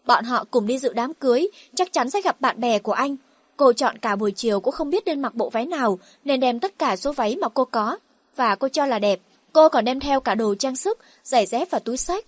Bọn 0.06 0.24
họ 0.24 0.46
cùng 0.52 0.68
đi 0.68 0.80
dự 0.80 0.94
đám 0.94 1.14
cưới, 1.14 1.48
chắc 1.76 1.94
chắn 1.94 2.10
sẽ 2.10 2.22
gặp 2.22 2.42
bạn 2.42 2.60
bè 2.60 2.80
của 2.80 2.94
anh. 2.94 3.16
Cô 3.58 3.74
chọn 3.74 3.98
cả 3.98 4.16
buổi 4.16 4.32
chiều 4.32 4.60
cũng 4.60 4.74
không 4.74 4.90
biết 4.90 5.06
nên 5.06 5.22
mặc 5.22 5.36
bộ 5.36 5.50
váy 5.50 5.66
nào, 5.66 6.00
nên 6.26 6.40
đem 6.40 6.60
tất 6.60 6.80
cả 6.80 6.96
số 6.96 7.12
váy 7.12 7.36
mà 7.36 7.50
cô 7.50 7.66
có. 7.66 7.98
Và 8.36 8.56
cô 8.56 8.68
cho 8.68 8.86
là 8.86 9.00
đẹp. 9.00 9.20
Cô 9.54 9.70
còn 9.70 9.86
đem 9.86 10.00
theo 10.00 10.20
cả 10.20 10.36
đồ 10.36 10.56
trang 10.56 10.76
sức, 10.76 11.00
giày 11.24 11.46
dép 11.46 11.68
và 11.72 11.80
túi 11.80 11.98
sách. 11.98 12.26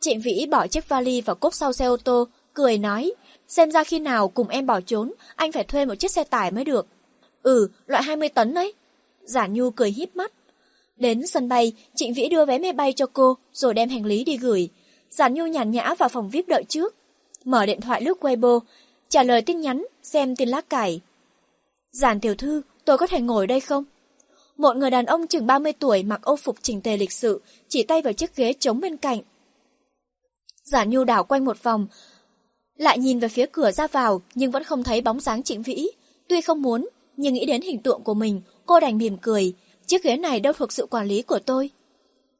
Trịnh 0.00 0.20
Vĩ 0.20 0.46
bỏ 0.50 0.66
chiếc 0.66 0.88
vali 0.88 1.20
vào 1.20 1.36
cốp 1.36 1.54
sau 1.54 1.72
xe 1.72 1.84
ô 1.84 1.96
tô, 1.96 2.28
cười 2.54 2.78
nói, 2.78 3.12
xem 3.48 3.70
ra 3.70 3.84
khi 3.84 3.98
nào 3.98 4.28
cùng 4.28 4.48
em 4.48 4.66
bỏ 4.66 4.80
trốn, 4.80 5.12
anh 5.36 5.52
phải 5.52 5.64
thuê 5.64 5.84
một 5.84 5.94
chiếc 5.94 6.10
xe 6.10 6.24
tải 6.24 6.50
mới 6.50 6.64
được. 6.64 6.86
Ừ, 7.42 7.68
loại 7.86 8.02
20 8.02 8.28
tấn 8.28 8.54
đấy. 8.54 8.74
Giả 9.24 9.46
Nhu 9.46 9.70
cười 9.70 9.90
híp 9.90 10.16
mắt. 10.16 10.32
Đến 10.96 11.26
sân 11.26 11.48
bay, 11.48 11.72
Trịnh 11.94 12.14
Vĩ 12.14 12.28
đưa 12.28 12.44
vé 12.44 12.58
máy 12.58 12.72
bay 12.72 12.92
cho 12.92 13.06
cô, 13.12 13.36
rồi 13.52 13.74
đem 13.74 13.88
hành 13.88 14.06
lý 14.06 14.24
đi 14.24 14.36
gửi. 14.36 14.68
Giả 15.10 15.28
Nhu 15.28 15.46
nhàn 15.46 15.70
nhã 15.70 15.94
vào 15.94 16.08
phòng 16.08 16.30
VIP 16.30 16.48
đợi 16.48 16.64
trước. 16.68 16.94
Mở 17.44 17.66
điện 17.66 17.80
thoại 17.80 18.02
lướt 18.02 18.18
Weibo, 18.20 18.60
trả 19.08 19.22
lời 19.22 19.42
tin 19.42 19.60
nhắn, 19.60 19.84
xem 20.02 20.36
tin 20.36 20.48
lá 20.48 20.60
cải. 20.60 21.00
Giản 21.92 22.20
tiểu 22.20 22.34
thư, 22.34 22.62
tôi 22.84 22.98
có 22.98 23.06
thể 23.06 23.20
ngồi 23.20 23.46
đây 23.46 23.60
không? 23.60 23.84
Một 24.62 24.76
người 24.76 24.90
đàn 24.90 25.06
ông 25.06 25.26
chừng 25.26 25.46
30 25.46 25.72
tuổi 25.72 26.02
mặc 26.02 26.22
ô 26.22 26.36
phục 26.36 26.56
chỉnh 26.62 26.80
tề 26.80 26.96
lịch 26.96 27.12
sự, 27.12 27.40
chỉ 27.68 27.82
tay 27.82 28.02
vào 28.02 28.12
chiếc 28.12 28.36
ghế 28.36 28.52
trống 28.52 28.80
bên 28.80 28.96
cạnh. 28.96 29.18
Giả 30.64 30.84
Nhu 30.84 31.04
đảo 31.04 31.24
quanh 31.24 31.44
một 31.44 31.62
vòng, 31.62 31.86
lại 32.76 32.98
nhìn 32.98 33.18
về 33.18 33.28
phía 33.28 33.46
cửa 33.52 33.70
ra 33.70 33.86
vào 33.86 34.22
nhưng 34.34 34.50
vẫn 34.50 34.64
không 34.64 34.84
thấy 34.84 35.00
bóng 35.00 35.20
dáng 35.20 35.42
Trịnh 35.42 35.62
Vĩ. 35.62 35.88
Tuy 36.28 36.40
không 36.40 36.62
muốn, 36.62 36.88
nhưng 37.16 37.34
nghĩ 37.34 37.46
đến 37.46 37.62
hình 37.62 37.82
tượng 37.82 38.02
của 38.02 38.14
mình, 38.14 38.40
cô 38.66 38.80
đành 38.80 38.98
mỉm 38.98 39.16
cười. 39.16 39.54
Chiếc 39.86 40.02
ghế 40.02 40.16
này 40.16 40.40
đâu 40.40 40.52
thuộc 40.52 40.72
sự 40.72 40.86
quản 40.86 41.06
lý 41.06 41.22
của 41.22 41.38
tôi. 41.38 41.70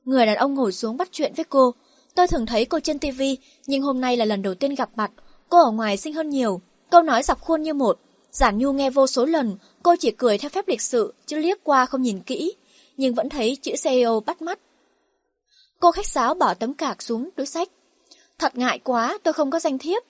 Người 0.05 0.27
đàn 0.27 0.37
ông 0.37 0.55
ngồi 0.55 0.73
xuống 0.73 0.97
bắt 0.97 1.09
chuyện 1.13 1.33
với 1.37 1.45
cô. 1.45 1.75
Tôi 2.15 2.27
thường 2.27 2.47
thấy 2.47 2.65
cô 2.65 2.81
trên 2.81 2.99
tivi 2.99 3.39
nhưng 3.67 3.83
hôm 3.83 4.01
nay 4.01 4.17
là 4.17 4.25
lần 4.25 4.43
đầu 4.43 4.55
tiên 4.55 4.75
gặp 4.75 4.91
mặt. 4.97 5.11
Cô 5.49 5.65
ở 5.65 5.71
ngoài 5.71 5.97
xinh 5.97 6.15
hơn 6.15 6.31
nhiều. 6.31 6.61
Câu 6.91 7.03
nói 7.03 7.23
dọc 7.23 7.41
khuôn 7.41 7.63
như 7.63 7.75
một. 7.75 7.99
Giản 8.33 8.59
Nhu 8.59 8.73
nghe 8.73 8.91
vô 8.91 9.07
số 9.07 9.25
lần, 9.25 9.57
cô 9.83 9.97
chỉ 9.97 10.11
cười 10.11 10.39
theo 10.39 10.49
phép 10.49 10.69
lịch 10.69 10.83
sự, 10.83 11.15
chứ 11.27 11.39
liếc 11.39 11.65
qua 11.65 11.87
không 11.87 12.03
nhìn 12.03 12.21
kỹ. 12.21 12.55
Nhưng 12.97 13.15
vẫn 13.15 13.29
thấy 13.29 13.57
chữ 13.63 13.73
CEO 13.83 14.21
bắt 14.21 14.43
mắt. 14.43 14.59
Cô 15.81 15.91
khách 15.91 16.07
sáo 16.07 16.35
bỏ 16.35 16.55
tấm 16.55 16.75
cạc 16.75 17.03
xuống 17.03 17.31
túi 17.37 17.47
sách. 17.47 17.69
Thật 18.39 18.59
ngại 18.59 18.79
quá, 18.79 19.19
tôi 19.23 19.35
không 19.35 19.51
có 19.51 19.61
danh 19.61 19.79
thiếp. 19.79 20.03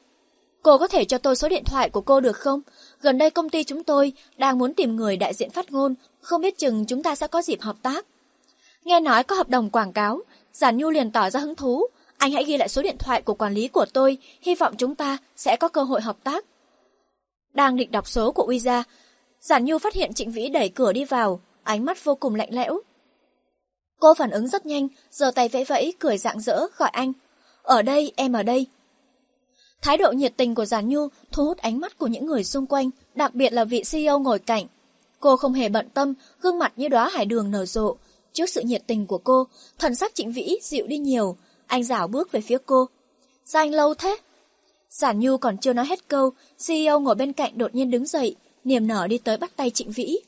Cô 0.62 0.78
có 0.78 0.88
thể 0.88 1.04
cho 1.04 1.18
tôi 1.18 1.36
số 1.36 1.48
điện 1.48 1.64
thoại 1.64 1.90
của 1.90 2.00
cô 2.00 2.20
được 2.20 2.36
không? 2.36 2.60
Gần 3.00 3.18
đây 3.18 3.30
công 3.30 3.48
ty 3.48 3.64
chúng 3.64 3.84
tôi 3.84 4.12
đang 4.36 4.58
muốn 4.58 4.74
tìm 4.74 4.96
người 4.96 5.16
đại 5.16 5.34
diện 5.34 5.50
phát 5.50 5.72
ngôn, 5.72 5.94
không 6.20 6.40
biết 6.40 6.58
chừng 6.58 6.86
chúng 6.86 7.02
ta 7.02 7.14
sẽ 7.14 7.26
có 7.26 7.42
dịp 7.42 7.60
hợp 7.60 7.76
tác. 7.82 8.06
Nghe 8.84 9.00
nói 9.00 9.22
có 9.22 9.36
hợp 9.36 9.48
đồng 9.48 9.70
quảng 9.70 9.92
cáo, 9.92 10.20
Giản 10.52 10.76
Nhu 10.76 10.90
liền 10.90 11.10
tỏ 11.10 11.30
ra 11.30 11.40
hứng 11.40 11.54
thú. 11.54 11.86
Anh 12.18 12.32
hãy 12.32 12.44
ghi 12.44 12.56
lại 12.56 12.68
số 12.68 12.82
điện 12.82 12.96
thoại 12.98 13.22
của 13.22 13.34
quản 13.34 13.54
lý 13.54 13.68
của 13.68 13.86
tôi, 13.92 14.18
hy 14.40 14.54
vọng 14.54 14.74
chúng 14.78 14.94
ta 14.94 15.16
sẽ 15.36 15.56
có 15.56 15.68
cơ 15.68 15.82
hội 15.82 16.00
hợp 16.00 16.16
tác. 16.24 16.44
Đang 17.52 17.76
định 17.76 17.90
đọc 17.90 18.08
số 18.08 18.32
của 18.32 18.42
Uy 18.42 18.58
gia, 18.58 18.84
Giản 19.40 19.64
Nhu 19.64 19.78
phát 19.78 19.94
hiện 19.94 20.14
Trịnh 20.14 20.32
Vĩ 20.32 20.48
đẩy 20.48 20.68
cửa 20.68 20.92
đi 20.92 21.04
vào, 21.04 21.40
ánh 21.62 21.84
mắt 21.84 22.04
vô 22.04 22.14
cùng 22.14 22.34
lạnh 22.34 22.48
lẽo. 22.52 22.80
Cô 24.00 24.14
phản 24.14 24.30
ứng 24.30 24.48
rất 24.48 24.66
nhanh, 24.66 24.88
giơ 25.10 25.30
tay 25.30 25.48
vẫy 25.48 25.64
vẫy, 25.64 25.92
cười 25.98 26.18
rạng 26.18 26.40
rỡ, 26.40 26.66
gọi 26.76 26.90
anh. 26.92 27.12
Ở 27.62 27.82
đây, 27.82 28.12
em 28.16 28.32
ở 28.32 28.42
đây. 28.42 28.66
Thái 29.82 29.96
độ 29.96 30.12
nhiệt 30.12 30.32
tình 30.36 30.54
của 30.54 30.64
Giản 30.64 30.88
Nhu 30.88 31.08
thu 31.32 31.44
hút 31.44 31.58
ánh 31.58 31.80
mắt 31.80 31.98
của 31.98 32.06
những 32.06 32.26
người 32.26 32.44
xung 32.44 32.66
quanh, 32.66 32.90
đặc 33.14 33.34
biệt 33.34 33.52
là 33.52 33.64
vị 33.64 33.82
CEO 33.90 34.18
ngồi 34.18 34.38
cạnh. 34.38 34.66
Cô 35.20 35.36
không 35.36 35.52
hề 35.52 35.68
bận 35.68 35.88
tâm, 35.94 36.14
gương 36.40 36.58
mặt 36.58 36.72
như 36.76 36.88
đóa 36.88 37.08
hải 37.08 37.24
đường 37.24 37.50
nở 37.50 37.66
rộ. 37.66 37.96
Trước 38.32 38.46
sự 38.46 38.62
nhiệt 38.62 38.82
tình 38.86 39.06
của 39.06 39.18
cô, 39.18 39.46
thần 39.78 39.94
sắc 39.94 40.14
Trịnh 40.14 40.32
Vĩ 40.32 40.58
dịu 40.62 40.86
đi 40.86 40.98
nhiều. 40.98 41.36
Anh 41.66 41.84
rảo 41.84 42.08
bước 42.08 42.32
về 42.32 42.40
phía 42.40 42.58
cô. 42.66 42.88
Sao 43.44 43.62
anh 43.62 43.74
lâu 43.74 43.94
thế? 43.94 44.16
Giản 44.92 45.20
Nhu 45.20 45.36
còn 45.36 45.58
chưa 45.58 45.72
nói 45.72 45.86
hết 45.86 46.08
câu, 46.08 46.30
CEO 46.66 47.00
ngồi 47.00 47.14
bên 47.14 47.32
cạnh 47.32 47.58
đột 47.58 47.74
nhiên 47.74 47.90
đứng 47.90 48.06
dậy, 48.06 48.36
niềm 48.64 48.86
nở 48.86 49.06
đi 49.06 49.18
tới 49.18 49.36
bắt 49.36 49.52
tay 49.56 49.70
Trịnh 49.70 49.92
Vĩ. 49.92 50.18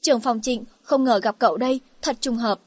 Trưởng 0.00 0.20
phòng 0.20 0.40
Trịnh 0.42 0.64
không 0.82 1.04
ngờ 1.04 1.20
gặp 1.22 1.36
cậu 1.38 1.56
đây, 1.56 1.80
thật 2.02 2.16
trùng 2.20 2.36
hợp. 2.36 2.60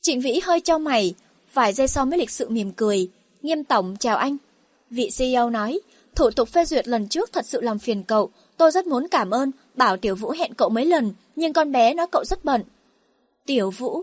Trịnh 0.00 0.20
Vĩ 0.20 0.40
hơi 0.44 0.60
trao 0.60 0.78
mày, 0.78 1.14
vài 1.52 1.72
giây 1.72 1.88
sau 1.88 2.06
mới 2.06 2.18
lịch 2.18 2.30
sự 2.30 2.48
mỉm 2.48 2.72
cười. 2.72 3.10
Nghiêm 3.42 3.64
tổng 3.64 3.96
chào 4.00 4.16
anh. 4.16 4.36
Vị 4.90 5.10
CEO 5.18 5.50
nói, 5.50 5.80
thủ 6.14 6.30
tục 6.30 6.48
phê 6.48 6.64
duyệt 6.64 6.88
lần 6.88 7.08
trước 7.08 7.32
thật 7.32 7.46
sự 7.46 7.60
làm 7.60 7.78
phiền 7.78 8.02
cậu, 8.02 8.30
tôi 8.56 8.70
rất 8.70 8.86
muốn 8.86 9.08
cảm 9.08 9.30
ơn, 9.30 9.50
bảo 9.74 9.96
Tiểu 9.96 10.14
Vũ 10.14 10.30
hẹn 10.30 10.54
cậu 10.54 10.68
mấy 10.68 10.86
lần, 10.86 11.12
nhưng 11.36 11.52
con 11.52 11.72
bé 11.72 11.94
nói 11.94 12.06
cậu 12.12 12.24
rất 12.24 12.44
bận. 12.44 12.62
Tiểu 13.46 13.70
Vũ 13.70 14.02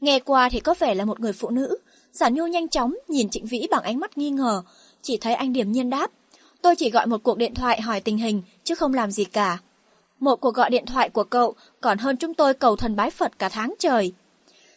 Nghe 0.00 0.20
qua 0.20 0.48
thì 0.48 0.60
có 0.60 0.74
vẻ 0.78 0.94
là 0.94 1.04
một 1.04 1.20
người 1.20 1.32
phụ 1.32 1.50
nữ, 1.50 1.78
Giản 2.12 2.34
nhu 2.34 2.46
nhanh 2.46 2.68
chóng 2.68 2.94
nhìn 3.08 3.30
Trịnh 3.30 3.46
Vĩ 3.46 3.66
bằng 3.70 3.82
ánh 3.82 4.00
mắt 4.00 4.18
nghi 4.18 4.30
ngờ, 4.30 4.62
chỉ 5.02 5.16
thấy 5.16 5.34
anh 5.34 5.52
điểm 5.52 5.72
nhiên 5.72 5.90
đáp. 5.90 6.10
Tôi 6.62 6.76
chỉ 6.76 6.90
gọi 6.90 7.06
một 7.06 7.22
cuộc 7.22 7.38
điện 7.38 7.54
thoại 7.54 7.80
hỏi 7.80 8.00
tình 8.00 8.18
hình, 8.18 8.42
chứ 8.64 8.74
không 8.74 8.94
làm 8.94 9.10
gì 9.10 9.24
cả. 9.24 9.58
Một 10.20 10.36
cuộc 10.36 10.54
gọi 10.54 10.70
điện 10.70 10.86
thoại 10.86 11.08
của 11.08 11.24
cậu 11.24 11.54
còn 11.80 11.98
hơn 11.98 12.16
chúng 12.16 12.34
tôi 12.34 12.54
cầu 12.54 12.76
thần 12.76 12.96
bái 12.96 13.10
Phật 13.10 13.38
cả 13.38 13.48
tháng 13.48 13.74
trời. 13.78 14.12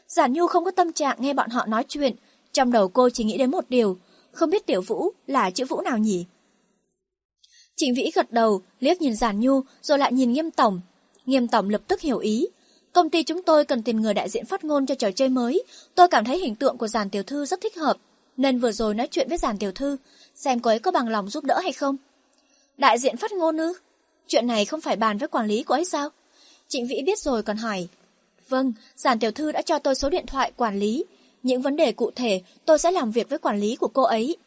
giản 0.08 0.34
Nhu 0.34 0.48
không 0.48 0.66
có 0.66 0.72
tâm 0.72 0.94
trạng 0.94 1.18
nghe 1.20 1.34
bọn 1.34 1.50
họ 1.50 1.66
nói 1.66 1.86
chuyện, 1.88 2.16
Trong 2.54 2.72
đầu 2.72 2.88
cô 2.88 3.10
chỉ 3.10 3.24
nghĩ 3.24 3.38
đến 3.38 3.52
một 3.52 3.66
điều, 3.70 3.98
không 4.32 4.50
biết 4.50 4.66
Tiểu 4.66 4.82
Vũ 4.82 5.12
là 5.28 5.50
chữ 5.50 5.66
Vũ 5.66 5.82
nào 5.82 5.98
nhỉ? 5.98 6.26
Trịnh 7.76 7.94
Vĩ 7.94 8.12
gật 8.16 8.32
đầu, 8.32 8.62
liếc 8.80 9.02
nhìn 9.02 9.16
Giản 9.16 9.40
Nhu 9.40 9.62
rồi 9.82 9.98
lại 9.98 10.14
nhìn 10.14 10.34
Nghiêm 10.34 10.52
Tổng. 10.52 10.82
Nghiêm 11.26 11.48
Tổng 11.48 11.70
lập 11.70 11.82
tức 11.88 12.02
hiểu 12.02 12.18
ý. 12.18 12.48
Công 12.94 13.10
ty 13.10 13.24
chúng 13.24 13.44
tôi 13.44 13.66
cần 13.66 13.84
tìm 13.84 14.02
người 14.02 14.14
đại 14.14 14.30
diện 14.30 14.46
phát 14.46 14.64
ngôn 14.64 14.86
cho 14.86 14.96
trò 14.96 15.12
chơi 15.12 15.30
mới. 15.30 15.64
Tôi 15.96 16.08
cảm 16.08 16.26
thấy 16.26 16.38
hình 16.38 16.56
tượng 16.56 16.78
của 16.78 16.88
Giản 16.88 17.10
Tiểu 17.10 17.24
Thư 17.24 17.46
rất 17.46 17.62
thích 17.62 17.78
hợp, 17.78 17.98
nên 18.38 18.60
vừa 18.60 18.72
rồi 18.72 18.96
nói 18.96 19.08
chuyện 19.12 19.30
với 19.30 19.38
Giản 19.38 19.58
Tiểu 19.58 19.72
Thư, 19.72 19.98
xem 20.36 20.60
cô 20.60 20.70
ấy 20.70 20.80
có 20.80 20.92
bằng 20.92 21.08
lòng 21.08 21.30
giúp 21.30 21.44
đỡ 21.44 21.60
hay 21.64 21.72
không. 21.72 21.98
Đại 22.78 23.00
diện 23.00 23.18
phát 23.18 23.32
ngôn 23.32 23.58
ư? 23.58 23.74
Chuyện 24.28 24.48
này 24.48 24.66
không 24.66 24.82
phải 24.82 24.96
bàn 24.96 25.18
với 25.18 25.28
quản 25.28 25.48
lý 25.48 25.64
của 25.64 25.74
ấy 25.74 25.86
sao? 25.86 26.10
Trịnh 26.68 26.88
Vĩ 26.88 27.02
biết 27.06 27.20
rồi 27.20 27.44
còn 27.44 27.58
hỏi. 27.58 27.88
Vâng, 28.50 28.74
Giản 28.96 29.20
Tiểu 29.20 29.32
Thư 29.32 29.52
đã 29.52 29.62
cho 29.62 29.80
tôi 29.80 29.96
số 29.96 30.10
điện 30.10 30.26
thoại 30.26 30.52
quản 30.58 30.80
lý. 30.80 31.04
Những 31.44 31.62
vấn 31.62 31.76
đề 31.76 31.92
cụ 31.92 32.12
thể 32.16 32.42
tôi 32.66 32.80
sẽ 32.80 32.92
làm 32.92 33.12
việc 33.12 33.30
với 33.30 33.40
quản 33.40 33.60
lý 33.60 33.76
của 33.76 33.88
cô 33.88 34.04
ấy. 34.04 34.38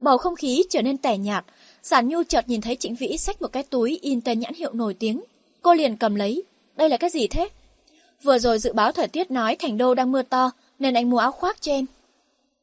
Bầu 0.00 0.18
không 0.18 0.36
khí 0.36 0.64
trở 0.70 0.82
nên 0.82 0.98
tẻ 0.98 1.18
nhạt, 1.18 1.44
Giản 1.82 2.08
Nhu 2.08 2.22
chợt 2.22 2.48
nhìn 2.48 2.60
thấy 2.60 2.76
Trịnh 2.76 2.94
Vĩ 2.94 3.16
xách 3.18 3.42
một 3.42 3.48
cái 3.52 3.62
túi 3.62 3.98
in 4.02 4.20
tên 4.20 4.40
nhãn 4.40 4.54
hiệu 4.54 4.72
nổi 4.72 4.94
tiếng. 4.94 5.20
Cô 5.62 5.74
liền 5.74 5.96
cầm 5.96 6.14
lấy. 6.14 6.42
Đây 6.76 6.88
là 6.88 6.96
cái 6.96 7.10
gì 7.10 7.26
thế? 7.26 7.48
Vừa 8.22 8.38
rồi 8.38 8.58
dự 8.58 8.72
báo 8.72 8.92
thời 8.92 9.08
tiết 9.08 9.30
nói 9.30 9.56
thành 9.56 9.78
đô 9.78 9.94
đang 9.94 10.12
mưa 10.12 10.22
to, 10.22 10.50
nên 10.78 10.94
anh 10.94 11.10
mua 11.10 11.18
áo 11.18 11.32
khoác 11.32 11.62
cho 11.62 11.72
em. 11.72 11.86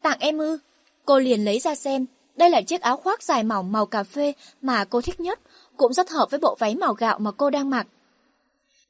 Tặng 0.02 0.18
em 0.20 0.38
ư? 0.38 0.58
Cô 1.06 1.20
liền 1.20 1.46
lấy 1.46 1.60
ra 1.60 1.76
xem. 1.76 2.06
Đây 2.36 2.50
là 2.50 2.62
chiếc 2.62 2.82
áo 2.82 2.98
khoác 2.98 3.24
dài 3.24 3.44
mỏng 3.44 3.72
màu 3.72 3.86
cà 3.86 4.04
phê 4.04 4.34
mà 4.62 4.86
cô 4.86 5.02
thích 5.02 5.20
nhất, 5.20 5.40
cũng 5.78 5.94
rất 5.94 6.10
hợp 6.10 6.32
với 6.32 6.40
bộ 6.40 6.56
váy 6.60 6.76
màu 6.76 6.94
gạo 6.94 7.20
mà 7.20 7.32
cô 7.32 7.50
đang 7.50 7.70
mặc. 7.70 7.88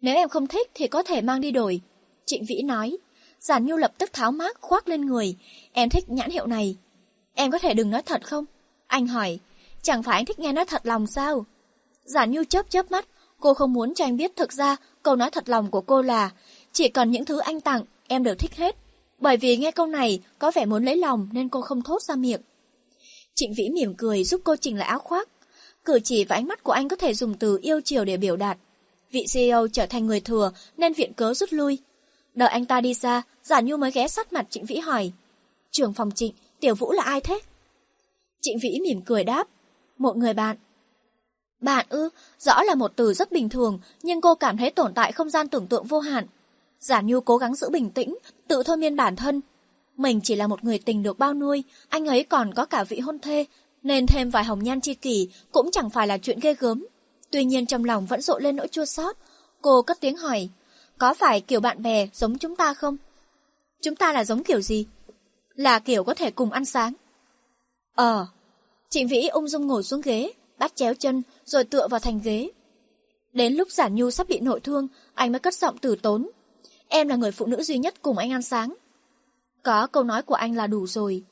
Nếu 0.02 0.16
em 0.16 0.30
không 0.30 0.48
thích 0.48 0.72
thì 0.74 0.88
có 0.88 1.04
thể 1.04 1.22
mang 1.22 1.42
đi 1.42 1.52
đổi. 1.52 1.82
Trịnh 2.26 2.46
Vĩ 2.46 2.62
nói. 2.62 2.98
Giản 3.40 3.66
Nhu 3.66 3.78
lập 3.78 3.92
tức 3.98 4.14
tháo 4.14 4.32
mác 4.32 4.62
khoác 4.62 4.88
lên 4.88 5.06
người. 5.06 5.36
Em 5.74 5.90
thích 5.90 6.10
nhãn 6.10 6.30
hiệu 6.30 6.48
này. 6.48 6.76
Em 7.34 7.52
có 7.52 7.60
thể 7.60 7.74
đừng 7.74 7.90
nói 7.90 8.02
thật 8.02 8.28
không? 8.28 8.46
Anh 8.88 9.08
hỏi. 9.08 9.40
Chẳng 9.82 10.04
phải 10.04 10.16
anh 10.16 10.26
thích 10.26 10.40
nghe 10.40 10.54
nói 10.54 10.66
thật 10.66 10.86
lòng 10.86 11.08
sao? 11.08 11.46
Giản 12.06 12.32
Nhu 12.32 12.44
chớp 12.44 12.70
chớp 12.70 12.92
mắt. 12.92 13.06
Cô 13.40 13.54
không 13.54 13.74
muốn 13.74 13.94
cho 13.94 14.06
anh 14.06 14.18
biết 14.18 14.36
thực 14.36 14.54
ra 14.54 14.76
câu 15.04 15.16
nói 15.16 15.32
thật 15.32 15.50
lòng 15.50 15.72
của 15.72 15.82
cô 15.82 16.02
là 16.02 16.32
chỉ 16.72 16.90
cần 16.90 17.12
những 17.12 17.26
thứ 17.26 17.40
anh 17.40 17.62
tặng 17.62 17.84
em 18.08 18.24
đều 18.24 18.36
thích 18.36 18.56
hết. 18.56 18.76
Bởi 19.18 19.38
vì 19.38 19.58
nghe 19.58 19.72
câu 19.72 19.88
này 19.88 20.20
có 20.40 20.52
vẻ 20.56 20.66
muốn 20.66 20.86
lấy 20.86 20.98
lòng 20.98 21.30
nên 21.32 21.50
cô 21.50 21.62
không 21.62 21.82
thốt 21.82 22.02
ra 22.02 22.16
miệng. 22.16 22.42
Trịnh 23.36 23.54
Vĩ 23.58 23.70
mỉm 23.70 23.94
cười 23.98 24.24
giúp 24.24 24.42
cô 24.44 24.56
chỉnh 24.56 24.78
lại 24.78 24.88
áo 24.88 25.00
khoác. 25.00 25.30
Cử 25.86 26.00
chỉ 26.04 26.26
và 26.26 26.36
ánh 26.36 26.48
mắt 26.48 26.64
của 26.64 26.72
anh 26.72 26.88
có 26.88 26.96
thể 26.96 27.14
dùng 27.14 27.34
từ 27.34 27.60
yêu 27.62 27.82
chiều 27.82 28.06
để 28.06 28.18
biểu 28.18 28.36
đạt. 28.36 28.58
Vị 29.12 29.26
CEO 29.34 29.68
trở 29.68 29.86
thành 29.86 30.08
người 30.08 30.20
thừa 30.20 30.52
nên 30.78 30.94
viện 30.94 31.14
cớ 31.14 31.34
rút 31.34 31.54
lui. 31.54 31.78
Đợi 32.34 32.50
anh 32.50 32.66
ta 32.66 32.82
đi 32.82 32.94
xa, 32.94 33.22
Giả 33.44 33.62
Nhu 33.62 33.78
mới 33.78 33.92
ghé 33.92 34.08
sát 34.08 34.34
mặt 34.34 34.48
Trịnh 34.50 34.66
Vĩ 34.66 34.78
hỏi. 34.78 35.12
Trưởng 35.72 35.94
phòng 35.94 36.12
Trịnh, 36.12 36.34
Tiểu 36.60 36.76
Vũ 36.76 36.92
là 36.92 37.04
ai 37.04 37.22
thế? 37.22 37.40
Trịnh 38.42 38.60
Vĩ 38.60 38.80
mỉm 38.84 39.02
cười 39.02 39.24
đáp. 39.24 39.48
Một 39.98 40.18
người 40.18 40.34
bạn. 40.34 40.58
Bạn 41.62 41.86
ư, 41.90 42.10
rõ 42.40 42.64
là 42.64 42.76
một 42.76 42.92
từ 42.96 43.14
rất 43.14 43.32
bình 43.32 43.50
thường, 43.50 43.80
nhưng 44.04 44.22
cô 44.22 44.36
cảm 44.36 44.58
thấy 44.58 44.72
tồn 44.72 44.94
tại 44.94 45.12
không 45.12 45.30
gian 45.30 45.48
tưởng 45.48 45.68
tượng 45.68 45.84
vô 45.84 46.00
hạn. 46.00 46.26
Giả 46.80 47.02
Nhu 47.02 47.22
cố 47.22 47.38
gắng 47.38 47.56
giữ 47.56 47.70
bình 47.70 47.90
tĩnh, 47.90 48.18
tự 48.48 48.64
thôi 48.64 48.78
miên 48.78 48.96
bản 48.96 49.16
thân. 49.16 49.42
Mình 49.98 50.20
chỉ 50.24 50.36
là 50.36 50.48
một 50.48 50.64
người 50.64 50.80
tình 50.80 51.04
được 51.04 51.20
bao 51.20 51.34
nuôi, 51.34 51.64
anh 51.90 52.06
ấy 52.06 52.24
còn 52.24 52.54
có 52.54 52.66
cả 52.66 52.84
vị 52.84 53.00
hôn 53.00 53.20
thê, 53.20 53.46
nên 53.84 54.06
thêm 54.06 54.30
vài 54.30 54.44
hồng 54.44 54.64
nhan 54.64 54.82
chi 54.82 54.94
kỷ 54.94 55.30
cũng 55.52 55.72
chẳng 55.72 55.90
phải 55.90 56.08
là 56.08 56.18
chuyện 56.18 56.40
ghê 56.40 56.56
gớm. 56.60 56.88
Tuy 57.32 57.46
nhiên 57.46 57.66
trong 57.66 57.86
lòng 57.86 58.06
vẫn 58.06 58.22
rộ 58.22 58.40
lên 58.40 58.56
nỗi 58.56 58.68
chua 58.68 58.86
xót. 58.86 59.16
Cô 59.62 59.82
cất 59.82 59.98
tiếng 60.00 60.18
hỏi, 60.18 60.50
có 60.98 61.14
phải 61.14 61.42
kiểu 61.42 61.60
bạn 61.60 61.84
bè 61.84 62.08
giống 62.14 62.38
chúng 62.38 62.56
ta 62.56 62.74
không? 62.74 62.98
Chúng 63.82 63.96
ta 63.96 64.14
là 64.14 64.24
giống 64.24 64.44
kiểu 64.44 64.62
gì? 64.62 64.86
Là 65.56 65.80
kiểu 65.80 66.04
có 66.04 66.14
thể 66.14 66.32
cùng 66.32 66.52
ăn 66.52 66.66
sáng. 66.66 66.94
Ờ. 67.96 68.26
Trịnh 68.90 69.08
Vĩ 69.08 69.28
ung 69.28 69.48
dung 69.48 69.68
ngồi 69.68 69.84
xuống 69.84 70.02
ghế, 70.02 70.32
bắt 70.60 70.76
chéo 70.76 70.94
chân 70.94 71.22
rồi 71.46 71.64
tựa 71.64 71.88
vào 71.88 72.00
thành 72.00 72.20
ghế. 72.24 72.50
Đến 73.34 73.54
lúc 73.54 73.72
Giản 73.72 73.96
Nhu 73.96 74.12
sắp 74.12 74.28
bị 74.28 74.40
nội 74.40 74.60
thương, 74.60 74.88
anh 75.14 75.32
mới 75.32 75.40
cất 75.40 75.54
giọng 75.54 75.78
tử 75.78 75.96
tốn. 76.02 76.30
Em 76.88 77.08
là 77.08 77.16
người 77.16 77.32
phụ 77.32 77.46
nữ 77.46 77.64
duy 77.64 77.78
nhất 77.78 78.02
cùng 78.02 78.18
anh 78.18 78.32
ăn 78.32 78.42
sáng. 78.42 78.74
Có 79.64 79.88
câu 79.88 80.04
nói 80.04 80.22
của 80.22 80.36
anh 80.36 80.56
là 80.56 80.68
đủ 80.68 80.88
rồi. 80.88 81.24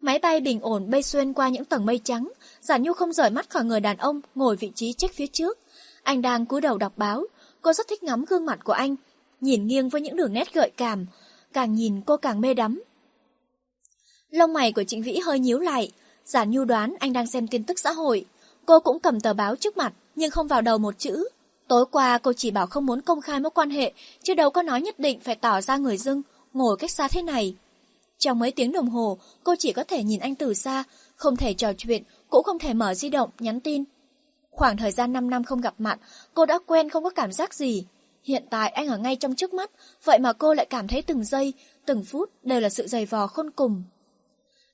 Máy 0.00 0.18
bay 0.18 0.40
bình 0.40 0.60
ổn 0.60 0.90
bay 0.90 1.02
xuyên 1.02 1.32
qua 1.32 1.48
những 1.48 1.64
tầng 1.64 1.86
mây 1.86 2.00
trắng, 2.04 2.32
Giản 2.60 2.82
Nhu 2.82 2.92
không 2.92 3.12
rời 3.12 3.30
mắt 3.30 3.50
khỏi 3.50 3.64
người 3.64 3.80
đàn 3.80 3.96
ông 3.96 4.20
ngồi 4.34 4.56
vị 4.56 4.72
trí 4.74 4.92
trách 4.92 5.10
phía 5.14 5.26
trước. 5.26 5.58
Anh 6.02 6.22
đang 6.22 6.46
cúi 6.46 6.60
đầu 6.60 6.78
đọc 6.78 6.92
báo, 6.96 7.24
cô 7.62 7.72
rất 7.72 7.88
thích 7.88 8.02
ngắm 8.02 8.24
gương 8.24 8.46
mặt 8.46 8.58
của 8.64 8.72
anh, 8.72 8.96
nhìn 9.40 9.66
nghiêng 9.66 9.88
với 9.88 10.00
những 10.00 10.16
đường 10.16 10.32
nét 10.32 10.54
gợi 10.54 10.70
cảm, 10.76 11.06
càng 11.52 11.74
nhìn 11.74 12.00
cô 12.06 12.16
càng 12.16 12.40
mê 12.40 12.54
đắm. 12.54 12.82
Lông 14.30 14.52
mày 14.52 14.72
của 14.72 14.84
Trịnh 14.84 15.02
Vĩ 15.02 15.18
hơi 15.18 15.38
nhíu 15.38 15.58
lại, 15.58 15.92
Giản 16.24 16.50
Nhu 16.50 16.64
đoán 16.64 16.94
anh 17.00 17.12
đang 17.12 17.26
xem 17.26 17.46
tin 17.46 17.64
tức 17.64 17.78
xã 17.78 17.92
hội. 17.92 18.26
Cô 18.66 18.80
cũng 18.80 19.00
cầm 19.00 19.20
tờ 19.20 19.34
báo 19.34 19.56
trước 19.56 19.76
mặt, 19.76 19.92
nhưng 20.16 20.30
không 20.30 20.48
vào 20.48 20.62
đầu 20.62 20.78
một 20.78 20.98
chữ. 20.98 21.28
Tối 21.70 21.84
qua 21.90 22.18
cô 22.18 22.32
chỉ 22.32 22.50
bảo 22.50 22.66
không 22.66 22.86
muốn 22.86 23.00
công 23.00 23.20
khai 23.20 23.40
mối 23.40 23.50
quan 23.50 23.70
hệ, 23.70 23.92
chứ 24.22 24.34
đâu 24.34 24.50
có 24.50 24.62
nói 24.62 24.80
nhất 24.80 24.98
định 24.98 25.20
phải 25.20 25.34
tỏ 25.34 25.60
ra 25.60 25.76
người 25.76 25.96
dưng, 25.96 26.22
ngồi 26.52 26.76
cách 26.76 26.90
xa 26.90 27.08
thế 27.08 27.22
này. 27.22 27.56
Trong 28.18 28.38
mấy 28.38 28.50
tiếng 28.50 28.72
đồng 28.72 28.88
hồ, 28.88 29.18
cô 29.44 29.54
chỉ 29.58 29.72
có 29.72 29.84
thể 29.84 30.02
nhìn 30.02 30.20
anh 30.20 30.34
từ 30.34 30.54
xa, 30.54 30.84
không 31.16 31.36
thể 31.36 31.54
trò 31.54 31.72
chuyện, 31.78 32.02
cũng 32.28 32.42
không 32.42 32.58
thể 32.58 32.74
mở 32.74 32.94
di 32.94 33.08
động, 33.08 33.30
nhắn 33.38 33.60
tin. 33.60 33.84
Khoảng 34.50 34.76
thời 34.76 34.92
gian 34.92 35.12
5 35.12 35.30
năm 35.30 35.44
không 35.44 35.60
gặp 35.60 35.74
mặt, 35.78 35.98
cô 36.34 36.46
đã 36.46 36.58
quen 36.66 36.88
không 36.88 37.04
có 37.04 37.10
cảm 37.10 37.32
giác 37.32 37.54
gì. 37.54 37.86
Hiện 38.24 38.44
tại 38.50 38.70
anh 38.70 38.88
ở 38.88 38.98
ngay 38.98 39.16
trong 39.16 39.34
trước 39.34 39.54
mắt, 39.54 39.70
vậy 40.04 40.18
mà 40.18 40.32
cô 40.32 40.54
lại 40.54 40.66
cảm 40.70 40.88
thấy 40.88 41.02
từng 41.02 41.24
giây, 41.24 41.52
từng 41.86 42.04
phút 42.04 42.30
đều 42.42 42.60
là 42.60 42.68
sự 42.68 42.86
dày 42.86 43.06
vò 43.06 43.26
khôn 43.26 43.50
cùng. 43.50 43.82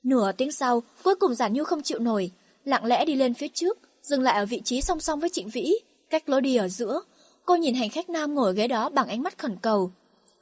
Nửa 0.03 0.33
tiếng 0.33 0.53
sau, 0.53 0.83
cuối 1.05 1.15
cùng 1.15 1.35
Giản 1.35 1.53
Nhu 1.53 1.65
không 1.65 1.83
chịu 1.83 1.99
nổi, 1.99 2.31
lặng 2.65 2.85
lẽ 2.85 3.05
đi 3.05 3.15
lên 3.15 3.35
phía 3.35 3.49
trước, 3.55 3.79
dừng 4.03 4.23
lại 4.23 4.39
ở 4.39 4.47
vị 4.47 4.63
trí 4.65 4.81
song 4.81 5.01
song 5.01 5.21
với 5.21 5.31
Trịnh 5.31 5.49
Vĩ, 5.49 5.75
cách 6.11 6.29
lối 6.29 6.41
đi 6.41 6.57
ở 6.57 6.69
giữa. 6.69 7.01
Cô 7.45 7.57
nhìn 7.57 7.75
hành 7.75 7.91
khách 7.91 8.11
nam 8.11 8.35
ngồi 8.35 8.55
ghế 8.55 8.69
đó 8.69 8.89
bằng 8.89 9.09
ánh 9.09 9.23
mắt 9.23 9.39
khẩn 9.39 9.57
cầu. 9.63 9.93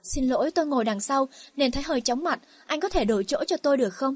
Xin 0.03 0.29
lỗi 0.29 0.51
tôi 0.51 0.67
ngồi 0.67 0.85
đằng 0.85 1.01
sau 1.01 1.29
nên 1.57 1.71
thấy 1.71 1.83
hơi 1.83 2.01
chóng 2.01 2.25
mặt, 2.25 2.41
anh 2.67 2.81
có 2.81 2.89
thể 2.89 3.05
đổi 3.05 3.25
chỗ 3.25 3.45
cho 3.47 3.57
tôi 3.57 3.77
được 3.77 3.95
không? 3.95 4.15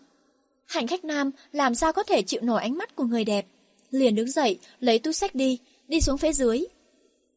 Hành 0.66 0.86
khách 0.86 1.04
nam 1.04 1.30
làm 1.52 1.74
sao 1.74 1.92
có 1.92 2.02
thể 2.02 2.22
chịu 2.22 2.40
nổi 2.42 2.62
ánh 2.62 2.78
mắt 2.78 2.96
của 2.96 3.04
người 3.04 3.24
đẹp. 3.24 3.46
Liền 3.90 4.14
đứng 4.14 4.30
dậy, 4.30 4.58
lấy 4.80 4.98
túi 4.98 5.12
sách 5.12 5.34
đi, 5.34 5.58
đi 5.88 6.00
xuống 6.00 6.18
phía 6.18 6.32
dưới. 6.32 6.64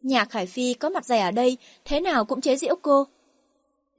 Nhà 0.01 0.25
Khải 0.25 0.45
Phi 0.45 0.73
có 0.73 0.89
mặt 0.89 1.05
dày 1.05 1.19
ở 1.19 1.31
đây, 1.31 1.57
thế 1.85 1.99
nào 1.99 2.25
cũng 2.25 2.41
chế 2.41 2.55
giễu 2.55 2.75
cô. 2.81 3.07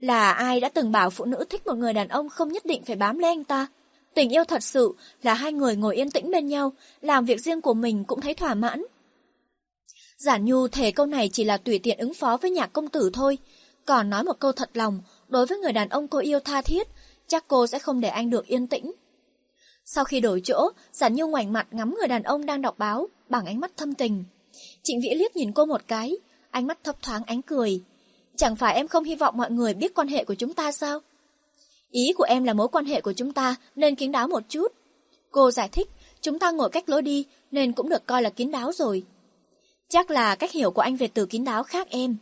Là 0.01 0.33
ai 0.33 0.61
đã 0.61 0.69
từng 0.69 0.93
bảo 0.93 1.11
phụ 1.11 1.25
nữ 1.25 1.45
thích 1.51 1.67
một 1.67 1.75
người 1.75 1.93
đàn 1.93 2.09
ông 2.09 2.29
không 2.29 2.53
nhất 2.53 2.67
định 2.67 2.83
phải 2.85 2.97
bám 2.97 3.19
lấy 3.19 3.31
anh 3.31 3.45
ta? 3.45 3.67
Tình 4.15 4.31
yêu 4.31 4.45
thật 4.45 4.63
sự 4.63 4.95
là 5.23 5.35
hai 5.35 5.53
người 5.53 5.77
ngồi 5.77 5.97
yên 5.97 6.11
tĩnh 6.11 6.31
bên 6.31 6.47
nhau, 6.47 6.73
làm 7.01 7.25
việc 7.25 7.41
riêng 7.41 7.61
của 7.61 7.75
mình 7.75 8.05
cũng 8.05 8.21
thấy 8.21 8.35
thỏa 8.35 8.55
mãn. 8.55 8.85
Giản 10.25 10.45
Nhu 10.45 10.69
thề 10.69 10.91
câu 10.91 11.07
này 11.07 11.31
chỉ 11.33 11.45
là 11.45 11.57
tùy 11.57 11.79
tiện 11.79 11.99
ứng 11.99 12.15
phó 12.15 12.37
với 12.37 12.51
nhạc 12.51 12.73
công 12.73 12.89
tử 12.89 13.11
thôi, 13.13 13.39
còn 13.85 14.11
nói 14.11 14.25
một 14.25 14.39
câu 14.39 14.53
thật 14.53 14.71
lòng, 14.75 15.01
đối 15.29 15.47
với 15.47 15.59
người 15.59 15.73
đàn 15.73 15.89
ông 15.89 16.09
cô 16.09 16.19
yêu 16.19 16.41
tha 16.41 16.63
thiết, 16.63 16.89
chắc 17.27 17.45
cô 17.49 17.67
sẽ 17.67 17.79
không 17.79 18.01
để 18.01 18.09
anh 18.09 18.31
được 18.31 18.47
yên 18.47 18.67
tĩnh. 18.67 18.93
Sau 19.85 20.05
khi 20.05 20.21
đổi 20.21 20.41
chỗ, 20.45 20.71
Giản 20.93 21.15
Nhu 21.15 21.29
ngoảnh 21.29 21.53
mặt 21.53 21.67
ngắm 21.71 21.95
người 21.99 22.09
đàn 22.09 22.23
ông 22.23 22.47
đang 22.47 22.63
đọc 22.63 22.79
báo, 22.79 23.09
bằng 23.29 23.47
ánh 23.47 23.61
mắt 23.61 23.73
thâm 23.77 23.95
tình. 23.95 24.25
Trịnh 24.83 25.01
Vĩ 25.01 25.15
liếc 25.15 25.37
nhìn 25.37 25.53
cô 25.53 25.65
một 25.65 25.81
cái, 25.89 26.17
ánh 26.51 26.67
mắt 26.67 26.79
thấp 26.85 27.03
thoáng 27.03 27.23
ánh 27.27 27.43
cười. 27.43 27.83
Chẳng 28.37 28.57
phải 28.57 28.75
em 28.75 28.89
không 28.89 29.05
hy 29.05 29.15
vọng 29.15 29.37
mọi 29.37 29.51
người 29.51 29.75
biết 29.75 29.95
quan 29.95 30.09
hệ 30.09 30.25
của 30.25 30.35
chúng 30.35 30.55
ta 30.55 30.73
sao? 30.73 31.01
Ý 31.91 32.13
của 32.17 32.25
em 32.25 32.45
là 32.45 32.53
mối 32.53 32.69
quan 32.69 32.85
hệ 32.85 33.01
của 33.01 33.13
chúng 33.13 33.33
ta 33.33 33.57
nên 33.77 33.95
kín 33.95 34.13
đáo 34.13 34.29
một 34.29 34.43
chút. 34.49 34.73
Cô 35.31 35.51
giải 35.51 35.69
thích, 35.69 35.89
chúng 36.21 36.39
ta 36.39 36.51
ngồi 36.51 36.71
cách 36.71 36.89
lối 36.89 37.03
đi 37.03 37.27
nên 37.51 37.73
cũng 37.73 37.89
được 37.89 38.07
coi 38.07 38.23
là 38.23 38.31
kín 38.31 38.51
đáo 38.51 38.73
rồi. 38.73 39.05
Chắc 39.93 40.11
là 40.11 40.35
cách 40.35 40.53
hiểu 40.53 40.71
của 40.71 40.83
anh 40.83 40.97
về 40.97 41.09
từ 41.09 41.27
kín 41.27 41.45
đáo 41.45 41.63
khác 41.63 41.91
em. 41.91 42.17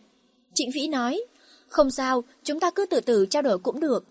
Trịnh 0.55 0.71
Vĩ 0.75 0.89
nói, 0.89 1.23
không 1.69 1.91
sao, 1.91 2.25
chúng 2.43 2.61
ta 2.61 2.71
cứ 2.71 2.87
từ 2.87 3.01
từ 3.01 3.27
trao 3.27 3.43
đổi 3.43 3.59
cũng 3.59 3.81
được. 3.81 4.05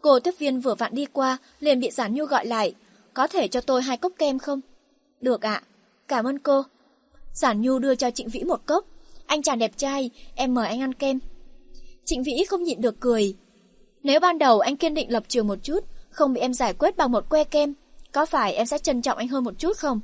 Cô 0.00 0.20
tiếp 0.20 0.34
viên 0.38 0.60
vừa 0.60 0.74
vặn 0.74 0.94
đi 0.94 1.06
qua, 1.06 1.38
liền 1.60 1.80
bị 1.80 1.90
Giản 1.90 2.14
Nhu 2.14 2.24
gọi 2.24 2.46
lại. 2.46 2.74
Có 3.14 3.26
thể 3.26 3.48
cho 3.48 3.60
tôi 3.60 3.82
hai 3.82 3.96
cốc 3.96 4.12
kem 4.18 4.38
không? 4.38 4.60
Được 5.20 5.42
ạ, 5.42 5.62
cảm 6.08 6.24
ơn 6.24 6.38
cô. 6.38 6.62
Giản 7.34 7.62
Nhu 7.62 7.78
đưa 7.78 7.94
cho 7.94 8.10
Trịnh 8.10 8.28
Vĩ 8.28 8.44
một 8.44 8.66
cốc. 8.66 8.86
Anh 9.26 9.42
chàng 9.42 9.58
đẹp 9.58 9.72
trai, 9.76 10.10
em 10.34 10.54
mời 10.54 10.68
anh 10.68 10.80
ăn 10.80 10.94
kem. 10.94 11.18
Trịnh 12.04 12.22
Vĩ 12.22 12.44
không 12.48 12.62
nhịn 12.62 12.80
được 12.80 13.00
cười. 13.00 13.34
Nếu 14.02 14.20
ban 14.20 14.38
đầu 14.38 14.60
anh 14.60 14.76
kiên 14.76 14.94
định 14.94 15.12
lập 15.12 15.22
trường 15.28 15.46
một 15.46 15.58
chút, 15.62 15.84
không 16.10 16.32
bị 16.32 16.40
em 16.40 16.54
giải 16.54 16.74
quyết 16.74 16.96
bằng 16.96 17.12
một 17.12 17.28
que 17.30 17.44
kem, 17.44 17.74
có 18.12 18.26
phải 18.26 18.54
em 18.54 18.66
sẽ 18.66 18.78
trân 18.78 19.02
trọng 19.02 19.18
anh 19.18 19.28
hơn 19.28 19.44
một 19.44 19.54
chút 19.58 19.76
không? 19.76 20.00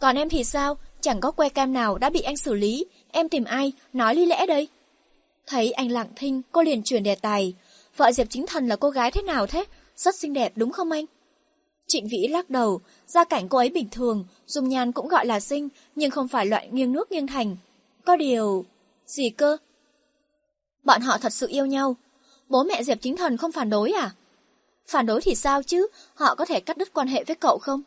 Còn 0.00 0.16
em 0.16 0.28
thì 0.28 0.44
sao? 0.44 0.76
Chẳng 1.04 1.20
có 1.20 1.30
que 1.30 1.48
cam 1.48 1.72
nào 1.72 1.98
đã 1.98 2.10
bị 2.10 2.20
anh 2.20 2.36
xử 2.36 2.54
lý, 2.54 2.86
em 3.10 3.28
tìm 3.28 3.44
ai, 3.44 3.72
nói 3.92 4.14
lý 4.14 4.26
lẽ 4.26 4.46
đây? 4.46 4.68
Thấy 5.46 5.72
anh 5.72 5.90
lặng 5.90 6.08
thinh, 6.16 6.42
cô 6.52 6.62
liền 6.62 6.82
chuyển 6.82 7.02
đề 7.02 7.14
tài. 7.14 7.54
Vợ 7.96 8.12
Diệp 8.12 8.26
Chính 8.30 8.46
Thần 8.46 8.68
là 8.68 8.76
cô 8.76 8.90
gái 8.90 9.10
thế 9.10 9.22
nào 9.22 9.46
thế? 9.46 9.64
Rất 9.96 10.14
xinh 10.14 10.32
đẹp 10.32 10.52
đúng 10.56 10.72
không 10.72 10.90
anh? 10.90 11.04
Trịnh 11.86 12.08
Vĩ 12.08 12.28
lắc 12.28 12.50
đầu, 12.50 12.80
gia 13.06 13.24
cảnh 13.24 13.48
cô 13.48 13.58
ấy 13.58 13.70
bình 13.70 13.88
thường, 13.90 14.24
dùng 14.46 14.68
nhan 14.68 14.92
cũng 14.92 15.08
gọi 15.08 15.26
là 15.26 15.40
xinh, 15.40 15.68
nhưng 15.94 16.10
không 16.10 16.28
phải 16.28 16.46
loại 16.46 16.68
nghiêng 16.72 16.92
nước 16.92 17.12
nghiêng 17.12 17.26
thành. 17.26 17.56
Có 18.04 18.16
điều... 18.16 18.64
gì 19.06 19.30
cơ? 19.30 19.56
Bọn 20.84 21.00
họ 21.00 21.18
thật 21.18 21.32
sự 21.32 21.46
yêu 21.50 21.66
nhau. 21.66 21.96
Bố 22.48 22.64
mẹ 22.64 22.82
Diệp 22.82 22.98
Chính 23.00 23.16
Thần 23.16 23.36
không 23.36 23.52
phản 23.52 23.70
đối 23.70 23.90
à? 23.92 24.10
Phản 24.86 25.06
đối 25.06 25.20
thì 25.20 25.34
sao 25.34 25.62
chứ, 25.62 25.86
họ 26.14 26.34
có 26.34 26.44
thể 26.44 26.60
cắt 26.60 26.76
đứt 26.76 26.92
quan 26.92 27.08
hệ 27.08 27.24
với 27.24 27.36
cậu 27.36 27.58
không? 27.58 27.82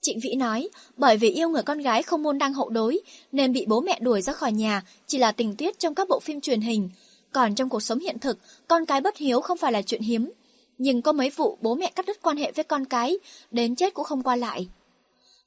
Trịnh 0.00 0.20
Vĩ 0.20 0.34
nói, 0.34 0.68
bởi 0.96 1.16
vì 1.16 1.30
yêu 1.30 1.48
người 1.48 1.62
con 1.62 1.78
gái 1.78 2.02
không 2.02 2.22
môn 2.22 2.38
đăng 2.38 2.54
hậu 2.54 2.68
đối, 2.68 3.00
nên 3.32 3.52
bị 3.52 3.64
bố 3.68 3.80
mẹ 3.80 3.98
đuổi 4.00 4.22
ra 4.22 4.32
khỏi 4.32 4.52
nhà, 4.52 4.82
chỉ 5.06 5.18
là 5.18 5.32
tình 5.32 5.56
tiết 5.56 5.78
trong 5.78 5.94
các 5.94 6.08
bộ 6.08 6.20
phim 6.20 6.40
truyền 6.40 6.60
hình. 6.60 6.90
Còn 7.32 7.54
trong 7.54 7.68
cuộc 7.68 7.82
sống 7.82 7.98
hiện 7.98 8.18
thực, 8.18 8.38
con 8.68 8.86
cái 8.86 9.00
bất 9.00 9.16
hiếu 9.16 9.40
không 9.40 9.58
phải 9.58 9.72
là 9.72 9.82
chuyện 9.82 10.02
hiếm. 10.02 10.32
Nhưng 10.78 11.02
có 11.02 11.12
mấy 11.12 11.30
vụ 11.30 11.58
bố 11.60 11.74
mẹ 11.74 11.92
cắt 11.94 12.06
đứt 12.06 12.22
quan 12.22 12.36
hệ 12.36 12.52
với 12.52 12.64
con 12.64 12.84
cái, 12.84 13.18
đến 13.50 13.76
chết 13.76 13.94
cũng 13.94 14.04
không 14.04 14.22
qua 14.22 14.36
lại. 14.36 14.68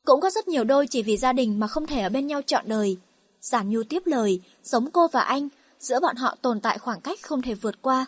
Cũng 0.06 0.22
có 0.22 0.30
rất 0.30 0.48
nhiều 0.48 0.64
đôi 0.64 0.88
chỉ 0.88 1.02
vì 1.02 1.18
gia 1.18 1.34
đình 1.34 1.60
mà 1.60 1.68
không 1.68 1.88
thể 1.88 2.02
ở 2.02 2.10
bên 2.10 2.28
nhau 2.28 2.42
trọn 2.42 2.64
đời. 2.68 2.98
Giản 3.42 3.70
Nhu 3.70 3.84
tiếp 3.84 4.04
lời, 4.06 4.42
giống 4.64 4.92
cô 4.92 5.08
và 5.08 5.22
anh, 5.22 5.50
giữa 5.80 6.00
bọn 6.00 6.16
họ 6.16 6.36
tồn 6.42 6.60
tại 6.60 6.78
khoảng 6.78 7.02
cách 7.02 7.20
không 7.22 7.42
thể 7.42 7.54
vượt 7.54 7.82
qua. 7.82 8.06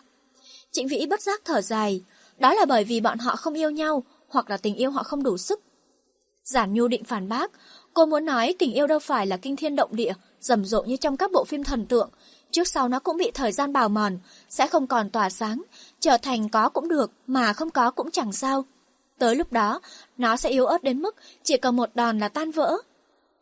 Trịnh 0.72 0.88
Vĩ 0.88 1.06
bất 1.06 1.22
giác 1.22 1.40
thở 1.44 1.60
dài, 1.60 2.02
đó 2.38 2.54
là 2.54 2.64
bởi 2.64 2.84
vì 2.84 3.00
bọn 3.00 3.18
họ 3.18 3.36
không 3.36 3.54
yêu 3.54 3.70
nhau, 3.70 4.02
hoặc 4.28 4.50
là 4.50 4.56
tình 4.56 4.74
yêu 4.74 4.90
họ 4.90 5.02
không 5.02 5.22
đủ 5.22 5.38
sức. 5.38 5.60
Giản 6.44 6.74
Nhu 6.74 6.88
định 6.88 7.04
phản 7.04 7.28
bác, 7.28 7.50
cô 7.94 8.06
muốn 8.06 8.24
nói 8.24 8.54
tình 8.58 8.72
yêu 8.72 8.86
đâu 8.86 8.98
phải 8.98 9.26
là 9.26 9.36
kinh 9.36 9.56
thiên 9.56 9.76
động 9.76 9.96
địa, 9.96 10.12
rầm 10.40 10.64
rộ 10.64 10.82
như 10.82 10.96
trong 10.96 11.16
các 11.16 11.32
bộ 11.32 11.44
phim 11.44 11.64
thần 11.64 11.86
tượng, 11.86 12.10
trước 12.50 12.68
sau 12.68 12.88
nó 12.88 12.98
cũng 12.98 13.16
bị 13.16 13.30
thời 13.34 13.52
gian 13.52 13.72
bào 13.72 13.88
mòn, 13.88 14.18
sẽ 14.48 14.66
không 14.66 14.86
còn 14.86 15.10
tỏa 15.10 15.30
sáng, 15.30 15.62
trở 16.00 16.16
thành 16.16 16.48
có 16.48 16.68
cũng 16.68 16.88
được, 16.88 17.12
mà 17.26 17.52
không 17.52 17.70
có 17.70 17.90
cũng 17.90 18.10
chẳng 18.10 18.32
sao. 18.32 18.64
Tới 19.18 19.36
lúc 19.36 19.52
đó, 19.52 19.80
nó 20.18 20.36
sẽ 20.36 20.50
yếu 20.50 20.66
ớt 20.66 20.82
đến 20.82 21.02
mức 21.02 21.16
chỉ 21.42 21.56
cần 21.56 21.76
một 21.76 21.90
đòn 21.94 22.18
là 22.18 22.28
tan 22.28 22.50
vỡ. 22.50 22.76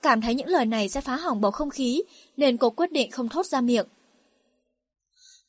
Cảm 0.03 0.21
thấy 0.21 0.35
những 0.35 0.49
lời 0.49 0.67
này 0.67 0.89
sẽ 0.89 1.01
phá 1.01 1.17
hỏng 1.17 1.41
bầu 1.41 1.51
không 1.51 1.71
khí, 1.71 2.03
nên 2.37 2.57
cô 2.57 2.71
quyết 2.71 2.93
định 2.93 3.11
không 3.11 3.29
thốt 3.29 3.47
ra 3.47 3.61
miệng. 3.61 3.87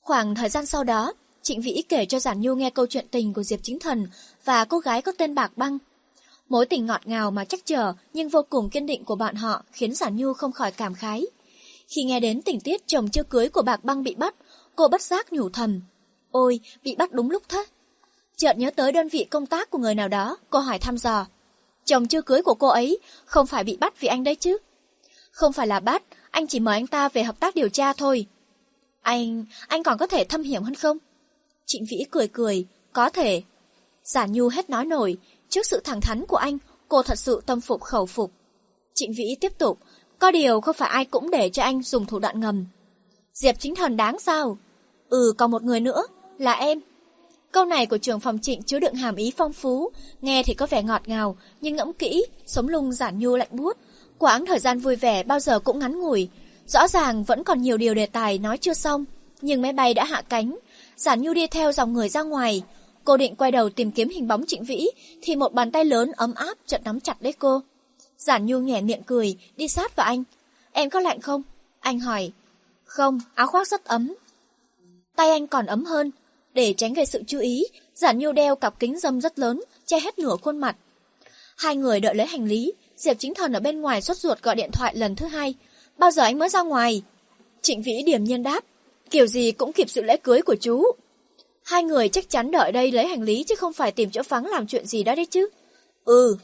Khoảng 0.01 0.35
thời 0.35 0.49
gian 0.49 0.65
sau 0.65 0.83
đó, 0.83 1.13
Trịnh 1.41 1.61
Vĩ 1.61 1.83
kể 1.89 2.05
cho 2.05 2.19
Giản 2.19 2.41
Nhu 2.41 2.55
nghe 2.55 2.69
câu 2.69 2.87
chuyện 2.87 3.05
tình 3.11 3.33
của 3.33 3.43
Diệp 3.43 3.59
Chính 3.63 3.79
Thần 3.79 4.07
và 4.45 4.65
cô 4.65 4.79
gái 4.79 5.01
có 5.01 5.11
tên 5.17 5.35
Bạc 5.35 5.51
Băng. 5.55 5.77
Mối 6.51 6.65
tình 6.65 6.85
ngọt 6.85 7.01
ngào 7.05 7.31
mà 7.31 7.45
chắc 7.45 7.65
chờ 7.65 7.93
nhưng 8.13 8.29
vô 8.29 8.45
cùng 8.49 8.69
kiên 8.69 8.85
định 8.85 9.05
của 9.05 9.15
bọn 9.15 9.35
họ 9.35 9.63
khiến 9.71 9.95
Giản 9.95 10.15
Nhu 10.15 10.33
không 10.33 10.51
khỏi 10.51 10.71
cảm 10.71 10.95
khái. 10.95 11.25
Khi 11.87 12.03
nghe 12.03 12.19
đến 12.19 12.41
tình 12.41 12.59
tiết 12.59 12.87
chồng 12.87 13.09
chưa 13.09 13.23
cưới 13.23 13.49
của 13.49 13.61
Bạc 13.61 13.83
Băng 13.83 14.03
bị 14.03 14.15
bắt, 14.15 14.35
cô 14.75 14.87
bất 14.87 15.01
giác 15.01 15.33
nhủ 15.33 15.49
thầm. 15.49 15.81
Ôi, 16.31 16.59
bị 16.83 16.95
bắt 16.95 17.11
đúng 17.11 17.31
lúc 17.31 17.43
thế. 17.49 17.65
Chợt 18.37 18.57
nhớ 18.57 18.71
tới 18.75 18.91
đơn 18.91 19.07
vị 19.07 19.23
công 19.29 19.45
tác 19.45 19.69
của 19.69 19.77
người 19.77 19.95
nào 19.95 20.07
đó, 20.07 20.37
cô 20.49 20.59
hỏi 20.59 20.79
thăm 20.79 20.97
dò. 20.97 21.25
Chồng 21.85 22.07
chưa 22.07 22.21
cưới 22.21 22.41
của 22.41 22.55
cô 22.55 22.67
ấy 22.67 22.99
không 23.25 23.47
phải 23.47 23.63
bị 23.63 23.77
bắt 23.77 23.99
vì 23.99 24.07
anh 24.07 24.23
đấy 24.23 24.35
chứ? 24.35 24.57
Không 25.31 25.53
phải 25.53 25.67
là 25.67 25.79
bắt, 25.79 26.03
anh 26.31 26.47
chỉ 26.47 26.59
mời 26.59 26.77
anh 26.77 26.87
ta 26.87 27.09
về 27.09 27.23
hợp 27.23 27.39
tác 27.39 27.55
điều 27.55 27.69
tra 27.69 27.93
thôi. 27.93 28.25
Anh, 29.01 29.45
anh 29.67 29.83
còn 29.83 29.97
có 29.97 30.07
thể 30.07 30.23
thâm 30.23 30.43
hiểm 30.43 30.63
hơn 30.63 30.75
không? 30.75 30.97
Trịnh 31.65 31.85
Vĩ 31.91 32.05
cười 32.11 32.27
cười, 32.27 32.65
có 32.93 33.09
thể. 33.09 33.43
Giả 34.03 34.25
Nhu 34.25 34.47
hết 34.47 34.69
nói 34.69 34.85
nổi, 34.85 35.17
trước 35.51 35.65
sự 35.65 35.81
thẳng 35.83 36.01
thắn 36.01 36.25
của 36.25 36.37
anh, 36.37 36.57
cô 36.87 37.03
thật 37.03 37.19
sự 37.19 37.41
tâm 37.45 37.61
phục 37.61 37.81
khẩu 37.81 38.05
phục. 38.05 38.31
Trịnh 38.93 39.13
Vĩ 39.13 39.35
tiếp 39.41 39.57
tục, 39.57 39.77
có 40.19 40.31
điều 40.31 40.61
không 40.61 40.75
phải 40.75 40.89
ai 40.89 41.05
cũng 41.05 41.31
để 41.31 41.49
cho 41.49 41.63
anh 41.63 41.83
dùng 41.83 42.05
thủ 42.05 42.19
đoạn 42.19 42.39
ngầm. 42.39 42.65
Diệp 43.33 43.55
chính 43.59 43.75
thần 43.75 43.97
đáng 43.97 44.19
sao? 44.19 44.57
Ừ, 45.09 45.33
còn 45.37 45.51
một 45.51 45.63
người 45.63 45.79
nữa, 45.79 46.03
là 46.37 46.53
em. 46.53 46.79
Câu 47.51 47.65
này 47.65 47.85
của 47.85 47.97
trưởng 47.97 48.19
phòng 48.19 48.39
trịnh 48.41 48.63
chứa 48.63 48.79
đựng 48.79 48.95
hàm 48.95 49.15
ý 49.15 49.33
phong 49.37 49.53
phú, 49.53 49.91
nghe 50.21 50.43
thì 50.43 50.53
có 50.53 50.67
vẻ 50.69 50.83
ngọt 50.83 51.01
ngào, 51.05 51.37
nhưng 51.61 51.75
ngẫm 51.75 51.93
kỹ, 51.93 52.25
sống 52.45 52.67
lung 52.67 52.91
giản 52.91 53.19
nhu 53.19 53.35
lạnh 53.35 53.49
buốt. 53.51 53.77
Quãng 54.17 54.45
thời 54.45 54.59
gian 54.59 54.79
vui 54.79 54.95
vẻ 54.95 55.23
bao 55.23 55.39
giờ 55.39 55.59
cũng 55.59 55.79
ngắn 55.79 55.99
ngủi, 55.99 56.29
rõ 56.67 56.87
ràng 56.87 57.23
vẫn 57.23 57.43
còn 57.43 57.61
nhiều 57.61 57.77
điều 57.77 57.93
đề 57.93 58.05
tài 58.05 58.37
nói 58.37 58.57
chưa 58.57 58.73
xong, 58.73 59.05
nhưng 59.41 59.61
máy 59.61 59.73
bay 59.73 59.93
đã 59.93 60.05
hạ 60.05 60.21
cánh, 60.29 60.57
Giản 60.95 61.21
Nhu 61.21 61.33
đi 61.33 61.47
theo 61.47 61.71
dòng 61.71 61.93
người 61.93 62.09
ra 62.09 62.21
ngoài. 62.21 62.63
Cô 63.03 63.17
định 63.17 63.35
quay 63.35 63.51
đầu 63.51 63.69
tìm 63.69 63.91
kiếm 63.91 64.09
hình 64.09 64.27
bóng 64.27 64.45
Trịnh 64.45 64.63
Vĩ, 64.63 64.87
thì 65.21 65.35
một 65.35 65.53
bàn 65.53 65.71
tay 65.71 65.85
lớn 65.85 66.11
ấm 66.17 66.33
áp 66.33 66.57
chợt 66.65 66.81
nắm 66.83 66.99
chặt 66.99 67.17
lấy 67.19 67.33
cô. 67.33 67.61
Giản 68.17 68.45
Nhu 68.45 68.59
nhẹ 68.59 68.81
miệng 68.81 69.03
cười, 69.03 69.37
đi 69.57 69.67
sát 69.67 69.95
vào 69.95 70.05
anh. 70.05 70.23
Em 70.71 70.89
có 70.89 70.99
lạnh 70.99 71.21
không? 71.21 71.43
Anh 71.79 71.99
hỏi. 71.99 72.31
Không, 72.85 73.19
áo 73.35 73.47
khoác 73.47 73.67
rất 73.67 73.85
ấm. 73.85 74.13
Tay 75.15 75.29
anh 75.29 75.47
còn 75.47 75.65
ấm 75.65 75.85
hơn. 75.85 76.11
Để 76.53 76.73
tránh 76.77 76.93
gây 76.93 77.05
sự 77.05 77.23
chú 77.27 77.39
ý, 77.39 77.63
Giản 77.95 78.19
Nhu 78.19 78.31
đeo 78.31 78.55
cặp 78.55 78.79
kính 78.79 78.99
dâm 78.99 79.21
rất 79.21 79.39
lớn, 79.39 79.61
che 79.85 79.99
hết 79.99 80.19
nửa 80.19 80.35
khuôn 80.41 80.57
mặt. 80.57 80.75
Hai 81.57 81.75
người 81.75 81.99
đợi 81.99 82.15
lấy 82.15 82.27
hành 82.27 82.45
lý, 82.45 82.73
Diệp 82.95 83.19
Chính 83.19 83.33
Thần 83.33 83.53
ở 83.53 83.59
bên 83.59 83.81
ngoài 83.81 84.01
sốt 84.01 84.17
ruột 84.17 84.41
gọi 84.41 84.55
điện 84.55 84.69
thoại 84.73 84.95
lần 84.95 85.15
thứ 85.15 85.25
hai. 85.25 85.55
Bao 85.97 86.11
giờ 86.11 86.23
anh 86.23 86.39
mới 86.39 86.49
ra 86.49 86.61
ngoài? 86.61 87.03
Trịnh 87.61 87.81
Vĩ 87.81 88.03
điểm 88.05 88.23
nhiên 88.23 88.43
đáp. 88.43 88.63
Kiểu 89.09 89.27
gì 89.27 89.51
cũng 89.51 89.73
kịp 89.73 89.89
sự 89.89 90.01
lễ 90.01 90.17
cưới 90.17 90.41
của 90.41 90.55
chú. 90.61 90.83
Hai 91.63 91.83
người 91.83 92.09
chắc 92.09 92.29
chắn 92.29 92.51
đợi 92.51 92.71
đây 92.71 92.91
lấy 92.91 93.07
hành 93.07 93.21
lý 93.21 93.43
chứ 93.43 93.55
không 93.55 93.73
phải 93.73 93.91
tìm 93.91 94.09
chỗ 94.09 94.21
vắng 94.29 94.45
làm 94.45 94.67
chuyện 94.67 94.85
gì 94.85 95.03
đó 95.03 95.15
đấy 95.15 95.25
chứ. 95.25 95.49
Ừ. 96.05 96.37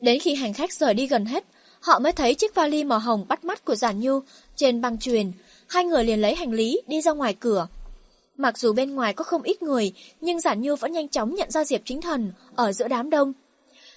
Đến 0.00 0.20
khi 0.20 0.34
hành 0.34 0.52
khách 0.52 0.72
rời 0.72 0.94
đi 0.94 1.06
gần 1.06 1.24
hết, 1.24 1.44
họ 1.80 1.98
mới 1.98 2.12
thấy 2.12 2.34
chiếc 2.34 2.54
vali 2.54 2.84
màu 2.84 2.98
hồng 2.98 3.24
bắt 3.28 3.44
mắt 3.44 3.64
của 3.64 3.74
Giản 3.74 4.00
Nhu 4.00 4.20
trên 4.56 4.80
băng 4.80 4.98
truyền. 4.98 5.32
Hai 5.66 5.84
người 5.84 6.04
liền 6.04 6.20
lấy 6.20 6.34
hành 6.34 6.52
lý 6.52 6.80
đi 6.86 7.00
ra 7.00 7.12
ngoài 7.12 7.34
cửa. 7.40 7.66
Mặc 8.36 8.58
dù 8.58 8.72
bên 8.72 8.94
ngoài 8.94 9.12
có 9.12 9.24
không 9.24 9.42
ít 9.42 9.62
người, 9.62 9.92
nhưng 10.20 10.40
Giản 10.40 10.60
Nhu 10.62 10.76
vẫn 10.76 10.92
nhanh 10.92 11.08
chóng 11.08 11.34
nhận 11.34 11.50
ra 11.50 11.64
Diệp 11.64 11.80
Chính 11.84 12.00
Thần 12.00 12.32
ở 12.54 12.72
giữa 12.72 12.88
đám 12.88 13.10
đông. 13.10 13.32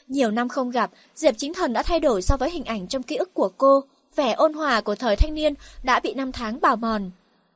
Nhiều 0.08 0.32
năm 0.32 0.50
không 0.50 0.72
gặp, 0.72 0.92
Diệp 1.16 1.36
Chính 1.38 1.54
Thần 1.54 1.74
đã 1.74 1.84
thay 1.84 2.00
đổi 2.00 2.22
so 2.22 2.38
với 2.38 2.50
hình 2.50 2.66
ảnh 2.66 2.88
trong 2.88 3.04
ký 3.04 3.16
ức 3.16 3.34
của 3.34 3.50
cô. 3.58 3.84
Vẻ 4.16 4.34
ôn 4.34 4.54
hòa 4.54 4.82
của 4.82 4.96
thời 4.96 5.16
thanh 5.16 5.36
niên 5.36 5.54
đã 5.84 6.00
bị 6.00 6.14
năm 6.14 6.32
tháng 6.32 6.62
bào 6.62 6.76
mòn. 6.76 7.12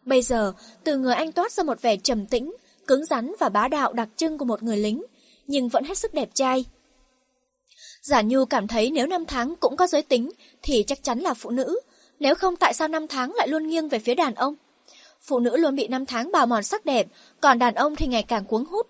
Bây 0.06 0.22
giờ, 0.22 0.54
từ 0.84 0.98
người 0.98 1.14
anh 1.14 1.32
toát 1.32 1.52
ra 1.52 1.64
một 1.64 1.82
vẻ 1.82 1.98
trầm 1.98 2.26
tĩnh, 2.26 2.54
cứng 2.92 3.06
rắn 3.06 3.32
và 3.40 3.50
bá 3.50 3.68
đạo 3.68 3.94
đặc 3.94 4.10
trưng 4.16 4.38
của 4.38 4.46
một 4.46 4.64
người 4.64 4.78
lính, 4.78 5.04
nhưng 5.48 5.70
vẫn 5.70 5.84
hết 5.84 5.98
sức 5.98 6.14
đẹp 6.14 6.30
trai. 6.34 6.66
Giả 8.02 8.22
Nhu 8.22 8.46
cảm 8.46 8.68
thấy 8.68 8.92
nếu 8.92 9.08
năm 9.08 9.26
tháng 9.26 9.56
cũng 9.56 9.76
có 9.76 9.88
giới 9.88 10.02
tính 10.02 10.32
thì 10.62 10.84
chắc 10.88 11.04
chắn 11.04 11.20
là 11.20 11.34
phụ 11.34 11.50
nữ, 11.50 11.80
nếu 12.20 12.36
không 12.36 12.56
tại 12.56 12.74
sao 12.74 12.88
năm 12.88 13.08
tháng 13.08 13.34
lại 13.36 13.48
luôn 13.48 13.68
nghiêng 13.68 13.88
về 13.88 14.00
phía 14.00 14.16
đàn 14.16 14.36
ông? 14.36 14.56
Phụ 15.22 15.40
nữ 15.40 15.58
luôn 15.58 15.76
bị 15.76 15.88
năm 15.88 16.06
tháng 16.06 16.32
bào 16.32 16.46
mòn 16.46 16.64
sắc 16.64 16.86
đẹp, 16.86 17.08
còn 17.42 17.60
đàn 17.60 17.74
ông 17.74 17.96
thì 17.96 18.08
ngày 18.08 18.24
càng 18.24 18.46
cuống 18.46 18.66
hút. 18.66 18.88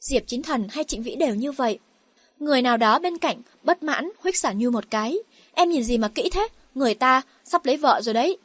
Diệp 0.00 0.22
Chính 0.26 0.42
Thần 0.42 0.66
hay 0.70 0.84
Trịnh 0.84 1.02
Vĩ 1.02 1.16
đều 1.16 1.34
như 1.34 1.52
vậy. 1.52 1.78
Người 2.38 2.62
nào 2.62 2.76
đó 2.76 2.98
bên 2.98 3.18
cạnh, 3.18 3.42
bất 3.62 3.82
mãn, 3.82 4.10
huých 4.18 4.38
Giả 4.38 4.52
Nhu 4.52 4.70
một 4.70 4.84
cái. 4.90 5.18
Em 5.52 5.68
nhìn 5.68 5.84
gì 5.84 5.98
mà 5.98 6.08
kỹ 6.08 6.30
thế? 6.32 6.48
Người 6.74 6.94
ta, 6.94 7.22
sắp 7.44 7.66
lấy 7.66 7.76
vợ 7.76 8.00
rồi 8.02 8.14
đấy. 8.14 8.38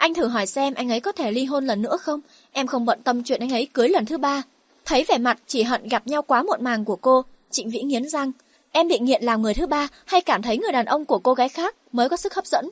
Anh 0.00 0.14
thử 0.14 0.26
hỏi 0.26 0.46
xem 0.46 0.74
anh 0.74 0.88
ấy 0.88 1.00
có 1.00 1.12
thể 1.12 1.32
ly 1.32 1.44
hôn 1.44 1.66
lần 1.66 1.82
nữa 1.82 1.96
không? 1.96 2.20
Em 2.52 2.66
không 2.66 2.84
bận 2.84 3.02
tâm 3.02 3.22
chuyện 3.22 3.40
anh 3.40 3.52
ấy 3.52 3.66
cưới 3.66 3.88
lần 3.88 4.06
thứ 4.06 4.18
ba. 4.18 4.42
Thấy 4.84 5.04
vẻ 5.08 5.18
mặt 5.18 5.38
chỉ 5.46 5.62
hận 5.62 5.88
gặp 5.88 6.06
nhau 6.06 6.22
quá 6.22 6.42
muộn 6.42 6.64
màng 6.64 6.84
của 6.84 6.96
cô, 6.96 7.24
Trịnh 7.50 7.70
Vĩ 7.70 7.82
nghiến 7.82 8.08
răng. 8.08 8.32
Em 8.72 8.88
bị 8.88 8.98
nghiện 8.98 9.22
làm 9.22 9.42
người 9.42 9.54
thứ 9.54 9.66
ba 9.66 9.88
hay 10.06 10.20
cảm 10.20 10.42
thấy 10.42 10.58
người 10.58 10.72
đàn 10.72 10.86
ông 10.86 11.04
của 11.04 11.18
cô 11.18 11.34
gái 11.34 11.48
khác 11.48 11.76
mới 11.92 12.08
có 12.08 12.16
sức 12.16 12.34
hấp 12.34 12.46
dẫn? 12.46 12.70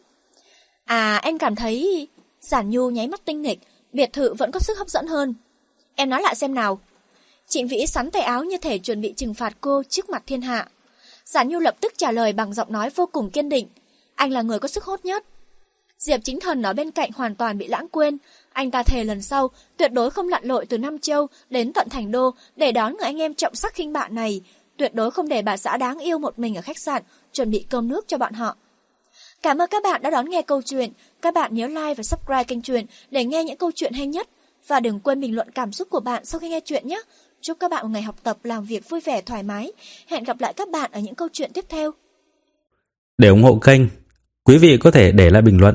À, 0.84 1.20
em 1.22 1.38
cảm 1.38 1.56
thấy... 1.56 2.08
Giản 2.40 2.70
Nhu 2.70 2.90
nháy 2.90 3.08
mắt 3.08 3.24
tinh 3.24 3.42
nghịch, 3.42 3.58
biệt 3.92 4.12
thự 4.12 4.34
vẫn 4.34 4.50
có 4.50 4.60
sức 4.60 4.78
hấp 4.78 4.88
dẫn 4.88 5.06
hơn. 5.06 5.34
Em 5.94 6.10
nói 6.10 6.22
lại 6.22 6.34
xem 6.34 6.54
nào. 6.54 6.80
Trịnh 7.48 7.68
Vĩ 7.68 7.86
sắn 7.86 8.10
tay 8.10 8.22
áo 8.22 8.44
như 8.44 8.56
thể 8.56 8.78
chuẩn 8.78 9.00
bị 9.00 9.12
trừng 9.16 9.34
phạt 9.34 9.56
cô 9.60 9.82
trước 9.88 10.10
mặt 10.10 10.22
thiên 10.26 10.42
hạ. 10.42 10.68
Giản 11.24 11.48
Nhu 11.48 11.58
lập 11.58 11.76
tức 11.80 11.92
trả 11.96 12.12
lời 12.12 12.32
bằng 12.32 12.54
giọng 12.54 12.72
nói 12.72 12.90
vô 12.90 13.08
cùng 13.12 13.30
kiên 13.30 13.48
định. 13.48 13.68
Anh 14.14 14.32
là 14.32 14.42
người 14.42 14.58
có 14.58 14.68
sức 14.68 14.84
hốt 14.84 15.04
nhất. 15.04 15.24
Diệp 15.98 16.20
Chính 16.24 16.40
Thần 16.40 16.62
ở 16.62 16.72
bên 16.72 16.90
cạnh 16.90 17.10
hoàn 17.14 17.34
toàn 17.34 17.58
bị 17.58 17.66
lãng 17.66 17.88
quên. 17.88 18.18
Anh 18.52 18.70
ta 18.70 18.82
thề 18.82 19.04
lần 19.04 19.22
sau, 19.22 19.50
tuyệt 19.76 19.92
đối 19.92 20.10
không 20.10 20.28
lặn 20.28 20.44
lội 20.44 20.66
từ 20.66 20.78
Nam 20.78 20.98
Châu 20.98 21.26
đến 21.50 21.72
tận 21.72 21.88
Thành 21.88 22.10
Đô 22.10 22.34
để 22.56 22.72
đón 22.72 22.92
người 22.96 23.04
anh 23.04 23.18
em 23.18 23.34
trọng 23.34 23.54
sắc 23.54 23.74
khinh 23.74 23.92
bạn 23.92 24.14
này. 24.14 24.40
Tuyệt 24.76 24.94
đối 24.94 25.10
không 25.10 25.28
để 25.28 25.42
bà 25.42 25.56
xã 25.56 25.76
đáng 25.76 25.98
yêu 25.98 26.18
một 26.18 26.38
mình 26.38 26.54
ở 26.54 26.62
khách 26.62 26.78
sạn, 26.78 27.02
chuẩn 27.32 27.50
bị 27.50 27.66
cơm 27.70 27.88
nước 27.88 28.04
cho 28.08 28.18
bọn 28.18 28.32
họ. 28.32 28.56
Cảm 29.42 29.58
ơn 29.58 29.70
các 29.70 29.82
bạn 29.82 30.02
đã 30.02 30.10
đón 30.10 30.30
nghe 30.30 30.42
câu 30.42 30.62
chuyện. 30.62 30.92
Các 31.22 31.34
bạn 31.34 31.54
nhớ 31.54 31.66
like 31.66 31.94
và 31.94 32.02
subscribe 32.02 32.44
kênh 32.44 32.62
truyện 32.62 32.86
để 33.10 33.24
nghe 33.24 33.44
những 33.44 33.56
câu 33.56 33.70
chuyện 33.74 33.92
hay 33.92 34.06
nhất. 34.06 34.28
Và 34.66 34.80
đừng 34.80 35.00
quên 35.00 35.20
bình 35.20 35.34
luận 35.34 35.50
cảm 35.50 35.72
xúc 35.72 35.90
của 35.90 36.00
bạn 36.00 36.24
sau 36.24 36.38
khi 36.38 36.48
nghe 36.48 36.60
chuyện 36.64 36.88
nhé. 36.88 37.00
Chúc 37.40 37.60
các 37.60 37.70
bạn 37.70 37.84
một 37.84 37.90
ngày 37.92 38.02
học 38.02 38.16
tập 38.22 38.38
làm 38.44 38.64
việc 38.64 38.88
vui 38.88 39.00
vẻ 39.00 39.20
thoải 39.20 39.42
mái. 39.42 39.72
Hẹn 40.06 40.24
gặp 40.24 40.40
lại 40.40 40.52
các 40.52 40.70
bạn 40.70 40.90
ở 40.92 41.00
những 41.00 41.14
câu 41.14 41.28
chuyện 41.32 41.50
tiếp 41.54 41.64
theo. 41.68 41.90
Để 43.18 43.28
ủng 43.28 43.42
hộ 43.42 43.58
kênh, 43.64 43.82
quý 44.44 44.58
vị 44.58 44.78
có 44.80 44.90
thể 44.90 45.12
để 45.12 45.30
lại 45.30 45.42
bình 45.42 45.60
luận 45.60 45.74